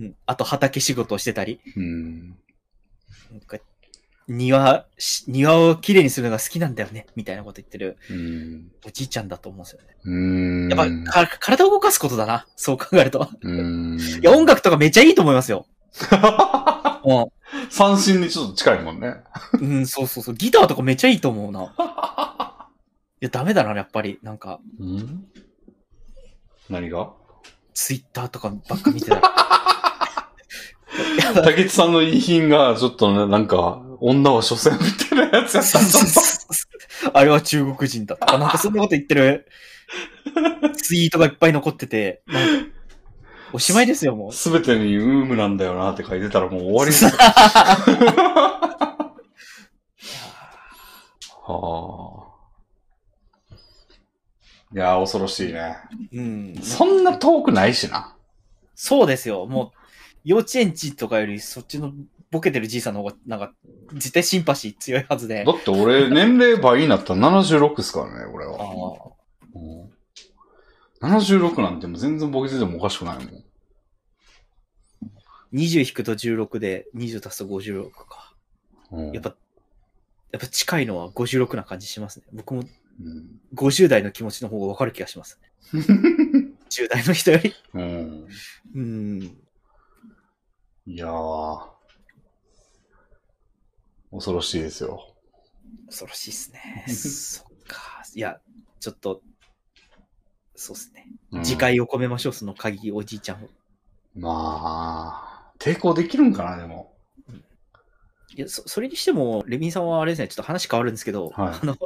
[0.01, 2.37] うん、あと畑仕事をしてたり、うん。
[4.29, 8.73] 庭し、庭をきれいにするのが好きなんだよね、みたいなこと言ってるうん。
[8.87, 9.97] おじいちゃんだと思うんですよね。
[10.05, 10.15] う
[10.67, 10.69] ん。
[10.69, 13.29] やっぱ、か体を動かすことだな、そう考えると。
[13.43, 13.99] うん。
[13.99, 15.67] いや、音楽とかめっちゃいいと思いますよ。
[17.05, 17.33] う
[17.71, 19.09] 三振にちょっと近いもんね。
[19.61, 20.35] ん、うん、そうそうそう。
[20.35, 21.73] ギターとかめっちゃいいと思うな。
[23.21, 24.19] いや、ダメだな、やっぱり。
[24.23, 25.27] なんか、うん？
[26.71, 27.13] 何が？
[27.75, 29.23] ツイッターとかばっか見てたら。
[31.43, 35.91] 竹内さんの遺品が、ちょっとね、なんか、女は所詮みたいなやつやったんだ。
[37.13, 39.47] あれは中国人だとか、なんかそんなこと言ってる
[40.77, 42.23] ツイートがいっぱい残ってて、
[43.53, 44.33] おしまいですよ、もう。
[44.33, 47.11] すべてにウームなんだよなって書いてたらもう終わりですよ。
[51.47, 52.25] はあ。
[54.75, 55.77] いやー、恐ろしいね。
[56.13, 56.57] うん。
[56.63, 58.17] そんな遠くないしな。
[58.75, 59.47] そうですよ。
[59.47, 59.79] もう、
[60.25, 61.93] 幼稚園児とかよりそっちの
[62.35, 63.55] ボケてるじいさんの方が、なんか、
[63.93, 65.53] 絶対シンパシー強いはずでだ。
[65.53, 68.99] って俺、 年齢倍になったら76っすからね、俺あは。
[68.99, 69.13] あ
[69.55, 69.95] うん
[71.01, 73.45] 76なんてもう全然ボケててもおかしくないもん。
[75.53, 78.35] 20引くと16で、20足すと56か。
[78.91, 79.37] うんやっぱ、
[80.33, 82.25] やっぱ近いのは56な感じしますね。
[82.33, 82.65] 僕も
[83.01, 85.39] うん50代の気持ちの方がわかる気がします
[85.73, 85.83] ね。
[86.69, 87.55] 10代の人より。
[87.75, 88.27] うん。
[88.75, 89.23] うん。
[90.87, 91.74] いやー。
[94.15, 95.15] 恐ろしいですよ。
[95.87, 96.85] 恐ろしいですね。
[96.89, 98.03] そっか。
[98.15, 98.41] いや、
[98.81, 99.21] ちょっと、
[100.55, 101.07] そうですね。
[101.33, 103.49] うん自戒を込めましょう、その鍵おじいちゃんを。
[104.15, 106.95] まあ、抵抗できるんかな、でも。
[108.37, 111.77] いや、そそれにしても、レビンさんはあれですね、ちょっと話変わるんですけど、はい あの、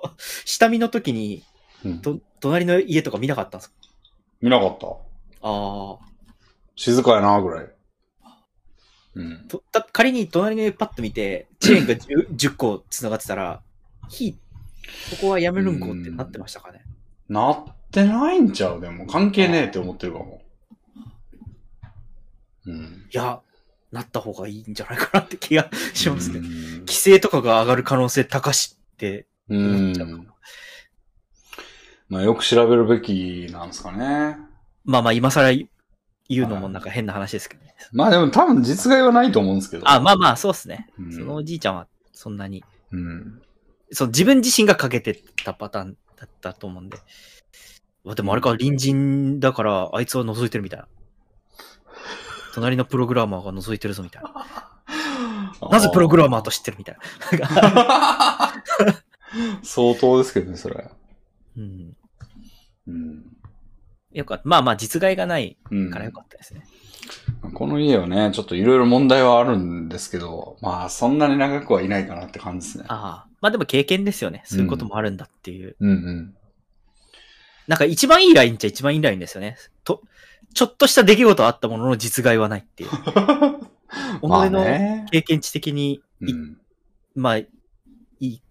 [0.44, 1.42] 下見の時に、
[1.84, 3.76] うんと、隣の家とか見なかったんですか？
[4.40, 4.86] 見なかった。
[4.86, 4.98] あ
[5.42, 5.98] あ。
[6.76, 7.74] 静かやな、ぐらい。
[9.18, 9.48] うん。
[9.48, 13.62] と、だ仮に隣の家パッと見て、チェーンが 10, 10個繋がってたら、
[14.08, 14.38] 火、こ
[15.20, 16.84] こはやめるんこってなってましたかね。
[17.28, 18.80] なってないんちゃう？
[18.80, 20.42] でも、関係ねえって思ってるかも。
[22.66, 23.06] うん。
[23.12, 23.40] いや、
[23.90, 26.38] なった方がいいんじゃないかなって気がしますね。
[26.38, 26.44] うん
[26.80, 30.28] 規制とかが上がる可能性高しってうん。
[32.08, 34.36] まあ、よく調べるべきなんですかね。
[34.84, 35.50] まあまあ今更
[36.28, 37.74] 言うのもなんか変な話ですけどね。
[37.92, 39.88] まあでも多分実害はないと思うんですけど。
[39.88, 40.88] あ、まあまあそうですね。
[40.98, 43.42] うんそのおじいちゃんはそんなに、うん。
[43.92, 46.98] そう自分自身がかけてたパターンだったと思うんで。
[48.04, 50.88] わでもあれか、隣人だからあいつは覗いてるみたいな。
[52.54, 54.68] 隣のプログラマーが覗いてるぞみたいな。
[55.70, 56.96] なぜプログラマーと知ってるみたい
[57.38, 58.62] な。
[59.62, 60.90] 相当ですけどね、それ。
[61.56, 61.96] うん。
[62.86, 63.37] うん。
[64.18, 64.42] よかった。
[64.44, 66.62] まあまあ実害がないうんからよかったですね。
[67.54, 72.84] この家はね、ちょっといろいろ問題はあるんですけど、まあそんなに長くはいないかなって感じですね。
[72.88, 73.28] ああ。
[73.40, 74.42] まあでも経験ですよね。
[74.44, 75.76] そういうこともあるんだっていう。
[75.78, 76.34] うんうん。
[77.68, 79.56] なんか一番いいラインっちゃ一番いいラインですよね。
[79.84, 80.02] と、
[80.54, 82.90] ちょっとした出来事あったものの実害はないっていう。
[84.20, 85.06] 己まあのね。
[85.12, 86.58] 経験値的に、いうん。
[87.14, 87.48] まあ、い
[88.20, 88.42] い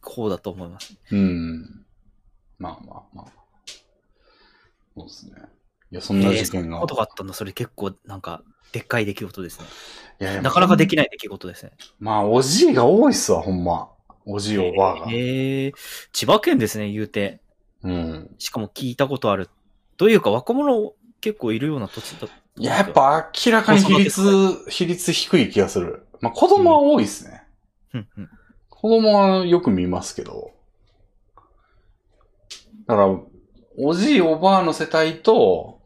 [0.00, 0.96] 方だと思います。
[1.10, 1.86] うん。
[2.58, 3.35] まあまあまあ。
[4.96, 5.36] そうですね。
[5.90, 6.78] いや、そんな事件が。
[6.78, 7.34] ことがあったんだ。
[7.34, 8.42] それ結構なんか、
[8.72, 9.66] でっかい出来事ですね。
[10.20, 11.72] いやいやなかなかできない出来事ですね。
[12.00, 13.90] まあ、おじいが多いっすわ、ほんま。
[14.24, 15.06] おじいおばあが。
[15.12, 15.72] ええ
[16.12, 17.40] 千葉県ですね、言うて。
[17.82, 18.34] うん。
[18.38, 19.48] しかも聞いたことある。
[19.96, 22.28] というか、若者結構いるような土地だ。
[22.58, 26.06] いや、やっ、ぱ明らかに比率、比率低い気がする。
[26.20, 27.42] まあ、子供は多いっすね。
[27.94, 28.30] うんうん。
[28.68, 30.52] 子供はよく見ますけど。
[32.86, 33.20] だから、
[33.78, 35.80] おじいおばあの世帯と、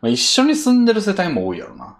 [0.00, 1.98] まあ、一緒に住んでる世帯も多いやろな。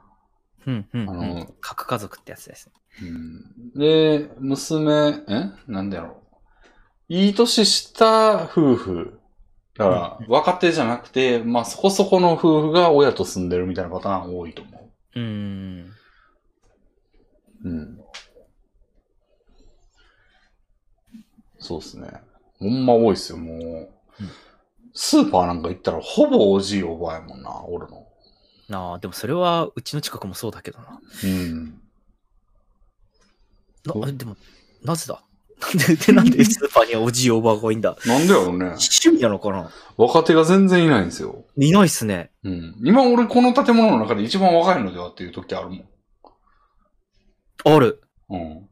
[0.67, 1.11] うんうん、うん。
[1.11, 2.73] あの核家族ってやつですね。
[3.03, 5.51] うん、で、娘、え？
[5.67, 6.25] なんだろう。
[7.09, 9.21] いい年した夫婦。
[9.77, 15.93] だから、若手じゃなくて、まあそこそこの夫婦が親と住んでるみたいなパターン多いと思うーん。
[17.65, 17.69] う。
[17.69, 18.01] うん。
[21.59, 22.09] そうですね。
[22.61, 23.89] ほんま多いっすよ、もう。
[24.95, 28.07] スーパーなんか行ったらほぼおじいおばあやもんな、俺の。
[28.71, 31.01] ああ、でもそれはうちの近くもそうだけどな。
[31.25, 31.81] うん。
[33.93, 34.37] おな、でも、
[34.83, 35.23] なぜだ？
[35.65, 37.97] なんで、でなんでスーパーにはおじいおばあが多いんだ？
[38.07, 38.65] なんでやろうね。
[38.65, 39.71] 趣味なのかな？
[39.97, 41.45] 若手が全然いないんですよ。
[41.57, 42.31] いないっすね。
[42.43, 42.75] うん。
[42.85, 45.85] 今俺この建物の中で一番若いのではっていう時あるもん。
[47.65, 48.03] ある。
[48.31, 48.69] うん。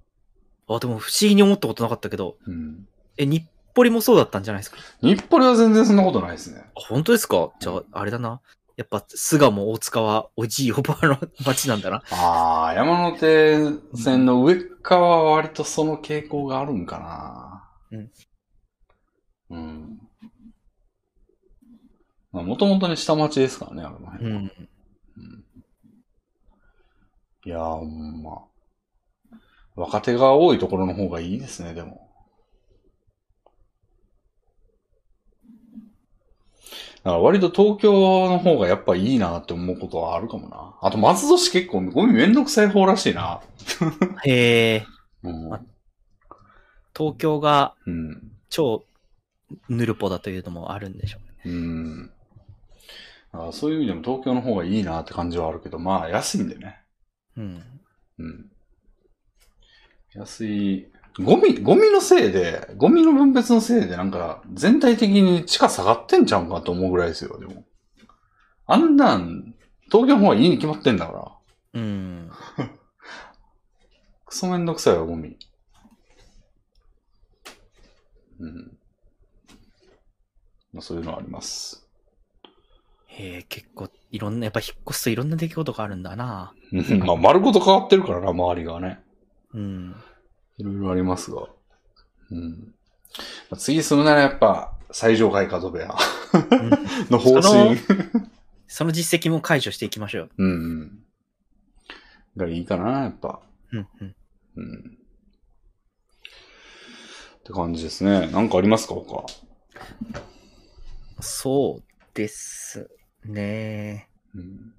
[0.68, 2.86] あ、でも不思議に思ったことなかったけど、うん。
[3.16, 3.44] え、日
[3.74, 4.78] 暮里もそうだったんじゃないですか？
[5.00, 6.60] 日暮里は全然そんなことないですね。
[6.76, 7.50] あ本当ですか？
[7.60, 8.40] じゃあ、あれだな。
[8.76, 12.02] やっぱ、巣鴨大塚はおじいおばあの街なんだな。
[12.10, 13.58] ああ、山手
[13.94, 16.98] 線の上側は割とその傾向があるんか
[17.90, 17.98] な。
[17.98, 18.10] うん。
[19.50, 20.00] うん。
[22.32, 24.40] まあ、もともとね、下町ですからね、あのう辺は。
[24.40, 24.42] ん。
[24.42, 24.50] うん
[27.44, 28.44] いやー、ほんま。
[29.74, 32.11] 若手が多いところの方がいいですね、でも。
[37.04, 40.74] だから割と東京の方がやっぱいいなって思うことはあるかもな。
[40.80, 43.40] あと松戸市結構ゴミめんどくさい方らしいな。
[44.24, 44.86] へえ、
[45.24, 45.52] うん。
[45.52, 45.60] あ
[46.96, 48.32] 東京がうん。
[48.50, 48.84] 超
[49.68, 51.54] ヌルポだというのもあるんでしょうね。
[51.54, 52.12] うん。
[53.32, 56.80] あそういう意味でも東京の方がいいなって感じはあるけど、まあ安いんでね。
[57.36, 57.62] うん。
[58.18, 58.50] うん。
[60.14, 60.91] 安い。
[61.18, 67.64] ゴミ、ゴミのせいで、ゴミの分別のせいでなんか全体的に地価下がってんちゃうんかと思うぐらいですよ、でも。
[68.66, 69.54] あんなん、
[69.90, 71.32] 東京の方がいいに決まってんだから。
[71.74, 72.30] うん。
[74.24, 75.36] クソめんどくさいわ、ゴミ。
[78.40, 78.78] うん。
[80.72, 81.86] まあそういうのはあります。
[83.08, 86.54] へえ、結構いろんな、やっぱ引っ越すといろんな出来事があるんだな。
[86.72, 89.00] うんまあ丸ごと変わってるからな、周りがね。
[89.52, 89.94] うん。
[90.62, 91.48] いろいろありますが。
[92.30, 92.74] うん。
[93.50, 95.94] まあ次住むならやっぱ、最上階角部屋
[96.34, 96.70] うん
[97.10, 97.80] の方その針。
[98.68, 100.30] その実績も解除していきましょう。
[100.38, 101.04] うんうん。
[102.36, 103.42] がいいかな、やっぱ。
[103.72, 104.16] うん、うん。
[104.56, 104.98] うん。
[107.38, 108.28] って感じですね。
[108.28, 109.26] なんかありますか、他？
[111.20, 111.84] そう
[112.14, 112.88] です
[113.24, 114.08] ね。
[114.34, 114.74] うん。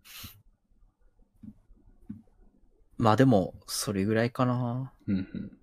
[2.98, 4.94] まあでも、それぐらいかな。
[5.08, 5.58] うんうん、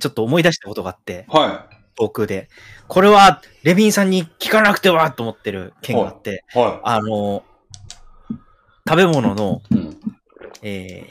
[0.00, 2.48] ちょっと思い出したことがあって、は僕で。
[2.86, 6.58] これは、レビンさんに聞かなくてはと思ってる件があって、い。
[6.58, 7.42] はあの、
[8.88, 9.74] 食べ物の、い。
[9.74, 9.98] うん。
[10.62, 11.04] え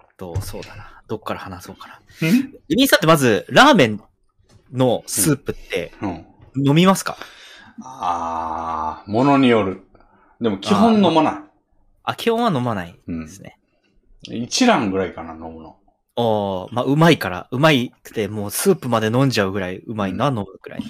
[0.00, 1.02] ーっと、そうだな。
[1.06, 2.00] どっから話そうかな。
[2.68, 4.02] レビンさんってまず、ラーメン
[4.72, 6.26] のスープってうん。
[6.56, 7.16] 飲みますか、
[7.82, 9.82] あー、ものによる。
[10.40, 11.34] でも基本飲まない。
[12.04, 13.58] あ、基本は飲まないうんですね。
[14.22, 15.77] 一蘭ぐらいかな、飲むの。
[16.20, 17.46] ああ、まあ、うまいから。
[17.52, 20.82] うまいくて、もうスープまで飲んじゃうぐらいうまいな、飲むぐらい。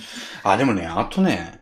[0.42, 1.60] あ、でもね、あとね、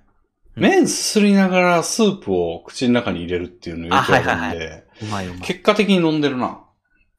[0.57, 5.41] うん麺すすりながらスープを口の中に入れるっていうのよくやるんで、あはいはいうまいうまい。
[5.41, 6.61] 結果的に飲んでるな。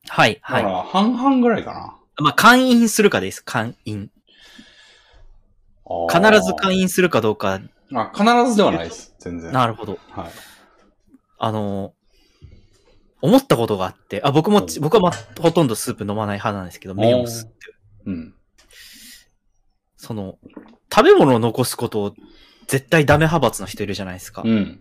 [0.07, 0.63] はい、だかはい。
[0.63, 1.95] ら半々ぐらいかな。
[2.19, 3.43] まあ、勧誘するかです。
[3.43, 4.09] 勧誘。
[5.85, 7.59] あー必ず勧誘するかどうか。
[7.93, 9.13] あ、必ずではないです。
[9.19, 9.51] 全然。
[9.51, 9.99] なるほど。
[10.09, 10.31] はい。
[11.37, 11.93] あの、
[13.21, 17.55] 思ったことがあって、あ、僕もうん、僕はま、ほとんどスープ飲まない派なんですけど、麺をすって。
[18.05, 18.33] うん。
[19.97, 20.37] その、
[20.93, 22.13] 食べ物を残すことを
[22.67, 24.43] 絶対ダメ派閥の人いるじゃないですか。
[24.45, 24.79] うん。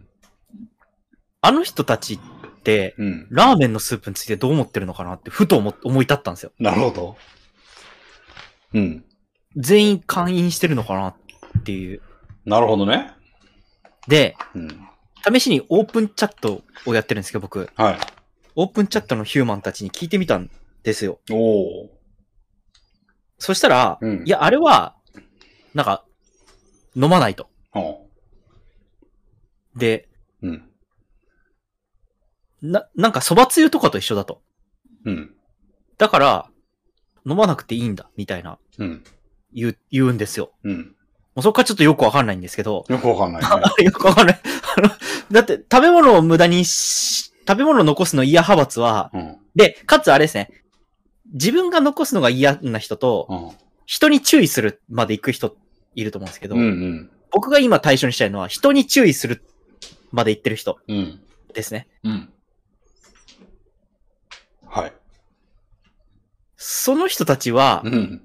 [1.40, 2.18] あの人たちっ
[2.62, 3.26] て、うん。
[3.30, 6.52] ラーメンのスープについてどう思ってるのかなって、ふと思思い立ったんですよ。
[6.58, 7.16] なるほど。
[8.74, 9.04] うん。
[9.56, 12.02] 全員勧誘してるのかなっていう。
[12.44, 13.12] なるほどね。
[14.08, 14.88] で、うん。
[15.32, 17.70] 試しにオープンチャットをやってるんですけど、僕。
[17.74, 17.98] はい。
[18.58, 20.50] オープンチャットのヒューマンたちに聞いてみたん
[20.82, 21.20] ですよ。
[21.30, 21.90] おお。
[23.38, 24.96] そしたら、うんいや、あれは、
[25.74, 26.06] なんか、
[26.94, 27.50] 飲まないと。
[27.70, 28.08] ほ
[29.76, 30.08] で、
[30.40, 30.48] う。
[30.48, 30.70] うん。
[32.62, 34.40] な、なんか蕎麦つゆとかと一緒だと。
[35.04, 35.34] うん。
[35.98, 36.50] だから、
[37.26, 39.04] 飲まなくていいんだ、みたいな、うん。
[39.52, 40.52] 言う、言うんですよ。
[40.64, 40.78] うん。
[41.34, 43.48] もうそこからちょっとよくわかんないんですけど、よくわかんないね。
[43.84, 44.40] よくわかんない。
[44.78, 44.88] あの、
[45.30, 49.36] だって、食べ物を無駄にし、食べ物を残すの嫌派閥は、うん。
[49.54, 50.50] で、かつあれですね、
[51.32, 53.50] 自分が残すのが嫌な人と、うん。
[53.86, 55.56] 人に注意するまで行く人
[55.94, 57.10] いると思うんですけど、うんうん。
[57.30, 59.42] 僕が今対象にしたいのは、人に注意する
[60.10, 61.20] まで行ってる人うん。
[61.54, 61.86] ですね。
[62.02, 62.28] うん。
[64.66, 64.92] はい。
[66.56, 68.22] その人たちはう、ん。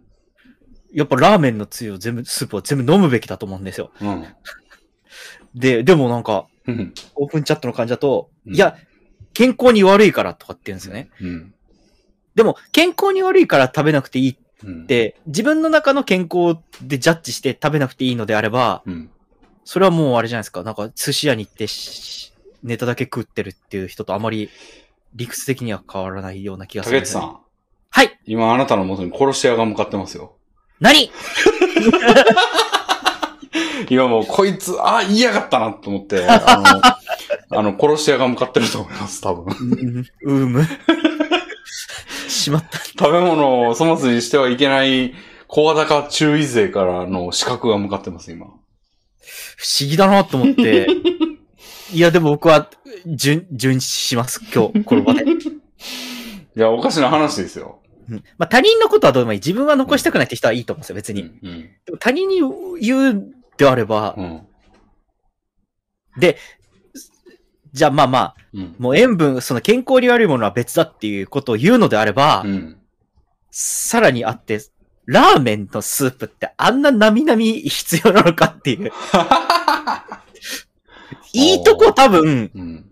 [0.94, 3.92] やっぱラーメンのつゆを全部、スープを全部飲むべきだと思うんですよ。
[4.02, 4.26] うん。
[5.54, 6.94] で、でもなんか、うん。
[7.16, 8.78] オープンチャットの感じだと、うんいや、
[9.34, 11.10] 健康に悪いからとかって言うんですよね。
[11.22, 11.54] うん。
[12.36, 14.88] でも、健康に悪いから食べなくていいっうん。
[14.88, 19.10] て、自分の中の健康でジャッジして食べなくていいのであれば、うん。
[19.64, 20.64] それはもうあれじゃないですか。
[20.64, 24.50] なんか寿司屋に行ってしネタだけ食ってるっていう人とあまり
[25.16, 27.38] 理屈的には変わらないような気がするね、竹内さん。
[27.90, 30.36] はい今あなたの元に殺し屋が向かってますよ。
[30.80, 31.12] 何？
[33.90, 36.92] 今もうこいつ、あ、言いやがったなと思って、 あ
[37.52, 40.06] の、あの、殺し屋が向かってると思います、多分。
[40.24, 40.66] うむ。
[42.28, 42.80] しまった。
[42.80, 45.14] 食べ物を粗末にしてはいけない、
[45.48, 48.46] 声高注意勢からの資格が向かってます、今。
[49.58, 50.88] 不思議だなと思って。
[51.94, 52.70] いや、でも僕は、
[53.06, 55.24] 順、順します、今日、この場で。
[55.24, 57.80] いや、おかしな話ですよ。
[58.10, 59.40] うんまあ、他人のことはどうでもいい。
[59.40, 61.22] 自分は残したくないって人はいいと思うんですよ、別に。
[61.22, 61.70] うん。
[61.86, 62.42] でも他人に
[62.82, 63.34] 言う
[63.66, 64.42] であれば、うん。
[67.74, 68.76] じゃあまあまあ、うん。
[68.80, 72.78] もう塩分、その健康に悪いものは別だっていうことを言うのであれば、うん。
[73.50, 74.60] さらにあって、
[75.06, 78.92] ラーメンのスープってあんななみなみ必要なのかっていう。
[81.34, 82.92] いいとこ多分、うん。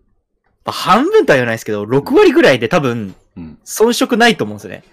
[0.66, 3.58] まあ半分とは言わないですけど、6割ぐらいで多分、うん。
[3.66, 4.84] 遜色ないと思うんですよね。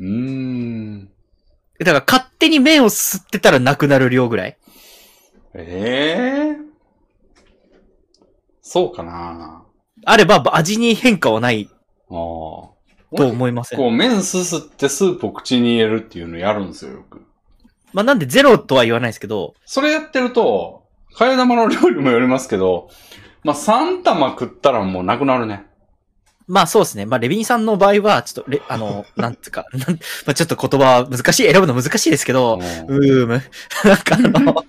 [0.00, 1.10] うーん。
[1.78, 4.56] だから勝手に麺を吸ってたらなくなる量ぐらい？
[5.54, 6.66] ええ
[8.60, 9.64] そうかな
[10.04, 11.70] あれば味に変化はない
[12.10, 12.14] ああ。
[13.16, 13.78] と思いません？
[13.78, 17.22] こう、麺すすってスープを口に入れるっていうのやるんですよ、よく。
[17.92, 20.84] まあなんでゼロとは言わないですけど、それやってると、
[21.14, 22.90] 替え玉の料理もよりますけど、
[23.42, 25.64] まあ、3玉食ったらもうなくなるね。
[26.46, 27.06] まあそうですね。
[27.06, 33.42] まあレビンさんの場合は、ちょっとレ、あの、 なんつうか、なんまあちょっと言葉は難しい、選ぶの難しいですけど、うーむ。
[33.84, 34.64] なんかあの、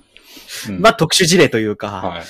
[0.69, 2.23] うんまあ特殊事例というか、はい。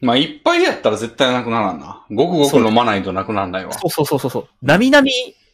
[0.00, 2.04] まあ、いっぱいやったら絶対なくならんな。
[2.10, 3.72] ごくごく飲まないとなくならないわ。
[3.72, 4.48] そうそうそうそうそう。
[4.60, 5.10] なみなみ、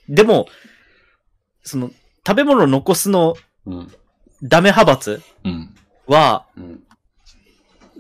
[0.09, 0.49] でも、
[1.62, 1.92] その、
[2.26, 3.36] 食べ物を残すの
[3.67, 3.92] うん。
[4.42, 5.75] ダメ派閥うん。
[6.09, 6.83] は、うん。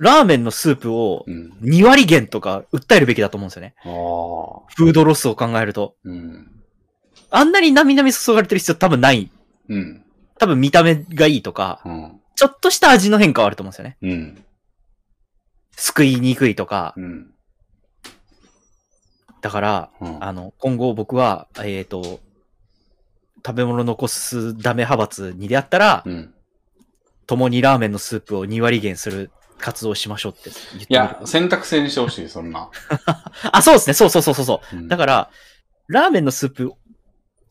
[0.00, 1.52] ラーメンのスープをうん。
[1.60, 3.74] 2割減とか訴えるべきだと思うんですよね。
[3.84, 4.72] ああ。
[4.74, 5.94] フードロスを考えると。
[6.04, 6.50] うん。
[7.30, 9.30] あんなになみなみ注がれてる必要多分ない。
[9.68, 10.02] うん。
[10.38, 12.20] 多分見た目がいいとか、うん。
[12.34, 13.98] ちょっとした味の変化はあると思うんですよね。
[14.00, 14.44] うん。
[15.72, 16.94] すくいにくいとか。
[16.96, 17.30] うん。
[19.42, 20.24] だから、うん。
[20.24, 22.20] あの、今後僕は、えっ、と、
[23.44, 26.34] 食べ物残すダメ派閥に出会ったら、うん。
[27.26, 29.30] 共にラーメンのスープを2割減する
[29.60, 32.70] 活動をしましょうって言っていや、選択制にしてほしい、そんな。
[33.52, 33.94] あ、そうですね。
[33.94, 34.76] そうそうそうそうそう。
[34.76, 35.30] うんだから、
[35.88, 36.72] ラーメンのスープ、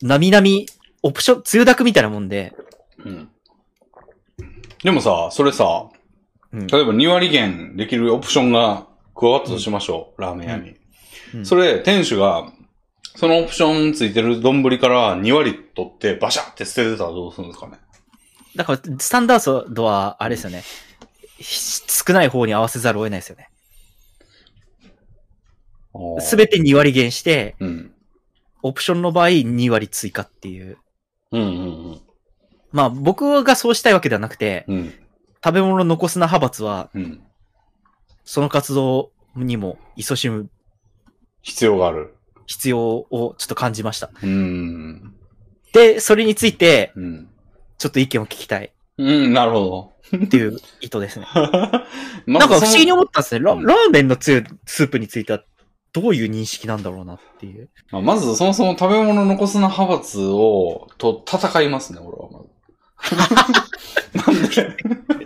[0.02, 0.66] なみなみ、
[1.02, 2.54] オプション、つゆだくみたいなもんで、
[3.04, 3.28] うん。
[4.82, 5.88] でもさ、それさ、
[6.52, 6.66] うん。
[6.66, 10.70] 例えば2割減できるオプションが加わったとしましょう、ラーメン屋に。
[11.34, 12.52] うんそれ、店主が、
[13.14, 17.78] そのオプションついてる丼から2割取ってバシャって捨ててたらどうするんですかね。
[18.56, 20.64] だから、スタンダードは、あれですよね。
[21.40, 23.50] ひ少ない方に合わせざるを得ないですよね。
[26.20, 27.92] すべて2割減して、うん。
[28.62, 30.78] オプションの場合2割追加っていう。
[31.32, 32.00] うんうん
[32.72, 34.76] まあ、僕がそうしたいわけではなくて、うん。
[34.76, 34.94] うん。
[35.42, 37.22] 食べ物残すな派閥は、うん。
[38.24, 40.50] その活動にも勤しむ
[41.42, 42.14] 必要がある。
[42.46, 44.10] 必要をちょっと感じました。
[44.22, 45.14] うん。
[45.72, 47.28] で、それについて、うん。
[47.78, 51.26] ちょっと意見を聞きたいうん、なるほっていう意図ですね。
[51.34, 52.38] ど。
[52.38, 53.44] なんか不思議に思思ったんですね。
[53.44, 55.42] ラうんラーメンのつゆスープについては、
[55.92, 57.68] どういう認識なんだろうなっていう。
[57.90, 62.50] ままず、そもそも食べ物残すな派閥を、と戦いますね、俺はまず。
[64.32, 64.76] なんで、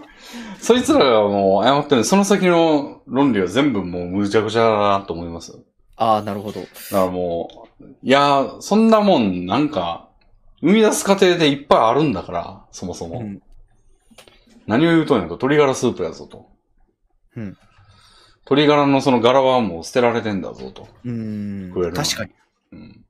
[0.60, 5.52] そいつらがもう謝ってるその先の論理は全部もうむちゃくちゃだなと思います。
[5.52, 5.58] だ
[5.96, 6.62] ああ、なるほど。
[6.62, 10.08] からもう、いや、そんなもん、なんか、
[10.60, 13.20] 生み出す過程でいっぱいあるんだから、そもそも。
[13.20, 13.42] うん。
[14.67, 16.51] 何を言うとんやと、鶏ガラスープやぞと。
[17.36, 17.57] うん。
[18.44, 20.89] 鶏ガラのその柄はもう捨てられてんだぞと。
[21.05, 21.93] うーん食える。
[21.93, 22.33] な確かに。
[22.73, 23.05] うん。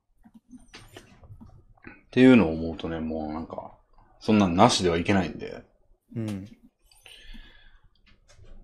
[1.89, 3.73] っていうのを思うとね、もうなんか、
[4.19, 5.63] そんなんなしではいけないんで、
[6.15, 6.47] うん。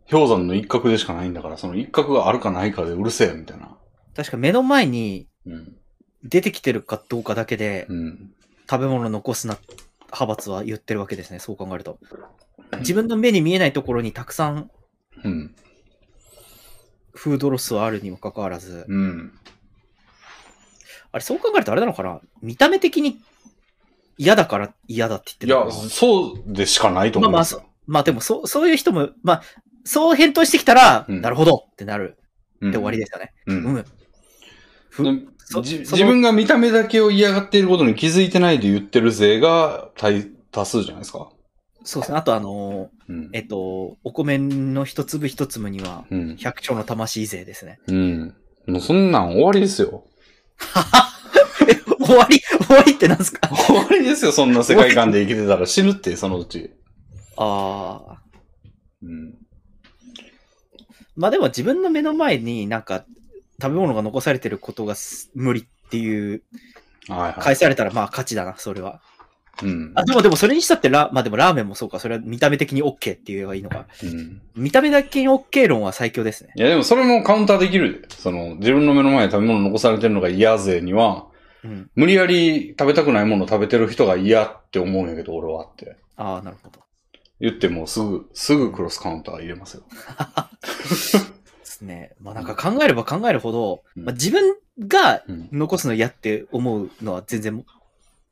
[0.10, 3.78] 氷山の一角でしかないんだから、その一角があるかないかでうるせえ、みたいな。
[4.16, 5.76] 確か目の前にうん。
[6.24, 8.34] 出てきてるかどうかだけで、うん。
[8.70, 9.58] 食べ物残すな
[10.06, 11.40] 派閥は言ってるわけですね。
[11.40, 11.98] そう考えると。
[12.80, 14.72] 自分の目に見えないところにたくさん
[15.24, 15.56] うん。
[17.14, 19.34] フードロスはあるにもかかわらず、うん。
[21.12, 22.22] あれそう考えるとあれなのかな？
[22.42, 23.20] 見た目的に
[24.18, 25.90] 嫌だから嫌だっていや言ってるのか、な？
[25.90, 27.64] そうでしかないと思いますよ。
[27.86, 29.42] まあでもそう、そういう人も、まあ、
[29.84, 32.18] そう返答してきたら、うんなるほどってなる
[32.62, 33.34] うんって終わりですよね。
[33.48, 33.54] う。
[33.54, 33.86] うんん。
[34.90, 41.30] ふでそじその自分が見た目だけを嫌がっていることに気づいてないで言ってる勢が大多数じゃないですか。
[41.84, 42.18] そうですね。
[42.18, 43.30] あとあのーうん。
[43.34, 46.36] えっと、お米の一粒一粒には、うん。
[46.38, 47.80] 百丁の魂勢ですね。
[47.88, 48.36] うん。
[48.68, 50.06] もうそんなん終わりですよ。
[51.68, 53.48] え終わり終わりってなんですか？
[53.50, 56.72] 終わりですよ、そんな世界観で生きてたら死ぬって、そのうち。
[57.38, 58.22] ああ。
[59.02, 59.36] うん。
[61.16, 63.06] まあでも自分の目の前になんか
[63.62, 66.44] 食べ物が残されてることがす無理っていう
[67.08, 67.34] はいはい。
[67.42, 69.02] 返されたらまあ勝ちだな、それは。
[69.64, 69.92] うん。
[69.96, 73.86] あ、でもでもそれにしたってラ、まあでもラーメンもそうか、それは見た目的に OK って言えばいいのか。
[74.04, 74.42] うん。
[74.56, 76.54] 見た目だけに OK 論は最強ですね。
[76.56, 78.16] いや、でもそれもカウンターできるで。
[78.16, 81.28] その、自分の目の前に食べ物残されてるのが嫌勢には、
[81.64, 81.90] うん。
[81.96, 85.96] 無理やり食べたくないものを食べてる人が嫌って思うんやけど、俺はって。
[86.16, 86.80] ああ、なるほど。
[87.40, 89.84] 言ってもうすぐ、すぐクロスカウンター入れますよ。
[91.60, 92.14] ですね。
[92.20, 94.56] まあなんか考えれば考えるほど、うんまあ、自分
[94.88, 95.50] がうん。
[95.52, 97.66] 残すの嫌って思うのは全然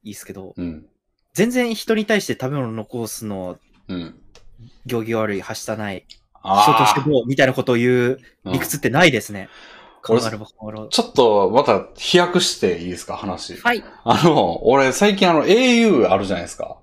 [0.03, 0.85] いいですけど、うん。
[1.33, 4.15] 全然人に対して食べ物残すのうん。
[4.85, 6.05] 行儀悪い、はしたない、
[6.41, 7.03] あ人としてあ。
[7.03, 9.49] どうみたいなことを言う理屈ってないですね。
[10.03, 10.89] 考俺えれば考えるほど。
[10.89, 13.57] ちょっと、また飛躍していいですか、話。
[13.57, 13.83] はい。
[14.03, 16.77] あの、俺最近あの au あるじゃないですか。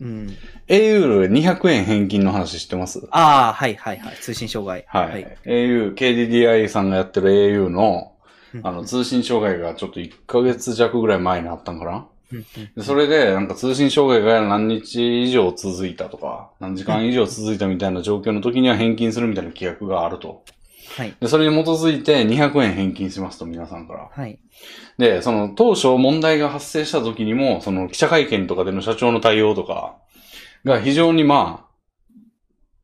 [0.00, 0.36] うん。
[0.68, 3.06] au で200円返金の話知ってます？
[3.10, 4.16] ああ、はいはいはい。
[4.16, 4.84] 通信障害。
[4.88, 5.36] はい。
[5.44, 8.12] au、KDDI さんがやってる au の、
[8.54, 12.06] うんあの、通信障害がちょっと1ヶ月弱ぐらい前にあったんかな？
[12.80, 20.44] それで、なんか通信障害が何日以上続いたとか、何時間以上続いたみたいな状況の時には返金するみたいな規約があると。
[20.96, 21.16] はい。
[21.20, 24.10] で、それに基づいて200円返金しますと、皆さんから。
[24.10, 24.38] はい。
[24.98, 29.96] で、その当初問題が発生した時にも、その記者会見とかでの社長の対応とか
[30.64, 31.72] が非常にまあ、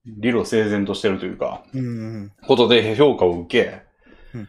[0.07, 2.33] 理路整然としてるというか、うんうん。
[2.47, 3.83] ことで評価を受け、
[4.35, 4.49] うん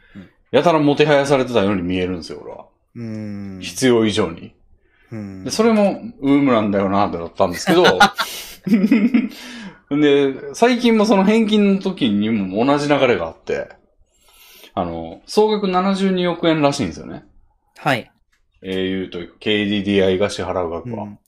[0.51, 2.65] やたらもてはやされてたように見えるんですよ、俺は。
[2.95, 3.55] うん。
[3.55, 3.61] うん。
[3.61, 4.55] 必要以上に。
[5.11, 7.83] うんで、それも、ウームなんだよなってなったんですけど、
[9.89, 13.69] で、最近もその返金の時にも同じ流れがあって、
[14.75, 17.23] あの、総額72億円らしいんですよね。
[17.77, 18.11] はい。
[18.61, 21.03] au というか KDDI が支払う額は。
[21.03, 21.19] うん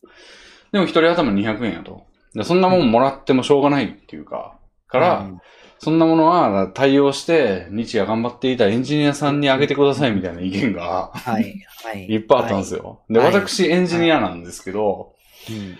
[0.71, 2.05] でも一人頭200円やと。
[2.33, 5.41] で、そんなもんもらってもしょうがないっていうか、から、うん
[5.83, 11.65] そんなものは対応して、日夜頑張っていたエンジニアさんにあげてくださいみたいな意見がはい。
[11.83, 12.05] はい。
[12.13, 13.01] いっぱいあったんですよ。
[13.09, 15.15] で、はい私エンジニアなんですけど、
[15.49, 15.77] うん。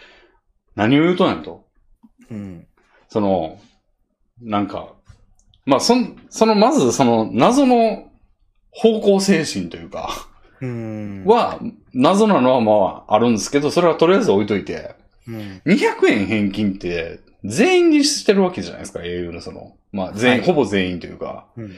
[0.76, 1.68] 何を言うとんやと。
[2.32, 2.66] うん。
[3.10, 3.60] その、
[4.42, 4.96] なんか、
[5.68, 8.10] まあ、そん、その、まずその謎の
[8.72, 10.10] 方向精神というか、
[10.62, 11.26] うん。
[11.28, 11.60] は、
[11.94, 14.96] 謎なのはまああるんですけど、それはとりあえず置いといて、
[15.28, 15.62] うん。
[15.68, 21.48] 200円返金って全員にしてるわけじゃないですか、au のその、まあ全員、はいほぼ全員というか。
[21.58, 21.76] うん。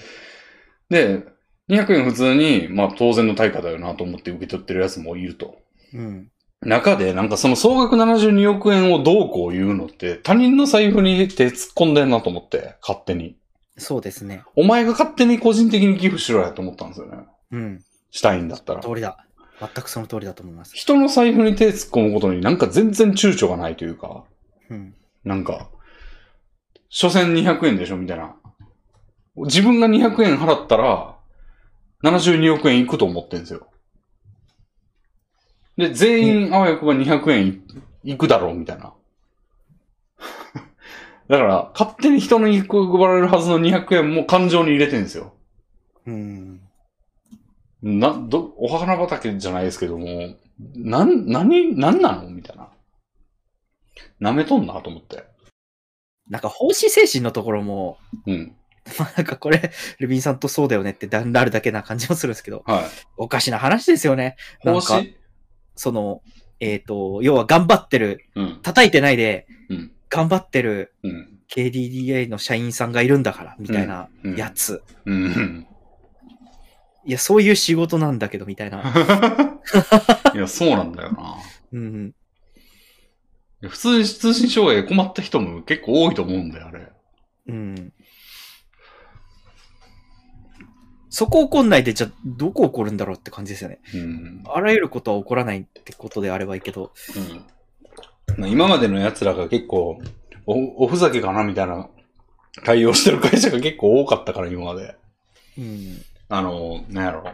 [0.90, 1.24] で、
[1.70, 5.58] 200円普通に、まあ当然の対価だよなと思って受け取ってるやつもいると。
[5.94, 6.30] うん。
[6.62, 13.38] 中で、なんかその総額72億円をどうこう言うのって、他人の財布に手突っ込んでんなと思って、勝手に。
[13.78, 14.44] そうですね。
[14.56, 17.18] お前が勝手に個人的に寄付しろやと思ったんですよね。
[17.52, 17.84] うん。
[18.12, 18.82] したいんだったら。
[18.82, 19.18] 通りだ。
[19.60, 20.76] 全くその通りだと思います。
[20.76, 24.24] 人の財布に手突っ込むことになんか全然躊躇がないというか、
[24.70, 24.96] うん。
[25.24, 25.70] なんか、
[26.96, 28.36] 所詮200円でしょみたいな。
[29.36, 31.16] 自分が200円払ったら、
[32.04, 33.68] 72億円いくと思ってんですよ。
[35.76, 37.48] で、全員あわよくば200円
[38.04, 38.94] いいくだろうみたいな。
[41.30, 45.34] だから、勝手に人に配られるはずの200円も感情に入れてんですよ。
[46.06, 46.62] うん。
[47.82, 50.36] な、ど、お花畑じゃないですけども、
[50.76, 52.30] なん、何、何なの？
[52.30, 52.70] みたいな。
[54.22, 55.33] 舐めとんなと思って。
[56.34, 58.56] なんか奉仕精神のところも、うん。
[58.98, 62.84] まあなんかこれ、ルビンさんとそうだよねってだなるだけな感じもするんですけど、はい。
[63.18, 64.36] おかしな話ですよね。
[64.64, 65.04] なんか、
[65.76, 66.24] その、
[66.60, 68.60] えっ、と、要は頑張ってる、うん。
[68.64, 69.92] 叩いてないで、うん。
[70.10, 71.40] 頑張ってるうん。
[71.50, 74.82] KDDA の社員さんがいるんだから、みたいなうんやつ。
[75.06, 75.68] うん。
[77.06, 78.82] いや、そういう仕事なんだけど、みたいな。
[80.34, 81.36] いや、そうなんだよな。
[81.74, 82.16] うん。
[83.70, 86.92] 普通に通信障害で困った人も結構多いと思うんだよ、あれ。
[87.48, 87.94] うん。
[91.10, 93.80] そこ起こんないで、じゃあ、どこ起こるんだろうって感じですよね。
[93.94, 94.44] うん。
[94.48, 96.92] あらゆることは起こらないってことであればいいけど。
[97.16, 98.40] うん。
[98.40, 100.02] まあ今までの奴らが結構、
[100.46, 101.88] お、おふざけかなみたいな
[102.66, 104.96] 対応してる会社が結構多かったから、今まで。
[105.58, 106.02] うん。
[106.30, 107.32] あの、なんやろ。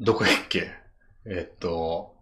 [0.00, 0.70] どこやっけ？
[1.26, 2.16] えっと、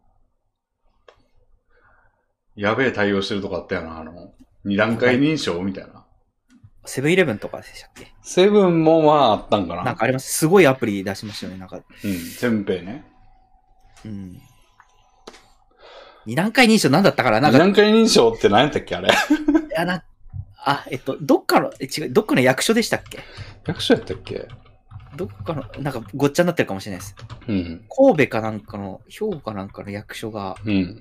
[2.57, 4.33] やべえ対応してるとこあったよな、あの、
[4.65, 6.05] 二段階認証みたいな。
[6.85, 8.13] セブンイレブンとかでしたっけ？
[8.23, 9.85] セブンもまああったんかな。
[9.85, 10.33] なんかあります。
[10.33, 11.59] すごいアプリ出しましたよね。
[11.59, 13.05] なんか、うん、セブンペイね。
[14.05, 14.41] うん。
[16.27, 19.11] 二段階認証なんだったから、なんか、い二段階認証って何やったっけあれ。
[19.77, 20.03] やな、
[20.65, 23.19] あ、えっと、どっかの、え違う、どっかの役所でしたっけ？
[23.67, 24.49] 役所やったっけ？
[25.17, 27.17] どっかの、なんかごっちゃになってるかもしれないです。
[27.49, 27.85] うん。
[27.89, 31.01] 神戸かなんかの、兵庫かなんかの役所がうん。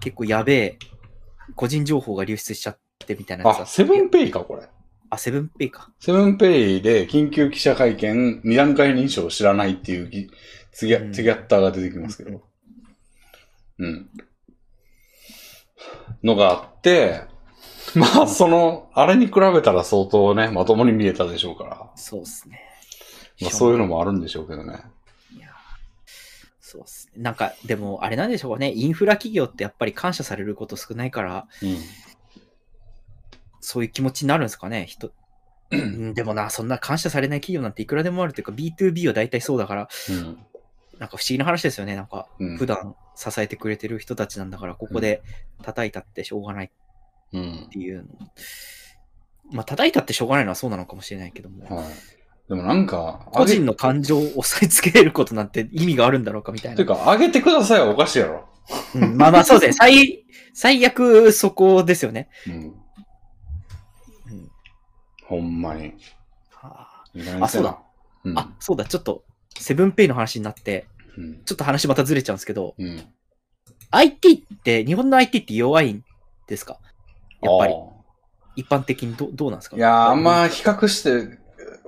[0.00, 0.78] 結構やべえ、
[1.54, 4.68] 個人情報が流出しちゃってみたいなやつだあ、セブンペイか、これ。
[5.10, 5.92] あ、セブンペイか。
[6.00, 10.30] セブンペイで緊急記者会見、二段階認証を知らないっていうぎ
[10.72, 12.42] ツギャ、うんツギャッターが出てきますけど。
[13.78, 14.10] うん。
[16.22, 17.22] のがあって、
[17.94, 21.90] まあ、その、あれに比べたら相当ね、まともに見えたでしょうから。
[21.94, 22.60] そうっすね。
[23.40, 24.82] まあ、そういうのもあるんでしょうけどね。
[26.76, 27.22] そうっすね。
[27.22, 28.72] なんか、でも、あれなんでしょうかね。
[28.74, 31.78] インフラ企業ってやっぱり感謝されること少ないから、うん。
[33.60, 34.86] そういう気持ちになるんですかね。
[34.86, 35.12] 人、
[35.70, 40.24] うんでもな、そんな感謝されない企業なんていくらでもあるというか、B2B は大体そうだから、うん。
[40.98, 41.96] なんか不思議な話ですよね。
[41.96, 42.58] なんか、うん。
[42.58, 45.22] 普段支えてくれてる人たちなんだから、ここで
[45.62, 46.70] 叩いたってしょうがないっ
[47.32, 47.68] うん。
[47.70, 48.08] ていうの。
[49.52, 52.15] まあ、叩いたってしょうがないのはそうなのかもしれないけども、はい。
[52.48, 56.76] でもなんか、個人の、の感情を押さえつけることなんて意味があるんだろうかみたいな。
[56.76, 58.48] ていうか、上げてくださいはおかしいやろ。
[58.94, 59.86] うんまあまあ、そうですね。
[59.86, 62.28] 最、最悪そこですよね。
[62.46, 62.54] うん。
[62.54, 62.74] うん
[65.24, 65.94] ほんまに。
[66.52, 67.04] は
[67.42, 67.78] あそうだ。
[68.24, 68.38] うん。
[68.38, 69.24] あ、そうだ、ちょっと、
[69.58, 71.42] セブンペイの話になって、うん。
[71.44, 73.02] ちょっと話またずれちゃうんですけど、うん。
[73.90, 76.04] IT って、日本の IT って弱いん
[76.46, 76.78] ですか？
[77.42, 77.76] やっぱりあ。
[78.54, 79.76] 一般的にどどうなんですか？
[79.76, 81.38] ーいやー、あんま比較して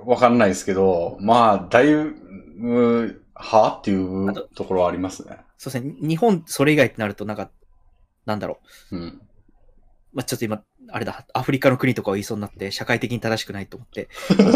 [0.05, 5.37] わかんないですけど、まあ、だいぶ、はっていうあとところはありますね。
[5.57, 5.93] そうですね。
[6.01, 7.51] 日本、それ以外ってなると、なんか、
[8.25, 8.59] なんだろ
[8.91, 8.95] う。
[8.97, 9.21] うん。
[10.13, 14.09] まあ、ちょっと今、あれだ、アフリカの国とかを言いそうになって、社会的に正しくないと思って、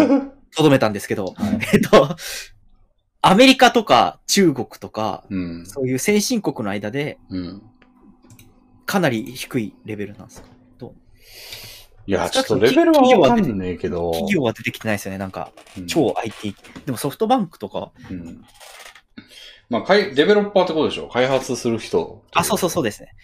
[0.55, 2.15] とどめたんですけど、はいえっと、
[3.21, 5.65] アメリカとか中国とか、うん。
[5.65, 7.61] そういう先進国の間で、うん。
[8.85, 10.47] かなり低いレベルなんですか？
[12.05, 14.11] いや、ちょっとレベルはわかんねえけど。
[14.11, 15.17] 企業は出てきてないですよね。
[15.17, 16.55] なんか、うん超 IT。
[16.85, 18.43] でもソフトバンクとか、うん。
[19.69, 21.07] まあ、かい、デベロッパーってことでしょ？
[21.07, 22.23] 開発する人。
[22.33, 23.15] あ、そうそうそうですね。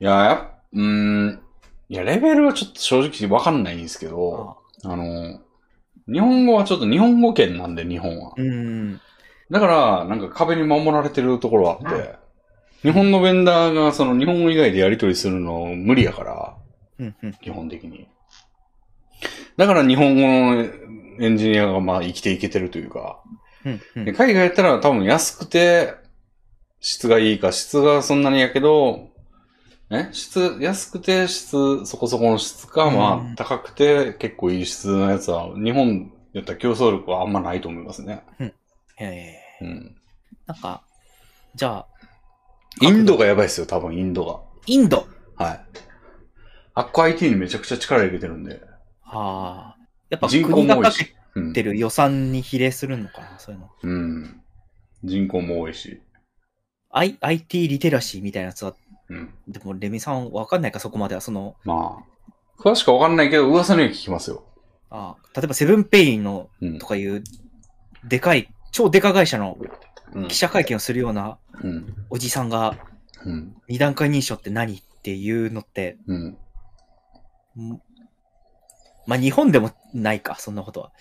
[0.00, 1.42] いや、やっうーん。
[1.90, 5.40] いや、レベルはちょっと正直わかんないんですけど、ああの、
[6.10, 8.32] 日本語はちょっと日本語圏なんで、日本は。
[8.36, 9.00] うん。
[9.50, 12.16] だから、なんか壁に守られてるところはあって、
[12.82, 16.56] 日本のベンダーがその日本語以外でやり取りするの無理やから、
[16.98, 17.16] うん。
[17.22, 17.32] うん。
[17.34, 18.08] 基本的に。
[19.56, 20.62] だから日本語の
[21.20, 23.20] エンジニアがまあ生きていけてるというか、
[23.64, 23.80] うん。
[23.96, 25.94] うんで海外やったら多分安くて、
[26.80, 29.08] 質がいいか、質がそんなにやけど、
[29.90, 30.10] え？
[30.12, 38.22] 質、安くて質、そこそこの質か、うんまあ高くて結構いい質のやつは、日本やったら競争力はあんまないと思いますね。
[38.96, 39.64] へえ。
[39.64, 39.96] うん。
[40.46, 40.82] なんか、
[41.54, 41.86] じゃあ、
[42.80, 45.08] インドがやばいですよ、多分インドインド。
[45.36, 45.46] が。
[45.46, 45.60] はい。
[46.78, 48.62] アッコ IT にめちゃくちゃ力入れてるんで。
[49.02, 49.76] ああ。
[50.10, 51.12] やっぱ人口も多いし
[51.52, 53.70] てる予算に比例するのかな、そういうの。
[53.82, 54.40] うん。
[55.02, 56.00] 人口も多いし。
[56.90, 58.74] I、IT リテラシーみたいなやつは、
[59.08, 59.34] うん。
[59.48, 61.20] でもレミさんわかんないか、そこまでは。
[61.20, 64.44] その、まあ、詳しくはわかんないけど、噂には聞きますよ。
[64.90, 66.86] あ例えばセブンペイのうんと。
[66.86, 67.24] かいう、
[68.04, 69.58] でかい、超でか会社の
[70.14, 72.06] うん記者会見をするようなうん。
[72.08, 72.76] おじさんが、
[73.24, 73.56] うん。
[73.66, 76.38] 二段階認証って何っていうのって、うん。
[77.60, 77.80] ん
[79.06, 80.92] まあ日本でもないか、そんなことは。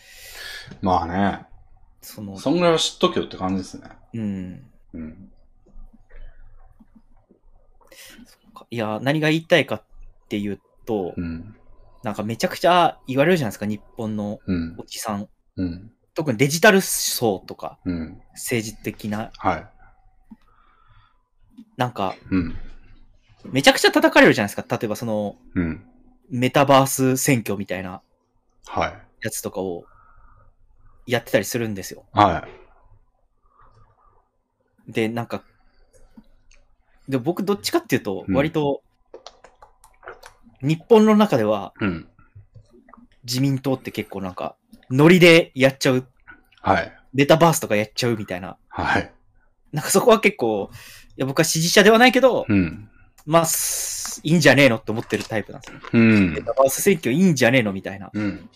[0.82, 1.46] まあね。
[2.02, 3.90] その、そんぐらいは知っとけよって感じですね。
[4.14, 4.72] うん。
[4.94, 5.32] うん。
[8.70, 9.84] いや、何が言いたいかっ
[10.30, 11.56] ていうと、うん。
[12.04, 14.86] なんかめちゃくちゃ言われるじゃないですか、日本のうんお。
[14.86, 15.28] じさん。
[15.58, 15.92] うん。
[16.14, 18.22] 特にデジタル層とか、うん。
[18.32, 19.68] 政治的な、はい。
[21.76, 22.56] なんか、うん。
[23.46, 24.78] めちゃくちゃ叩かれるじゃないですか。
[24.78, 25.87] 例えばその、うん。
[26.30, 28.02] メタバース選挙みたいな
[28.68, 28.94] はい。
[29.22, 29.86] やつとかを
[31.06, 32.06] やってたりするんですよ。
[32.12, 32.46] は
[34.88, 34.92] い。
[34.92, 35.44] で、なんか、
[37.08, 38.82] で、僕どっちかっていうと、うん割と、
[40.62, 42.10] 日本の中ではうん。
[43.24, 44.56] 自民党って結構なんか、
[44.90, 46.08] ノリでやっちゃう、
[46.62, 46.94] はい。
[47.14, 48.58] メタバースとかやっちゃうみたいな。
[48.70, 49.14] はい。
[49.72, 50.70] なんかそこは結構、
[51.18, 52.90] いや僕は支持者ではないけど、うん。
[53.28, 55.80] まあ、すいいんじゃねえのって思ってるタイプなんですよ。
[55.94, 56.42] うんメ。
[56.42, 58.10] タバース選挙いいんじゃねえのみたいな。
[58.14, 58.50] うん。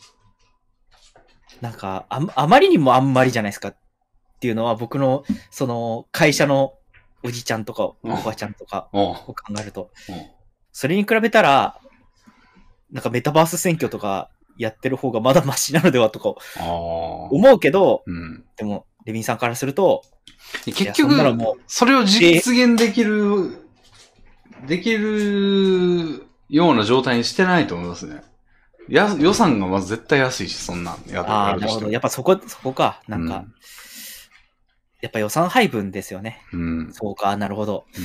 [1.59, 3.77] なんかあ、あまりにもあんまりじゃないですかっ
[4.39, 6.73] ていうのは僕の、その、会社の
[7.21, 10.15] おじちゃんとか、おうんばちゃんとかを考えると、うん
[10.73, 11.79] それに比べたら、
[12.91, 16.35] なんかメタバース選挙とかやってる方がまだマシなのではとか。
[16.61, 18.45] 思うけど、うん。
[18.55, 20.03] でも、レビンさんからすると、
[20.65, 23.69] 結局、もそれを実現できる、
[24.67, 28.23] できるような状態にしてないと思いますね。
[28.91, 31.89] や、予算がまず絶対安いし、そんなんやああ、なるほど。
[31.89, 33.01] やっぱそこ、そこか。
[33.07, 33.45] なんか、
[35.01, 36.41] やっぱ予算配分ですよね。
[36.51, 36.59] うん。
[36.59, 36.93] うん。
[36.93, 37.85] そうか、なるほど。
[37.97, 38.03] うん。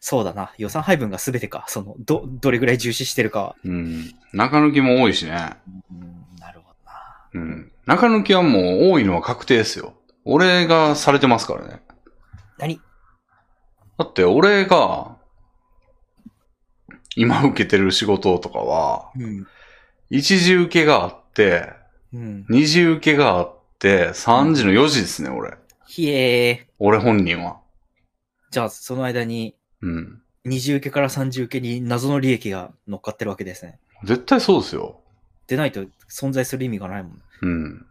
[0.00, 0.52] そうだな。
[0.58, 1.64] 予算配分が全てか。
[1.68, 3.56] その、ど、どれぐらい重視してるかは。
[3.64, 4.12] うん。
[4.32, 5.56] 中抜きも多いしね。
[5.90, 6.92] うん、なるほどな。
[7.34, 7.72] うん。
[7.86, 9.94] 中抜きはもう多いのは確定ですよ。
[10.24, 11.80] 俺がされてますからね。
[12.58, 12.80] 何？
[13.96, 15.16] だって俺が、
[17.18, 19.46] 今受けてる仕事とかは、うん。
[20.08, 21.72] 一時受けがあって、
[22.12, 22.46] うん。
[22.48, 25.56] 二次受けがあって、三時の4時ですね、俺。
[25.86, 26.72] ひえー。
[26.78, 27.58] 俺本人は。
[28.52, 30.22] じゃあ、その間に、うん。
[30.44, 33.80] 二次受けから三次受けに謎の利益が乗っかってるわけですね。
[34.04, 35.00] 絶対そうですよ。
[35.48, 37.22] でないと存在する意味がないもん。
[37.42, 37.86] うん。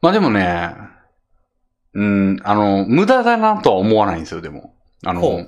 [0.00, 0.74] まあでもね、
[1.92, 4.74] うん、あの、無駄だなとは思わないんですよ、でも。
[5.04, 5.46] あの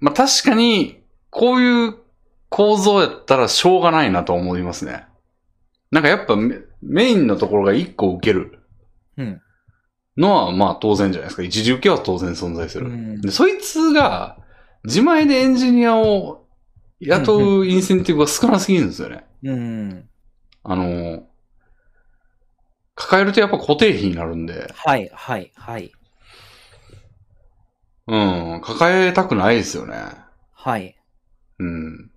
[0.00, 1.94] まあ確かに、こういう
[2.48, 5.06] 構造やったらしょうがないなと思いますね。
[5.90, 8.60] なんかやっぱメメインのところが一個受ける
[9.16, 9.40] うん。
[10.16, 11.42] のはまあ当然じゃないですか。
[11.42, 12.86] 一時受けは当然存在する。
[12.86, 14.38] うんで、そいつが
[14.84, 16.46] 自前でエンジニアを
[17.00, 19.24] 雇うインセンティブが少なすぎるんですよね。
[19.44, 20.08] うん。
[20.64, 21.24] あの、
[22.94, 25.92] 抱えるとやっぱ固定費になるんで、はい、はい、はい。
[28.08, 29.96] うん、抱えたくないですよね。
[30.54, 30.96] はい。
[31.58, 32.10] うん、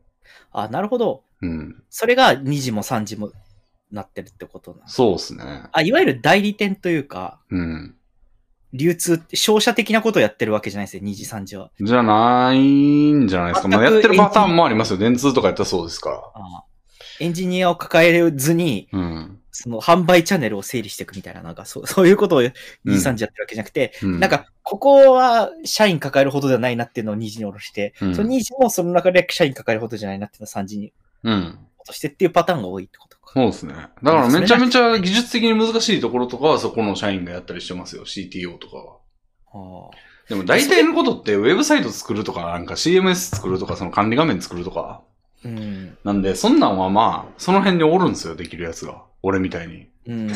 [0.52, 1.24] あ、なるほど。
[1.42, 3.32] うん、それが2時も3時も
[3.92, 5.64] なってるってことなんそうですね。
[5.72, 7.95] あ、いわゆる代理店というか、うん。
[8.74, 11.72] 流通商社的なことをやってるわけじゃないですよ、2時3時は。
[11.82, 13.68] じゃないんじゃないですか。
[13.68, 14.98] まあやってるパターンもありますよ。
[14.98, 16.64] 電通とかやったらそうですかあ
[17.20, 19.00] エンジニアを抱えずに、ら。
[19.00, 19.41] うん。
[19.52, 22.52] その販売チャンネルを整理していくみたいな、なんかそう、 そういうことを2
[22.86, 31.60] 時3時やってるわけじゃなくて、うん、なんか、ここは社員抱えるほどではないなっていうのを2時に下ろして、うんその2時もその中で社員抱えるほどじゃないなっていうのを3時にうん。
[31.80, 33.32] 落としてっていうパターンが多いってことか。
[33.34, 33.74] そうですね。
[33.74, 38.06] だからめちゃめちゃ技術的に難しいところとかはそこの社員がやったりしてますよ。
[38.06, 38.98] CTO とかは。
[39.54, 45.02] ああでも大体のことってウェブサイト作るとか、なんか CMS 作るとか、その管理画面作るとか。
[45.44, 45.98] うん。
[46.06, 49.04] なんで、そんなんはまあ、その辺におるんですよ、できるやつが。
[49.24, 49.88] 俺みたいに。
[50.08, 50.32] うん。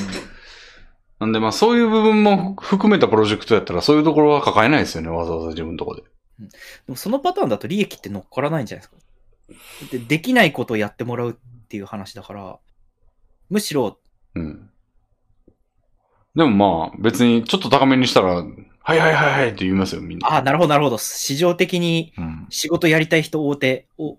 [1.20, 6.04] なんでまあ、そういう部分も含めたプロジェクトやったら、そういうところは抱えないですよね、わざわざ自分のとこで。
[6.40, 6.48] で
[6.88, 9.92] もそのパターンだと利益って乗っからないんじゃないですか。
[9.92, 11.34] でできないことをやってもらうっ
[11.68, 12.60] ていう話だから、
[13.50, 13.98] むしろ、
[14.36, 14.70] うん。
[16.36, 18.44] でもまあ、別にちょっと高めにしたら、
[18.88, 20.28] はいはいはいはいって言いますよ、みんな。
[20.28, 20.98] ああ、なるほど、なるほど。
[20.98, 22.48] 市場的にうん。
[22.50, 24.18] 仕事やりたい人大手を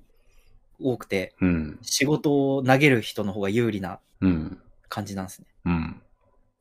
[0.81, 1.79] 多くて、うん。
[1.83, 4.59] 仕事を投げる人の方が有利なうん。
[4.89, 5.47] 感じなんですね。
[5.65, 6.03] うん。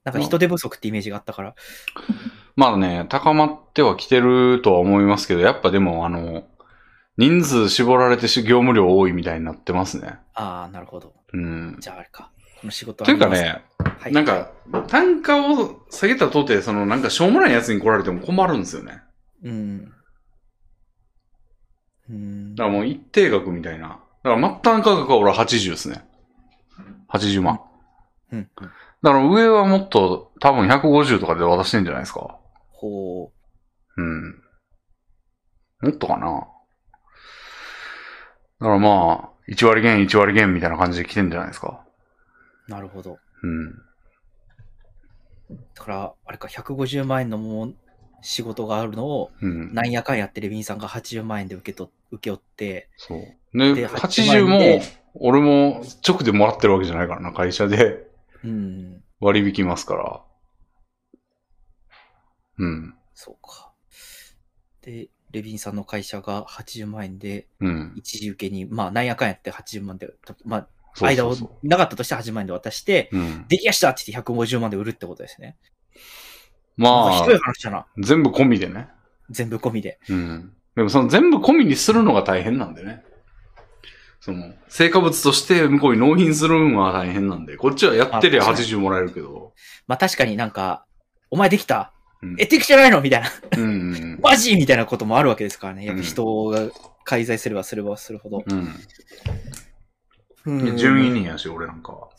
[0.03, 1.55] なんか人手不足ってイメージがあったから。
[2.55, 6.47] まあね、高まってはきてるとは思いますけど、やっぱでもあの、
[7.17, 10.17] 人数絞られてし業務量多いみたいになってますね。
[10.33, 11.13] ああ、なるほど。
[11.33, 11.77] うん。
[11.79, 12.31] じゃああれか。
[12.61, 13.63] この仕事というかね、
[13.99, 14.51] はい、なんか、
[14.87, 19.01] 単価を下げたとて、そのなんかしょうもないやつに来られても困るんですよね。
[19.43, 19.91] うん。
[22.09, 23.99] うんだからもう一定額みたいな。
[24.25, 26.03] だから末端価格は俺は80ですね。
[27.09, 27.61] 80万。
[28.31, 28.39] うん。
[28.39, 28.47] うん
[29.03, 32.39] だから上はもっと多分150とかで渡してんじゃないですか。
[32.71, 33.29] ほ
[33.97, 34.41] うん。
[35.81, 36.47] もっとかな。
[38.61, 41.85] だからまあ、1割減1割減みたいな感じで来てんじゃないですか。
[42.67, 42.71] う。
[42.71, 43.19] なるほど。
[43.43, 43.73] うん。
[45.75, 47.75] だから、あれか、150万円のもう
[48.23, 49.71] 仕事があるのを、うん。
[49.75, 53.19] なんやかんやってレビンさんが80万円で受け取受け負って、そう。
[53.55, 54.81] で、で80もで、
[55.13, 58.07] 俺も直でもらってるわけじゃないからな、会社で
[58.43, 59.03] うん。
[59.19, 60.21] 割引きますから。
[62.57, 62.95] うん。
[63.13, 63.71] そうか。
[64.81, 67.93] で、レビンさんの会社が80万円で、うん。
[67.95, 70.09] 一時受けに、まあ、なんやかんやって80万で、
[70.43, 70.67] まあ、
[71.01, 71.35] 間を。
[71.63, 73.45] なかったとして80万円で渡して、うん。
[73.47, 75.57] できやしたって言って150万で売るってことですね。
[76.77, 77.85] まなんかひどいあ、話だな。
[77.97, 78.89] 全部込みでね。
[79.29, 79.99] 全部込みで。
[80.09, 80.53] うん。
[80.75, 83.04] でもその全部込みにするのが大変なんでね。
[84.25, 89.53] その、成果物として向こうに納品するのは大変なんで、こっちはやってりゃあ確か80もらえるけど。
[89.85, 90.87] まあ確かになんか、
[91.29, 91.93] お前できた？
[92.23, 93.01] うんえ、できてないの？
[93.01, 93.29] みたいな。
[93.55, 93.67] うんう
[94.15, 94.55] んマジ？
[94.55, 95.85] みたいなこともあるわけですからね。
[95.85, 96.71] やっぱうん人が
[97.03, 98.43] 介在すればすればするほど。
[98.47, 98.57] うん。
[98.63, 100.77] ううんん。
[100.77, 102.09] 順位人やし、俺なんかは。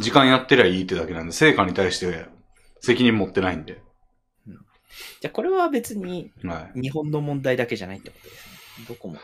[0.00, 2.26] 時間やってりゃいいってだけなんで、成果に対して
[2.80, 3.80] 責任持ってないんで。
[5.20, 6.80] じゃあこれは別にはい。
[6.80, 8.86] 日本の問題だけじゃないってことですね。
[8.88, 9.18] どこも。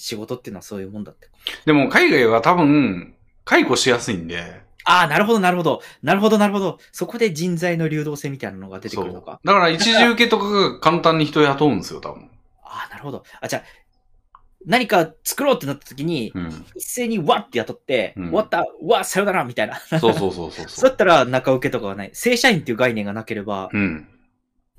[0.00, 1.28] 仕事っていうのはそういうもんだって。
[1.66, 3.14] でも海外は多分、
[3.44, 5.82] 解雇しやすいんで、ああ、なるほど、なるほど。
[6.02, 6.78] なるほど、なるほど。
[6.90, 9.04] そこで人材の流動性みたいなのが出てく。
[9.04, 9.38] るのか。
[9.44, 12.30] だから一時受けとかが簡単に人雇うんですよ、多分。
[12.64, 13.22] ああ、なるほど。
[13.40, 13.62] あ、じゃあ、
[14.66, 16.66] 何か作ろうってなった時に、うん。
[16.74, 19.78] 一斉にわって雇って、うん終わった、うわ、さよならみたいな。
[19.78, 20.88] そうそうそうそうそう そう。
[20.88, 22.10] だったら中受けとかがない。
[22.14, 24.08] 正社員っていう概念がなければ、うん。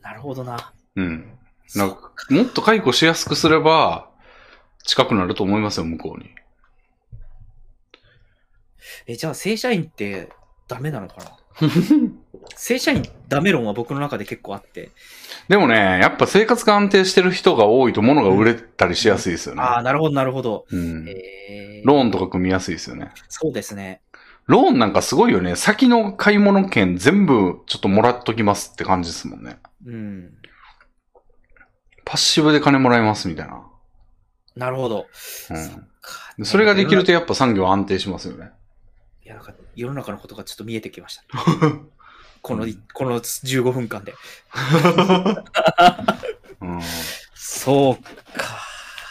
[0.02, 0.74] なるほどな。
[0.96, 1.38] うん。
[1.76, 4.10] なんかもっと解雇しやすくすれば、
[4.84, 6.30] 近くなると思いますよ、向こうに。
[9.08, 10.30] え、じゃあ正社員って
[10.68, 11.38] ダメなのかな？
[12.56, 14.92] 正社員ダメ論は僕の中で結構あって。
[15.48, 19.62] でもね、やっぱ生活が安定してる人が多いと物が売れたりしやすいですよね。
[19.62, 20.66] ああ、なるほど、なるほど。
[20.70, 21.08] うん。
[21.10, 23.12] えー、ローンとか組みやすいですよね。
[23.28, 24.02] そうですね。
[24.48, 25.56] ローンなんかすごいよね。
[25.56, 29.58] 先の買い物券全部ちょっともらっときますって感じですもんね。
[29.86, 30.34] うん。
[32.06, 33.64] パッシブで金もらえますみたいな。
[34.56, 35.08] なるほど。
[35.50, 38.52] うんそっかでそれができるとやっぱ産業安定しますよね。
[39.24, 41.24] いや、なんか世の中のことがちょっと見えてきました。
[42.42, 44.16] この、この15分間で。
[46.62, 46.82] うん。
[47.36, 47.96] そう
[48.38, 48.60] か。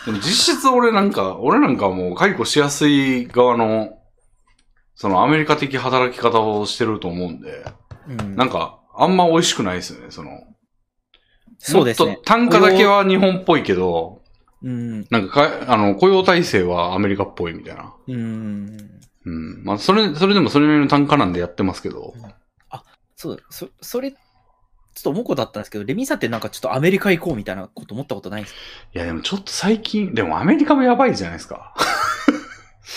[0.06, 3.98] でも実質俺なんか、俺なんかはもう解雇しやすい側の、
[4.96, 7.64] そのアメリカ的働き方をしてると思うんで、
[8.08, 10.42] うん、なんかあんま美味しくないですよね、その。
[11.58, 12.22] そうですねもっと。
[12.22, 14.22] 単価だけは日本っぽいけど、
[14.62, 15.06] うん。
[15.10, 17.94] なんかか、あの、雇用体制はアメリカっぽいみたいな。
[18.06, 19.00] うん。
[19.24, 19.64] うん。
[19.64, 22.14] まあ、それ、それでもそれなりの単価なんでやってますけど。
[23.16, 24.16] そうだ、そ、それ、ちょ
[25.00, 28.60] っと思うことあったんですけど、レミさんってなんかちょっとアメリカ行こうみたいなこと思ったことないんですか？
[28.94, 31.74] いや、でもちょっと最近、でもアメリカもやばいじゃないですか。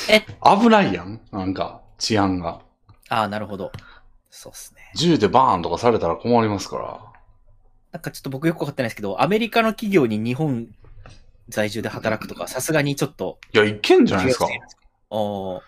[0.10, 0.22] え？
[0.44, 2.62] 危ないやんなんか、治安が。
[3.10, 3.72] ああ、なるほど。
[4.30, 4.82] そうっすね。
[4.96, 7.00] 銃でバーンとかされたら困りますから。
[7.92, 10.70] なんかちょっと僕よくわかってないですけど、アメリカの企業に日本
[11.50, 14.48] 在住で働くとか、さすがにちょっといや、いけんじゃないですか。
[15.10, 15.60] あー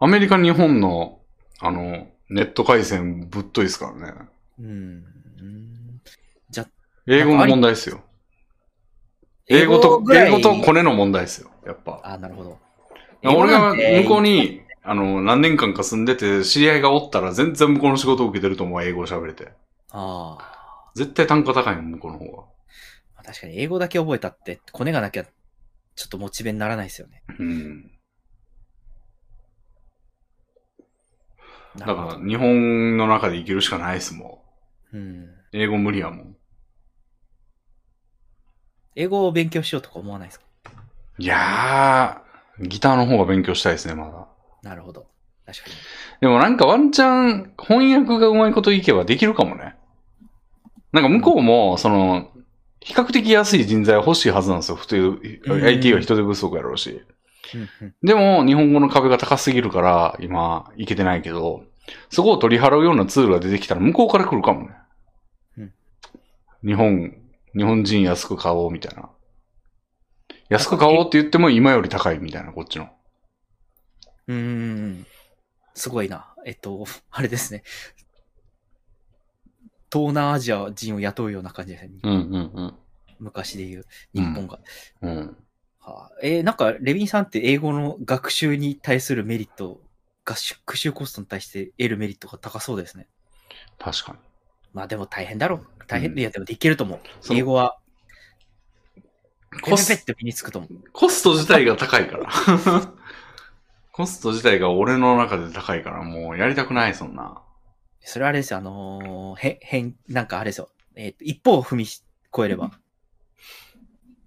[0.00, 1.18] アメリカ、日本の、
[1.60, 4.14] あの、ネット回線ぶっといですからね。
[4.60, 4.66] うん。
[4.66, 6.00] うん
[6.50, 6.68] じゃあ、
[7.06, 8.00] 英語の問題ですよ。
[9.48, 11.50] 英語と、英語とコネの問題ですよ。
[11.66, 12.00] やっぱ。
[12.04, 12.58] あーなるほど。
[13.24, 19.48] 俺が向こうに、あの、何年間か住んでて、知り合いがおったら全然向こうの仕事を受けてると思う、英語を喋れて。
[19.90, 20.90] ああ。
[20.94, 22.44] 絶対単価高いもん、向こうの方が。
[23.28, 25.30] 確かに英語だけ覚えたって、コネがなきゃ、ちょ
[26.06, 27.22] っとモチベにならないですよね。
[27.38, 27.90] うん。
[31.76, 34.42] だだから、日本の中で生きるしかないですも
[34.94, 35.24] うん。
[35.24, 35.28] ん。
[35.52, 36.36] 英語無理やもん。
[38.96, 40.46] 英語を勉強しようとか思わないですか？
[41.18, 44.26] いやー、ギターの方が勉強したいですね、まだ。
[44.62, 45.06] なるほど。
[45.44, 45.76] 確かに。
[46.22, 49.76] でもなんかワンチャン翻訳がうまいこといけばできるかもね。
[50.90, 52.32] なんか向こうも、その、
[52.80, 54.76] 比較的安い人材欲しいはずなんですよ。
[54.76, 57.02] 普通、うん IT は人手不足やろうし。
[58.02, 61.64] でも、日本語の壁が高すぎるから、今、いけてないけど、
[62.10, 64.74] そこを取り払うようなツールが出てきたら、向こうから来るかもね。
[65.58, 65.72] うん
[66.64, 67.14] 日本、
[67.56, 69.10] 日本人安く買おうみたいな。
[70.48, 72.88] 安く買おうって言っても今より高いみたいな、こっちの。
[74.26, 75.06] うーん。
[75.74, 76.34] すごいな。
[76.44, 77.62] えっと、 あれですね。
[79.92, 81.90] 東南アジア人を雇うような感じですね。
[82.02, 82.74] うんうん
[83.18, 84.60] 昔で言う日本が。
[85.02, 85.10] うん。
[85.10, 85.36] うん。
[85.80, 89.80] はあ、えーなんか、レビンさんって英語の学習に対するメリット、
[90.24, 93.08] 学習コストに対して得るメリットが高そうですね。
[93.78, 94.18] 確かに。
[94.72, 95.66] まあでも大変だろう。
[95.86, 97.00] 大変、うんいやでもできると思う。
[97.32, 97.78] 英語は、
[99.64, 100.70] ペコスペペって身につくと思う。
[100.92, 102.28] コスト自体が高いから。
[103.92, 107.42] コスト自体が俺の中で高いから、もうやりたくない、そんな。
[108.00, 110.70] それはあれですよ、あのーへ、変、なんかあれですよ。
[110.94, 112.02] えっ、と、一歩を踏み越
[112.44, 112.72] えれば、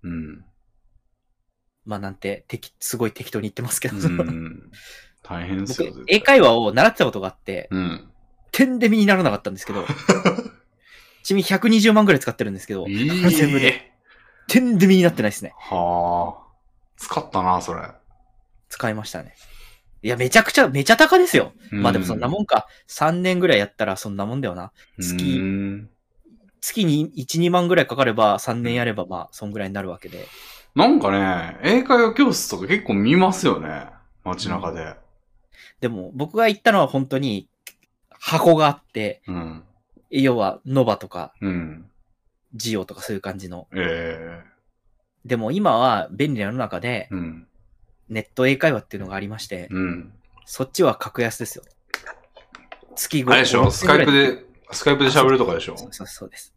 [0.03, 0.45] うん。
[1.85, 4.71] まあなんて、適すごい適当に言ってますけど、うん。
[5.23, 8.11] 大変ですよ、僕、英会話を習ってたことがあって、うん。
[8.51, 9.85] 点で身にならなかったんですけど、
[11.23, 13.91] ちなみに120万ぐらい使ってるんですけど、いい全部で。
[14.47, 15.53] 点で身になってないですね。
[15.57, 16.51] はあ。
[16.97, 17.81] 使ったな、それ。
[18.69, 19.35] 使いましたね。
[20.03, 21.53] いや、めちゃくちゃ、めちゃ高ですよ。
[21.71, 22.67] まあでもそんなもんか。
[22.87, 24.71] 3年ぐらいやったらそんなもんだよな。
[24.99, 25.89] 月うん
[26.61, 30.27] 月に1、2万ぐらいかかれば3年やればまあ、そんぐらいになるわけで。
[30.75, 33.87] なんかね、英会話教室とか結構見ますよね。
[34.23, 34.95] 街中で。
[35.81, 37.49] でも、僕が行ったのは本当に、
[38.11, 39.63] 箱があって、うん。
[40.11, 41.89] 要は、ノバとか、うん。
[42.53, 43.67] ジオとかそういう感じの。
[43.73, 44.41] え
[45.25, 47.47] でも今は便利な世の中でえ、うん。
[48.11, 50.13] ネット英会話っていうのがありまして、うん。
[50.45, 51.63] そっちは格安ですよ。
[52.95, 53.71] 月5あれでしょ？
[53.71, 55.77] スカイプで、スカイプで喋るとかでしょ？
[55.77, 56.53] そうそうそうです。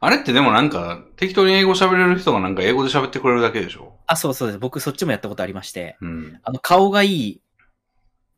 [0.00, 3.94] あれってでもなんか、適当に英語喋れる人がなんか英語で喋ってくれるだけでしょ？
[4.08, 4.58] あ、そうそうです。
[4.58, 6.40] 僕そっちもやったことありまして、うん。
[6.42, 7.40] あの、顔がいい、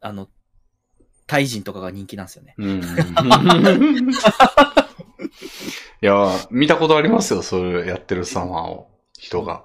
[0.02, 0.28] あの、
[1.26, 2.54] タイ人とかが人気なんですよね。
[2.58, 2.82] うん。
[6.02, 8.90] いや、見たことありますよ、そういうやってる様を。
[9.18, 9.64] 人が。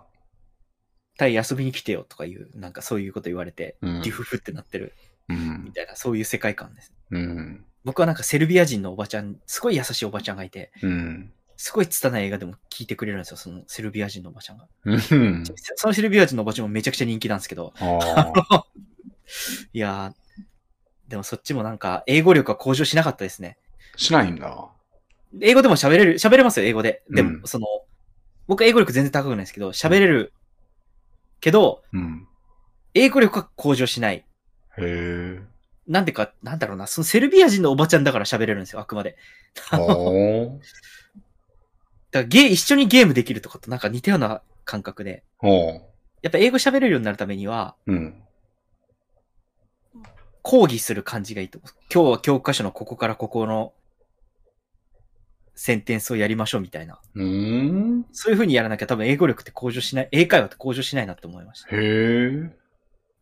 [1.18, 4.94] タイ遊びに来てよとかいう、なんかそういうこと言われて、うんフフってなってる
[5.30, 5.72] うんみ。
[5.72, 6.94] たいな、そういう世界観です。
[7.12, 7.66] うん。
[7.84, 11.32] 僕はなんかセルビア人のおばちゃん、すごい優しいおばちゃんがいて、うん。
[11.58, 14.68] すごい拙い映画でも聞いてくれるんですよ、そのセルビア人のおばちゃんが。
[14.86, 15.02] うん。
[15.76, 17.74] そのセルビア人のおばちゃんもめちゃくちゃ人気なんですけど。
[19.74, 20.44] いやー、
[21.10, 23.58] でもそっちもなんか、英語力は向上しなかったですね。
[23.96, 24.70] しないんだ。
[25.42, 27.04] 英語でも喋れる、喋れますよ、英語で。
[27.10, 27.68] でも、うんその、
[28.48, 30.34] 僕は英語力全然高くないですけど、喋れる
[31.40, 32.28] けど、うん。
[32.94, 34.18] 英語力は向上しない。
[34.18, 34.26] へ
[34.78, 35.40] え。
[35.88, 39.16] なんでか、なんだろうな、そのセルビア人のおばちゃんだから喋れるんですよ、あくまで。
[39.72, 40.60] ほ
[42.12, 45.24] だから一緒にゲームできるとかとなんか似たような感覚で。
[46.22, 47.94] やっぱ英語喋れるようになるためには、う。
[47.94, 48.24] うん。
[50.42, 51.72] 講義する感じがいいと思う。
[51.94, 53.74] 今日は教科書のここからここの
[55.58, 57.00] センテンスをやりましょうみたいな。
[57.16, 58.06] うーん。
[58.12, 61.76] そういう風にやらなきゃ多分英語力って向上しない、英会話って向上しないなって思いました。
[61.76, 62.56] へえ。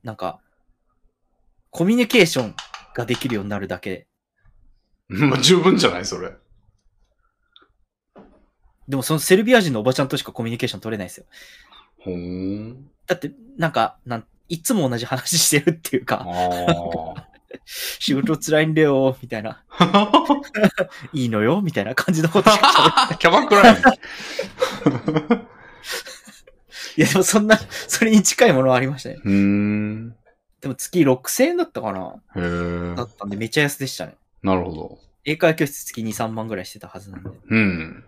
[0.04, 0.42] なんか、
[1.72, 2.56] コミュニケーション
[2.94, 4.08] ができるようになるだけ。
[5.08, 6.34] まあ、十分じゃないそれ。
[8.88, 11.26] でもそのセルビア人のおばちゃんとしかコミュニケーション取れないですよ。
[12.00, 12.92] ほーん。
[13.08, 17.28] だって、なんか、なんいつも同じ話してるっていうあか、あ。
[17.66, 19.64] 仕事辛いんだよ、みたいな。
[21.14, 22.50] いいのよ、みたいな感じのこと
[23.20, 23.78] キャバクラやん。
[26.98, 29.18] いや、でもそんな、それに近いものはありましたね。
[29.24, 30.16] うーん。
[30.62, 33.04] でも月6000円だったかなへえだ。
[33.04, 34.16] ったんでめっちゃ安でしたね。
[34.42, 35.00] なるほど。
[35.26, 37.30] 英会話教室月2、3万ぐらいしてたはずなんで。
[37.50, 38.04] うん。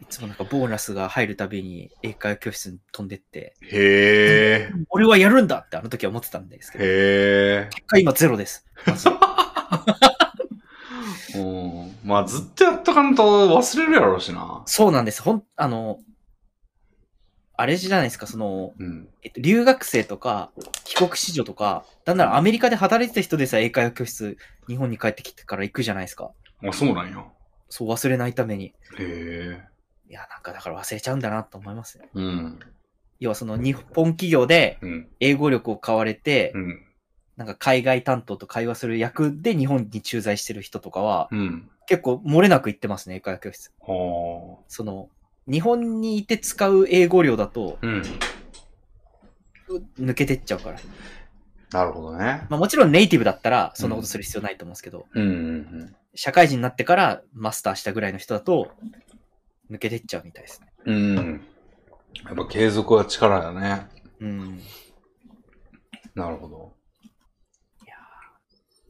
[0.00, 4.72] いつもなんかボーナスが入るたびに英会話教室に飛んでって、へえ。
[4.90, 7.68] 俺はやるんだってあの時は思ってたんですけど、へえ。
[7.70, 8.64] 結果今ゼロです。
[11.34, 11.96] うん。
[12.04, 14.62] まあ、ずっとやっとかんと忘れるやろうしな。
[14.66, 15.20] そうなんです。
[15.20, 15.98] ほん、あの、
[17.56, 19.08] あれじゃないですか、その、うん。
[19.22, 20.52] えっと、留学生とか、
[20.84, 24.36] 帰国子女とか、なんならアメリカで働いてた人でさえ英会話教室、
[24.68, 26.30] 日本に帰ってきてから行くじゃないですか。
[26.64, 27.24] あ、そうなんや。
[27.68, 28.66] そう忘れないために。
[28.66, 29.77] へえ。
[30.08, 32.08] いや、なんかだから忘れちゃうんだなと思いますね。
[32.14, 32.58] うん。
[33.20, 35.08] 要はその日本企業でうん。
[35.20, 36.82] 英語力を買われて、うん。
[37.36, 41.70] なんか海外担当と会話する役で日本に駐在してる人とかは、うん。
[41.86, 43.72] 結構漏れなく行ってますね、英会話教室。
[43.80, 45.08] はその、
[45.46, 47.86] 日本にいて使う英語量だとあ。
[47.86, 48.02] うん。
[49.98, 50.78] 抜けてっちゃうから。
[51.70, 52.46] なるほどね。
[52.48, 58.72] まあもちろんネイティブだったらそんなことする必要ないと思うんですけど、うんうん社会人になってからマスターしたぐらいの人だと
[59.70, 60.68] 抜けてっちゃうみたいですね。
[60.86, 60.96] うん。
[60.96, 61.46] うん。
[62.24, 63.86] やっぱ継続は力だね。
[64.20, 64.60] うん。
[66.14, 66.78] なるほど。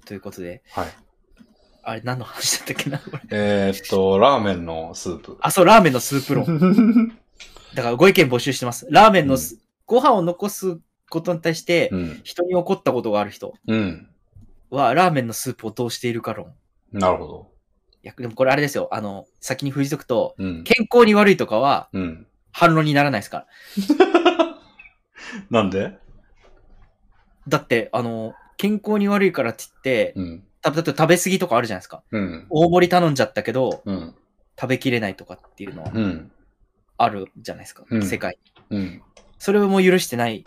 [0.09, 0.87] ということで、はい。
[1.83, 5.37] あれ何の話だったっけなこれえーっと、ラーメンのスープ。
[5.43, 7.13] あ、そう、ラーメンのスープ論。
[7.75, 8.87] だからご意見募集してます。
[8.91, 12.21] ラーメンのす、ご飯を残すことに対してう、ん。
[12.25, 14.09] 人に怒ったことがある人うん。
[14.71, 16.55] は、ラーメンのスープをどうしているか論。
[16.91, 17.51] なるほど。
[18.09, 18.89] いや、でもこれあれですよ。
[18.91, 20.65] あの、先に振りとくと、うん。
[20.65, 22.27] 健康に悪いとかはうん。
[22.53, 23.47] 反論にならないですか
[24.27, 24.57] ら。
[25.51, 25.99] なんで？
[27.47, 30.45] だって、あの、健康に悪いからって言って、うん。
[30.63, 32.03] た食べ過ぎとかあるじゃないですか。
[32.11, 32.47] うん。
[32.49, 34.15] 大盛り頼んじゃったけど、うん。
[34.59, 36.33] 食べきれないとかっていうのはうん。
[36.97, 37.85] あるじゃないですか。
[37.91, 38.39] うん世界。
[38.71, 39.03] うん。
[39.39, 40.45] それをもう許してない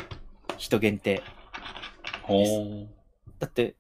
[0.58, 1.22] 人限定。
[2.24, 2.88] ほー。
[3.40, 3.76] だって、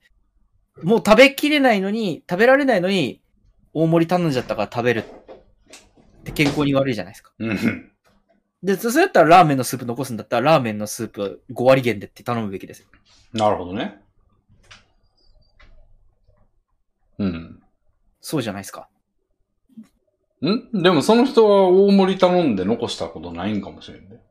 [0.83, 3.21] もう食べきれないのに、食べられないのに、
[3.73, 7.31] 大盛り頼んじゃったから食べるって健康に悪いじゃないですか。
[7.39, 7.91] うん。
[8.63, 12.87] で、それだったらラーメンのスープ残すんだったら、ラーメンのスープ5割減でって頼むべきですよ。
[13.33, 14.01] なるほどね。
[17.17, 17.63] うん。
[18.19, 18.87] そうじゃないですか。
[20.45, 20.81] ん？
[20.81, 24.21] でもその人は大盛り頼んで残したことないんかもしれんね。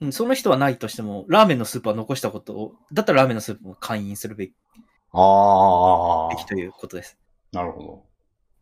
[0.00, 4.54] うん、その人はないとしても、ラーメンのスープは残したことを、だったらラーメンのスープも会員するべき
[5.12, 7.18] ああべきということです。
[7.52, 8.04] なるほ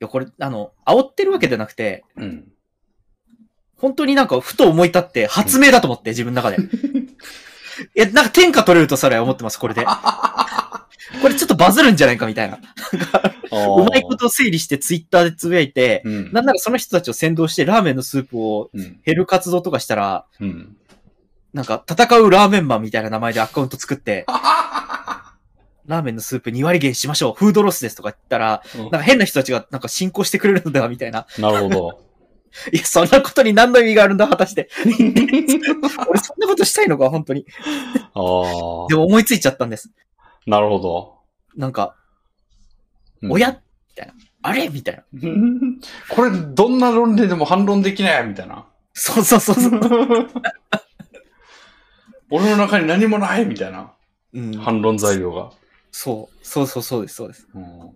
[0.01, 2.25] いや、これ、あの、煽ってるわけじゃなくて、ど。
[2.25, 2.49] うん。
[3.77, 6.59] 本当になんかふと思い立って発明だと思って、自分の中で。
[7.95, 9.85] いや、なんか天下取れるとそれは思ってます、これで。
[11.23, 12.59] これちょっとバズるんじゃないかみたいな。
[13.51, 16.33] うまいことを整理してツイッターでつぶやいて、うん。
[16.33, 19.01] なんならその人たちを先導してラーメンのスープをうん。
[19.05, 20.77] 減る活動とかしたら、うん。
[21.55, 24.27] なんか戦うラーメンマンみたいな名前でアカウント作って、
[25.89, 31.27] ラーメンのスープ2割減しましょう、フードロスですとか言ったら、なんか変な人たちがなんか進行してくれるのではみたいな。
[31.39, 32.09] なるほど。
[32.73, 34.69] いや、そんなことに何の意味があるんだ、果たして。
[34.85, 37.47] 俺そんなことしたいのか、本当に。
[38.15, 38.97] ああで。
[38.97, 39.91] も思いついちゃったんです。
[40.47, 41.15] なるほど。
[41.57, 41.95] なんか、
[43.23, 43.57] うん親み
[43.97, 44.15] たいな。
[44.43, 44.69] あれ？
[44.69, 45.03] みたいな。
[46.11, 48.67] これ、どんな論理でも反論できないみたいな。
[48.93, 49.81] そうそうそうそう。
[52.31, 53.93] 俺の中に何もないみたいな。
[54.35, 55.51] うん、反論材料が。
[55.91, 56.47] そう。
[56.47, 57.49] そうそうそうです、そうです。
[57.55, 57.91] うん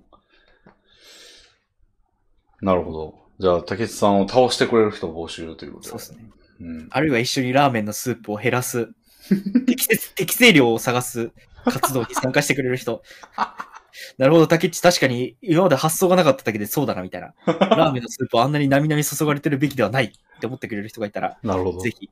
[2.62, 3.15] なるほど。
[3.41, 6.31] じゃあ、竹内さんを倒してくれる人を募集ということそうですね。
[6.61, 6.89] うん。
[6.91, 8.89] あるいは一緒にラーメンのスープを減らす、
[9.67, 11.33] 適切、適正量を探す
[11.65, 13.03] 活動に参加してくれる人。
[14.17, 17.35] なるほど、竹内確かに今まで発想がなかっただけでそうだな、みたいな。
[17.47, 21.81] ラーメンのスープをあんなになみなみ注がれてるべきではないって思ってくれる人がいたら、なるほど。
[21.81, 22.09] ぜひ、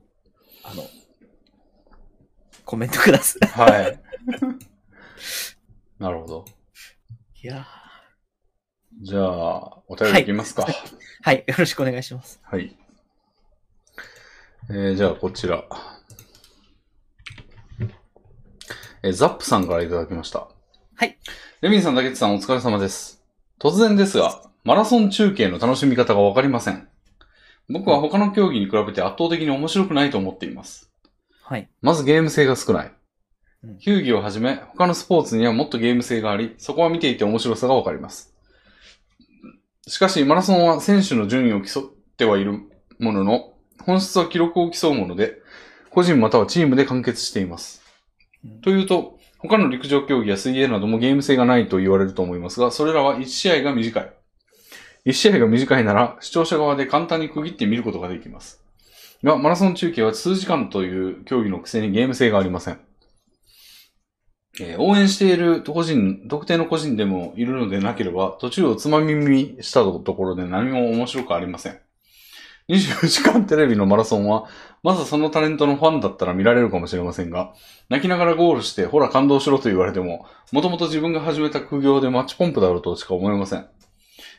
[0.63, 0.83] あの、
[2.65, 3.47] コメントください。
[3.47, 3.99] はい。
[6.01, 6.45] なるほど。
[7.43, 7.63] いや
[9.03, 10.63] じゃあ、お便りいきますか。
[10.63, 10.75] はい
[11.21, 12.41] はい、よろしくお願いします。
[12.43, 12.75] はい。
[14.71, 15.63] えー、じゃあ、こちら。
[19.03, 20.47] えーザップさんからいただきました。
[20.95, 21.19] はい。
[21.61, 23.23] レミンさん、竹内さん、お疲れ様です。
[23.59, 26.89] 突然ですが、マラソン中継の楽しみ方がわかりません。
[27.69, 30.91] 僕は他の競技に比べて圧倒的に面白くないと思っています。
[31.43, 31.69] はい。
[31.83, 32.91] まずゲーム性が少ないうん。
[33.79, 38.33] 球技をはじめ、他のスポーツにはもっとゲーム性があり、そこは見ていて面白さがわかります。
[39.87, 41.83] しかし、マラソンは選手の順位を競っ
[42.17, 42.59] てはいる
[42.99, 45.41] ものの、本質は記録を競うもので、
[45.91, 47.83] 個人またはチームで完結しています
[48.43, 48.61] うん。
[48.61, 54.13] というと、他の陸上競技や水泳などもゲーム性がないと言われると思いますが、それらは1試合が短い。
[55.05, 58.63] 1試合が短いなら、視聴者側で簡単に区切って見ることができます。
[59.23, 62.79] が、マラソン中継は数時間という競技のくせにゲーム性がありません。
[64.59, 71.79] えー応援している個人、特定の個人でもいるのでなければ、途中をつまみ見したところで何も面白くありません。
[72.69, 74.45] 24時間テレビのマラソンは、
[74.83, 77.53] まずそのタレントのファンだったら見られるかもしれませんが、
[77.89, 83.67] 泣きながらゴールして、ほら感動しろと言われても、もともと自分が始めた苦行でマッチポンプだろうとしか思えません。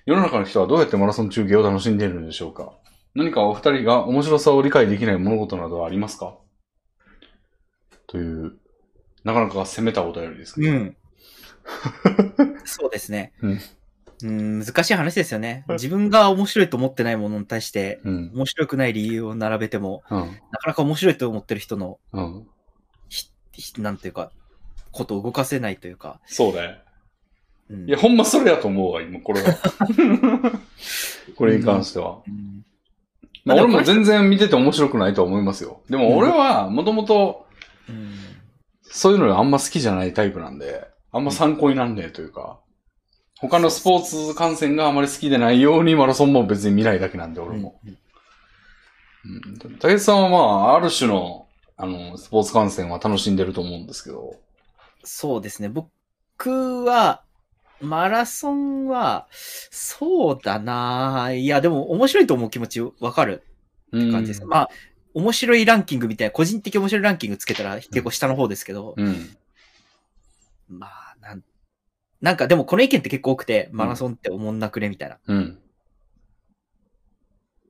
[0.04, 2.72] 世の中の人はどうやってマラソン中継を楽しんでいるのでしょうか
[3.14, 6.34] 何かお二人が面白さを理解できない物事などはありますか？
[8.06, 8.58] という、
[9.24, 10.68] なかなか攻めたお便りですね。
[10.68, 10.96] うん。
[12.64, 13.32] そうですね。
[13.42, 13.60] うん
[14.24, 15.64] うん、難しい話ですよね。
[15.70, 18.30] 自分が面白いと思ってないものに対して、うん。
[18.34, 20.18] 面白くない理由を並べても、うん。
[20.20, 20.26] な
[20.58, 22.46] かなか面白いと思ってる人の、うん。
[23.08, 24.30] ひなんていうか、
[24.92, 26.20] ことを動かせないというか。
[26.26, 26.76] そうだよ。
[27.70, 29.58] うんいや、ほんまそれやと思うわ、今、これは。
[31.36, 32.18] これに関しては。
[32.26, 32.64] うん
[33.44, 35.80] まあ、俺も全然見てて面白くないと思いますよ。
[35.90, 37.46] でも俺は、もともと、
[37.88, 38.21] うん
[38.92, 42.60] そういうのあんま好きじゃないタイプなんで、あんま参考になんねえというか、
[43.40, 47.80] 他のスポーツ観戦があまり好きでないようにマラソンも別に見ないだけなんで、俺も。
[47.84, 47.98] うん
[49.24, 49.78] うん。
[49.78, 50.36] 竹内さんはま
[50.70, 51.46] あ、ある種の、
[51.76, 54.36] あの、スポーツ観戦は楽しんでると思うんですけど。
[55.04, 55.68] そうですね。
[55.68, 57.22] 僕は、
[57.80, 63.42] マラソンは、そうだないや、でも面白いと思う気持ちわかる
[63.96, 64.42] って感じです。
[64.42, 64.70] うんまあ、
[65.14, 69.36] 面白いランキングみたいな、個人的面白いランキングつけたら結構下の方ですけど、うん。
[70.68, 71.44] まあ、なん、
[72.20, 75.18] なんかでもこの意見って結構多くて、マラソンって思んなくねみたいな。
[75.26, 75.58] うん。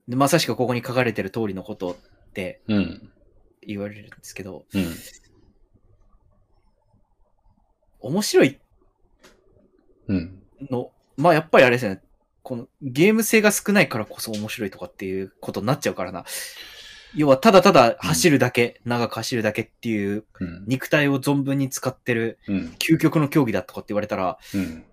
[0.08, 3.12] でまさしくここに書かれてる通りのことってうん。
[3.66, 4.94] 言われるんですけど、うん。
[8.00, 8.60] 面白い
[10.08, 10.42] うん。
[10.70, 12.02] の、まあやっぱりあれですね、
[12.42, 16.24] このゲーム性が少ないからこそ面白いとかっていうことになっちゃうからな。
[17.14, 20.64] 要はただただ走るだけ、長く走るだけっていううん。
[20.66, 22.74] 肉体を存分に使ってるうん。
[22.78, 24.84] 究極の競技だとかって言われたら、うん。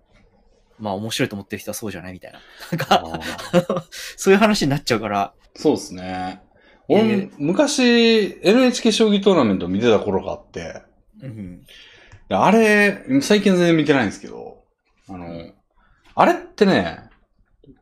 [0.78, 2.38] まあ面白いと思ってる人はそうじゃないみたいな。
[2.86, 3.82] なんあか、ー
[4.16, 6.42] そういう話になっちゃうから、そうですね。
[6.88, 10.82] え俺、ー昔、NHK 将棋トーナメント見てた頃があって、
[11.22, 11.64] うん。
[12.28, 14.64] であれ、最近全然見てないんですけど、
[15.08, 15.52] あの、
[16.14, 17.00] あれってね、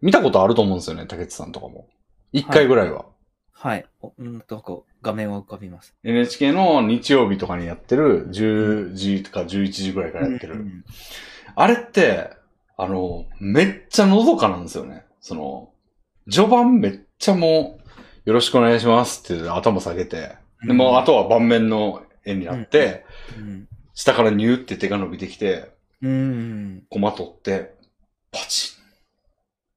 [0.00, 1.86] 見たことあると思うんですよね、竹内さんとかも。
[2.33, 2.99] 一回ぐらいは。
[2.99, 3.07] はい。
[4.01, 5.95] おうんと、こう、画面は浮かびます。
[6.05, 10.55] NHK の日曜日とかにやってる10時とか11時ぐらいからやってる。
[10.55, 10.85] うん
[11.61, 12.31] あれって、
[12.77, 15.05] あの、めっちゃのどかなんですよね。
[15.20, 15.73] その、
[16.31, 17.81] 序盤めっちゃも
[18.27, 23.05] う、よろしくお願いしますって頭下げて、でもうあとは盤面の絵になって、
[23.37, 23.69] うん。
[23.93, 26.85] 下からニューって手が伸びてきて、うん。
[26.91, 27.75] コマ取って、
[28.31, 28.78] パチン。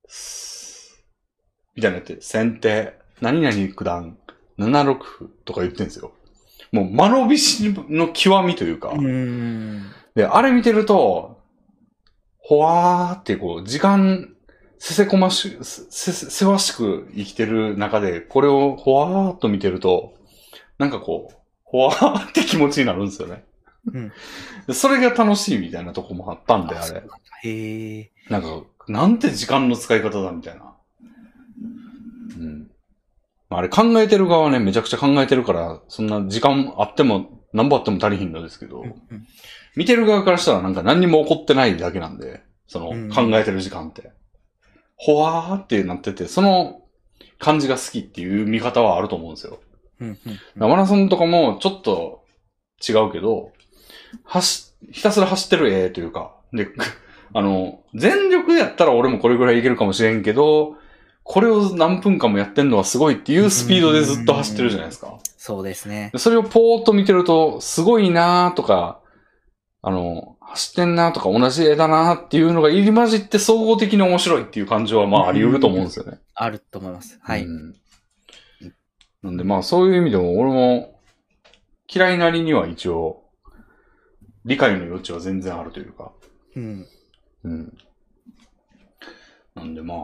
[0.07, 4.17] スーみたいなやって、先手、何々九段、
[4.57, 6.11] 7六歩とか言ってるんですよ。
[6.71, 8.89] もう間延びしの極みというか。
[8.89, 9.83] うん。
[10.15, 11.39] で、あれ見てると、
[12.39, 14.33] ほわーってこう、時間、
[14.79, 20.13] せせこまし、せ、せ、せわしく生きてる中で、これをほわーっと見てると、
[20.79, 23.43] なんかこう、ほわーって気持ちになるんですよね。
[23.93, 24.11] うん
[24.67, 27.03] でそれが楽しいみたいなとこもあったんで、あれ
[27.43, 28.11] へえ。
[28.29, 30.70] なんか、なんて時間の使い方だみたいな。
[33.57, 38.95] あ、あれ考えてる側はね、めちゃくちゃ考えてるから、そんな時間あっても、何ぼあっても足りひんのですけど、うん
[39.73, 44.11] 見てる側からしたらなんか何にも起こってないだけなんで、そのうん考えてる時間って。
[44.97, 46.81] ほわーってなってて、その
[47.39, 49.59] 感じが好きっていう見方はあると思うんですよ。
[50.55, 52.25] マラソンとかもちょっと
[52.87, 53.51] 違うけど、
[54.25, 56.67] 走、ひたすら走ってる絵というか、で、
[57.33, 60.75] あの、全力でやったら俺もこれぐらいいけるかもしれんけど、
[61.23, 65.17] これを何分間もやってんのはすごいっていうスピードでずっと走ってるじゃないですか。
[65.37, 66.19] そうですねで。
[66.19, 69.01] それをポーっと見てると、すごいなーとか、
[69.81, 76.19] あの、走ってんなーとか同じ絵だなーっていうのが入り混じって総合的に面白いっていう感情はまああり得ると思うんですよね。
[76.33, 77.19] あると思います。
[77.21, 77.43] はい。
[77.43, 77.75] うん
[79.23, 80.99] なんでまあそういう意味でも俺も
[81.87, 83.23] 嫌いなりには一応
[84.45, 86.11] 理解の余地は全然あるというか。
[86.55, 86.87] うん。
[87.43, 87.77] うん。
[89.53, 89.97] なんでまあ、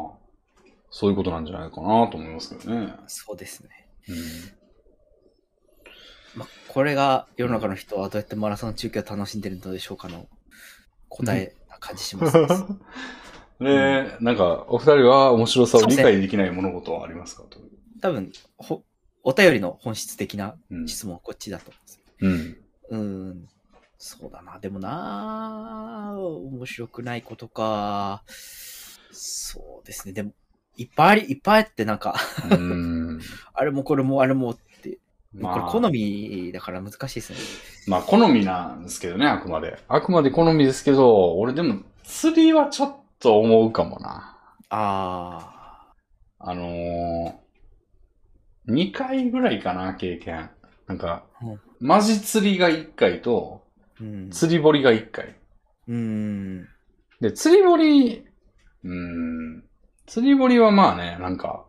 [1.00, 2.92] そういうことなんじゃないかなと思いますけどね。
[3.06, 3.70] そうですね。
[4.10, 4.16] うん。
[6.40, 10.28] まあ、これが世の中の人はどうやってマラソン中継を楽しんでるのでしょうかの
[11.08, 12.36] 答えな感じします。
[13.62, 17.60] で、なんか、お二人は面白さを理解できない物事はありますかと。
[18.02, 18.84] 多分、ほ、
[19.22, 20.88] お便りの本質的なうん。
[20.88, 21.80] 質問はこっちだと思
[22.22, 22.32] うん。
[22.32, 22.90] うんです。
[22.90, 23.48] うん。
[24.00, 24.58] そうだな。
[24.58, 28.24] でもな面白くないことか。
[29.12, 30.14] そうですね。
[30.14, 30.32] でも、
[30.78, 32.16] いっぱいあり、いっぱいあってなんか、
[32.50, 33.20] うん。
[33.54, 35.00] あれもこれもあれもって、
[35.34, 37.40] まあ、これ好みだから難しいですね。
[37.88, 39.78] まあ、好みなんですけどね、あくまで。
[39.88, 44.38] あくまで好みですけど、俺でも、釣りはちょっと思うかもな。
[44.70, 45.94] あ
[46.40, 50.50] あのー、2回ぐらいかな、経験。
[50.88, 54.04] なんか、うんマジ釣りが1回と、ー。
[54.04, 54.30] うん。
[54.32, 55.36] 釣り堀が1回。
[55.88, 56.68] うん。
[57.22, 58.26] で、釣り堀、
[58.84, 59.64] うーん、
[60.08, 61.66] 釣り堀はまあね、なんか、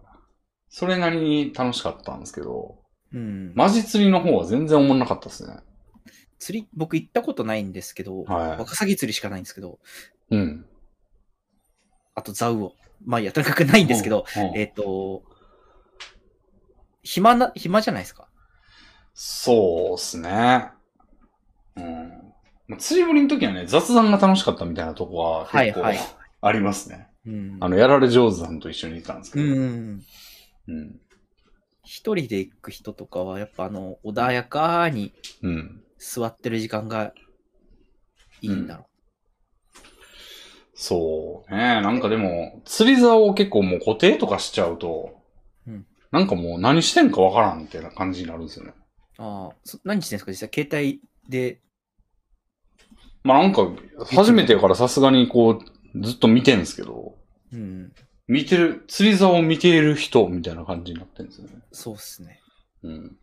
[0.69, 2.79] それなりに楽しかったんですけど、
[3.13, 3.53] うん。
[3.55, 5.57] マジ釣りの方は全然思んなかったですね。
[6.39, 9.79] 釣り、僕行ったことないんですけど、はいワカサギ釣りしかないんですけど、
[10.31, 10.67] うん。
[12.15, 12.75] あとザウオ。
[13.05, 15.23] まあいいや、とにかくないんですけど、うん、うんえっ、と、
[17.03, 18.29] 暇な、暇じゃないですか？
[19.15, 20.69] そうっすね。
[21.77, 22.09] うん。
[22.69, 26.07] まあ釣り堀の時はね、雑談が楽しかったみたいなとこは結構はいはい
[26.41, 27.09] ありますね。
[27.29, 27.59] うん。
[27.61, 29.55] あの、やられ上手さんと一緒に行ったんですけうど。
[29.55, 30.03] ん。
[30.69, 31.01] うん。
[31.85, 35.83] 一人で行く人とかは、やっぱあの、穏やかにうん。
[35.99, 37.13] 座ってる時間が
[38.41, 38.87] いいんだろ
[40.75, 41.81] そうね。
[41.83, 45.21] なんかでも、釣り竿を結構もう固定とかしちゃうと、
[45.67, 48.73] うんなんかもう何してんかわからんみたいな感じになるんですよね。
[49.19, 49.23] う。
[49.23, 50.31] ああ、そ何してんですか？
[50.31, 51.61] 実際携帯で。
[53.25, 53.69] まあなんか、
[54.15, 55.61] 初めてやからさすがにこ
[55.95, 57.18] う、ずっと見てんすけど、
[57.53, 57.93] うん。
[58.27, 61.55] 見てる、釣り竿を見ている人みたいな感じになってるんですよね。
[61.73, 62.41] そうっすね。
[62.83, 63.17] うん。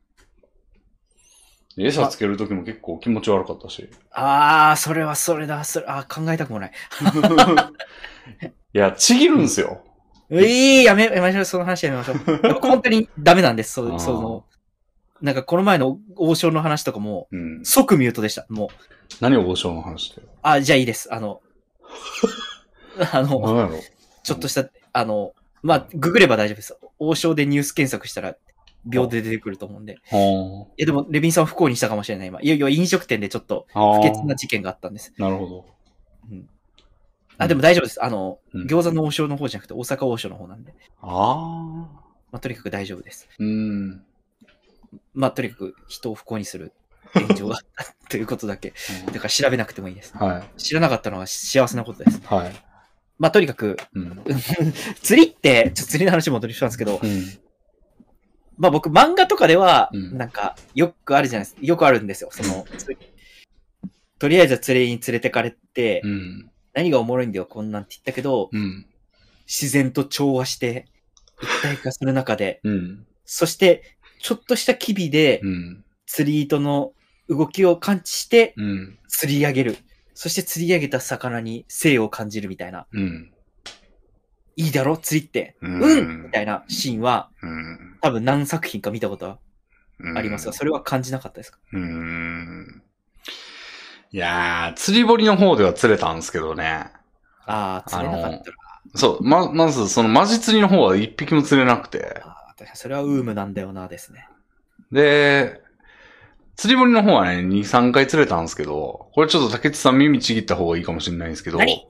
[1.78, 3.90] で餌つけるときも結構気持ち悪かったし。
[4.12, 5.64] ああ、それはそれだ。
[5.64, 6.72] それ、あー考えたくもない。
[8.74, 9.84] いや、ちぎるんすよ。
[10.30, 11.45] ええやめ、やめましょう。
[11.45, 12.18] その話やめましょう。
[12.54, 13.74] 僕本当にダメなんです。
[13.74, 14.45] そその、
[15.22, 17.66] なんかこの前の王将の話とかも、うん。
[17.66, 18.45] 即ミュートでした。
[18.50, 18.70] もう。
[19.22, 20.24] 何を王将の話で。
[20.42, 21.14] あ、じゃあいいです。
[21.14, 21.42] あの、
[23.12, 23.80] あの、何やろ？
[24.26, 26.78] ちょっとした、あの、まあ、ググれば大丈夫です。
[26.98, 28.36] 王将でニュース検索したら、
[28.86, 30.00] 秒で出てくると思うんで。
[30.12, 32.42] はえ、でも、レビンさんを不幸にしたかもしれない、今。
[32.42, 34.00] いよいよ飲食店でちょっと不あ。
[34.00, 35.14] 潔な事件があったんです。
[35.18, 35.66] なるほど。
[37.38, 38.04] あ、でも大丈夫です。
[38.04, 40.74] あの、うん餃子の王将の方じゃなくて、大阪王将の方なんで。
[41.02, 42.06] ああ。
[42.32, 43.30] まあ、とにかく大丈夫です。
[43.38, 44.04] うん。
[45.14, 46.72] まあ、とにかく人を不幸にする
[47.14, 48.74] 炎上があったということだけ。
[49.08, 50.16] だから調べなくてもいいです。
[50.18, 50.60] はい。
[50.60, 52.22] 知らなかったのは幸せなことです。
[52.26, 52.52] はい。
[53.18, 54.24] まあ、とにかく、うん。
[55.02, 57.40] 釣りって、ちょっと釣りの話戻りしたんですけど、うん。
[58.58, 61.61] まあ僕、漫画とかでは、うんなんか、よくあるじゃないですか。
[61.61, 62.30] よくあるんですよ。
[62.32, 62.66] その、
[64.19, 66.52] とりあえず釣りに連れてかれて、うん。
[66.74, 68.85] 何がおもろいんだよ、こんなんって言ったけど、うん。
[69.45, 70.88] 自然と調和して、
[71.42, 73.06] 一体化する中で、うん。
[73.26, 75.85] そして、ちょっとした機微で、うん。
[76.06, 76.94] 釣り糸の
[77.30, 78.98] 動きを感知して、うん。
[79.08, 79.77] 釣り上げる。
[80.16, 82.88] そして釣り上げた魚に生を感じるみたいな。
[82.92, 83.32] うん。
[84.56, 84.98] いいだろ？
[84.98, 85.58] 釣りって。
[85.61, 86.24] うんうん？
[86.24, 87.98] みたいなシーンは、うん。
[88.02, 89.38] 多分何作品か見たことは
[90.00, 91.60] うんありますが、それは感じなかったですか？
[91.74, 92.82] うーん。
[94.11, 96.88] いやー、釣り堀の方では釣れたんですけどね。
[97.45, 98.58] ああ、釣れなかったら。
[98.95, 102.22] そう、ま、まずそのマジ釣りの方は一匹も釣れなくて。
[102.24, 104.30] ああ、確かにそれはウームなんだよな、ですね。
[104.92, 105.61] で、
[106.56, 111.88] 釣り堀の方はね、2、3回釣れたんですけど、これちょっと竹内さん耳ちぎった方がいいかもしれないんですけど、何？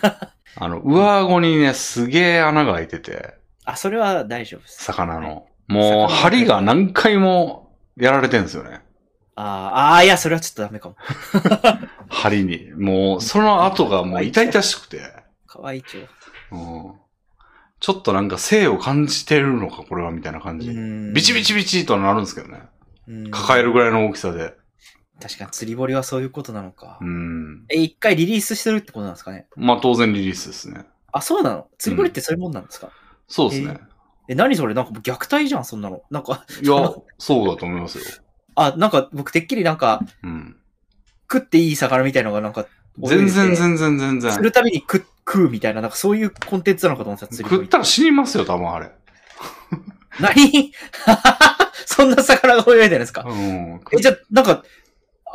[0.60, 4.84] あの、上顎にね、すげえ穴が開いてて、あ、それは大丈夫です。
[4.84, 5.26] 魚の。
[5.28, 8.80] はいもう、魚針が何回もやられてんですよね。
[9.36, 10.96] ああ、いや、それはちょっとダメかも。
[12.08, 12.72] 針に。
[12.74, 15.00] もう、その後がもう痛々しくて。
[15.46, 16.00] かわいいちょ。
[16.56, 16.94] うん
[17.80, 20.68] ちょっとなんか性を感じてるのか、これは、みたいな感じ。
[21.14, 22.62] ビチビチビチとはなるんですけどね。
[23.08, 24.54] チ抱えるぐらいの大きさで。
[25.20, 26.98] 確かに釣り堀はそういうことなのか。
[27.00, 27.64] うん。
[27.68, 30.86] え、一回リリースしてるってことなんですかねまあ当然リリースですね。
[31.12, 31.68] あ、そうなの？
[31.78, 32.90] 釣り堀ってそういうもんなんですか、
[33.26, 33.80] そうですね。
[34.28, 34.74] え、何それ？
[34.74, 36.02] なんかもう虐待じゃん、そんなの。
[36.10, 38.04] なんか、いや、そうだと思いますよ。
[38.54, 40.56] あ、なんか僕てっきりなんか、うん。
[41.30, 42.66] 食っていい魚みたいのがなんか、
[43.02, 43.54] 全然然。
[43.54, 44.40] 全然全然す。
[44.40, 48.90] るたびに食食うみたいな、なんかそういうコンテンツなのかと思ってた、釣り堀食ったら死にますよ、多分あれ。
[50.20, 50.72] 何？
[51.86, 53.22] そんな魚が泳いでるんですか？
[53.26, 53.80] うん。
[53.92, 54.64] え、じゃあ、なんか、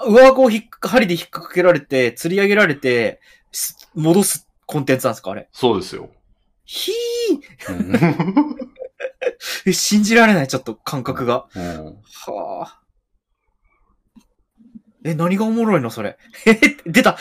[0.08, 3.20] 上顎を引っか針で引っ掛けられて、釣り上げられて、
[3.52, 5.48] す戻すコンテンツなんですかあれ？
[5.52, 6.10] そうですよ。
[6.66, 6.92] ひ
[7.70, 7.94] うん
[9.74, 11.46] 信じられない、ちょっと感覚が。
[11.56, 11.86] うん
[12.26, 12.80] はあ。
[15.06, 16.18] え、何がおもろいのそれ？
[16.48, 16.54] え、
[16.86, 17.18] 出た。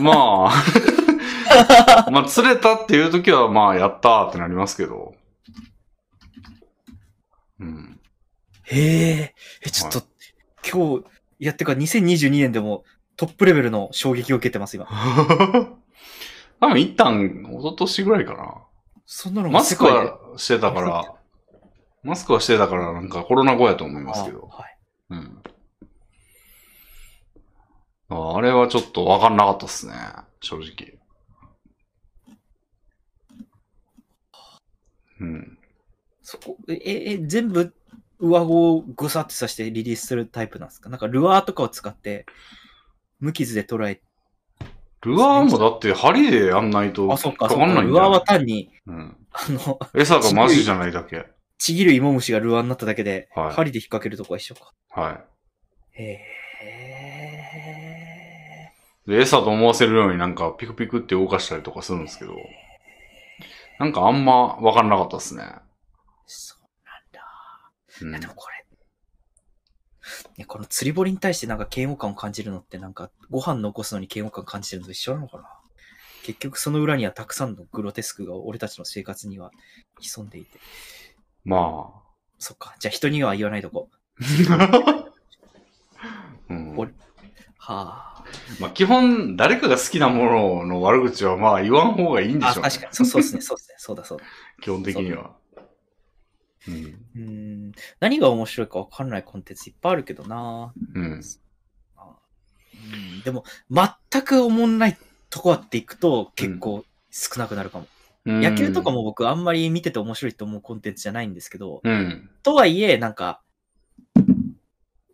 [0.00, 5.14] まあ、まあ釣れたっていう時は、まあやったーってなりますけど。
[7.60, 7.89] うん。
[8.70, 9.34] へえ。
[9.62, 10.02] え、ちょっと、
[10.66, 11.04] 今日、
[11.40, 12.84] いや、ってか2022年でも
[13.16, 14.86] トップレベルの衝撃を受けてます、今。
[16.60, 18.64] 多分一旦、一昨年ぐらいかな。
[19.06, 21.14] そんなのマスクはしてたから、
[22.04, 24.48] マスクはしてたからなんかコロナ後やと思いますけど。
[24.52, 24.78] あはい。
[25.10, 25.42] うん。
[28.10, 29.94] ああれはちょっとわかんなかったっすね。
[30.40, 30.98] 正直。
[35.20, 35.58] うん。
[36.22, 37.74] そこ、え、え、え全部、
[38.20, 40.90] 上顎をぐさってさしてリリースするタイプなんですか？
[40.90, 42.26] なんかルアーとかを使って、
[43.18, 44.02] 無傷で捉え
[45.02, 49.16] ルアーもだって針でやんないとあ、そっか、かんないんだよルアーは単に、うん。
[49.32, 51.26] あの、餌がマジじゃないだけ。
[51.56, 54.72] ちぎる芋虫がルアーになっただけで、はい針で引っ掛けるとこは一緒か。
[54.90, 56.02] はい。
[56.02, 56.20] へ
[56.62, 56.70] え。
[59.06, 62.34] で、餌と思わせるようになんかピクピクって動かしたりとかするんですけど、
[63.78, 65.44] なんかあんまわかんなかったっすね。
[68.00, 68.56] そうなんいや、でもこれ。
[70.38, 75.44] ね、この釣り堀に対してなんか嫌悪感を感じるのってなんかご飯残すのに嫌悪感感じてるのと一緒なのかな？
[76.22, 79.50] 結局その裏にはたくさんのグロテスクが俺たちの生活には
[80.00, 80.58] 潜んでいて。
[81.44, 81.90] ま
[82.38, 82.74] そっか。
[82.78, 83.90] じゃあ人には言わないとこ。
[84.50, 85.04] あ。
[86.48, 86.92] うん俺
[87.58, 88.24] はあ。
[88.58, 92.70] まあ基本、誰かが好きなものの悪口はまあ言わん方がいいんであ、しょうね。
[92.70, 92.94] 確かに。
[92.94, 93.40] そうそうですね。
[93.42, 93.74] そうですね。
[93.78, 94.24] そうだそうだ。
[94.62, 95.36] 基本的には。
[96.68, 97.06] うん。
[97.16, 97.72] うん。
[98.00, 100.72] 何が面白いかわかんないコンテンツいっぱいあるけどな。
[100.94, 101.04] うん。
[101.04, 101.20] うん。
[103.24, 104.98] でも、全く思んない
[105.30, 107.84] とこっていくと結構少なくなるかも。
[107.84, 107.90] うん
[108.26, 112.30] 野球とかも僕あんまり見てて面白いと思うコンテンツじゃないんですけど、うん。
[112.42, 113.40] とはいえ、なんか、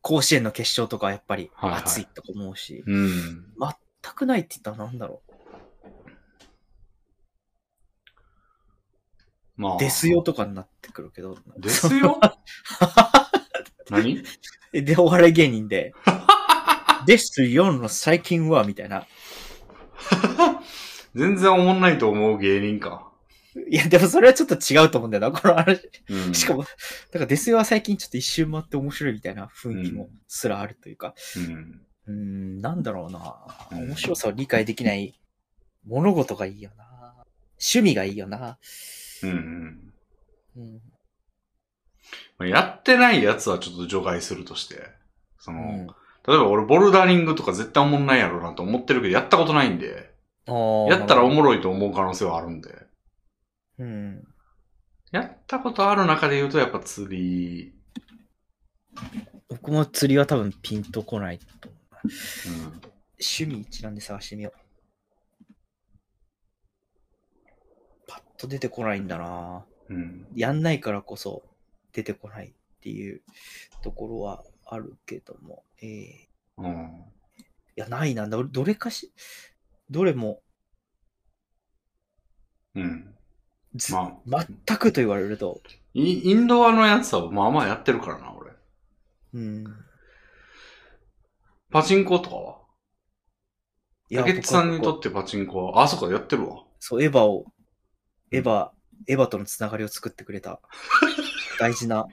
[0.02, 3.44] 甲子園の決勝とかはやっぱりはいはい熱いとか思うし、うん。
[4.02, 5.23] 全くないって言ったらなんだろ
[9.57, 9.76] まあ。
[9.76, 9.78] う。
[9.78, 10.23] ですよ。
[10.23, 11.36] とかになってくるけど。
[11.59, 12.20] ですよ
[13.91, 14.23] 何？
[14.73, 15.93] えで、お笑い芸人で、
[17.07, 19.07] ですよの最近は、みたいな。
[21.15, 23.10] 全然おもんないと思う芸人か。
[23.70, 25.81] いや、でもそれはちょっと違うと思うんだよな、この話。
[26.10, 26.35] うん。
[26.35, 26.68] しかも、だ
[27.12, 31.81] からですよは最近ちょっと一周回って面白いみたいな雰囲気もすらあるというか、うん。
[32.07, 33.36] うーん、なんだろうな。
[33.70, 35.18] うん面白さを理解できない
[35.85, 36.85] 物事がいいよな。
[37.59, 38.59] 趣味がいいよな。
[39.23, 39.95] うんうん。
[40.57, 40.81] うん。
[42.39, 44.89] まあやってないやつはちょっと除外するとして。
[45.39, 45.86] その、うん
[46.27, 50.12] 例えば俺ボルダリングとか絶対おもんないやろうなと思ってるけど、やったことないんで、
[50.47, 52.69] やったらおもろいと思う可能性はあるんで。
[53.78, 54.25] うん。
[55.12, 57.75] やったことある中で言うとやっぱ釣り、
[59.49, 62.09] 僕も釣りは多分ピンとこないと思う。
[62.49, 62.81] うん。
[63.20, 64.59] 趣味一覧で探してみよう。
[68.09, 69.65] パッと出てこないんだな。
[69.89, 70.26] うん。
[70.34, 71.42] やんないからこそ
[71.92, 73.23] 出てこないっていう
[73.82, 75.65] ところはあるけども。
[75.82, 77.05] ええうん。
[77.76, 78.26] いや、ないな。
[78.26, 79.12] どどれかし、
[79.90, 80.42] どれも、
[82.74, 83.15] うん。
[83.74, 85.60] ずま全くと言われると、
[85.92, 88.52] イインドアのやつはまあまあやってるからな、俺。
[89.34, 89.65] うん。
[91.70, 92.58] パチンコとかは？
[94.08, 96.65] いや竹内さんにとってパチンコは、あ、そっか、やってるわ。
[96.78, 97.44] そう、エヴァを、
[98.31, 98.71] エヴァ、
[99.07, 100.61] エヴァとのつながりを作ってくれた、
[101.61, 102.07] 大事な、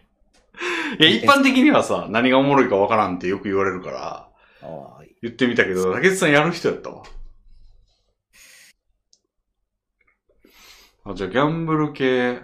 [1.00, 4.30] いや、一般的にはさ、何がおもろいかわからんってよく言われるから、
[5.22, 6.90] 言ってみたけど、竹内さんやる人やった？
[6.92, 7.04] わ。
[11.06, 12.42] あ、じゃあ、ギャンブル系、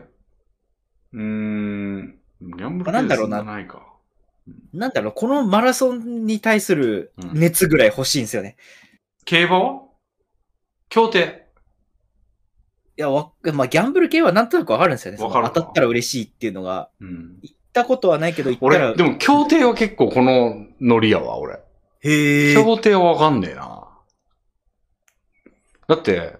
[1.14, 3.86] うーん、ギャンブル系なんだろうなそないか。
[4.74, 8.58] なんだろう、このマラソンに対する熱ぐらい欲しいんですよね。
[9.26, 9.84] 競馬は？
[10.90, 11.39] 競艇。
[13.00, 15.24] いや、わ、まあ、ギャンブル系はなんとなくわかるんですよね。
[15.24, 17.40] わかる当たったら嬉しいっていうのが、うん。
[17.42, 21.61] 行ったことはないけど、行ったら、俺、でも競艇は結構このノリやわ、俺。
[22.02, 22.53] へえ。
[22.53, 23.88] 競艇はわかんねえな。
[25.88, 26.36] だって、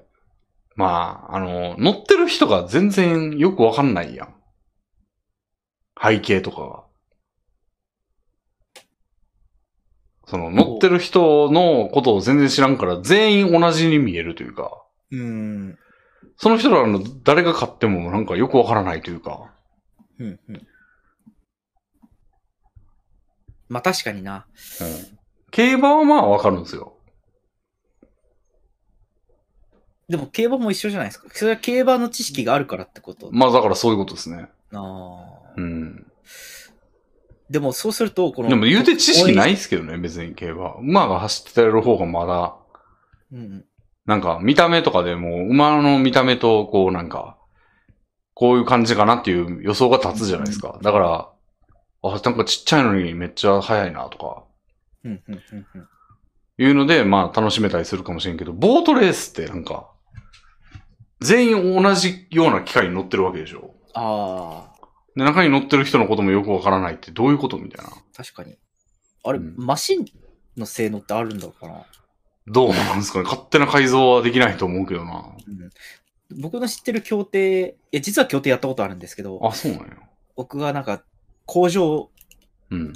[0.76, 4.36] まあ、あの、乗ってる人が全然よくわかんないやん。
[6.02, 6.84] 背景とかが。
[10.28, 15.80] その、乗ってる人のことを全然知らんから、全員同じに見えるというか、うん。
[16.42, 19.52] その人らの誰が勝ってもなんかよくわからないというか、
[20.18, 20.68] うん、うん。
[23.68, 24.48] まあ確かにな。
[24.82, 24.84] う
[25.16, 25.20] ん
[25.52, 26.94] 競馬はまあわかるんですよ。
[30.08, 31.28] でも競馬も一緒じゃないですか。
[31.34, 33.30] それは競馬の知識があるからってこと？
[33.32, 34.48] まあだからそういうことですね。
[34.74, 36.06] ああうん。
[37.50, 38.50] でもそうすると、この。
[38.50, 39.56] でも言うて知識ないい。
[39.56, 40.76] ですけどね、別に競馬。
[40.76, 42.56] 馬が走ってる方がまだ、
[43.32, 43.66] うん。
[44.10, 47.38] なんか見た目とかでも、馬の見た目と、こうなんか、
[48.34, 50.80] こういう感じかなっていう予想が立つじゃないですか。
[50.82, 51.30] だから、
[52.02, 54.44] あ、なんかちっちゃいのにめっちゃ速いなとか、
[55.04, 55.88] うん、うん、うん、うん。
[56.58, 59.92] いうので、まあ楽しめたりするかもしれんけど、ボートレースってなんか、
[61.22, 63.76] 全員同じような機械に乗ってるわけでしょ。
[63.94, 67.92] ああ、で、中に乗ってる人のこともよくわからないってどういうことみたいな。
[68.16, 68.58] 確かに。
[69.24, 70.06] あれ、うんマシン
[70.58, 71.86] の性能ってあるんだろうかな。
[72.50, 73.24] どうなんですかね？
[73.26, 75.36] 勝手な改造はできないと思うけどな。
[76.32, 79.88] うん、僕の知ってる競艇、いや、実は競艇やったことあるんですけど、あ、そうなんや。
[80.36, 81.04] 僕がなんか
[81.46, 82.10] 工場
[82.72, 82.94] うん。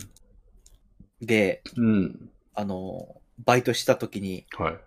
[1.21, 2.29] で、うん。
[2.53, 4.77] あの、バイトした時に、はい。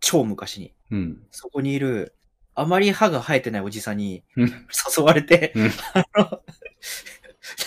[0.00, 1.26] 超昔に、うん。
[1.30, 2.14] そこにいる、
[2.54, 6.40] あまり歯が生えてないおじさんにうん誘われて、うんあの、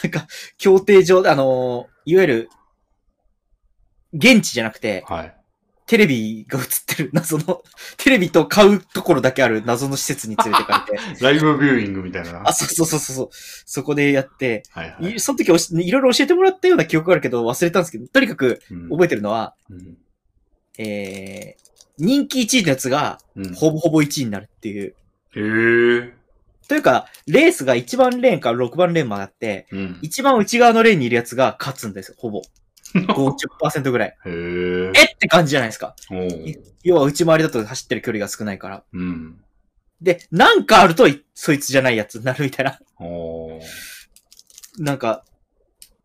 [0.03, 0.27] なんか、
[0.57, 2.49] 競艇場で、あの、いわゆる、
[4.13, 5.36] 現地じゃなくて、はい。
[5.87, 7.63] テレビが映ってる謎の、
[7.97, 12.43] テレビと買うところだけある謎の施設に連れてかれて、 ライブビューイングみたいな。
[12.45, 15.19] あ、そうそうそうそう、そこでやって、はいはいい。
[15.19, 19.97] その時おしいろいろ教えてもらったような記憶があるけど忘れたんですけど、とにかくうん覚えてるのは、うん
[20.77, 24.93] えー、人気1位のやつがうんほぼほぼ1位になるっていう。
[25.35, 26.13] へえ。
[26.67, 29.99] というか、レースが1番レーンから6番レーンまであって、うん。
[30.01, 32.41] 一番内側のレーンにいるやつが勝つんですよ、ほぼ。
[33.05, 34.17] 50%ぐらい。
[34.25, 34.91] へえ。
[34.95, 35.03] え？
[35.13, 35.95] って感じじゃないですか。
[36.83, 38.83] 要は内回りだと走ってる距離が少ないから。
[38.93, 39.39] うん。
[40.01, 42.79] で、なんかあるとい、そいつじゃないやつになるみたいな。
[44.79, 45.23] なんか、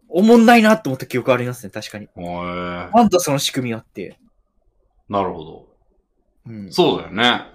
[0.08, 2.08] おもんないなって思った記憶ありますね、確かに。
[2.16, 4.18] なんだその仕組みはって。
[5.08, 5.68] なるほど。
[6.46, 6.72] うん。
[6.72, 7.46] そうだよね。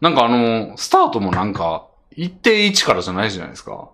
[0.00, 3.90] なんかあの、スタートもなんか、一定位置からじゃないじゃないですか。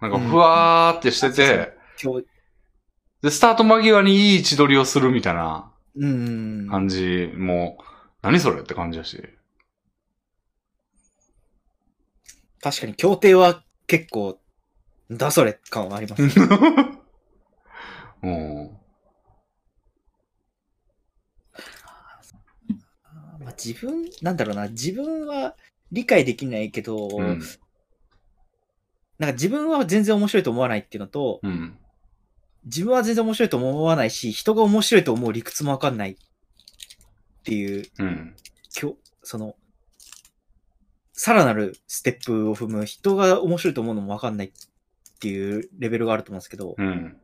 [0.00, 2.26] なんかふわーってしてて、今日、
[3.22, 6.68] で、スタート間際にいい位置取りをするみたいなうん。
[6.68, 7.78] 感じも、
[8.22, 9.22] 何それって感じだし。
[12.60, 14.38] 確かに、協定は結構、
[15.10, 16.32] だそれ感はあります、ね。
[18.22, 18.78] うん。
[23.40, 25.56] まあ、自分、なんだろうな、自分は
[25.90, 27.40] 理解できないけど、うん。
[29.18, 31.78] なんか自分は全然面白いと思わないっていうのと、うん。
[32.64, 36.16] 自分は全然面白いと思わないし、人が面白いと思う理屈もわかんないっ
[37.44, 38.36] ていう、うん。
[38.72, 39.56] きょその、
[41.12, 44.52] さらなるステップを踏む人が面白いと思うのもわかんないっ
[45.20, 47.16] ていうレベルがあると思うんですけど、うん。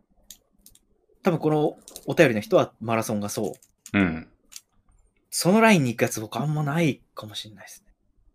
[1.22, 3.54] 多分このお便りの人はマラソンがそ
[3.94, 3.98] う。
[3.98, 4.28] うん。
[5.30, 7.92] そのラインに行くやつ僕あんまないかもしれないですね。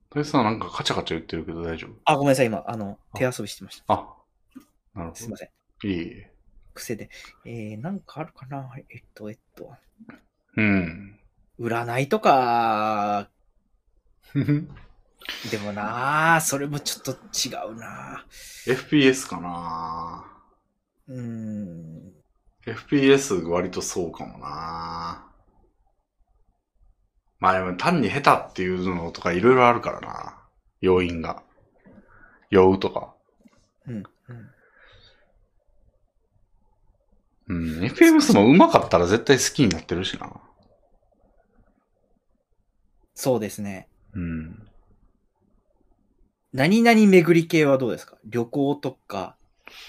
[0.10, 1.94] とりさんなんかカチャカチャ言ってるけど大丈夫？
[2.06, 3.94] あ、ごめんなさい、今、あの、手遊びしてました。
[3.94, 4.08] あ、
[4.95, 5.38] なるほどすいま。
[5.38, 5.50] せん。
[5.88, 6.34] いいえ。
[6.73, 7.09] 癖で。
[7.45, 8.72] えー、なんかあるかな？
[8.89, 9.73] えっと、えっと、
[10.56, 11.19] うん。
[11.59, 13.30] 占いとか、
[15.51, 18.25] でもなあそれもちょっと違うな
[18.65, 20.25] FPS かな
[21.07, 22.14] うーん。
[22.65, 25.25] FPS 割とそうかもな
[27.39, 30.38] まあでも単に下手っていうのとかいろいろあるからな。
[30.81, 31.43] 要因が。
[32.49, 33.15] 酔うとか。
[33.88, 34.03] うん。
[37.50, 37.78] うん。
[37.78, 37.84] うん。
[37.84, 40.32] FPS も上手かったら絶対好きになってるしな。
[43.14, 43.90] そうですね。
[44.14, 44.66] うん。
[46.53, 48.18] 何々巡り系はどうですか？
[48.26, 49.36] 旅行とか、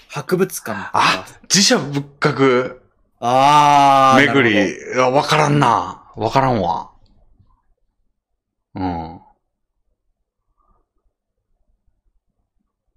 [0.09, 0.91] 博物館とか。
[0.93, 2.79] あ自社仏閣
[3.19, 4.25] あー。
[4.33, 4.99] 巡り。
[4.99, 6.11] わからんな。
[6.15, 6.91] わからんわ。
[8.75, 9.21] うん。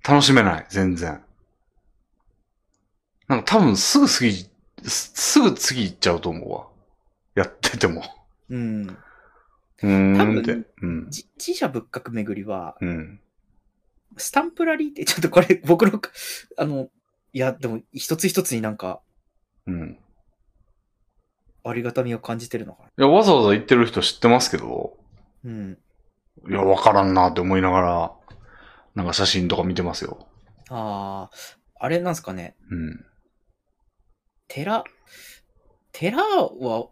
[0.07, 1.23] 楽しめない、全然。
[3.29, 4.51] なんか多分すぐ次、
[4.89, 6.67] すすぐ次行っちゃうと思うわ。
[7.35, 8.03] やってても。
[8.49, 8.87] うん。
[8.87, 10.67] うー多んって分。
[10.83, 11.11] うん。
[11.11, 13.21] じ自社仏閣巡りは、うん。
[14.17, 16.01] スタンプラリーって、ちょっとこれ、 僕の、
[16.57, 16.89] あの、
[17.33, 19.01] いや、でも、一つ一つになんか、
[19.67, 19.99] うん。
[21.65, 22.89] ありがたみを感じてるのかな。
[22.89, 24.97] いや、わざわざ言ってる人知ってますけど、
[25.45, 25.79] うん。
[26.49, 28.13] いや、わからんなって思いながら、
[28.95, 30.29] なんか写真とか見てますよ。
[30.69, 32.55] あー、あれなんすかね。
[32.71, 33.07] うん。
[34.49, 34.85] 寺、
[35.93, 36.89] 寺は、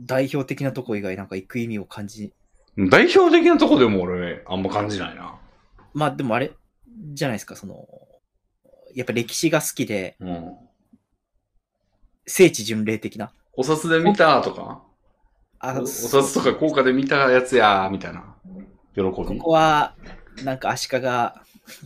[0.00, 2.32] 代表的なとこ以外なんか行く意味を感じ、
[2.76, 5.38] 代表的なとこでも俺、あんま感じないな。
[5.92, 6.52] まあでもあれ、
[7.12, 7.86] じゃないですか、その、
[8.94, 10.56] やっぱ歴史が好きで、うん。
[12.26, 13.32] 聖地巡礼的な。
[13.54, 14.82] お札で見たとか、
[15.58, 18.36] あおお札とか効果で見たやつやみたいな。
[18.94, 19.12] 喜び？
[19.12, 19.96] ここは、
[20.44, 20.98] なんか足利、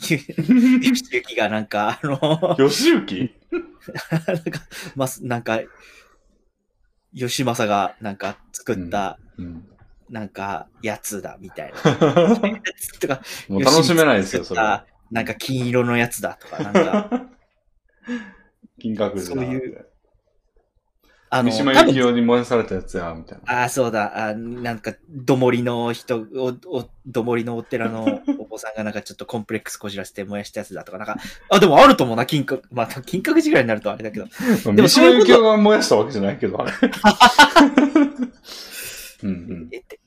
[0.09, 3.31] ゆ吉行がなんか、あの、 吉行？
[4.27, 4.61] なんか、
[4.97, 5.61] ま、なんか、
[7.15, 9.69] 吉政がなんか作った、うん。
[10.11, 11.91] なんか、やつだ、みたいな。
[11.91, 14.87] や つとか、もう楽しめないですよ、それは。
[15.11, 17.31] なんか金色のやつだとか、なんか、
[18.81, 19.87] 金閣寺だそういう
[21.35, 23.63] あの、三島由紀夫に燃やされたやつや、みたいな。
[23.63, 31.17] ああ、そうだ、あなんか、どもりの人、お、お、どもりのお寺の お坊さんがなんかちょっとコンプレックスこじらせて燃やしたやつだとか、なんか、
[31.51, 34.27] あ、でもあると思うな、金閣、まあ、金閣寺ぐらいになるとあれだけど。
[34.71, 36.73] も三島そういうこと由紀夫が燃やしたわけじゃないけど、あれ。
[39.25, 39.99] うんえって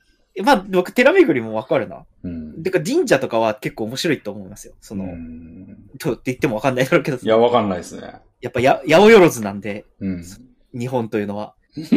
[0.44, 2.06] まあ、僕、寺巡りもわかるな。
[2.24, 2.32] うん。
[2.32, 2.64] うん。
[2.64, 4.76] てか、神社とかは結構面白いと思いますよ。
[4.80, 8.22] その、うんとって言ってもわかんないだろうけどい、や、わかんないですね。
[8.40, 10.24] やっぱや、八百万なんで、うん。
[10.78, 11.56] 日本というのは。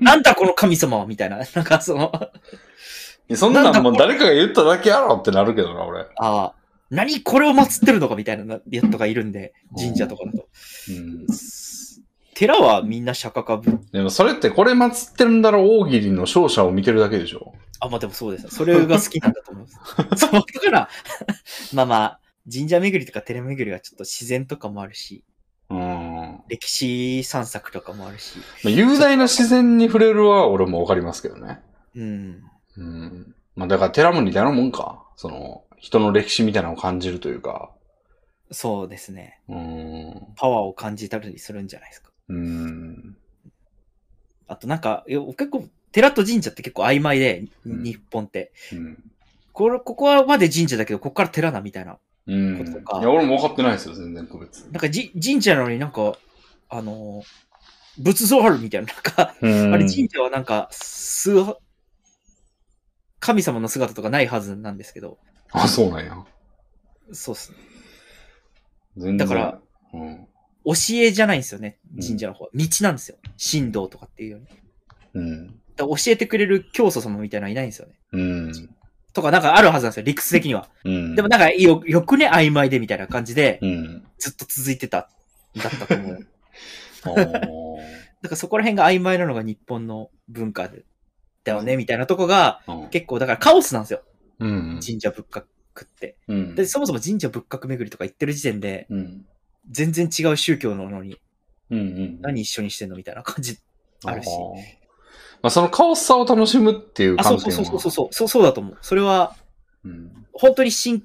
[0.00, 1.38] なんだこの神様はみたいな。
[1.38, 2.30] なんかその、あ
[3.36, 6.06] そんなんもう誰かが言っただけやろってなるけどな、俺。
[6.18, 6.54] あ、
[6.90, 10.48] 何これを祀ってるのかみたいなやつとかいるんで、神社とかだと。
[10.88, 11.26] うん。
[12.34, 13.80] 寺はみんな釈迦かぶ。
[13.92, 17.54] でもそれってこれ祀ってるんだろう大喜利の勝者を見てるだけでしょ。
[17.80, 18.48] あ、まあでもそうです。
[18.48, 20.20] それが好きなんだと思います。
[20.26, 20.88] そう、だから、
[21.72, 22.20] まあまあ、
[22.52, 25.24] 神社巡りとか寺巡りはちょっと自然とかもあるし、
[25.70, 25.78] うん。
[26.44, 31.60] ま歴史散策とかもあるし、あ雄大な自然に触れるは俺もわかりますけどね。
[31.94, 32.42] うん。
[32.76, 33.34] うん。
[33.56, 35.02] まあだから寺も似たようなもんか。
[35.16, 37.70] その、人の歴史みたいなのを感じるというか。
[38.50, 39.40] そうですね。
[39.48, 40.26] うん。
[40.36, 42.10] パワーを感じたりするんじゃないですか。
[42.28, 43.16] うん。
[44.48, 48.52] あとなんか、結構、寺と神社って結構曖昧で、うん日本って。
[48.72, 48.98] うん。
[49.52, 52.56] これ、ここはまで神社だけど、ここから寺なみたいなうん。
[52.56, 54.62] いや、俺も分かってないですよ、全然区別。
[54.64, 56.16] なんかじ神社なのになんか、
[56.76, 57.24] あのー
[57.96, 58.92] 仏像あるみたいな。
[58.92, 61.30] なんか、うんあれ神社はなんか、す、
[63.20, 65.18] 神様の姿とかないはずなんですけど、
[65.52, 66.24] あ、そうなんや。
[67.12, 67.58] そうっすね。
[68.96, 69.16] 全然。
[69.16, 69.60] だから、
[69.92, 70.26] うん。
[70.64, 72.50] 教えじゃないんですよね、うん神社の方は。
[72.54, 73.16] 道なんですよ。
[73.38, 74.48] 神道とかっていうように。
[75.14, 75.46] うん。
[75.76, 77.94] だ教えてくれる教祖様みたいなのはいないんですよね。
[78.12, 78.52] うん。
[79.12, 80.68] とかなんかあるはずなんですよ、理屈的には。
[80.84, 81.14] うん。
[81.14, 84.04] でもなんかよ、よくね、曖昧でみたいな感じで、うん。
[84.18, 85.08] ずっと続いてた、
[85.56, 86.26] だったと思う。
[87.04, 90.84] だ からそこら辺が曖昧なのが日本の文化で、
[91.44, 94.02] だよね、みたいなとこが、うん結構だからカオスなんですよ。
[94.38, 94.80] うん。
[94.84, 96.16] 神社仏閣って。
[96.28, 96.54] うん。
[96.54, 99.26] で、そもそも神社仏閣巡りとか言ってる時点で、うん。
[99.70, 101.18] 全然違う宗教なのに、
[101.70, 101.78] うん。
[101.78, 102.20] うん。
[102.20, 103.58] 何一緒にしてんのみたいな感じ
[104.04, 104.28] あるし。
[104.28, 104.30] ー
[105.42, 108.78] まあ、そのカオスさを楽しむっていうあ、そ観点はうそうそうそうそう、そう、そうだと思う。
[108.80, 109.36] それは、
[109.84, 110.26] うん。
[110.32, 111.04] 本当に信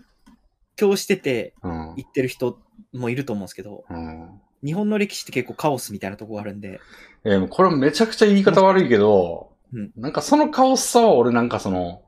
[0.75, 1.95] 教しててうん。
[1.95, 2.59] 言ってる人
[2.93, 4.41] もいると思うんですけど、うん。
[4.63, 6.79] 日本の歴史って結構カオスみたいなとこがあるんで、
[7.25, 12.01] えーこれめちゃくちゃ言い方悪いけど、うんなんかそのカオスさは俺なんかその、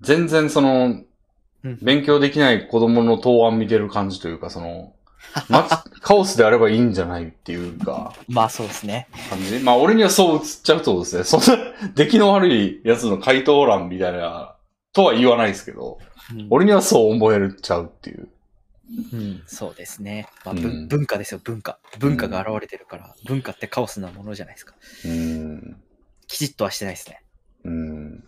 [0.00, 0.86] 全然その、
[1.64, 4.94] うん勉強できない子供の答案見てる感じというか、その、
[5.50, 5.66] ま、
[6.00, 9.08] カオスであればいいんじゃないっていうか、まあそうですね。
[9.28, 9.58] 感じ。
[9.58, 11.58] まあ俺にはそう映っちゃうとですね、そんな、
[11.96, 14.54] 出来の悪いやつの回答欄みたいな、
[14.92, 18.28] とは言わないですけど、うん俺にはそう思えるちゃうっていう。
[19.12, 20.28] うん、そうですね。
[20.44, 21.78] まあ、うん文文化ですよ、文化。
[21.98, 24.74] 文化が現れてるから、文化ってカオスなものじゃないですか。
[25.04, 25.82] うん。
[26.26, 27.22] きちっとはしてないですね。
[27.64, 28.24] うん。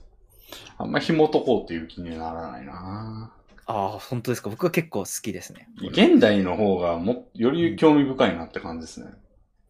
[0.79, 3.33] あんま紐解こうっていう気にはならないな
[3.67, 4.51] ああ、本当ですか。
[4.51, 5.69] 僕は結構好きですね。
[5.93, 9.13] 現代の方がも、より興味深いなって感じですね。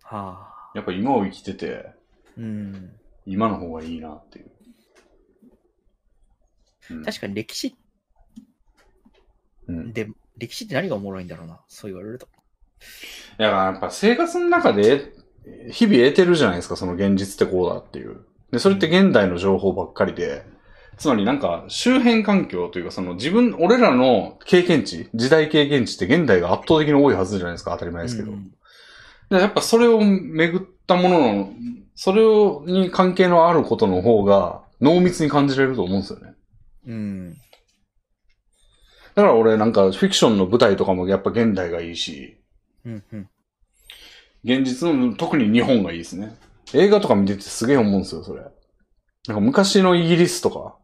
[0.03, 0.71] はあ。
[0.75, 1.87] やっぱ今を生きてて、
[2.37, 2.93] うん。
[3.27, 4.51] 今の方がいいなっていう。
[6.91, 7.77] うん確かに歴史
[9.69, 9.93] うん。
[10.41, 11.61] で、歴史って何がおもろいんだろうな。
[11.69, 12.27] そう言われると。
[13.39, 15.13] だからやっぱ生活の中で、
[15.71, 18.25] 日々得てるじゃないですか、その現実ってこうだっていう。
[18.53, 20.45] で、それって現代の情報ばっかりで、
[20.99, 28.33] つまりなんか周辺環境というかその自分、俺らの経験値、時代経験値って現代が圧倒的に多いはずじゃないですか、当たり前ですけど。
[28.33, 28.53] うん
[29.31, 31.53] でやっぱそれを巡ったものの、
[31.95, 36.35] それをに関係のあることの方が濃密に感じれると思うんですよね。
[36.89, 37.37] うん。
[39.15, 42.39] だから俺なんかフィクションの舞台とかもやっぱ現代がいいし、
[42.85, 43.05] うん。
[43.13, 43.29] うん。
[44.45, 46.37] 現実の特に日本がいいですね。
[46.73, 48.43] 映画とか見ててすげえ思うんですよ、それ。
[48.43, 50.77] なんか昔のイギリスとか、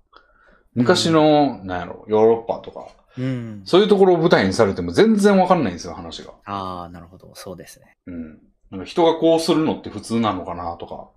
[0.75, 2.89] 昔の、なんやろ、ヨーロッパとか、
[3.19, 3.63] うん。
[3.65, 6.35] そういうところを舞台にされても全然わかんないんですよ、話が。
[6.45, 7.33] ああ、なるほど。
[7.35, 7.97] そうですね。
[8.07, 8.39] うん。
[8.71, 11.09] なんか人がこうするのって普通なのかなとか、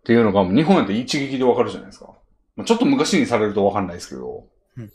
[0.00, 2.12] っていうのが日本やって一撃でわかるじゃないですか。
[2.56, 4.44] まあ、ちょっと昔にされるとわかんないですけど、
[4.76, 4.92] うん。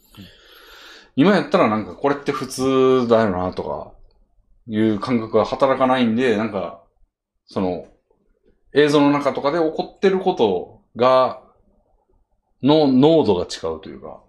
[1.17, 3.91] 今やったらなんかこれって普通だよなとか、
[4.67, 6.83] いう感覚が働かないんで、なんか、
[7.47, 7.87] その、
[8.73, 11.41] 映像の中とかで起こってることが、
[12.61, 14.21] の濃度が違うというか、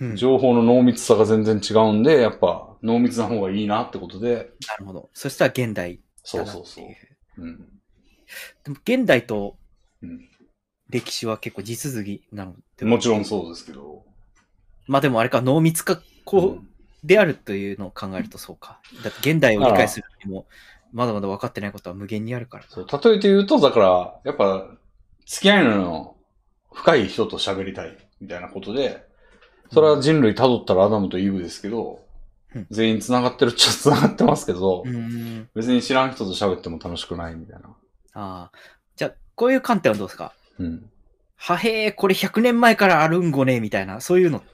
[0.00, 5.08] うん情報の濃密さが全然違うんで、やっぱ濃密な方がいいなってことで、なるほど。
[5.14, 6.84] そしたら現代そうそうそう。
[7.38, 7.58] うん。
[8.64, 9.56] でも現代と
[10.02, 10.28] うん
[10.90, 14.04] 歴史は結構地続きなのでもちろんそうですけど。
[14.86, 18.80] まあでもあれか、濃密化、こう、であるというのを考えるとそうか。
[19.02, 20.46] だって現代を理解するにも、
[20.92, 22.64] まだまだ分かってないことは無限にあるから。
[22.68, 24.68] そう例えて言うと、だから、やっぱ、
[25.26, 26.16] 付き合いの
[26.72, 29.06] 深い人と喋りたい、みたいなことで、
[29.72, 32.00] それは人類辿ったらアダムとイブですけど、
[32.54, 35.48] うん全員繋がってるっちゃ繋がってますけど、うーん。
[35.56, 37.68] 別に知らん人と喋っても楽しくないみたいな。
[38.14, 38.52] ああ。
[38.94, 40.32] じゃあ、こういう観点はどうですか？
[40.60, 40.88] うん。
[41.36, 44.53] はへえ、これ100年前からあるんごね、みたいな、そういうのって。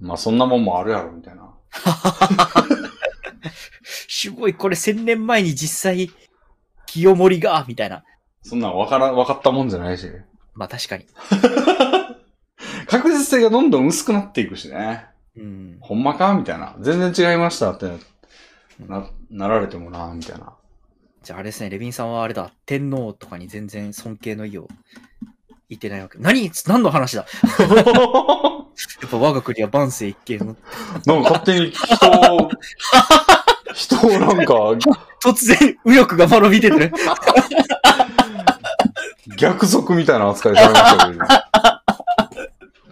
[0.00, 1.50] まあそんなもんもあるやろ、みたいな。
[4.08, 6.10] すごい、これ1000年前に実際、
[6.86, 8.04] 清盛が、みたいな。
[8.42, 10.10] そんなんわから、わかったもんじゃないし。
[10.54, 11.06] まあ確かに。
[12.88, 15.06] 確実性がどんどん薄くなっていくしね。
[15.36, 15.78] うん。
[15.80, 16.74] ほんまかみたいな。
[16.80, 17.90] 全然違いましたって
[18.80, 20.54] な、なられてもな、みたいな。
[21.22, 24.68] じゃああれですね、レビンさんはあれだ、天皇とかに全然尊敬の意を
[25.68, 26.18] 言ってないわけ。
[26.18, 26.50] 何？
[26.66, 27.26] 何の話だ？
[29.02, 30.56] やっぱ我が国は万世一系の。
[31.06, 32.48] なんか勝手に人を、
[33.74, 34.54] 人をなんか
[35.24, 36.92] 突然、右翼が間延びててる。
[39.36, 41.24] 逆賊みたいな扱いされましたけど、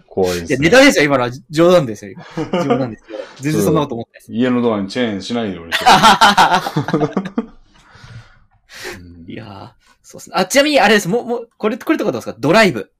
[0.07, 0.57] 怖いでいや、す、ね。
[0.59, 2.13] ネタですよ、今のは冗談ですよ。
[2.51, 3.17] 今冗談ですよ。
[3.41, 4.39] 全然そんなこと思ってない。
[4.39, 5.85] 家のドアにチェーンしないようにして
[9.31, 9.69] いやー、
[10.03, 10.35] そうっすね。
[10.37, 11.07] あ、ちなみにあれです。
[11.09, 12.35] もう、もう、これ、これとかどうですか？
[12.39, 12.91] ドライブ。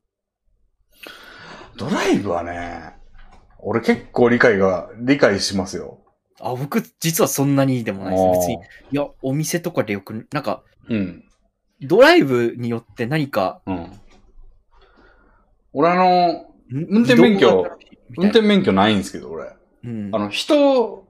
[1.77, 2.95] ドライブはね、
[3.59, 5.99] 俺結構理解が、理解しますよ。
[6.39, 8.31] あ、僕、実はそんなにでもないですね。
[8.31, 8.57] 別に。
[8.57, 11.23] あいや、お店とかでよく、なんか、ーうん。
[11.81, 13.91] ドライブによって何か、うん。
[15.73, 17.67] 俺あの、運運転免許
[18.17, 19.51] 運転運免許ないんですけど、俺。
[19.83, 21.07] うんあの、人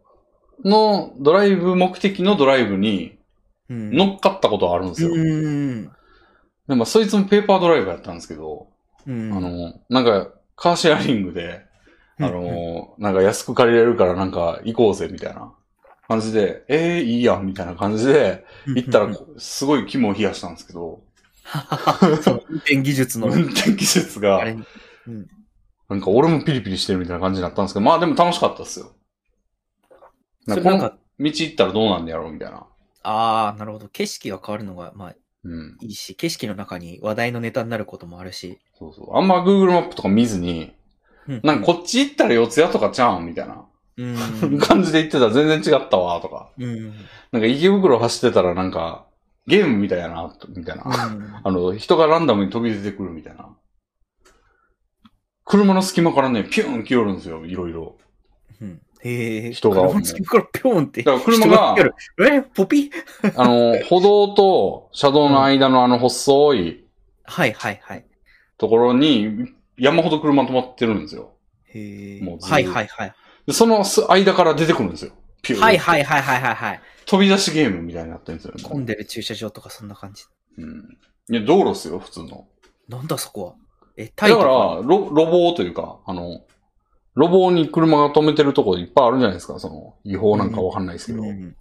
[0.66, 3.18] のドライブ目的のドライブに
[3.70, 5.12] うん乗っかったことはあるんですよ。
[5.14, 5.92] うん。
[6.68, 8.68] でも、そいつもペーパードライブやったんですけど、
[9.06, 9.32] うん。
[9.34, 11.62] あの、なんか、カーシェアリングで、
[12.20, 15.54] あの、なんか安く借りれるからなんか行こうぜ、みたいな
[16.08, 21.04] 感じで、ええいいやん、みたいな感じで、行ったら、すごい肝を冷やしたんですけど、
[22.50, 24.44] 運転技術の、運転技術が。
[25.90, 28.92] なんか俺もピリピリしてるみたいな感じになったんですけど、まあでも楽しかったですよ。
[30.46, 32.68] なんかこの道行ったらどうなんだやろうみたいな。
[33.04, 33.88] ああ、なるほど。
[33.88, 35.16] 景色が変わるのが、まあ、
[35.48, 35.78] うん。
[35.82, 38.60] いいし、景色の中に話題のネタになることもあるし。
[38.78, 39.18] そうそう。
[39.18, 40.74] あんま Google マップとか見ずに、
[41.28, 43.66] うんなんかこっち行ったら四谷とかちゃうんみたいな
[43.98, 44.60] うん。
[44.60, 46.52] 感じで言ってたら全然違ったわ、とか。
[46.58, 46.94] うん。
[47.32, 49.08] なんか池袋走ってたらなんか、
[49.48, 50.84] ゲームみたいやな、みたいな。
[51.44, 53.50] あの、人がランダムに飛び出てくるみたいな。
[55.46, 57.98] 車の隙間からね、ピューン来よるんですよ、いろいろ。
[59.04, 59.12] うん。
[59.12, 59.52] へえ。
[59.54, 61.04] 人が車の隙間からピョーンって。
[61.04, 61.96] だから車が人来る
[62.36, 62.92] え、ポピ
[63.36, 66.86] あの、 歩道と車道の間のあの細い
[67.24, 68.06] はいはいはい。
[68.58, 71.34] ところに山ほど車止まってるんですよ。
[71.66, 72.24] へえ。
[72.24, 73.16] もうずはいはいはい。
[73.46, 75.12] でその間から出てくるんですよ。
[75.42, 76.82] ピューンはいはいはいはいはいはい。
[77.06, 78.64] 飛び出しゲームみたいになってるんですよね。
[78.64, 80.26] 混んでる駐車場とかそんな感じ。
[80.58, 80.98] うん。
[81.30, 82.48] いや、道路っすよ、普通の。
[82.90, 83.54] なんだそこは。
[83.96, 84.82] え、タイとだから、か。
[84.84, 86.42] ロ、路傍というか、あの、
[87.18, 91.24] 路傍に車が止めてるとこいっぱいあるじゃないですか、その、違法なんかわかんないですけど。
[91.24, 91.56] うん。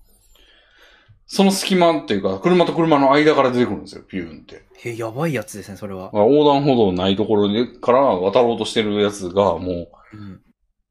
[1.26, 4.65] その隙間っていうか、車と車の間から出てくるんですよ、ピューンって。
[4.89, 6.10] へやばいやつですね、それは。
[6.12, 10.41] 横断歩道ないところでから渡ろうとしてるやつが、もうん。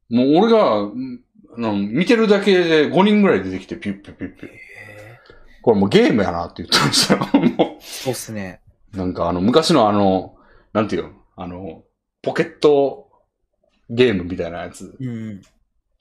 [0.09, 1.21] う、もう俺が、ん
[1.57, 4.51] あの見てるだけで5人ぐらい出てきて、ピュッピュッピュッピュッ。
[5.61, 7.21] これもうゲームやなって言ってましたよ。
[7.57, 8.59] もそうっすね。
[8.93, 10.35] う、なんかあの、昔のあの、
[10.73, 11.09] なんていうの？
[11.37, 11.83] あの、
[12.21, 13.04] ポケット
[13.89, 14.95] ゲームみたいなやつ。
[14.99, 15.41] うん。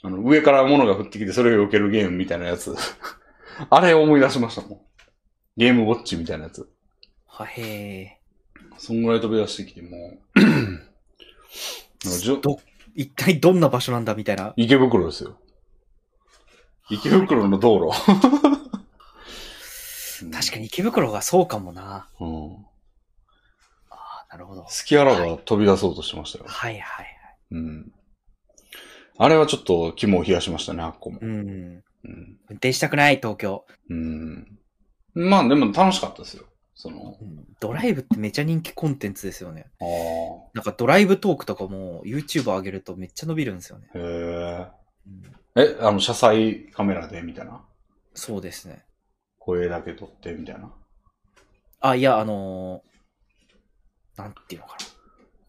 [0.03, 2.75] あの、上から物が降ってきてそれを避けるゲームみたいなやつ。
[3.71, 4.81] あれを思い出しましたもん。
[5.57, 6.69] ゲームウォッチみたいなやつ。
[7.27, 8.19] はへえ。
[8.79, 10.41] そんぐらい飛び出してきてもう、
[12.43, 12.61] ど、
[12.95, 14.53] 一体どんな場所なんだみたいな。
[14.57, 15.39] 池袋ですよ。
[16.91, 17.97] 池袋の道路。
[20.33, 22.09] 確かに池袋がそうかもな。
[22.21, 22.27] に。
[22.27, 22.55] うん。
[23.91, 24.65] ああ、なるほど。
[24.69, 26.45] 隙あらば飛び出そうとしてましたよ。
[26.47, 27.14] はいはいはい。
[27.51, 27.93] うん。
[29.19, 31.19] あれはちょっと肝を冷やしましたね、あっこも。
[31.21, 31.31] うん。
[31.31, 31.85] うん。
[32.05, 33.65] 運転したくない、東京。
[33.91, 34.59] うん。
[35.15, 36.45] まあでも楽しかったですよ。
[36.75, 39.71] その、うんドライブってめちゃ人気コンテンツですよね。
[39.81, 40.51] ああ。
[40.55, 43.89] なんかドライブトークとかも YouTube 上げるとめっちゃ伸びるんですよね。
[43.95, 44.67] へえ。
[45.07, 45.23] うん
[45.57, 47.65] え、あの、車載カメラでみたいな？
[48.13, 48.85] そうですね。
[49.39, 50.75] 声だけ撮ってみたいな？
[51.79, 54.87] あ、いや、あのーなんていうのかな。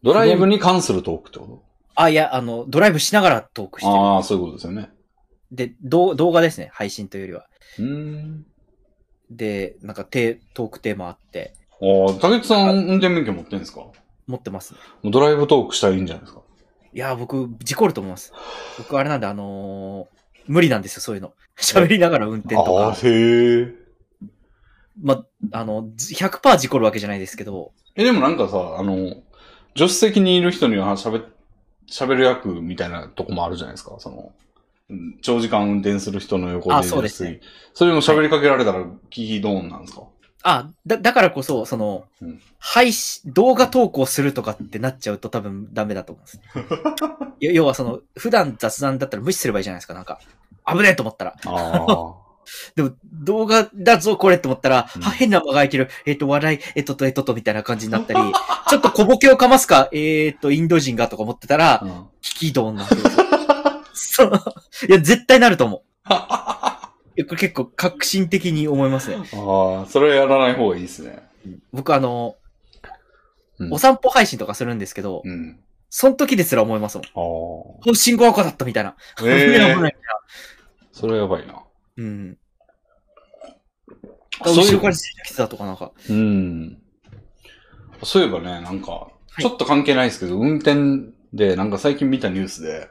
[0.04, 1.64] ドライブに関するトークってこ
[1.96, 3.94] あ、いや、あの、ドライブしながらトークしてる。
[3.94, 4.90] とああ、そういうことですよね。
[5.50, 6.70] で、動画ですね。
[6.72, 7.46] 配信というよりは。
[7.78, 8.46] うーん。
[9.30, 13.80] で、なんかテートークテーマあって、ああ、竹内さん運転免許持ってんですか？
[13.80, 13.92] も
[14.26, 14.80] 持ってますね。
[15.04, 16.40] うドライブトークしたらいいんじゃないですか？
[16.92, 18.32] いや、僕、事故ると思います。
[18.78, 20.16] 僕、あれなんで、あのー
[20.48, 21.32] 無理なんですよ、そういうの。
[21.58, 22.98] 喋りながら運転とああ、か。
[23.08, 23.74] へえ。
[25.02, 28.96] ま、あの、ず100%事故るわけじゃないですけど、え、でもなんかさ、あの、
[29.74, 31.24] 助手席にいる人には喋、
[31.90, 33.96] 喋る役みたいなとこもあるじゃないですか。
[33.98, 34.32] その、
[34.88, 36.76] うん長時間運転する人の横で。
[36.76, 37.40] あそうですね。
[37.74, 40.02] それも喋りかけられたら聞きドーンなんですか、
[40.42, 46.42] あ、だ、だからこそ、その、うん配信、動画投稿するとかってなっちゃうと多分ダメだと思うんですね。
[47.38, 50.20] 要要はその、普段雑談だったら無視すればいいじゃないですか、なんか。
[50.66, 51.34] 危ねえと思ったら。
[51.44, 52.25] ああ。
[52.74, 55.88] でも、動画だぞ、これって思ったら、うんは、変な間が空いてる。
[56.04, 58.20] えっ、と、笑い、えっとと、えっとと、みたいな感じになったり、
[58.68, 63.10] ちょっと小ボケをかますか、えっと、インド人がとか思ってたら、うん引きドンなんですよ。
[63.94, 64.42] そう。
[64.88, 65.82] いや、絶対なると思う。
[66.08, 66.14] こ
[67.16, 69.16] れ結構革新的に思いますね。
[69.16, 71.22] ああ、それやらない方がいいですね。
[71.72, 72.36] 僕あの、
[73.58, 75.58] うんお散歩配信とかするんですけど、うん。
[75.88, 77.06] その時ですら思いますもん。
[77.06, 78.96] あお信号赤だったみたいな。
[79.24, 79.96] ええ危ない
[80.92, 81.62] それやばいな。
[81.96, 82.38] うん。
[84.44, 85.92] そういう後ろから来てたとかなんか。
[86.08, 86.82] うん。
[88.02, 89.08] そういえばね、なんか、
[89.38, 92.88] いちょっと関係ないですけど、運転で、なんか最近見たニュースで、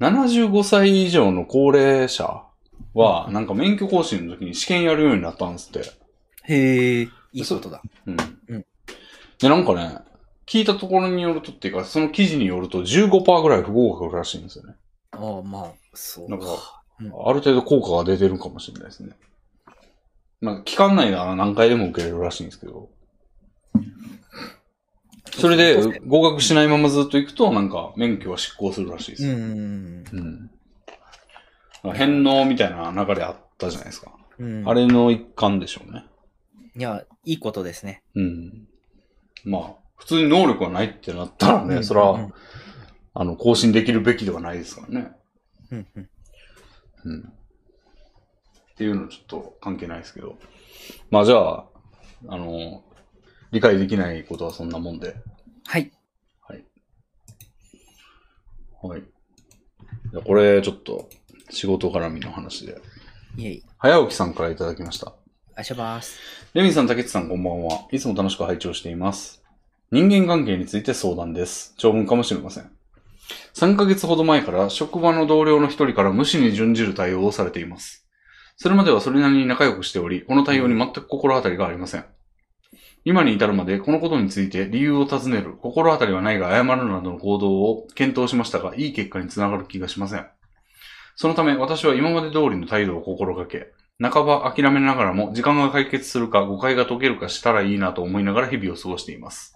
[0.00, 2.42] 75歳以上の高齢者
[2.94, 5.90] は、なんか免許更新の時に試験やるようになったんですって。
[6.44, 7.82] へえ、いいことだ。
[8.06, 8.16] うん。
[8.48, 8.66] うん
[9.38, 9.98] で、なんかね、
[10.46, 14.74] 聞いたところによるとっていうか、その記事によると15%ぐらい不合格らしいんですよね。
[15.12, 19.16] ああ、まあ、そうなんかうんある程度効果が出てるかもしれないですね。
[20.40, 22.88] まあ、期間内なら何回でも受けれるらしいんですけど。
[25.32, 29.32] それで合格しないままずっと行くと、なんか免許は失効するらしいですよ。
[29.32, 30.04] うん。
[31.84, 31.92] うん。
[31.92, 34.12] 返納みたいな流れあったじゃないですか。
[34.38, 34.68] うん。
[34.68, 36.04] あれの一環でしょうね。
[36.76, 38.02] いや、いいことですね。
[38.14, 38.68] うん。
[39.44, 42.34] まあ、普通に能力がないってなったらね、うんそれは、うん
[43.16, 45.12] あの、更新できるべきではないですからね。
[45.70, 46.08] うんうん。
[47.04, 47.20] うん。
[47.20, 50.36] っていうのちょっと関係ないですけど。
[51.10, 51.64] まあじゃあ、
[52.28, 52.82] あの、
[53.52, 55.14] 理解できないことはそんなもんで。
[55.66, 55.92] はい。
[56.40, 56.64] はい。
[58.82, 59.02] はい。
[60.10, 61.08] じゃあこれちょっと
[61.50, 62.80] 仕事絡みの話で。
[63.36, 63.62] いえいえ。
[63.78, 65.14] 早起きさんからいただきました。
[65.56, 66.18] あしゃばーす。
[66.54, 67.86] レミさん、竹内さん、こんばんは。
[67.92, 69.44] いつも楽しく拝聴しています。
[69.92, 71.74] 人間関係について相談です。
[71.76, 72.73] 長文かもしれません。
[73.54, 78.06] 3ヶ月ほど前から職場の同僚の一人から無視に準じる対応をされています。
[78.56, 82.04] それまではそれなりに仲良くしており、この対応に全く心当たりがありません。
[83.04, 90.26] 今に至るまでこのことについて理由を尋ねる、心当たりはないが謝るなどの行動を検討しましたが、いい結果につながる気がしません。
[91.16, 99.53] そのため私は今まで通りの態度を心がけ、半ば諦めながらも時間が解決するか誤解が解けるかしたらいいなと思いながら日々を過ごしています。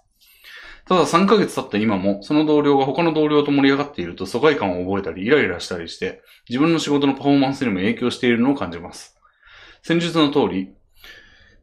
[0.89, 9.15] ただ3ヶ月経った今も、その同僚が他の同僚と盛り上がっていると疎外感を覚えたりイライラしたりして、自分の仕事のパフォーマンスにも影響しているのを感じます。
[9.83, 10.73] 先日の通り、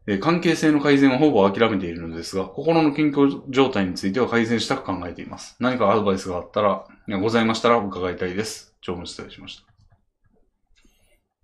[0.07, 5.57] えー関係性の改善はほぼ諦めているのですが、心の健康状態については改善したく考えています。
[5.59, 6.87] 何かアドバイスがあったら、
[7.21, 8.77] ございましたら伺いたいです。
[8.81, 9.65] 長文失礼しました。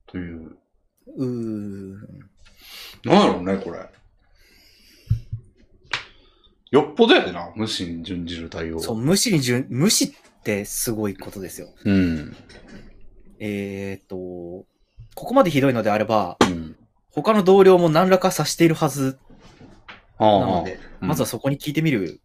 [0.06, 0.56] という。
[1.16, 1.92] うーん。
[3.04, 4.01] なんやろうね、これ。
[6.73, 8.81] よっぽどやでな、無視に準じる対応。
[8.81, 11.68] そう、無視に順、無視ってすごいことですよ。
[11.84, 12.36] うん。
[13.39, 14.67] えーっと、こ
[15.15, 16.76] こまでひどいのであれば、うん。
[17.10, 19.18] 他の同僚も何らかさしているはず
[20.18, 22.20] なので、うんまずはそこに聞いてみる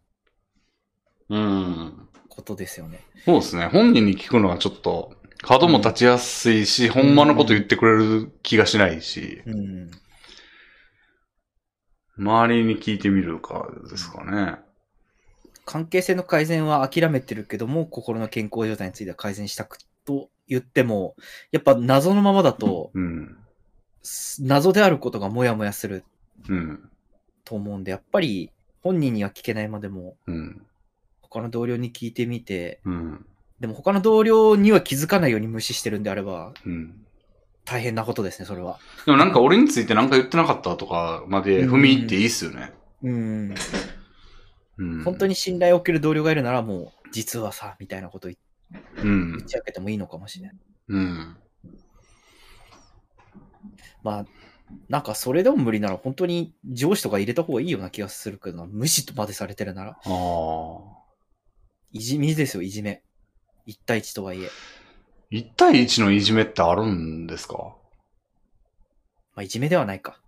[1.28, 2.08] うん。
[2.30, 3.00] ことですよね。
[3.26, 3.66] そうですね。
[3.66, 5.12] 本人に聞くのはちょっと、
[5.42, 9.90] 角も立ちやすいし、ほんまのこと言ってくれる気がしないし、うん。
[12.18, 14.56] 周りに聞いてみるかですかね。
[15.64, 21.14] 関係性の改善は諦めてるけども、心の健康状態については改善したくと言っても、
[21.52, 23.36] やっぱ謎のままだと、うん。
[24.40, 26.04] 謎であることがもやもやする
[26.48, 26.90] うん。
[27.44, 28.50] と思うんで、やっぱり
[28.82, 30.66] 本人には聞けないまでも、うん。
[31.20, 33.26] 他の同僚に聞いてみて、うん。
[33.60, 37.04] でも他の同僚には気づかないように無視してるんであれば、うん。
[37.68, 38.78] 大変なことですね、それは。
[39.04, 42.72] でもなんか俺についてなんか言ってなかったとかまで踏み入っていいっすよね。
[43.02, 43.54] うん。
[44.78, 45.04] うん。
[45.04, 48.36] 本当に信頼を受ける同僚がいるならもう、実はさ、みたいなこと言
[49.04, 49.44] うんっ。
[49.44, 50.56] ちゃけてもいいのかもしれない。
[50.88, 51.36] うん。
[54.02, 54.26] まあ、
[54.88, 58.66] なんかそれでも無理なら本当に上司とか入れた方がいいような気がするけどな。
[58.66, 59.90] 無視とまでされてるなら。
[59.90, 60.98] ああ。
[61.92, 63.02] いじめですよ、いじめ。
[63.66, 64.48] 1対1とはいえ。
[65.30, 67.74] 1対1のいじめってあるんですか？
[69.34, 70.20] まあ、いじめではないか。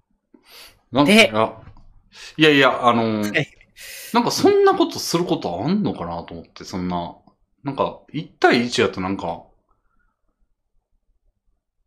[0.93, 1.53] なんか、でいや
[2.37, 3.23] いやいや、あの
[4.13, 7.17] なんかそんなことすることあんのかなと思って、そんな、
[7.65, 9.45] なんか、1対1やとなんか、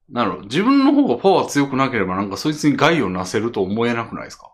[0.10, 0.44] なるほど。
[0.44, 4.54] 自分の方がパワー強くなければなんかそいつに害をなせると思えなくないですか？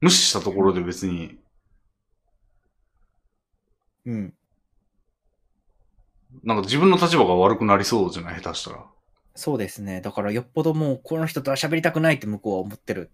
[0.00, 1.36] 無視したところで別に、
[4.06, 4.34] うん。
[6.42, 8.40] なんか自分の立場が悪くなりそうじゃない？
[8.40, 8.84] 下手したら。
[9.36, 10.00] そうですね。
[10.00, 13.10] だからよっぽどもうこの人とは喋りたくないって向こうは思ってる。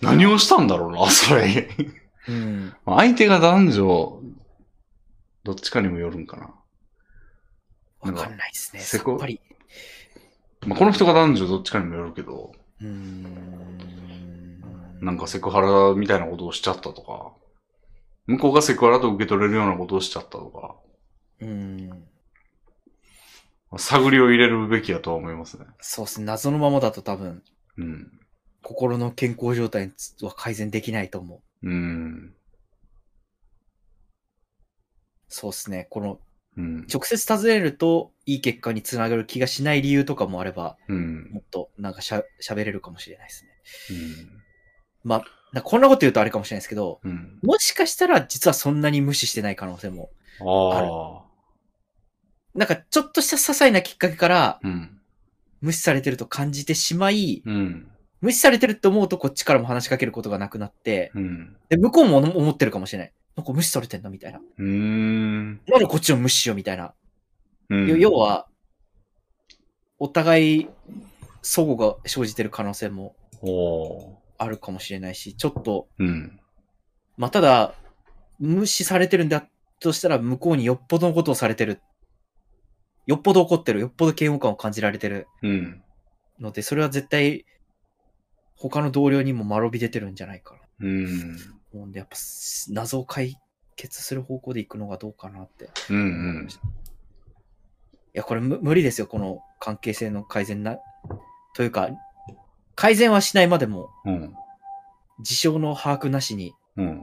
[0.00, 1.68] 何をしたんだろうな、 それ。
[2.28, 2.74] うん。
[2.86, 4.22] 相手が男女、
[5.44, 6.54] どっちかにもよるんかな。
[8.00, 8.80] わかんないですね。
[8.80, 9.40] せこさっぱり。
[10.66, 14.60] まあ、この人が男女どっちかにもよるけど、うーん。
[15.00, 17.32] なんかセクハラみたいなことをしちゃったとか、
[18.26, 20.76] 向こうがセクハラと受け取れるようなことをしちゃったとか、
[21.40, 21.90] うん。
[23.76, 25.66] 探りを入れるべきやとは思いますね。
[25.80, 26.26] そうですね。
[26.26, 27.42] 謎のままだと多分、
[27.76, 28.10] うん。
[28.62, 31.68] 心の健康状態は改善できないと思う。
[31.68, 32.34] うん。
[35.28, 35.86] そうですね。
[35.90, 36.20] この、
[36.56, 36.86] うん。
[36.92, 41.30] 直接尋ねるといい結果につながる気がしない理由とかもあれば、うん。
[41.30, 43.50] もっとなんかしゃ喋れるかもしれないですね。
[43.90, 44.42] うん。
[45.04, 45.22] ま
[45.54, 47.38] あ、こんなこと言うとあれかもしれないですけど、うん。
[47.42, 51.27] もしかしたら実はそんなに無視してない可能性も、ああ。
[52.58, 54.94] なんかちょっとした些細なきっかけからうん。
[55.60, 57.88] 無視されてると感じてしまい、うん。
[58.20, 61.56] 無視されてるって思うとこっちからも話しかけることがなくなって、うん。
[61.68, 63.12] で、向こうも思ってるかもしれない。
[63.36, 64.38] なんか無視されてんだみたいな。
[64.38, 65.60] うーん。
[65.66, 66.94] なんでこっちを無視しようみたいな
[67.70, 67.88] うん。
[67.88, 68.46] よ要は、
[69.98, 70.68] お互い、
[71.42, 73.14] 相互が生じてる可能性も
[74.38, 76.40] あるかもしれないし、ちょっと、うん。
[77.16, 77.74] まあ、ただ、
[78.38, 79.46] 無視されてるんだ
[79.80, 81.80] としたら、向こうによっぽどのことをされてる。
[83.08, 83.80] よっぽど怒ってる。
[83.80, 85.82] よっぽど嫌悪感を感じられてるうん。
[86.38, 87.46] ので、それは絶対、
[88.54, 90.60] 他の同僚にも間び出てるんじゃないかな。
[90.80, 91.36] うん。
[91.72, 92.16] 思うんで、やっぱ、
[92.68, 93.38] 謎を解
[93.76, 95.70] 決する方向で行くのがどうかなって。
[95.88, 96.00] うんう
[96.42, 96.48] ん。
[96.50, 96.50] い
[98.12, 100.76] や、これむ無理ですよ、この関係性の改善な。
[101.54, 101.88] というか、
[102.74, 104.34] 改善はしないまでも、うん。
[105.22, 107.02] 事象の把握なしに、いうん。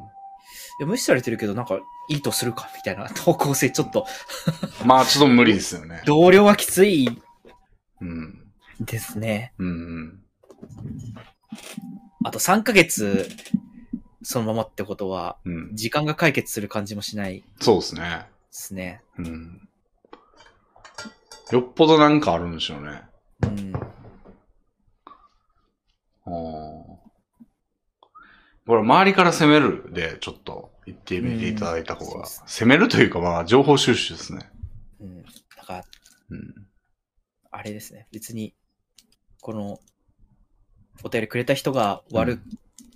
[0.79, 1.79] や無視されてるけど、なんか、
[2.09, 4.05] いいとするか、みたいな 投稿性、ちょっと、
[4.85, 6.01] まあ、ちょっと無理ですよね。
[6.05, 7.21] 同僚はきつい
[8.01, 8.51] うん。
[8.81, 9.53] ですね。
[9.57, 10.21] うん。
[12.23, 13.29] あと3ヶ月、
[14.21, 15.75] そのままってことは、うん。
[15.75, 18.25] 時間が解決する感じもしないでそうですね。
[18.51, 19.01] すね。
[19.17, 19.69] うん。
[21.51, 23.01] よっぽどなんかあるんでしょうね。
[23.43, 23.73] うん。
[26.25, 27.05] あー
[28.68, 34.50] これ、周りから攻めるで、ちょっと言ってみていただいた方が、うん攻めるというか、まあ、情報収集ですね。
[35.00, 35.16] うん。
[35.18, 35.84] なんか、
[36.30, 36.68] うん。
[37.52, 38.08] あれですね。
[38.11, 38.56] 別に、
[39.42, 39.80] この、
[41.03, 42.40] お便りくれた人が悪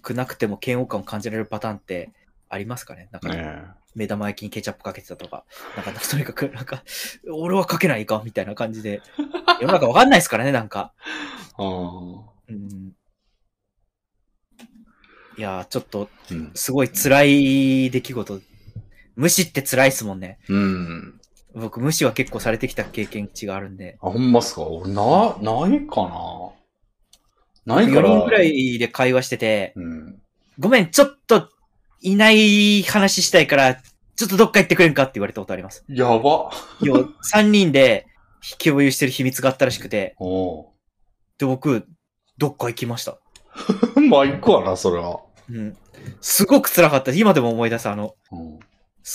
[0.01, 2.11] くなくても嫌悪感を感じられるパターンって
[2.47, 3.09] ありますかね？
[3.11, 6.83] なんか、ね目玉焼きにケチャップかけてたとか、なんか、とにかく、なんか、
[7.33, 9.01] 俺はかけないかみたいな感じで、
[9.59, 10.93] 世の中わかんないですからね、なんか。
[10.97, 11.53] え。
[11.57, 12.31] ああ。
[12.49, 12.93] うん。
[15.39, 16.51] いやー、ちょっと、うん。
[16.53, 18.41] すごい辛い出来事。
[19.15, 20.37] 無視って辛いっすもんね。
[20.49, 21.21] うん。
[21.55, 23.97] 僕、無視は結構されてきた経験値があるんで。
[24.01, 24.63] あ、ほんまっすか？
[24.63, 26.53] 俺、な、ないか
[27.65, 27.75] な？
[27.77, 28.09] ないか4ら。
[28.17, 30.21] 人くらいで会話してて、うん。
[30.59, 31.47] ごめん、ちょっと、
[32.01, 35.85] いない話したいから、ちょっとどっか行ってくれんかって言われたことあります。
[35.87, 36.51] やば。
[36.81, 36.99] 要は、
[37.33, 38.07] 3人で
[38.61, 40.17] 共有してる秘密があったらしくて、
[41.37, 41.87] で、僕、
[42.37, 43.17] どっか行きました。
[44.09, 45.21] まあ、一個はな、それは。
[45.51, 45.77] うん。
[46.21, 47.11] すごく辛かった。
[47.11, 47.89] 今でも思い出す。
[47.89, 48.59] あの、うん。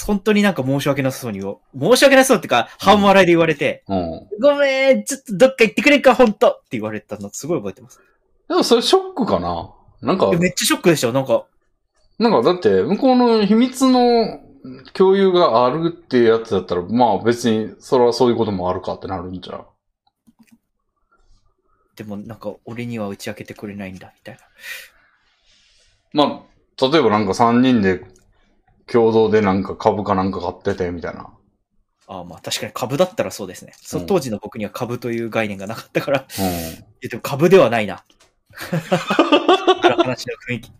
[0.06, 1.94] 本当になんか申し訳なさそうに言おう。
[1.94, 4.28] 申し訳なさそうってか、半笑いで言われて、うん。
[4.40, 8.00] ごめん、ちょっとどっか行ってくれんか、ほんとって言われたの、すごい覚えてます。
[8.48, 9.72] でも、それショックかな？
[10.02, 11.12] なんかめっちゃショックでしたよ。
[11.12, 11.46] なんか、
[12.18, 14.40] なんか、だって、向こうの秘密の
[14.94, 19.66] 共有があるってやつだったら、まあ別に、それはそういうこともあるかってなるんじゃう
[21.96, 24.40] でもなんか、俺には打ち明けてくれないんだ、みたいな。
[26.14, 28.04] まあ、例えばなんか3人で
[28.86, 31.28] 共同でなんか株かなんか買っててみたいな。
[32.06, 33.72] ああ、まあ確かに株だったらそうですね。
[33.76, 36.42] その当時の僕には株という概念がなかったから、い
[37.02, 38.04] やでも株ではないな。
[39.80, 40.68] 話の雰囲気。
[40.68, 40.72] い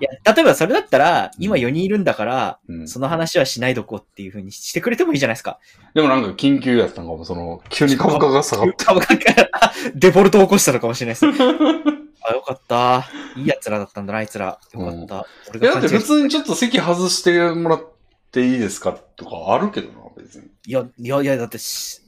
[0.00, 2.80] や、例えばそれだったら、今4人いるんだから、うん。
[2.80, 2.88] うん。
[2.88, 5.58] その話はしないどこうっていう風にしてくれてもいいじゃないですか。
[5.94, 8.72] でもなんか緊急やったんかも、その、急に株価が下がって。
[8.84, 9.48] 株価が
[9.94, 12.05] デフォルトを起こしたのかもしれないです。
[12.28, 13.06] あ、よかった。
[13.36, 14.58] いい奴らだったんだな、あいつら。
[14.72, 15.26] よかった。
[15.50, 17.84] 俺いや、だって普通にちょっと席外してもらっ
[18.32, 20.46] ていいですかとかあるけどな、別に。
[20.66, 22.00] いや、いや、いや、だってし、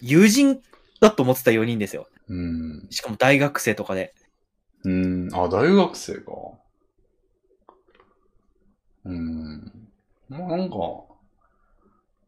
[0.00, 0.60] 友人
[1.00, 2.08] だと思ってた4人ですよ。
[2.28, 2.86] うん。
[2.90, 4.14] しかも大学生とかで。
[4.84, 5.28] うん。
[5.32, 6.32] あ、大学生か。
[9.04, 9.88] うん。
[10.28, 10.76] まあなんか、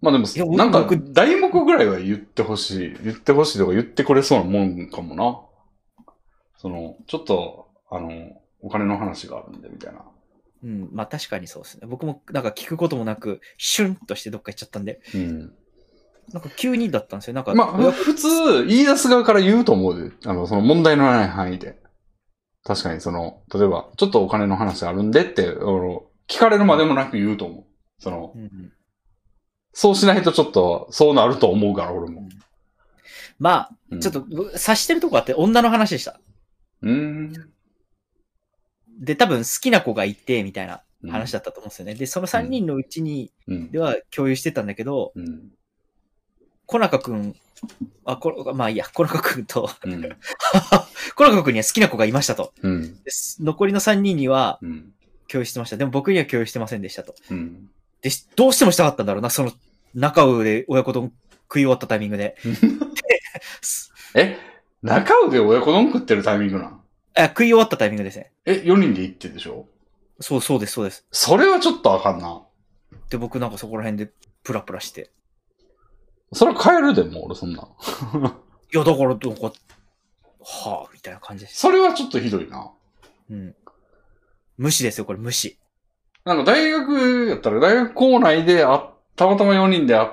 [0.01, 2.97] まあでもなんか僕、題目ぐらいは言ってほしい。
[3.03, 5.41] 言ってほしいとか言ってくれそうなもんかもな。
[6.59, 8.11] その、ちょっと、あの、
[8.61, 10.03] お金の話があるんで、みたいな。
[10.65, 11.87] うん、まあ確かにそうですね。
[11.87, 15.53] 僕もなんか聞くこともなく、シュンとしてどっか行っちゃったんで、うん。
[16.33, 17.35] なんか急にだったんですよ。
[17.35, 20.29] なんか、まあ、普通、言い出す側から言うと思うで。
[20.29, 21.81] あの、その問題のない範囲で。
[22.65, 27.65] 確かに、その、例えば、ちょっとお金の話あるんでって、あの、聞かれるまでもなく言うと思う。
[27.99, 28.73] その、うんうん
[29.79, 32.27] そうしないとちょっと、そうなると思うから、俺も。
[33.39, 36.19] まあ、うんちょっと、察してるとこあって女の話でした。
[36.83, 37.33] うーん。
[38.99, 41.95] で、多分好きな子がいて、みたいな話だったと思うんですよね。
[41.95, 43.71] で、その3人のうちに、うん。
[43.71, 45.51] では共有してたんだけど、うん。
[46.67, 47.35] 小中くん、
[48.05, 50.03] あ、こまあいいや、小中くんと、うん。
[51.15, 52.53] 小中くんには好きな子がいましたと。
[52.63, 52.99] うん。
[53.41, 54.93] 残りの3人にはうん。
[55.29, 55.77] 共有してました。
[55.77, 57.15] でも僕には共有してませんでしたと。
[57.31, 57.69] うん。
[58.01, 59.53] で、どうしてもしたかったんだろうな、その、
[59.95, 61.13] 中上で親子丼
[61.49, 62.37] 食い終わったタイミングで。
[64.15, 64.39] え？
[64.83, 66.81] 中腕親子丼食ってるタイミングなん？
[67.15, 68.33] あ食い終わったタイミングですね。
[68.45, 69.67] え、4人で行ってでしょ？
[70.21, 71.07] そう、そうです、そうです。
[71.11, 72.43] それはちょっとあかんな。
[73.11, 74.11] で、僕なんかそこら辺で
[74.43, 75.11] プラプラして。
[76.33, 77.67] それは帰るでも、俺そんなん。
[78.73, 79.27] いや、だから、なんか、
[80.49, 81.61] はぁ、みたいな感じです。
[81.61, 82.71] それはちょっとひどいな。
[83.31, 83.55] うん。
[84.59, 85.59] 無視ですよ、これ、無視。
[86.25, 90.11] なんか大学やったら大学校内であ、たまたま4人で会っ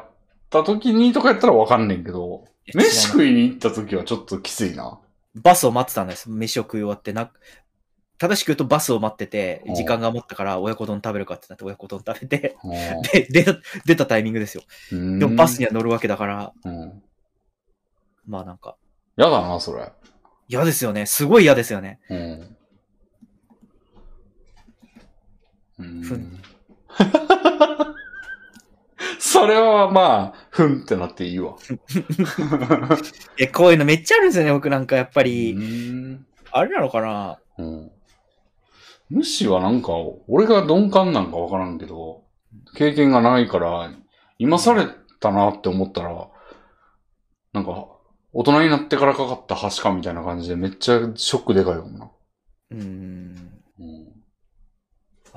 [0.50, 5.00] た時にとかやったらわかんねんけど、飯食いに行った時はちょっときついな。
[5.36, 6.30] バスを待ってたんです。
[6.30, 7.32] 飯を食い終わってな、
[8.18, 12.72] 正しく言うとバスを待っててう、ん時間が余ったから親子丼食べるかってなって親子丼食べて、うん
[13.12, 14.64] で、出た、出たタイミングですよ。
[14.92, 17.04] うんでもバスには乗るわけだから、うん。
[18.28, 18.78] まあなんか、
[19.18, 19.92] やだな、それ。
[20.48, 21.06] 嫌ですよね。
[21.06, 22.00] すごい嫌ですよね。
[22.10, 22.58] うん。
[25.80, 26.40] うんふん
[29.20, 31.56] それはまあ、ふんってなっていいわ。
[33.38, 35.54] え、こういうのめっちゃあるんですよね、僕なんかやっぱり。
[35.54, 36.26] うん
[36.56, 37.40] あれなのかな？
[37.58, 37.92] うん。
[39.10, 39.94] 無視はなんか、
[40.28, 42.26] 俺が鈍感なんかわからんけど、
[42.76, 43.92] 経験がないから、
[44.38, 44.88] 今され
[45.20, 46.28] たなって思ったら、
[47.54, 47.88] なんか、
[48.34, 52.12] 大人になってからかかった橋かみたいな感じでめっちゃショックでかいもんな。
[52.72, 53.62] うーん。
[53.80, 54.13] うん。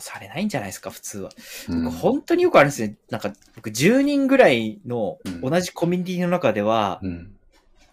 [0.00, 1.30] されないんじゃないですか、普通は。
[2.00, 2.96] 本当によくあるんですね。
[3.10, 7.32] なんか、僕10人ぐらいのうん同じコミュニティの中ではうん。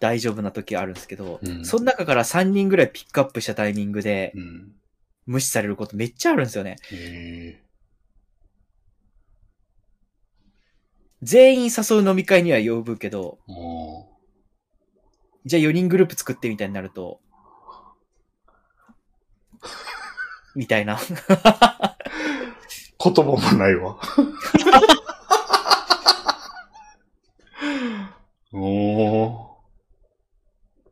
[0.00, 4.72] 大丈夫な時あるんですけど、うんその中から3人ぐらいピックアップしたタイミングでうん。
[5.26, 6.76] 無視されることめっちゃあるんですよね。
[6.92, 7.60] へ
[11.22, 13.38] 全員誘う飲み会には呼ぶけど、
[15.46, 17.20] じゃあ4人グループ作ってみたいになると、
[20.54, 20.98] みたいな。
[21.44, 21.96] あ。
[23.02, 23.96] 言葉もないわ。
[28.52, 29.54] おー。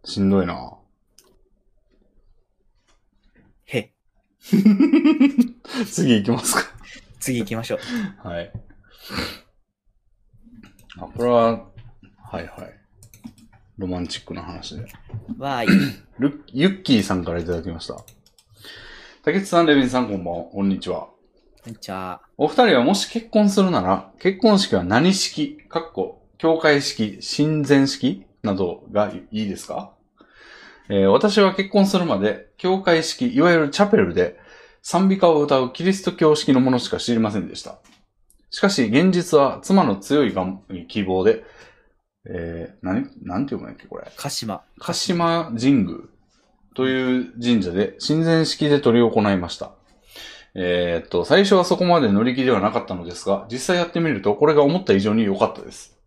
[0.04, 0.76] しんどいな。
[3.66, 3.94] へ、
[5.86, 6.62] 次行きますか。
[7.20, 7.76] 次行きましょ
[8.24, 8.28] う。
[8.28, 8.52] はい。
[10.98, 12.82] あ、これは、はいはい。
[13.78, 14.82] ロマンチックな話で。
[15.38, 15.68] わーい。
[16.18, 18.04] ルユッキーさんからいただきました。
[19.24, 20.44] 竹内さん、レビンさん、こんばんは。
[20.46, 21.08] こんにちは。
[21.80, 29.92] じゃあ、お二人はもし結婚するなら、結婚式は何式、かっこ、教会式、親善式などがいいですか、
[30.88, 34.40] えー私は結婚するまで、教会式、いわゆるチャペルで、
[34.82, 37.78] 賛美歌を歌うキリスト教式のものしか知りませんでした。
[38.50, 41.44] しかし、現実は妻の強い願希望で、
[42.24, 44.10] えー、何、なんて読むんやっけ、これ？
[44.16, 44.62] 鹿島。
[44.80, 45.98] 鹿島神宮
[46.74, 49.72] という神社で親善式で執り行いました。
[50.54, 55.98] えーっと、最初はそこまで乗り気ではなかったのですが、実際やってみるとこれが思った以上に良かったです。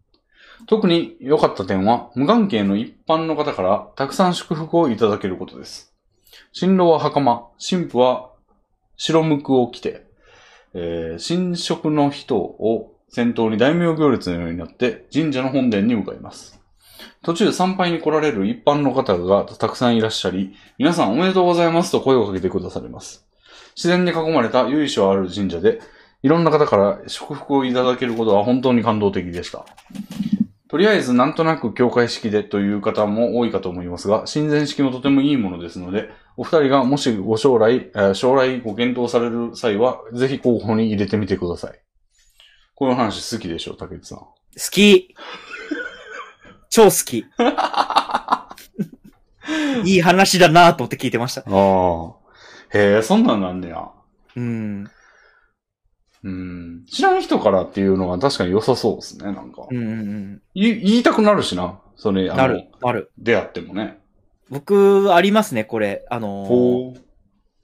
[0.67, 5.93] 特に良かった点は、無関係の一般の方からたくさん祝福をいただけることです。
[6.53, 8.31] 新郎は袴、新婦は
[8.97, 10.05] 白無垢を着て、
[10.73, 16.61] えー新職の人を先頭に大名行列のようになって神社の本殿に向かいます。
[17.23, 23.25] 途中参拝に来られる一般の方がたくさんいらっしゃり、皆さんおめでとうございますと声をかけてくだされます。
[23.75, 25.81] 自然に囲まれた由緒ある神社で、
[26.23, 29.65] いろんな方から祝福をいただけることは本当に感動的でした。
[30.67, 41.79] とりあえずなんとなく教会式でという方も多いかと思いますが、親善式もとてもいいものですので、お二人がもしご将来、え将来ご検討される際は、ぜひ候補に入れてみてください。
[42.73, 44.17] こういう話好きでしょ、竹内さん。
[44.19, 44.33] 好
[44.71, 45.15] き
[46.69, 47.25] 超好き
[49.85, 51.41] いい話だなと思って聞いてました。
[51.41, 52.13] ああ。
[52.73, 53.89] へえ、そんなんなんねや。
[54.35, 54.89] うん。
[56.23, 56.85] うん。
[56.85, 59.67] 知らん人からっていうのは確かに良さそうですね、なんか。
[59.69, 60.41] うんうんうん。
[60.55, 61.79] 言い言いたくなるしな。
[61.95, 63.11] それ、あのなる、、なる。
[63.17, 63.99] 出会ってもね。
[64.49, 66.05] 僕、ありますね、これ。
[66.09, 66.99] あのー。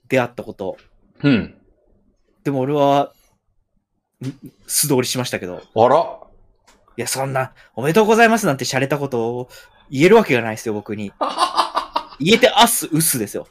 [0.08, 0.76] 出会ったこと。
[1.22, 1.54] うん。
[2.44, 3.12] でも俺は、
[4.24, 4.26] ん
[4.66, 5.62] 素通りしましたけど。
[5.74, 6.21] あら。
[6.96, 9.48] いや、そんな、おめでとうございますなんて洒落たことを
[9.90, 11.12] 言えるわけがないですよ、僕に。
[12.20, 13.46] 言えてあっす、うっすですよ。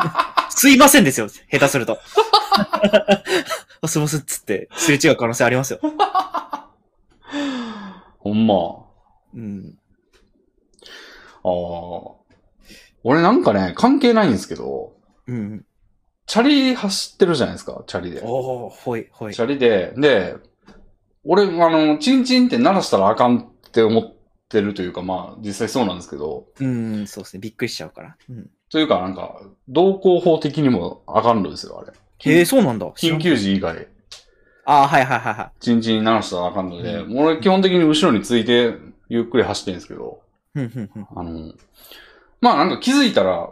[0.50, 1.98] すいませんですよ、下手すると。
[3.82, 5.80] あすいませんっつって、すれ違う可能性ありますよ。
[8.18, 8.54] ほんま。
[9.34, 9.78] うん。
[11.44, 12.16] ああ。
[13.04, 14.94] 俺なんかね、関係ないんですけど、
[15.28, 15.64] うん。
[16.26, 18.20] チャリ走ってるじゃないですか、チャリで。
[18.24, 19.40] おー、ほい、ほいチ。
[19.40, 20.34] ャリで、で、
[21.26, 24.14] 俺、あの、チンチンって鳴らしたらあかんって思っ
[24.48, 27.40] てるというか、まあ、実際そうなんですけど、うん、そうですね。
[27.40, 28.16] びっくりしちゃうから。
[28.28, 28.50] うん。
[28.70, 31.92] というか、なんか、道交法的にもあかんのですよ、あれ。
[32.32, 32.86] へえ、そうなんだ。
[32.88, 33.88] 緊急時以外、
[34.66, 38.74] ああ、はいはいはいはチンチン鳴らしたらあかんので、うもう俺基本的に後ろについて
[39.08, 40.20] ゆっくり走ってるんですけど、
[40.56, 40.58] い。
[40.58, 41.06] うん、うん、うん。
[41.14, 41.52] あの、
[42.40, 43.48] まあなんか気づいたら、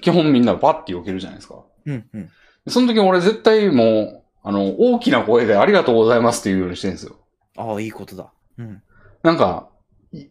[0.00, 1.56] 基本みんなバッて避けるじゃないですか。
[1.86, 2.30] うん、うん。
[2.68, 7.16] その時俺絶対もう、あの、大きな声でありがとうございますって言うようにしてるんですよ。
[7.56, 8.32] ああ、いいことだ。
[8.58, 8.82] うん。
[9.22, 9.68] なんか、
[10.12, 10.26] い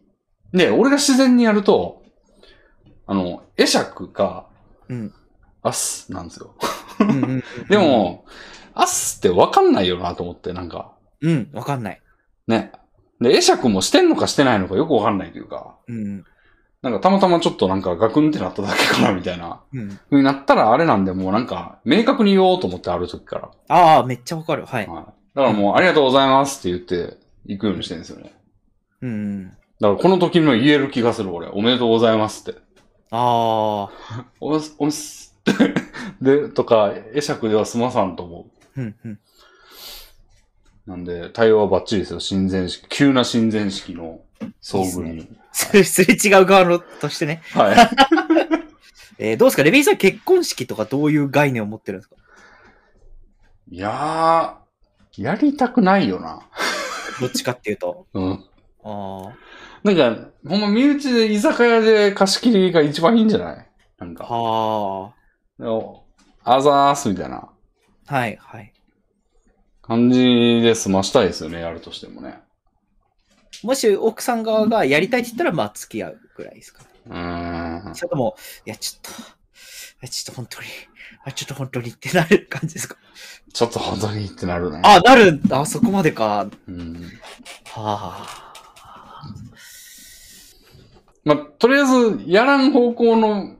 [0.52, 2.02] ね、俺が自然にやると、
[3.06, 4.48] あの、会釈か、
[4.88, 5.14] うん。
[5.62, 6.54] アッスなんですよ。
[7.00, 8.24] うんうんうん で、も、
[8.74, 12.02] アッスってわかんないよなと思って、なんか、うん、わかんない。
[12.48, 12.72] ね。
[13.20, 16.24] で、会釈もしてんのかしてないのかよくわかんないというか、うん。
[16.82, 19.88] なんかたまたまちょっとなんかガクンってなっただけかなみたいな、うん。
[19.88, 23.50] ふうになったらあれなんでもうなんか、明確に言おうと思ってある時から。
[23.68, 24.66] ああ、めっちゃわかる。
[24.66, 24.86] はい。
[24.88, 25.04] はい。
[25.04, 28.34] だからもう、ありがとうございますって言って、行くようにしてるんですよね。
[29.00, 29.48] うん。
[29.48, 31.46] だからこの時にも言える気がする、俺。
[31.48, 32.60] おめでとうございますって。
[33.12, 34.26] ああ。
[34.40, 35.38] おす、おす、
[36.20, 38.46] で、とか、会釈では済まさんと思
[38.76, 38.94] うん。
[39.04, 39.12] うん。
[39.12, 39.18] う。
[40.86, 42.18] なんで、対応はバッチリですよ。
[42.18, 42.86] 親善式。
[42.88, 44.20] 急な親善式の
[44.60, 45.28] 遭遇に。
[45.84, 47.42] すれ違う側のとしてね。
[47.52, 47.76] はい。
[49.18, 49.62] えーどうですか？
[49.62, 52.16] レビーさん結婚式とかどういう概念を持ってるんですか？
[53.70, 56.40] いやー、やりたくないよな。
[57.20, 58.06] どっちかっていうと。
[58.14, 58.44] うん。
[58.84, 59.32] あ
[59.84, 63.66] なんか、ほんま身内で居酒屋で貸し切りが一番いいんじゃない？
[63.98, 64.14] なんあ。
[64.14, 64.24] か。
[64.24, 65.12] は
[65.58, 66.06] でも
[66.44, 67.48] あざーすみたいな
[68.08, 68.14] あ。
[68.14, 68.72] はい、はい。
[69.82, 72.40] 感じで済ましたいですよね、やるとしてもね。
[73.62, 76.82] もし奥さん側がやりたいって言ったら、まあ付き合うぐらいですか。
[77.06, 77.94] うーん。
[77.94, 79.24] それとも、いや、ちょっと、い
[80.02, 80.68] や、ちょっと本当に、
[81.24, 82.96] あ、ちょっと本当にってなる感じですか？
[83.52, 84.80] ちょっと本当にってなるね。
[84.82, 85.60] あ、なるんだ。
[85.60, 86.48] あそこまでか。
[86.66, 87.10] うん。
[87.66, 88.52] はあ。
[91.24, 93.56] まあ、とりあえず、やらん方向の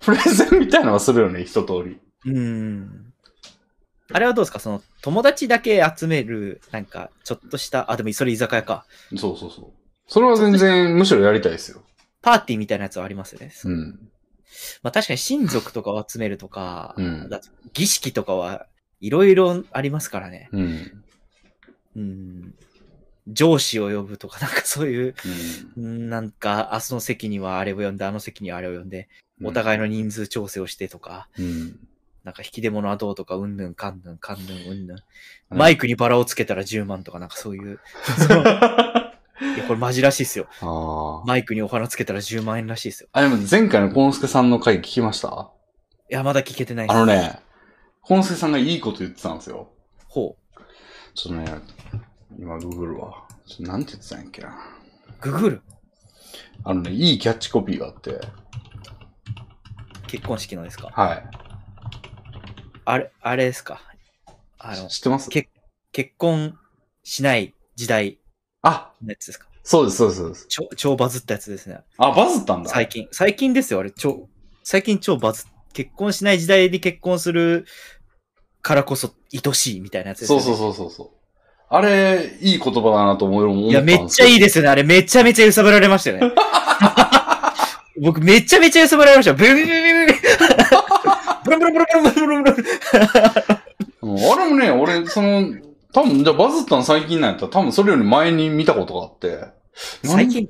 [0.00, 1.98] プレゼンみたいなのはするよね、一通り。
[2.26, 3.12] うん。
[4.12, 4.58] あれはどうですか？
[4.58, 8.84] その、友達だけ集める、なんか、ちょっとした、あ、でもそれ居酒屋か。
[9.16, 9.72] そうそうそう。
[10.06, 11.82] それは全然、むしろやりたいですよ。
[12.22, 13.52] パーティーみたいなやつはありますよね。
[13.64, 14.10] うん。
[14.82, 17.40] まあ確かに親族とかを集めるとか、うんだ
[17.74, 18.66] 儀式とかは
[19.00, 20.48] いろいろありますからね。
[20.52, 21.04] うん。
[21.96, 22.54] うん。
[23.28, 25.14] 上司を呼ぶとか、なんかそういう、
[25.76, 29.08] うんうんなんか、あその席にはあれを呼んで、あの席にはあれを呼んで、
[29.44, 31.87] お互いの人数調整をしてとか、うん。
[32.28, 34.96] なんか引き出物はどうとか、うんぬんかんぬんかんぬんうんぬん。
[35.50, 37.80] うんマイクにバラをつけたら10万とか、なんかそうい う。
[39.56, 40.46] いや、これマジらしいっすよ。
[41.26, 43.08] マイクにお花つけたら10万円らしいっすよ。
[43.12, 45.50] あ、でも前回のコンスケさんの回聞きました？
[46.10, 47.40] いや、まだ聞けてないあのね、
[48.02, 49.70] コンスケさんがいいこと言ってたんですよ。
[50.06, 50.60] ほう。
[51.14, 51.58] ちょっとね、
[52.38, 53.24] 今ググるわ。
[53.46, 54.54] ちょなんて言ってたんやっけな。
[55.22, 55.62] ググる？
[56.64, 58.20] あのね、いいキャッチコピーがあって。
[60.08, 60.88] 結婚式のですか？
[60.92, 61.24] はい。
[62.90, 63.82] あれ、あれですか？
[64.58, 65.28] あの、知ってます？
[65.28, 65.50] け
[65.92, 66.58] 結婚
[67.04, 68.18] しない時代
[68.62, 69.46] あ、のやつですか？
[69.62, 70.46] そうです、そうです、そうです。
[70.48, 71.80] 超、超バズったやつですね。
[71.98, 72.70] あ、バズったんだ。
[72.70, 73.06] 最近。
[73.12, 73.90] 最近ですよ、あれ。
[73.90, 74.26] 超、
[74.64, 75.44] 最近超バズ、
[75.74, 77.66] 結婚しない時代に結婚する
[78.62, 80.44] からこそ愛しいみたいなやつですよね。
[80.44, 81.10] そうそうそうそうそう。
[81.68, 84.70] あれ、いい言葉だなと思う思っいや、めっちゃいいでですよね。
[84.70, 86.32] あれ、めちゃめちゃ揺さぶられましたよね。
[88.00, 89.36] 僕、めちゃめちゃ揺さぶられましたよ。
[89.36, 89.66] ブルブル
[91.48, 92.68] ブルブルブルブルブルブル。
[94.02, 95.54] あれもね、俺、その、
[95.92, 99.56] 多分、じゃバズったの最近なんやったら、多分それより前に見たことがあって。
[100.04, 100.48] 最近、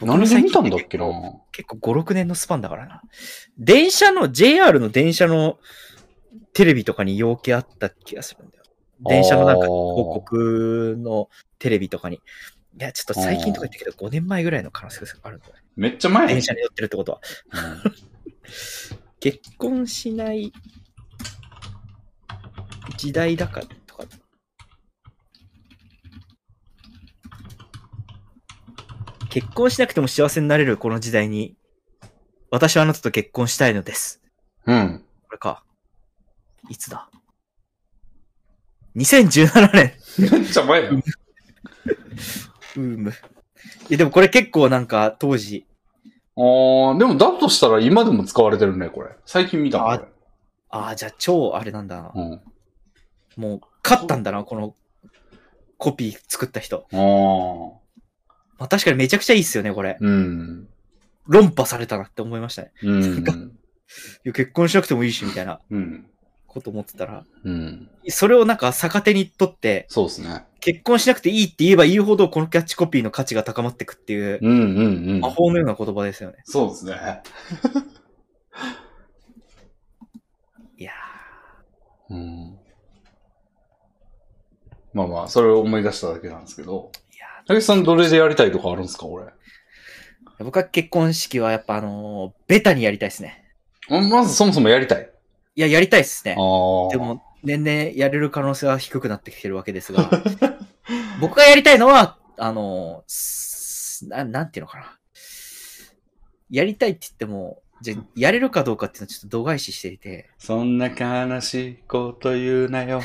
[0.00, 1.04] 何で見たんだっけな？
[1.52, 3.02] 結構5、6年のスパンだからな。
[3.58, 5.58] 電車の、JR の電車の
[6.52, 8.64] テレビとかに陽気あった気がするんだよ。
[9.08, 12.16] 電車のなんか広告のテレビとかに。
[12.16, 12.20] い
[12.78, 15.54] や、ちょっと最近とか言ったけど、5年前ぐらいの可能性があるんだよ。
[15.76, 16.26] めっちゃ前？
[16.26, 17.20] 電車に乗ってるってことは。
[17.52, 20.52] うん結婚しない
[22.96, 24.04] 時代だからとか。
[29.30, 31.54] 結婚しなくても幸せになれるこの時代に、
[32.50, 34.20] 私はあなたと結婚したいのです。
[34.66, 34.76] うん。
[34.76, 34.98] うん。
[34.98, 35.62] これか。
[36.68, 37.08] いつだ
[38.96, 39.92] ?2017 年。
[40.18, 40.96] め っちゃ前やん。
[40.98, 43.10] うーむ。
[43.10, 43.12] い
[43.90, 45.64] や、でもこれ結構なんか当時、
[46.36, 49.10] あー、でもだとしたら今でも使われてるね、これ。
[49.26, 49.84] 最近見た。
[49.84, 50.08] あ
[50.70, 52.12] あ、じゃあ超あれなんだな。
[52.14, 52.40] うん。
[53.36, 54.74] もう、勝ったんだな、この
[55.76, 56.86] コピー作った人。
[56.92, 57.82] あー。
[58.58, 59.98] まあ、確かにめちゃくちゃいいっすよね、これ。
[60.00, 60.68] うん。
[61.26, 62.72] 論破されたなって思いましたね。
[62.82, 63.02] うん。
[64.24, 66.06] いや結婚しなくてもいいし、みたいなうん。
[66.46, 67.90] こと思ってたら、うん。
[68.08, 70.46] それをなんか逆手にとって、そうですね。
[70.62, 74.58] 結婚しなくていいって言えば言うほど、このキャッチコピーの価値が高まっていくっていう、うんうん
[75.08, 75.28] うん魔。
[75.28, 76.36] 法のような言葉ですよね。
[76.44, 76.94] そうですね。
[80.78, 80.92] いや
[82.10, 82.58] うん。
[84.94, 86.92] まあまあ、それを思い出しただけなんですけど。
[87.12, 89.26] ーいや竹内さんどれでやりたいとかあるんですか、俺？
[89.26, 89.30] ー
[90.44, 93.52] 僕は結婚式はやっぱあのーベタにやりたいですね。
[93.88, 95.10] まずそもそもやりたい。
[95.56, 96.36] いや、やりたいですね。
[96.36, 100.10] で、も、年々やれる可能性は低くなってきてるわけですが、
[101.20, 104.98] 僕がやりたいのは、あの、すななんていうのかな。
[106.50, 113.02] やりたいって言っても、じゃあやれるかどうかっていうのはちょっと度外視していて、そんな悲しいこと言うなよ。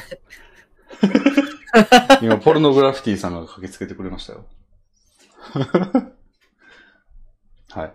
[2.22, 4.45] 今、ポルノグラフィティさんが駆けつけてくれましたよ。
[7.69, 7.93] はい。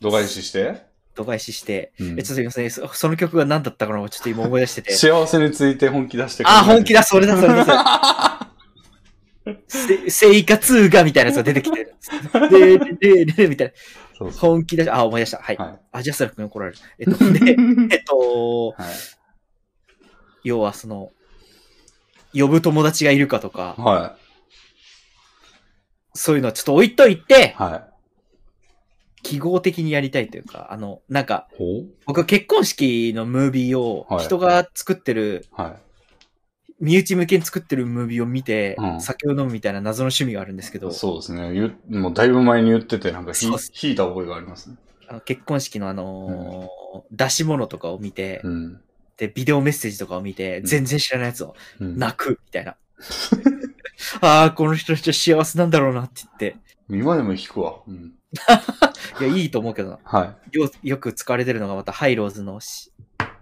[0.00, 4.92] 度外視して、度外視して、うんえちょっとすみません、そその曲が何だったかなちょっと今思い出してて。
[4.92, 8.48] 幸せについて本気出してあ、本気だだ、それだ、それだ。
[9.66, 11.94] せ生活がみたいなやつが出てきて。
[12.50, 13.72] で、で、で、で、みたいな。
[14.16, 14.50] そうそう。
[14.50, 15.38] 本気だし、あ、思い出した。
[15.38, 15.56] はい。
[15.56, 16.78] はあ、ジャスラックに怒られる。
[16.98, 17.56] えっと、で、
[17.90, 18.82] えっと、い。
[18.82, 18.94] はい。
[20.44, 21.10] 要はその、
[22.32, 24.16] 呼ぶ友達がいるかとか、は
[26.14, 27.91] そういうのはちょっと置いといてい。、はい。
[29.22, 35.76] 記号的にやりたいというか、あの、なんか、ほ僕結婚式のムービーをはい人が作ってる、うはい。
[36.80, 41.76] 身内向けに作ってるムービーを見て、うん酒を飲むみたいな謎の趣味があるんですけど、そうですね。
[41.88, 44.76] もうだいぶ前に言ってて、なんか引いた覚えがありますね。
[45.08, 48.80] あの結婚式のあのー出し物とかを見て、うん。
[49.16, 52.76] で、ビデオメッセージとかを見て、うん全然知らないやつをうん、泣く、みたいな。
[54.20, 56.56] ああ、この人たちは幸せなんだろうなって言って。
[56.90, 57.76] 今でも引くわ。
[57.86, 58.12] うん。
[59.20, 59.98] いや、いいと思うけどな。
[60.04, 60.58] はい。
[60.58, 62.92] よよく使われてるのがまたハイローズのし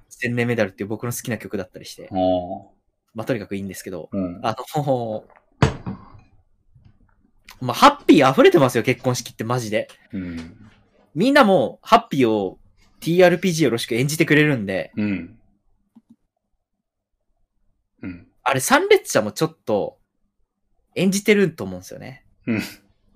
[0.09, 2.69] 千年メダルっていう僕の好きな曲だったりして、おー
[3.15, 4.41] まあとにかくいいんですけど、うん。
[4.43, 5.25] あの、
[7.61, 9.89] まあハッピー溢れてますよ、結婚式ってマジで。
[10.13, 10.71] うん。
[11.15, 12.59] みんなもハッピーを
[13.01, 15.39] TRPG よろしく演じてくれるんで、うん。
[18.03, 18.29] うん。
[18.43, 19.99] あれ参列者もちょっと
[20.95, 22.25] 演じてると思うんですよね。
[22.47, 22.63] うん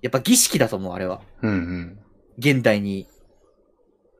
[0.05, 1.19] やっぱ儀式だと思う、あれは。
[1.41, 1.97] うん。
[2.37, 3.07] 現代に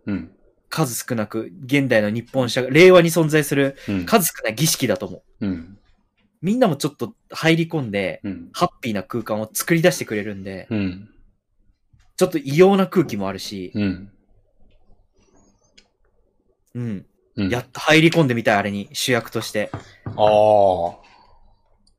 [0.07, 0.31] うん。
[0.67, 4.05] 数少なく、現代の日本社会、令和に存在するうん。
[4.07, 5.45] 数少ない儀式だと思う。
[5.45, 5.77] うん。
[6.41, 8.49] みんなもちょっと入り込んで、うん。
[8.51, 11.09] ハッピーな空間を作り出してくれるんで、うん。
[12.17, 14.11] ちょっと異様な空気もあるし、うん。
[16.73, 17.05] うん。
[17.35, 17.49] うん。
[17.49, 19.69] やっと入り込んでみたい、あれに、主役として。
[19.72, 19.80] あ
[20.15, 20.95] あ。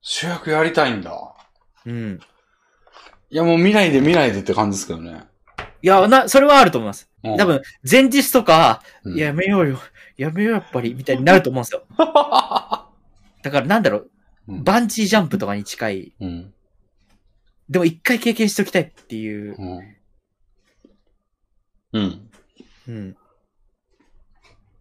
[0.00, 1.36] 主役やりたいんだ。
[1.84, 2.18] うん。
[3.36, 5.26] いや、もう見ないで見ないでって感じですけどね。
[5.82, 7.10] いや、な、それはあると思います。
[7.23, 9.78] うん多分、前日とか、うんいややめようよ、
[10.16, 11.84] やめようやっぱり、みたいになると思うんですよ。
[11.98, 14.10] だからなんだろう、
[14.48, 16.55] うんバンジージャンプとかに近い、うん。
[17.68, 19.55] でも一回経験しておきたいっていう、
[21.92, 22.31] うん。
[22.86, 23.16] うん。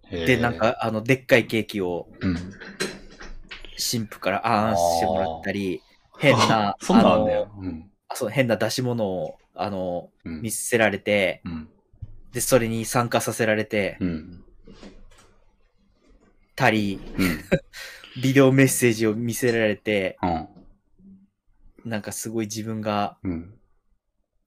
[0.09, 2.35] で、なん、か、あの、でっかいケーキをうん。
[3.77, 5.81] 神父からあーんしてもらったり、
[6.19, 7.47] 変な、 そんなんあんねのや。
[7.57, 7.91] うん。
[8.15, 11.69] あそう、変な出し物を、あの、うん見せられて、うん。
[12.31, 14.43] で、それに参加させられてうん。
[16.55, 17.43] たり、うん。
[18.21, 20.47] ビデオメッセージを見せられて、うん。
[21.85, 23.53] なんかすごい自分がうん。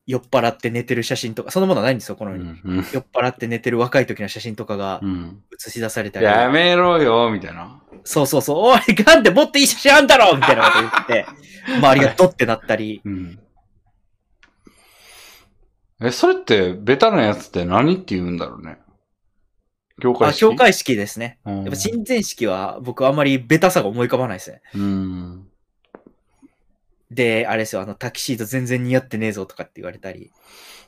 [0.07, 2.61] 酔っ払って寝てる写真とか、そんなものはないんですよ、この世に。
[2.65, 2.77] うん。
[2.77, 5.43] 酔っ払って寝てる若い時の写真とかがうん。
[5.67, 6.27] 映し出されたり。
[6.27, 7.83] やめろよ、みたいな。
[8.05, 11.27] そうそうそう、おい、なんでもっといい写真あんだろみたいなこと言って、
[11.77, 13.39] 周りがドってなったり、うん。
[16.01, 18.79] え、それって、ベタなやつって何って言うんだろうね。
[20.01, 20.41] 教会あ、式？
[20.41, 21.39] 教会式ですね。
[21.45, 24.63] うんやっぱ親善式は僕あんまりベタさが思い浮かばないですね。
[24.75, 25.49] うん。
[27.11, 30.31] で、あれですよ、あの、タキシード全然似合ってねえぞとかって言われたり、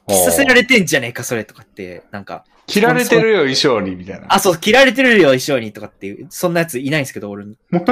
[0.06, 4.26] 着させられてんじゃねえか、それとかって、なんか、切られてるよ、衣装に、みたいな。
[4.28, 7.84] あ、そう、着られてるよ、衣装にとかっていう、そんなやついないんですけど、俺そん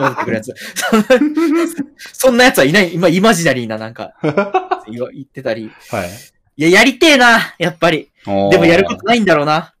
[0.00, 0.54] なこてくるやつ。
[2.12, 4.12] そんなやつはいない、今、イマジナリーな、なんか、
[4.86, 5.70] 言ってたり。
[5.90, 6.10] はい。
[6.56, 8.10] いや、やりてえな、やっぱり。
[8.24, 9.74] でもやることないんだろうな。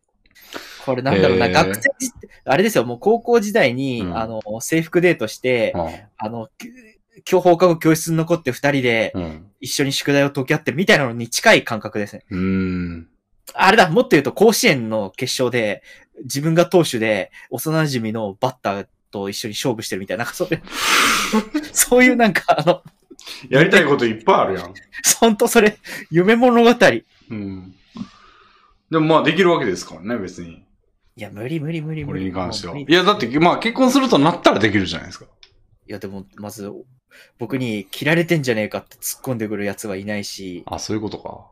[0.84, 2.12] これなんだろうな、学生時、
[2.44, 6.68] あれですよ、もう高校時代に、うんあの、制服デートして、うんあの、き
[7.30, 9.46] 今日放課後教室に残って二人でうん。
[9.60, 12.24] 一緒に宿題を解き合ってるみたいなのに近い感覚ですね。
[12.30, 13.08] うん。
[13.54, 15.82] あれだ、もっと言うと甲子園の決勝で、
[16.24, 20.62] 自分が投手で幼馴染のバッターと一緒に勝負してるみたいな、なんかそういう、
[21.72, 22.82] そういうなんかあの、
[23.48, 24.74] やりたいこといっぱいあるやん。
[25.20, 25.78] ほんとそれ、
[26.10, 26.70] 夢物語。
[26.70, 27.74] いうん。
[28.90, 30.64] でもまあできるわけですからね、別に。
[31.16, 32.24] や、無理無理無理こ無理。
[32.24, 32.76] れに関しては。
[32.76, 35.26] いや、だって、まあ結婚するとなったらできるじゃないですか。
[35.86, 36.70] いや、でも、まず、
[37.38, 41.46] 僕に切られてんじゃねえかって突っ込んでくるやつはいないし、あ、そういうことか。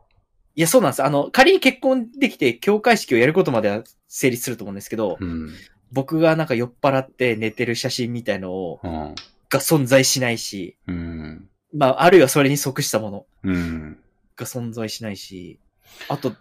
[0.55, 1.03] いや、そうなんです。
[1.03, 5.51] あの、仮に結婚できて、教会式をやることまでは成立すると思うんですけど、うん。
[5.91, 9.15] 僕がなんか酔っ払って寝てる写真みたいのを、うん。
[9.49, 11.49] が存在しないし、うん。
[11.73, 13.97] まあ、あるいはそれに即したものうん。
[14.35, 15.59] が存在しないし、
[16.07, 16.33] あと、い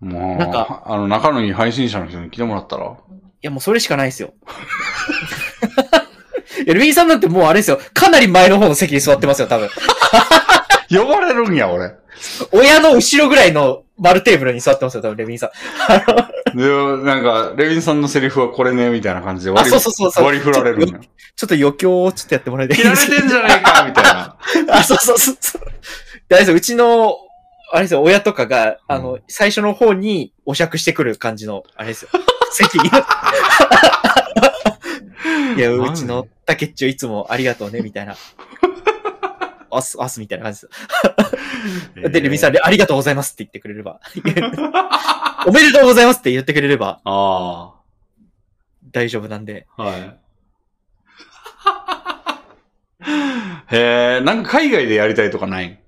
[0.00, 2.96] もう、なんかあの、仲のいい配信者の人に来てもらったら？
[3.42, 4.32] やもうそれしかないですよ。
[6.64, 7.80] いや、ルイーさんなんてもうあれですよ。
[7.94, 9.68] かなり前の方の席に座ってますよ、多分。
[10.90, 11.94] 呼ばれるんや、俺。
[12.52, 15.50] 親の後ろぐらいの丸テーブルに座ってますよ、多分レビンさん。
[16.56, 20.24] で、なんか、レビンさんのセリフはこれね、みたいな感じであ、割りそうそうそうそう。
[20.24, 21.00] 割り振られるんちょよ。
[21.34, 24.36] ちょっと余興をちょっとやってもらいたい切られてんじゃねえか、みたいな。
[24.78, 25.62] あ、そうそうそうそう。
[26.28, 27.16] であれですよ、うちの、
[27.72, 32.10] あれですよ、親とかが、あの、う最初の方にお酌してくる感じの、あれですよ。
[32.52, 32.90] 席に。
[35.56, 38.14] いや、うちの竹っちょいつもありがとうね、みたいな。
[39.70, 42.08] あす、あす、みたいな感じですよ。
[42.10, 44.00] で、レミさんで、ありがとうございますって言ってくれれば。
[45.46, 47.74] おめでとうございますって言ってくれればあ
[48.92, 49.66] 大丈夫なんで。
[49.76, 49.82] あ。
[49.82, 50.18] はい。
[53.74, 55.80] へえ、なんか海外でやりたいとかない？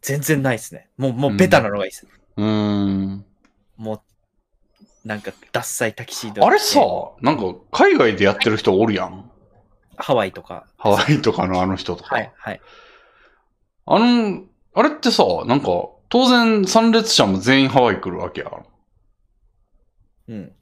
[0.00, 0.88] 全然ないですね。
[0.96, 2.06] もう、もうベタなのがいいです。
[2.36, 3.24] うーん。
[3.76, 4.00] もう、
[5.04, 6.46] なんか、ダッサいタキシード。
[6.46, 6.80] あれさ、
[7.20, 9.30] なんか海外でやってる人おるやん。
[9.96, 10.66] ハワイとか。
[10.78, 12.14] ハワイとかのあの人とか。
[12.14, 12.60] はい、はい。
[13.86, 15.66] あの、あれってさ、なんか、
[16.08, 18.66] 当然参列者も全員ハワイ来るわけやん。
[20.28, 20.52] うん。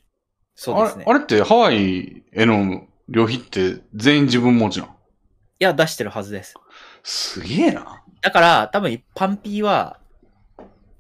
[0.55, 1.05] そうですね。
[1.07, 4.91] あれあれってハワイへの旅費って全員自分持ちなんい
[5.59, 6.55] や、出してるはずです。
[7.03, 8.03] すげえな。
[8.21, 9.99] だから、多分、パンピーは、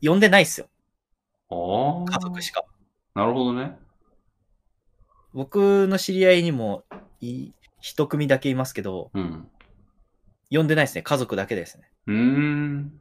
[0.02, 0.67] 呼んでないっすよ。
[1.50, 2.12] ああ。
[2.12, 2.65] 家族しか。
[3.15, 3.78] なるほどね。
[5.33, 6.84] 僕の知り合いにも、
[7.20, 9.49] い一組だけいますけど、うん。
[10.50, 11.02] 呼んでないですね。
[11.02, 11.91] 家族だけですね。
[12.07, 12.92] うーん。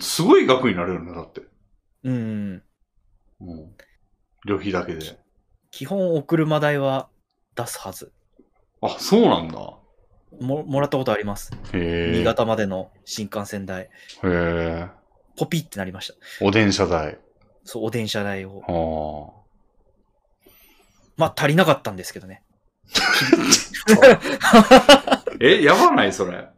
[0.00, 1.42] すごい額になるよね、だって。
[2.04, 2.62] うん。
[3.40, 3.76] うん。
[4.44, 5.18] 旅費だけで。
[5.70, 7.08] 基本、お車代は
[7.54, 8.12] 出すはず。
[8.80, 9.58] あ、そうなんだ。
[10.40, 11.52] も、もらったことあります。
[11.72, 12.12] へえ。
[12.12, 13.84] 新潟までの新幹線代。
[13.84, 13.88] へ
[14.24, 14.88] え。
[15.36, 16.14] ポピってなりました。
[16.44, 17.18] お電車代。
[17.64, 18.60] そう、お電車代を。
[18.60, 19.32] は
[21.16, 22.42] まあ、足りなかったんですけどね。
[24.02, 25.24] あ。
[25.40, 26.12] え、やばない？
[26.12, 26.48] それ。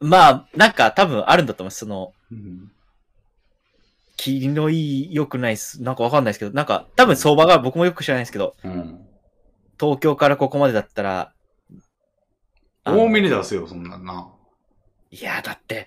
[0.00, 1.78] まあ、なんか多分あるんだと思います。
[1.78, 2.72] その、うん。
[4.16, 5.82] 気のいい、良くないっす。
[5.82, 9.06] なんかわかんないですけど、なんか多分相場が僕もよく知らないですけど、うん。
[9.80, 11.32] 東京からここまでだったら、
[12.84, 14.28] 多めに出せよ、そんなんな。
[15.10, 15.86] いや、だって、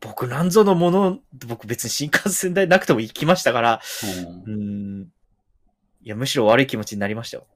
[0.00, 3.80] 僕なんぞのもの、僕別に新幹線代なくても行きましたから、
[4.46, 5.02] うんん。
[6.02, 7.46] いや、むしろ悪い気持ちになりましたよ。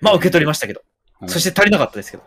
[0.00, 0.80] まあ、受け取りましたけど。
[0.80, 2.24] うんそして足りなかったですけど。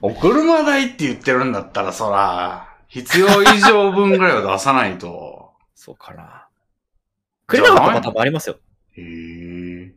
[0.00, 5.52] お車代って言ってるんだったら、そら、必要以上分ぐらいは出さないと。
[5.74, 6.46] そうかな。
[7.46, 8.56] くれなかったパターンもありますよ。
[8.96, 9.94] へえ。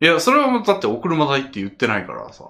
[0.00, 2.44] いや、それはもうだってお車代って言ってないからさ。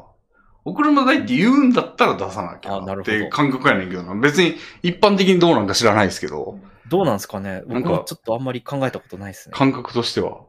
[0.64, 4.14] お車代って言うんだったら出さなきゃあなるほどっていう感覚やねんけどな。
[4.14, 9.54] 別に一般的にどうなんか知らないですけど、どうなんですかねなんか僕もちょっとあんまり考えたことないですね。
[9.56, 10.40] 感覚としては。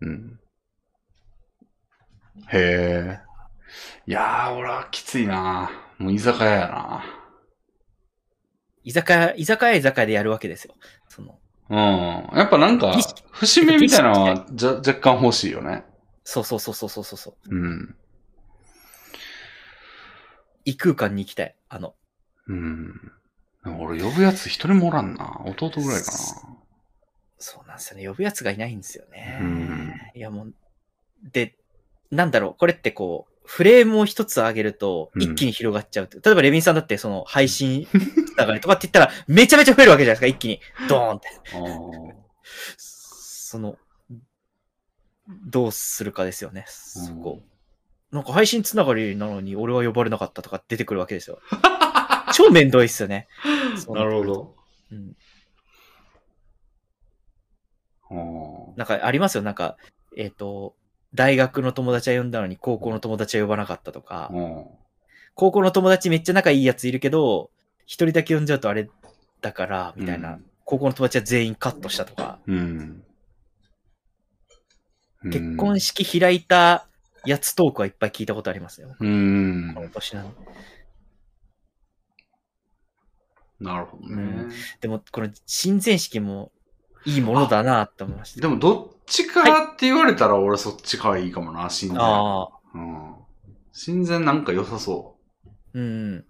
[0.00, 0.40] うん。
[2.48, 3.20] へえ。
[4.06, 7.04] いやー、俺はきついなもう居酒屋やな
[8.84, 10.74] 居酒屋、居酒屋居酒屋でやるわけですよ。
[11.08, 11.38] その、
[11.70, 12.38] うん。
[12.38, 12.94] やっぱなんか
[13.32, 15.84] 節目みたいなのはじゃ若干欲しいよね。
[16.22, 17.54] そうそうそうそうそうそう。
[17.54, 17.96] うん。
[20.64, 21.56] 異空間に行きたい。
[21.68, 21.94] あの、
[22.48, 23.12] うん。
[23.78, 25.40] 俺呼ぶやつ一人もおらんな。
[25.46, 26.12] 弟ぐらいか
[27.38, 28.08] そうなんですよね。
[28.08, 29.38] 呼ぶやつがいないんですよね。
[29.40, 30.54] うんいやもう、
[31.32, 31.56] で、
[32.10, 40.60] なんだろう、これってこう、フレームを一つ上げると、うん一気に広がっちゃうって、例えばレビンさんだって、その、配信つながりとかって言ったら、めちゃめちゃ増えるわけじゃないですか、一気に。
[40.88, 41.28] ドーンって。
[42.76, 43.76] その、
[45.28, 47.42] どうするかですよね、ーそこ。
[48.12, 51.38] なんか配信つながりなのに俺は呼ばれなかったとか出てくるわけですよ。
[52.32, 53.28] 超めんどいっすよね。
[53.90, 54.54] なるほど。
[54.92, 55.16] うん。
[58.10, 59.76] なんかありますよ、なんか、
[60.16, 60.74] えっ、と、
[61.14, 64.64] 大学の友達は呼んだのに高校の友達は呼ばなかったとか、うん
[65.38, 67.50] 高校の友達めっちゃ仲いいやついるけど、
[67.84, 68.88] 一人だけ呼んじゃうとあれ
[69.42, 73.04] だから、みたいな、うん高校の友達は全員カットしたとか、うん。
[75.22, 76.88] 結婚式開いた
[77.24, 78.96] やつトークはいっぱい聞いたことありますよ。
[78.98, 79.72] うん。
[79.76, 80.32] この年なの。
[83.60, 84.14] なるほどね。
[84.14, 86.50] うんでも、この親善式も
[87.06, 88.40] いいものだなって思いました。
[88.40, 92.00] でも、どっちかって言われたら俺そっちかいいかもな、親善。
[92.00, 93.14] ああ、うん。
[93.72, 95.16] 親善なんか良さそ
[95.72, 95.80] う。
[95.80, 96.24] うん。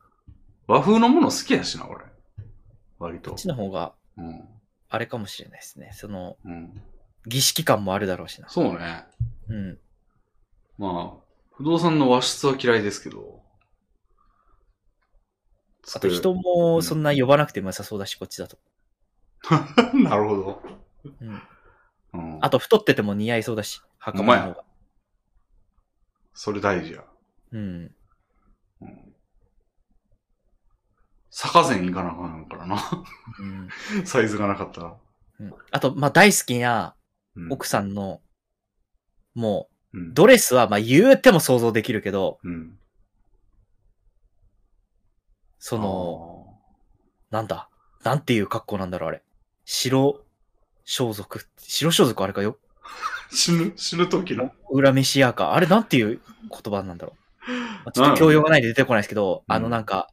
[0.66, 2.04] 和風のもの好きやしな、俺。
[2.98, 3.38] 割とこっ。
[3.38, 4.44] ちの方が、うん。
[4.88, 5.92] あれかもしれないですね。
[5.94, 6.82] その、うん。
[7.26, 8.48] 儀式感もあるだろうしな。
[8.48, 9.04] そうね。
[9.48, 9.78] うん。
[10.76, 11.24] まあ、
[11.56, 13.40] 不動産の和室は嫌いですけど。
[15.94, 18.58] あと人もそんな呼ばなくても良さそうだし、こっちだと。
[19.94, 20.62] なるほど。
[21.20, 21.42] うん。
[22.14, 22.38] うん。
[22.42, 24.64] あと太ってても似合いそうだし、袴の方が。
[26.34, 27.04] それ大事や。
[27.52, 27.94] うん。
[28.80, 29.14] うん。
[31.30, 32.76] 坂前行かなあかんからな。
[33.40, 34.96] うんサイズがなかったら。
[35.40, 36.96] うんあと、まあ、大好きな
[37.34, 38.22] うん奥さんの、
[39.34, 40.14] もう、うん。
[40.14, 42.78] ドレスは、まあ、言うても想像できるけど、うん。
[45.58, 46.58] その、
[47.30, 47.68] なんだ、
[48.02, 49.22] なんていう格好なんだろう、あれ。
[49.66, 50.24] 白
[50.84, 51.40] 装束。
[51.58, 52.56] 白装束あれかよ？
[53.30, 54.52] 死ぬ、死ぬ時の？
[54.70, 55.54] 裏飯屋か。
[55.54, 56.20] あれなんていう
[56.50, 57.14] 言葉なんだろ
[57.48, 57.50] う？
[57.50, 60.08] まあちょっと教養がないで出てこないですけど、うんあのなんか、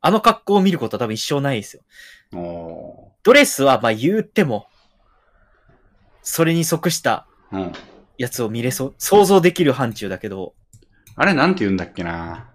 [0.00, 1.82] あの格好を見ることは多分一生ないですよ。
[2.38, 4.66] おドレスはまあ言うても、
[6.22, 7.26] それに即した。
[8.18, 10.54] やつを見れそう、想像できる範疇だけど、
[11.14, 12.50] あれなんて言うんだっけな？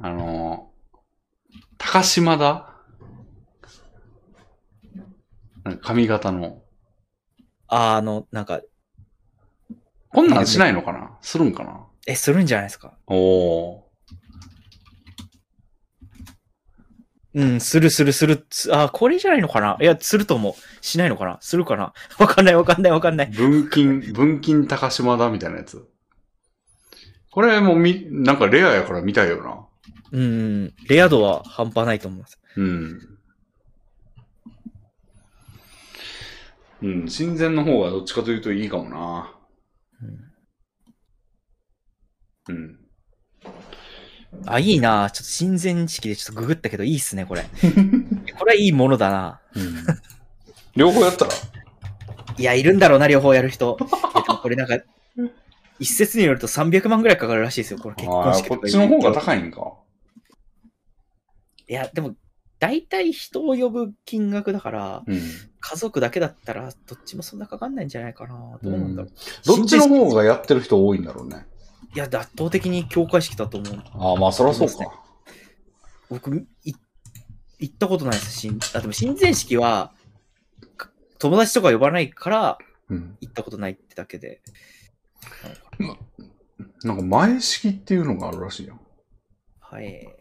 [0.00, 0.70] あの、
[1.90, 2.68] 高島だ
[5.64, 6.62] なんか髪型の。
[7.66, 8.60] ああの、なんか、
[10.10, 11.16] こんなんしないのかな？
[11.22, 11.86] するんかな？
[12.06, 12.92] え、するんじゃないですか。
[13.06, 13.82] おー。
[17.34, 18.46] うん、するするする。
[18.50, 19.78] つあーこれじゃないのかな？
[19.80, 20.84] いや、すると思う。
[20.84, 21.38] しないのかな？
[21.40, 21.94] するかな？
[22.18, 23.30] わかんないわかんないわかんない。
[23.30, 25.88] 文金、文金高島だみたいなやつ。
[27.30, 29.67] これもみ、なんかレアやから見たいよな。
[30.12, 32.38] うん、レア度は半端ないと思います。
[32.56, 33.18] うん。
[36.80, 39.34] うん、親善の方がどっちかというといいかもな。
[40.02, 40.28] うん
[42.48, 42.78] うん。
[44.46, 47.42] あ、いいなちょっと親善式でちょっとググったけどいいっすね、これ。
[48.38, 49.40] これはいいものだな。
[49.54, 49.84] うん、
[50.76, 51.30] 両方やったら？
[52.38, 53.76] いや、いるんだろうな、両方やる人。
[53.76, 54.78] これなんか、
[55.80, 59.74] 一説によると300万ぐらいかかるらしいですよ、これ結あ婚式こっちの方が高いんか。
[61.68, 62.14] いや、でも、
[62.58, 65.20] 大体人を呼ぶ金額だから、うん。
[65.60, 68.58] 家族だけだったら、どっちもそんなかかんないんじゃないかな。
[68.62, 69.12] どうなんだろう。
[69.46, 71.46] どっちの方がやってる人多いんだろうね。
[71.94, 73.82] いや、圧倒的に教会式だと思う。
[73.92, 75.02] ああ、まあそらそうか。
[76.08, 76.74] 僕、い
[77.60, 79.92] 行ったことないですし、あ、でも親善式は、
[80.76, 83.16] か友達とか呼ばないからうん。
[83.20, 84.40] 行ったことないってだけで。
[86.82, 88.78] なんか前式っていうのがあるらしいよ。
[89.60, 90.17] はい。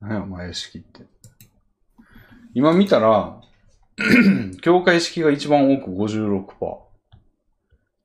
[0.00, 1.02] 何や、前式って。
[2.54, 3.40] 今見たら、
[4.62, 6.78] 教会式が一番多く56%。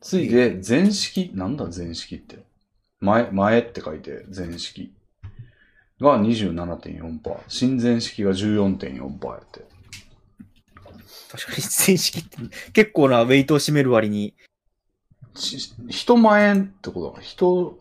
[0.02, 2.46] 次いで、前式、なんだ前式って。
[3.00, 4.94] 前、前って書いて、前式。
[6.02, 7.38] が27.4%。
[7.48, 9.66] 親善式が14.4%やって。
[11.32, 12.38] 確かに親善式って
[12.74, 14.36] 結構なウェイトを占める割に、
[15.34, 17.22] し人前ってことだ。
[17.22, 17.78] 人、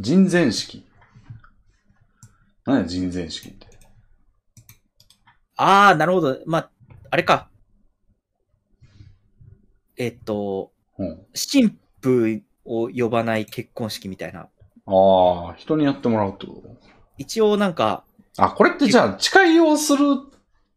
[0.00, 0.85] 人前式。
[2.66, 3.66] 何や、人前式って。
[5.56, 6.38] ああ、なるほど。
[6.46, 6.70] まあ、
[7.10, 7.48] あれか。
[9.96, 11.26] えっと、うん。
[11.50, 14.40] 神父を呼ばない結婚式みたいな。
[14.40, 14.48] あ
[14.86, 16.76] あ、人にやってもらうってこと？
[17.16, 18.04] 一応なんか、
[18.36, 20.18] あ、これってじゃあ、誓いをする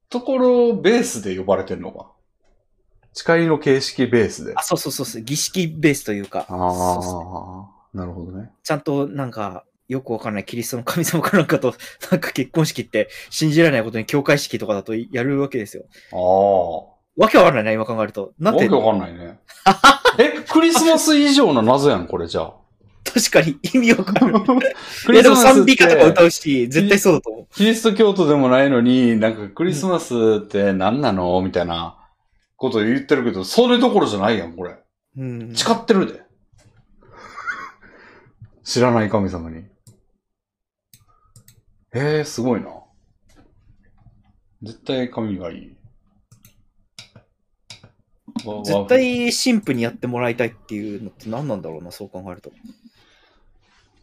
[0.10, 2.12] ところベースで呼ばれてんのか？
[3.14, 4.54] 誓いの形式ベースで。
[4.56, 8.52] あ、そうそうそうそう、儀式ベースというか、ああ、なるほどね。
[8.64, 11.74] ちゃんとなんか、よくわかんないキリストの神様かなんかと、
[12.12, 15.84] なんか結婚式って信じられないことに教会式とかだとやるわけですよ。
[16.14, 17.00] ああ。
[17.18, 18.34] わけわかんないな、今考えると。
[18.40, 19.40] なんてわけ、わかんないね。
[20.20, 22.54] え、クリスマス以上の謎やん、これじゃあ。
[23.04, 24.42] 確かに意味わかんない。
[25.06, 26.28] クいやでもス賛美歌とか歌う。
[26.28, 27.48] うし、絶対そうだと思う。
[27.56, 31.98] キリスト教徒でもないのに、なんかクリスマスって何なのみたいな
[32.56, 34.76] こと言ってるけど、それどころじゃないやん、これ。
[35.18, 35.56] うん。
[35.56, 36.22] 誓ってるで。
[38.64, 39.64] 知らない神様に。
[41.94, 42.70] えー、すごいな。
[44.62, 45.76] 絶対神がいい。
[48.64, 52.52] 絶対神父にやってもらいたいっていうのって何なんだろうな、そう考えると。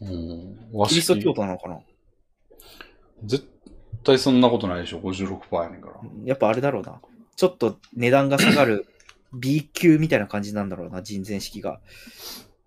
[0.01, 0.71] うん。
[0.73, 1.79] 和キリスト式教徒なのかな
[3.25, 3.49] 絶
[4.05, 5.01] 対そんなことないでしょ。
[5.01, 6.01] 56%やねんから。
[6.25, 7.01] やっぱあれだろうな。
[7.37, 8.87] ちょっと値段が下がる
[9.33, 11.81] B 級みたいな感じなんだろうな、人前式が。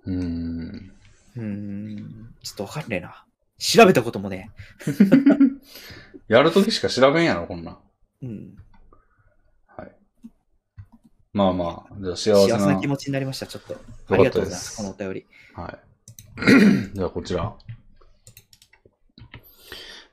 [0.05, 0.91] うーん。
[1.35, 3.25] うーん、ちょっとわかんねえな。
[3.59, 4.51] 調べたこともね。
[6.27, 7.77] やるときしか調べんやろ、こんなん。
[8.23, 8.55] うん。
[9.67, 9.91] はい。
[11.33, 12.59] まあまあ、じゃあ幸せな。
[12.59, 13.73] 幸せな気持ちになりました、ちょっと。
[13.73, 15.25] かっありがとうございます、このお便り。
[15.55, 16.95] はい。
[16.95, 17.53] じゃあこちら。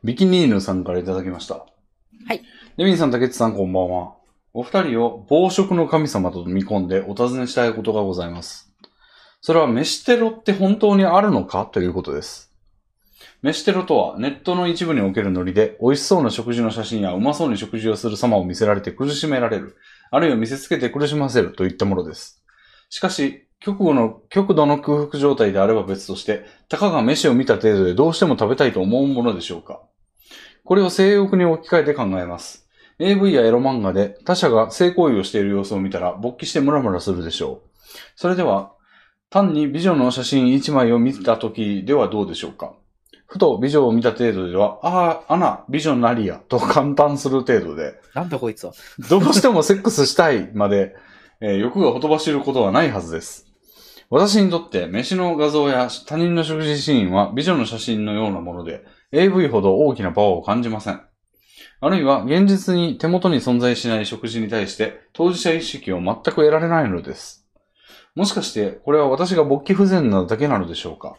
[0.03, 1.55] ビキニーヌさんからいただきました。
[1.55, 2.43] はい。
[2.77, 4.17] レミンさん、竹内さん、こんばんは。
[4.53, 8.73] お二人を暴食の神様と見込んでお尋ねしたいことがございます。
[9.41, 11.67] それは飯テロって本当にあるのか？
[11.67, 12.53] ということです。
[13.47, 19.77] 飯テロとはネットの一部におけるノリで美味しそうな食事の写真やうまそうに食事をする様を見せられて苦しめられる、
[20.11, 22.43] あるいは見せつけて苦しませるといったものです。
[22.91, 29.81] しかし、極度の、極度の空腹状態であれば別として、たかが飯を見た程度でどうしても食べたいと思うものでしょうか
[30.65, 32.69] これを性欲に置き換えて考えます。
[32.99, 37.71] AV やエロ漫画で他者が性行為をしている様子を見たら勃起してムラムラするでしょう。
[38.17, 38.73] それでは、
[39.31, 42.75] 単に美女の写真1枚を見た時ではどうでしょうか
[43.27, 48.73] ふと美女を見た程度では、ああ、アナ、美女なりや、と感嘆する程度で、なんだこいつは。
[49.11, 50.95] どうしてもセックスしたいまで、
[51.41, 53.47] えー欲がほとばしることはないはずです。
[54.09, 61.03] 私にとって飯の画像や他人の食事シーンは美女の写真のようなもので、AV ほど大きなパワーを感じません。
[61.81, 67.47] あるいは現実に手元に存在しない食事に対して当事者意識を全く得られないのです。
[68.15, 71.17] もしかしてこれは私が勃起不全なだけなのでしょうか？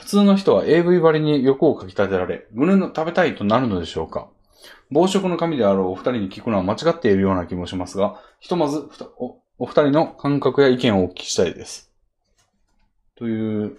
[0.00, 4.28] 普通の人は AV 張りに欲をかき立てられ、胸の食べたいとなるのでしょうか
[4.90, 8.88] 暴食の神であるお二人に聞くのは間違っているような気もしますが、ひとまず
[9.18, 11.92] おお二人の感覚や意見をお聞きしたいです。
[13.14, 13.76] という、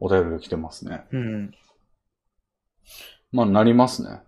[0.00, 1.04] お便りが来てますね。
[1.10, 1.50] うん。
[3.32, 4.20] まあ、なりますね。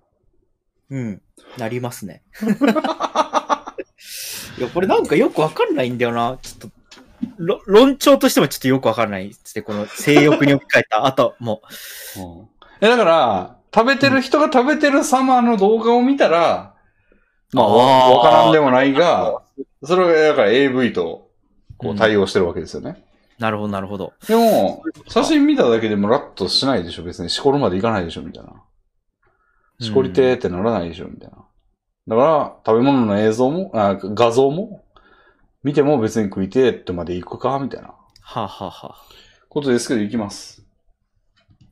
[0.89, 1.23] うん。
[1.59, 2.23] なりますね。
[4.59, 6.39] いや、これなんかよくわかんないんだよな。
[6.41, 6.73] ちょっと、ろ
[7.39, 9.63] 論調としてもちょっとよくわかんないですね。
[9.63, 11.63] この性欲に置き換えた後も。
[12.17, 16.75] うん、え、だから、食べてる人が食べてる様の動画を見たら、
[17.53, 19.43] まあ、わからんでもないが、
[19.83, 21.31] それが、だから AV と、
[21.79, 23.03] こう対応してるわけですよね。
[23.39, 24.13] なるほど、なるほど。
[24.29, 27.31] でも、写真見ただけでもラッとしないでしょ別に。
[27.31, 28.53] しこるまでいかないでしょみたいな。
[29.81, 31.37] しこりてーってならないでしょみたいな。
[32.09, 34.80] だから、食べ物の映像も、あ画像も、
[35.63, 37.89] 見ても別に食いてーってまで行くかみたいな
[38.21, 39.05] はあ、はあはあ、
[39.49, 40.65] ことですけど行きます。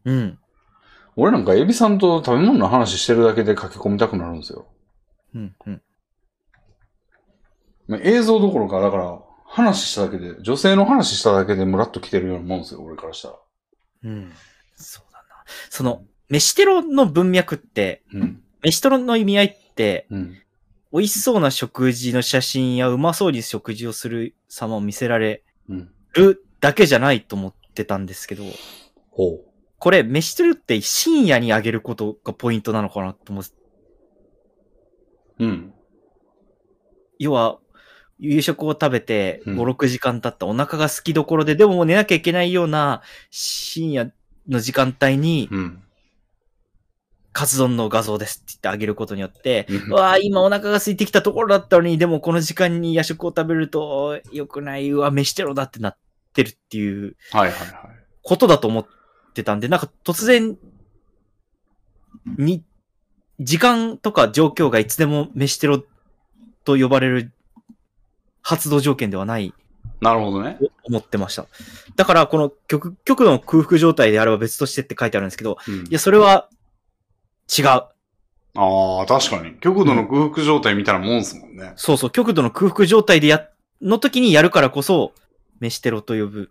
[0.04, 0.38] うん。
[1.16, 4.66] 俺なんかエビさんと食べ物の話してるだけで書き込みたくなるんですよ。
[5.34, 5.82] うん、うん。
[7.88, 13.34] まあ映像どころか、だから、話しただけで、女性の話しただけでムラっと来てるようなもんですよ、俺からしたら。
[14.04, 14.32] うん。
[14.76, 15.44] そうだな。
[15.70, 18.42] その、飯テロの文脈って、うん。
[18.62, 20.36] 飯テロの意味合いって、うん。
[20.92, 25.90] 美味しそうな食事の写真やうまそうに食事をする様を見せられうん。
[26.14, 28.44] るだけじゃないと思ってたんですけど、
[29.10, 29.40] ほ
[29.78, 33.44] これ、飯テロって深夜にあげることがポイントなのかなと思う。
[35.38, 35.44] う。
[35.44, 35.72] うん。
[37.18, 37.58] 要は、
[38.18, 44.12] 夕食を食べてうん5、6時間経ったお腹が空きどころで、でももう寝なきゃいけないような深夜
[44.48, 45.82] の時間帯に、うん。
[47.38, 55.96] カツ丼の画像ですって言ってあげることによって、うわあ、今お腹が空いてきたところだったのに、でもこの時間に夜食を食べると良くない、うわ、飯テロだってなっ
[56.34, 57.70] てるっていうはいはいはい。
[58.22, 58.86] ことだと思っ
[59.34, 60.56] てたんで、なんか突然、
[62.36, 62.64] に、
[63.38, 65.84] 時間とか状況がいつでも飯テロ
[66.64, 67.32] と呼ばれる
[68.42, 69.54] 発動条件ではない
[70.00, 70.58] なるほどね。
[70.60, 71.46] と思ってました。
[71.94, 76.48] だから、この極、極度の空腹状態であれば別としてって書いてあるんですけど、うんいや、それは
[77.56, 77.64] 違う。
[77.66, 79.54] ああ、確かに。
[79.60, 81.72] 極度の空腹状態みたいなもんすもんね。
[81.76, 83.48] そうそう、極度の空腹状態でや、
[83.80, 85.12] の時にやるからこそ、
[85.60, 86.50] 飯テロと呼ぶ、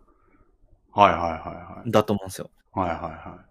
[0.94, 1.92] はいはいはいはい。
[1.92, 2.50] だと思うんですよ。
[2.74, 3.46] はいはいはい。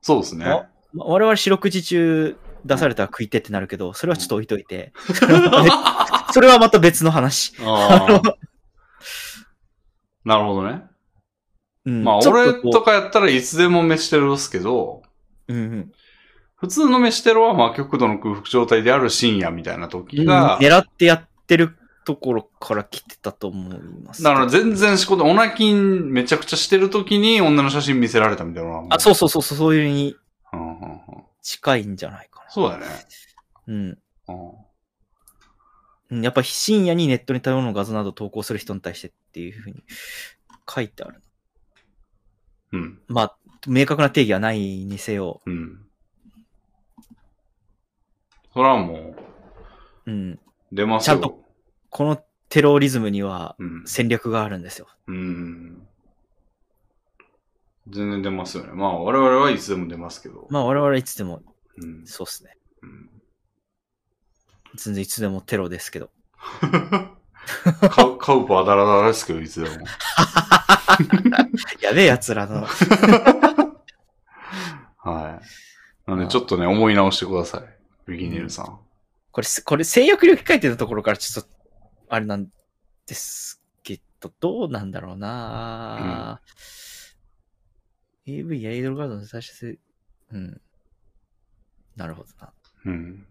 [0.00, 0.44] そうですね。
[0.44, 4.92] あま我々四六時中出されたら食いてってなるけど、それはちょっと置いといて。
[6.32, 7.54] それはまた別の話。
[10.24, 10.82] なるほどね。
[11.84, 15.02] うんまあ、俺とかやったらいつでも飯テロですけど、
[15.48, 15.92] うんうん
[16.62, 24.22] 普通の飯テロはまあ極度の空腹状態である深夜みたいな時が、狙ってやってるところから来てたと思います。
[24.22, 28.86] だから全然仕事、オナキンめちゃくちゃしてる時に女の写真見せられたみたいな。
[28.90, 30.14] あ、そうそうそうそう、そういうに
[30.52, 31.00] うんうんうん。
[31.42, 32.50] 近いんじゃないかな。
[32.52, 32.86] そうだよね。
[33.66, 33.74] うん。
[33.74, 33.98] うん
[36.10, 39.82] うんやっぱ深夜にネットに食べ物の画像などを投稿する人に対してっていうふうに
[40.72, 41.22] 書いてある。
[42.72, 43.00] うん。
[43.08, 45.86] まあ、明確な定義はないにせよ、うん。
[48.52, 49.14] それはも
[50.06, 50.32] うん。
[50.32, 50.38] う、
[50.72, 51.16] 出ますよ。
[51.16, 51.42] ちゃんと
[51.90, 53.82] このテロリズムにはうん。
[53.86, 54.86] 戦略があるんですよ。
[55.06, 55.86] うん。
[57.88, 58.72] 全然出ますよね。
[58.72, 60.46] まあ、我々はいつでも出ますけど。
[60.50, 61.42] まあ我々いつでも
[61.78, 62.06] うん。
[62.06, 62.56] そうっすね。
[62.82, 63.08] うん
[64.74, 66.08] 全然いつでもテロですけど。
[67.90, 69.76] カウカウパーダラダラですけど、いつでも。
[71.82, 72.64] やべえ奴らの。
[74.96, 75.40] は
[76.06, 76.10] い。
[76.10, 77.64] なんで、ちょっとね、思い直してください。
[78.12, 78.78] ビギネルさん。
[79.30, 81.50] これす、これ性欲力書いてたところからちょっと、
[82.08, 82.46] あれなん
[83.06, 86.42] ですけど、どうなんだろうな、
[88.26, 89.78] AV やエイドルガードの最初性、
[90.32, 90.60] うん。
[91.96, 92.52] なるほどな。
[92.84, 93.26] うん。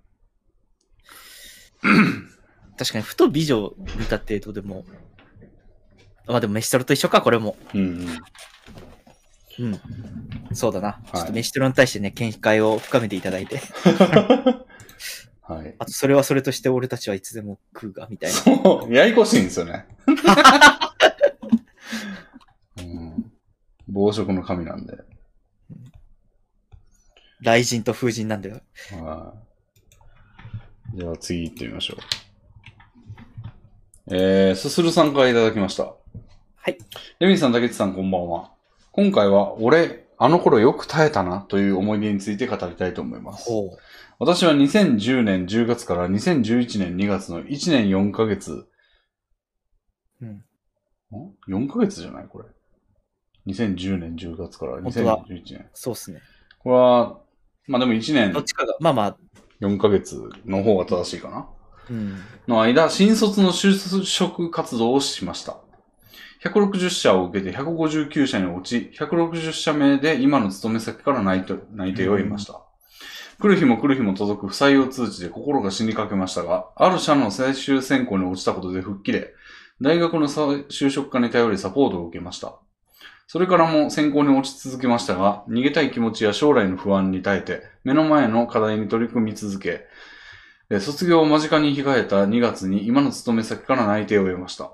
[2.78, 4.84] 確かに、ふと美女を見た程度でも、
[6.28, 7.56] まあでも飯トロと一緒か、これも。
[7.74, 7.82] うん
[9.60, 9.66] うん。
[9.66, 9.80] うん。
[10.54, 11.00] そうだな。
[11.14, 13.62] いちょっと飯トロに対してね、見解を深めていただいて。
[15.52, 15.76] はい。
[15.80, 18.38] あと、それはそれとして俺たちはいつでも食うが、みたいな。
[18.38, 19.86] そう、ややこしいんですよね。
[22.78, 23.32] うん、
[23.90, 24.98] 暴食の神なんで。
[27.44, 28.62] 雷神と風神なんだよ。
[29.04, 29.34] は
[30.94, 31.00] い。
[31.00, 31.98] じゃあ次行ってみましょう。
[34.16, 35.84] えー、すするさんからいただきました。
[35.84, 35.98] は
[36.70, 36.78] い。
[37.20, 38.52] レミさん、竹内さん、こんばんは。
[38.92, 43.50] 今回は、俺、あの頃よく耐えたなという思い出について語りたいと思います。
[44.24, 48.68] 私は2010年10月から2011年2月の1年4ヶ月。
[50.22, 50.30] うん。
[50.30, 50.44] ん
[51.50, 52.28] ?4 ヶ月じゃない？
[52.28, 52.46] これ。
[53.52, 55.70] 2010年10月から本当だ2011年。
[55.74, 56.22] そうっすね。
[56.60, 57.20] これは、
[57.68, 59.18] まあでも1年どっちかが、まあまあ、
[59.60, 61.50] 4ヶ月の方が正しいかな。
[61.90, 62.20] うん。
[62.48, 65.58] の間、新卒の就職活動をしました。
[66.44, 72.68] 160社を受けて159社に落ち、160社目で今の勤め先から内定内定を得ました。
[73.42, 79.34] 来る日も来る日も届く不採用通知で心が死にかけましたが、ある社の最終選考に落ちたことで吹っ切れ、
[79.82, 82.54] 大学の就職課に頼りサポートを受けました。
[83.26, 89.88] それからも選考に落ち続けましたが、逃げたい気持ちや将来の不安に耐えて、目の前の課題に取り組み続け、
[90.80, 94.72] 卒業を間近に控えた2月に今の勤め先から内定を得ました。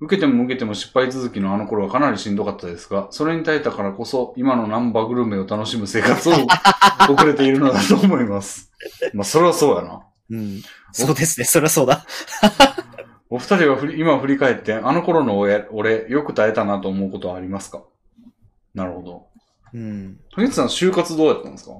[0.00, 6.32] 受けても受けても失敗続きのあの頃はかなりしんどかったですが、それに耐えたからこそ今のナンバーグルメを楽しむ生活を
[7.10, 8.70] 送れているのだと思います。
[9.12, 10.02] まあ、それはそうやな。
[10.30, 10.62] うん。
[10.92, 11.46] そうですね。
[11.46, 12.04] そりゃそうだ。
[13.30, 17.82] お二人は今振り返って、あの頃の俺、俺よく耐えたなと思うことはありますか？
[18.74, 19.26] なるほど。
[19.74, 20.18] うん。
[20.30, 21.72] 竹内さん、就活どうやったんですか？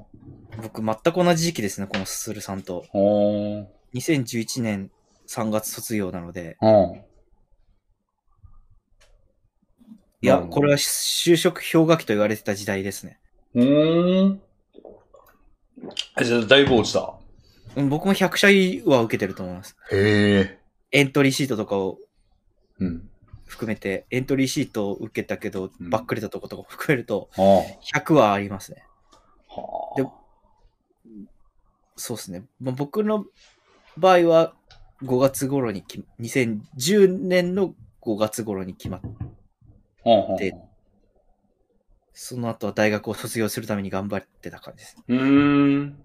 [0.63, 2.85] 僕、全く同じ時期ですね、このすするさんと。
[2.91, 3.67] ほー。
[3.95, 4.91] 2011年
[5.29, 7.01] 3月卒業なので、うん。
[10.21, 13.21] いや、これは就職氷河期と言われてた時代ですね。
[13.55, 14.41] うーん。
[16.21, 17.15] えじゃあ、だいぶ落ちた？
[17.77, 19.77] うん僕も100社は受けてると思います。
[19.93, 20.59] へえ。
[20.91, 21.99] エントリーシートとかを
[22.81, 23.09] うん。
[23.47, 27.99] 含めて、エントリーシートを受けたけど、うんばっくれたとことかも含めると、ああ。
[28.01, 28.85] 100はありますね。
[29.49, 30.03] はあ。
[30.03, 30.09] で
[31.97, 32.43] そうですね。
[32.61, 33.25] まあ、僕の
[33.97, 34.55] 場合は
[35.03, 39.01] 5月頃にき、2010年の5月頃に決まっ
[40.39, 40.55] で
[42.21, 44.97] その後は大学を卒業するために頑張ってた感じです。
[45.07, 46.05] うーん。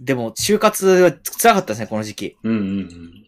[0.00, 2.36] でも、就活は辛かったですね、この時期。
[2.44, 3.26] うんうんうん。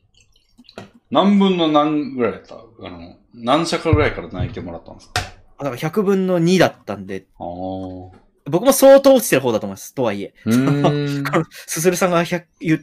[1.11, 2.55] 何分の何ぐらいだった？
[2.55, 5.21] あの、何社かぐらいから泣いてもらったんですか？
[5.59, 7.47] だから100分の2だったんで、ああ。
[7.47, 8.13] う
[8.49, 9.93] 僕も相当落ちてる方だと思います。
[9.95, 10.33] とはいえ。
[11.67, 12.81] すするさんが100言っ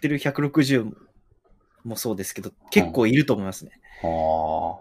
[0.00, 0.90] てる160
[1.84, 3.72] もそうですけど、結構いると思いますね。
[4.02, 4.80] は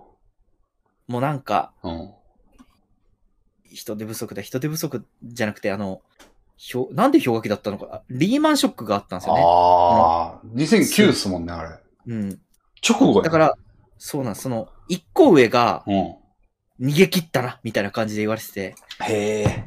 [1.07, 1.89] もうなんか、あ。
[1.89, 2.11] うん。
[3.63, 4.41] 人手不足だ。
[4.41, 6.01] 人手不足じゃなくて、あの、
[6.57, 8.03] ひょなんで氷河期だったのか。
[8.09, 9.43] リーマンショックがあったんですよね。
[9.45, 10.47] ああ。
[10.55, 11.79] 2009っすもんね、あれ。
[12.07, 12.39] うん。
[12.87, 13.23] 直後や。
[13.23, 13.57] だから、
[13.97, 16.15] そうなんですその、一個上がうん。
[16.79, 18.75] 逃げ切ったな、みたいな感じで言われてて。
[19.01, 19.65] へえ。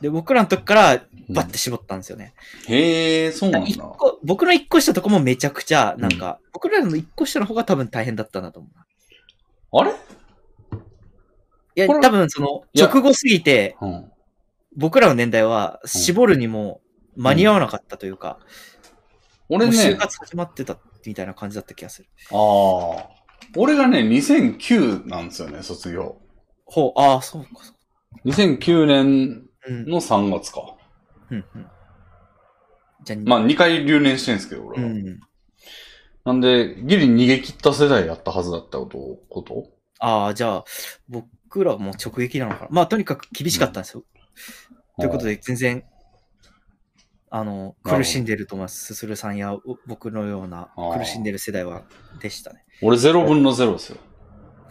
[0.00, 2.34] で、僕らの時からバッて絞ったんですよね。
[2.68, 3.68] へえ、そうなんだ。
[3.68, 9.78] 一個、僕の一個下とかもめちゃくちゃ、なんか、僕らの一個下の方が多分大変だったなと思う。
[9.80, 9.92] あれ？
[11.76, 14.12] いや、多分その、直後すぎて、うん。
[14.76, 16.80] 僕らの年代は絞るにも
[17.16, 18.38] 間に合わなかったというか、
[19.48, 22.08] う就ね、活始まってたみたいな感じだった気がする。
[22.30, 23.08] ああ。
[23.56, 26.20] 俺がね、2009なんですよね、卒業。
[26.66, 27.74] ほう、ああ、そうか、そ
[28.24, 29.46] 2009年。
[29.68, 30.74] の3月か。
[31.30, 31.66] うん、うん。
[33.04, 34.88] じゃあ、まあ、2回留年してんすけど、俺は。
[34.88, 35.20] うん。
[36.24, 39.66] なんで、ギリ逃げ切った世代やったはずだったこと、こと？
[39.98, 40.64] ああ、じゃあ、
[41.08, 41.28] 僕
[41.64, 42.68] らはもう直撃なのかな。
[42.70, 44.04] まあ、とにかく厳しかったんですよ。
[44.98, 45.84] ということで、全然、
[47.30, 48.84] あの、苦しんでると思います。
[48.84, 51.82] すするさんやお僕のような苦しんでる世代は、
[52.20, 52.64] でしたね。
[52.82, 53.98] 俺0分の0ですよ。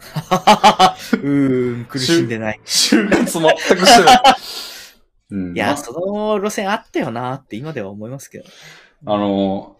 [0.00, 2.60] うーん、苦しんでない。
[2.64, 3.42] 就活全
[3.78, 4.20] くしてない。
[5.32, 8.44] うん、いや、まその路線あったよなって今では思いますけど。
[9.06, 9.76] あの、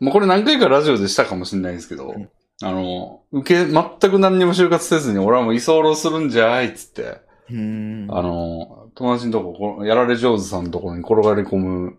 [0.00, 2.30] もうこれ何回かラジオでしたかもしれないんですけど、うん
[2.62, 7.02] あの、受け、全く何にも就活せずに、俺はもう居候するんじゃいっつって、
[7.50, 8.06] うーん。
[8.08, 11.98] あの、友達のとこ、こやられ上手さんのところに転がり込む、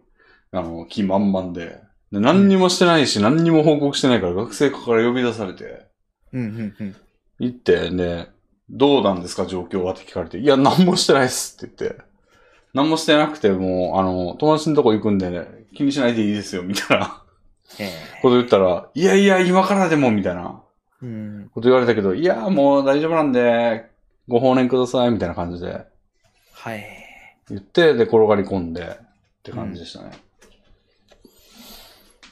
[0.52, 5.88] あの、気満々で、で何にもしてないし、何にも報告してないから学生課から呼び出されて、
[6.32, 6.96] うん、うん、うん。
[7.40, 8.30] 行って、で、
[8.70, 12.02] どうなんですか状況はって聞かれて、いや、何もしてないっすって言って、
[12.74, 17.22] 何もしてなくて、もう、あの、友達のとこ行くんでね、気にしないでいいですよ、みたいな。
[17.22, 17.25] え
[18.22, 20.62] こと言ったら、いやいや、今からでも、みたいな。
[21.04, 21.50] えうん。
[21.54, 23.86] こと言われたけど、いや、もう大丈夫なんで、
[24.28, 25.86] ご放念ください、みたいな感じで
[26.54, 26.86] はい。
[27.50, 28.88] 言って、で、転がり込んで、っ
[29.44, 30.12] て感じでしたね。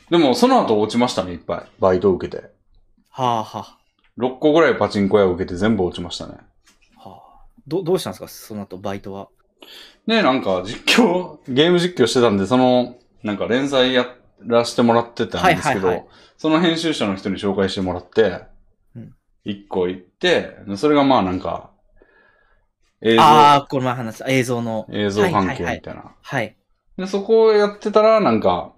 [0.10, 1.72] でも、その後落ちましたね、いっぱい。
[1.80, 2.52] バイトを受けて。
[3.10, 3.78] はあは
[4.18, 6.36] 6個ぐらいパチンコ屋を受けて全部落ちましたね。
[7.04, 7.10] あ。
[7.10, 7.46] はあ。
[7.68, 9.28] ど、どうしたんですかその後、バイトは？
[10.08, 14.06] で、なんか実況、ゲーム実況してたんで、その、なんか連載や
[14.46, 18.42] らせてもらってたんですけど、はいはいはいその編集者の人に紹介してもらって
[18.98, 21.72] うん、一個行って、それがまあなんか、
[23.02, 24.86] 映像、ああ、この前話映像の。
[24.92, 26.16] 映像関係はいはいはいみたいな。
[26.22, 26.58] はい。
[26.98, 28.74] で、そこをやってたら、なんか、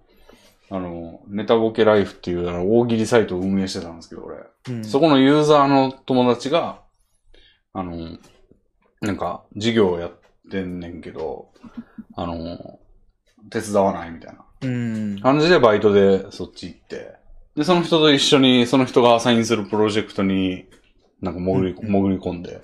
[0.69, 4.37] あの、ネタボケライフっていうあの大喜利サイトを運営してたんですけど、俺。
[4.69, 4.85] うん。
[4.85, 6.83] そこのユーザーの友達が、
[7.73, 8.19] あの、
[9.01, 10.11] なんか、事業をやっ
[10.51, 11.49] てんねんけど、
[12.15, 12.79] あの、
[13.49, 15.19] 手伝わないみたいなうん。
[15.21, 17.13] 感じでバイトでそっち行って、
[17.55, 20.65] で、その人と一緒に、その人がアサインするプロジェクトに、
[21.21, 22.61] なんか潜り、うん潜り込んで、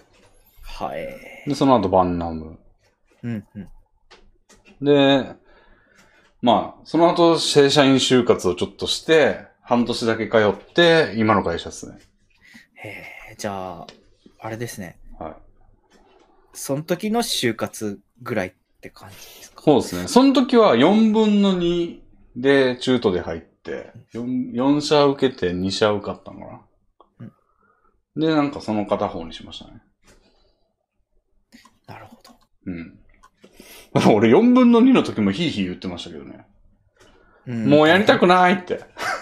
[0.63, 1.07] はい。
[1.47, 2.59] で、その後バンナム。
[3.23, 3.69] うん、うん。
[4.85, 5.35] で、
[6.41, 11.99] まあ、その後正社員就活をちょっとして、半年だけ通って、今の会社ですね。
[12.75, 12.87] へ
[13.31, 13.87] え、じゃあ、
[14.39, 14.97] あれですね。
[15.19, 15.33] はい。
[16.53, 19.50] その時の就活ぐらいって感じですか？
[19.63, 20.07] そうですね。
[20.07, 21.99] その時は4分の2
[22.35, 26.61] で中途で入って、4, 4社受けて2社受かったのかな。
[27.19, 27.31] うん
[28.13, 29.81] で、なんかその片方にしましたね。
[31.87, 32.35] なるほど。
[32.65, 32.99] うん。
[34.17, 36.45] 俺4分の2の時もヒーヒー言ってましたけどね。
[37.47, 38.81] うんもうやりたくないって。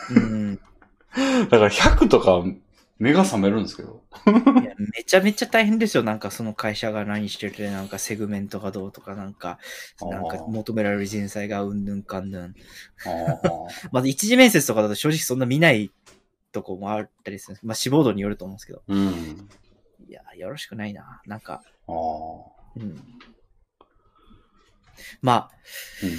[0.09, 0.55] うん。
[1.49, 2.43] だから100とか
[2.99, 4.03] 目が覚めるんですけど。
[4.61, 6.03] いやめちゃめちゃ大変ですよ。
[6.03, 9.57] なんかその会社が何してて、なんかセグメントがどうとか、なんか、
[10.01, 12.43] なんか求められる人材がうんぬんかんぬん。
[12.43, 12.53] あ
[13.93, 15.91] まず一次面接とかだと正直そんな見ない
[16.51, 17.57] とこもあったりする。
[17.63, 18.83] まあ志望度によると思うんですけど。
[18.89, 19.49] ーうん。
[20.09, 21.21] いや、よろしくないな。
[21.25, 21.63] なんか。
[21.87, 23.01] うん。
[25.21, 25.51] まあ、
[26.03, 26.09] うん。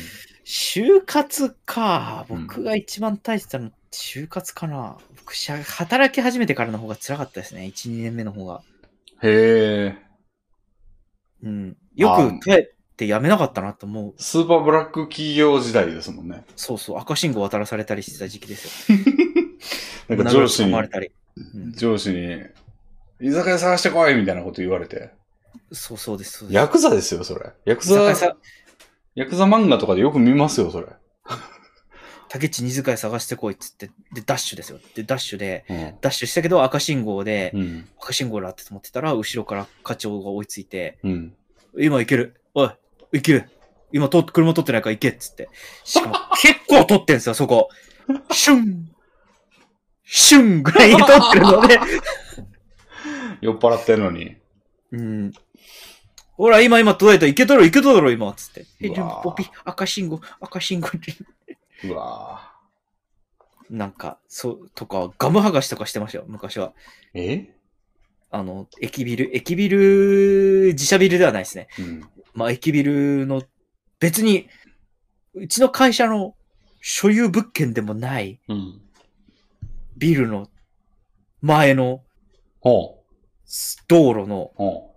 [0.44, 2.26] 就活か。
[2.30, 4.96] うん僕が一番大切なの、就活かな。
[5.30, 7.62] 僕、しゃ働き始めてからの方が辛かったですね。
[7.62, 8.62] 1、2年目の方が。
[9.22, 9.98] へえ。
[11.44, 11.76] うん。
[11.94, 14.14] よく帰って辞めなかったなと思う。
[14.16, 16.44] スーパーブラック企業時代ですもんね。
[16.56, 18.98] そうそう、赤信号渡らされたりしてた時期ですよ。
[20.16, 20.74] なんか上司に。
[20.74, 22.42] うん、上司に、
[23.20, 25.12] 居酒屋探してこいみたいなこと言われて。
[25.70, 26.56] そうそうです、そうです。
[26.56, 27.52] ヤクザですよ、それ。
[27.66, 28.02] ヤクザ、
[29.14, 30.88] ヤクザ漫画とかでよく見ますよ、それ。
[32.30, 34.78] 竹内二塚屋探してこいっつって、で、ダッシュですよ。
[34.94, 35.94] で、ダッシュで、うん。
[36.00, 37.88] ダッシュしたけど赤信号で、うん。
[38.00, 41.34] 赤信号だって思ってたら、後ろから課長が追いついて、うん。
[41.76, 42.40] 今行ける。
[42.54, 42.70] おい、
[43.14, 43.50] 行ける。
[43.92, 45.48] 今通って、車通ってないから行けっつって。
[45.82, 47.68] しかも 結構通ってんすよ、そこ。
[48.30, 48.88] シュン。
[50.04, 51.80] シュンぐらいに通ってるので。
[53.42, 54.36] 酔っ払ってんのに。
[54.92, 55.32] うん。
[56.40, 57.26] ほら、今今届いた。
[57.26, 58.32] 行けたろ、行けただろ、今。
[58.34, 58.66] つって。
[58.80, 61.14] え、でもポピ、赤信号、赤信号って。
[61.84, 62.50] うわ
[63.70, 66.70] なんか、そう、とか、ガム剥がしとかしてましたよ、昔は。
[66.70, 66.72] ぁ
[67.14, 67.54] え？
[68.30, 71.68] あの、駅ビル、駅ビル、自社ビルではないですね。
[71.78, 72.08] うん。
[72.34, 73.42] まあ、駅ビルの、
[74.00, 74.48] 別に、
[75.34, 76.34] うちの会社の
[76.80, 78.80] 所有物件でもないうん。
[79.96, 80.48] ビルの
[81.42, 82.02] 前の
[82.60, 83.04] ほ
[83.86, 84.96] 道路のう。、ほ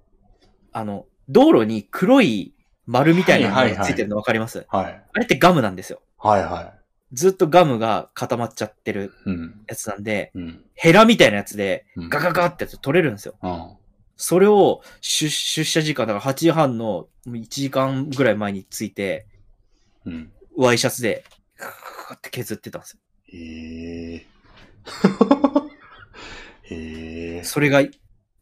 [0.72, 4.66] あの、道路に黒い丸みたいなのはいはいはいがついてるの分かります、う。
[4.70, 5.04] はい。
[5.14, 6.02] あれってガムなんですよ。
[6.24, 6.74] はいは
[7.12, 9.30] ずっとガムが固まっちゃってるい。
[9.30, 9.66] うん。
[9.68, 10.64] やつなんで、うん。
[10.74, 13.36] ヘラみたいなやつでうんガガガってやつ取れるんですよ。
[13.44, 13.72] うん。
[14.16, 19.28] それを出出社時間、だから8時半の1時間ぐらい前について、
[20.06, 20.32] うん。
[20.56, 21.26] ワイシャツで、
[21.58, 21.76] ガガガ
[22.12, 23.00] ガって削ってたんですよ。
[23.28, 24.26] へえ。
[26.74, 27.44] へえ。
[27.44, 27.84] それが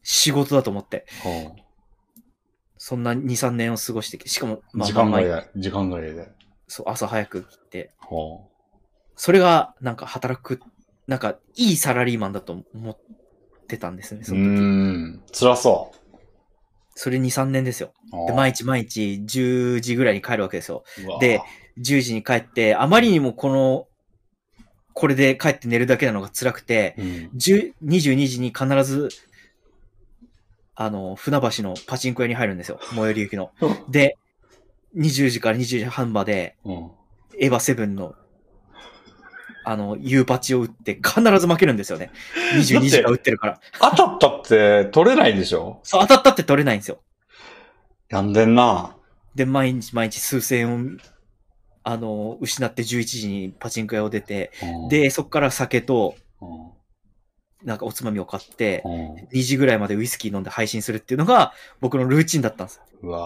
[0.03, 1.55] 仕事だと思って、ほ
[2.77, 4.63] そんな2、3年を過ごしてきて、しかも、う。
[4.73, 6.40] まあ、時間まあ外や、時間外で。
[6.71, 8.49] そう、朝早く来て、ほ
[9.17, 10.61] それが、なんか働く、
[11.05, 12.97] なんか、いいサラリーマンだと思っ
[13.67, 14.23] てたんですね、う。
[14.23, 14.61] そうの時。
[14.61, 15.23] ーん。
[15.33, 15.91] 辛そ
[16.95, 17.91] それ2、3年ですよ。
[18.13, 18.27] う。
[18.27, 20.85] で、毎日毎日10時ぐらいに帰るわけですよ。
[21.19, 21.41] で、
[21.77, 23.87] 10時に帰って、あまりにもこの、
[24.93, 27.05] これで帰って寝るだけなのが辛くて、うん。
[27.35, 29.09] 10 22時に必ず、
[30.75, 32.79] あの、船橋のパチンコ屋に入るんですよ。
[32.95, 33.51] 最寄り行きの。
[33.91, 34.17] で、
[34.97, 36.91] 20時から20時半まで、うん。
[37.39, 38.15] エヴァセブンの、
[39.63, 42.11] あの、U パチを打って必ず負けるんですよね。
[42.55, 43.59] 22時から打ってるから。
[43.79, 45.79] 当たったって取れないでしょ？
[45.83, 46.99] そう、当たったって取れないんですよ。
[48.09, 48.95] やんでんな。
[49.35, 50.79] で、毎日毎日数千円を、
[51.83, 56.71] あの、失って11時にパチンコ屋を出て、うん、で、そこから酒と、うん、
[57.63, 62.81] なんかおつまみを買って、うん2時ぐらいまでウイスキー飲んで配信するっていうのが僕のルーチンだったんです。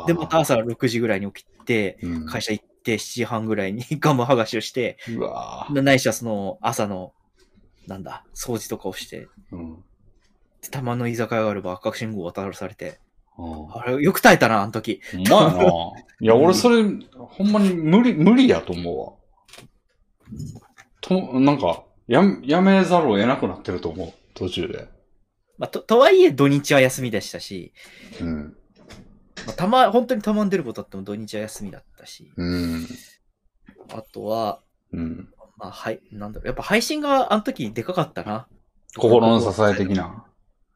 [0.08, 4.98] で、また朝6時ぐらいに起きて、うん会社行って7時半ぐらいに ガム剥がしをして、
[5.72, 7.14] ないしはその朝の、
[7.88, 9.84] なんだ、掃除とかをして、うん。
[10.62, 13.00] でたまの居酒屋があれば赤信号を渡らされて、
[13.38, 15.01] うんあれ、よく耐えたな、あの時。
[15.12, 15.66] ほんまやな。
[16.22, 16.84] いや、俺それ、
[17.18, 19.14] ほんまに無理、無理やと思うわ。
[21.01, 24.14] と、なんか、や、やめざるを得なくなってると思う。
[24.35, 24.88] 途中で。
[25.58, 27.74] まあ、と、とはいえ土日は休みでしたし、
[28.22, 28.58] うん。
[29.46, 32.88] まあ、たま、本当にたまんでることあっても土日は休みだったし、うん。
[33.90, 35.30] あとは、うん。
[35.58, 38.48] まあ、はい、なんだろう、やっぱ配信があの時でかかったな。
[38.98, 40.26] 心の支え的な。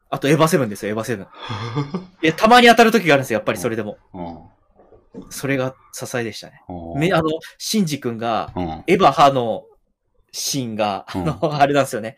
[0.10, 1.28] あとエヴァセブンですよ、エヴァセブン。
[2.24, 3.98] いや、たまに当たる時があるんですよ、やっぱりそれでも。
[4.14, 5.30] うん。
[5.30, 6.64] それが支えでしたね。
[6.70, 8.64] うんめ、あの、シンジ君が、うん。
[8.88, 9.66] エヴァ派の
[10.32, 12.18] シーンが、あうんの、あれなんですよね。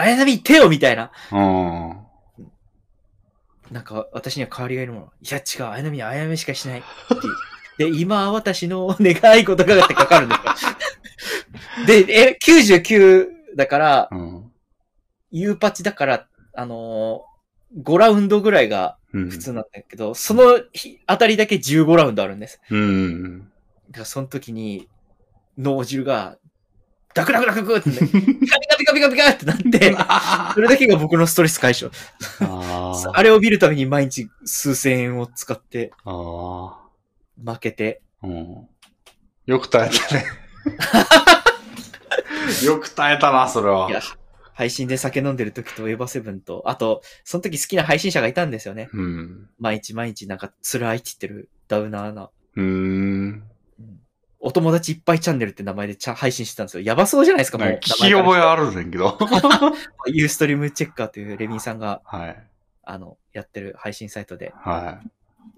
[0.00, 1.10] 綾波手をみたいな。
[1.32, 1.96] うん。
[3.70, 5.06] なんか、私には代わりがいるもの。
[5.20, 6.80] いや、違う、綾波には綾波しかしない。
[6.80, 10.72] っていうで、今は私の願い事がってかかるんですよ。
[11.86, 14.52] で、え、99だから、うん。
[15.30, 19.30] U パチだから、あのー、5ラウンドぐらいがうん。
[19.30, 22.60] 普通なんだけど、その日あたりだけ15ラウンドあるんです。
[22.70, 23.38] うん。
[23.40, 23.44] だ
[23.92, 24.88] からその時に、
[25.58, 26.38] 脳汁が、
[27.12, 29.96] ガクガクガクガクってね、ピカピカピカピカピカってなって、
[30.54, 31.90] それだけが僕のストレス解消。
[32.40, 36.78] あー あれを見るために毎日数千円を使ってあ
[37.44, 38.28] 負けて、ー。
[38.28, 38.68] うん。
[39.46, 40.24] よく耐えたね。
[42.64, 44.00] よく耐えたな、それはいや。、
[44.54, 48.88] 配信で酒飲んでる時とエヴァセブンと、あと、その時好きな配信者がいたんですよね。
[48.92, 49.48] うん。
[49.58, 52.30] 毎日毎日なんか辛いって言ってるダウナーな。
[52.56, 53.42] うーん。
[54.40, 56.82] お友達いっぱいチャンネルって名前でちゃ配信してたんですよ。
[56.82, 57.68] やばそうじゃないですか、もう。
[57.68, 59.18] 聞き覚えあるねんけど。
[60.06, 62.42] ユーストリームチェッカーというレミンさんが、はい。
[62.82, 65.00] あの、やってる配信サイトでは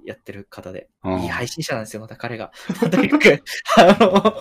[0.04, 0.88] やってる方で。
[1.04, 1.08] い。
[1.08, 2.50] うんいい配信者なんですよ、また彼が。
[2.90, 3.42] とにかく、
[3.78, 4.34] あの、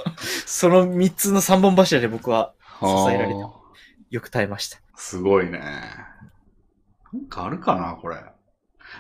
[0.48, 3.34] その3つの3本柱で僕は支えられて
[4.10, 4.80] よく耐えました。
[4.96, 5.60] すごいね。
[7.14, 8.18] なんかあるかな、これ。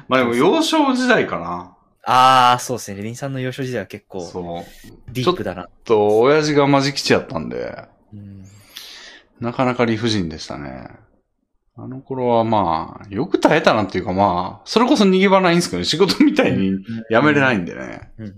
[0.08, 1.76] まあでも、幼少時代かな。
[2.04, 2.98] あー、そうですね。
[2.98, 4.66] レミンさんの幼少時代は結構そう。
[5.12, 5.70] ディープだな。
[5.84, 8.44] と、親父がマジ吉やったんで、うん
[9.40, 10.88] なかなか理不尽でしたね。
[11.76, 16.78] あの頃はまあ、よく耐えたなっていうかまあ、それこそ逃げ場ないんですけど、仕事みたいに
[17.10, 18.12] 辞めれないんでね。
[18.20, 18.34] うんうん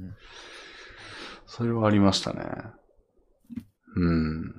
[1.55, 2.45] それはありましたね。
[3.95, 4.53] うん。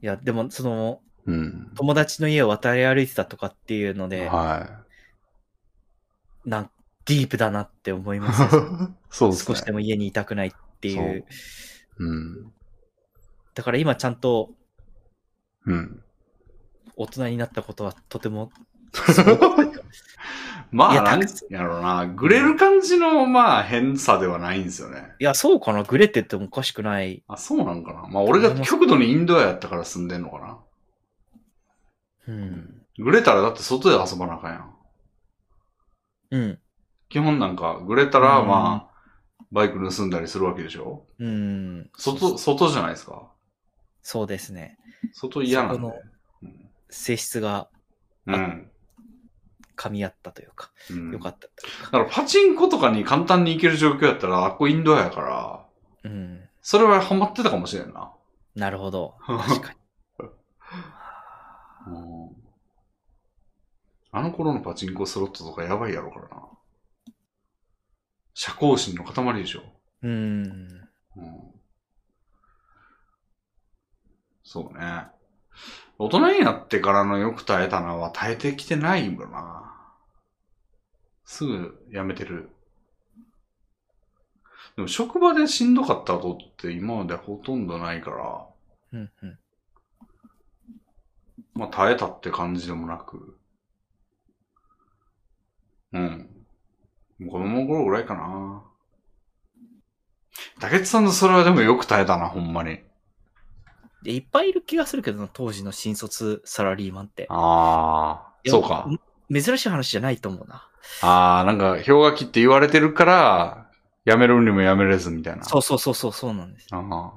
[0.00, 1.72] いや、でも、その、うん。
[1.74, 4.84] 友達の家を渡り歩いてたとかっていうので、は
[6.46, 6.70] なん
[7.04, 8.94] ディープだなって思いいますよ。
[9.10, 9.54] そうですね。
[9.54, 11.26] 少しでも家にいたくないっていう。
[11.98, 12.52] うん。
[13.54, 14.50] だから今ちゃんと
[15.66, 16.02] うん。
[16.96, 18.50] 大人になったことはとても、
[20.72, 25.12] まあ、いやなんやろうな、グレる感じの、まあ、変さではないんですよね。
[25.18, 27.22] いや、そうかなグレって言ってもおかしくない。
[27.28, 28.06] あ、そうなんかな。
[28.08, 30.58] まあ、俺が極度にインドアやったから住んでんのかな。
[32.28, 32.82] うん。
[32.98, 34.75] グレたらだって外で遊ばなあかんやん。
[36.36, 36.58] うん。
[37.08, 41.06] 基本なんか、グレたら、うんまあ、バイク盗んだりするわけでしょ？
[41.18, 41.90] うん。
[41.96, 43.30] 外、外じゃないですか？
[44.02, 44.78] そうですね。
[45.12, 45.94] 外嫌なん
[46.90, 47.68] 性質が
[48.26, 48.34] うん。
[48.34, 48.70] うん。
[49.76, 51.48] 噛み合ったというか、うんよかった。
[51.48, 55.66] だからパチンコとかに簡単に行ける状況やったら、あっこインドアやから、
[56.04, 56.48] うん。
[56.62, 58.10] それはハマってたかもしれんな。
[58.54, 59.16] なるほど。
[59.26, 59.78] 確かに。
[61.88, 62.36] うん
[64.16, 66.42] あの頃のパチンコスロットとかやばいやろからな。
[68.32, 69.62] 社交心の塊でしょ。
[70.02, 70.42] うん。
[71.16, 71.52] うん、
[74.42, 75.08] そうね。
[75.98, 79.70] 大人になってからのよく耐えたのは耐えてきてないんだな。
[81.26, 82.48] すぐ辞めてる。
[84.76, 88.46] でも職場でしんどかったことって今までほとんどないから、
[88.94, 89.10] うん。
[89.22, 89.38] うん。
[91.52, 93.35] まあ耐えたって感じでもなく。
[97.20, 97.28] うん。
[97.30, 98.62] 子供の頃ぐらいかな。
[100.60, 102.80] 竹内さんのそれはでもよく耐えたな、ほんまに。
[104.02, 107.26] で、いっぱいいる気がするけどな、当時の新卒サラリーマンって。
[107.30, 108.88] ああ、そうか。。
[109.32, 110.68] 珍しい話じゃないと思うな。
[111.02, 113.70] ああ、なんか、氷河期って言われてるから、
[114.04, 115.44] やめるにもやめれずみたいな。
[115.44, 116.68] そうそうそうそう、そうなんです。
[116.70, 117.12] ああ。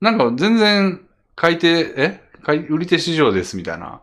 [0.00, 2.22] なんか、全然、買い手、え？
[2.42, 4.00] 買い、売り手市場ですみたいな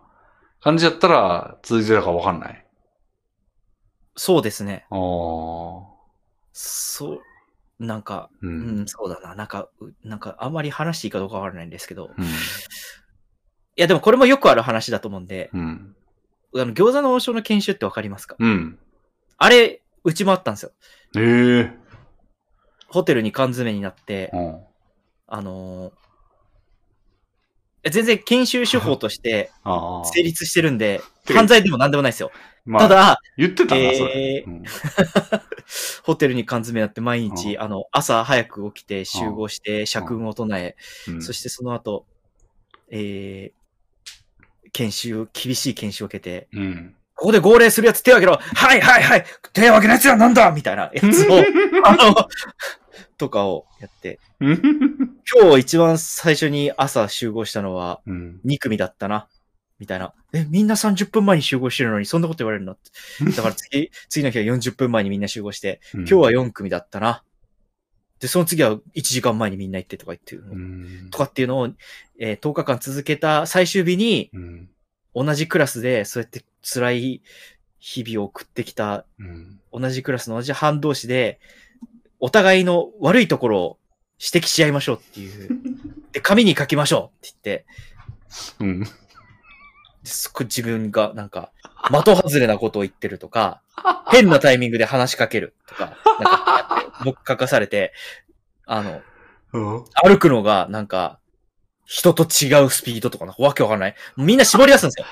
[0.61, 2.62] 感じやったら、続いてたかわかんない。
[4.15, 4.85] そうですね。
[4.89, 4.97] ああ。
[6.51, 7.21] そう、
[7.79, 8.47] なんか、う。
[8.47, 9.35] うんん、そうだな。
[9.35, 12.23] なんか、うなんか、あんまり話していいかどうかわからないんですけど、うん。
[12.25, 12.27] い
[13.75, 15.95] や、でもこれもよくある話だと思うんで、うん。
[16.55, 18.35] あの、餃子の王将の研修ってわかりますか？
[18.37, 18.77] うん。
[19.37, 20.71] あれ、うちもあったんですよ。
[21.17, 21.83] ええ
[22.87, 24.63] ホテルに缶詰になって、うん。
[25.25, 26.02] あのーえ
[27.89, 29.51] 全然研修手法として。
[30.05, 32.31] 成立してるんで、て犯罪でも何でもないですよ。
[32.65, 34.43] まあ、ただ、言ってたな、それ。
[34.43, 34.63] えーうん
[36.03, 40.75] ホテルに缶詰やって毎日、うあの、朝早く起きて集合して、社訓を唱え、
[41.07, 42.05] うんそしてその後、
[42.89, 46.95] えー、研修、厳しい研修を受けて、うん。
[47.15, 51.43] ここで号令するやつ手を挙げろはいはいはい手を挙げるやつはなんだみたいなやつを、
[51.85, 52.27] あの、
[53.17, 54.19] とかをやって、
[55.31, 58.41] 今日一番最初に朝集合したのはうん。
[58.45, 59.27] 2組だったな。
[59.79, 60.13] みたいな。
[60.33, 62.77] え、みんな30分前に集合してるのにそんなこと言われるの？
[63.35, 67.23] だから次、 次の日は40分前にみんな集合して、今日は4組だったな。
[68.19, 70.43] で、その次は1時間前にみんな行ってとか言ってる。
[71.11, 71.69] とかっていうのを、
[72.19, 74.69] えー10日間続けた最終日に、うん。
[75.15, 77.21] 同じクラスでそうやって辛い
[77.79, 79.59] 日々を送ってきた、うん。
[79.71, 81.39] 同じクラスの同じ班同士で、
[82.19, 83.79] お互いの悪いところを
[84.19, 85.49] 指摘し合いましょうっていう。
[86.11, 87.65] で、紙に書きましょうって言って、
[88.59, 88.79] うん。
[88.81, 88.89] で
[90.05, 91.51] すこ自分がなんか、
[91.91, 93.61] 的外れなことを言ってるとか、
[94.09, 97.93] 変なタイミングで話しかけるとか、なんか、僕書かされて、
[98.65, 99.01] あの、
[99.53, 99.85] うん。
[100.03, 101.19] 歩くのがなんか、
[101.85, 103.95] 人と違うスピードとかなんかわけわかんない。
[104.17, 105.05] みんな絞り出すんですよ。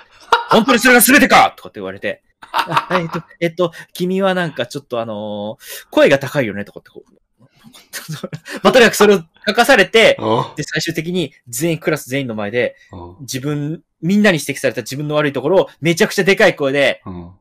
[0.50, 2.24] 本当にそれが全てかとかって言われて。
[2.42, 7.21] あえっと、えっと、君はなんかちょっとあのー声が高いよねとかってこう。
[8.64, 13.16] まあ、とにかくそれを書かされて、あで、最終的に全員、クラス全員の前で、あ。
[13.22, 17.32] 自分、みんなに指摘された自分の悪いところをめちゃくちゃでかい声で、うん。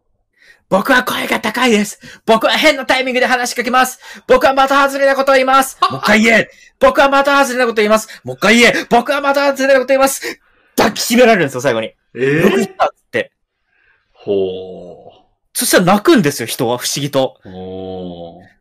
[0.71, 1.99] 僕は声が高いです。
[2.27, 3.99] 僕は変なタイミングで話しかけます。
[4.29, 5.77] 僕はまた外れなことを言います。
[5.91, 6.51] もう一回言え。
[6.79, 8.21] 僕はまた外れなことを言います。
[8.23, 8.87] もう一回言え。
[8.89, 10.41] 僕はまた外れなことを言います。
[10.77, 11.93] 抱きしめられるんですよ、最後に。
[12.15, 12.69] えよく言っ
[13.11, 13.33] て。
[14.13, 14.33] ほ
[15.53, 17.39] そしたら泣くんですよ、人は、不思議と。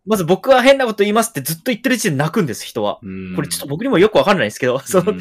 [0.05, 2.99] まず僕は変なこと言いますってずっと言ってる時点で泣くんです、人は。
[3.03, 5.13] うんこれちょっと僕にもよくわかんないですけど、その、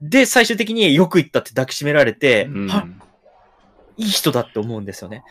[0.00, 2.48] で、最終的によく言ったって抱きしめられて、
[3.96, 5.22] いい人だって思うんですよね。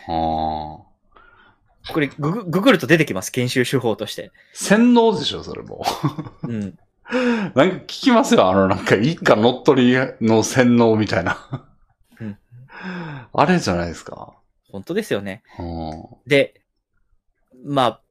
[1.92, 4.32] これググ、ググると出てきます、研修手法として。
[4.54, 5.84] 洗脳でしょ、それも。
[6.44, 6.78] うん。
[7.56, 11.66] なんか聞きますよ、あの、なんか、一家乗っ取りの洗脳みたいな。
[12.22, 12.38] うん
[13.34, 14.34] あれじゃないですか。
[14.72, 15.44] 本当ですよね。
[15.60, 16.62] うんで、
[17.66, 18.02] まあ、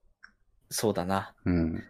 [0.71, 1.35] そうだな。
[1.45, 1.85] うん。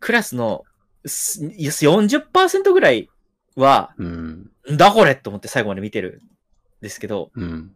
[0.00, 0.64] クラスの
[1.04, 3.08] す40%ぐらい
[3.54, 4.50] は、うん。
[4.70, 6.22] んだこれと思って最後まで見てる
[6.80, 7.72] んですけど、うん。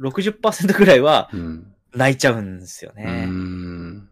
[0.00, 1.74] 60%ぐらいはうん。
[1.94, 3.26] 泣いちゃうんですようね。
[3.26, 4.08] ん。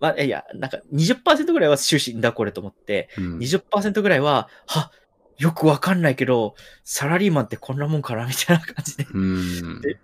[0.00, 4.90] まあ、いや、なんか20%ぐらいは終始んだこれと思って、うん20%ぐらいは、は、
[5.38, 9.80] よくわかんないけど、サラリーマンってこんなもんかなみたいな感じで、うん。
[9.80, 9.98] で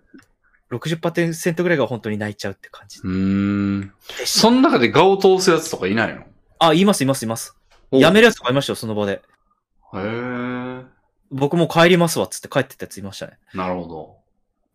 [0.71, 3.93] 60%ぐらいが本当に泣いちゃうって感じうん。
[4.27, 6.25] その中で顔通すやつとかいないの？
[6.59, 7.57] あ、いますいますいます。
[7.91, 9.13] お辞めるやつとかいましたよ、その場で。
[9.13, 9.21] へ
[9.97, 10.83] え。
[11.31, 13.39] 僕も帰りますわっつって帰ってったやついましたね。
[13.55, 14.19] なるほど。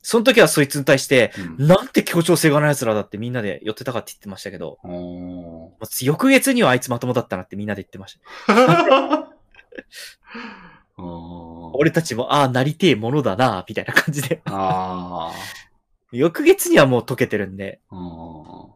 [0.01, 4.79] その時はそいつに対して、うんなんて協調性がない奴らだってみんなで寄ってたかって言ってましたけど、
[6.01, 9.29] 翌月にはあいつまともだったなってみんなで言ってました。
[10.97, 14.41] うん俺たちも、ああ、なりてえものだな、みたいな感じで。
[14.45, 15.33] あ
[16.11, 17.95] 翌月にはもう解けてるんで、あ。
[17.95, 17.99] う
[18.69, 18.73] ん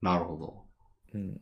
[0.00, 0.64] なるほど。
[1.12, 1.40] うん。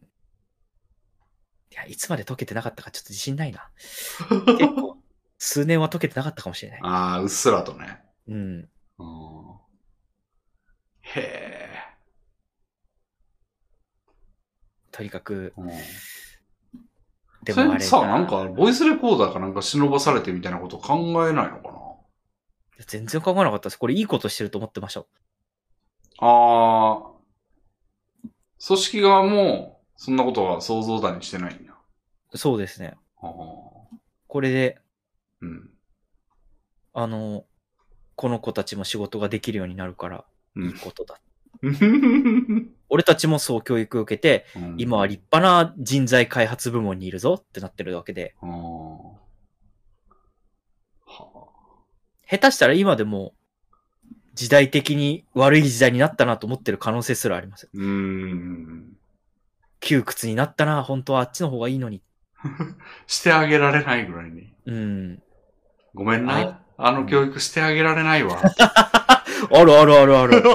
[1.71, 3.71] いや、いつまで解けてなかったかちょっと自信ないな。
[4.59, 4.99] 結構、
[5.39, 6.81] 数年は解けてなかったかもしれない。
[6.83, 8.03] ああ、うっすらとね。
[8.27, 8.69] うん。
[8.99, 9.59] うん
[11.03, 11.79] へえ。
[14.91, 15.71] とにかく、うん
[17.43, 20.97] でもあれさ、なんか、ボイスレコーダーかなんか忍ばされてみたいなこと考
[21.29, 21.79] えないのかな？
[22.87, 23.77] 全然考えなかったです。
[23.79, 25.01] これいいことしてると思ってました。
[25.01, 25.05] あ
[26.21, 27.03] あ、
[28.67, 31.75] 組織側も、そんなことは想像だにしてないんや。
[32.35, 32.95] そうですね。
[33.17, 34.79] これで、
[35.41, 35.71] うん。
[36.95, 37.45] あの、
[38.15, 40.25] この子たちも仕事ができるようになるから、
[40.57, 41.21] うんいいことだ。
[41.63, 48.35] う ん俺たちもそう教育を受けて、今は立派な人材開発部門にいるぞってなってるわけで、
[52.29, 53.35] 下手したら今でも
[54.35, 57.71] 時代的に悪い時代になったなと思ってる可能性すらありますよ。
[57.75, 58.97] うーん。
[59.81, 62.03] 窮屈になったな、本当はあっちの方がいいのに。
[63.07, 64.53] してあげられないぐらいに。
[64.67, 65.23] うん。
[65.95, 66.61] ごめんはいな。
[66.77, 68.39] あの教育してあげられないわ。
[68.41, 70.43] あるあるあるある。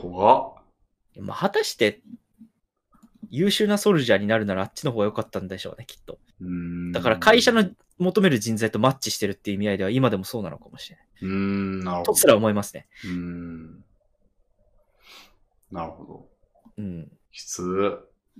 [0.00, 0.54] 怖っ。
[1.20, 2.00] まあ、果たして、
[3.30, 6.18] 優秀なソルジャーになるならあっちの方が良かったんでしょうね、きっと。
[6.92, 11.06] だから会社の求める人材とマッチしてるっていう意味合いでは今でもそうなのかもしれない。
[11.22, 12.12] うーん、なるほど。
[12.12, 12.86] とすら思いますね。
[13.04, 13.84] うーん。
[15.70, 16.28] なるほど。
[16.78, 17.12] うん。
[17.32, 17.64] きつい。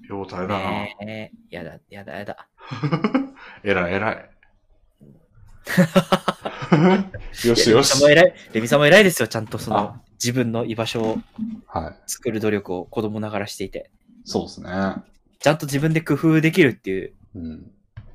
[0.09, 0.71] よう耐えだな。
[1.05, 1.57] ねえ。
[1.57, 2.49] やだ、やだ、やだ。
[3.65, 4.31] えらいえらい。
[7.47, 8.09] よしよしレミさんも。
[8.09, 8.35] 偉い。
[8.53, 9.29] レミさんも偉いですよ。
[9.29, 11.19] ちゃんとそのあ自分の居場所を
[11.67, 11.97] はい。
[12.07, 13.91] 作る努力を子供ながらしていて、
[14.25, 14.71] そうですね。
[15.39, 17.15] ちゃんと自分で工夫できるっていう。
[17.35, 17.71] うん。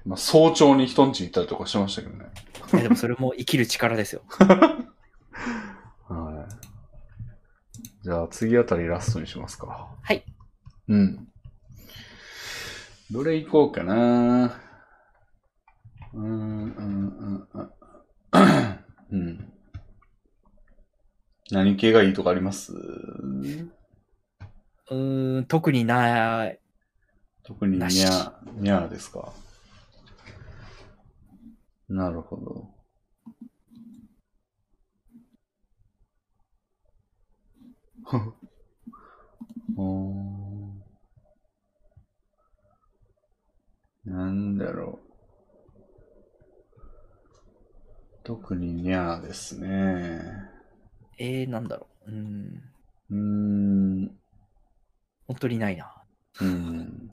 [0.05, 2.25] まあ、早朝に人んち行ったりとかしましたけどね。
[2.73, 4.23] いやでもそれも生きる力ですよ。
[6.09, 6.53] はい。
[8.03, 9.95] じゃあ次あたりラストにしますか。
[10.01, 10.25] はい。
[10.89, 11.27] うん。
[13.11, 14.59] どれ行こうかな
[16.13, 17.69] うーん、うん、うん、
[19.11, 19.52] うん。
[21.59, 21.65] うん。
[21.65, 22.73] 何系がいいとかあります？
[22.73, 26.59] うーん、特にない。
[27.43, 29.33] 特にニなしャー、ニャーですか？
[31.89, 32.69] なるほど。
[39.75, 40.83] うーん
[44.05, 45.07] なんだろう。
[48.23, 50.49] 特にニャーですね。
[51.17, 52.11] えー、なんだろう。
[52.11, 52.63] うん。
[53.11, 53.15] うー
[54.05, 54.11] ん。
[55.27, 55.93] 本当にないな。
[56.41, 57.09] うん。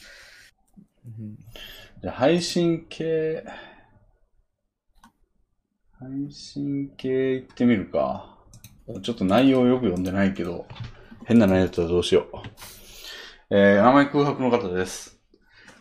[1.06, 1.38] うん、
[2.02, 3.44] じゃあ配信系、
[5.98, 8.38] 配信系行ってみるか。
[9.02, 10.66] ちょっと内容よく読んでないけど、
[11.24, 12.36] 変な内容だったらどうしよう。
[13.50, 15.18] えー、名前空白の方です。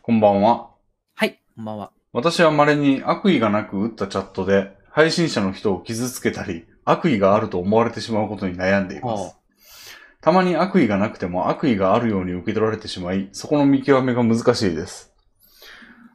[0.02, 0.70] こんばんは。
[1.16, 1.92] はい、こんばんは。
[2.14, 9.36] 私は稀に悪意がなく打ったチャットで、配信者の人を傷つけたり、悪意があると思われてしまうことに悩んでいまはす。
[10.22, 15.14] たまに悪意がなくても悪意があるように受け取られてしまい、そこの見極めが難しいです。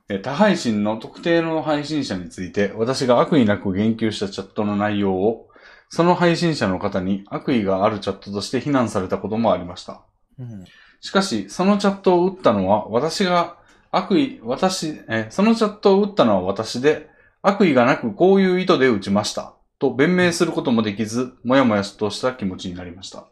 [0.08, 5.49] え他配信の特定の配信者について、私が悪意なく言及したチャットの内容を、
[5.89, 10.03] その配信者の方に悪意があるチャットとして非難されたこともありました。
[10.39, 10.65] うん。
[11.01, 13.57] しかし、そのチャットを打ったのは私が
[13.90, 17.08] 悪意、私、え、そのチャットを打ったのは私で、
[17.40, 19.55] 悪意がなくこういう意図で打ちました。
[19.84, 23.26] と弁明することもできず、もやもやとした気持ちになりました。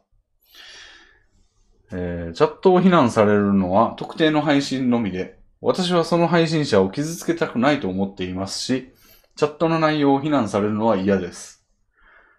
[1.92, 8.92] えーチャットを非難されるのは特定の配信のみで、私はその配信者を傷つけたくないと思っていますし、
[9.36, 11.65] チャットの内容を非難されるのは嫌です。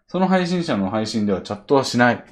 [0.07, 2.23] その配信者の配信ではチャットはしない。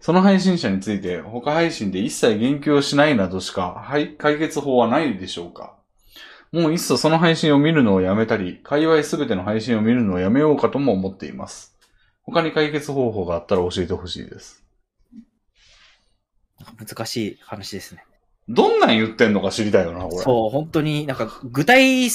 [0.00, 5.79] その配信者について他配信で一切言及をしないなどしか、はい、解決法はないでしょうか
[6.52, 11.76] もういっそその配信を見るのをやめたり、界隈すべての配信を見るのをやめようかとも思っています。
[12.22, 14.64] 他に解決方法があったら教えてほしいです。
[16.78, 18.04] 難しい話ですね。
[18.48, 20.22] どんなん言ってんのか知りたいよな、これ。
[20.22, 22.08] そう、本当になんか具体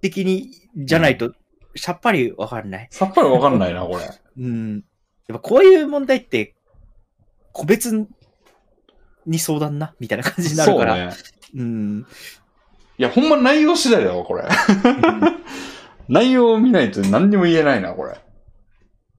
[0.00, 1.34] 的にじゃないと、
[1.76, 2.88] さっぱりわかんない。
[2.90, 4.04] さっぱりわかんないな、これ。
[4.38, 4.84] うん。
[5.28, 6.54] やっぱこういう問題って、
[7.52, 8.06] 個別
[9.26, 10.94] に相談な、みたいな感じになるから。
[10.94, 11.14] そうね。
[11.56, 12.06] うん。
[13.00, 14.44] いや、ほんま内容次第だわ、これ。
[16.10, 18.20] 内容を見ないと何にも言えないな、これ。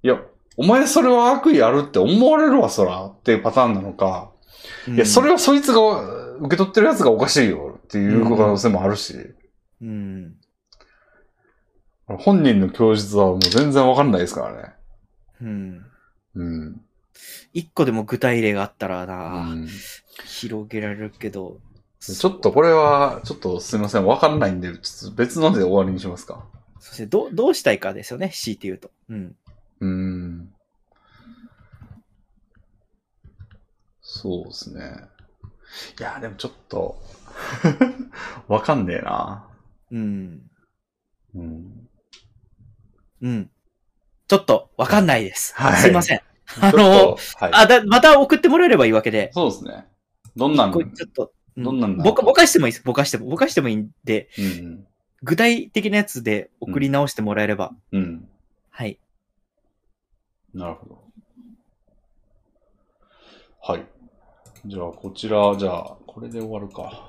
[0.03, 0.21] いや、
[0.55, 4.29] お前それは悪意あるって思われるわ、そら、っていうパターンなのか。
[4.87, 5.99] いや、それはそいつが、
[6.41, 9.15] 受け取ってるやつがおかしいよっていう可能性もあるし、
[9.81, 10.35] うん。
[12.05, 14.73] 本人の供述はもう全然わかんないですからね。
[15.41, 15.85] うん。
[16.35, 16.81] うん。
[17.51, 19.67] 一個でも具体例があったらうな、ん、
[20.23, 21.57] 広げられるけど。
[22.01, 26.43] ちょっとこれは、ちょっとすいません、わかんないんで、ちょっと別ので終わりにしますか。
[26.79, 28.89] そしてどう、どうしたいかですよね、強いて言うと。
[29.09, 29.35] うん。
[29.81, 30.53] うーん。
[34.01, 34.81] そうですね。
[35.99, 36.99] いや、でもちょっと、
[38.49, 39.47] わかんねえな。
[39.91, 40.41] うん。
[41.35, 41.89] うん。
[43.21, 43.51] うん。
[44.27, 45.53] ちょっと、わかんないです。
[45.55, 46.21] はいすいません。
[46.59, 47.51] あのはい。
[47.53, 49.29] あ、だ、また送ってもらえればいいわけで。
[49.33, 49.87] そうですね。
[50.35, 52.83] どんなん、ちょっと、うどんなんだぼか、ぼかしてもいいです。
[52.83, 53.27] ぼかしても。
[53.27, 54.87] ぼかしてもいいんで、うん
[55.23, 57.75] 具体的なやつで送り直してもらえれば。
[57.91, 58.01] うん。
[58.01, 58.29] うん。
[58.71, 58.97] はい。
[60.53, 61.03] なるほど。
[63.61, 63.85] はい。
[64.65, 67.07] じゃあ、こちら、じゃあ、これで終わるか。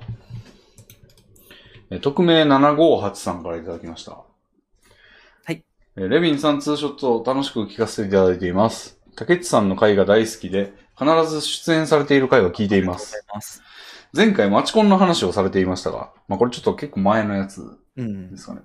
[1.89, 4.11] え、匿名758さんからいただきました。
[4.11, 5.63] はい。
[5.95, 8.99] え、レビンさんツーショットを楽しく聞かせていただいています。
[9.15, 13.15] 竹内さんの回が大好きで、必ず出演されている回は聞いています。
[13.15, 13.72] ありがとうございます。
[14.15, 18.37] 前回マチコンの話をされていましたが、まあこれちょっと結構前のやつうんで。
[18.37, 18.61] すかね。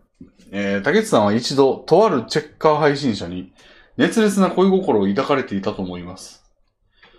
[0.50, 3.52] えー、竹内さんは一度、とあるチェッカー配信者に、
[3.96, 6.44] 熱烈な恋心を抱かれていたと思います。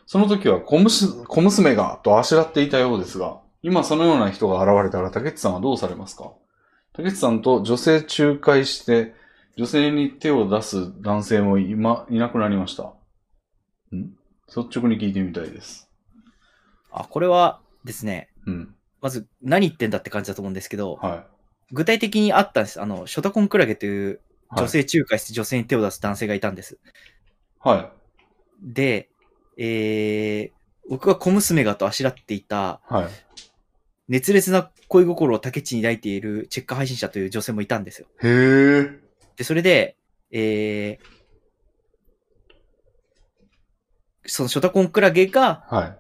[0.06, 6.32] その時は小むす、小娘が、とあしらっていたようですが、今そのような人が現れたら竹内さんはどうされますか？
[6.94, 9.14] 竹内さんと女性仲介して、
[9.58, 12.94] 女性に手を出す男性も今、いなくなりました。
[13.96, 14.14] ん？
[14.48, 15.90] 率直に聞いてみたいです。
[16.92, 18.76] あ、これはですね、うん。
[19.02, 21.26] まず何言ってんだって感じだと思うんですけど、は
[21.72, 22.82] 具体的にあったんです。
[22.82, 24.20] あの、ショタコンクラゲという
[24.56, 26.80] 女性仲介して女性に手を出す男性がいたんです。
[27.60, 27.92] はい。
[28.62, 29.10] で、
[29.58, 33.08] えー、僕が小娘がとあしらっていたはい。
[34.08, 38.08] 熱烈な恋心を竹地に抱いているチェック配信者という女性もいたんですよ。
[38.24, 39.00] へえ。
[39.38, 39.98] で、それで、
[40.32, 41.20] えー、
[44.26, 45.98] そのショタコンクラゲがはい。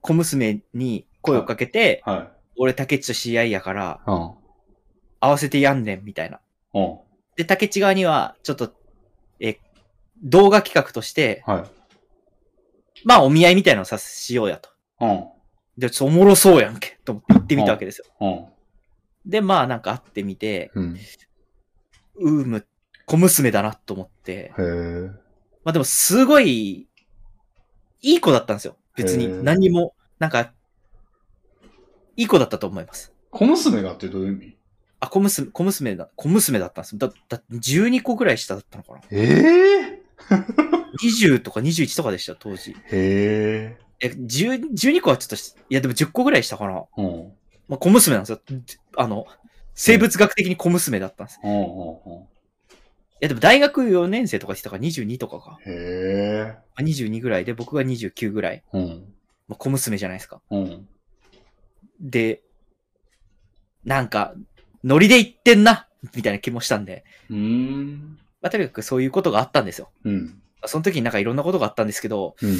[0.00, 2.28] 小娘に声をかけて、はい。
[2.56, 4.14] 俺竹地と知り合いやから、うん。
[5.20, 6.40] 合わせてやんねん、みたいな。
[6.74, 6.98] うん。
[7.36, 8.74] で、竹地側には、ちょっと、
[9.40, 9.58] え、
[10.22, 11.64] 動画企画として、はい。
[13.04, 14.68] まあ、お見合いみたいなのをさしようやと。
[15.00, 15.24] うん。
[15.78, 18.04] で、ちょっとおもろそうやんけ、と思って行ってみたわけですよ。
[18.20, 19.30] うん。
[19.30, 20.98] で、まあ、なんか会ってみて、うん。
[22.16, 22.66] うーむ、
[23.06, 25.10] 小娘だなと思って、へえ。
[25.64, 26.86] まあでも、すごい、
[28.02, 28.76] いい子だったんですよ。
[28.94, 29.42] 別に。
[29.42, 30.52] 何にも、なんか、
[32.16, 33.12] いい子だったと思います。
[33.30, 34.56] 小娘がってどういう意味？
[35.00, 36.98] あ、小娘、小娘だ、小娘だったんですよ。
[36.98, 39.00] だ、だ、12個ぐらい下だったのかな。
[39.10, 40.02] ええ
[41.02, 42.72] 20 とか21とかでした、当時。
[42.72, 43.76] へえ。
[44.00, 46.84] え、10 12個はちょっとし、いやでも10個ぐらいしたかな。
[46.96, 47.32] うん。
[47.68, 48.40] まあ、小娘なんですよ。
[48.96, 49.26] あの、
[49.74, 51.40] 生物学的に小娘だったんです。
[51.42, 51.52] いうん。
[51.52, 52.26] うん。
[53.20, 54.76] やでも大学4年生とかしてたか？
[54.76, 55.58] ら22とかか。
[55.66, 56.44] へえ。
[56.46, 58.62] まあ22ぐらいで、僕が29ぐらい。
[58.72, 59.14] うん。
[59.48, 60.40] まあ、小娘じゃないですか。
[60.50, 60.88] うん。
[62.00, 62.42] で、
[63.84, 64.34] なんか、
[64.82, 67.04] ノリで言ってんなみたいな気もしたんで。
[67.30, 68.18] うーん。
[68.40, 69.90] まあ、とにかくそういうことがあったんですよ。
[70.04, 70.24] うん。
[70.26, 70.30] ま
[70.62, 72.50] あその時になんかいろんなことがあったんですけど、うん。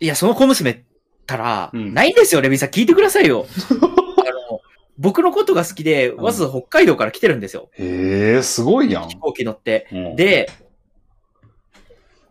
[0.00, 0.80] いや、その小娘っ
[1.26, 2.68] たら、うんないんですよ、レビンさん。
[2.70, 3.46] 聞いてくださいよ。
[3.70, 4.60] あの、
[4.98, 7.70] 僕のことが好きで、わざわざ北海道から来てるんですよ。
[7.74, 9.08] へえ、すごいやん。
[9.08, 9.88] 飛行機乗って。
[9.92, 10.50] うん、で、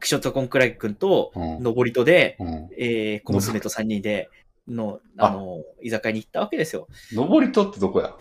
[0.02, 2.70] クショットコンクラゲ君と、うん、登りとで、うん。
[2.78, 4.30] えー、小娘と3人で、
[4.68, 6.88] の、あの、居酒屋に行ったわけですよ。
[7.14, 8.16] 登りとってどこや？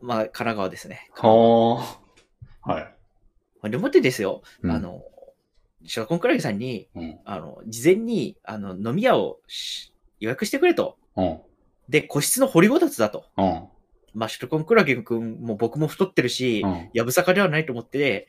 [0.00, 1.08] まあ、神奈川ですね。
[1.14, 2.00] は
[2.64, 2.70] あ。
[2.72, 2.82] はい。
[3.62, 5.02] まあでもってですよ、うんあの、
[5.86, 7.18] ショットコンクラゲさんに、うん。
[7.24, 10.96] あの、事前に、あの、飲み屋をし予約してくれと。
[11.16, 11.40] うん。
[11.88, 13.24] で、個室の掘りごたつだと。
[13.36, 13.64] うん。
[14.14, 16.90] まあ、シュトコンクラゲ君も僕も太ってるし、うん。
[16.92, 18.28] やぶさかではないと思って、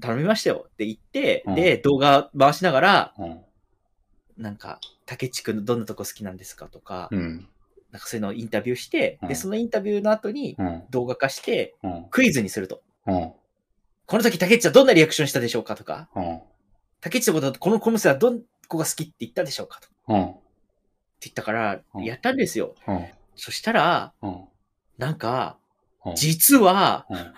[0.00, 3.40] 頼みましたよって言って、うんで、動画回しながら、うん。
[4.36, 7.48] なんか、竹地君のどんなとこ好きなんですかとか、うん。
[7.92, 10.82] なんかそういうのをインタビューして、うんで、そのインタビューの後にうん。
[10.90, 12.06] 動画化して、うん。
[12.10, 12.82] クイズにすると。
[13.06, 13.32] うん。
[14.06, 16.40] この時竹内はどんなリアクションしたでしょうかとか、うん。
[17.00, 19.86] 竹内のこと、この小娘はどんこが好きって言ったでしょうかと。
[19.86, 20.16] ってうん。
[21.20, 22.74] 言ったからう、んやったんですよ。
[22.86, 23.06] うん。
[23.36, 24.44] そしたら、うん。
[24.98, 25.58] なんか、
[26.04, 26.14] うん。
[26.16, 27.34] 実は、うん。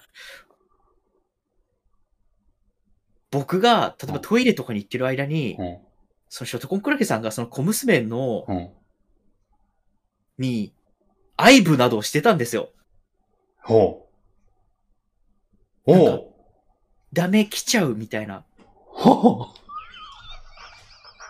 [3.32, 5.78] 僕が、例えばトイレとかに行ってる間に、うん。
[6.28, 8.70] そのショートコンクラゲさんがその小娘の、うん。
[10.38, 10.72] に、
[11.36, 12.70] 愛撫などをしてたんですよ。
[13.62, 14.06] ほ
[15.86, 15.90] う。
[15.90, 16.32] なんかおう。
[17.12, 18.44] ダメ来ちゃうみたいな。
[18.86, 19.58] ほう。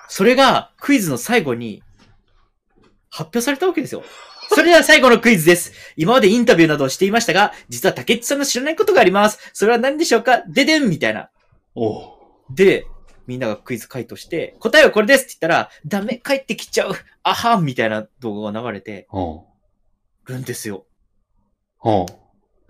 [0.08, 1.82] それがクイズの最後に
[3.10, 4.04] 発表されたわけですよ。
[4.50, 5.72] それでは最後のクイズです。
[5.96, 9.38] 今までインタビューなどをしていましたが、実は竹内さんの知らないことがあります。
[9.54, 10.42] それは何でしょうか？
[10.46, 11.30] ででんみたいな。
[12.50, 12.86] で、
[13.26, 16.92] みんながクイズ回答して、答えはこれですって言ったら、ダメ帰ってきちゃう。
[17.22, 19.40] あはんみたいな動画が流れてうん。
[20.24, 20.86] るんですよ。
[21.84, 22.06] うん。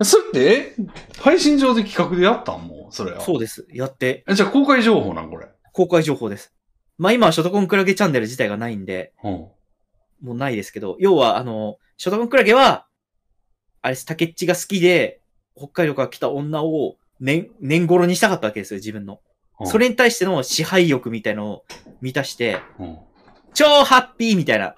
[0.05, 0.75] それって、え
[1.19, 3.21] 配信上で企画でやったんもう、それは。
[3.21, 3.65] そうです。
[3.71, 5.47] やって、えじゃあ公開情報なんこれ？
[5.71, 6.53] 公開情報です。
[6.97, 9.31] まあ今はショトコンクラゲチャンネル自体がないんで、うん。
[9.31, 9.53] も
[10.33, 12.87] うないですけど、要は、あの、ショトコンクラゲは、
[13.81, 15.21] あれです、竹内が好きで、
[15.55, 19.13] 北海道から来た女を年、年頃にしたかったわけですよ、自分の。
[19.13, 19.19] うん
[19.65, 21.65] それに対しての支配欲みたいのを
[22.01, 22.97] 満たして、うん。
[23.53, 24.75] 超ハッピーみたいな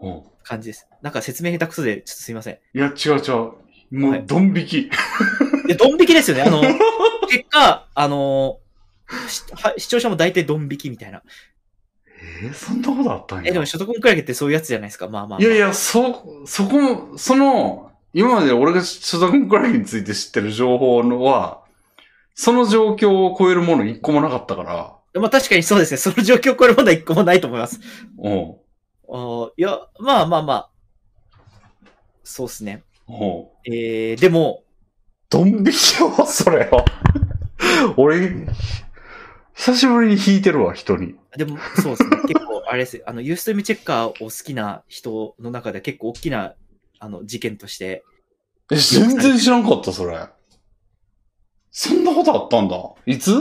[0.00, 0.22] うん。
[0.42, 0.88] 感じです。
[1.02, 2.54] なんか説明下手くそで、ちょっとすいません。
[2.54, 3.98] いや、違う違う。
[3.98, 4.90] もう、はいドン引き。
[5.66, 6.44] で、ドン引きですよね。
[6.44, 6.62] あの、
[7.28, 8.60] 結果、あの、
[9.76, 11.22] 視聴者も大体ドン引きみたいな。
[12.42, 13.50] えー、そんなことあったんや。
[13.50, 15.08] え、でもショトコンクラゲってそういうやつじゃないですか。
[15.08, 15.46] まあまあ、まあ。
[15.46, 21.62] いやいや、そ、そこも、その、今まで俺が所属クラゲについて知ってる情報のは、
[22.34, 25.98] その状況を超えるもの一個もなかったから、まあ確かにそうですね。
[25.98, 27.80] その状況これまだ一個もないと思います。
[28.18, 28.56] うん。
[29.08, 30.70] あーいや、まあまあまあ。
[32.24, 32.82] そうですね。
[33.08, 33.14] うん。
[33.66, 34.64] えー、でも、
[35.30, 36.84] ドン引きよ、それは。
[37.96, 38.46] 俺、
[39.54, 41.14] 久しぶりに弾いてるわ、人に。
[41.36, 42.16] でも、そうですね。
[42.26, 43.02] 結構、あれです。
[43.06, 46.54] あの、ユーストリームチェッカーを好きな人の中では結構大きな、
[46.98, 48.04] あの、事件として、
[48.70, 50.26] え、全然知らんかった、それ。
[51.70, 52.76] そんなことあったんだ。
[53.06, 53.32] いつ？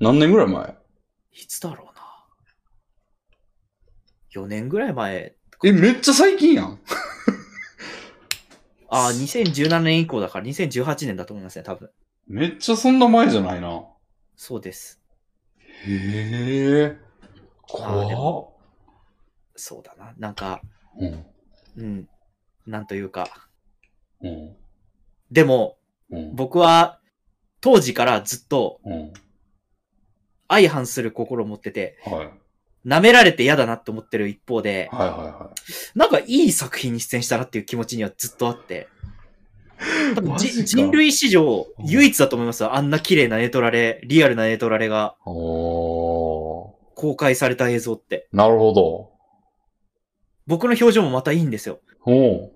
[0.00, 0.76] 何年ぐらい前？
[1.32, 2.02] いつだろうな。
[4.42, 5.36] 4年ぐらい前。
[5.64, 6.80] え、めっちゃ最近やん。
[8.88, 11.90] ああ、2017年以降だから2018年だと思いますね、多分。
[12.26, 13.84] めっちゃそんな前じゃないな。
[14.36, 15.00] そうです。
[15.84, 16.98] へえ。
[17.68, 18.48] あーで怖っ。
[19.54, 20.14] そうだな。
[20.18, 20.60] なんか、
[20.98, 21.26] うん。
[21.76, 22.08] うん。
[22.66, 23.28] なんというか。
[24.22, 24.56] うん。
[25.30, 25.76] でも、
[26.10, 26.34] うん。
[26.34, 27.00] 僕は、
[27.60, 29.12] 当時からずっとうん。
[30.48, 32.30] 相反する心を持ってて、はい。
[32.86, 35.50] 舐められて嫌だなって思ってる一方で、はいはいは
[35.96, 38.88] なんかいい作品に出演したなっていう気持ちにはずっとあって、
[40.14, 42.74] 多分人類史上唯一だと思いますよ。
[42.74, 46.76] あんな綺麗なネトラレ、リアルなネトラレが公
[47.16, 48.28] 開された映像って。
[48.32, 48.36] ー。
[48.36, 49.10] なるほど。
[50.46, 51.80] 僕の表情もまたいいんですよ。
[52.06, 52.52] お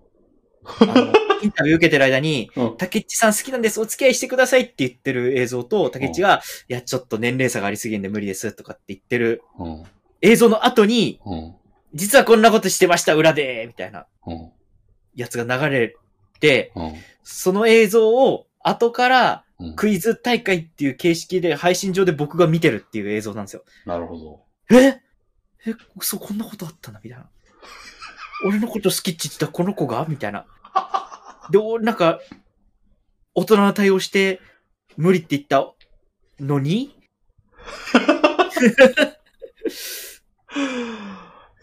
[1.43, 2.77] インタビュー受けてる間に、うん。
[2.77, 9.85] 竹内さん好きなんです、お付き合いしてくださいって言ってる映像と、竹内が、いや、ちょっと年齢差がありすぎるんで無理ですとかって言ってるうん。
[10.21, 11.55] 映像の後に、うん。
[11.95, 14.51] 実はこんなことしてました、裏でみたいなうん。
[15.15, 15.97] やつが流れ
[16.41, 16.95] て、うん。
[17.23, 19.77] その映像を後からうん。
[19.77, 23.65] クイズ大会っていう形式で配信上で僕が見てるっていう映像なんですよ。
[23.85, 24.43] なるほど。
[24.71, 25.01] え？
[25.67, 27.29] え、そう、こんなことあったな、みたいな。
[28.45, 30.05] 俺のこと好きって言ってたこの子が？
[30.09, 30.47] みたいな。
[31.51, 32.21] で、俺なんか、
[33.35, 34.41] 大人な対応して、
[34.97, 35.73] 無理って言った
[36.43, 36.97] のに？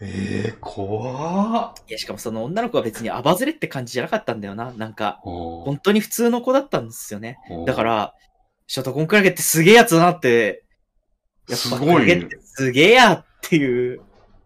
[0.00, 1.74] えー、怖っ。
[1.88, 4.72] いや、しかもその女の子は別にアバズレって感じじゃなかったんだよな。
[4.72, 7.38] なんか、お本当に普通の子だったんですよね。
[7.50, 8.14] ーだか、ら、
[8.68, 10.64] ショートコンクラゲってすげえやつだなって、
[11.48, 11.78] やっぱ
[12.44, 14.02] すげえやっていう、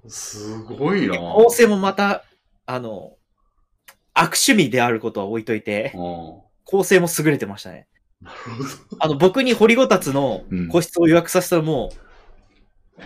[0.08, 1.16] すごいな。
[1.16, 2.24] 構成もまた、
[2.66, 3.16] あの、
[4.14, 6.40] 悪趣味であることは置いといて、うん。
[6.64, 7.86] 構成も優れてましたね。
[8.20, 8.68] なるほど。
[9.00, 11.90] あの、僕に堀ごたつのうん個室を予約させたのも、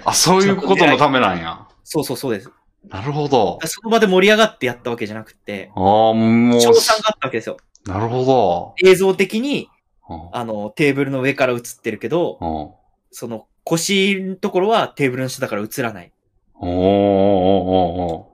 [0.04, 1.66] あ、そういうことのためなんや。
[1.84, 2.50] そうそうそうです。
[2.88, 3.58] なるほど。
[3.64, 5.82] その場で盛り上がってやったわけじゃなくて、ああ、
[6.14, 6.60] もう。
[6.60, 7.56] 賞賛があったわけですよ。
[7.84, 8.74] なるほど。
[8.84, 9.68] 映像的に、
[10.08, 12.70] うんあの、テーブルの上から映ってるけど、うん。
[13.10, 16.12] その腰のところはテーブルの下だから映らない
[16.60, 18.32] おーおーおーお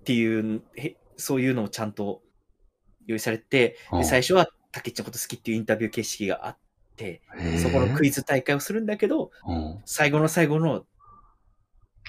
[0.00, 2.22] っていう、へそういうのをちゃんと
[3.06, 6.58] 用意されて、で最初は竹内のこと好きっていうインタビュー形式があっ
[6.96, 7.22] て、
[7.62, 9.80] そこのクイズ大会をするんだけど、うん。
[9.84, 10.84] 最後の最後の、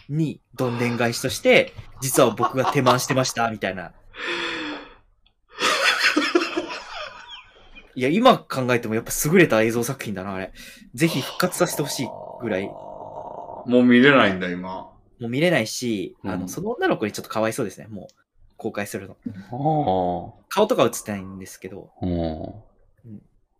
[0.09, 3.93] に、どんでん返しとして、実は僕が手満してました、みたいな。
[7.95, 10.51] いや、今考えてもやっぱ優れた映像作品だな、あれ。
[10.95, 12.07] ぜひ復活させてほしい。
[12.41, 14.92] ぐらいもう見れないんだ、今。
[15.23, 18.13] もう見れないし、あの、うんその女の子にちょっとかわいそうですね、もう。
[18.57, 19.15] 公開するの。
[19.15, 21.91] あ顔とか映ってないんですけど。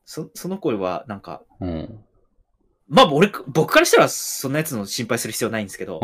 [0.03, 2.03] そ、その子はなんか、うん。
[2.90, 6.01] まあ俺、僕からしたらそんなやつの心配する必要ないんですけど、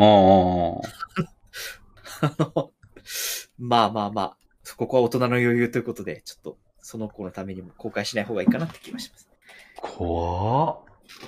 [3.58, 4.36] まあまあまあ、
[4.78, 9.28] ここは大人の余裕ということで、ちょっと、その子のためにも公開しない方がいいかなって気がします。
[9.76, 10.80] 怖っ。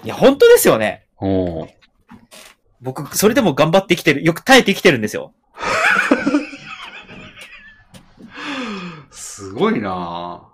[0.04, 1.06] いや、本当ですよね。
[1.20, 1.68] うん。
[2.82, 5.32] 僕、それでも頑張ってきてる、よく耐えてきてるんですよ。
[9.10, 10.48] すごいな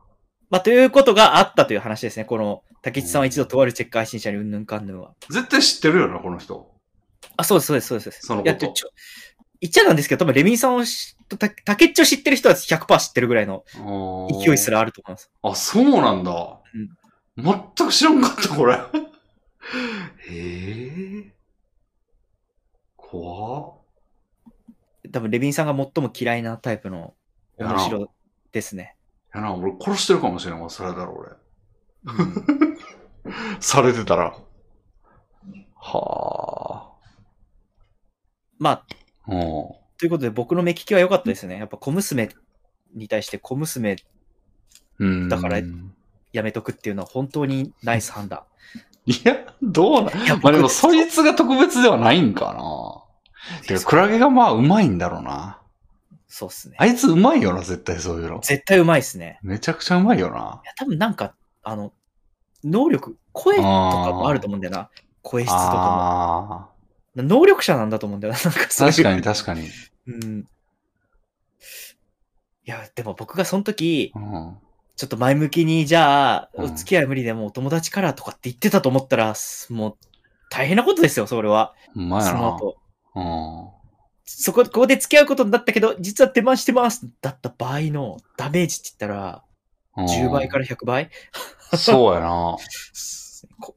[0.50, 2.24] まあ、ということがあったという話ですね。
[2.24, 5.14] この、竹内さんは一度とあるチェック配信者にうんぬんかんぬんは。
[5.30, 6.70] 絶対知ってるよな、この人。
[7.36, 8.26] あ、そうです、そうです、そうです。
[8.26, 8.90] そのこといやちょ
[9.60, 13.64] 言っちゃなんですけど、多分レミンさんを知った、竹内を知ってる人は100%知ってるぐらいの
[14.44, 15.30] 勢いすらあると思います。
[15.42, 16.60] あ、そうなんだ。
[17.36, 18.74] 全く知らんかった、これ。
[18.74, 18.80] へ
[20.30, 21.37] え。
[23.10, 23.74] 怖っ。
[25.10, 27.14] 多分レビンさんが最も嫌いなタイプの
[27.56, 28.10] 面白
[28.52, 28.96] ですね。
[29.34, 31.30] いやな、俺殺してるかもしれんわ、それだろ、俺。
[32.04, 32.78] うん
[33.60, 34.36] されてたら。
[35.74, 36.92] は
[38.58, 38.86] まあ、
[39.26, 39.32] あ。
[39.32, 39.40] うん。
[39.98, 41.58] ということで僕の目利きは良かったですね。
[41.58, 42.28] やっぱ小娘
[42.94, 43.96] に対して小娘
[44.98, 45.28] うん。
[45.28, 45.64] だからい
[46.32, 48.42] やめとくっていうのは本当にナイス判断。
[49.24, 50.10] や、どうな、
[50.42, 53.62] まあでも、僕そいつが特別ではないんかな。
[53.66, 55.60] てか、クラゲがまあ、うまいんだろうな。
[56.26, 56.76] そうっすね。
[56.78, 58.40] あいつうまいよな、絶対そういうの。
[58.40, 59.38] 絶対うまいっすね。
[59.42, 60.60] めちゃくちゃうまいよな。
[60.62, 61.92] いや、多分なんか、あの、
[62.62, 64.90] 能力、声とかもあると思うんだよな。
[65.22, 66.68] 声質とか
[67.16, 67.22] あも。
[67.22, 68.40] 能力者なんだと思うんだよな。
[68.44, 69.68] なんか確かに、確かに。
[70.06, 70.40] うん。
[70.40, 70.44] い
[72.70, 74.58] や、でも僕がその時、うん。
[74.98, 79.96] ちょっと前向きに、じゃあ、うんお付き合い無理でもお友達からとかって言ってたと思ったら、すもう、
[80.50, 81.72] 大変なことですよ、それは。
[81.94, 82.30] うまいな。
[82.32, 82.76] その後。
[83.14, 83.22] うん。
[84.24, 89.44] そこ、ここで付き合うことになったけど、実は手間してますだった場合のダメージって言ったら、
[89.96, 91.10] 10倍から100倍？
[91.70, 91.78] ら。
[91.78, 92.56] そうやな。
[93.60, 93.76] こ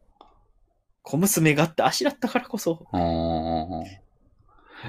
[1.04, 2.88] 小娘があって足だったからこそ。
[2.92, 3.84] うん。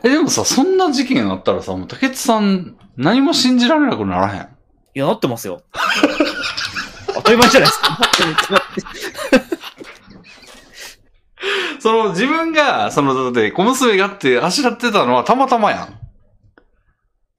[0.03, 4.49] え、でもさ、そんな事件あったらさ、もう竹内さん、何も信じられなくならへん？
[4.95, 5.63] いや、なってますよ。
[7.15, 7.99] 当たり前じゃないですか。
[11.81, 15.99] その、自分が、その、だって、小娘があって、あしらってたのはたまたまやん。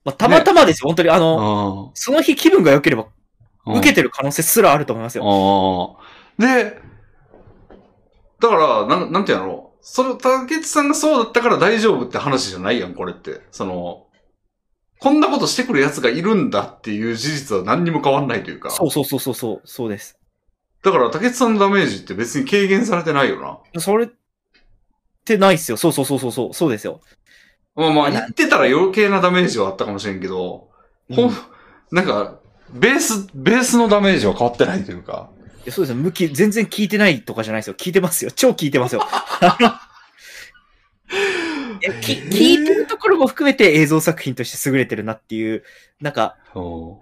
[0.04, 1.10] まあ、たまたまですよ、本当に。
[1.10, 1.92] あの、うん。
[1.94, 3.10] その日気分が良ければ、うん
[3.66, 5.24] 受けてる可能性すらあると思いますよ。
[5.24, 6.42] ああ。
[6.42, 6.78] で、
[8.42, 9.72] だから、なん、なんていうの？
[9.80, 13.40] その、竹内さんがそうだったから大丈夫って話じゃないやん、これって。
[13.52, 14.08] その、
[15.00, 18.70] こんなことしてくる奴がいるんだっていう事実は何にも変わんないというか。
[18.70, 20.18] そうそうそうそうそう、そうです。
[20.84, 23.42] だから、竹内さんのダメージって別に軽減されてないよ
[23.74, 23.82] な。
[23.82, 24.10] それっ
[25.26, 25.78] てないっすよ。
[25.78, 27.02] そうそうそうそうそう、そうですよ。
[27.76, 30.70] まあまあ、言ってたら余計なダメージはあったかもしれんけど、
[31.12, 31.32] ほん、
[31.92, 32.40] なんか、
[32.72, 35.30] ベース、ベースのダメージは変わってないというか。
[35.64, 36.02] いやそうですよ。
[36.02, 37.76] 向き、全然聞いてないとかじゃないですよ。
[37.76, 38.32] 聞いてますよ。
[38.32, 39.06] 超聞いてますよ。
[42.02, 45.64] き聞いてるところも含めて映像作品として優れてるなっていう、
[46.02, 46.98] なんか、うん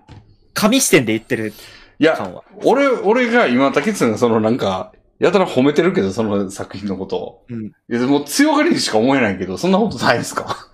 [0.54, 1.54] 紙視点で言ってる
[2.00, 2.44] いや。
[2.64, 7.46] 俺、俺が今、竹内さんがそのなんか、やたら褒めてるけど、その作品のことを。
[7.50, 10.68] うんいや、でも強がりにしか思えないけど、そんなことないですか？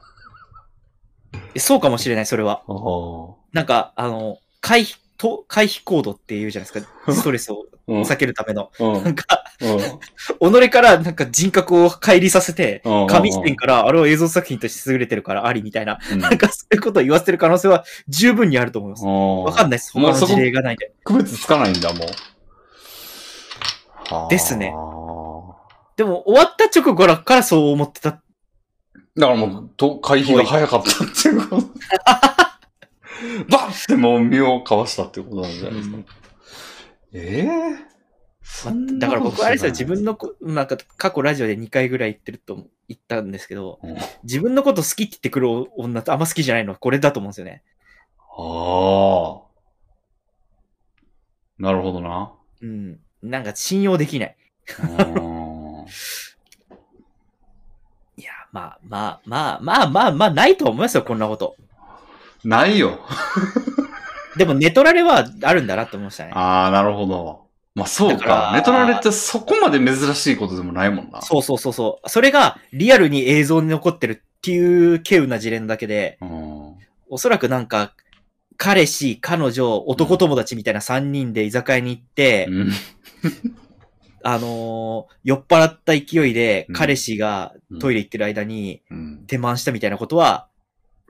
[1.54, 2.64] えそうかもしれない、それは。
[3.54, 7.14] なんか、あの、回避、と回避行動っていうじゃないですか。
[7.14, 8.02] ストレスをうん。
[8.02, 8.70] 避けるための。
[8.80, 9.04] うん。
[9.04, 10.60] なんか、うん。
[10.60, 19.06] 己からなんか人格を乖離させて、うん紙視点からあれは映像作品として優れてるからありみたいな、うんなんかそういうことを言わせてる可能性は十分にあると思います。
[19.06, 19.94] わわかんないです。
[19.94, 20.92] 他の事例がないんで。
[21.04, 22.08] 区別つかないんだ、もう。
[24.14, 24.74] はあですね
[25.98, 28.12] でも終わった直後からそう思ってた。
[28.12, 28.20] だ
[29.26, 31.68] からもう、と、回避が早かったっていうこと。
[33.50, 35.98] バッてもう身をかわしたっていうことなんじゃないですか。
[37.14, 37.98] ええ
[38.50, 47.64] そんなだから僕はあれですよ、自分のこ、なんか過去ラジオで2回ぐらい言ってると言ったんですけど、うん自分のこと好きって言ってくる女ってあんま好きじゃないのはこれだと思うんですよね。
[48.20, 49.48] ああ。
[51.60, 52.34] なるほどな。
[52.62, 53.00] うん。
[53.22, 54.38] なんか信用できない。
[54.82, 54.86] う
[55.20, 55.28] ん
[58.18, 61.56] いや、まあまあまあまあまあまあないと思いますよ、こんなこと。
[62.48, 63.00] ないよ。
[64.38, 66.32] でもネトラレはあるんだなと思いましたね。
[66.34, 67.48] ああ、なるほど。
[67.76, 68.52] まあそうだからか。
[68.56, 71.22] ネトラレってそこまで珍しいことでもないもんな。
[71.22, 72.10] そうそうそうそう。
[72.10, 76.76] それがリアルに映像に残ってるっていう稀有な事例なだけで、うん。
[77.10, 77.94] おそらくなんか、
[78.58, 82.72] 彼氏、彼女、男友達みたいな3人で居酒屋に行って、うん。
[84.24, 90.48] あのー酔っ払った勢いでうん彼氏がトイレ行ってる間にうん手満したみたいなことは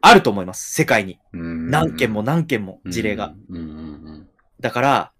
[0.01, 0.71] あると思います。
[0.73, 1.19] 世界に。
[1.33, 3.33] うん何件も何件も事例が。。
[4.59, 5.11] だから、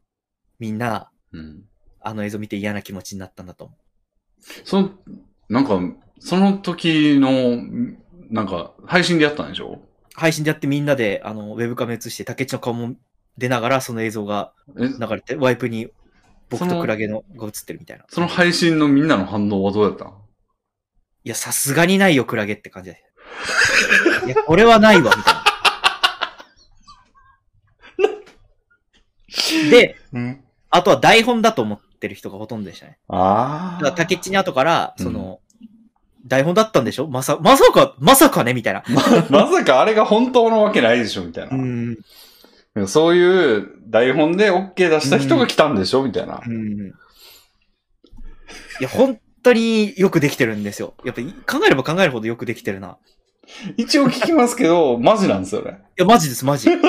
[0.59, 1.63] みんな、うんうん。
[1.99, 3.77] あの映像見て嫌な気持ちになったんだと思
[4.63, 4.91] その、
[5.49, 5.79] なんか、
[6.19, 7.57] その時の、
[8.29, 9.81] なんか、配信でやったんでしょ？
[9.83, 9.87] う。
[10.13, 12.95] 配信でやってみんなで、あの、ウェブカメ映して、竹内の顔も
[13.37, 15.89] 出ながら、その映像がえ、流れて、ワイプに
[16.49, 18.05] 僕とクラゲのが映ってるみたいな。
[18.09, 20.07] その配信のみんなの反応はどうやったん？
[21.25, 23.03] いや、さすがにないよ、クラゲって感じで。
[24.25, 25.43] いや、これはないわ、みたいな。
[29.71, 30.43] で、うん。
[30.69, 32.97] あとは台本だと思ってる人がほとんどでしたね。
[33.07, 33.83] ああ。
[33.83, 35.39] だから竹内に後から、その、
[36.25, 37.07] 台本だったんでしょ？
[37.07, 38.53] まさ、まさか、まさかね？
[38.53, 38.83] みたいな。
[38.89, 41.23] ままさかあれが本当のわけないでしょ？
[41.23, 41.55] みたいな。
[41.55, 41.97] うん。
[42.87, 46.03] そういう台本で OK 出した人が来たんでしょ？
[46.03, 46.41] みたいな。
[46.45, 46.87] うん。
[46.87, 46.91] い
[48.81, 50.95] や、本当によくできてるんですよ。
[51.05, 51.21] やっぱ
[51.59, 52.97] 考えれば考えるほどよくできてるな。
[53.77, 55.79] 一応聞きますけど、マジなんですよね。
[55.97, 56.69] いや、マジです、マジ。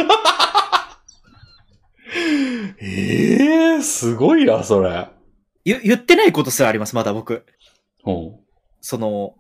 [2.80, 5.08] ええすごいな、それ。
[5.64, 7.44] 言言ってないことすらあります、まだ僕。
[8.02, 8.40] ほ
[8.80, 9.34] その、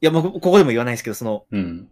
[0.00, 1.56] いや、もうここでも言わないですけど、その、う。
[1.56, 1.88] うん。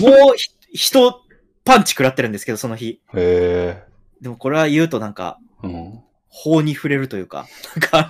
[0.00, 1.22] もうひ、人、
[1.64, 3.00] パンチ食らってるんですけど、その日。
[3.14, 3.84] へえ。
[4.20, 6.00] でもこれは言うとなんか、うん。
[6.28, 8.08] 法に触れるというか、なんか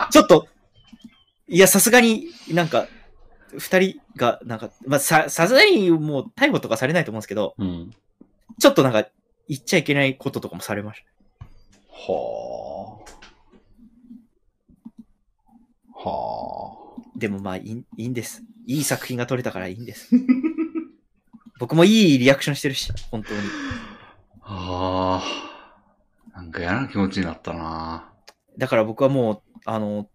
[0.00, 0.46] あの、ちょっと、
[1.48, 2.86] いや、さすがになんか、
[3.58, 7.90] 二人が、なんか、まあ、さ、さすがにもう逮捕とかされないと思うんですけど、うん。
[8.58, 9.08] ちょっとなんか、
[9.48, 11.04] 言っちゃいけないこととかもされまし
[11.88, 12.98] は
[15.94, 16.08] あ。
[16.08, 16.76] は
[17.14, 17.18] た。
[17.18, 18.42] でもまあいい、いいんです。
[18.66, 20.10] いい作品が撮れたからいいんです。
[21.58, 23.40] 僕もいいリアクションしてるし、本当に。
[24.42, 24.54] あ。
[24.54, 25.52] はあ。
[26.34, 28.10] なんか嫌な気持ちになったな。
[28.58, 30.08] だから僕はもう、あの、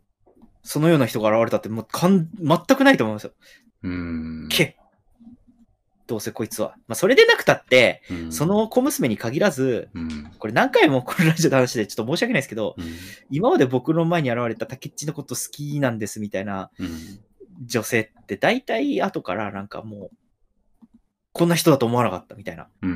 [0.68, 3.32] そのような人が現れたってもうかん、全くないと思いますよ。
[3.84, 4.48] うん。
[4.50, 4.76] け。
[6.08, 6.76] どうせこいつは。
[6.90, 10.30] まあ、それでなくたって、うんそ、の小娘に限らず、うん。
[10.38, 12.86] これ何回もこのラジオの話でちょっと申し訳ないですけど、うん。
[13.30, 16.90] 今まで僕の前に現れた竹内のこと好きなんですみたいなうん。
[17.66, 20.12] 女性って大体後からなんかもう、
[21.32, 22.68] こんな人だと思わなかったみたいな。
[22.82, 22.90] うん。
[22.90, 22.94] う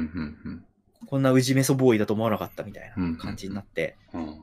[0.49, 0.65] ん。
[1.07, 4.23] こんなウジメソボーイだと思わなかったみたいうんな感じになって、うん。
[4.23, 4.39] うん。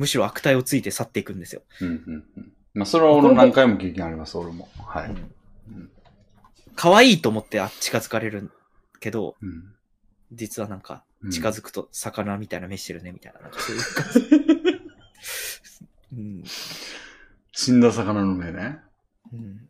[0.00, 1.60] むしろ悪態をついて去っていくんですよ。
[1.82, 1.88] うん。
[1.88, 2.24] うん。
[2.38, 2.52] うん。
[2.72, 4.66] まあ、それは俺も何回も経験あります、俺も。
[4.78, 5.10] はい。
[5.10, 5.90] うんうん
[6.74, 8.50] 可愛いと思ってあ近づかれる
[9.00, 9.74] けど、うん。
[10.32, 14.80] 実はなんかうん近づくと魚みたいな目してるねみたいな、なんかそういう感じ。
[16.16, 16.44] うん
[17.52, 18.78] 死んだ魚の目ね。
[19.30, 19.68] うん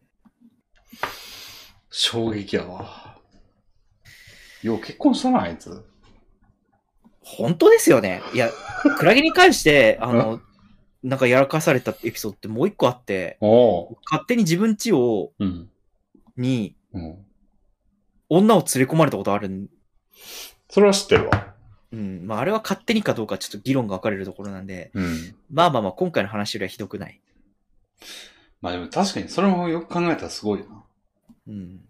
[1.91, 3.19] 衝撃やわ。
[4.63, 5.85] よう結婚したな、あいつ。
[7.37, 8.23] 本当ですよね。
[8.35, 8.51] いや、
[8.99, 10.41] クラゲに関して、あの、
[11.03, 13.39] なんかやらかされたエピソードってもう一個あって。
[14.11, 15.71] 勝手に自分家を、うん。
[16.37, 17.27] に、うん。
[18.29, 19.69] 女を連れ込まれたことあるん、
[20.69, 21.55] それは知ってるわ。
[21.93, 22.27] うん。
[22.27, 25.35] まあ、あれは勝手にかどうかちょっと議論が分かれるところなんで、うん。
[25.51, 27.21] まあまあまあ、今回の話よりはひどくない。
[28.61, 30.85] まあでも確かにそれもよく考えたらすごいな。
[31.49, 31.81] うん。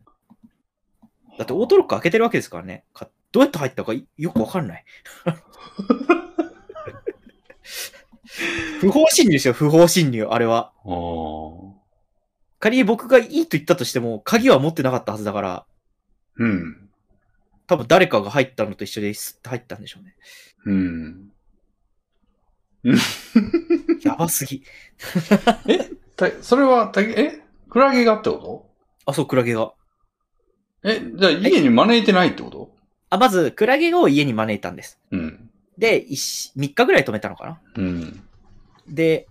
[1.37, 2.85] だってオートロック開けてるわけですからね。
[2.95, 4.85] かどうやって入ったかよくわかんない。
[8.81, 10.73] 不法侵入ですよ、不法侵入、あれは。
[12.59, 15.67] 仮に僕がいいと言ったとしても、鍵は持ってなかったはずだから、
[16.37, 16.89] うん。
[17.67, 20.17] 多分誰かが入ったのと一緒でスッと入ったんでしょうね。
[20.67, 21.33] うん。
[24.03, 24.63] やばすぎ。
[26.17, 27.41] たそれは、たえ？
[27.69, 28.71] クラゲがってこ
[29.07, 29.61] あ、そう、クラゲが。
[29.61, 29.77] と
[30.85, 32.75] え、じゃあ家に招いてないってこと？
[33.11, 35.01] あ、まず、クラゲを家に招いたんです。
[35.11, 35.51] うん。
[35.77, 38.23] で、3日ぐらい止めたのかなうん。
[38.89, 39.27] で、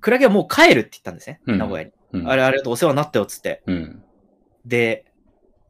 [0.00, 1.92] クラゲはもう帰るって言ったんですね、うん名古屋に。
[2.12, 2.28] うん。
[2.28, 3.62] あれありがとう、お世話になったよ、つって。
[3.66, 4.02] うん。
[4.66, 5.04] で、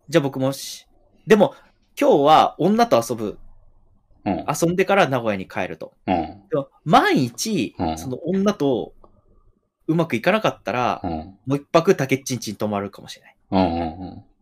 [0.08, 0.86] じゃあ僕もし、
[1.26, 1.54] でも、
[2.00, 3.38] 今日は女と遊ぶ、
[4.24, 4.44] うん。
[4.48, 5.92] 遊んでから名古屋に帰ると。
[6.06, 6.42] うん。
[6.50, 8.94] でも万一う、んその女と
[9.86, 11.10] うまくいかなかったら、うん。
[11.10, 13.36] もう一泊竹っちんちに泊まるかもしれない。
[13.50, 14.00] うん。
[14.00, 14.12] うん。
[14.12, 14.33] って言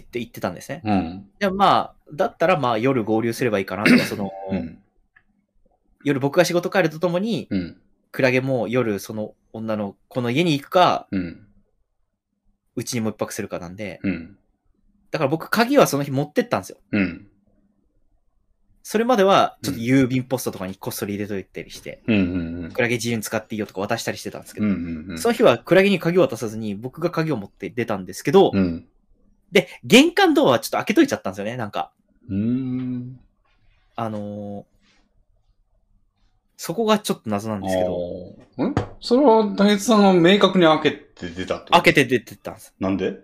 [0.00, 0.82] って言ってたんですね。
[0.84, 1.26] うん。
[1.38, 4.78] でもまあ、だったらまあ夜合流すればいいかなとか、 その、うん。
[6.04, 7.80] 夜僕が仕事帰るとともに、うん。
[8.10, 11.08] クラゲも夜その女のこの家に行くか、
[12.76, 14.36] うちにもう一泊するかなんで、うん。
[15.10, 16.78] だから僕鍵はその日持ってったんですよ。
[16.92, 17.28] うん。
[18.82, 22.02] それまでは、ちょっと郵便ポストとかにこっそり入れといたりして。
[22.06, 24.66] クラゲ自由に使っていいよとか渡したりしてたんですけど。
[25.18, 28.86] その日はクラゲに鍵を渡さずに、僕が鍵を持って出たんですけど、うん。
[29.52, 31.92] で、玄関ドアはちょっと開けといちゃったんですよね、なんか。
[32.28, 33.20] うん。
[33.94, 34.72] あのー
[36.64, 41.72] そこがちょっと謎なんですけど、んそれは、大地さんが明確に開けて出たってこと？
[41.72, 42.72] 開けて出てったんです。
[42.78, 43.18] なんで？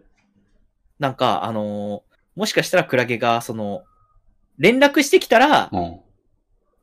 [0.99, 3.85] なんか、あのーもしかしたらクラゲが、その、
[4.59, 6.01] 連絡してきたら、うん。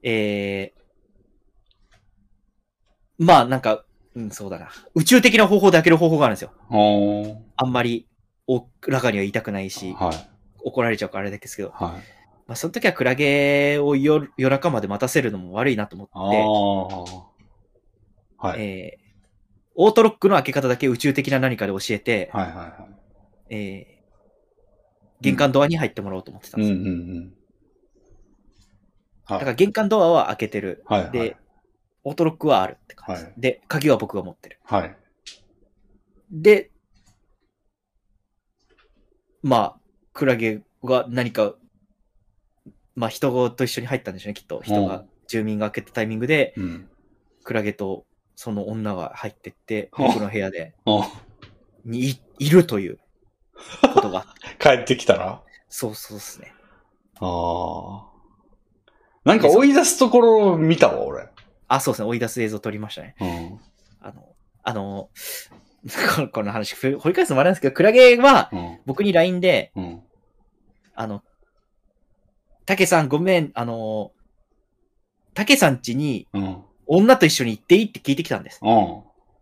[0.03, 3.83] えー、まあなんか、
[4.15, 4.69] うん、そうだな。
[4.93, 6.53] 宇宙的な方法で開ける方法があるんですよ。
[7.57, 8.07] あんまり、
[8.47, 10.29] おらかには言いたくないし、はい。
[10.63, 11.89] 怒られちゃうからあれですけど、はい。
[12.47, 17.31] まあその時はクラゲを夜夜中まで待たせるのも悪いなと思あって、
[18.41, 18.47] あ。
[18.47, 18.61] はい。
[18.61, 19.01] えー、
[19.75, 22.65] オートロックの開け方だけ宇宙的な何かで教えて、はいはいは
[23.49, 23.55] い。
[23.55, 26.93] えー、玄関ドアに入ってもらおうと思ってたんうんですよ。
[26.93, 27.33] うんうん。
[29.25, 29.39] はい。
[29.39, 30.83] だから玄関ドアは開けてる。
[30.85, 31.11] はいはい。
[31.11, 31.37] で、
[32.03, 33.23] オートロックはあるって感じ。
[33.23, 34.59] はいで、鍵は僕が持ってる。
[34.63, 34.95] はい。
[36.31, 36.71] で、
[39.45, 39.75] まあ、
[40.11, 41.53] クラゲが何か、
[42.95, 44.61] まあ人と一緒に入ったんでしょうね、きっと。
[44.63, 46.87] 人が、うん住民が開けたタイミングで、うん。
[47.43, 51.11] クラゲとその女が入ってって、うん僕の部屋で、あ
[51.83, 52.99] にいいるという
[53.93, 54.27] ことが。
[54.59, 55.41] 帰ってきたら？
[55.69, 56.53] そうそうですね。
[57.19, 59.29] ああ。
[59.29, 61.27] なんか追い出すところを見たわ、俺。
[61.67, 62.07] あ、そうですね。
[62.07, 63.15] 追い出す映像撮りましたね。
[63.19, 63.59] うん。
[63.99, 65.09] あの、あの、
[66.33, 68.79] この話、ふ掘り返すのもあれなんですけど、クラゲはうん。
[68.85, 70.01] 僕に LINE で、うん。
[70.95, 71.23] あの、
[72.65, 74.11] たけさんごめん、あの、
[75.33, 76.57] たけさん家にうん。
[76.87, 78.59] 女と一緒に行っていいって聞いてきたんです。
[78.61, 79.01] うん。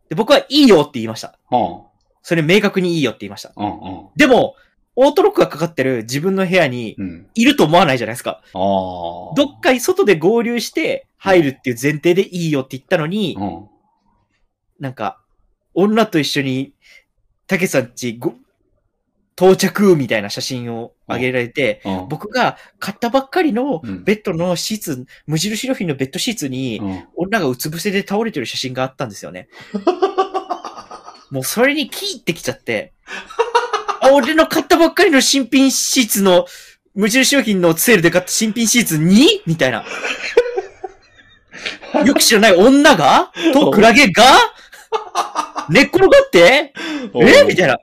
[0.10, 1.38] で、僕はいいよって言いました。
[1.52, 1.82] うん。
[2.22, 3.52] それ明確にいいよって言いました。
[3.56, 3.68] うん。
[3.68, 4.08] うん。
[4.16, 4.56] でも、
[4.96, 7.28] オートロックがかかってる自分の部屋にうん。
[7.36, 8.42] いると思わないじゃないですか。
[8.54, 9.34] ああ。
[9.36, 13.68] どっか外で合流して入るっていう前提でいいよって言ったのに、うん。
[14.80, 15.23] なんか、
[15.74, 16.74] 女と一緒に、
[17.48, 18.36] たけさんちご、
[19.36, 22.08] 到着みたいな写真を上げられて、うん。
[22.08, 27.08] 僕が買ったばっかりのうんベッドのシーツ、無印良品のベッドシーツに、うん。
[27.16, 29.50] 女がうつ伏せで倒れてる写真があったんですよね。
[31.32, 32.94] もうそれにキーってきちゃって、
[34.02, 36.46] あ俺の買ったばっかりの新品シーツの、
[36.94, 39.42] 無印良品のセールで買った新品シーツに？
[39.48, 39.84] みたいな。
[42.06, 43.32] よく知らない女が？
[43.52, 44.24] とクラゲが？
[45.70, 46.74] 寝っ転がって？
[47.16, 47.44] え？
[47.48, 47.78] みたいな。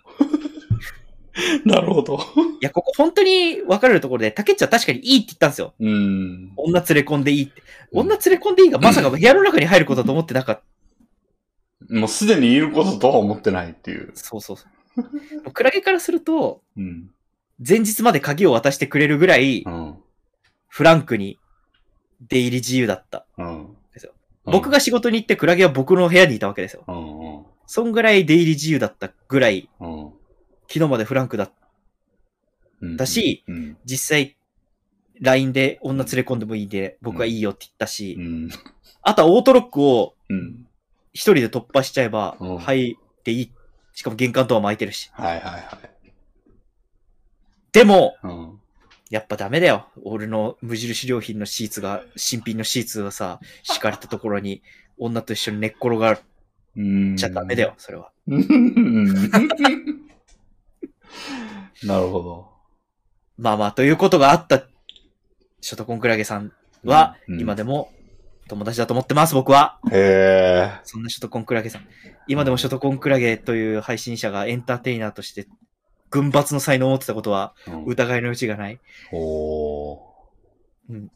[1.65, 2.19] なるほど。
[2.61, 5.75] いや、ここ本当に分かれるところで、竹内は確かにいいって言ったんですよ。
[5.79, 6.53] うん。
[6.57, 7.63] 女連れ込んでいいって。
[7.93, 10.63] 女連れ込んでいいが、まさか部屋の中に入ることだと思ってなかっ
[11.89, 11.95] た。
[11.95, 14.13] もうすでにいることとは思ってないっていう。
[14.15, 14.67] そうそうそ
[15.47, 15.51] う。
[15.53, 17.11] クラゲからすると、うん。
[17.67, 19.97] 前日まで鍵を渡してくれるぐらいう、ん。
[20.69, 21.39] フランクに
[22.29, 23.27] 出入り自由だった。
[23.39, 23.77] うん。
[23.93, 24.13] ですよ
[24.45, 26.85] 僕が仕事に行ってクラゲは僕の部屋にいたわけですよ。
[26.87, 26.95] うん。
[27.71, 27.85] うん。
[27.85, 30.13] そんぐらい出入り自由だったぐらい、うん。
[30.69, 31.55] 昨日までフランクだった。
[32.81, 32.97] うん。
[32.97, 33.77] だし、うん。
[33.85, 34.37] 実際、
[35.21, 38.51] LINE で女連れ込んでもいいで、僕はいいよって言ったし、うん。
[39.03, 40.67] あとはオートロックをうん。
[41.13, 43.53] 一人で突破しちゃえば、うん入っていい。
[43.93, 45.11] しかも玄関ドアも開いてるし。
[45.13, 45.65] はいはいはい。
[47.73, 48.61] でも、うん。
[49.11, 49.89] やっぱダメだよ。
[50.05, 54.63] 俺の無印良品のシーツが、新品のシーツがさ、敷かれたところに、
[54.99, 56.21] 女と一緒に寝っ転がっ
[56.77, 57.17] うん。
[57.17, 58.11] ちゃダメだよ、それは。
[58.29, 59.15] うん。
[61.85, 62.51] なるほど。
[63.39, 64.67] まあまあ、ということがあった、
[65.61, 66.53] ショトコンクラゲさん
[66.85, 67.91] は、うん今でも
[68.49, 69.79] 友達だと思ってます、僕は。
[69.91, 70.81] へえ。
[70.85, 71.87] そんなショトコンクラゲさん。
[72.27, 75.47] 今でもショトコンクラゲという配信者がエンターテイナーとして、
[76.11, 78.81] 群抜の才能を持ってたことはうん疑いの余地がない。
[79.13, 80.01] おー。
[80.91, 81.11] うん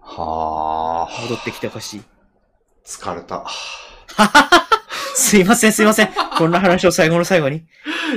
[0.00, 1.22] はあ。
[1.22, 2.02] 戻ってきてほしい。
[2.84, 3.46] 疲れた。
[5.14, 6.10] すいません、すいません。
[6.38, 7.66] こんな話を最後の最後に。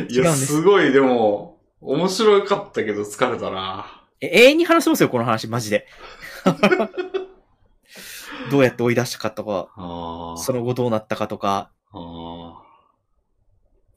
[0.10, 4.04] いや、すすごい、でも、面白かったけど疲れたな。
[4.22, 5.88] え永遠に話せますよ、この話、マジで。
[8.52, 9.70] どうやって追い出したかとか、
[10.38, 12.62] その後どうなったかとか、あ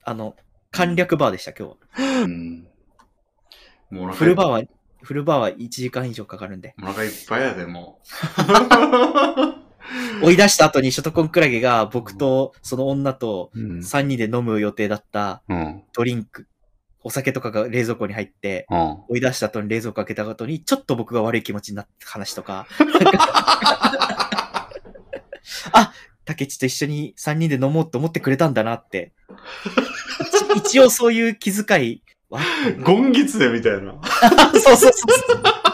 [0.04, 0.36] あの、
[0.70, 1.76] 簡略バーでした、今日は。
[1.96, 2.24] ー。
[2.24, 2.68] うん。
[3.90, 4.62] もうフルバーは、
[5.02, 6.74] フルバーは1時間以上かかるんで。
[6.82, 8.00] お腹いっぱいやで、も
[10.22, 13.60] 追い出した後にショトコンクラゲが僕とその女とう。
[13.60, 13.80] うん。
[13.80, 15.82] 3人で飲む予定だったうん。
[15.94, 16.46] ドリンク、
[17.02, 18.98] お酒とかが冷蔵庫に入って、うん。
[19.08, 22.66] 追い出した後に冷蔵庫開けた後に、ちょっと僕が悪い気持ちになった話とか、
[25.72, 25.92] あ、
[26.24, 29.12] 竹内と一緒に3人で飲もうと思ってくれたんだなって。
[30.56, 32.40] 一一応そういう気遣いは
[32.82, 33.94] ゴンギツネみたいな。
[34.54, 35.65] そうそうそうそう。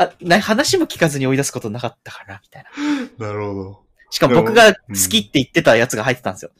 [0.00, 2.64] あな、話も聞かずに追い出すことなかったかな、みたい
[3.18, 3.18] な。
[3.26, 3.82] なるほど。
[4.10, 4.78] しかも僕が好
[5.10, 6.52] きって言ってたやつが入ってたんですよ。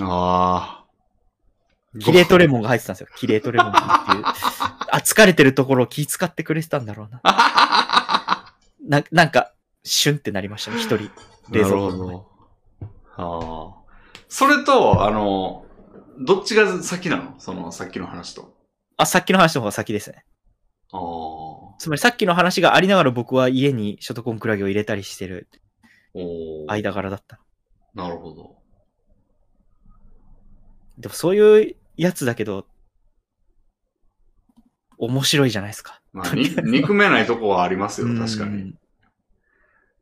[0.00, 1.98] ああ。
[2.00, 3.08] キレートレモンが入ってたんですよ。
[3.16, 4.24] キレートレモンっていう。
[4.90, 7.20] あ、疲れてるところを気遣ってくれてたんだろうな。
[8.88, 9.52] な、なんか、
[9.84, 10.96] シュンってなりましたね、一人。
[11.50, 12.28] 冷なる蔵庫の前ほど。
[13.16, 13.94] ああ。
[14.28, 15.66] それと、あの、
[16.20, 17.34] どっちが先なの？
[17.38, 18.54] その、さっきの話と。
[18.96, 20.24] あ、さっきの話の方が先ですね。
[20.92, 21.67] ああ。
[21.78, 25.48] つまりさっきの話がありながら僕は家にショトコンクラゲを入れたりしてる
[26.14, 27.38] おー間柄だった。
[27.94, 28.56] なるほど。
[30.98, 32.66] でもそういうやつだけど、
[34.98, 36.00] 面白いじゃないですか。
[36.12, 38.50] まあ、に憎めないとこはありますよ、確かに。
[38.50, 38.78] うん。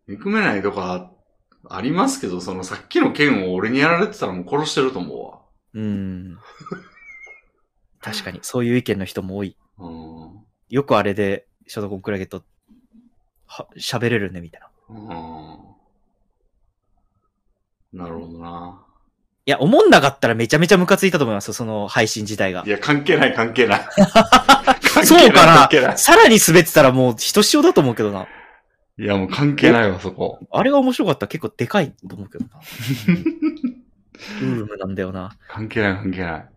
[0.09, 1.10] 憎めないとこは
[1.69, 5.42] ありますけど、そのさっきの剣を俺にやられてたらもう殺してると思
[5.75, 6.39] うん。
[8.01, 9.57] 確かに、そういう意見の人も多い。
[9.78, 9.91] うわ。
[9.91, 10.44] うん。
[10.71, 12.43] よくあれで、ショトコンクラゲと、
[13.47, 14.69] は、喋れるね、みたいな。
[14.89, 14.95] う
[17.95, 17.99] ん。
[17.99, 18.83] なるほどな。
[19.47, 22.69] いや、思んなかったらめちゃめちゃムカついたと思いますよ、その配信自体がい。
[22.69, 23.81] や、関係ない関係ない。
[25.07, 28.27] そうか関係ななさらに滑ってたらもう、ひとしおだと思うけどな。
[28.99, 29.03] い。
[29.05, 30.41] いや、もう関係ないわ、そこ。
[30.51, 32.51] あれが面白かったら結構でかいと思うけどな。
[34.41, 35.37] ウームなんだよな。
[35.49, 36.49] 関係ない関係ない。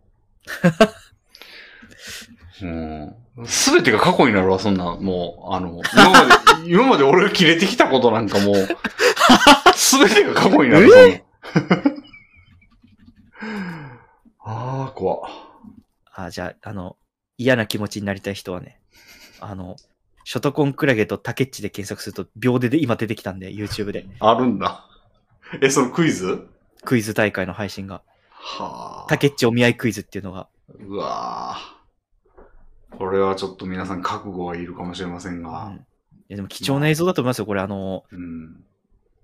[2.66, 6.34] もう、すべてが過去になるわ、そんな、もう、あの、今まで、
[6.72, 8.56] 今まで俺が切れてきたことなんかもう、
[9.76, 11.18] すべてが過去になる、そんな。
[14.44, 15.32] ああ、怖っ
[16.14, 16.98] あ、じゃあ、あの、
[17.38, 18.82] 嫌な気持ちになりたい人はね、
[19.40, 19.78] あの、
[20.26, 24.06] ショトコンクラゲとタケッチで検索すると秒でで今出てきたんで、YouTube で。
[24.20, 24.86] あるんだ。
[25.62, 26.48] え、そのクイズ？
[26.84, 28.04] クイズ大会の配信が。
[28.32, 29.10] はあ。
[29.10, 30.48] タケッチお見合いクイズっていうのが。
[30.68, 31.79] うわぁ。
[32.98, 35.74] これはちょっと皆さん覚悟はいるかもしれませんうんが。
[35.76, 35.80] い
[36.30, 37.62] やでも貴重な映像だと思いますよ、これ。
[37.62, 38.64] あの、うん。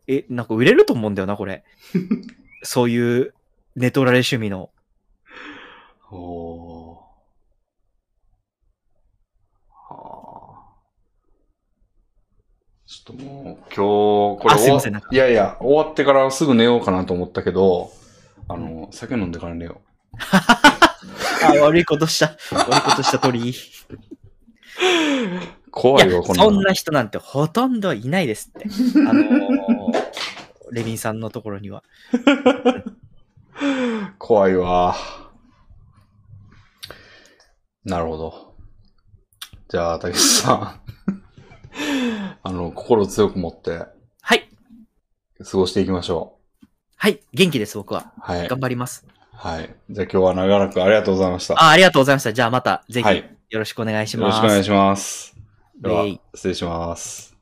[0.07, 1.63] え、なんか売れると思うんだよな、これ。
[2.63, 3.33] そういう
[3.75, 4.69] ネトラレ趣味の
[6.11, 6.95] おー。
[9.71, 10.65] はあ。
[12.85, 17.91] ちょっともう、今日、これいやいや、終わってからすぐ寝ようかなと思ったけど、
[18.47, 19.81] あの、酒飲んでから寝よ
[21.45, 22.37] あ、悪いことした。
[22.51, 23.49] 悪いことした鳥。
[23.49, 23.53] う。
[25.71, 28.67] 怖いよ、いや、こんなのそんな人なんてほとんどいないですって。
[29.07, 30.15] あのー
[30.71, 31.83] レビンさんのところには。
[34.17, 34.95] 怖いわ。
[37.83, 38.55] なるほど。
[39.69, 40.81] じゃあ、竹内さん。
[42.43, 43.85] あの、心強く持って
[44.21, 44.49] はい。
[45.43, 46.39] 過ごしていきましょ
[46.95, 47.19] はい。
[47.33, 48.13] 元気です、僕は。
[48.17, 48.21] う。
[48.21, 48.47] はい。
[48.47, 49.05] 頑張ります。
[49.37, 49.75] はい。
[49.89, 51.53] じゃあ今日は長らくありがとうございました。
[51.55, 52.33] あありがとうございました。
[52.33, 54.37] じゃあまた、ぜひ、はいよろしくお願いしよろます。
[54.37, 55.35] しくお願いします。
[55.79, 57.34] では失礼します。